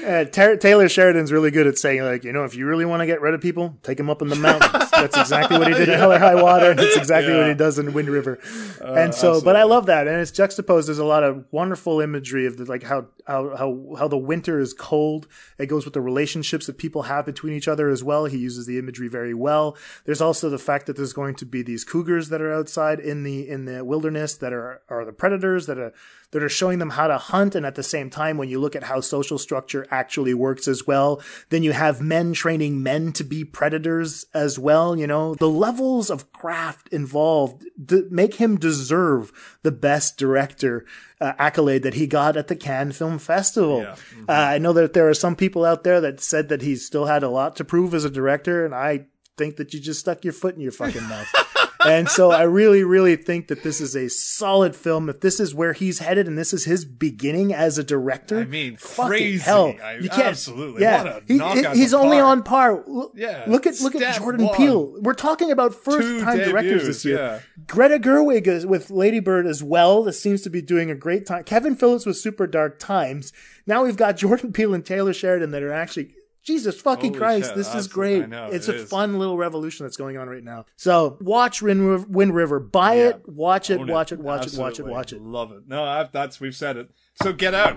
Uh, 0.00 0.24
Taylor 0.24 0.88
Sheridan's 0.88 1.30
really 1.30 1.50
good 1.52 1.66
at 1.68 1.78
saying, 1.78 2.02
like, 2.02 2.24
you 2.24 2.32
know, 2.32 2.42
if 2.44 2.56
you 2.56 2.66
really 2.66 2.84
want 2.86 3.00
to 3.00 3.06
get 3.06 3.20
rid 3.20 3.32
of 3.34 3.40
people, 3.40 3.78
take 3.84 3.96
them 3.98 4.10
up 4.10 4.22
in 4.22 4.28
the 4.28 4.34
mountains. 4.34 4.89
That's 5.00 5.18
exactly 5.18 5.58
what 5.58 5.68
he 5.68 5.74
did 5.74 5.88
in 5.88 5.98
Hell 5.98 6.12
or 6.12 6.18
High 6.18 6.40
Water, 6.40 6.70
and 6.70 6.78
that's 6.78 6.96
exactly 6.96 7.34
what 7.34 7.48
he 7.48 7.54
does 7.54 7.78
in 7.78 7.92
Wind 7.92 8.08
River. 8.08 8.38
Uh, 8.80 8.94
and 8.94 9.14
so, 9.14 9.40
but. 9.40 9.56
I 9.60 9.64
love 9.64 9.86
that, 9.86 10.08
and 10.08 10.20
it's 10.20 10.30
juxtaposed. 10.30 10.88
There's 10.88 10.98
a 10.98 11.04
lot 11.04 11.22
of 11.22 11.44
wonderful 11.50 12.00
imagery 12.00 12.46
of 12.46 12.56
the, 12.56 12.64
like 12.64 12.82
how 12.82 13.06
how 13.26 13.54
how 13.56 13.94
how 13.98 14.08
the 14.08 14.16
winter 14.18 14.58
is 14.58 14.72
cold. 14.72 15.28
It 15.58 15.66
goes 15.66 15.84
with 15.84 15.94
the 15.94 16.00
relationships 16.00 16.66
that 16.66 16.78
people 16.78 17.02
have 17.02 17.26
between 17.26 17.52
each 17.52 17.68
other 17.68 17.88
as 17.90 18.02
well. 18.02 18.24
He 18.24 18.38
uses 18.38 18.66
the 18.66 18.78
imagery 18.78 19.08
very 19.08 19.34
well. 19.34 19.76
There's 20.04 20.20
also 20.20 20.48
the 20.48 20.58
fact 20.58 20.86
that 20.86 20.96
there's 20.96 21.12
going 21.12 21.34
to 21.36 21.46
be 21.46 21.62
these 21.62 21.84
cougars 21.84 22.30
that 22.30 22.40
are 22.40 22.52
outside 22.52 23.00
in 23.00 23.22
the 23.22 23.48
in 23.48 23.66
the 23.66 23.84
wilderness 23.84 24.34
that 24.36 24.52
are 24.52 24.80
are 24.88 25.04
the 25.04 25.12
predators 25.12 25.66
that 25.66 25.78
are 25.78 25.92
that 26.32 26.42
are 26.42 26.48
showing 26.48 26.78
them 26.78 26.90
how 26.90 27.06
to 27.06 27.18
hunt. 27.18 27.54
And 27.54 27.66
at 27.66 27.74
the 27.74 27.82
same 27.82 28.10
time, 28.10 28.36
when 28.36 28.48
you 28.48 28.60
look 28.60 28.76
at 28.76 28.84
how 28.84 29.00
social 29.00 29.38
structure 29.38 29.86
actually 29.90 30.34
works 30.34 30.68
as 30.68 30.86
well, 30.86 31.20
then 31.48 31.62
you 31.62 31.72
have 31.72 32.00
men 32.00 32.32
training 32.32 32.82
men 32.82 33.12
to 33.14 33.24
be 33.24 33.44
predators 33.44 34.26
as 34.32 34.58
well. 34.58 34.96
You 34.96 35.06
know, 35.06 35.34
the 35.34 35.48
levels 35.48 36.10
of 36.10 36.32
craft 36.32 36.88
involved 36.90 37.64
d- 37.82 38.04
make 38.10 38.34
him 38.34 38.58
deserve 38.58 39.32
the 39.62 39.72
best 39.72 40.16
director 40.16 40.86
uh, 41.20 41.32
accolade 41.38 41.82
that 41.82 41.94
he 41.94 42.06
got 42.06 42.36
at 42.36 42.48
the 42.48 42.56
Cannes 42.56 42.92
Film 42.92 43.18
Festival. 43.18 43.80
Uh, 44.28 44.32
I 44.32 44.58
know 44.58 44.72
that 44.72 44.92
there 44.92 45.08
are 45.08 45.14
some 45.14 45.36
people 45.36 45.64
out 45.64 45.84
there 45.84 46.00
that 46.00 46.20
said 46.20 46.48
that 46.48 46.62
he 46.62 46.76
still 46.76 47.06
had 47.06 47.22
a 47.22 47.28
lot 47.28 47.56
to 47.56 47.64
prove 47.64 47.92
as 47.94 48.04
a 48.04 48.10
director, 48.10 48.64
and 48.64 48.74
I 48.74 49.06
think 49.36 49.56
that 49.56 49.74
you 49.74 49.80
just 49.80 50.00
stuck 50.00 50.24
your 50.24 50.32
foot 50.32 50.54
in 50.54 50.60
your 50.60 50.72
fucking 50.72 51.02
mouth. 51.08 51.28
and 51.84 52.08
so 52.08 52.30
I 52.30 52.42
really, 52.42 52.84
really 52.84 53.16
think 53.16 53.48
that 53.48 53.62
this 53.62 53.80
is 53.80 53.94
a 53.96 54.08
solid 54.08 54.74
film. 54.76 55.08
If 55.08 55.20
this 55.20 55.40
is 55.40 55.54
where 55.54 55.72
he's 55.72 55.98
headed 56.00 56.26
and 56.26 56.36
this 56.38 56.52
is 56.52 56.64
his 56.64 56.84
beginning 56.84 57.52
as 57.54 57.78
a 57.78 57.84
director, 57.84 58.40
I 58.40 58.44
mean, 58.44 58.76
crazy. 58.80 59.38
hell, 59.42 59.74
I- 59.82 59.94
you 59.96 60.08
can't. 60.08 60.22
absolutely. 60.28 60.82
Yeah, 60.82 61.02
What 61.04 61.56
a 61.56 61.72
He- 61.74 61.78
he's 61.80 61.94
only 61.94 62.18
park. 62.18 62.26
on 62.28 62.42
par. 62.42 62.84
Look, 62.86 63.12
Yeah, 63.14 63.44
look 63.46 63.66
at 63.66 63.80
look 63.80 63.94
at 63.94 64.18
Jordan 64.18 64.46
one. 64.46 64.56
Peele. 64.56 64.94
We're 65.00 65.14
talking 65.14 65.50
about 65.50 65.74
first 65.74 66.22
time 66.24 66.38
Two 66.38 66.44
directors 66.44 66.86
this 66.86 67.04
year. 67.04 67.16
yeah. 67.16 67.38
Greta 67.66 67.98
Gerwig 67.98 68.46
is 68.46 68.66
with 68.66 68.90
Lady 68.90 69.20
Bird 69.20 69.46
as 69.46 69.62
well. 69.62 70.02
This 70.02 70.20
seems 70.20 70.42
to 70.42 70.50
be 70.50 70.62
doing 70.62 70.90
a 70.90 70.94
great 70.94 71.26
time. 71.26 71.44
Kevin 71.44 71.76
Phillips 71.76 72.06
with 72.06 72.16
Super 72.16 72.46
Dark 72.46 72.78
Times. 72.78 73.32
Now 73.66 73.84
we've 73.84 73.96
got 73.96 74.16
Jordan 74.16 74.52
Peele 74.52 74.74
and 74.74 74.84
Taylor 74.84 75.12
Sheridan 75.12 75.50
that 75.52 75.62
are 75.62 75.72
actually. 75.72 76.14
Jesus 76.42 76.80
fucking 76.80 77.10
Holy 77.12 77.18
Christ, 77.18 77.48
shit, 77.48 77.56
this 77.56 77.74
is 77.74 77.86
great. 77.86 78.28
Know, 78.28 78.48
it's 78.50 78.68
it 78.68 78.74
a 78.74 78.78
is. 78.80 78.88
fun 78.88 79.18
little 79.18 79.36
revolution 79.36 79.84
that's 79.86 79.96
going 79.96 80.16
on 80.16 80.28
right 80.28 80.42
now. 80.42 80.64
So 80.76 81.18
watch 81.20 81.60
Wind 81.62 81.86
River, 81.86 82.06
Wind 82.08 82.34
River. 82.34 82.58
buy 82.58 82.94
it, 82.94 83.22
watch 83.28 83.70
it, 83.70 83.80
Own 83.80 83.86
watch 83.88 84.12
it, 84.12 84.20
watch 84.20 84.46
it, 84.46 84.58
watch 84.58 84.78
it, 84.80 84.86
watch 84.86 85.12
it. 85.12 85.22
Love 85.22 85.52
it. 85.52 85.68
No, 85.68 85.84
I've, 85.84 86.10
that's 86.12 86.40
we've 86.40 86.56
said 86.56 86.76
it. 86.76 86.90
So 87.22 87.32
get 87.32 87.54
out. 87.54 87.76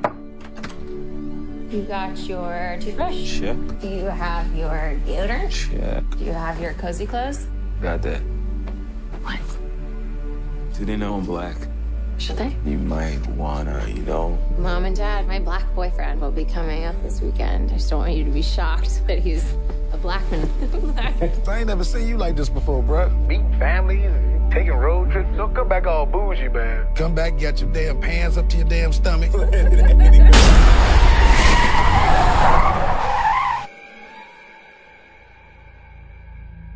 You 1.72 1.82
got 1.88 2.18
your 2.20 2.78
toothbrush? 2.80 3.40
Check. 3.40 3.58
Do 3.80 3.88
you 3.90 4.06
have 4.06 4.56
your 4.56 5.00
deodorant? 5.08 5.50
Check. 5.50 6.18
Do 6.18 6.26
you 6.26 6.32
have 6.32 6.62
your 6.62 6.74
cozy 6.74 7.06
clothes? 7.08 7.48
Got 7.82 8.04
that. 8.04 8.20
What? 9.24 9.40
Do 10.78 10.86
they 10.86 10.96
know 10.96 11.16
I'm 11.16 11.26
black? 11.26 11.58
Should 12.18 12.38
they? 12.38 12.56
You 12.66 12.78
might 12.78 13.26
wanna, 13.28 13.86
you 13.88 14.02
know. 14.04 14.38
Mom 14.58 14.86
and 14.86 14.96
Dad, 14.96 15.28
my 15.28 15.40
black 15.40 15.64
boyfriend 15.76 16.22
will 16.22 16.32
be 16.32 16.46
coming 16.46 16.86
up 16.86 17.02
this 17.04 17.22
weekend. 17.22 17.72
I 17.72 17.76
just 17.76 17.90
don't 17.90 18.00
want 18.00 18.14
you 18.14 18.24
to 18.24 18.32
be 18.32 18.42
shocked 18.42 19.06
that 19.08 19.20
he's 19.20 19.54
a 19.92 19.98
black 19.98 20.24
man. 20.32 20.50
I 21.48 21.58
ain't 21.60 21.68
never 21.68 21.84
seen 21.84 22.08
you 22.08 22.18
like 22.18 22.36
this 22.36 22.50
before, 22.50 22.84
bruh. 22.84 23.12
Meeting 23.28 23.58
families, 23.60 24.12
taking 24.54 24.74
road 24.74 25.12
trips. 25.12 25.36
Don't 25.36 25.54
come 25.54 25.68
back 25.68 25.86
all 25.86 26.06
bougie, 26.06 26.50
man. 26.50 26.88
Come 26.96 27.16
back, 27.16 27.38
get 27.38 27.60
your 27.60 27.72
damn 27.72 28.00
pants 28.00 28.38
up 28.38 28.48
to 28.50 28.58
your 28.58 28.68
damn 28.68 28.94
stomach. 28.94 29.32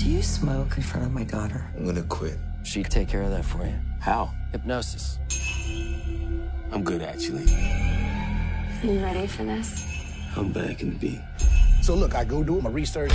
Do 0.00 0.08
you 0.08 0.22
smoke 0.22 0.78
in 0.78 0.82
front 0.82 1.04
of 1.04 1.12
my 1.12 1.24
daughter? 1.24 1.70
I'm 1.76 1.84
gonna 1.84 2.02
quit. 2.04 2.38
She'd 2.62 2.88
take 2.90 3.06
care 3.06 3.20
of 3.20 3.32
that 3.32 3.44
for 3.44 3.66
you. 3.66 3.74
How? 4.00 4.32
Hypnosis. 4.50 5.18
I'm 6.72 6.82
good, 6.82 7.02
actually. 7.02 7.44
You 8.82 8.98
ready 9.00 9.26
for 9.26 9.44
this? 9.44 9.84
I'm 10.38 10.52
back 10.52 10.80
in 10.80 10.88
the 10.88 10.96
beat. 10.96 11.20
So 11.82 11.94
look, 11.94 12.14
I 12.14 12.24
go 12.24 12.42
do 12.42 12.62
my 12.62 12.70
research. 12.70 13.12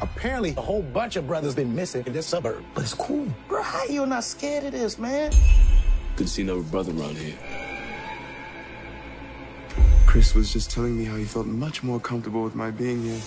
Apparently, 0.00 0.54
a 0.56 0.62
whole 0.62 0.80
bunch 0.80 1.16
of 1.16 1.26
brothers 1.26 1.54
been 1.54 1.74
missing 1.74 2.02
in 2.06 2.14
this 2.14 2.26
suburb. 2.26 2.64
But 2.74 2.84
it's 2.84 2.94
cool. 2.94 3.28
Bro, 3.46 3.62
how 3.62 3.84
you 3.84 4.06
not 4.06 4.24
scared 4.24 4.64
of 4.64 4.72
this, 4.72 4.98
man? 4.98 5.30
Couldn't 6.16 6.28
see 6.28 6.40
another 6.40 6.62
brother 6.62 6.92
around 6.92 7.18
here. 7.18 7.36
Chris 10.06 10.34
was 10.34 10.50
just 10.50 10.70
telling 10.70 10.96
me 10.96 11.04
how 11.04 11.16
he 11.16 11.24
felt 11.26 11.46
much 11.46 11.82
more 11.82 12.00
comfortable 12.00 12.42
with 12.42 12.54
my 12.54 12.70
being 12.70 13.02
here. 13.02 13.20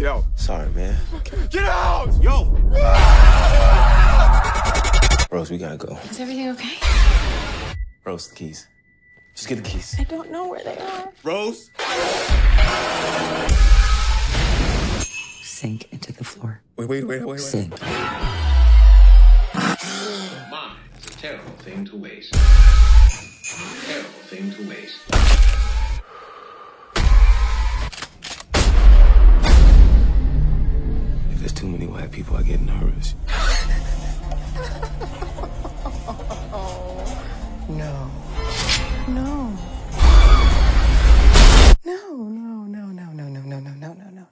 Get 0.00 0.08
out. 0.08 0.24
Sorry, 0.34 0.68
man. 0.70 0.96
Get 1.50 1.64
out! 1.64 2.08
Yo! 2.22 2.44
Rose, 5.30 5.50
we 5.50 5.58
gotta 5.58 5.76
go. 5.76 5.98
Is 6.08 6.18
everything 6.18 6.48
okay? 6.48 6.78
Rose, 8.06 8.28
the 8.28 8.34
keys. 8.34 8.66
Just 9.36 9.48
get 9.48 9.56
the 9.56 9.62
keys. 9.62 9.96
I 9.98 10.04
don't 10.04 10.30
know 10.30 10.48
where 10.48 10.64
they 10.64 10.78
are. 10.78 11.12
Rose? 11.22 11.70
Sink 15.42 15.92
into 15.92 16.14
the 16.14 16.24
floor. 16.24 16.62
Wait, 16.78 16.88
wait, 16.88 17.06
wait, 17.06 17.20
wait, 17.20 17.26
wait. 17.26 17.40
Sink. 17.40 17.78
Mine 17.82 17.90
is 20.98 21.04
a 21.04 21.10
terrible 21.18 21.52
thing 21.58 21.84
to 21.84 21.98
waste. 21.98 22.32
Terrible 23.84 24.08
thing 24.30 24.50
to 24.50 24.66
waste. 24.66 24.96
Too 31.48 31.66
many 31.68 31.86
white 31.86 32.10
people, 32.12 32.36
I 32.36 32.42
get 32.42 32.60
nervous. 32.60 33.14
No. 37.68 38.10
No. 39.08 39.56
No, 41.84 42.16
no, 42.28 42.64
no, 42.64 42.86
no, 42.86 43.12
no, 43.12 43.28
no, 43.28 43.40
no, 43.42 43.58
no, 43.58 43.70
no, 43.74 43.92
no, 43.94 44.10
no. 44.10 44.26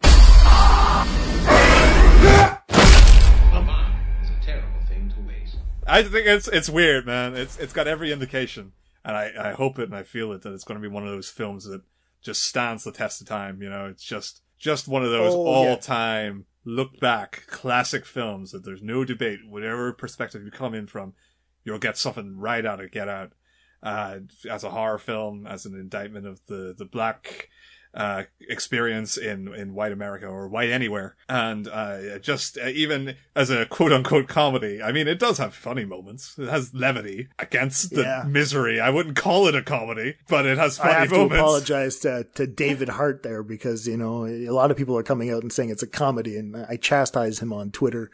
It's 4.20 4.30
a 4.30 4.44
terrible 4.44 4.80
thing 4.88 5.10
to 5.10 5.20
waste. 5.26 5.56
I 5.86 6.02
think 6.02 6.26
it's 6.26 6.48
it's 6.48 6.68
weird, 6.68 7.06
man. 7.06 7.34
It's 7.34 7.58
it's 7.58 7.72
got 7.72 7.86
every 7.86 8.12
indication, 8.12 8.72
and 9.04 9.16
I 9.16 9.32
I 9.50 9.52
hope 9.52 9.78
it 9.78 9.84
and 9.84 9.94
I 9.96 10.02
feel 10.02 10.32
it 10.32 10.42
that 10.42 10.52
it's 10.52 10.64
going 10.64 10.80
to 10.80 10.86
be 10.86 10.92
one 10.92 11.04
of 11.04 11.10
those 11.10 11.28
films 11.30 11.64
that 11.64 11.82
just 12.22 12.42
stands 12.42 12.84
the 12.84 12.92
test 12.92 13.20
of 13.20 13.26
time. 13.28 13.62
You 13.62 13.70
know, 13.70 13.86
it's 13.86 14.04
just 14.04 14.42
just 14.58 14.88
one 14.88 15.04
of 15.04 15.10
those 15.10 15.32
Oh, 15.34 15.46
all 15.46 15.64
yeah. 15.66 15.76
Look 16.68 17.00
back 17.00 17.44
classic 17.46 18.04
films 18.04 18.52
that 18.52 18.62
there's 18.62 18.82
no 18.82 19.02
debate, 19.02 19.40
whatever 19.48 19.90
perspective 19.92 20.44
you 20.44 20.50
come 20.50 20.74
in 20.74 20.86
from, 20.86 21.14
you'll 21.64 21.78
get 21.78 21.96
something 21.96 22.36
right 22.36 22.64
out 22.64 22.80
of 22.80 22.92
Get 22.92 23.08
Out. 23.08 23.32
Uh, 23.80 24.18
as 24.50 24.64
a 24.64 24.70
horror 24.70 24.98
film, 24.98 25.46
as 25.46 25.64
an 25.64 25.74
indictment 25.74 26.26
of 26.26 26.44
the 26.46 26.74
the 26.76 26.84
black 26.84 27.48
uh, 27.94 28.24
experience 28.48 29.16
in, 29.16 29.52
in 29.54 29.74
white 29.74 29.92
America 29.92 30.26
or 30.26 30.48
white 30.48 30.70
anywhere. 30.70 31.16
And, 31.28 31.66
uh, 31.68 32.18
just 32.18 32.58
uh, 32.58 32.66
even 32.68 33.16
as 33.34 33.50
a 33.50 33.66
quote 33.66 33.92
unquote 33.92 34.28
comedy, 34.28 34.82
I 34.82 34.92
mean, 34.92 35.08
it 35.08 35.18
does 35.18 35.38
have 35.38 35.54
funny 35.54 35.84
moments. 35.84 36.38
It 36.38 36.48
has 36.48 36.74
levity 36.74 37.28
against 37.38 37.90
the 37.94 38.02
Yeah. 38.02 38.24
misery. 38.26 38.78
I 38.80 38.90
wouldn't 38.90 39.16
call 39.16 39.48
it 39.48 39.54
a 39.54 39.62
comedy, 39.62 40.16
but 40.28 40.46
it 40.46 40.58
has 40.58 40.78
funny 40.78 40.92
I 40.92 41.00
have 41.00 41.10
moments. 41.10 41.34
to 41.34 41.40
apologize 41.40 41.96
to, 42.00 42.26
to 42.34 42.46
David 42.46 42.90
Hart 42.90 43.22
there 43.22 43.42
because, 43.42 43.86
you 43.88 43.96
know, 43.96 44.26
a 44.26 44.50
lot 44.50 44.70
of 44.70 44.76
people 44.76 44.96
are 44.96 45.02
coming 45.02 45.30
out 45.30 45.42
and 45.42 45.52
saying 45.52 45.70
it's 45.70 45.82
a 45.82 45.86
comedy 45.86 46.36
and 46.36 46.56
I 46.68 46.76
chastise 46.76 47.40
him 47.40 47.52
on 47.52 47.70
Twitter 47.70 48.10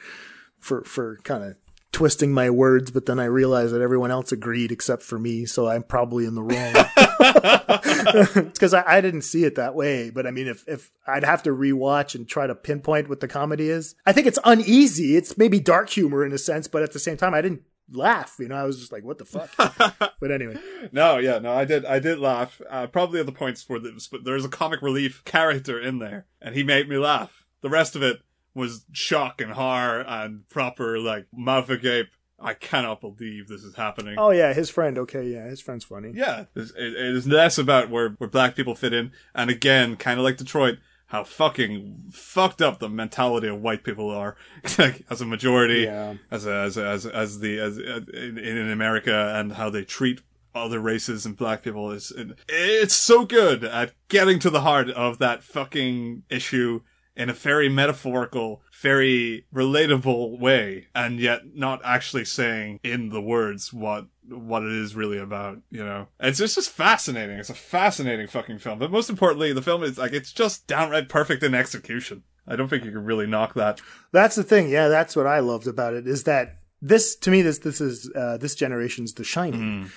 for, 0.59 0.82
for 0.84 1.18
kind 1.24 1.44
of 1.44 1.56
twisting 1.95 2.33
my 2.33 2.51
words, 2.51 2.91
but 2.91 3.07
then 3.07 3.19
I 3.19 3.25
realized 3.27 3.73
that 3.73 3.81
everyone 3.81 4.11
else 4.11 4.33
agreed 4.33 4.73
except 4.73 5.03
for 5.03 5.19
me. 5.19 5.47
So 5.47 5.69
I'm 5.69 5.85
probably 5.85 6.27
in 6.27 6.35
the 6.35 6.43
wrong. 6.43 6.73
it's 8.37 8.59
because 8.59 8.75
I, 8.75 8.83
I 8.85 9.01
didn't 9.01 9.23
see 9.23 9.45
it 9.45 9.55
that 9.55 9.75
way. 9.75 10.11
But 10.11 10.27
I 10.27 10.33
mean, 10.33 10.49
if, 10.49 10.65
if 10.69 10.91
I'd 11.07 11.25
have 11.25 11.45
to 11.45 11.51
rewatch 11.51 12.15
and 12.15 12.29
try 12.29 12.47
to 12.47 12.55
pinpoint 12.55 13.09
what 13.09 13.21
the 13.21 13.29
comedy 13.29 13.71
is, 13.71 13.95
I 14.05 14.12
think 14.12 14.27
it's 14.27 14.41
uneasy. 14.45 15.16
It's 15.16 15.39
maybe 15.39 15.61
dark 15.61 15.89
humor 15.89 16.27
in 16.27 16.33
a 16.33 16.39
sense, 16.39 16.66
but 16.66 16.83
at 16.83 16.93
the 16.93 16.99
same 16.99 17.16
time, 17.16 17.33
I 17.33 17.41
didn't 17.41 17.62
laugh. 17.93 18.35
You 18.41 18.49
know, 18.49 18.57
I 18.57 18.65
was 18.65 18.81
just 18.81 18.93
like, 18.93 19.05
what 19.05 19.19
the 19.19 19.25
fuck? 19.25 19.51
but 20.21 20.31
anyway. 20.33 20.59
No, 20.91 21.19
yeah, 21.19 21.39
no, 21.39 21.53
I 21.53 21.65
did, 21.65 21.87
I 21.87 22.01
did 22.01 22.19
laugh. 22.19 22.61
Uh, 22.69 22.89
probably 22.89 23.21
at 23.21 23.27
the 23.27 23.33
points 23.33 23.62
for 23.62 23.79
this, 23.79 24.09
but 24.09 24.25
there's 24.25 24.45
a 24.45 24.49
comic 24.49 24.83
relief 24.83 25.25
character 25.25 25.81
in 25.81 26.01
there, 26.01 26.27
and 26.43 26.57
he 26.57 26.65
made 26.65 26.89
me 26.89 26.99
laugh. 26.99 27.47
The 27.61 27.71
rest 27.71 27.95
of 27.95 28.03
it 28.03 28.21
was 28.55 28.85
shock 28.93 29.40
and 29.40 29.52
horror 29.52 30.01
and 30.06 30.48
proper 30.48 30.98
like 30.98 31.26
mouth 31.32 31.68
agape. 31.70 32.09
I 32.40 32.52
cannot 32.55 33.01
believe 33.01 33.48
this 33.48 33.62
is 33.62 33.76
happening. 33.76 34.16
Oh 34.18 34.31
yeah, 34.31 34.52
his 34.52 34.68
friend. 34.68 34.98
Okay, 34.98 35.24
yeah, 35.28 35.47
his 35.47 35.60
friend's 35.60 35.85
funny. 35.85 36.12
Yeah, 36.14 36.44
it, 36.55 36.70
it 36.76 36.97
is 37.16 37.26
less 37.26 37.59
about 37.59 37.90
where 37.90 38.10
where 38.18 38.28
black 38.28 38.55
people 38.56 38.74
fit 38.74 38.93
in, 38.93 39.12
and 39.35 39.51
again, 39.51 39.97
kind 39.97 40.18
of 40.18 40.24
like 40.24 40.36
Detroit, 40.36 40.78
how 41.06 41.24
fucking 41.24 42.10
fucked 42.12 42.60
up 42.60 42.81
the 42.81 42.89
mentality 42.89 43.47
of 43.48 43.62
white 43.62 43.82
people 43.85 44.10
are, 44.10 44.36
like 44.78 45.06
as 45.09 45.20
a 45.20 45.26
majority, 45.26 45.82
Yeah. 45.82 46.14
as 46.31 46.44
a, 46.44 46.52
as 46.52 46.76
a, 46.76 46.86
as 46.86 47.06
as 47.06 47.39
the 47.40 47.59
as 47.60 47.78
uh, 47.78 48.01
in, 48.12 48.36
in 48.36 48.70
America, 48.70 49.32
and 49.36 49.52
how 49.52 49.70
they 49.70 49.85
treat 49.85 50.20
other 50.55 50.78
races 50.81 51.24
and 51.26 51.36
black 51.36 51.62
people 51.62 51.90
is 51.90 52.12
it's 52.48 52.94
so 52.94 53.24
good 53.24 53.64
at 53.64 53.93
getting 54.09 54.39
to 54.39 54.51
the 54.51 54.60
heart 54.60 54.89
of 54.90 55.18
that 55.18 55.43
fucking 55.43 56.22
issue 56.31 56.81
in 57.16 57.31
a 57.31 57.32
very 57.32 57.69
metaphorical, 57.69 58.62
very 58.81 59.47
relatable 59.55 60.39
way, 60.39 60.89
and 60.95 61.20
yet 61.20 61.55
not 61.55 61.81
actually 61.85 62.24
saying 62.24 62.81
in 62.82 63.11
the 63.11 63.20
words 63.20 63.73
what 63.73 64.07
what 64.28 64.62
it 64.62 64.73
is 64.73 64.97
really 64.97 65.19
about. 65.19 65.59
You 65.70 65.85
know, 65.85 66.09
it's 66.20 66.39
just, 66.39 66.57
just 66.57 66.70
fascinating. 66.70 67.39
It's 67.39 67.51
a 67.51 67.55
fascinating 67.55 68.27
fucking 68.27 68.59
film. 68.59 68.78
But 68.78 68.91
most 68.91 69.11
importantly, 69.11 69.53
the 69.53 69.62
film 69.62 69.82
is 69.82 69.99
like 69.99 70.12
it's 70.12 70.32
just 70.32 70.66
downright 70.66 71.09
perfect 71.09 71.43
in 71.43 71.55
execution. 71.55 72.23
I 72.47 72.57
don't 72.57 72.69
think 72.69 72.85
you 72.85 72.91
can 72.91 73.05
really 73.05 73.27
knock 73.27 73.55
that. 73.55 73.81
That's 74.12 74.36
the 74.36 74.43
thing. 74.43 74.69
Yeah, 74.69 74.89
that's 74.89 75.16
what 75.16 75.27
I 75.27 75.39
loved 75.39 75.66
about 75.66 75.95
it 75.95 76.07
is 76.07 76.24
that 76.24 76.59
this 76.82 77.16
to 77.16 77.31
me 77.31 77.43
this 77.43 77.59
this 77.59 77.81
is 77.81 78.11
uh, 78.15 78.36
this 78.36 78.55
generation's 78.55 79.15
The 79.15 79.24
Shining. 79.24 79.91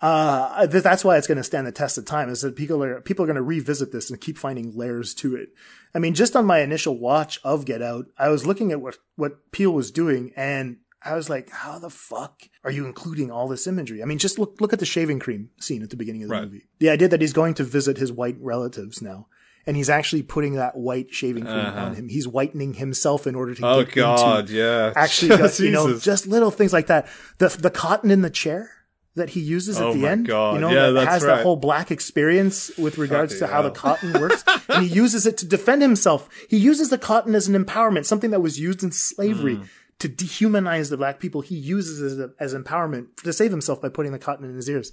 Uh, 0.00 0.66
that's 0.66 1.04
why 1.04 1.16
it's 1.16 1.26
going 1.26 1.38
to 1.38 1.44
stand 1.44 1.66
the 1.66 1.72
test 1.72 1.96
of 1.98 2.04
time. 2.04 2.28
Is 2.28 2.42
that 2.42 2.56
people 2.56 2.82
are 2.82 3.00
people 3.00 3.24
are 3.24 3.26
going 3.26 3.36
to 3.36 3.42
revisit 3.42 3.92
this 3.92 4.10
and 4.10 4.20
keep 4.20 4.36
finding 4.38 4.76
layers 4.76 5.14
to 5.14 5.34
it. 5.36 5.50
I 5.94 5.98
mean, 5.98 6.14
just 6.14 6.36
on 6.36 6.44
my 6.44 6.58
initial 6.60 6.98
watch 6.98 7.38
of 7.42 7.64
Get 7.64 7.80
Out, 7.82 8.06
I 8.18 8.28
was 8.28 8.46
looking 8.46 8.72
at 8.72 8.80
what 8.80 8.98
what 9.16 9.50
Peele 9.52 9.72
was 9.72 9.90
doing, 9.90 10.32
and 10.36 10.76
I 11.02 11.14
was 11.14 11.30
like, 11.30 11.48
"How 11.50 11.78
the 11.78 11.88
fuck 11.90 12.42
are 12.64 12.70
you 12.70 12.84
including 12.84 13.30
all 13.30 13.48
this 13.48 13.66
imagery?" 13.66 14.02
I 14.02 14.06
mean, 14.06 14.18
just 14.18 14.38
look 14.38 14.60
look 14.60 14.72
at 14.74 14.80
the 14.80 14.86
shaving 14.86 15.18
cream 15.18 15.48
scene 15.60 15.82
at 15.82 15.88
the 15.90 15.96
beginning 15.96 16.24
of 16.24 16.28
the 16.28 16.34
Right. 16.34 16.44
movie. 16.44 16.64
The 16.78 16.90
idea 16.90 17.08
that 17.08 17.20
he's 17.22 17.32
going 17.32 17.54
to 17.54 17.64
visit 17.64 17.96
his 17.96 18.12
white 18.12 18.36
relatives 18.40 19.00
now. 19.00 19.28
And 19.68 19.76
he's 19.76 19.90
actually 19.90 20.22
putting 20.22 20.54
that 20.54 20.76
white 20.76 21.12
shaving 21.12 21.42
cream 21.42 21.56
Uh-huh. 21.56 21.80
on 21.86 21.94
him. 21.96 22.08
He's 22.08 22.28
whitening 22.28 22.74
himself 22.74 23.26
in 23.26 23.34
order 23.34 23.52
to 23.52 23.66
Oh 23.66 23.82
get 23.82 23.94
God, 23.96 24.48
yeah. 24.48 24.92
actually 24.94 25.36
got, 25.36 25.58
you 25.58 25.70
know 25.76 25.98
just 25.98 26.28
little 26.28 26.52
things 26.52 26.72
like 26.72 26.86
that 26.86 27.08
the 27.38 27.48
the 27.48 27.70
cotton 27.70 28.12
in 28.12 28.22
the 28.22 28.30
chair 28.30 28.70
that 29.16 29.30
he 29.30 29.40
uses 29.40 29.80
Oh 29.80 29.90
at 29.90 29.94
the 29.98 30.06
end 30.06 30.26
God. 30.28 30.54
you 30.54 30.60
know 30.60 30.70
Yeah, 30.70 30.90
that 30.90 31.08
has 31.08 31.24
right. 31.24 31.36
that 31.36 31.42
whole 31.42 31.56
black 31.56 31.90
experience 31.90 32.70
with 32.78 32.96
regards 32.98 33.34
to 33.34 33.40
Fucking 33.40 33.52
how 33.54 33.62
the 33.62 33.70
cotton 33.70 34.12
works 34.20 34.44
and 34.68 34.82
he 34.86 34.88
uses 34.94 35.26
it 35.26 35.36
to 35.38 35.46
defend 35.46 35.82
himself 35.82 36.28
he 36.48 36.56
uses 36.56 36.90
the 36.90 36.98
cotton 36.98 37.34
as 37.34 37.48
an 37.48 37.54
empowerment 37.64 38.04
something 38.06 38.30
that 38.30 38.40
was 38.40 38.58
used 38.60 38.82
in 38.82 38.92
slavery 38.92 39.56
Mm. 39.56 39.68
to 40.00 40.08
dehumanize 40.08 40.90
the 40.90 40.96
black 40.96 41.18
people 41.20 41.40
he 41.40 41.56
uses 41.56 42.00
it 42.18 42.30
as, 42.38 42.52
as 42.54 42.62
empowerment 42.62 43.06
to 43.24 43.32
save 43.32 43.50
himself 43.50 43.80
by 43.80 43.88
putting 43.88 44.12
the 44.12 44.18
cotton 44.18 44.44
in 44.48 44.54
his 44.54 44.68
ears 44.68 44.92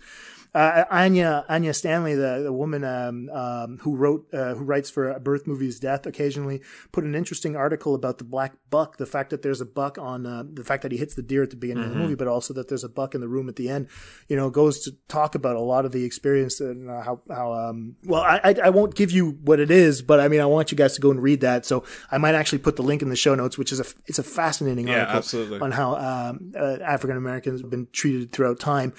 uh, 0.55 0.85
Anya 0.91 1.45
Anya 1.49 1.73
Stanley, 1.73 2.13
the, 2.15 2.41
the 2.43 2.53
woman 2.53 2.83
um, 2.83 3.29
um, 3.31 3.77
who 3.81 3.95
wrote 3.95 4.27
uh, 4.33 4.53
who 4.53 4.63
writes 4.63 4.89
for 4.89 5.17
Birth 5.19 5.47
Movies 5.47 5.79
Death, 5.79 6.05
occasionally 6.05 6.61
put 6.91 7.03
an 7.03 7.15
interesting 7.15 7.55
article 7.55 7.95
about 7.95 8.19
the 8.19 8.23
black 8.23 8.53
buck, 8.69 8.97
the 8.97 9.05
fact 9.05 9.31
that 9.31 9.41
there's 9.41 9.61
a 9.61 9.65
buck 9.65 9.97
on 9.97 10.25
uh, 10.25 10.43
the 10.51 10.63
fact 10.63 10.83
that 10.83 10.91
he 10.91 10.97
hits 10.97 11.15
the 11.15 11.21
deer 11.23 11.41
at 11.43 11.49
the 11.49 11.55
beginning 11.55 11.85
of 11.85 11.89
the 11.89 11.95
Mhm. 11.95 11.99
movie, 12.01 12.15
but 12.15 12.27
also 12.27 12.53
that 12.53 12.67
there's 12.67 12.83
a 12.83 12.89
buck 12.89 13.15
in 13.15 13.21
the 13.21 13.27
room 13.27 13.49
at 13.49 13.55
the 13.55 13.67
end. 13.69 13.87
You 14.27 14.35
know, 14.35 14.49
goes 14.51 14.79
to 14.83 14.91
talk 15.07 15.33
about 15.35 15.55
a 15.55 15.59
lot 15.61 15.85
of 15.85 15.91
the 15.91 16.03
experience 16.05 16.59
and 16.61 16.89
uh, 16.89 17.01
how 17.01 17.21
how 17.29 17.53
um 17.53 17.95
well 18.05 18.21
I, 18.21 18.39
I 18.43 18.55
I 18.65 18.69
won't 18.69 18.93
give 18.95 19.09
you 19.11 19.31
what 19.43 19.59
it 19.59 19.71
is, 19.71 20.01
but 20.03 20.19
I 20.19 20.27
mean 20.27 20.39
I 20.41 20.45
want 20.45 20.71
you 20.71 20.77
guys 20.77 20.93
to 20.95 21.01
go 21.01 21.09
and 21.11 21.21
read 21.21 21.41
that. 21.41 21.65
So 21.65 21.83
I 22.11 22.17
might 22.19 22.35
actually 22.35 22.59
put 22.59 22.75
the 22.75 22.83
link 22.83 23.01
in 23.01 23.09
the 23.09 23.15
show 23.15 23.33
notes, 23.33 23.57
which 23.57 23.71
is 23.71 23.79
a 23.79 23.85
it's 24.05 24.19
a 24.19 24.23
fascinating 24.23 24.87
Yeah, 24.87 24.99
article 24.99 25.17
absolutely. 25.17 25.59
on 25.61 25.71
how 25.71 25.95
um, 25.95 26.51
uh, 26.55 26.77
African 26.83 27.17
Americans 27.17 27.61
have 27.61 27.71
been 27.71 27.87
treated 27.91 28.31
throughout 28.31 28.59
time. 28.59 28.93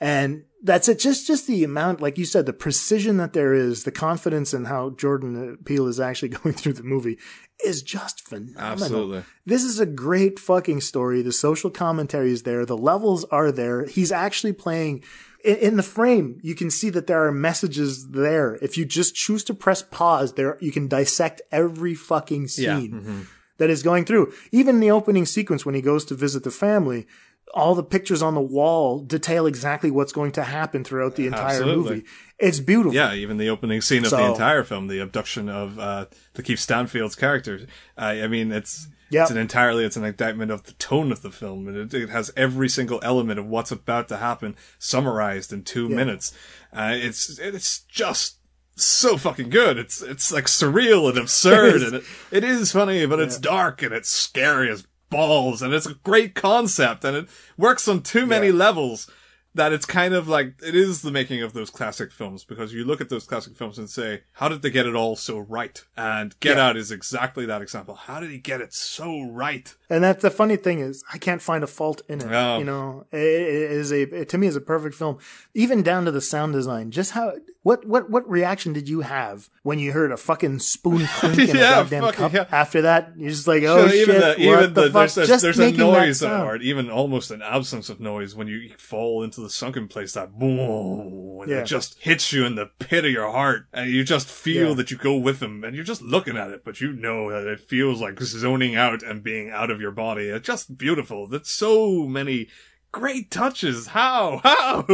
And 0.00 0.44
that's 0.62 0.88
it. 0.88 0.98
Just, 0.98 1.26
just 1.26 1.46
the 1.46 1.62
amount, 1.64 2.00
like 2.00 2.16
you 2.18 2.24
said, 2.24 2.46
the 2.46 2.52
precision 2.54 3.18
that 3.18 3.32
there 3.34 3.52
is, 3.54 3.84
the 3.84 3.92
confidence 3.92 4.54
in 4.54 4.64
how 4.66 4.90
Jordan 4.90 5.58
Peele 5.64 5.86
is 5.88 6.00
actually 6.00 6.28
going 6.42 6.54
through 6.54 6.72
the 6.74 6.82
movie 6.82 7.18
is 7.64 7.82
just 7.82 8.26
phenomenal. 8.26 8.58
Absolutely. 8.72 9.22
This 9.44 9.62
is 9.62 9.78
a 9.78 9.86
great 9.86 10.38
fucking 10.38 10.80
story. 10.80 11.20
The 11.22 11.32
social 11.32 11.68
commentary 11.70 12.30
is 12.32 12.44
there. 12.44 12.64
The 12.64 12.76
levels 12.78 13.24
are 13.26 13.52
there. 13.52 13.84
He's 13.86 14.10
actually 14.12 14.54
playing 14.54 15.04
in, 15.44 15.76
the 15.76 15.82
frame. 15.82 16.38
You 16.42 16.54
can 16.54 16.70
see 16.70 16.88
that 16.90 17.06
there 17.06 17.26
are 17.26 17.32
messages 17.32 18.08
there. 18.10 18.54
If 18.62 18.78
you 18.78 18.84
just 18.86 19.14
choose 19.14 19.44
to 19.44 19.54
press 19.54 19.82
pause 19.82 20.34
there, 20.34 20.56
you 20.60 20.72
can 20.72 20.88
dissect 20.88 21.42
every 21.52 21.94
fucking 21.94 22.42
Yeah. 22.56 22.78
scene 22.78 22.92
Mhm. 22.92 23.26
that 23.58 23.70
is 23.70 23.82
going 23.82 24.04
through. 24.06 24.32
Even 24.52 24.80
the 24.80 24.90
opening 24.90 25.24
sequence 25.26 25.64
when 25.66 25.74
he 25.74 25.82
goes 25.82 26.04
to 26.06 26.14
visit 26.14 26.44
the 26.44 26.50
family, 26.50 27.06
all 27.54 27.74
the 27.74 27.82
pictures 27.82 28.22
on 28.22 28.34
the 28.34 28.40
wall 28.40 29.00
detail 29.00 29.46
exactly 29.46 29.90
what's 29.90 30.12
going 30.12 30.32
to 30.32 30.44
happen 30.44 30.84
throughout 30.84 31.16
the 31.16 31.26
entire 31.26 31.46
Absolutely. 31.56 31.90
movie. 31.96 32.06
It's 32.38 32.60
beautiful. 32.60 32.94
Yeah, 32.94 33.12
even 33.14 33.36
the 33.36 33.48
opening 33.50 33.80
scene 33.80 34.04
of 34.04 34.10
the 34.12 34.24
entire 34.24 34.62
film, 34.64 34.86
the 34.86 35.00
abduction 35.00 35.48
of 35.48 35.78
uh, 35.78 36.06
LaKeith 36.34 36.58
Stanfield's 36.58 37.16
character. 37.16 37.66
Uh, 37.98 38.00
I 38.22 38.26
mean, 38.28 38.52
it's 38.52 38.88
Yep. 39.12 39.22
it's 39.22 39.30
an 39.32 39.38
entirely 39.38 39.84
it's 39.84 39.96
an 39.96 40.04
indictment 40.04 40.52
of 40.52 40.62
the 40.62 40.72
tone 40.74 41.10
of 41.10 41.22
the 41.22 41.32
film, 41.32 41.66
and 41.66 41.76
it, 41.76 41.92
it 41.92 42.10
has 42.10 42.30
every 42.36 42.68
single 42.68 43.00
element 43.02 43.40
of 43.40 43.46
what's 43.46 43.72
about 43.72 44.06
to 44.08 44.18
happen 44.18 44.54
summarized 44.78 45.52
in 45.52 45.64
two 45.64 45.88
Yeah. 45.88 45.96
minutes. 45.96 46.32
Uh, 46.72 46.92
it's 46.94 47.36
it's 47.40 47.80
just 47.80 48.36
so 48.76 49.16
fucking 49.16 49.50
good. 49.50 49.78
It's 49.78 50.00
it's 50.00 50.30
like 50.32 50.44
surreal 50.44 51.08
and 51.08 51.18
absurd, 51.18 51.82
and 51.86 51.94
it, 51.96 52.04
it 52.30 52.44
is 52.44 52.70
funny, 52.70 53.04
but 53.06 53.18
it's 53.18 53.36
dark 53.36 53.82
and 53.82 53.92
it's 53.92 54.08
scary 54.08 54.70
as 54.70 54.86
balls, 55.10 55.60
and 55.62 55.74
it's 55.74 55.86
a 55.86 55.94
great 55.94 56.34
concept, 56.34 57.04
and 57.04 57.16
it 57.16 57.28
works 57.56 57.86
on 57.88 58.02
too 58.02 58.26
many 58.26 58.50
levels 58.52 59.10
that 59.52 59.72
it's 59.72 59.84
kind 59.84 60.14
of 60.14 60.28
like 60.28 60.54
it 60.64 60.76
is 60.76 61.02
the 61.02 61.10
making 61.10 61.42
of 61.42 61.52
those 61.52 61.70
classic 61.70 62.12
films 62.12 62.44
because 62.44 62.72
you 62.72 62.84
look 62.84 63.00
at 63.00 63.08
those 63.08 63.26
classic 63.26 63.56
films 63.56 63.78
and 63.78 63.90
say, 63.90 64.22
how 64.34 64.48
did 64.48 64.62
they 64.62 64.70
get 64.70 64.86
it 64.86 64.94
all 64.94 65.16
so 65.16 65.40
right? 65.40 65.84
And 65.96 66.38
Get 66.38 66.56
Yeah. 66.56 66.68
Out 66.68 66.76
is 66.76 66.92
exactly 66.92 67.46
that 67.46 67.60
example. 67.60 67.96
How 67.96 68.20
did 68.20 68.30
he 68.30 68.38
get 68.38 68.60
it 68.60 68.72
so 68.72 69.22
right? 69.22 69.74
And 69.88 70.04
that's 70.04 70.22
the 70.22 70.30
funny 70.30 70.54
thing 70.54 70.78
is, 70.78 71.02
I 71.12 71.18
can't 71.18 71.42
find 71.42 71.64
a 71.64 71.66
fault 71.66 72.00
in 72.08 72.20
it. 72.20 72.28
No. 72.28 72.58
You 72.58 72.64
know, 72.64 73.06
it, 73.10 73.18
it 73.18 73.70
is 73.72 73.90
a 73.90 74.02
it, 74.02 74.28
to 74.28 74.38
me 74.38 74.46
is 74.46 74.54
a 74.54 74.60
perfect 74.60 74.94
film, 74.94 75.18
even 75.52 75.82
down 75.82 76.04
to 76.04 76.12
the 76.12 76.20
sound 76.20 76.52
design. 76.52 76.92
Just 76.92 77.10
how 77.10 77.32
What 77.62 77.86
what 77.86 78.08
what 78.08 78.26
reaction 78.26 78.72
did 78.72 78.88
you 78.88 79.02
have 79.02 79.50
when 79.64 79.78
you 79.78 79.92
heard 79.92 80.12
a 80.12 80.16
fucking 80.16 80.60
spoon 80.60 81.06
clink 81.18 81.38
in 81.38 81.48
Yeah, 81.56 81.80
a 81.80 81.82
goddamn 81.82 82.02
fucking 82.04 82.18
cup? 82.18 82.32
yeah. 82.32 82.46
After 82.50 82.80
that, 82.82 83.12
you're 83.18 83.28
just 83.28 83.46
like, 83.46 83.62
oh 83.64 83.86
shit, 83.86 84.08
even 84.08 84.14
the, 84.20 84.26
what 84.28 84.38
even 84.40 84.74
the, 84.74 84.80
the, 84.80 84.86
fuck? 84.86 84.92
there's 84.92 85.18
a, 85.18 85.26
Just 85.26 85.42
there's 85.42 85.60
a 85.60 85.70
that 85.70 85.76
noise, 85.76 86.20
sound. 86.20 86.42
or 86.48 86.56
even 86.56 86.88
almost 86.90 87.30
an 87.30 87.42
absence 87.42 87.90
of 87.90 88.00
noise 88.00 88.34
when 88.34 88.48
you 88.48 88.70
fall 88.78 89.22
into 89.22 89.42
the 89.42 89.50
sunken 89.50 89.88
place. 89.88 90.14
That 90.14 90.38
boom, 90.38 91.40
and 91.42 91.50
Yeah. 91.50 91.58
it 91.58 91.64
just 91.66 91.98
hits 92.00 92.32
you 92.32 92.46
in 92.46 92.54
the 92.54 92.66
pit 92.78 93.04
of 93.04 93.10
your 93.10 93.30
heart, 93.30 93.66
and 93.74 93.90
you 93.90 94.04
just 94.04 94.28
feel 94.28 94.74
that 94.76 94.90
you 94.90 94.96
go 94.96 95.16
with 95.18 95.40
them, 95.40 95.62
and 95.62 95.74
you're 95.74 95.84
just 95.84 96.00
looking 96.02 96.38
at 96.38 96.50
it, 96.50 96.64
but 96.64 96.80
you 96.80 96.92
know 96.94 97.30
that 97.30 97.46
it 97.46 97.60
feels 97.60 98.00
like 98.00 98.18
zoning 98.22 98.74
out 98.74 99.02
and 99.02 99.22
being 99.22 99.50
out 99.50 99.70
of 99.70 99.82
your 99.82 99.90
body. 99.92 100.28
It's 100.28 100.46
just 100.46 100.78
beautiful. 100.78 101.26
That's 101.26 101.50
so 101.50 102.06
many 102.06 102.48
great 102.92 103.30
touches. 103.30 103.88
How? 103.88 104.40
How? 104.44 104.84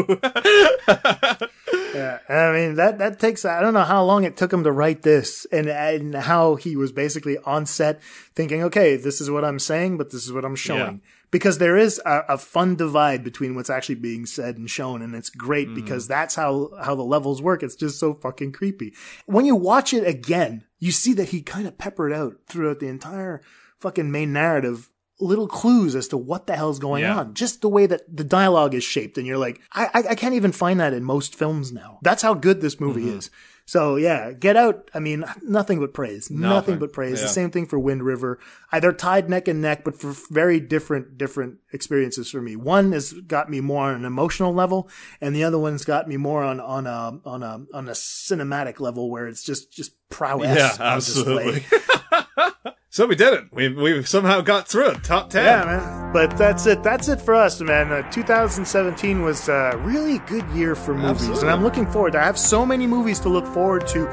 Yeah, 1.96 2.18
I 2.28 2.52
mean 2.52 2.74
that 2.74 2.98
that 2.98 3.18
takes. 3.18 3.44
I 3.44 3.60
don't 3.60 3.74
know 3.74 3.82
how 3.82 4.04
long 4.04 4.24
it 4.24 4.36
took 4.36 4.52
him 4.52 4.64
to 4.64 4.72
write 4.72 5.02
this, 5.02 5.46
and 5.50 5.68
and 5.68 6.14
how 6.14 6.56
he 6.56 6.76
was 6.76 6.92
basically 6.92 7.38
on 7.38 7.66
set 7.66 8.02
thinking, 8.34 8.62
okay, 8.64 8.96
this 8.96 9.20
is 9.20 9.30
what 9.30 9.44
I'm 9.44 9.58
saying, 9.58 9.96
but 9.96 10.10
this 10.10 10.24
is 10.24 10.32
what 10.32 10.44
I'm 10.44 10.56
showing. 10.56 11.00
Because 11.30 11.58
there 11.58 11.76
is 11.76 12.00
a, 12.06 12.22
a 12.28 12.38
fun 12.38 12.76
divide 12.76 13.24
between 13.24 13.54
what's 13.54 13.70
actually 13.70 13.96
being 13.96 14.26
said 14.26 14.58
and 14.58 14.70
shown, 14.70 15.02
and 15.02 15.14
it's 15.14 15.30
great 15.30 15.68
mm. 15.68 15.74
because 15.74 16.06
that's 16.06 16.34
how 16.34 16.70
how 16.82 16.94
the 16.94 17.02
levels 17.02 17.42
work. 17.42 17.62
It's 17.62 17.76
just 17.76 17.98
so 17.98 18.14
fucking 18.14 18.52
creepy. 18.52 18.94
When 19.26 19.44
you 19.44 19.56
watch 19.56 19.92
it 19.94 20.06
again, 20.06 20.64
you 20.78 20.92
see 20.92 21.14
that 21.14 21.30
he 21.30 21.42
kind 21.42 21.66
of 21.66 21.78
peppered 21.78 22.12
out 22.12 22.36
throughout 22.46 22.80
the 22.80 22.88
entire 22.88 23.40
fucking 23.78 24.10
main 24.10 24.32
narrative 24.32 24.90
little 25.20 25.48
clues 25.48 25.94
as 25.94 26.08
to 26.08 26.16
what 26.16 26.46
the 26.46 26.56
hell's 26.56 26.78
going 26.78 27.02
Yeah. 27.02 27.18
on. 27.20 27.34
Just 27.34 27.62
the 27.62 27.68
way 27.68 27.86
that 27.86 28.02
the 28.14 28.24
dialogue 28.24 28.74
is 28.74 28.84
shaped, 28.84 29.16
and 29.18 29.26
you're 29.26 29.38
like, 29.38 29.60
I, 29.72 29.86
I, 29.94 29.98
I 30.10 30.14
can't 30.14 30.34
even 30.34 30.52
find 30.52 30.78
that 30.80 30.92
in 30.92 31.04
most 31.04 31.34
films 31.34 31.72
now. 31.72 31.98
That's 32.02 32.22
how 32.22 32.34
good 32.34 32.60
this 32.60 32.78
movie 32.80 33.02
Mm-hmm. 33.06 33.18
is. 33.18 33.30
So 33.68 33.96
yeah, 33.96 34.30
Get 34.32 34.56
Out. 34.56 34.92
I 34.94 35.00
mean, 35.00 35.24
nothing 35.42 35.80
but 35.80 35.92
praise. 35.92 36.30
Nothing, 36.30 36.48
Nothing. 36.50 36.78
but 36.78 36.92
praise. 36.92 37.18
Yeah. 37.18 37.22
The 37.26 37.32
same 37.32 37.50
thing 37.50 37.66
for 37.66 37.80
Wind 37.80 38.04
River. 38.04 38.38
Uh, 38.70 38.78
They're 38.78 38.92
tied 38.92 39.28
neck 39.28 39.48
and 39.48 39.60
neck, 39.60 39.82
but 39.82 39.98
for 39.98 40.14
very 40.30 40.60
different, 40.60 41.18
different 41.18 41.56
experiences 41.72 42.30
for 42.30 42.40
me. 42.40 42.54
One 42.54 42.92
has 42.92 43.12
got 43.12 43.50
me 43.50 43.60
more 43.60 43.86
on 43.86 43.96
an 43.96 44.04
emotional 44.04 44.54
level, 44.54 44.88
and 45.20 45.34
the 45.34 45.42
other 45.42 45.58
one's 45.58 45.84
got 45.84 46.06
me 46.06 46.16
more 46.16 46.44
on 46.44 46.60
on 46.60 46.86
a 46.86 47.18
on 47.24 47.42
a 47.42 47.64
on 47.74 47.88
a 47.88 47.92
cinematic 47.92 48.78
level 48.78 49.10
where 49.10 49.26
it's 49.26 49.42
just 49.42 49.72
just 49.72 49.94
prowess. 50.10 50.56
yeah, 50.56 50.76
on 50.92 50.98
display. 51.00 51.64
absolutely. 51.64 52.72
so 52.96 53.04
we 53.06 53.14
did 53.14 53.34
it. 53.34 53.44
We 53.52 53.68
we 53.68 54.02
somehow 54.04 54.40
got 54.40 54.66
through 54.68 54.92
it. 54.92 55.04
Top 55.04 55.28
ten. 55.28 55.44
Yeah, 55.44 55.64
man. 55.66 56.12
But 56.14 56.38
that's 56.38 56.64
it. 56.66 56.82
That's 56.82 57.08
it 57.08 57.20
for 57.20 57.34
us, 57.34 57.60
man. 57.60 57.92
Uh, 57.92 58.10
2017 58.10 59.20
was 59.20 59.50
a 59.50 59.78
really 59.84 60.18
good 60.20 60.48
year 60.50 60.74
for 60.74 60.94
movies, 60.94 61.10
Absolutely. 61.28 61.42
and 61.42 61.50
I'm 61.50 61.62
looking 61.62 61.86
forward. 61.86 62.16
I 62.16 62.24
have 62.24 62.38
so 62.38 62.64
many 62.64 62.86
movies 62.86 63.20
to 63.20 63.28
look 63.28 63.46
forward 63.46 63.86
to 63.88 64.06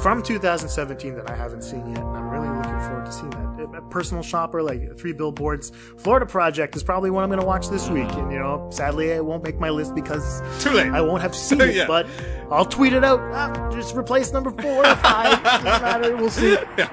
from 0.00 0.22
2017 0.22 1.16
that 1.16 1.28
I 1.28 1.34
haven't 1.34 1.62
seen 1.62 1.84
yet, 1.90 1.98
and 1.98 2.16
I'm 2.16 2.28
really 2.30 2.48
looking 2.56 2.78
forward 2.78 3.06
to 3.06 3.12
seeing 3.12 3.30
that. 3.30 3.48
A 3.76 3.82
personal 3.90 4.22
shopper 4.22 4.62
like 4.62 4.96
Three 4.96 5.12
Billboards, 5.12 5.72
Florida 5.98 6.24
Project 6.26 6.76
is 6.76 6.82
probably 6.84 7.10
one 7.10 7.24
I'm 7.24 7.30
going 7.30 7.40
to 7.40 7.46
watch 7.46 7.68
this 7.68 7.88
week, 7.88 8.10
and 8.12 8.30
you 8.30 8.38
know, 8.38 8.68
sadly, 8.70 9.08
it 9.08 9.24
won't 9.24 9.42
make 9.42 9.58
my 9.58 9.70
list 9.70 9.94
because 9.96 10.40
Too 10.62 10.70
late. 10.70 10.88
I 10.90 11.00
won't 11.00 11.22
have 11.22 11.34
seen 11.34 11.60
it. 11.68 11.74
Yeah. 11.74 11.86
But 11.88 12.06
I'll 12.52 12.64
tweet 12.64 12.92
it 12.92 13.02
out. 13.04 13.18
Ah, 13.32 13.70
just 13.72 13.96
replace 13.96 14.32
number 14.32 14.50
four 14.52 14.86
or 14.86 14.96
five. 14.96 15.42
Doesn't 15.64 15.64
matter. 15.82 16.16
We'll 16.16 16.30
see. 16.30 16.52
yeah. 16.52 16.88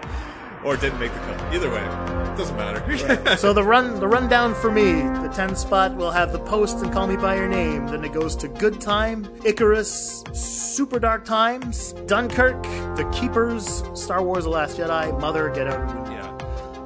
Or 0.66 0.76
didn't 0.76 1.00
make 1.00 1.14
the 1.14 1.20
cut. 1.20 1.54
Either 1.54 1.70
way, 1.70 1.82
it 1.82 2.38
doesn't 2.38 2.58
matter. 2.58 3.38
so 3.38 3.54
the 3.54 3.64
run 3.64 4.00
the 4.00 4.08
rundown 4.08 4.54
for 4.54 4.72
me 4.72 4.94
the 4.94 5.32
ten 5.34 5.56
spot 5.56 5.96
will 5.96 6.12
have 6.12 6.32
the 6.32 6.40
post 6.40 6.80
and 6.80 6.92
call 6.92 7.08
me 7.08 7.16
by 7.16 7.36
your 7.36 7.48
name 7.48 7.88
then 7.88 8.04
it 8.04 8.12
goes 8.14 8.36
to 8.36 8.48
good 8.48 8.82
time 8.82 9.28
icarus 9.46 10.24
super 10.34 11.00
dark 11.00 11.24
times 11.24 11.94
dunkirk 12.06 12.62
the 12.98 13.10
keepers 13.14 13.84
star 13.94 14.22
wars 14.24 14.44
the 14.44 14.50
last 14.50 14.78
jedi 14.78 15.20
mother 15.20 15.50
get 15.50 15.68
out 15.68 16.12
yeah. 16.12 16.38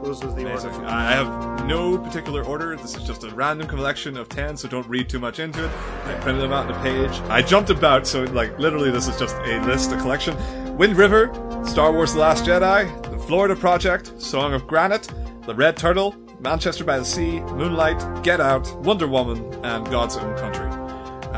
those 0.04 0.24
was 0.24 0.36
the 0.36 0.42
Amazing. 0.42 0.72
order. 0.72 0.86
I 0.86 1.12
have 1.12 1.66
no 1.66 1.98
particular 1.98 2.44
order. 2.44 2.76
This 2.76 2.96
is 2.96 3.04
just 3.04 3.24
a 3.24 3.30
random 3.30 3.68
collection 3.68 4.18
of 4.18 4.28
10, 4.30 4.58
so 4.58 4.68
don't 4.68 4.88
read 4.88 5.08
too 5.10 5.20
much 5.20 5.40
into 5.40 5.64
it. 5.66 5.72
I 6.06 6.14
printed 6.16 6.42
them 6.42 6.52
out 6.52 6.72
on 6.72 6.80
a 6.80 6.82
page. 6.82 7.12
I 7.30 7.42
jumped 7.42 7.70
about, 7.70 8.08
so 8.08 8.24
like 8.24 8.58
literally 8.58 8.90
this 8.92 9.08
is 9.08 9.18
just 9.18 9.36
a 9.36 9.62
list, 9.66 9.92
a 9.92 9.98
collection. 9.98 10.36
Wind 10.78 10.96
River, 10.96 11.32
Star 11.66 11.92
Wars 11.92 12.14
The 12.14 12.20
Last 12.20 12.46
Jedi, 12.46 13.09
Florida 13.30 13.56
Project, 13.56 14.20
Song 14.20 14.56
of 14.56 14.66
Granite, 14.66 15.08
The 15.46 15.54
Red 15.54 15.78
Turtle, 15.78 16.16
Manchester 16.40 16.84
by 16.84 16.98
the 16.98 17.06
Sea, 17.06 17.42
Moonlight, 17.42 18.24
Get 18.24 18.42
Out, 18.42 18.76
Wonder 18.78 19.08
Woman, 19.08 19.54
and 19.64 19.86
God's 19.92 20.18
Own 20.18 20.36
Country. 20.36 20.79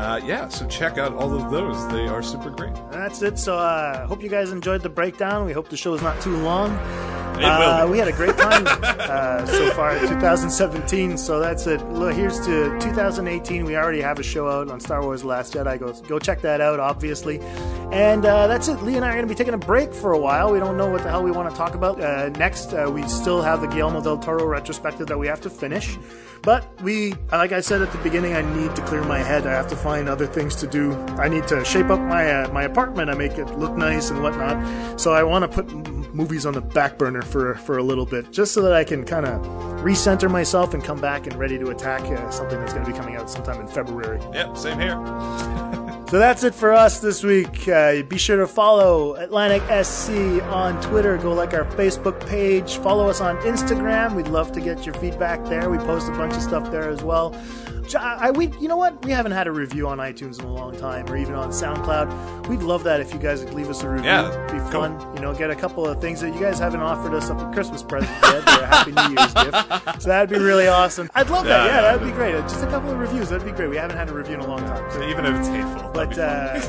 Uh, 0.02 0.20
yeah, 0.24 0.48
so 0.48 0.66
check 0.66 0.98
out 0.98 1.14
all 1.14 1.32
of 1.32 1.52
those. 1.52 1.88
They 1.92 2.08
are 2.08 2.24
super 2.24 2.50
great. 2.50 2.74
that's 2.90 3.22
it. 3.22 3.38
So 3.38 3.56
uh 3.56 4.04
hope 4.08 4.20
you 4.20 4.28
guys 4.28 4.50
enjoyed 4.50 4.82
the 4.82 4.88
breakdown. 4.88 5.46
We 5.46 5.52
hope 5.52 5.68
the 5.68 5.76
show 5.76 5.94
is 5.94 6.02
not 6.02 6.20
too 6.20 6.36
long. 6.38 6.72
It 7.38 7.44
uh, 7.44 7.84
will 7.84 7.92
we 7.92 7.98
had 7.98 8.08
a 8.08 8.12
great 8.12 8.36
time 8.36 8.64
uh, 8.68 9.46
so 9.46 9.70
far 9.70 9.96
in 9.96 10.06
2017 10.08 11.16
so 11.16 11.40
that's 11.40 11.66
it. 11.66 11.80
Look, 11.90 12.14
here's 12.14 12.38
to 12.40 12.78
2018 12.80 13.64
we 13.64 13.76
already 13.76 14.00
have 14.00 14.18
a 14.18 14.22
show 14.22 14.48
out 14.48 14.68
on 14.68 14.80
star 14.80 15.02
wars 15.02 15.24
last 15.24 15.54
jedi. 15.54 15.78
Go, 15.78 15.92
go 15.92 16.18
check 16.18 16.42
that 16.42 16.60
out 16.60 16.80
obviously. 16.80 17.38
And 17.92 18.26
uh, 18.26 18.48
that's 18.48 18.68
it. 18.68 18.82
Lee 18.82 18.96
and 18.96 19.04
i 19.04 19.10
are 19.10 19.12
going 19.12 19.28
to 19.28 19.32
be 19.32 19.36
taking 19.36 19.54
a 19.54 19.58
break 19.58 19.94
for 19.94 20.12
a 20.12 20.18
while. 20.18 20.50
We 20.50 20.58
don't 20.58 20.76
know 20.76 20.90
what 20.90 21.02
the 21.02 21.10
hell 21.10 21.22
we 21.22 21.30
want 21.30 21.48
to 21.50 21.56
talk 21.56 21.74
about 21.74 22.00
uh, 22.00 22.30
next. 22.30 22.72
Uh, 22.72 22.90
we 22.90 23.06
still 23.06 23.40
have 23.42 23.60
the 23.60 23.66
guillermo 23.68 24.02
del 24.02 24.18
toro 24.18 24.46
retrospective 24.46 25.06
that 25.06 25.18
we 25.18 25.26
have 25.26 25.40
to 25.42 25.50
finish. 25.50 25.96
But 26.42 26.82
we 26.82 27.14
like 27.30 27.52
i 27.52 27.60
said 27.60 27.82
at 27.82 27.92
the 27.92 27.98
beginning 27.98 28.34
i 28.34 28.42
need 28.56 28.74
to 28.74 28.82
clear 28.82 29.04
my 29.04 29.18
head. 29.18 29.46
I 29.46 29.52
have 29.52 29.68
to 29.68 29.76
find 29.76 29.91
other 30.00 30.26
things 30.26 30.54
to 30.56 30.66
do 30.66 30.92
i 31.18 31.28
need 31.28 31.46
to 31.46 31.64
shape 31.64 31.90
up 31.90 32.00
my 32.00 32.30
uh, 32.30 32.52
my 32.52 32.62
apartment 32.64 33.08
i 33.10 33.14
make 33.14 33.32
it 33.38 33.46
look 33.58 33.76
nice 33.76 34.10
and 34.10 34.22
whatnot 34.22 35.00
so 35.00 35.12
i 35.12 35.22
want 35.22 35.42
to 35.42 35.48
put 35.48 35.68
m- 35.70 35.82
movies 36.12 36.44
on 36.46 36.52
the 36.54 36.60
back 36.60 36.98
burner 36.98 37.22
for 37.22 37.54
for 37.56 37.78
a 37.78 37.82
little 37.82 38.06
bit 38.06 38.30
just 38.32 38.52
so 38.52 38.60
that 38.62 38.72
i 38.72 38.82
can 38.84 39.04
kind 39.04 39.26
of 39.26 39.40
recenter 39.82 40.30
myself 40.30 40.74
and 40.74 40.82
come 40.84 41.00
back 41.00 41.26
and 41.26 41.34
ready 41.36 41.58
to 41.58 41.68
attack 41.70 42.00
uh, 42.02 42.30
something 42.30 42.58
that's 42.60 42.72
going 42.72 42.84
to 42.84 42.90
be 42.90 42.96
coming 42.96 43.16
out 43.16 43.28
sometime 43.30 43.60
in 43.60 43.66
february 43.66 44.20
Yep, 44.32 44.56
same 44.56 44.78
here. 44.80 44.94
so 46.08 46.18
that's 46.18 46.42
it 46.44 46.54
for 46.54 46.72
us 46.72 47.00
this 47.00 47.22
week. 47.22 47.66
Uh, 47.68 48.02
be 48.02 48.18
sure 48.18 48.36
to 48.36 48.46
follow 48.46 49.14
Atlantic 49.14 49.62
SC 49.84 50.10
on 50.44 50.80
Twitter. 50.82 51.16
Go 51.18 51.32
like 51.32 51.54
our 51.54 51.64
Facebook 51.64 52.26
page. 52.28 52.76
Follow 52.78 53.08
us 53.08 53.20
on 53.20 53.36
Instagram. 53.38 54.14
We'd 54.14 54.28
love 54.28 54.52
to 54.52 54.60
get 54.60 54.84
your 54.84 54.94
feedback 54.96 55.42
there. 55.46 55.68
We 55.70 55.78
post 55.78 56.08
a 56.08 56.12
bunch 56.12 56.34
of 56.34 56.42
stuff 56.42 56.70
there 56.70 56.88
as 56.88 57.02
well. 57.02 57.34
I, 57.94 58.30
we, 58.30 58.48
you 58.60 58.68
know 58.68 58.76
what? 58.76 59.04
We 59.04 59.10
haven't 59.12 59.32
had 59.32 59.46
a 59.46 59.52
review 59.52 59.88
on 59.88 59.98
iTunes 59.98 60.38
in 60.38 60.44
a 60.46 60.52
long 60.52 60.76
time, 60.76 61.08
or 61.10 61.16
even 61.16 61.34
on 61.34 61.50
SoundCloud. 61.50 62.46
We'd 62.48 62.62
love 62.62 62.84
that 62.84 63.00
if 63.00 63.12
you 63.12 63.18
guys 63.18 63.44
would 63.44 63.54
leave 63.54 63.68
us 63.70 63.82
a 63.82 63.88
review. 63.88 64.06
Yeah, 64.10 64.28
It'd 64.44 64.52
be 64.52 64.58
cool. 64.70 64.82
fun. 64.82 65.14
You 65.16 65.22
know, 65.22 65.34
get 65.34 65.50
a 65.50 65.56
couple 65.56 65.86
of 65.86 66.00
things 66.00 66.20
that 66.20 66.32
you 66.34 66.40
guys 66.40 66.58
haven't 66.58 66.80
offered 66.80 67.14
us 67.14 67.30
up 67.30 67.40
a 67.40 67.52
Christmas 67.52 67.82
present 67.82 68.12
yet, 68.22 68.34
or 68.48 68.62
a 68.62 68.66
Happy 68.66 68.92
New 68.92 69.16
Year's 69.16 69.34
gift. 69.34 70.02
So 70.02 70.08
that'd 70.08 70.30
be 70.30 70.38
really 70.38 70.68
awesome. 70.68 71.10
I'd 71.14 71.30
love 71.30 71.44
that. 71.46 71.66
Yeah, 71.66 71.66
Yeah, 71.66 71.74
yeah. 71.76 71.92
that'd 71.96 72.06
be 72.06 72.12
great. 72.12 72.32
Just 72.42 72.62
a 72.62 72.66
couple 72.68 72.90
of 72.90 72.98
reviews. 72.98 73.28
That'd 73.30 73.46
be 73.46 73.52
great. 73.52 73.70
We 73.70 73.76
haven't 73.76 73.96
had 73.96 74.08
a 74.08 74.14
review 74.14 74.34
in 74.34 74.40
a 74.40 74.46
long 74.46 74.60
time. 74.60 74.90
So 74.92 75.02
Even 75.08 75.24
if 75.26 75.34
it's 75.38 75.48
hateful. 75.48 75.90
but 75.92 76.18
uh, 76.18 76.58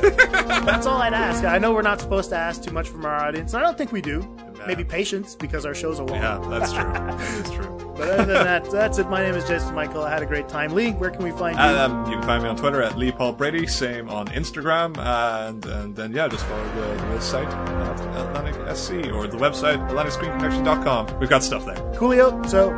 that's 0.64 0.86
all 0.86 0.98
I'd 1.00 1.14
ask. 1.14 1.44
I 1.44 1.58
know 1.58 1.72
we're 1.72 1.82
not 1.82 2.00
supposed 2.00 2.30
to 2.30 2.36
ask 2.36 2.62
too 2.62 2.72
much 2.72 2.88
from 2.88 3.04
our 3.04 3.14
audience. 3.16 3.54
and 3.54 3.62
I 3.62 3.66
don't 3.66 3.76
think 3.78 3.92
we 3.92 4.00
do. 4.00 4.20
Maybe 4.66 4.84
patience 4.84 5.34
because 5.34 5.66
our 5.66 5.74
shows 5.74 6.00
are 6.00 6.06
long. 6.06 6.18
Yeah, 6.18 6.44
that's 6.48 6.72
true. 6.72 6.82
that 6.92 7.46
is 7.46 7.50
true. 7.50 7.84
But 7.96 8.08
other 8.08 8.32
than 8.32 8.44
that, 8.44 8.70
that's 8.70 8.98
it. 8.98 9.08
My 9.08 9.22
name 9.22 9.34
is 9.34 9.46
Jason 9.46 9.72
Michael. 9.74 10.02
I 10.02 10.10
had 10.10 10.22
a 10.22 10.26
great 10.26 10.48
time. 10.48 10.72
Lee, 10.72 10.90
where 10.92 11.10
can 11.10 11.22
we 11.22 11.30
find 11.30 11.56
you? 11.56 11.62
Um, 11.62 12.10
you 12.10 12.18
can 12.18 12.26
find 12.26 12.42
me 12.42 12.48
on 12.48 12.56
Twitter 12.56 12.82
at 12.82 12.98
Lee 12.98 13.12
Paul 13.12 13.32
Brady, 13.32 13.68
same 13.68 14.08
on 14.10 14.26
Instagram, 14.28 14.98
and 14.98 15.64
and 15.64 15.94
then 15.94 16.12
yeah, 16.12 16.26
just 16.26 16.44
follow 16.46 16.64
the, 16.74 17.02
the 17.04 17.20
site 17.20 17.46
at 17.46 18.00
Atlantic 18.00 18.76
SC 18.76 19.12
or 19.12 19.28
the 19.28 19.36
website 19.36 19.78
AtlanticScreenConnection.com. 19.90 21.20
We've 21.20 21.30
got 21.30 21.44
stuff 21.44 21.64
there. 21.66 21.76
Coolio. 21.94 22.44
So, 22.48 22.70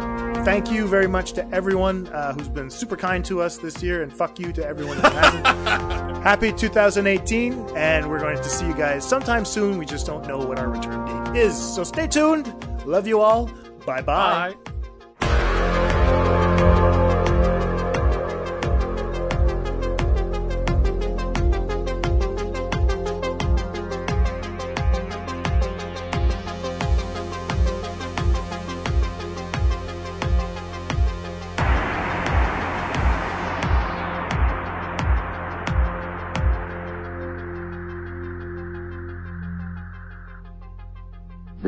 thank 0.45 0.71
you 0.71 0.87
very 0.87 1.07
much 1.07 1.33
to 1.33 1.49
everyone 1.55 2.09
uh, 2.09 2.35
who's 2.35 2.49
been 2.49 2.69
super 2.69 2.97
kind 2.97 3.25
to 3.25 3.41
us 3.41 3.57
this 3.57 3.83
year, 3.83 4.03
and 4.03 4.13
fuck 4.13 4.39
you 4.39 4.53
to 4.53 4.67
everyone 4.67 4.99
who 4.99 5.09
hasn't. 5.09 5.47
Happy 6.27 6.53
2018, 6.53 7.53
and 7.77 8.11
we're 8.11 8.19
going 8.19 8.37
to 8.37 8.49
see 8.49 8.67
you 8.67 8.75
guys 8.75 9.09
sometime 9.09 9.45
soon. 9.45 9.79
We 9.79 9.87
just 9.87 10.07
don't 10.07 10.27
know 10.27 10.39
what 10.39 10.59
our 10.59 10.69
return 10.69 11.33
date 11.33 11.41
is. 11.41 11.57
So, 11.77 11.85
stay 11.85 12.07
tuned. 12.07 12.47
Love 12.87 13.07
you 13.07 13.21
all. 13.21 13.51
Bye 13.85 14.01
bye. 14.01 14.55